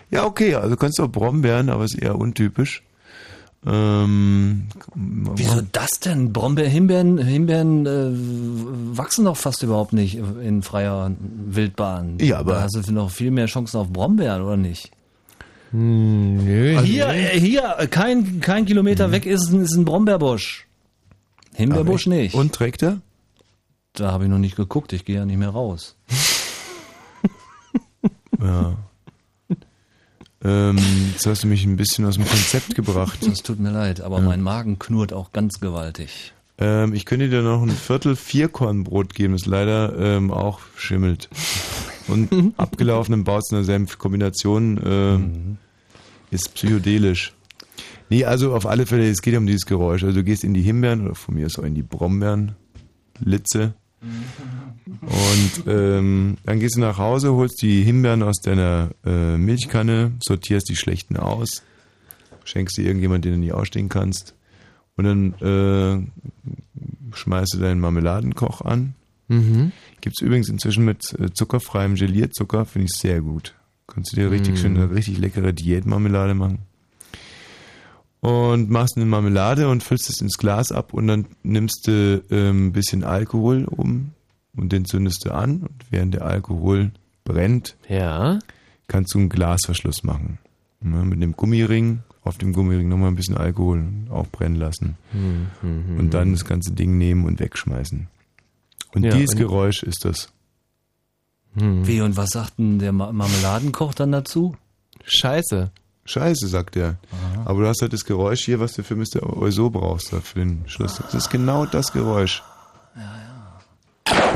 Ja, 0.09 0.23
okay, 0.25 0.55
also 0.55 0.77
kannst 0.77 0.99
du 0.99 1.03
auch 1.03 1.09
Brombeeren, 1.09 1.69
aber 1.69 1.83
ist 1.83 1.95
eher 2.01 2.15
untypisch. 2.17 2.81
Ähm, 3.65 4.67
Wieso 4.95 5.61
das 5.73 5.89
denn? 5.99 6.31
Brombeer, 6.31 6.69
Himbeeren, 6.69 7.17
Himbeeren 7.17 7.85
äh, 7.85 8.97
wachsen 8.97 9.25
doch 9.25 9.35
fast 9.35 9.63
überhaupt 9.63 9.91
nicht 9.93 10.15
in 10.15 10.63
freier 10.63 11.11
Wildbahn. 11.19 12.17
Ja, 12.21 12.39
aber- 12.39 12.53
Da 12.53 12.61
hast 12.61 12.75
du 12.87 12.91
noch 12.93 13.11
viel 13.11 13.31
mehr 13.31 13.47
Chancen 13.47 13.77
auf 13.77 13.89
Brombeeren, 13.89 14.41
oder 14.43 14.57
nicht? 14.57 14.91
nö. 15.71 16.75
Also 16.77 16.87
hier, 16.87 17.09
äh, 17.09 17.39
hier, 17.39 17.61
kein, 17.91 18.39
kein 18.39 18.65
Kilometer 18.65 19.11
weg 19.11 19.25
ist, 19.25 19.49
ein- 19.51 19.61
ist 19.61 19.75
ein 19.75 19.85
Brombeerbusch. 19.85 20.65
Himbeerbusch 21.53 22.07
Aber- 22.07 22.15
nicht. 22.15 22.35
Und 22.35 22.53
trägt 22.53 22.81
er? 22.81 23.01
Da 23.93 24.11
habe 24.13 24.23
ich 24.23 24.29
noch 24.29 24.37
nicht 24.39 24.55
geguckt, 24.55 24.93
ich 24.93 25.03
gehe 25.03 25.17
ja 25.17 25.25
nicht 25.25 25.37
mehr 25.37 25.49
raus. 25.49 25.95
Ja. 28.41 28.75
Ähm, 30.43 30.77
jetzt 31.11 31.25
hast 31.25 31.43
du 31.43 31.47
mich 31.47 31.65
ein 31.65 31.75
bisschen 31.75 32.05
aus 32.05 32.15
dem 32.15 32.25
Konzept 32.25 32.75
gebracht. 32.75 33.19
Das 33.25 33.39
tut 33.39 33.59
mir 33.59 33.71
leid, 33.71 34.01
aber 34.01 34.21
mein 34.21 34.41
Magen 34.41 34.79
knurrt 34.79 35.11
auch 35.11 35.31
ganz 35.31 35.59
gewaltig. 35.59 36.33
Ähm, 36.57 36.93
ich 36.93 37.05
könnte 37.05 37.29
dir 37.29 37.41
noch 37.41 37.61
ein 37.61 37.69
Viertel 37.69 38.15
Vierkornbrot 38.15 39.13
geben, 39.13 39.33
das 39.33 39.45
leider 39.45 39.97
ähm, 39.97 40.31
auch 40.31 40.59
schimmelt. 40.75 41.29
Und 42.07 42.53
abgelaufenen 42.57 43.23
Bautzener 43.23 43.63
Senf-Kombination 43.63 44.79
ähm, 44.85 45.57
ist 46.31 46.53
psychedelisch. 46.53 47.33
Nee, 48.09 48.25
also 48.25 48.55
auf 48.55 48.65
alle 48.65 48.85
Fälle, 48.85 49.09
es 49.09 49.21
geht 49.21 49.35
um 49.35 49.45
dieses 49.45 49.65
Geräusch. 49.65 50.03
Also 50.03 50.15
du 50.15 50.23
gehst 50.23 50.43
in 50.43 50.53
die 50.53 50.61
Himbeeren 50.61 51.05
oder 51.05 51.15
von 51.15 51.35
mir 51.35 51.45
aus 51.45 51.59
auch 51.59 51.63
in 51.63 51.75
die 51.75 51.83
Brombeeren, 51.83 52.55
Litze. 53.19 53.73
Und 55.01 55.67
ähm, 55.67 56.37
dann 56.45 56.59
gehst 56.59 56.75
du 56.75 56.79
nach 56.79 56.97
Hause, 56.97 57.33
holst 57.33 57.61
die 57.61 57.83
Himbeeren 57.83 58.23
aus 58.23 58.39
deiner 58.41 58.89
äh, 59.05 59.37
Milchkanne, 59.37 60.13
sortierst 60.23 60.69
die 60.69 60.75
schlechten 60.75 61.17
aus, 61.17 61.63
schenkst 62.43 62.75
sie 62.75 62.85
irgendjemand, 62.85 63.25
den 63.25 63.33
du 63.33 63.37
nicht 63.39 63.53
ausstehen 63.53 63.89
kannst. 63.89 64.33
Und 64.97 65.03
dann 65.05 65.33
äh, 65.41 67.15
schmeißt 67.15 67.53
du 67.53 67.59
deinen 67.59 67.79
Marmeladenkoch 67.79 68.61
an. 68.61 68.95
Mhm. 69.27 69.71
Gibt's 70.01 70.21
übrigens 70.21 70.49
inzwischen 70.49 70.85
mit 70.85 71.13
äh, 71.19 71.31
zuckerfreiem 71.31 71.95
Gelierzucker, 71.95 72.65
finde 72.65 72.87
ich 72.91 72.99
sehr 72.99 73.21
gut. 73.21 73.53
Kannst 73.87 74.11
du 74.11 74.15
dir 74.17 74.31
richtig 74.31 74.55
Mhm. 74.55 74.57
schön 74.57 74.77
eine 74.77 74.91
richtig 74.91 75.17
leckere 75.19 75.53
Diätmarmelade 75.53 76.33
machen. 76.33 76.59
Und 78.21 78.69
machst 78.69 78.97
eine 78.97 79.05
Marmelade 79.05 79.69
und 79.69 79.81
füllst 79.83 80.09
es 80.09 80.19
ins 80.19 80.37
Glas 80.37 80.71
ab 80.73 80.93
und 80.93 81.07
dann 81.07 81.25
nimmst 81.43 81.87
du 81.87 82.21
ähm, 82.29 82.67
ein 82.67 82.71
bisschen 82.73 83.03
Alkohol 83.05 83.63
um 83.65 84.11
und 84.59 84.71
den 84.71 84.85
zündest 84.85 85.25
du 85.25 85.31
an 85.33 85.61
und 85.61 85.85
während 85.89 86.13
der 86.13 86.25
Alkohol 86.25 86.91
brennt, 87.23 87.75
ja. 87.87 88.39
kannst 88.87 89.13
du 89.13 89.19
einen 89.19 89.29
Glasverschluss 89.29 90.03
machen. 90.03 90.37
Ja, 90.81 90.89
mit 91.03 91.21
dem 91.21 91.33
Gummiring, 91.33 91.99
auf 92.23 92.37
dem 92.37 92.53
Gummiring 92.53 92.87
nochmal 92.87 93.09
ein 93.09 93.15
bisschen 93.15 93.37
Alkohol 93.37 93.83
auch 94.09 94.27
brennen 94.27 94.55
lassen. 94.55 94.95
Mhm. 95.13 95.97
Und 95.97 96.13
dann 96.13 96.31
das 96.31 96.45
ganze 96.45 96.71
Ding 96.71 96.97
nehmen 96.97 97.25
und 97.25 97.39
wegschmeißen. 97.39 98.07
Und 98.93 99.03
Ja, 99.03 99.11
dieses 99.15 99.31
und- 99.35 99.39
Geräusch 99.39 99.83
ist 99.83 100.05
das. 100.05 100.29
Wie 101.55 101.99
und 102.01 102.15
was 102.15 102.29
sagt 102.29 102.57
denn 102.59 102.79
der 102.79 102.91
Ma- 102.91 103.11
Marmeladenkoch 103.11 103.93
dann 103.93 104.11
dazu? 104.11 104.55
Scheiße. 105.03 105.71
Scheiße, 106.05 106.47
sagt 106.47 106.75
er. 106.75 106.97
Aber 107.45 107.61
du 107.61 107.67
hast 107.67 107.81
halt 107.81 107.91
das 107.93 108.05
Geräusch 108.05 108.45
hier, 108.45 108.59
was 108.59 108.73
du 108.73 108.83
für 108.83 108.95
Mr. 108.95 109.35
Oizo 109.37 109.69
brauchst, 109.69 110.13
da 110.13 110.21
für 110.21 110.39
den 110.39 110.63
Schluss. 110.67 110.97
Das 110.97 111.13
ist 111.13 111.29
genau 111.29 111.65
das 111.65 111.91
Geräusch. 111.91 112.43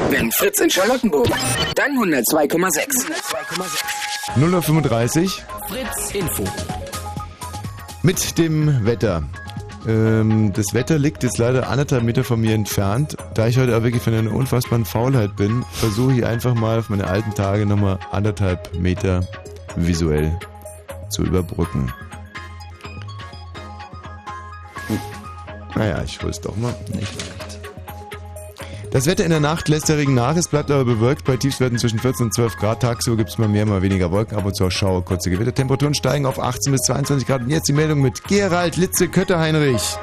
Wenn 0.10 0.32
Fritz 0.32 0.60
in 0.60 0.69
Charlottenburg, 0.69 1.27
dann 1.76 1.92
102,6. 1.98 3.06
0.35 4.35 5.24
Uhr 5.24 5.30
Fritz 5.68 6.11
Info. 6.14 6.43
mit 8.03 8.38
dem 8.38 8.85
Wetter. 8.85 9.24
Ähm, 9.88 10.53
das 10.53 10.74
Wetter 10.74 10.98
liegt 10.98 11.24
jetzt 11.24 11.38
leider 11.38 11.69
anderthalb 11.69 12.03
Meter 12.03 12.24
von 12.24 12.40
mir 12.40 12.53
entfernt. 12.53 13.18
Da 13.34 13.48
ich 13.48 13.58
heute 13.58 13.76
auch 13.77 13.84
wirklich 13.84 14.02
von 14.02 14.14
einer 14.14 14.34
unfassbaren 14.34 14.85
Faulheit 14.85 15.35
bin, 15.35 15.66
versuche 15.74 16.14
ich 16.14 16.26
einfach 16.26 16.53
mal 16.53 16.80
auf 16.80 16.90
meine 16.90 17.08
alten 17.08 17.34
Tage 17.34 17.66
nochmal 17.66 18.00
anderthalb 18.11 18.74
Meter 18.76 19.27
visuell 19.76 20.38
zu 21.10 21.24
überbrücken. 21.24 21.92
Naja, 25.76 26.03
ich 26.03 26.22
hol's 26.22 26.40
doch 26.40 26.56
mal. 26.56 26.74
Nicht. 26.93 27.11
Das 28.93 29.07
Wetter 29.07 29.23
in 29.23 29.31
der 29.31 29.39
Nacht 29.39 29.69
lässt 29.69 29.89
der 29.89 29.97
Regen 29.97 30.13
nach, 30.13 30.35
es 30.35 30.47
bleibt 30.47 30.69
aber 30.69 30.85
bewölkt 30.85 31.25
bei 31.25 31.35
Tiefstwerten 31.35 31.80
zwischen 31.80 31.97
14 31.97 32.27
und 32.27 32.31
12 32.35 32.57
Grad. 32.57 32.83
Tagsüber 32.83 33.17
gibt 33.17 33.31
es 33.31 33.39
mal 33.39 33.47
mehr, 33.47 33.65
mal 33.65 33.81
weniger 33.81 34.11
Wolken, 34.11 34.38
ab 34.38 34.45
und 34.45 34.55
zu 34.55 34.69
Schauer, 34.69 35.03
kurze 35.03 35.31
Gewitter. 35.31 35.51
Temperaturen 35.51 35.95
steigen 35.95 36.27
auf 36.27 36.38
18 36.38 36.72
bis 36.72 36.81
22 36.81 37.25
Grad. 37.25 37.41
Und 37.41 37.49
jetzt 37.49 37.67
die 37.67 37.73
Meldung 37.73 38.03
mit 38.03 38.23
Gerald 38.25 38.77
Litze 38.77 39.07
Kötter-Heinrich. 39.07 39.97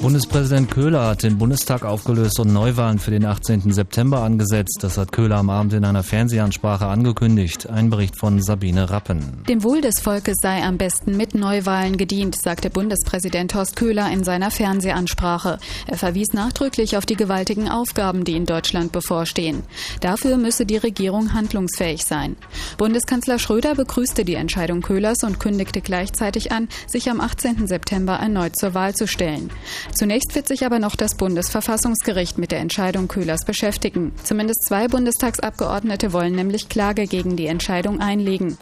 Bundespräsident 0.00 0.70
Köhler 0.70 1.08
hat 1.08 1.24
den 1.24 1.36
Bundestag 1.36 1.84
aufgelöst 1.84 2.40
und 2.40 2.50
Neuwahlen 2.54 2.98
für 2.98 3.10
den 3.10 3.26
18. 3.26 3.70
September 3.70 4.22
angesetzt. 4.22 4.78
Das 4.80 4.96
hat 4.96 5.12
Köhler 5.12 5.36
am 5.36 5.50
Abend 5.50 5.74
in 5.74 5.84
einer 5.84 6.02
Fernsehansprache 6.02 6.86
angekündigt. 6.86 7.68
Ein 7.68 7.90
Bericht 7.90 8.16
von 8.16 8.40
Sabine 8.40 8.88
Rappen. 8.88 9.44
Dem 9.46 9.62
Wohl 9.62 9.82
des 9.82 10.00
Volkes 10.00 10.38
sei 10.40 10.62
am 10.62 10.78
besten 10.78 11.18
mit 11.18 11.34
Neuwahlen 11.34 11.98
gedient, 11.98 12.34
sagte 12.40 12.70
Bundespräsident 12.70 13.54
Horst 13.54 13.76
Köhler 13.76 14.10
in 14.10 14.24
seiner 14.24 14.50
Fernsehansprache. 14.50 15.58
Er 15.86 15.98
verwies 15.98 16.32
nachdrücklich 16.32 16.96
auf 16.96 17.04
die 17.04 17.16
gewaltigen 17.16 17.68
Aufgaben, 17.68 18.24
die 18.24 18.36
in 18.36 18.46
Deutschland 18.46 18.92
bevorstehen. 18.92 19.64
Dafür 20.00 20.38
müsse 20.38 20.64
die 20.64 20.78
Regierung 20.78 21.34
handlungsfähig 21.34 22.06
sein. 22.06 22.36
Bundeskanzler 22.78 23.38
Schröder 23.38 23.74
begrüßte 23.74 24.24
die 24.24 24.36
Entscheidung 24.36 24.80
Köhlers 24.80 25.24
und 25.24 25.40
kündigte 25.40 25.82
gleichzeitig 25.82 26.52
an, 26.52 26.70
sich 26.86 27.10
am 27.10 27.20
18. 27.20 27.66
September 27.66 28.14
erneut 28.14 28.56
zur 28.56 28.72
Wahl 28.72 28.94
zu 28.94 29.06
stellen. 29.06 29.50
Zunächst 29.94 30.34
wird 30.34 30.48
sich 30.48 30.64
aber 30.64 30.78
noch 30.78 30.96
das 30.96 31.14
Bundesverfassungsgericht 31.14 32.38
mit 32.38 32.52
der 32.52 32.60
Entscheidung 32.60 33.08
Köhlers 33.08 33.44
beschäftigen. 33.44 34.12
Zumindest 34.22 34.64
zwei 34.66 34.88
Bundestagsabgeordnete 34.88 36.12
wollen 36.12 36.34
nämlich 36.34 36.68
Klage 36.68 37.06
gegen 37.06 37.36
die 37.36 37.46
Entscheidung 37.46 38.00
einlegen. 38.00 38.56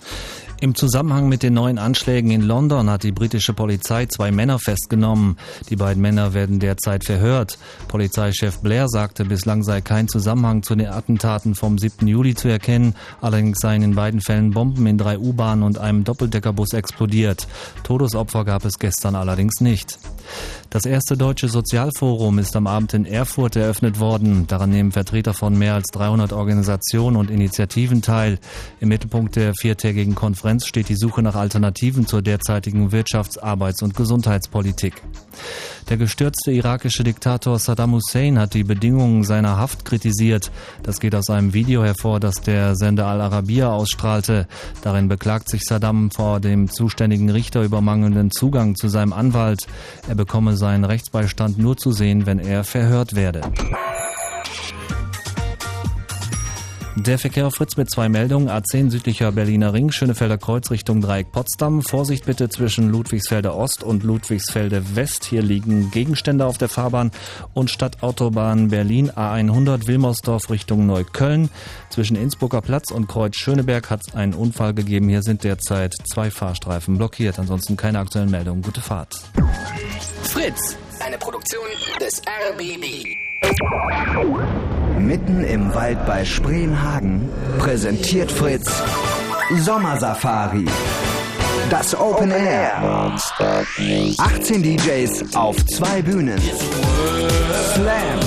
Im 0.60 0.74
Zusammenhang 0.74 1.28
mit 1.28 1.44
den 1.44 1.55
neuen 1.55 1.78
Anschlägen 1.78 2.32
in 2.32 2.40
London 2.42 2.90
hat 2.90 3.05
die 3.05 3.12
britische 3.12 3.52
Polizei 3.52 4.07
zwei 4.07 4.32
Männer 4.32 4.58
festgenommen. 4.58 5.36
Die 5.70 5.76
beiden 5.76 6.02
Männer 6.02 6.34
werden 6.34 6.58
derzeit 6.58 7.05
verhört. 7.05 7.58
Polizeichef 7.86 8.58
Blair 8.58 8.89
sagte, 8.89 9.24
bislang 9.24 9.62
sei 9.62 9.81
kein 9.82 10.08
Zusammenhang 10.08 10.65
zu 10.65 10.74
den 10.74 10.89
Attentaten 10.89 11.55
vom 11.55 11.78
7. 11.78 12.08
Juli 12.08 12.34
zu 12.34 12.48
erkennen. 12.48 12.97
Allerdings 13.20 13.60
seien 13.60 13.82
in 13.82 13.94
beiden 13.94 14.20
Fällen 14.20 14.50
Bomben 14.50 14.84
in 14.89 14.98
drei 14.98 15.16
U-Bahnen 15.16 15.62
und 15.62 15.78
einem 15.78 16.02
Doppeldeckerbus 16.02 16.73
explodiert. 16.73 17.47
Todesopfer 17.84 18.44
gab 18.44 18.65
es 18.65 18.81
gestern 18.81 19.15
allerdings 19.15 19.60
nicht. 19.60 20.00
Das 20.70 20.84
erste 20.84 21.16
deutsche 21.16 21.48
Sozialforum 21.48 22.39
ist 22.39 22.55
am 22.55 22.66
Abend 22.66 22.92
in 22.94 23.07
Erfurt 23.07 23.57
eröffnet 23.57 24.00
worden. 24.00 24.47
Daran 24.47 24.70
nehmen 24.70 24.92
Vertreter 24.92 25.32
von 25.32 25.57
mehr 25.57 25.74
als 25.74 25.86
300 25.92 26.32
Organisationen 26.32 27.16
und 27.16 27.31
Initiativen 27.31 28.02
teil. 28.02 28.39
Im 28.81 28.89
Mittelpunkt 28.89 29.36
der 29.36 29.55
viertägigen 29.55 30.15
Konferenz 30.15 30.66
steht 30.66 30.89
die 30.89 30.97
Suche 30.97 31.23
nach 31.23 31.36
Alternativen 31.36 32.07
zur 32.07 32.23
derzeitigen 32.23 32.90
Wirtschafts-, 32.90 33.39
Arbeits- 33.39 33.82
und 33.82 33.97
Gesundheitspolitik. 33.97 35.02
Der 35.89 35.97
gestürzte 35.97 36.52
irakische 36.52 37.02
Diktator 37.02 37.58
Saddam 37.58 37.94
Hussein 37.94 38.39
hat 38.39 38.52
die 38.52 38.65
Bedingungen 38.65 39.24
seiner 39.24 39.57
Haft 39.57 39.86
kritisiert. 39.86 40.50
Das 40.82 41.00
geht 41.00 41.15
aus 41.15 41.31
einem 41.31 41.55
Video 41.55 41.82
hervor, 41.82 42.20
das 42.20 42.42
der 42.42 42.76
Sender 42.76 43.07
Al 43.07 43.23
Arabiya 43.23 43.73
ausstrahlte. 43.73 44.47
Darin 44.82 45.08
beklagt 45.08 45.48
sich 45.48 45.62
Saddam 45.65 46.10
vor 46.10 46.40
dem 46.40 46.68
zuständigen 46.68 47.31
Richter 47.31 47.62
über 47.62 47.81
mangelnden 47.81 48.31
Zugang 48.31 48.76
zu 48.76 48.89
seinem 48.89 49.15
Anwalt. 49.15 49.66
Er 50.08 50.15
bekomme 50.18 50.56
seinen 50.56 50.84
Rechtsbeistand 50.84 51.58
nur 51.58 51.78
zu 51.78 51.92
sehen, 51.92 52.26
wenn 52.26 52.40
er 52.40 52.64
verhört 52.64 53.14
werde. 53.14 53.40
Der 57.05 57.16
Verkehr 57.16 57.47
auf 57.47 57.55
Fritz 57.55 57.76
mit 57.76 57.88
zwei 57.90 58.08
Meldungen. 58.08 58.48
A10 58.48 58.90
südlicher 58.90 59.30
Berliner 59.30 59.72
Ring, 59.72 59.92
Schönefelder 59.92 60.36
Kreuz 60.36 60.70
Richtung 60.72 61.00
Dreieck 61.00 61.30
Potsdam. 61.30 61.80
Vorsicht 61.82 62.26
bitte 62.26 62.48
zwischen 62.48 62.90
Ludwigsfelde 62.90 63.55
Ost 63.55 63.84
und 63.84 64.02
Ludwigsfelde 64.02 64.97
West. 64.97 65.24
Hier 65.24 65.40
liegen 65.40 65.92
Gegenstände 65.92 66.44
auf 66.44 66.58
der 66.58 66.68
Fahrbahn. 66.68 67.12
Und 67.55 67.70
Stadtautobahn 67.70 68.68
Berlin 68.68 69.12
A100 69.12 69.86
Wilmersdorf 69.86 70.50
Richtung 70.50 70.86
Neukölln. 70.86 71.50
Zwischen 71.88 72.16
Innsbrucker 72.16 72.62
Platz 72.62 72.90
und 72.90 73.06
Kreuz 73.06 73.36
Schöneberg 73.36 73.90
hat 73.90 74.00
es 74.06 74.14
einen 74.14 74.34
Unfall 74.34 74.74
gegeben. 74.74 75.08
Hier 75.08 75.22
sind 75.22 75.44
derzeit 75.44 75.94
zwei 76.12 76.32
Fahrstreifen 76.32 76.98
blockiert. 76.98 77.38
Ansonsten 77.38 77.76
keine 77.76 78.00
aktuellen 78.00 78.30
Meldungen. 78.30 78.62
Gute 78.62 78.80
Fahrt. 78.80 79.20
Fritz, 80.31 80.76
eine 81.00 81.16
Produktion 81.16 81.65
des 82.00 82.20
RBB. 82.50 83.05
Mitten 84.98 85.44
im 85.44 85.74
Wald 85.74 86.05
bei 86.07 86.24
Spreenhagen 86.24 87.28
präsentiert 87.58 88.31
Fritz 88.31 88.70
Sommersafari. 89.58 90.66
Das 91.70 91.94
Open 91.98 92.31
Air. 92.31 93.15
18 94.18 94.62
DJs 94.62 95.34
auf 95.34 95.57
zwei 95.66 96.02
Bühnen. 96.02 96.40
Slam. 97.74 98.20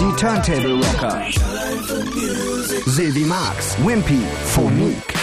Die 0.00 0.16
Turntable 0.20 0.74
Rocker. 0.74 1.22
Sylvie 2.86 3.24
Marx, 3.24 3.76
Wimpy, 3.84 4.22
Phonique. 4.46 5.14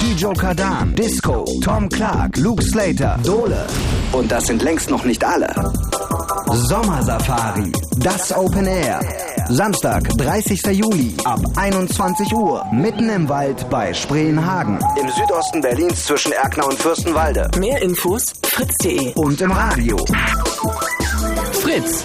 Dijo 0.00 0.32
Kadan, 0.32 0.94
Disco, 0.94 1.44
Tom 1.62 1.88
Clark, 1.88 2.36
Luke 2.36 2.62
Slater, 2.62 3.18
Dole. 3.24 3.66
Und 4.12 4.30
das 4.30 4.46
sind 4.46 4.62
längst 4.62 4.90
noch 4.90 5.04
nicht 5.04 5.24
alle. 5.24 5.54
Sommersafari, 6.52 7.70
das 7.98 8.36
Open 8.36 8.66
Air. 8.66 9.00
Samstag, 9.48 10.08
30. 10.16 10.60
Juli 10.72 11.14
ab 11.24 11.40
21 11.56 12.32
Uhr, 12.32 12.66
mitten 12.72 13.08
im 13.08 13.28
Wald 13.28 13.68
bei 13.70 13.94
Spreenhagen. 13.94 14.78
Im 15.00 15.08
Südosten 15.08 15.60
Berlins 15.60 16.06
zwischen 16.06 16.32
Erkner 16.32 16.66
und 16.66 16.74
Fürstenwalde. 16.74 17.50
Mehr 17.58 17.80
Infos 17.82 18.32
fritz.de. 18.42 19.12
Und 19.14 19.40
im 19.40 19.52
Radio. 19.52 19.96
Fritz. 21.52 22.04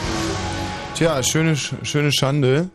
Tja, 0.95 1.23
schöne, 1.23 1.55
schöne 1.55 2.11
Schande. 2.11 2.69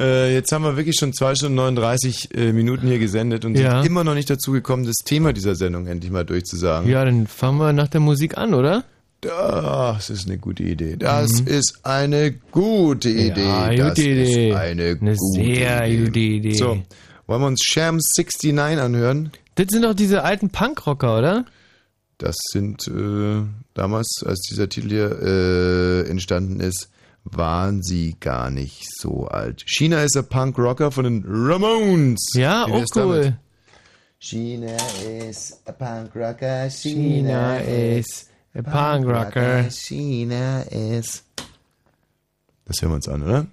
Äh, 0.00 0.32
jetzt 0.34 0.50
haben 0.52 0.64
wir 0.64 0.76
wirklich 0.76 0.96
schon 0.96 1.12
2 1.12 1.34
Stunden 1.34 1.56
39 1.56 2.34
äh, 2.34 2.52
Minuten 2.52 2.86
hier 2.88 2.98
gesendet 2.98 3.44
und 3.44 3.56
Ja. 3.56 3.82
sind 3.82 3.86
immer 3.90 4.02
noch 4.02 4.14
nicht 4.14 4.30
dazu 4.30 4.52
gekommen, 4.52 4.84
das 4.86 4.96
Thema 5.04 5.32
dieser 5.34 5.54
Sendung 5.54 5.86
endlich 5.86 6.10
mal 6.10 6.24
durchzusagen. 6.24 6.88
Ja, 6.88 7.04
dann 7.04 7.26
fangen 7.26 7.58
wir 7.58 7.72
nach 7.74 7.88
der 7.88 8.00
Musik 8.00 8.38
an, 8.38 8.54
oder? 8.54 8.84
Das 9.20 10.08
ist 10.08 10.26
eine 10.26 10.38
gute 10.38 10.62
Idee. 10.62 10.96
Das 10.96 11.42
Mhm. 11.42 11.46
ist 11.48 11.80
eine 11.82 12.32
gute 12.50 13.10
Idee. 13.10 13.44
Ja, 13.44 13.74
das 13.74 13.88
gute 13.96 14.08
Idee. 14.08 14.48
ist 14.48 14.56
eine, 14.56 14.82
Eine 14.82 14.96
gute 14.96 15.16
sehr 15.34 15.86
Idee. 15.86 16.04
gute 16.06 16.18
Idee. 16.18 16.52
So, 16.54 16.82
wollen 17.26 17.42
wir 17.42 17.46
uns 17.48 17.62
Sham 17.62 17.98
69 17.98 18.58
anhören? 18.80 19.30
Das 19.56 19.66
sind 19.70 19.82
doch 19.84 19.92
diese 19.94 20.22
alten 20.24 20.48
Punkrocker, 20.48 21.18
oder? 21.18 21.44
Das 22.16 22.36
sind 22.50 22.88
äh, 22.88 23.42
damals, 23.74 24.22
als 24.24 24.40
dieser 24.50 24.68
Titel 24.70 24.88
hier 24.88 25.20
äh, 25.22 26.08
entstanden 26.08 26.60
ist, 26.60 26.88
waren 27.24 27.82
sie 27.82 28.16
gar 28.18 28.50
nicht 28.50 28.86
so 28.98 29.26
alt. 29.28 29.62
China 29.66 30.02
ist 30.02 30.16
ein 30.16 30.26
Punk-Rocker 30.26 30.90
von 30.90 31.04
den 31.04 31.24
Ramones. 31.26 32.30
Ja, 32.34 32.66
Wie 32.66 32.72
auch 32.72 32.84
damit? 32.94 33.26
cool. 33.26 33.38
China 34.18 34.76
ist 35.28 35.66
ein 35.66 35.78
Punk-Rocker, 35.78 36.68
China 36.70 37.56
ist 37.58 38.28
a 38.54 38.62
Punk-Rocker. 38.62 39.70
China 39.70 40.62
ist... 40.62 41.24
Das 42.66 42.82
hören 42.82 42.92
wir 42.92 42.96
uns 42.96 43.08
an, 43.08 43.22
oder? 43.22 43.46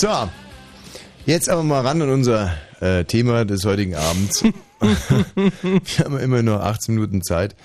So, 0.00 0.30
jetzt 1.26 1.48
aber 1.48 1.62
mal 1.64 1.80
ran 1.84 2.00
an 2.02 2.10
unser 2.10 2.52
äh, 2.80 3.04
Thema 3.04 3.44
des 3.44 3.64
heutigen 3.64 3.96
Abends. 3.96 4.44
wir 4.80 6.04
haben 6.04 6.18
immer 6.20 6.42
nur 6.42 6.62
18 6.62 6.94
Minuten 6.94 7.22
Zeit. 7.22 7.56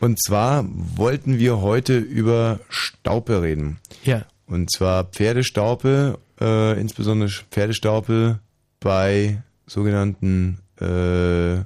Und 0.00 0.18
zwar 0.22 0.64
wollten 0.66 1.38
wir 1.38 1.60
heute 1.60 1.98
über 1.98 2.60
Staupe 2.70 3.42
reden. 3.42 3.78
Ja. 4.04 4.24
Und 4.46 4.72
zwar 4.72 5.04
Pferdestaupe, 5.04 6.18
äh, 6.40 6.80
insbesondere 6.80 7.28
Pferdestaupe 7.50 8.38
bei 8.80 9.42
sogenannten 9.66 10.60
äh, 10.80 11.64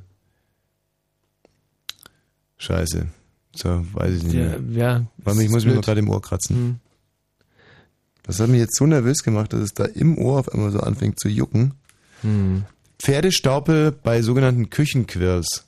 Scheiße. 2.57 3.07
So, 3.55 3.85
weiß 3.93 4.15
ich 4.17 4.23
nicht 4.25 4.35
Ja, 4.35 4.59
mehr. 4.59 4.61
ja, 4.73 5.07
Warte 5.19 5.43
ich 5.43 5.49
muss 5.51 5.59
mich 5.65 5.67
mal 5.67 5.73
blöd. 5.75 5.85
gerade 5.85 6.01
im 6.01 6.09
Ohr 6.11 6.23
kratzen. 6.23 6.81
Das 8.25 8.41
hat 8.41 8.49
mich 8.49 8.61
jetzt 8.61 8.77
so 8.77 8.87
nervös 8.87 9.23
gemacht, 9.23 9.53
dass 9.53 9.61
es 9.61 9.75
da 9.75 9.85
im 9.85 10.17
Ohr 10.19 10.41
auf 10.41 10.49
einmal 10.49 10.71
so 10.71 10.81
anfängt 10.81 11.19
zu 11.19 11.29
jucken. 11.29 11.75
Hm. 12.23 12.65
Pferdestaupe 12.99 13.93
bei 14.03 14.23
sogenannten 14.23 14.71
Küchenquirls. 14.71 15.65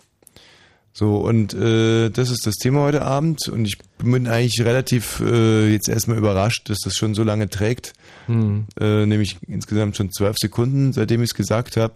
So, 0.96 1.16
und 1.16 1.52
äh, 1.54 2.10
das 2.10 2.30
ist 2.30 2.46
das 2.46 2.54
Thema 2.54 2.82
heute 2.82 3.02
Abend 3.02 3.48
und 3.48 3.64
ich 3.64 3.78
bin 3.98 4.28
eigentlich 4.28 4.64
relativ 4.64 5.20
äh, 5.20 5.72
jetzt 5.72 5.88
erstmal 5.88 6.18
überrascht, 6.18 6.70
dass 6.70 6.78
das 6.84 6.94
schon 6.94 7.14
so 7.14 7.24
lange 7.24 7.48
trägt. 7.48 7.94
Hm. 8.26 8.66
Äh, 8.78 9.04
nämlich 9.04 9.38
insgesamt 9.48 9.96
schon 9.96 10.12
zwölf 10.12 10.36
Sekunden, 10.38 10.92
seitdem 10.92 11.20
ich 11.22 11.30
es 11.30 11.34
gesagt 11.34 11.76
habe. 11.76 11.94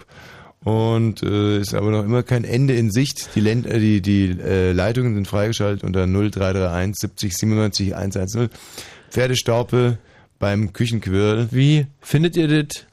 Und 0.65 1.23
äh, 1.23 1.61
ist 1.61 1.75
aber 1.75 1.93
noch 1.93 2.05
immer 2.05 2.25
kein 2.25 2.43
Ende 2.43 2.75
in 2.75 2.91
Sicht. 2.91 3.37
Die, 3.37 3.41
Len 3.41 3.65
äh, 3.65 3.78
die, 3.78 4.01
die 4.01 4.37
äh, 4.41 4.73
Leitungen 4.73 5.15
sind 5.15 5.28
freigeschaltet 5.28 5.85
unter 5.85 6.05
0331 6.09 6.97
70 6.97 7.37
97 7.37 7.95
110. 7.95 8.49
Pferdestaupe 9.11 9.99
beim 10.39 10.73
Küchenquirl. 10.73 11.49
Wie 11.50 11.86
findet 12.00 12.36
ihr 12.36 12.49
das? 12.65 12.84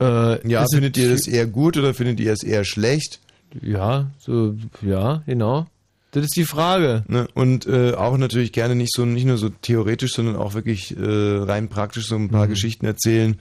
Äh, 0.00 0.48
Ja, 0.48 0.64
findet 0.72 0.96
ihr 0.96 1.10
das 1.10 1.26
eher 1.26 1.46
gut 1.46 1.76
oder 1.76 1.94
findet 1.94 2.20
ihr 2.20 2.32
es 2.32 2.42
eher 2.42 2.64
schlecht? 2.64 3.20
Ja, 3.60 4.10
so, 4.18 4.54
ja, 4.80 5.22
genau. 5.26 5.66
Das 6.12 6.24
ist 6.24 6.36
die 6.36 6.44
Frage. 6.44 7.04
Ne? 7.08 7.26
Und 7.32 7.66
äh, 7.66 7.94
auch 7.94 8.18
natürlich 8.18 8.52
gerne 8.52 8.74
nicht 8.74 8.92
so 8.94 9.06
nicht 9.06 9.24
nur 9.24 9.38
so 9.38 9.48
theoretisch, 9.48 10.12
sondern 10.12 10.36
auch 10.36 10.52
wirklich 10.52 10.94
äh, 10.94 11.00
rein 11.00 11.68
praktisch 11.68 12.06
so 12.06 12.16
ein 12.16 12.28
paar 12.28 12.48
Geschichten 12.48 12.84
erzählen. 12.84 13.40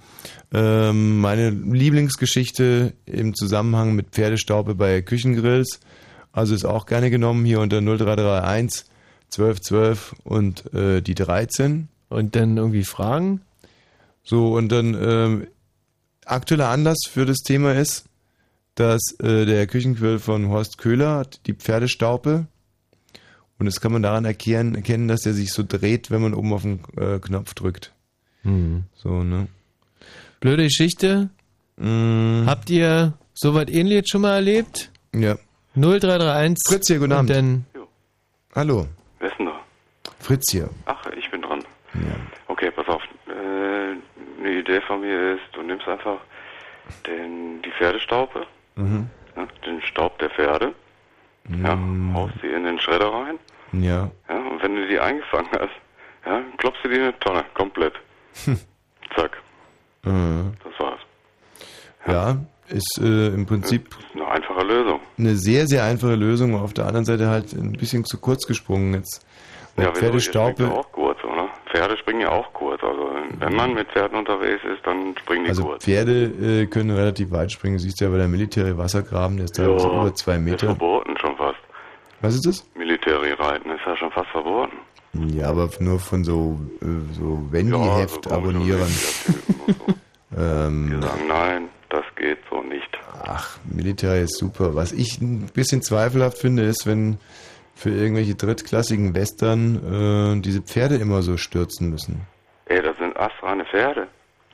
Ähm, 0.53 1.19
meine 1.19 1.49
Lieblingsgeschichte 1.49 2.93
im 3.05 3.33
Zusammenhang 3.35 3.93
mit 3.93 4.11
Pferdestaube 4.11 4.75
bei 4.75 5.01
Küchengrills, 5.01 5.81
also 6.31 6.55
ist 6.55 6.63
auch 6.63 6.85
gerne 6.85 7.09
genommen 7.09 7.43
hier 7.43 7.59
unter 7.59 7.81
0331 7.81 8.85
1212 9.33 10.15
und 10.23 10.73
äh, 10.73 11.01
die 11.01 11.15
13. 11.15 11.89
Und 12.11 12.35
dann 12.35 12.57
irgendwie 12.57 12.83
Fragen? 12.83 13.41
So, 14.21 14.57
und 14.57 14.69
dann 14.69 14.97
ähm, 15.01 15.47
aktueller 16.25 16.67
Anlass 16.67 16.99
für 17.09 17.25
das 17.25 17.37
Thema 17.37 17.73
ist, 17.73 18.05
dass 18.75 19.15
äh, 19.19 19.45
der 19.45 19.65
Küchengrill 19.65 20.19
von 20.19 20.49
Horst 20.49 20.77
Köhler 20.77 21.19
hat 21.19 21.47
die 21.47 21.53
Pferdestaupe. 21.53 22.47
Und 23.57 23.65
das 23.65 23.79
kann 23.79 23.93
man 23.93 24.01
daran 24.01 24.25
erkennen, 24.25 24.75
erkennen, 24.75 25.07
dass 25.07 25.21
der 25.21 25.33
sich 25.33 25.53
so 25.53 25.63
dreht, 25.65 26.11
wenn 26.11 26.21
man 26.21 26.33
oben 26.33 26.51
auf 26.51 26.63
den 26.63 26.81
äh, 26.97 27.19
Knopf 27.19 27.53
drückt. 27.53 27.93
Mhm. 28.43 28.83
So, 28.95 29.23
ne? 29.23 29.47
Blöde 30.41 30.63
Geschichte. 30.63 31.29
Habt 31.79 32.69
ihr 32.69 33.13
sowas 33.33 33.67
ähnliches 33.69 34.09
schon 34.09 34.21
mal 34.21 34.35
erlebt? 34.35 34.91
Ja. 35.15 35.37
0331. 35.75 36.57
Fritz 36.67 36.87
hier, 36.87 36.99
guten 36.99 37.13
Abend. 37.13 37.63
Hallo, 38.53 38.87
Wer 39.19 39.31
ist 39.31 39.37
denn 39.39 39.45
da? 39.45 39.59
Fritz 40.19 40.51
hier. 40.51 40.69
Ach, 40.85 41.05
dran. 41.93 42.27
Okay, 42.47 42.71
pass 42.71 42.87
auf. 42.87 43.01
Äh, 43.27 44.41
eine 44.41 44.51
Idee 44.59 44.81
von 44.81 45.01
mir 45.01 45.33
ist, 45.35 45.41
du 45.53 45.61
nimmst 45.61 45.87
einfach 45.87 46.17
den, 47.05 47.61
die 47.61 47.71
Pferdestaupe, 47.71 48.45
Mhm. 48.75 49.09
ne, 49.35 49.47
den 49.65 49.81
Staub 49.81 50.17
der 50.19 50.29
Pferde, 50.29 50.73
ja, 51.63 51.77
haust 52.13 52.33
sie 52.41 52.47
in 52.47 52.63
den 52.63 52.79
Schredder 52.79 53.11
rein, 53.13 53.37
Ja. 53.73 54.09
ja, 54.29 54.35
und 54.35 54.61
wenn 54.63 54.75
du 54.75 54.87
die 54.87 54.99
eingefangen 54.99 55.49
hast, 55.53 55.71
ja, 56.25 56.41
klopfst 56.57 56.83
du 56.83 56.89
die 56.89 56.95
in 56.95 57.01
eine 57.03 57.19
Tonne, 57.19 57.43
komplett. 57.53 57.93
Zack, 59.15 59.37
Mhm. 60.03 60.53
das 60.63 60.79
war's. 60.79 60.99
Ja, 62.07 62.37
ist 62.69 62.99
äh, 63.03 63.27
im 63.27 63.45
Prinzip 63.45 63.95
Eine 64.15 64.27
einfache 64.27 64.63
Lösung. 64.63 64.99
eine 65.17 65.35
sehr, 65.35 65.67
sehr 65.67 65.83
einfache 65.83 66.15
Lösung. 66.15 66.55
Auf 66.55 66.73
der 66.73 66.85
anderen 66.87 67.05
Seite 67.05 67.27
halt 67.27 67.53
ein 67.53 67.73
bisschen 67.73 68.05
zu 68.05 68.19
kurz 68.19 68.47
gesprungen 68.47 68.93
jetzt. 68.95 69.25
Ja, 69.77 69.91
Pferdestaupe, 69.91 70.63
ja 70.63 70.71
auch 70.71 70.97
oder? 70.97 71.10
Pferde 71.71 71.97
springen 71.97 72.21
ja 72.21 72.29
auch 72.29 72.51
kurz. 72.53 72.83
Also 72.83 73.09
wenn 73.39 73.55
man 73.55 73.73
mit 73.73 73.87
Pferden 73.91 74.17
unterwegs 74.17 74.61
ist, 74.63 74.85
dann 74.85 75.15
springen 75.17 75.45
die 75.45 75.49
also 75.49 75.63
kurz. 75.63 75.83
Pferde 75.85 76.23
äh, 76.25 76.65
können 76.67 76.91
relativ 76.91 77.31
weit 77.31 77.51
springen. 77.51 77.79
Siehst 77.79 77.99
du 78.01 78.05
ja 78.05 78.11
bei 78.11 78.17
der 78.17 78.27
Militäre 78.27 78.77
Wassergraben, 78.77 79.37
der 79.37 79.45
ist 79.45 79.55
teilweise 79.55 79.87
Ja, 79.87 80.01
über 80.01 80.13
zwei 80.15 80.35
Ist 80.35 80.41
Meter. 80.41 80.65
verboten 80.67 81.17
schon 81.17 81.35
fast. 81.37 81.57
Was 82.21 82.35
ist 82.35 82.45
das? 82.45 82.65
Militärreiten 82.75 83.71
ist 83.71 83.81
ja 83.85 83.95
schon 83.97 84.11
fast 84.11 84.29
verboten. 84.29 84.73
Ja, 85.33 85.49
aber 85.49 85.69
nur 85.79 85.99
von 85.99 86.23
so, 86.23 86.59
äh, 86.81 86.85
so 87.13 87.45
Wendy-Heft-Abonnierern. 87.51 88.91
ähm, 90.37 90.89
Die 90.95 91.01
sagen, 91.05 91.27
nein, 91.27 91.69
das 91.89 92.03
geht 92.15 92.37
so 92.49 92.61
nicht. 92.61 92.97
Ach, 93.25 93.57
Militär 93.65 94.21
ist 94.21 94.37
super. 94.37 94.75
Was 94.75 94.91
ich 94.91 95.19
ein 95.21 95.47
bisschen 95.53 95.81
zweifelhaft 95.81 96.37
finde, 96.37 96.63
ist, 96.63 96.85
wenn 96.87 97.17
für 97.81 97.89
irgendwelche 97.89 98.35
drittklassigen 98.35 99.15
Western 99.15 100.37
äh, 100.37 100.41
diese 100.41 100.61
Pferde 100.61 100.95
immer 100.95 101.21
so 101.23 101.37
stürzen 101.37 101.89
müssen. 101.89 102.21
Ey, 102.65 102.81
das 102.81 102.95
sind 102.97 103.17
astreine 103.17 103.65
Pferde, 103.65 104.07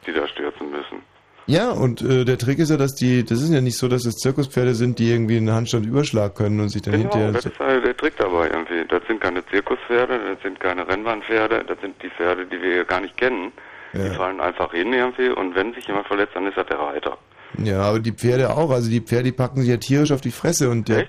die 0.06 0.14
da 0.14 0.28
stürzen 0.28 0.72
müssen. 0.72 1.00
Ja, 1.46 1.72
und 1.72 2.02
äh, 2.02 2.26
der 2.26 2.38
Trick 2.38 2.60
ist 2.60 2.72
ja, 2.72 2.78
dass 2.78 2.96
die, 2.96 3.24
das 3.24 3.42
ist 3.42 3.54
ja 3.54 3.62
nicht 3.62 3.78
so, 3.78 3.88
dass 3.88 4.06
es 4.06 4.16
Zirkuspferde 4.16 4.76
sind, 4.76 5.00
die 5.00 5.10
irgendwie 5.12 5.38
einen 5.38 5.52
Handstand-Überschlag 5.52 6.36
können 6.36 6.60
und 6.60 6.70
sich 6.70 6.82
dann 6.82 6.94
Genau, 6.94 7.04
hinterher... 7.04 7.32
das 7.32 7.46
ist 7.46 7.60
halt 7.60 7.86
der 7.86 7.96
Trick 7.96 8.16
dabei 8.18 8.50
irgendwie. 8.50 8.86
Das 8.90 9.02
sind 9.08 9.22
keine 9.22 9.46
Zirkuspferde, 9.46 10.20
das 10.34 10.42
sind 10.44 10.60
keine 10.60 10.86
Rennbahnpferde, 10.88 11.64
das 11.66 11.80
sind 11.82 11.96
die 12.04 12.10
Pferde, 12.10 12.46
die 12.46 12.62
wir 12.62 12.74
hier 12.74 12.86
gar 12.86 13.00
nicht 13.02 13.16
kennen. 13.18 13.52
Die 13.94 14.00
Ja. 14.00 14.14
fallen 14.14 14.42
einfach 14.42 14.72
hin 14.74 14.92
irgendwie 14.92 15.30
und 15.30 15.56
wenn 15.56 15.74
sich 15.74 15.88
jemand 15.88 16.08
verletzt, 16.08 16.32
dann 16.36 16.48
ist 16.48 16.58
das 16.58 16.68
der 16.68 16.80
Reiter. 16.80 17.18
Ja, 17.64 17.82
aber 17.82 18.00
die 18.00 18.12
Pferde 18.12 18.50
auch. 18.50 18.70
Also 18.72 18.90
die 18.90 19.00
Pferde, 19.00 19.24
die 19.24 19.32
packen 19.32 19.62
sich 19.62 19.70
ja 19.70 19.78
tierisch 19.78 20.12
auf 20.12 20.20
die 20.22 20.32
Fresse 20.32 20.70
und 20.70 20.90
der, 20.90 21.06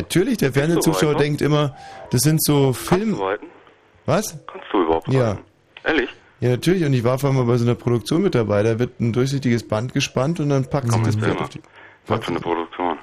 natürlich, 0.00 0.38
der 0.38 0.52
Fernsehzuschauer 0.52 1.16
denkt 1.16 1.42
immer, 1.42 1.76
das 2.10 2.22
sind 2.22 2.42
so 2.42 2.72
Film... 2.72 3.14
Reiten? 3.20 3.46
Was? 4.06 4.38
Kannst 4.46 4.66
du 4.72 4.82
überhaupt 4.82 5.08
Ja. 5.08 5.30
reiten? 5.32 5.42
Ehrlich? 5.84 6.10
Ja, 6.40 6.50
natürlich. 6.50 6.84
Und 6.84 6.92
ich 6.92 7.04
war 7.04 7.18
vor 7.18 7.28
allem 7.30 7.38
mal 7.38 7.44
bei 7.44 7.56
so 7.56 7.64
einer 7.64 7.74
Produktion 7.76 8.22
mit 8.22 8.34
dabei. 8.34 8.62
Da 8.62 8.78
wird 8.78 8.98
ein 9.00 9.12
durchsichtiges 9.12 9.66
Band 9.68 9.92
gespannt 9.94 10.40
und 10.40 10.48
dann 10.48 10.64
packen 10.68 10.90
sie 10.90 11.02
das 11.02 11.16
Pferd 11.16 11.40
auf 11.40 11.48
die... 11.50 11.60
Was 12.08 12.24
für 12.24 12.30
eine 12.32 12.40
Produktion? 12.40 12.98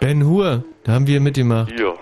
Ben 0.00 0.24
Hur, 0.24 0.64
da 0.84 0.92
haben 0.92 1.06
wir 1.06 1.20
mitgemacht. 1.20 1.78
Ja. 1.78 1.92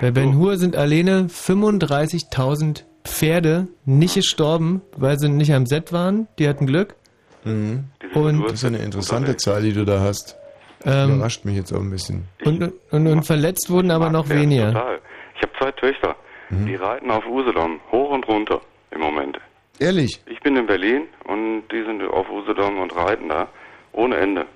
Bei 0.00 0.10
Ben 0.10 0.36
Hur 0.36 0.58
sind 0.58 0.76
alleine 0.76 1.28
35.000 1.30 2.82
Pferde 3.04 3.68
nicht 3.86 4.16
gestorben, 4.16 4.82
weil 4.96 5.18
sie 5.18 5.28
nicht 5.30 5.54
am 5.54 5.64
Set 5.64 5.92
waren. 5.92 6.28
Die 6.38 6.48
hatten 6.48 6.66
Glück. 6.66 6.96
Mhm. 7.44 7.84
Und 8.12 8.42
Das 8.44 8.54
ist 8.54 8.64
eine 8.64 8.78
interessante 8.78 9.36
Zahl, 9.36 9.62
die 9.62 9.72
du 9.72 9.84
da 9.86 10.00
hast. 10.00 10.36
Ähm, 10.86 11.14
Überrascht 11.16 11.44
mich 11.44 11.56
jetzt 11.56 11.72
auch 11.72 11.80
ein 11.80 11.90
bisschen. 11.90 12.24
Und, 12.44 12.72
und, 12.90 13.06
und 13.06 13.22
verletzt 13.24 13.68
wurden 13.70 13.90
aber 13.90 14.10
noch 14.10 14.28
weniger. 14.28 14.72
Total. 14.72 14.98
Ich 15.36 15.42
habe 15.42 15.52
zwei 15.58 15.72
Töchter, 15.72 16.16
Mhm. 16.48 16.66
die 16.66 16.74
reiten 16.76 17.10
auf 17.10 17.26
Usedom, 17.26 17.80
hoch 17.90 18.10
und 18.10 18.26
runter 18.28 18.60
im 18.92 19.00
Moment. 19.00 19.38
Ehrlich? 19.80 20.22
Ich 20.26 20.40
bin 20.40 20.56
in 20.56 20.66
Berlin 20.66 21.02
und 21.24 21.64
die 21.72 21.82
sind 21.84 22.02
auf 22.02 22.30
Usedom 22.30 22.78
und 22.80 22.94
reiten 22.96 23.28
da 23.28 23.48
ohne 23.92 24.16
Ende. 24.16 24.46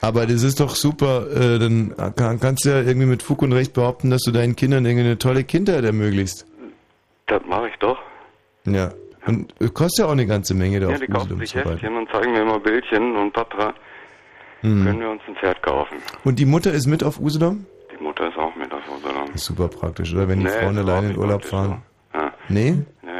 Aber 0.00 0.26
das 0.26 0.42
ist 0.44 0.60
doch 0.60 0.74
super. 0.76 1.26
Äh, 1.32 1.58
dann 1.58 1.94
kann, 2.16 2.38
kannst 2.38 2.64
du 2.64 2.68
ja 2.68 2.82
irgendwie 2.82 3.06
mit 3.06 3.22
Fug 3.22 3.42
und 3.42 3.52
Recht 3.52 3.72
behaupten, 3.72 4.10
dass 4.10 4.20
du 4.22 4.30
deinen 4.30 4.54
Kindern 4.56 4.84
irgendwie 4.86 5.06
eine 5.06 5.18
tolle 5.18 5.42
Kindheit 5.42 5.84
ermöglicht. 5.84 6.44
Das 7.26 7.42
mache 7.46 7.68
ich 7.68 7.74
doch. 7.80 7.98
Ja. 8.64 8.90
Und 9.26 9.52
äh, 9.60 9.68
kostet 9.68 10.04
ja 10.04 10.06
auch 10.06 10.12
eine 10.12 10.26
ganze 10.26 10.54
Menge 10.54 10.78
da 10.80 10.88
Ja, 10.88 10.94
auf 10.94 11.00
die 11.00 11.06
kaufen 11.08 11.38
sich. 11.38 11.54
Heftchen 11.54 11.96
und 11.96 12.08
zeigen 12.12 12.32
mir 12.32 12.42
immer 12.42 12.60
Bildchen 12.60 13.16
und 13.16 13.32
Patra. 13.32 13.74
Mhm. 14.62 14.84
Können 14.84 15.00
wir 15.00 15.10
uns 15.10 15.22
ein 15.28 15.36
Pferd 15.36 15.62
kaufen? 15.62 15.98
Und 16.24 16.38
die 16.38 16.46
Mutter 16.46 16.72
ist 16.72 16.86
mit 16.86 17.04
auf 17.04 17.20
Usedom? 17.20 17.64
Die 17.96 18.02
Mutter 18.02 18.28
ist 18.28 18.36
auch 18.36 18.54
mit 18.56 18.72
auf 18.72 18.82
Usedom. 18.88 19.34
Ist 19.34 19.44
super 19.44 19.68
praktisch, 19.68 20.12
oder? 20.14 20.28
Wenn 20.28 20.40
die 20.40 20.46
Nee, 20.46 20.50
Frauen 20.50 20.78
alleine 20.78 21.10
in 21.10 21.18
Urlaub 21.18 21.44
fahren. 21.44 21.82
Ja. 22.14 22.32
Nee? 22.48 22.72
Nee. 23.02 23.10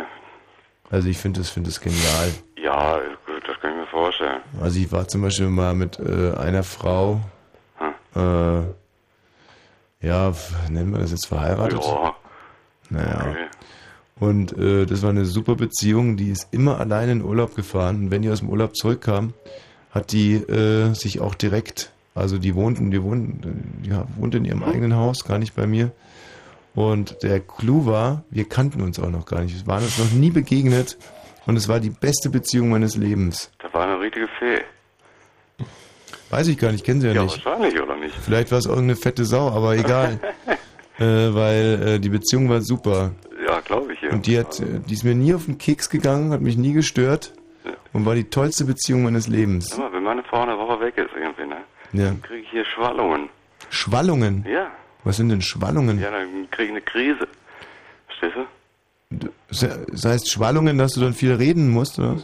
Also 0.91 1.09
ich 1.09 1.19
finde 1.19 1.41
das, 1.41 1.51
finde 1.51 1.71
das 1.71 1.81
genial. 1.81 2.33
Ja, 2.57 2.99
gut, 3.27 3.43
das 3.47 3.61
kann 3.61 3.73
ich 3.73 3.77
mir 3.79 3.87
vorstellen. 3.87 4.41
Also 4.61 4.81
ich 4.81 4.91
war 4.91 5.07
zum 5.07 5.23
Beispiel 5.23 5.49
mal 5.49 5.75
mit 5.75 5.99
äh, 5.99 6.33
einer 6.37 6.63
Frau, 6.63 7.21
äh, 8.17 8.61
ja, 10.01 10.33
nennen 10.71 10.93
wir 10.93 10.99
das 11.01 11.11
jetzt 11.11 11.27
verheiratet? 11.27 11.85
Ja. 11.85 12.15
Naja. 12.91 13.37
Und 14.21 14.57
äh, 14.57 14.87
das 14.87 15.03
war 15.03 15.11
eine 15.11 15.25
super 15.25 15.55
Beziehung, 15.55 16.17
die 16.17 16.31
ist 16.31 16.49
immer 16.53 16.81
alleine 16.81 17.13
in 17.13 17.23
Urlaub 17.23 17.55
gefahren. 17.55 17.97
Und 18.05 18.11
wenn 18.11 18.23
die 18.23 18.31
aus 18.31 18.41
dem 18.41 18.49
Urlaub 18.49 18.75
zurückkam, 18.77 19.35
hat 19.91 20.13
die 20.13 20.35
äh, 20.35 20.93
sich 20.95 21.21
auch 21.21 21.35
direkt, 21.35 21.93
also 22.15 22.39
die 22.39 22.55
wohnten, 22.55 22.91
die 22.91 23.03
wohnten, 23.03 23.83
die 23.85 23.93
wohnt 24.17 24.35
in 24.35 24.45
ihrem 24.45 24.63
eigenen 24.63 24.97
Haus, 24.97 25.25
gar 25.25 25.39
nicht 25.39 25.55
bei 25.55 25.67
mir. 25.67 25.91
Und 26.75 27.23
der 27.23 27.41
Clou 27.41 27.87
war, 27.87 28.23
wir 28.31 28.49
kannten 28.49 28.83
uns 28.83 29.01
auch 29.01 29.11
noch 29.11 29.27
gar 29.27 29.43
nicht. 29.43 29.59
Wir 29.59 29.67
waren 29.67 29.83
uns 29.83 29.99
noch 29.99 30.13
nie 30.13 30.31
begegnet. 30.31 30.97
Und 31.47 31.57
es 31.57 31.67
war 31.67 31.81
die 31.81 31.91
beste 31.91 32.29
Beziehung 32.29 32.69
meines 32.69 32.95
Lebens. 32.95 33.51
Das 33.59 33.73
war 33.73 33.85
eine 33.85 33.99
richtige 33.99 34.29
Fee. 34.39 34.61
Weiß 36.31 36.47
ich 36.49 36.59
gar 36.59 36.73
nicht, 36.73 36.85
kennen 36.85 37.01
sie 37.01 37.07
ja, 37.09 37.15
Ja, 37.15 37.23
nicht. 37.25 37.45
wahrscheinlich, 37.45 37.81
oder 37.81 37.97
nicht? 37.97 38.15
Vielleicht 38.15 38.53
war 38.53 38.59
es 38.59 38.67
irgendeine 38.67 38.97
fette 38.97 39.25
Sau, 39.25 39.49
aber 39.49 39.75
egal. 39.77 40.21
äh, 40.99 41.05
weil 41.05 41.83
äh, 41.95 41.99
die 42.01 42.11
Beziehung 42.11 42.51
war 42.51 42.61
super. 42.61 43.13
Ja, 43.47 43.61
glaube 43.61 43.95
ich. 43.95 44.03
Ja. 44.03 44.11
Und 44.11 44.27
die 44.27 44.39
hat, 44.39 44.61
äh, 44.61 44.65
die 44.87 44.93
ist 44.93 45.05
mir 45.05 45.15
nie 45.15 45.33
auf 45.35 45.47
den 45.47 45.57
Keks 45.57 45.89
gegangen, 45.89 46.33
hat 46.33 46.43
mich 46.43 46.59
nie 46.59 46.75
gestört 46.75 47.33
und 47.93 48.07
war 48.07 48.15
die 48.15 48.25
tollste 48.25 48.65
Beziehung 48.65 49.05
meines 49.05 49.29
Lebens. 49.29 49.77
Mal, 49.77 49.93
wenn 49.93 50.03
meine 50.03 50.23
Frau 50.23 50.43
eine 50.43 50.57
Woche 50.59 50.81
weg 50.81 50.97
ist 50.99 51.11
irgendwie, 51.19 51.47
ne? 51.47 51.57
Ja. 51.93 52.07
Dann 52.07 52.23
kriege 52.23 52.41
ich 52.43 52.51
hier 52.51 52.65
Schwallungen. 52.65 53.29
Schwallungen. 53.71 54.45
Ja. 54.49 54.69
Was 55.05 55.17
sind 55.17 55.31
denn 55.31 55.43
Schwallungen? 55.43 55.99
Ja, 56.01 56.11
dann 56.11 56.49
kriege 56.51 56.65
ich 56.65 56.71
eine 56.71 56.81
Krise. 56.83 57.27
Verstehst 58.07 58.37
du? 58.37 59.29
Das 59.91 60.05
heißt 60.05 60.31
Schwallungen, 60.31 60.77
dass 60.77 60.93
du 60.93 61.01
dann 61.01 61.15
viel 61.15 61.33
reden 61.33 61.71
musst, 61.71 61.99
oder? 61.99 62.17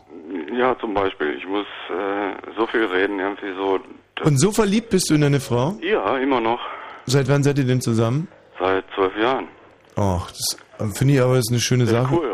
Ja, 0.53 0.77
zum 0.79 0.93
Beispiel. 0.95 1.35
Ich 1.39 1.47
muss 1.47 1.67
äh, 1.91 2.53
so 2.57 2.67
viel 2.67 2.85
reden, 2.85 3.19
irgendwie 3.19 3.55
so. 3.57 3.81
Und 4.23 4.39
so 4.39 4.53
verliebt 4.53 4.91
bist 4.91 5.09
du 5.11 5.15
in 5.15 5.23
deine 5.23 5.41
Frau? 5.41 5.79
Ja, 5.81 6.19
immer 6.19 6.41
noch. 6.41 6.61
Seit 7.07 7.29
wann 7.29 7.43
seid 7.43 7.59
ihr 7.59 7.65
denn 7.65 7.81
zusammen? 7.81 8.29
Seit 8.59 8.85
zwölf 8.95 9.17
Jahren. 9.17 9.49
Ach, 9.97 10.31
das 10.31 10.97
finde 10.97 11.15
ich 11.15 11.21
aber 11.21 11.39
ist 11.39 11.51
eine 11.51 11.61
schöne 11.61 11.87
Sache. 11.87 12.15
cool? 12.15 12.31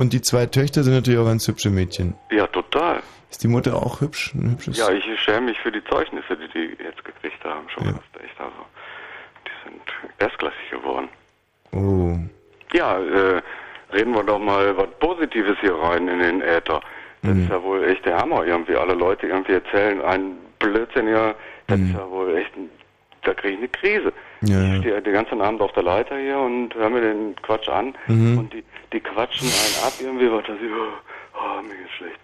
Und 0.00 0.14
die 0.14 0.22
zwei 0.22 0.46
Töchter 0.46 0.82
sind 0.82 0.94
natürlich 0.94 1.20
auch 1.20 1.26
ganz 1.26 1.46
hübsche 1.46 1.68
Mädchen. 1.68 2.14
Ja, 2.30 2.46
total. 2.46 3.00
Ist 3.30 3.42
die 3.44 3.48
Mutter 3.48 3.76
auch 3.76 4.00
hübsch? 4.00 4.32
Ein 4.34 4.52
hübsches 4.52 4.78
Ja, 4.78 4.90
ich 4.90 5.04
schäme 5.20 5.42
mich 5.42 5.58
für 5.60 5.70
die 5.70 5.84
Zeugnisse, 5.84 6.36
die 6.38 6.48
die 6.54 6.82
jetzt 6.82 7.04
gekriegt 7.04 7.44
haben. 7.44 7.68
Schon 7.68 7.84
Ja. 7.84 7.92
fast 7.92 8.24
echt, 8.24 8.40
also. 8.40 8.62
Die 9.46 9.68
sind 9.68 9.82
erstklassig 10.18 10.70
geworden. 10.70 11.08
Oh. 11.72 12.16
Ja, 12.72 12.98
äh, 12.98 13.42
reden 13.92 14.14
wir 14.14 14.22
doch 14.24 14.38
mal 14.38 14.74
was 14.74 14.88
Positives 15.00 15.58
hier 15.60 15.74
rein 15.74 16.08
in 16.08 16.18
den 16.20 16.40
Äther. 16.40 16.80
Das 17.22 17.34
Mhm. 17.34 17.42
ist 17.44 17.50
ja 17.50 17.62
wohl 17.62 17.84
echt 17.84 18.04
der 18.06 18.16
Hammer 18.16 18.46
irgendwie. 18.46 18.76
Alle 18.76 18.94
Leute 18.94 19.26
irgendwie 19.26 19.52
erzählen 19.52 20.00
einen 20.00 20.38
Blödsinn 20.58 21.08
ja. 21.08 21.34
Das 21.66 21.78
Mhm. 21.78 21.86
ist 21.90 21.92
ja 21.94 22.08
wohl 22.10 22.36
echt 22.38 22.56
ein 22.56 22.70
da 23.22 23.34
kriege 23.34 23.52
ich 23.52 23.58
eine 23.58 23.68
Krise. 23.68 24.12
Ja, 24.40 24.62
Ich 24.62 24.72
ja. 24.72 24.80
stehe 24.80 25.02
den 25.02 25.12
ganzen 25.12 25.42
Abend 25.42 25.60
auf 25.60 25.72
der 25.72 25.82
Leiter 25.82 26.16
hier 26.16 26.38
und 26.38 26.74
höre 26.74 26.88
mir 26.88 27.02
den 27.02 27.36
Quatsch 27.42 27.68
an 27.68 27.94
Mhm. 28.06 28.38
und 28.38 28.52
die, 28.54 28.64
die 28.92 29.00
quatschen 29.00 29.46
einen 29.48 29.86
ab 29.86 29.92
irgendwie, 30.00 30.30
was 30.30 30.44
da 30.46 30.52
sie, 30.54 30.68
oh, 30.70 31.38
oh, 31.38 31.62
mir 31.62 31.74
geht's 31.76 31.92
schlecht. 31.98 32.20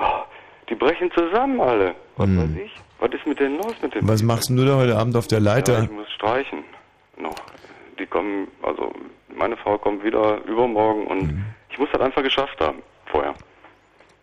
Oh, 0.00 0.22
die 0.68 0.74
brechen 0.74 1.10
zusammen 1.12 1.60
alle. 1.60 1.94
Was 2.16 2.28
weiß 2.28 2.50
ich? 2.64 2.72
Was 3.00 3.10
ist 3.12 3.26
mit 3.26 3.38
denen 3.40 3.56
los 3.58 3.74
mit 3.82 3.94
den 3.94 4.04
Mhm. 4.04 4.08
Was 4.08 4.22
machst 4.22 4.50
du 4.50 4.64
da 4.64 4.76
heute 4.76 4.96
Abend 4.96 5.16
auf 5.16 5.26
der 5.28 5.38
Ja, 5.38 5.44
Leiter? 5.44 5.82
ich 5.84 5.90
muss 5.90 6.10
streichen. 6.12 6.64
Noch. 7.16 7.34
Die 7.98 8.06
kommen, 8.06 8.48
also 8.62 8.92
meine 9.36 9.56
Frau 9.56 9.76
kommt 9.78 10.02
wieder 10.04 10.38
übermorgen 10.44 11.06
und 11.06 11.22
Mhm. 11.22 11.44
ich 11.70 11.78
muss 11.78 11.88
das 11.92 12.00
einfach 12.00 12.22
geschafft 12.22 12.60
haben 12.60 12.78
vorher. 13.06 13.34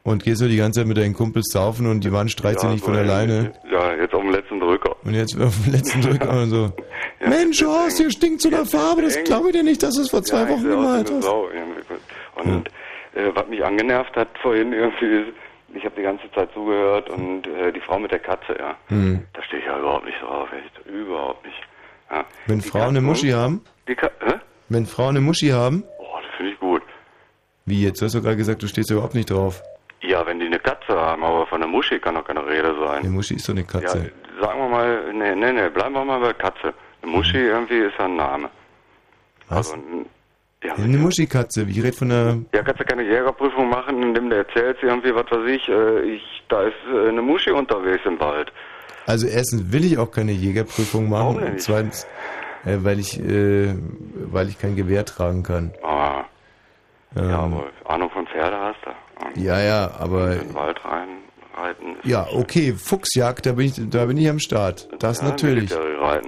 Und 0.04 0.24
gehst 0.24 0.40
du 0.42 0.48
die 0.48 0.58
ganze 0.58 0.82
Zeit 0.82 0.88
mit 0.88 0.98
deinen 0.98 1.14
Kumpels 1.16 1.48
saufen 1.52 1.88
und 1.88 2.04
die 2.04 2.12
Wand 2.12 2.30
streicht 2.32 2.60
sie 2.60 2.68
Ja, 2.68 2.74
nicht 2.74 2.86
so 2.86 2.92
von 2.92 3.00
alleine? 3.00 3.54
Ja, 3.72 3.94
jetzt 3.96 4.14
auf 4.14 4.22
dem 4.22 4.32
letzten 4.32 4.60
Drücker. 4.60 4.95
Und 5.06 5.14
jetzt 5.14 5.40
auf 5.40 5.54
den 5.64 5.74
letzten 5.74 6.02
Drücker 6.02 6.32
und 6.42 6.50
so. 6.50 6.74
Mensch, 7.20 7.64
Horst, 7.64 7.98
hier 7.98 8.12
stinkt 8.12 8.42
so 8.42 8.50
nach 8.50 8.66
Farbe, 8.66 9.04
das 9.04 9.24
glaube 9.24 9.48
ich 9.48 9.54
dir 9.54 9.64
nicht, 9.64 9.82
dass 9.84 9.96
du 9.96 10.02
es 10.02 10.10
vor 10.10 10.24
zwei 10.24 10.42
ja, 10.42 10.50
Wochen 10.50 10.64
gemalt 10.64 11.12
hast. 11.12 11.28
Und 12.36 12.68
äh, 13.14 13.32
was 13.34 13.48
mich 13.48 13.64
angenervt 13.64 14.16
hat 14.16 14.28
vorhin 14.42 14.74
irgendwie 14.74 15.30
ist, 15.30 15.34
ich 15.76 15.86
habe 15.86 15.96
die 15.96 16.04
ganze 16.04 16.32
Zeit 16.32 16.50
zugehört 16.54 17.10
und 17.10 17.46
äh, 17.48 17.72
die 17.72 17.82
Frau 17.82 18.00
mit 18.00 18.12
der 18.12 18.20
Katze, 18.20 18.58
ja. 18.58 18.76
Hm. 18.88 19.26
Da 19.34 19.44
stehe 19.44 19.62
ich 19.62 19.68
ja 19.68 19.78
überhaupt 19.78 20.06
nicht 20.06 20.22
drauf, 20.22 20.50
echt. 20.54 20.86
Überhaupt 20.88 21.46
nicht. 21.46 21.58
Ja. 22.10 22.26
Wenn 22.48 22.62
Frauen 22.62 22.90
eine 22.90 23.02
Muschi 23.02 23.30
haben? 23.30 23.62
Die 23.88 23.96
Ka 23.96 24.10
Hä? 24.22 24.36
Wenn 24.70 24.86
Frauen 24.86 25.10
eine 25.10 25.22
Muschi 25.22 25.50
haben? 25.50 25.84
Oh, 26.00 26.18
das 26.22 26.36
finde 26.38 26.54
ich 26.54 26.60
gut. 26.60 26.82
Wie 27.66 27.84
jetzt? 27.84 28.02
Du 28.02 28.06
hast 28.06 28.16
doch 28.16 28.22
gerade 28.22 28.38
gesagt, 28.38 28.64
du 28.64 28.68
stehst 28.68 28.90
überhaupt 28.90 29.16
nicht 29.16 29.30
drauf. 29.30 29.62
Ja, 30.02 30.26
wenn 30.26 30.40
die 30.40 30.46
eine 30.46 30.60
Katze 30.60 30.94
haben, 30.96 31.24
aber 31.24 31.46
von 31.48 31.60
der 31.60 31.68
Muschi 31.68 32.00
kann 32.00 32.16
doch 32.16 32.26
keine 32.26 32.46
Rede 32.46 32.76
sein. 32.80 33.00
Eine 33.00 33.10
Muschi 33.10 33.36
ist 33.36 33.48
doch 33.48 33.54
eine 33.54 33.64
Katze. 33.64 33.98
Ja, 33.98 34.25
mal, 34.76 35.14
nee, 35.14 35.36
nee, 35.36 35.52
nee, 35.52 35.70
bleiben 35.70 35.94
wir 35.96 36.06
mal 36.06 36.20
bei 36.20 36.34
Katze. 36.34 36.74
Eine 37.02 37.12
Muschi 37.12 37.38
irgendwie 37.38 37.80
ist 37.80 37.98
ja 37.98 38.06
ein 38.06 38.16
Name. 38.16 38.50
Was? 39.50 39.72
Also, 39.72 39.84
ja, 40.64 40.74
Eine 40.74 40.98
Muschikatze, 40.98 41.64
ich 41.70 41.78
rede 41.84 41.94
von 41.96 42.12
einer... 42.12 42.38
ja, 42.54 42.64
kannst 42.64 42.80
du 42.82 42.86
keine 42.86 43.04
Jägerprüfung 43.04 43.70
machen, 43.70 44.02
indem 44.02 44.30
du 44.32 44.36
erzählst 44.38 44.82
irgendwie, 44.82 45.14
was 45.14 45.30
weiß 45.30 45.48
ich, 45.48 45.68
äh, 45.70 46.00
ich, 46.16 46.24
da 46.50 46.64
ist 46.64 46.74
äh, 46.92 47.10
eine 47.10 47.22
Muschi 47.22 47.52
unterwegs 47.52 48.04
im 48.06 48.20
Wald. 48.20 48.52
Also 49.06 49.28
erstens 49.28 49.72
will 49.72 49.86
ich 49.86 50.00
auch 50.00 50.10
keine 50.10 50.32
Jägerprüfung 50.32 51.08
machen 51.10 51.38
und 51.38 51.62
zweitens, 51.62 52.08
äh, 52.66 52.78
weil 52.80 52.98
ich 53.00 53.20
äh, 53.20 53.76
weil 54.32 54.50
ich 54.50 54.58
kein 54.58 54.76
Gewehr 54.76 55.06
tragen 55.06 55.44
kann. 55.44 55.72
Ah, 55.84 56.24
Ähm, 57.16 57.30
ja, 57.30 57.38
aber 57.40 57.66
Ahnung 57.86 58.10
von 58.10 58.26
Pferde 58.26 58.58
hast 58.58 58.80
du. 58.84 58.90
Und 59.28 59.38
ja, 59.38 59.62
ja, 59.62 59.92
aber 60.00 60.34
in 60.34 60.40
den 60.48 60.56
Wald 60.56 60.84
rein, 60.84 61.10
reiten. 61.58 61.96
ist- 61.98 62.06
ja, 62.06 62.28
okay, 62.32 62.74
Fuchsjagd, 62.74 63.46
da 63.46 63.54
bin 63.54 63.66
ich 63.68 63.74
da 63.90 64.06
bin 64.06 64.18
ich 64.18 64.30
am 64.30 64.40
Start. 64.40 64.88
Das 65.00 65.20
Ja, 65.22 65.30
natürlich. 65.30 65.74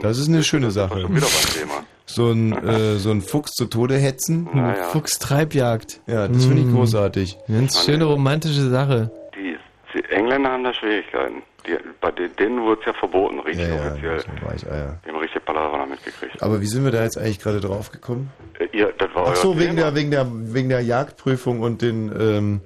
Das 0.02 0.18
ist 0.18 0.28
eine 0.30 0.44
schöne 0.44 0.72
Sache. 0.72 1.02
Schon 1.02 1.16
wieder 1.16 1.28
beim 1.28 1.54
Thema. 1.62 1.74
So 2.10 2.32
ein 2.32 2.54
äh, 2.66 2.96
so 2.96 3.12
ein 3.12 3.22
Fuchs 3.22 3.52
zu 3.52 3.66
Tode 3.66 3.96
hetzen. 3.98 4.48
Ja. 4.56 4.74
Fuchstreibjagd. 4.94 6.00
Ja, 6.08 6.30
das 6.30 6.46
finde 6.46 6.62
ich 6.62 6.68
Mm. 6.68 6.76
großartig. 6.76 7.38
Ganz 7.50 7.84
schöne 7.86 8.06
romantische 8.06 8.70
Sache. 8.70 9.12
Die, 9.36 9.58
die 9.94 10.04
Engländer 10.16 10.52
haben 10.52 10.64
da 10.64 10.74
Schwierigkeiten. 10.74 11.44
Die, 11.68 11.78
bei 12.00 12.12
den- 12.12 12.34
denen 12.38 12.62
wurde 12.64 12.80
es 12.82 12.88
ja 12.88 12.94
verboten, 12.94 13.40
richtig 13.42 13.68
Ja, 13.68 13.76
ja, 13.76 13.92
offiziell. 13.92 14.20
so 14.22 14.28
Weicheier. 14.48 15.00
Wir 15.04 15.14
haben 15.14 15.20
richtig 15.22 15.44
Palaver 15.46 15.86
mitgekriegt. 15.86 16.42
Aber 16.42 16.62
wie 16.62 16.66
sind 16.66 16.84
wir 16.86 16.92
da 16.92 17.04
jetzt 17.04 17.18
eigentlich 17.18 17.40
gerade 17.40 17.60
drauf 17.60 17.92
gekommen? 17.92 18.32
Äh, 18.60 18.68
ihr, 18.78 18.94
das 18.98 19.14
war 19.14 19.28
Ach 19.28 19.36
so, 19.36 19.50
Thema. 19.54 19.64
wegen 19.66 19.76
der, 19.76 19.96
wegen 19.96 20.12
der, 20.12 20.28
wegen 20.32 20.70
der 20.70 20.82
Jagdprüfung 20.82 21.60
und 21.62 21.82
den, 21.82 22.12
ähm, 22.20 22.62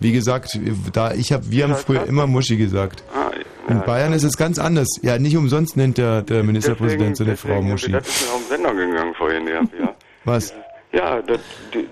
wie 0.00 0.12
gesagt, 0.12 0.58
da, 0.92 1.12
ich 1.12 1.32
habe, 1.32 1.50
wir 1.50 1.64
haben 1.64 1.74
früher 1.74 2.06
immer 2.06 2.26
Muschi 2.26 2.56
gesagt. 2.56 3.04
Ah, 3.14 3.30
In 3.68 3.82
Bayern 3.82 4.12
ist 4.12 4.22
es 4.24 4.36
ganz 4.36 4.58
anders. 4.58 4.88
Ja, 5.02 5.18
nicht 5.18 5.36
umsonst 5.36 5.76
nennt 5.76 5.98
der, 5.98 6.22
der 6.22 6.42
Ministerpräsident 6.42 7.16
seine 7.16 7.36
Frau 7.36 7.60
Muschi. 7.62 7.92
Das 7.92 8.06
ist 8.08 8.26
mir 8.28 8.34
auf 8.34 8.40
den 8.48 8.48
Sender 8.48 8.74
gegangen 8.74 9.14
vorhin, 9.14 9.46
ja. 9.46 9.60
ja. 9.80 9.94
Was? 10.24 10.54
Ja, 10.92 11.20
das, 11.20 11.40
die, 11.74 11.86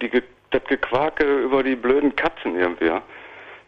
die, 0.00 0.22
das 0.50 0.62
Gequake 0.68 1.24
über 1.42 1.62
die 1.64 1.74
blöden 1.74 2.14
Katzen 2.14 2.54
irgendwie, 2.56 2.86
ja. 2.86 3.02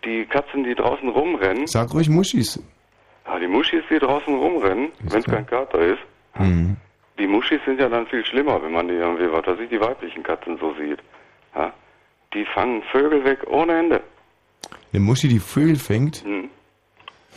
Die 0.07 0.25
Katzen, 0.25 0.65
die 0.65 0.75
draußen 0.75 1.09
rumrennen, 1.09 1.67
Sag 1.67 1.93
ruhig 1.93 2.09
Muschis. 2.09 2.59
ja, 3.27 3.39
die 3.39 3.49
Muschis, 3.49 3.83
die 3.91 3.99
draußen 3.99 4.35
rumrennen, 4.35 4.89
wenn 5.01 5.19
es 5.19 5.25
kein 5.27 5.47
Kater 5.47 5.81
ist, 5.81 5.99
Mhm. 6.39 6.77
die 7.19 7.27
Muschis 7.27 7.61
sind 7.67 7.81
ja 7.81 7.89
dann 7.89 8.07
viel 8.07 8.25
schlimmer, 8.25 8.63
wenn 8.63 8.73
man 8.73 8.89
die 8.89 8.95
irgendwie, 8.95 9.31
was 9.33 9.47
weiß 9.47 9.59
ich, 9.61 9.69
die 9.69 9.81
weiblichen 9.81 10.23
Katzen 10.23 10.57
so 10.59 10.73
sieht. 10.75 11.01
Ja. 11.55 11.73
Die 12.35 12.45
fangen 12.55 12.83
Vögel 12.93 13.25
weg 13.25 13.41
ohne 13.51 13.79
Ende. 13.79 14.01
Eine 14.93 15.01
Muschi, 15.01 15.29
die 15.29 15.39
Vögel 15.41 15.77
fängt? 15.77 16.25
Hm. 16.25 16.49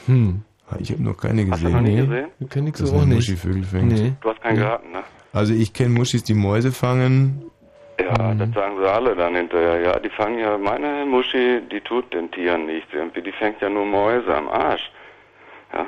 Hm. 0.06 0.42
Ah, 0.70 0.76
Ich 0.80 0.92
habe 0.92 1.02
noch 1.02 1.18
keine 1.18 1.42
Hast 1.50 1.64
du 1.64 1.66
gesehen. 1.68 1.72
noch 1.72 1.82
nie 1.82 1.96
gesehen? 1.96 2.28
Wir 2.38 2.48
können 2.48 2.66
nichts 2.66 2.80
Dass 2.82 2.92
nicht. 2.92 3.08
Muschi 3.08 3.36
Vögel 3.36 3.64
fängt. 3.64 3.92
Nee. 3.94 4.14
Du 4.22 4.30
hast 4.30 4.42
keinen 4.42 4.60
Garten, 4.60 4.92
ne? 4.92 5.04
Also 5.34 5.54
ich 5.54 5.74
kenne 5.74 5.90
Muschis, 5.90 6.24
die 6.24 6.34
Mäuse 6.36 6.72
fangen. 6.72 7.50
Ja, 8.00 8.34
Mhm. 8.34 8.40
das 8.40 8.52
sagen 8.54 8.76
sie 8.80 8.90
alle 8.90 9.16
dann 9.16 9.36
hinterher. 9.36 9.80
Ja, 9.82 10.00
die 10.00 10.10
fangen 10.10 10.40
ja, 10.40 10.58
meine 10.58 11.06
Muschi, 11.06 11.62
die 11.72 11.82
tut 11.82 12.14
den 12.14 12.32
Tieren 12.32 12.66
nichts 12.66 12.90
irgendwie. 12.94 13.22
Die 13.22 13.32
fängt 13.34 13.62
ja 13.62 13.70
nur 13.70 13.86
Mäuse 13.86 14.34
am 14.36 14.48
Arsch. 14.48 14.90
Ja. 15.74 15.86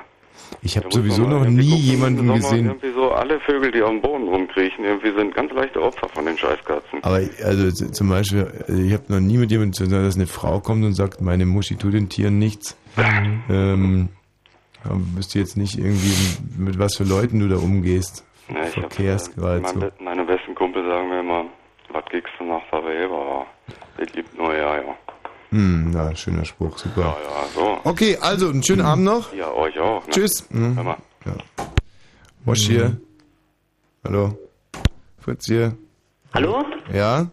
Ich 0.62 0.78
habe 0.78 0.88
sowieso 0.90 1.24
noch 1.24 1.46
nie 1.46 1.62
jemanden 1.76 2.20
Sommer 2.20 2.36
gesehen. 2.36 2.66
Irgendwie 2.68 2.92
so, 2.94 3.12
alle 3.12 3.40
Vögel, 3.42 3.72
die 3.72 3.82
auf 3.82 3.90
dem 3.90 4.02
Boden 4.02 4.28
rumkriechen, 4.28 4.84
irgendwie 4.86 5.12
sind 5.14 5.36
ganz 5.36 5.52
leichte 5.54 5.82
Opfer 5.82 6.08
von 6.10 6.26
den 6.26 6.38
Scheißkatzen. 6.38 7.04
Aber 7.04 7.20
also 7.44 7.70
zum 7.92 8.10
Beispiel, 8.10 8.48
also 8.68 8.82
ich 8.82 8.94
habe 8.94 9.04
noch 9.10 9.20
nie 9.20 9.38
mit 9.38 9.52
jemandem 9.52 9.74
zu 9.74 9.84
tun, 9.84 9.92
dass 10.04 10.16
eine 10.16 10.28
Frau 10.28 10.60
kommt 10.60 10.84
und 10.86 10.94
sagt, 10.94 11.22
meine 11.22 11.46
Muschi 11.46 11.76
tut 11.76 11.94
den 11.94 12.10
Tieren 12.10 12.40
nichts. 12.40 12.78
Ähm, 13.50 14.10
aber 14.84 14.96
wüsste 15.16 15.40
jetzt 15.40 15.58
nicht 15.58 15.78
irgendwie, 15.78 16.14
mit 16.58 16.80
was 16.80 16.96
für 16.98 17.04
Leuten 17.04 17.40
du 17.40 17.48
da 17.48 17.58
umgehst. 17.58 18.26
Ja, 18.50 18.56
ich 18.68 18.76
hab, 18.78 18.92
Verkehrst 18.94 19.36
gerade 19.36 19.64
so. 19.66 19.80
meine, 19.80 19.92
meine 20.02 20.24
besten 20.26 20.56
Kumpel 20.56 20.84
sagen 20.86 21.08
mir 21.10 21.20
kriegst 22.12 22.34
du 22.38 22.44
nach 22.44 22.64
Verweber? 22.70 23.46
Ich 23.98 24.14
lieb 24.14 24.26
nur 24.38 24.54
ja, 24.54 24.76
ja. 24.76 24.96
Hm, 25.50 25.92
na, 25.92 26.14
schöner 26.16 26.46
Spruch, 26.46 26.78
super. 26.78 27.18
Ja, 27.24 27.46
so. 27.56 27.80
Okay, 27.86 28.18
also 28.22 28.50
einen 28.50 28.64
schönen 28.64 28.82
Abend 28.82 29.06
noch. 29.06 29.34
Ja, 29.34 29.52
euch 29.52 29.80
auch. 29.80 30.06
Ne? 30.06 30.12
Tschüss. 30.14 30.46
Hm. 30.52 30.76
Hör 30.76 30.84
mal. 30.84 30.98
Ja. 31.26 31.34
Mosch 32.46 32.68
hier. 32.68 32.98
Hallo. 34.04 34.38
Fritz 35.20 35.46
hier. 35.46 35.76
Hallo? 36.34 36.66
Ja? 36.92 37.28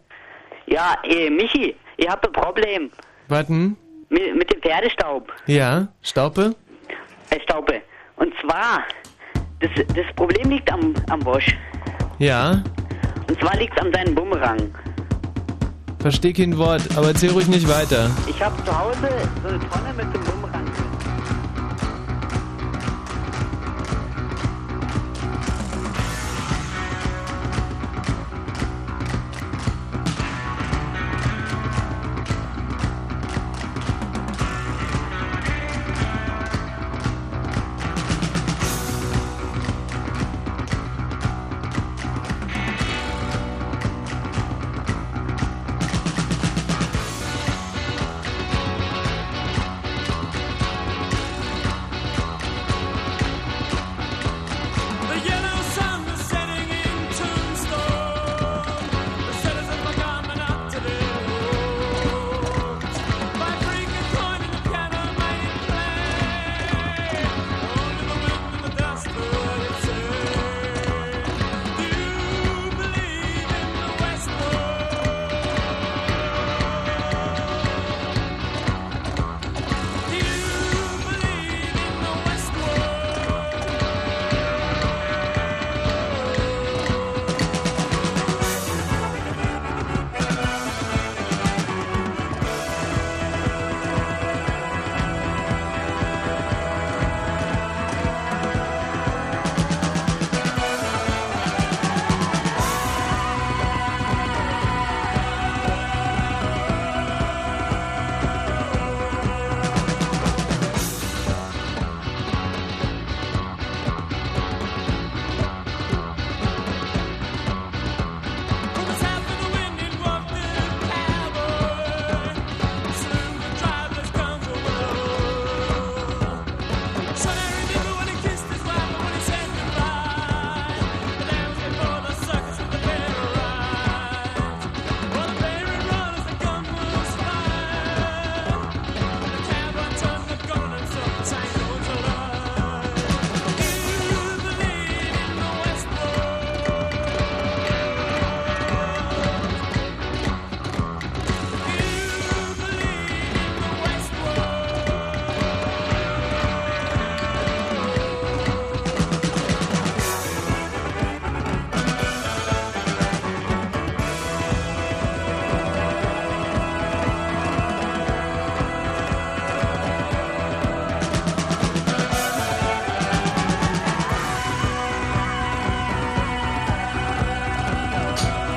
Ja, 0.67 0.97
äh, 1.05 1.31
Michi, 1.31 1.75
ich 1.97 2.09
habe 2.09 2.29
ein 2.29 2.33
Problem 2.33 2.91
Warten. 3.29 3.77
mit, 4.11 4.37
mit 4.37 4.53
dem 4.53 4.61
Pferdestaub. 4.61 5.33
Ja, 5.47 5.89
Staupe? 6.03 6.55
Äh, 7.31 7.41
Staube. 7.41 7.83
Und 8.17 8.33
zwar, 8.41 8.85
das, 9.61 9.71
das 9.89 10.15
Problem 10.15 10.51
liegt 10.51 10.71
am, 10.73 10.95
am 11.09 11.21
Bosch. 11.21 11.57
Ja. 12.19 12.63
Und 13.29 13.39
zwar 13.41 13.57
liegt 13.57 13.79
es 13.79 13.85
an 13.85 13.93
seinem 13.93 14.15
Bumerang. 14.15 14.59
Versteh 16.01 16.33
kein 16.33 16.57
Wort, 16.57 16.83
aber 16.97 17.09
erzähl 17.09 17.31
ruhig 17.31 17.49
nicht 17.49 17.69
weiter. 17.69 18.11
Ich 18.27 18.43
habe 18.43 18.55
zu 18.65 18.79
Hause 18.79 18.97
so 19.43 19.49
eine 19.49 19.59
Tonne 19.59 19.93
mit 19.97 20.15
dem 20.15 20.23
Bumerang. 20.23 20.48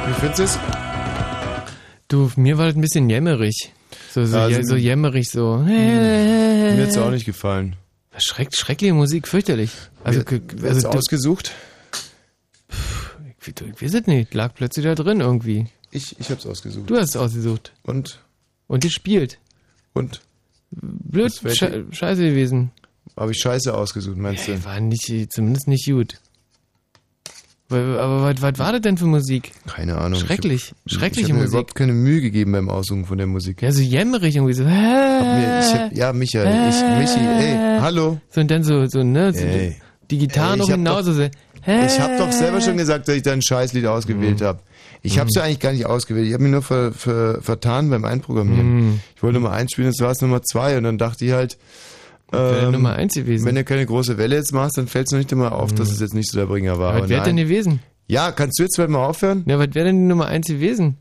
Wie 0.07 0.13
findest 0.19 0.39
du 0.39 0.43
es? 0.43 0.59
Du, 2.07 2.31
mir 2.35 2.57
war 2.57 2.65
das 2.67 2.75
ein 2.75 2.81
bisschen 2.81 3.09
jämmerig. 3.09 3.71
So, 4.13 4.25
so, 4.25 4.37
Also- 4.37 4.61
so 4.63 4.75
jämmerig, 4.75 5.29
so. 5.29 5.57
Mir 5.57 6.83
hat's 6.83 6.97
auch 6.97 7.11
nicht 7.11 7.25
gefallen. 7.25 7.75
Schreck, 8.17 8.49
schreckliche 8.53 8.93
Musik, 8.93 9.27
fürchterlich. 9.27 9.71
Also, 10.03 10.21
Wer- 10.27 10.69
also 10.71 10.89
ausgesucht? 10.89 11.53
Ich, 13.39 13.47
ich 13.47 13.81
weiß 13.81 13.93
es 13.95 14.07
nicht, 14.07 14.33
lag 14.33 14.53
plötzlich 14.53 14.85
da 14.85 14.95
drin 14.95 15.21
irgendwie. 15.21 15.67
Ich, 15.91 16.19
ich 16.19 16.29
hab's 16.29 16.45
ausgesucht. 16.45 16.89
Du 16.89 16.95
hast 16.97 17.09
es 17.09 17.15
ausgesucht. 17.15 17.71
Und? 17.83 18.19
Und 18.67 18.83
gespielt. 18.83 19.39
Und? 19.93 20.21
Blöd, 20.71 21.33
sche 21.33 21.85
scheiße 21.91 22.21
gewesen. 22.21 22.71
Habe 23.17 23.31
ich 23.31 23.39
scheiße 23.39 23.73
ausgesucht, 23.73 24.17
meinst 24.17 24.47
du? 24.47 24.63
War 24.63 24.79
nicht, 24.79 25.11
zumindest 25.33 25.67
nicht 25.67 25.85
gut. 25.85 26.19
Aber, 27.77 28.21
was, 28.23 28.41
was 28.41 28.59
war 28.59 28.71
das 28.73 28.81
denn 28.81 28.97
für 28.97 29.05
Musik? 29.05 29.51
Keine 29.67 29.97
Ahnung. 29.97 30.19
Schrecklich. 30.19 30.73
Ich 30.85 30.93
hab, 30.95 30.99
Schreckliche 30.99 31.27
ich 31.27 31.31
hab 31.31 31.35
mir 31.37 31.41
Musik. 31.43 31.53
überhaupt 31.53 31.75
keine 31.75 31.93
Mühe 31.93 32.21
gegeben 32.21 32.51
beim 32.51 32.69
Aussuchen 32.69 33.05
von 33.05 33.17
der 33.17 33.27
Musik. 33.27 33.61
Ja, 33.61 33.71
so 33.71 33.81
jämmerig 33.81 34.35
irgendwie 34.35 34.53
so. 34.53 34.63
Hab 34.65 34.69
mir, 34.71 35.59
ich 35.65 35.73
hab, 35.73 35.93
ja, 35.95 36.13
Michael, 36.13 36.69
ich, 36.69 36.75
Michi, 36.99 37.19
ey, 37.25 37.79
hallo. 37.79 38.19
So 38.29 38.41
und 38.41 38.51
dann 38.51 38.63
so, 38.63 38.85
so 38.87 39.03
ne? 39.03 39.33
So 39.33 39.39
Ey. 39.45 39.75
Die 40.09 40.17
Gitarren 40.17 40.53
Ey, 40.53 40.59
noch 40.59 40.67
genauso. 40.67 41.13
so, 41.13 41.21
Ich 41.23 41.99
habe 41.99 42.17
doch 42.17 42.31
selber 42.31 42.59
schon 42.61 42.75
gesagt, 42.77 43.07
dass 43.07 43.15
ich 43.15 43.21
da 43.23 43.31
ein 43.33 43.41
Scheißlied 43.41 43.85
ausgewählt 43.85 44.41
Mhm. 44.41 44.45
habe. 44.45 44.59
Ich 45.03 45.17
habe 45.17 45.29
es 45.29 45.35
ja 45.35 45.43
eigentlich 45.43 45.59
gar 45.59 45.71
nicht 45.71 45.85
ausgewählt. 45.85 46.27
Ich 46.27 46.33
habe 46.33 46.43
mich 46.43 46.51
nur 46.51 46.61
ver, 46.61 46.91
ver, 46.91 47.41
vertan 47.41 47.89
beim 47.89 48.05
Einprogrammieren. 48.05 48.75
Mhm. 48.75 48.99
Ich 49.15 49.23
wollte 49.23 49.39
Nummer 49.39 49.51
eins 49.51 49.71
spielen, 49.71 49.87
jetzt 49.87 50.01
war 50.01 50.11
es 50.11 50.21
Nummer 50.21 50.41
zwei 50.43 50.77
und 50.77 50.83
dann 50.83 50.97
dachte 50.97 51.25
ich 51.25 51.31
halt, 51.31 51.57
wäre 52.31 52.65
ähm, 52.65 52.71
Nummer 52.71 52.93
eins 52.93 53.13
gewesen. 53.13 53.45
wenn 53.45 53.55
du 53.55 53.63
keine 53.63 53.85
große 53.85 54.17
Welle 54.17 54.35
jetzt 54.35 54.53
machst, 54.53 54.77
dann 54.77 54.87
fällt 54.87 55.07
es 55.07 55.11
noch 55.11 55.19
nicht 55.19 55.31
immer 55.31 55.51
auf, 55.53 55.73
dass 55.73 55.91
es 55.91 55.99
jetzt 55.99 56.13
nicht 56.13 56.31
so 56.31 56.37
der 56.39 56.45
Bringer 56.45 56.79
war. 56.79 56.93
Mhm. 56.93 57.01
Was 57.01 57.09
wäre 57.09 57.23
denn 57.23 57.37
gewesen? 57.37 57.79
Ja, 58.07 58.31
kannst 58.31 58.59
du 58.59 58.63
jetzt 58.63 58.75
vielleicht 58.75 58.91
mal 58.91 59.05
aufhören? 59.05 59.43
Ja, 59.47 59.57
was 59.59 59.73
wäre 59.73 59.85
denn 59.85 60.01
die 60.01 60.07
Nummer 60.07 60.27
eins 60.27 60.47
gewesen? 60.47 60.97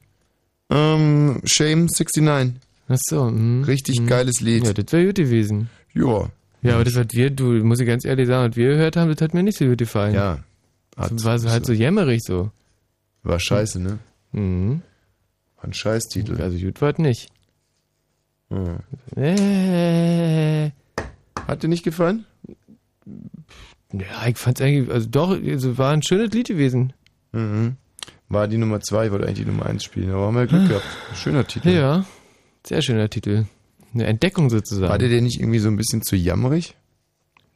Ähm, 0.71 1.41
Shame 1.45 1.87
69. 1.87 2.55
Ach 2.89 2.99
so. 3.01 3.25
mhm. 3.25 3.65
Richtig 3.65 4.07
geiles 4.07 4.41
Lied. 4.41 4.67
Ja, 4.67 4.73
das 4.73 4.93
wäre 4.93 5.07
gut 5.07 5.17
gewesen. 5.17 5.71
Ja. 5.95 6.29
Ja, 6.63 6.75
aber 6.75 6.85
das 6.85 6.97
hat 6.97 7.15
wir, 7.15 7.31
du, 7.31 7.45
muss 7.65 7.81
ich 7.81 7.87
ganz 7.87 8.05
ehrlich 8.05 8.27
sagen, 8.27 8.51
was 8.51 8.57
wir 8.57 8.71
gehört 8.71 8.97
haben, 8.97 9.11
das 9.11 9.21
hat 9.23 9.33
mir 9.33 9.43
nicht 9.43 9.59
so 9.59 9.65
gut 9.67 9.79
gefallen. 9.79 10.15
Ja. 10.15 10.39
Das 10.97 11.25
war 11.25 11.39
so, 11.39 11.49
halt 11.49 11.65
so 11.65 11.73
jämmerig 11.73 12.21
so. 12.23 12.51
War 13.23 13.41
scheiße, 13.41 13.81
ne? 13.81 13.99
Mhm. 14.33 14.83
War 15.57 15.65
ein 15.65 15.73
Scheißtitel. 15.73 16.41
Also 16.41 16.59
gut 16.59 16.81
war 16.83 16.93
das 16.93 16.99
nicht. 16.99 17.31
Ja. 18.51 18.79
Äh. 19.17 20.71
Hat 21.51 21.65
dir 21.65 21.69
nicht 21.69 21.83
gefallen? 21.83 22.27
Ja, 23.93 24.29
ich 24.29 24.39
fand's 24.39 24.61
eigentlich, 24.61 24.89
also 24.89 25.09
doch, 25.11 25.31
also 25.31 25.79
war 25.79 25.93
ein 25.93 26.03
schönes 26.03 26.33
Lied 26.33 26.47
gewesen. 26.47 26.93
Mhm. 27.33 27.77
War 28.29 28.47
die 28.47 28.57
Nummer 28.57 28.81
zwei, 28.81 29.07
ich 29.07 29.13
wollte 29.13 29.27
eigentlich 29.27 29.41
die 29.41 29.51
Nummer 29.51 29.67
eins 29.67 29.83
spielen, 29.83 30.13
aber 30.13 30.27
haben 30.27 30.37
wir 30.37 30.47
Glück 30.47 30.69
gehabt. 30.69 30.87
Schöner 31.17 31.45
Titel. 31.45 31.71
Ja, 31.71 32.05
sehr 32.65 32.83
schöner 32.83 33.11
Titel. 33.11 33.47
Eine 33.93 34.07
Entdeckung 34.07 34.49
sozusagen. 34.49 34.91
War 34.91 34.99
der 34.99 35.09
denn 35.09 35.25
nicht 35.25 35.41
irgendwie 35.41 35.59
so 35.59 35.69
ein 35.69 35.77
bisschen 35.77 36.03
zu 36.03 36.15
jammerig? 36.15 36.77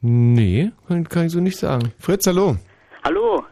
Nee, 0.01 0.71
kann, 0.89 1.07
kann 1.07 1.27
ich 1.27 1.31
so 1.31 1.39
nicht 1.39 1.57
sagen. 1.57 1.93
Fritz, 1.97 2.27
hallo. 2.27 2.57
Hallo, 3.01 3.45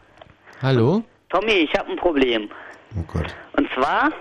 Hallo? 0.60 1.02
Tommy, 1.30 1.52
ich 1.52 1.72
habe 1.78 1.90
ein 1.90 1.96
Problem. 1.96 2.50
Oh 2.98 3.04
Gott. 3.10 3.34
Und 3.56 3.66
zwar 3.74 4.12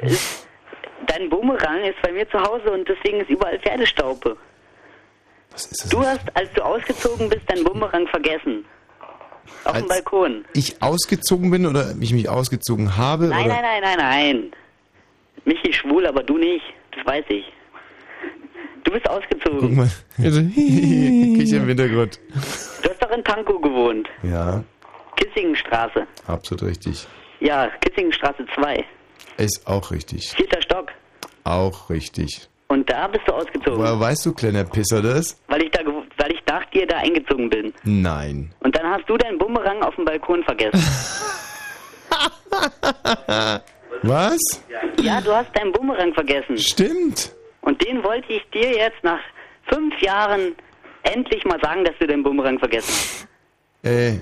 ist 0.00 0.48
dein 1.06 1.28
Bumerang 1.28 1.84
ist 1.84 2.00
bei 2.02 2.12
mir 2.12 2.28
zu 2.30 2.38
Hause 2.40 2.72
und 2.72 2.88
deswegen 2.88 3.20
ist 3.20 3.28
überall 3.28 3.58
Pferdestaupe. 3.58 4.36
Was 5.56 5.66
ist 5.66 5.84
das? 5.84 5.90
Du 5.90 6.00
hast, 6.00 6.20
als 6.34 6.52
du 6.54 6.62
ausgezogen 6.62 7.30
bist, 7.30 7.50
deinen 7.50 7.64
Bumerang 7.64 8.06
vergessen. 8.08 8.66
Auf 9.64 9.72
dem 9.72 9.76
Als- 9.84 9.88
Balkon. 9.88 10.44
Ich 10.52 10.82
ausgezogen 10.82 11.50
bin 11.50 11.64
oder 11.66 11.94
ich 11.98 12.12
mich 12.12 12.28
ausgezogen 12.28 12.96
habe? 12.98 13.28
Nein, 13.28 13.46
oder? 13.46 13.54
nein, 13.62 13.62
nein, 13.62 13.82
nein, 13.82 13.98
nein. 13.98 14.50
Michi 15.46 15.70
ist 15.70 15.76
schwul, 15.76 16.06
aber 16.06 16.22
du 16.22 16.36
nicht. 16.36 16.64
Das 16.94 17.06
weiß 17.06 17.24
ich. 17.30 17.44
Du 18.84 18.92
bist 18.92 19.08
ausgezogen. 19.08 19.60
Guck 19.60 19.72
mal. 19.72 19.90
Also, 20.18 20.40
Kicher 20.54 21.56
im 21.56 21.68
Hintergrund. 21.68 22.20
Du 22.82 22.90
hast 22.90 23.02
doch 23.02 23.10
in 23.10 23.24
Pankow 23.24 23.60
gewohnt. 23.62 24.08
Ja, 24.22 24.62
Kissingenstraße. 25.16 26.06
absolut 26.26 26.62
richtig. 26.64 27.06
Ja, 27.40 27.68
Kissingenstraße 27.80 28.44
2. 28.54 28.84
Ist 29.38 29.66
auch 29.66 29.90
richtig. 29.90 30.30
Vierter 30.32 30.60
Stock. 30.62 30.92
Auch 31.44 31.88
richtig. 31.90 32.48
Und 32.68 32.90
da 32.90 33.06
bist 33.06 33.22
du 33.26 33.32
ausgezogen. 33.32 33.78
Woher 33.78 33.98
weißt 34.00 34.26
du, 34.26 34.32
kleiner 34.34 34.64
Pisser, 34.64 35.00
das? 35.00 35.38
Weil 35.48 35.62
ich 35.62 35.70
da 35.70 35.82
gew- 35.82 36.02
weil 36.18 36.32
ich 36.32 36.40
nach 36.48 36.64
dir 36.70 36.86
da 36.86 36.96
eingezogen 36.98 37.48
bin. 37.48 37.72
Nein. 37.84 38.52
Und 38.60 38.76
dann 38.76 38.86
hast 38.90 39.08
du 39.08 39.16
deinen 39.16 39.38
Bumerang 39.38 39.82
auf 39.82 39.94
dem 39.94 40.04
Balkon 40.04 40.42
vergessen. 40.44 40.80
Was? 44.02 44.38
ja, 45.02 45.20
du 45.20 45.32
hast 45.34 45.50
deinen 45.56 45.72
Bumerang 45.72 46.12
vergessen. 46.14 46.58
Stimmt. 46.58 47.32
Und 47.62 47.84
den 47.86 48.02
wollte 48.04 48.32
ich 48.32 48.42
dir 48.52 48.70
jetzt 48.76 49.02
nach 49.02 49.18
fünf 49.72 50.00
Jahren 50.00 50.54
endlich 51.02 51.44
mal 51.44 51.58
sagen, 51.60 51.84
dass 51.84 51.94
du 51.98 52.06
den 52.06 52.22
Bumerang 52.22 52.58
vergessen 52.58 52.90
hast. 52.92 53.28
Ey. 53.82 54.20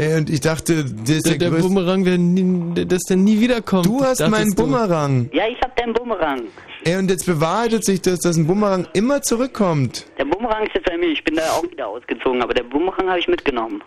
Ey, 0.00 0.16
und 0.16 0.30
ich 0.30 0.40
dachte, 0.40 0.84
Der, 0.84 1.18
der, 1.20 1.38
der. 1.38 1.50
Bumerang, 1.50 2.04
der 2.04 2.18
nie, 2.18 2.84
dass 2.86 3.02
der 3.02 3.16
nie 3.16 3.40
wiederkommt. 3.40 3.86
Du 3.86 4.00
hast 4.02 4.20
meinen 4.28 4.50
du. 4.50 4.62
Bumerang. 4.62 5.28
Ja, 5.32 5.48
ich 5.48 5.60
hab 5.60 5.74
deinen 5.76 5.92
Bumerang. 5.92 6.42
Ey, 6.88 6.96
und 6.96 7.10
jetzt 7.10 7.26
bewahrheitet 7.26 7.84
sich 7.84 8.00
das, 8.00 8.20
dass 8.20 8.38
ein 8.38 8.46
Bumerang 8.46 8.88
immer 8.94 9.20
zurückkommt. 9.20 10.06
Der 10.16 10.24
Bumerang 10.24 10.66
ist 10.66 10.74
jetzt 10.74 10.86
bei 10.86 10.96
mir. 10.96 11.08
Ich 11.08 11.22
bin 11.22 11.34
da 11.34 11.42
auch 11.50 11.70
wieder 11.70 11.86
ausgezogen, 11.86 12.40
aber 12.40 12.54
der 12.54 12.62
Bumerang 12.62 13.10
habe 13.10 13.18
ich 13.18 13.28
mitgenommen. 13.28 13.82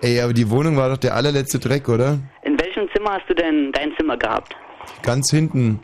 Ey, 0.00 0.20
aber 0.20 0.32
die 0.32 0.48
Wohnung 0.48 0.76
war 0.76 0.88
doch 0.90 0.96
der 0.96 1.16
allerletzte 1.16 1.58
Dreck, 1.58 1.88
oder? 1.88 2.20
In 2.44 2.56
welchem 2.60 2.88
Zimmer 2.94 3.14
hast 3.14 3.28
du 3.28 3.34
denn 3.34 3.72
dein 3.72 3.90
Zimmer 3.96 4.16
gehabt? 4.16 4.54
Ganz 5.02 5.28
hinten. 5.28 5.80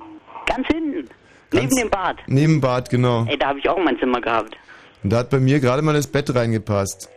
Ganz 0.46 0.68
hinten. 0.68 1.08
Neben 1.52 1.74
dem 1.74 1.90
Bad. 1.90 2.18
Neben 2.28 2.60
Bad, 2.60 2.90
genau. 2.90 3.26
Ey, 3.28 3.36
da 3.36 3.48
habe 3.48 3.58
ich 3.58 3.68
auch 3.68 3.82
mein 3.82 3.98
Zimmer 3.98 4.20
gehabt. 4.20 4.56
Und 5.02 5.12
da 5.12 5.18
hat 5.18 5.30
bei 5.30 5.40
mir 5.40 5.58
gerade 5.58 5.82
mal 5.82 5.94
das 5.94 6.06
Bett 6.06 6.32
reingepasst. 6.32 7.10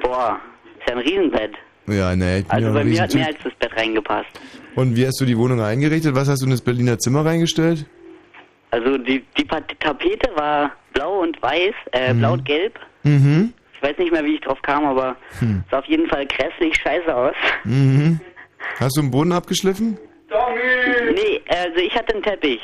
Boah, 0.00 0.38
ist 0.78 0.88
ja 0.88 0.94
ein 0.94 1.00
Riesenbett. 1.00 1.56
Ja, 1.88 2.10
bin 2.10 2.44
Also 2.46 2.72
bei 2.72 2.84
mir 2.84 3.02
hat 3.02 3.14
mehr 3.14 3.26
als 3.26 3.38
das 3.42 3.54
Bett 3.54 3.76
reingepasst. 3.76 4.30
Und 4.76 4.94
wie 4.94 5.04
hast 5.04 5.20
du 5.20 5.24
die 5.24 5.36
Wohnung 5.36 5.60
eingerichtet? 5.60 6.14
Was 6.14 6.28
hast 6.28 6.42
du 6.42 6.44
in 6.44 6.52
das 6.52 6.60
Berliner 6.60 7.00
Zimmer 7.00 7.24
reingestellt? 7.24 7.84
Also 8.70 8.98
die, 8.98 9.24
die 9.36 9.46
Tapete 9.46 10.30
war 10.36 10.72
blau 10.92 11.20
und 11.20 11.40
weiß, 11.40 11.74
äh, 11.92 12.14
blau 12.14 12.34
und 12.34 12.44
gelb. 12.44 12.78
Mhm. 13.02 13.52
Ich 13.74 13.82
weiß 13.82 13.96
nicht 13.98 14.12
mehr, 14.12 14.24
wie 14.24 14.34
ich 14.34 14.40
drauf 14.40 14.60
kam, 14.62 14.84
aber 14.84 15.14
Hm. 15.38 15.62
sah 15.70 15.78
auf 15.78 15.84
jeden 15.84 16.08
Fall 16.08 16.26
grässlich 16.26 16.74
scheiße 16.82 17.14
aus. 17.14 17.34
Mhm. 17.64 18.20
Hast 18.80 18.96
du 18.96 19.02
den 19.02 19.10
Boden 19.10 19.32
abgeschliffen? 19.32 19.96
Nee, 21.14 21.40
also 21.48 21.76
ich 21.78 21.94
hatte 21.94 22.14
einen 22.14 22.22
Teppich. 22.22 22.60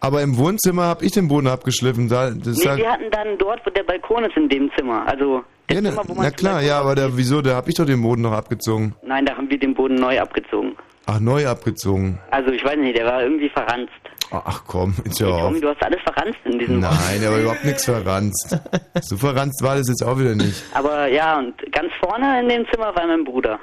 Aber 0.00 0.22
im 0.22 0.36
Wohnzimmer 0.38 0.84
habe 0.84 1.04
ich 1.04 1.12
den 1.12 1.28
Boden 1.28 1.46
abgeschliffen. 1.46 2.08
Da, 2.08 2.30
das 2.30 2.56
Nee, 2.56 2.76
wir 2.78 2.90
hatten 2.90 3.10
dann 3.10 3.36
dort, 3.38 3.64
wo 3.66 3.70
der 3.70 3.82
Balkon 3.82 4.24
ist, 4.24 4.36
in 4.36 4.48
dem 4.48 4.70
Zimmer. 4.76 5.06
Also, 5.06 5.44
ja, 5.70 5.80
na, 5.80 5.90
Zimmer, 5.90 6.02
wo 6.08 6.14
man 6.14 6.24
na 6.24 6.30
klar, 6.30 6.62
ja, 6.62 6.80
aber 6.80 6.94
da, 6.94 7.08
wieso? 7.16 7.42
Da 7.42 7.54
habe 7.56 7.68
ich 7.68 7.76
doch 7.76 7.84
den 7.84 8.00
Boden 8.02 8.22
noch 8.22 8.32
abgezogen. 8.32 8.94
Nein, 9.02 9.26
da 9.26 9.36
haben 9.36 9.50
wir 9.50 9.58
den 9.58 9.74
Boden 9.74 9.96
neu 9.96 10.18
abgezogen. 10.18 10.74
Ach, 11.06 11.20
neu 11.20 11.46
abgezogen. 11.46 12.18
Also 12.30 12.50
ich 12.50 12.64
weiß 12.64 12.76
nicht, 12.78 12.96
der 12.96 13.04
war 13.06 13.22
irgendwie 13.22 13.50
verranzt. 13.50 13.92
Ach 14.30 14.62
komm, 14.66 14.94
jetzt 15.04 15.20
hör 15.20 15.34
auf. 15.34 15.40
Tommy, 15.42 15.60
du 15.60 15.68
hast 15.68 15.82
alles 15.82 16.00
verranzt 16.02 16.38
in 16.44 16.58
diesem 16.58 16.80
Nein, 16.80 17.24
aber 17.26 17.38
überhaupt 17.38 17.64
nichts 17.64 17.84
verranzt. 17.84 18.58
So 19.02 19.16
verranzt 19.16 19.62
war 19.62 19.76
das 19.76 19.88
jetzt 19.88 20.04
auch 20.04 20.18
wieder 20.18 20.34
nicht. 20.34 20.62
Aber 20.74 21.06
ja, 21.06 21.38
und 21.38 21.54
ganz 21.72 21.90
vorne 22.04 22.40
in 22.40 22.48
dem 22.48 22.66
Zimmer 22.70 22.94
war 22.94 23.06
mein 23.06 23.24
Bruder. 23.24 23.58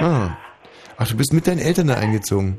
Ah. 0.00 0.36
Ach, 0.96 1.06
du 1.06 1.16
bist 1.16 1.32
mit 1.32 1.46
deinen 1.46 1.58
Eltern 1.58 1.88
da 1.88 1.94
eingezogen. 1.94 2.58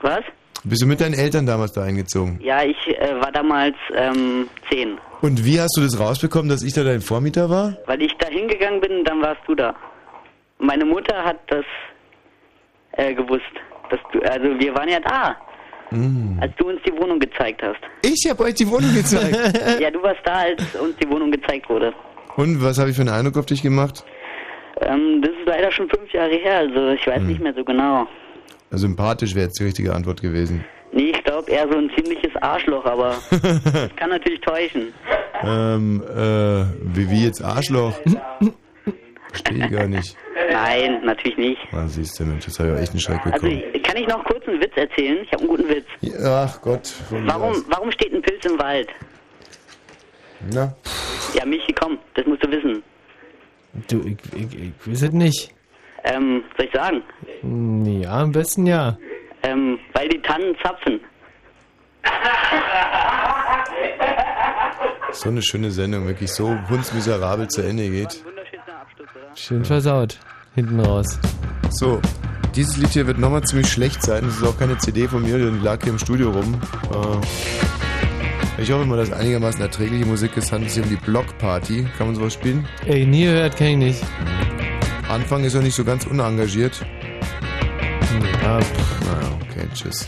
Was? 0.00 0.22
Bist 0.64 0.82
du 0.82 0.86
mit 0.86 1.00
deinen 1.00 1.14
Eltern 1.14 1.44
damals 1.44 1.72
da 1.72 1.82
eingezogen? 1.82 2.38
Ja, 2.40 2.62
ich 2.62 2.76
äh, 2.86 3.20
war 3.20 3.30
damals 3.32 3.76
ähm, 3.94 4.48
zehn. 4.70 4.98
Und 5.20 5.44
wie 5.44 5.60
hast 5.60 5.76
du 5.76 5.82
das 5.82 5.98
rausbekommen, 5.98 6.48
dass 6.48 6.62
ich 6.62 6.72
da 6.72 6.82
dein 6.82 7.00
Vormieter 7.00 7.50
war? 7.50 7.76
Weil 7.86 8.00
ich 8.02 8.12
da 8.18 8.28
hingegangen 8.28 8.80
bin, 8.80 9.04
dann 9.04 9.20
warst 9.22 9.42
du 9.46 9.54
da. 9.54 9.74
Meine 10.58 10.84
Mutter 10.84 11.24
hat 11.24 11.38
das 11.48 11.64
äh, 12.92 13.12
gewusst. 13.14 13.42
Dass 13.90 14.00
du, 14.12 14.20
also 14.22 14.58
wir 14.58 14.74
waren 14.74 14.88
ja 14.88 15.00
da, 15.00 15.36
Hm. 15.92 16.38
als 16.40 16.52
du 16.56 16.68
uns 16.68 16.80
die 16.86 16.92
Wohnung 16.92 17.18
gezeigt 17.18 17.62
hast. 17.62 17.80
Ich 18.02 18.28
habe 18.28 18.44
euch 18.44 18.54
die 18.54 18.68
Wohnung 18.68 18.92
gezeigt. 18.94 19.36
ja, 19.80 19.90
du 19.90 20.02
warst 20.02 20.20
da, 20.24 20.38
als 20.40 20.62
uns 20.74 20.96
die 21.02 21.08
Wohnung 21.08 21.30
gezeigt 21.30 21.68
wurde. 21.68 21.92
Und 22.36 22.62
was 22.62 22.78
habe 22.78 22.90
ich 22.90 22.96
für 22.96 23.02
einen 23.02 23.10
Eindruck 23.14 23.36
auf 23.38 23.46
dich 23.46 23.62
gemacht? 23.62 24.04
Ähm, 24.80 25.20
das 25.22 25.30
ist 25.32 25.46
leider 25.46 25.70
schon 25.70 25.88
fünf 25.88 26.10
Jahre 26.12 26.34
her, 26.34 26.58
also 26.58 26.90
ich 26.90 27.06
weiß 27.06 27.18
Hm. 27.18 27.26
nicht 27.26 27.40
mehr 27.42 27.54
so 27.54 27.64
genau. 27.64 28.06
Sympathisch 28.70 29.34
wäre 29.34 29.46
jetzt 29.46 29.60
die 29.60 29.64
richtige 29.64 29.94
Antwort 29.94 30.22
gewesen. 30.22 30.64
Nee, 30.92 31.10
ich 31.14 31.24
glaube 31.24 31.50
eher 31.50 31.66
so 31.70 31.76
ein 31.78 31.90
ziemliches 31.96 32.34
Arschloch, 32.40 32.84
aber 32.84 33.16
das 33.30 33.90
kann 33.96 34.10
natürlich 34.10 34.40
täuschen. 34.40 34.92
Ähm, 35.42 36.02
äh, 36.08 36.64
wie, 36.94 37.10
wie 37.10 37.24
jetzt 37.24 37.42
Arschloch? 37.42 37.94
Verstehe 39.32 39.64
ich 39.64 39.70
gar 39.72 39.86
nicht. 39.88 40.16
Nein, 40.50 41.04
natürlich 41.04 41.36
nicht. 41.38 41.60
Ah, 41.72 41.86
siehst 41.86 42.20
du, 42.20 42.24
Mensch, 42.24 42.44
das 42.44 42.58
habe 42.60 42.74
ich 42.74 42.82
echt 42.82 42.90
einen 42.92 43.00
Schreck 43.00 43.20
Also 43.24 43.32
bekommen. 43.32 43.62
ich- 43.72 43.82
kann 43.82 43.96
ich 43.96 44.06
noch 44.06 44.22
kurz 44.24 44.46
einen 44.46 44.60
Witz 44.60 44.72
erzählen? 44.76 45.18
Ich 45.24 45.32
habe 45.32 45.40
einen 45.42 45.48
guten 45.48 45.68
Witz. 45.68 45.86
Ach 46.24 46.60
Gott. 46.60 46.92
Warum, 47.10 47.64
warum 47.68 47.90
steht 47.92 48.12
ein 48.14 48.22
Pilz 48.22 48.44
im 48.44 48.58
Wald? 48.58 48.88
Na? 50.52 50.74
Ja, 51.34 51.44
Michi, 51.46 51.72
komm, 51.72 51.98
das 52.14 52.26
musst 52.26 52.44
du 52.44 52.50
wissen. 52.50 52.82
Du, 53.88 54.00
ich, 54.06 54.16
ich, 54.34 54.54
ich 54.60 54.72
weiß 54.86 55.02
es 55.02 55.12
nicht. 55.12 55.50
Ähm, 56.04 56.42
soll 56.56 56.66
ich 56.66 56.72
sagen? 56.72 57.02
Ja, 58.02 58.20
am 58.20 58.32
besten 58.32 58.66
ja. 58.66 58.98
Ähm, 59.42 59.78
weil 59.94 60.08
die 60.08 60.20
Tannen 60.20 60.54
zapfen. 60.62 61.00
So 65.12 65.28
eine 65.28 65.42
schöne 65.42 65.70
Sendung, 65.70 66.06
wirklich 66.06 66.32
so 66.32 66.56
hundsmiserabel 66.68 67.48
zu 67.48 67.62
Ende 67.62 67.88
geht. 67.88 68.24
Schön 69.34 69.64
versaut. 69.64 70.18
Hinten 70.54 70.80
raus. 70.80 71.18
So, 71.70 72.00
dieses 72.54 72.76
Lied 72.76 72.90
hier 72.90 73.06
wird 73.06 73.18
nochmal 73.18 73.42
ziemlich 73.44 73.70
schlecht 73.70 74.02
sein. 74.02 74.24
Das 74.24 74.36
ist 74.36 74.44
auch 74.44 74.58
keine 74.58 74.76
CD 74.78 75.08
von 75.08 75.22
mir, 75.22 75.38
die 75.38 75.58
lag 75.58 75.82
hier 75.82 75.92
im 75.92 75.98
Studio 75.98 76.30
rum. 76.30 76.60
Äh, 76.92 78.60
ich 78.62 78.70
hoffe 78.70 78.84
mal, 78.84 78.98
dass 78.98 79.10
einigermaßen 79.12 79.60
erträgliche 79.62 80.04
Musik 80.04 80.36
ist. 80.36 80.52
Handelt 80.52 80.70
sich 80.70 80.82
um 80.82 80.90
die 80.90 80.96
Block 80.96 81.38
Party. 81.38 81.86
Kann 81.96 82.08
man 82.08 82.16
sowas 82.16 82.34
spielen? 82.34 82.66
Ey, 82.86 83.06
nie 83.06 83.24
gehört, 83.24 83.56
kenn 83.56 83.80
ich 83.80 84.00
nicht. 84.00 84.04
Anfang 85.08 85.44
ist 85.44 85.54
ja 85.54 85.60
nicht 85.60 85.74
so 85.74 85.84
ganz 85.84 86.06
unengagiert. 86.06 86.84
Ja, 88.42 88.58
Naja, 88.58 88.60
okay, 89.40 89.66
tschüss. 89.74 90.06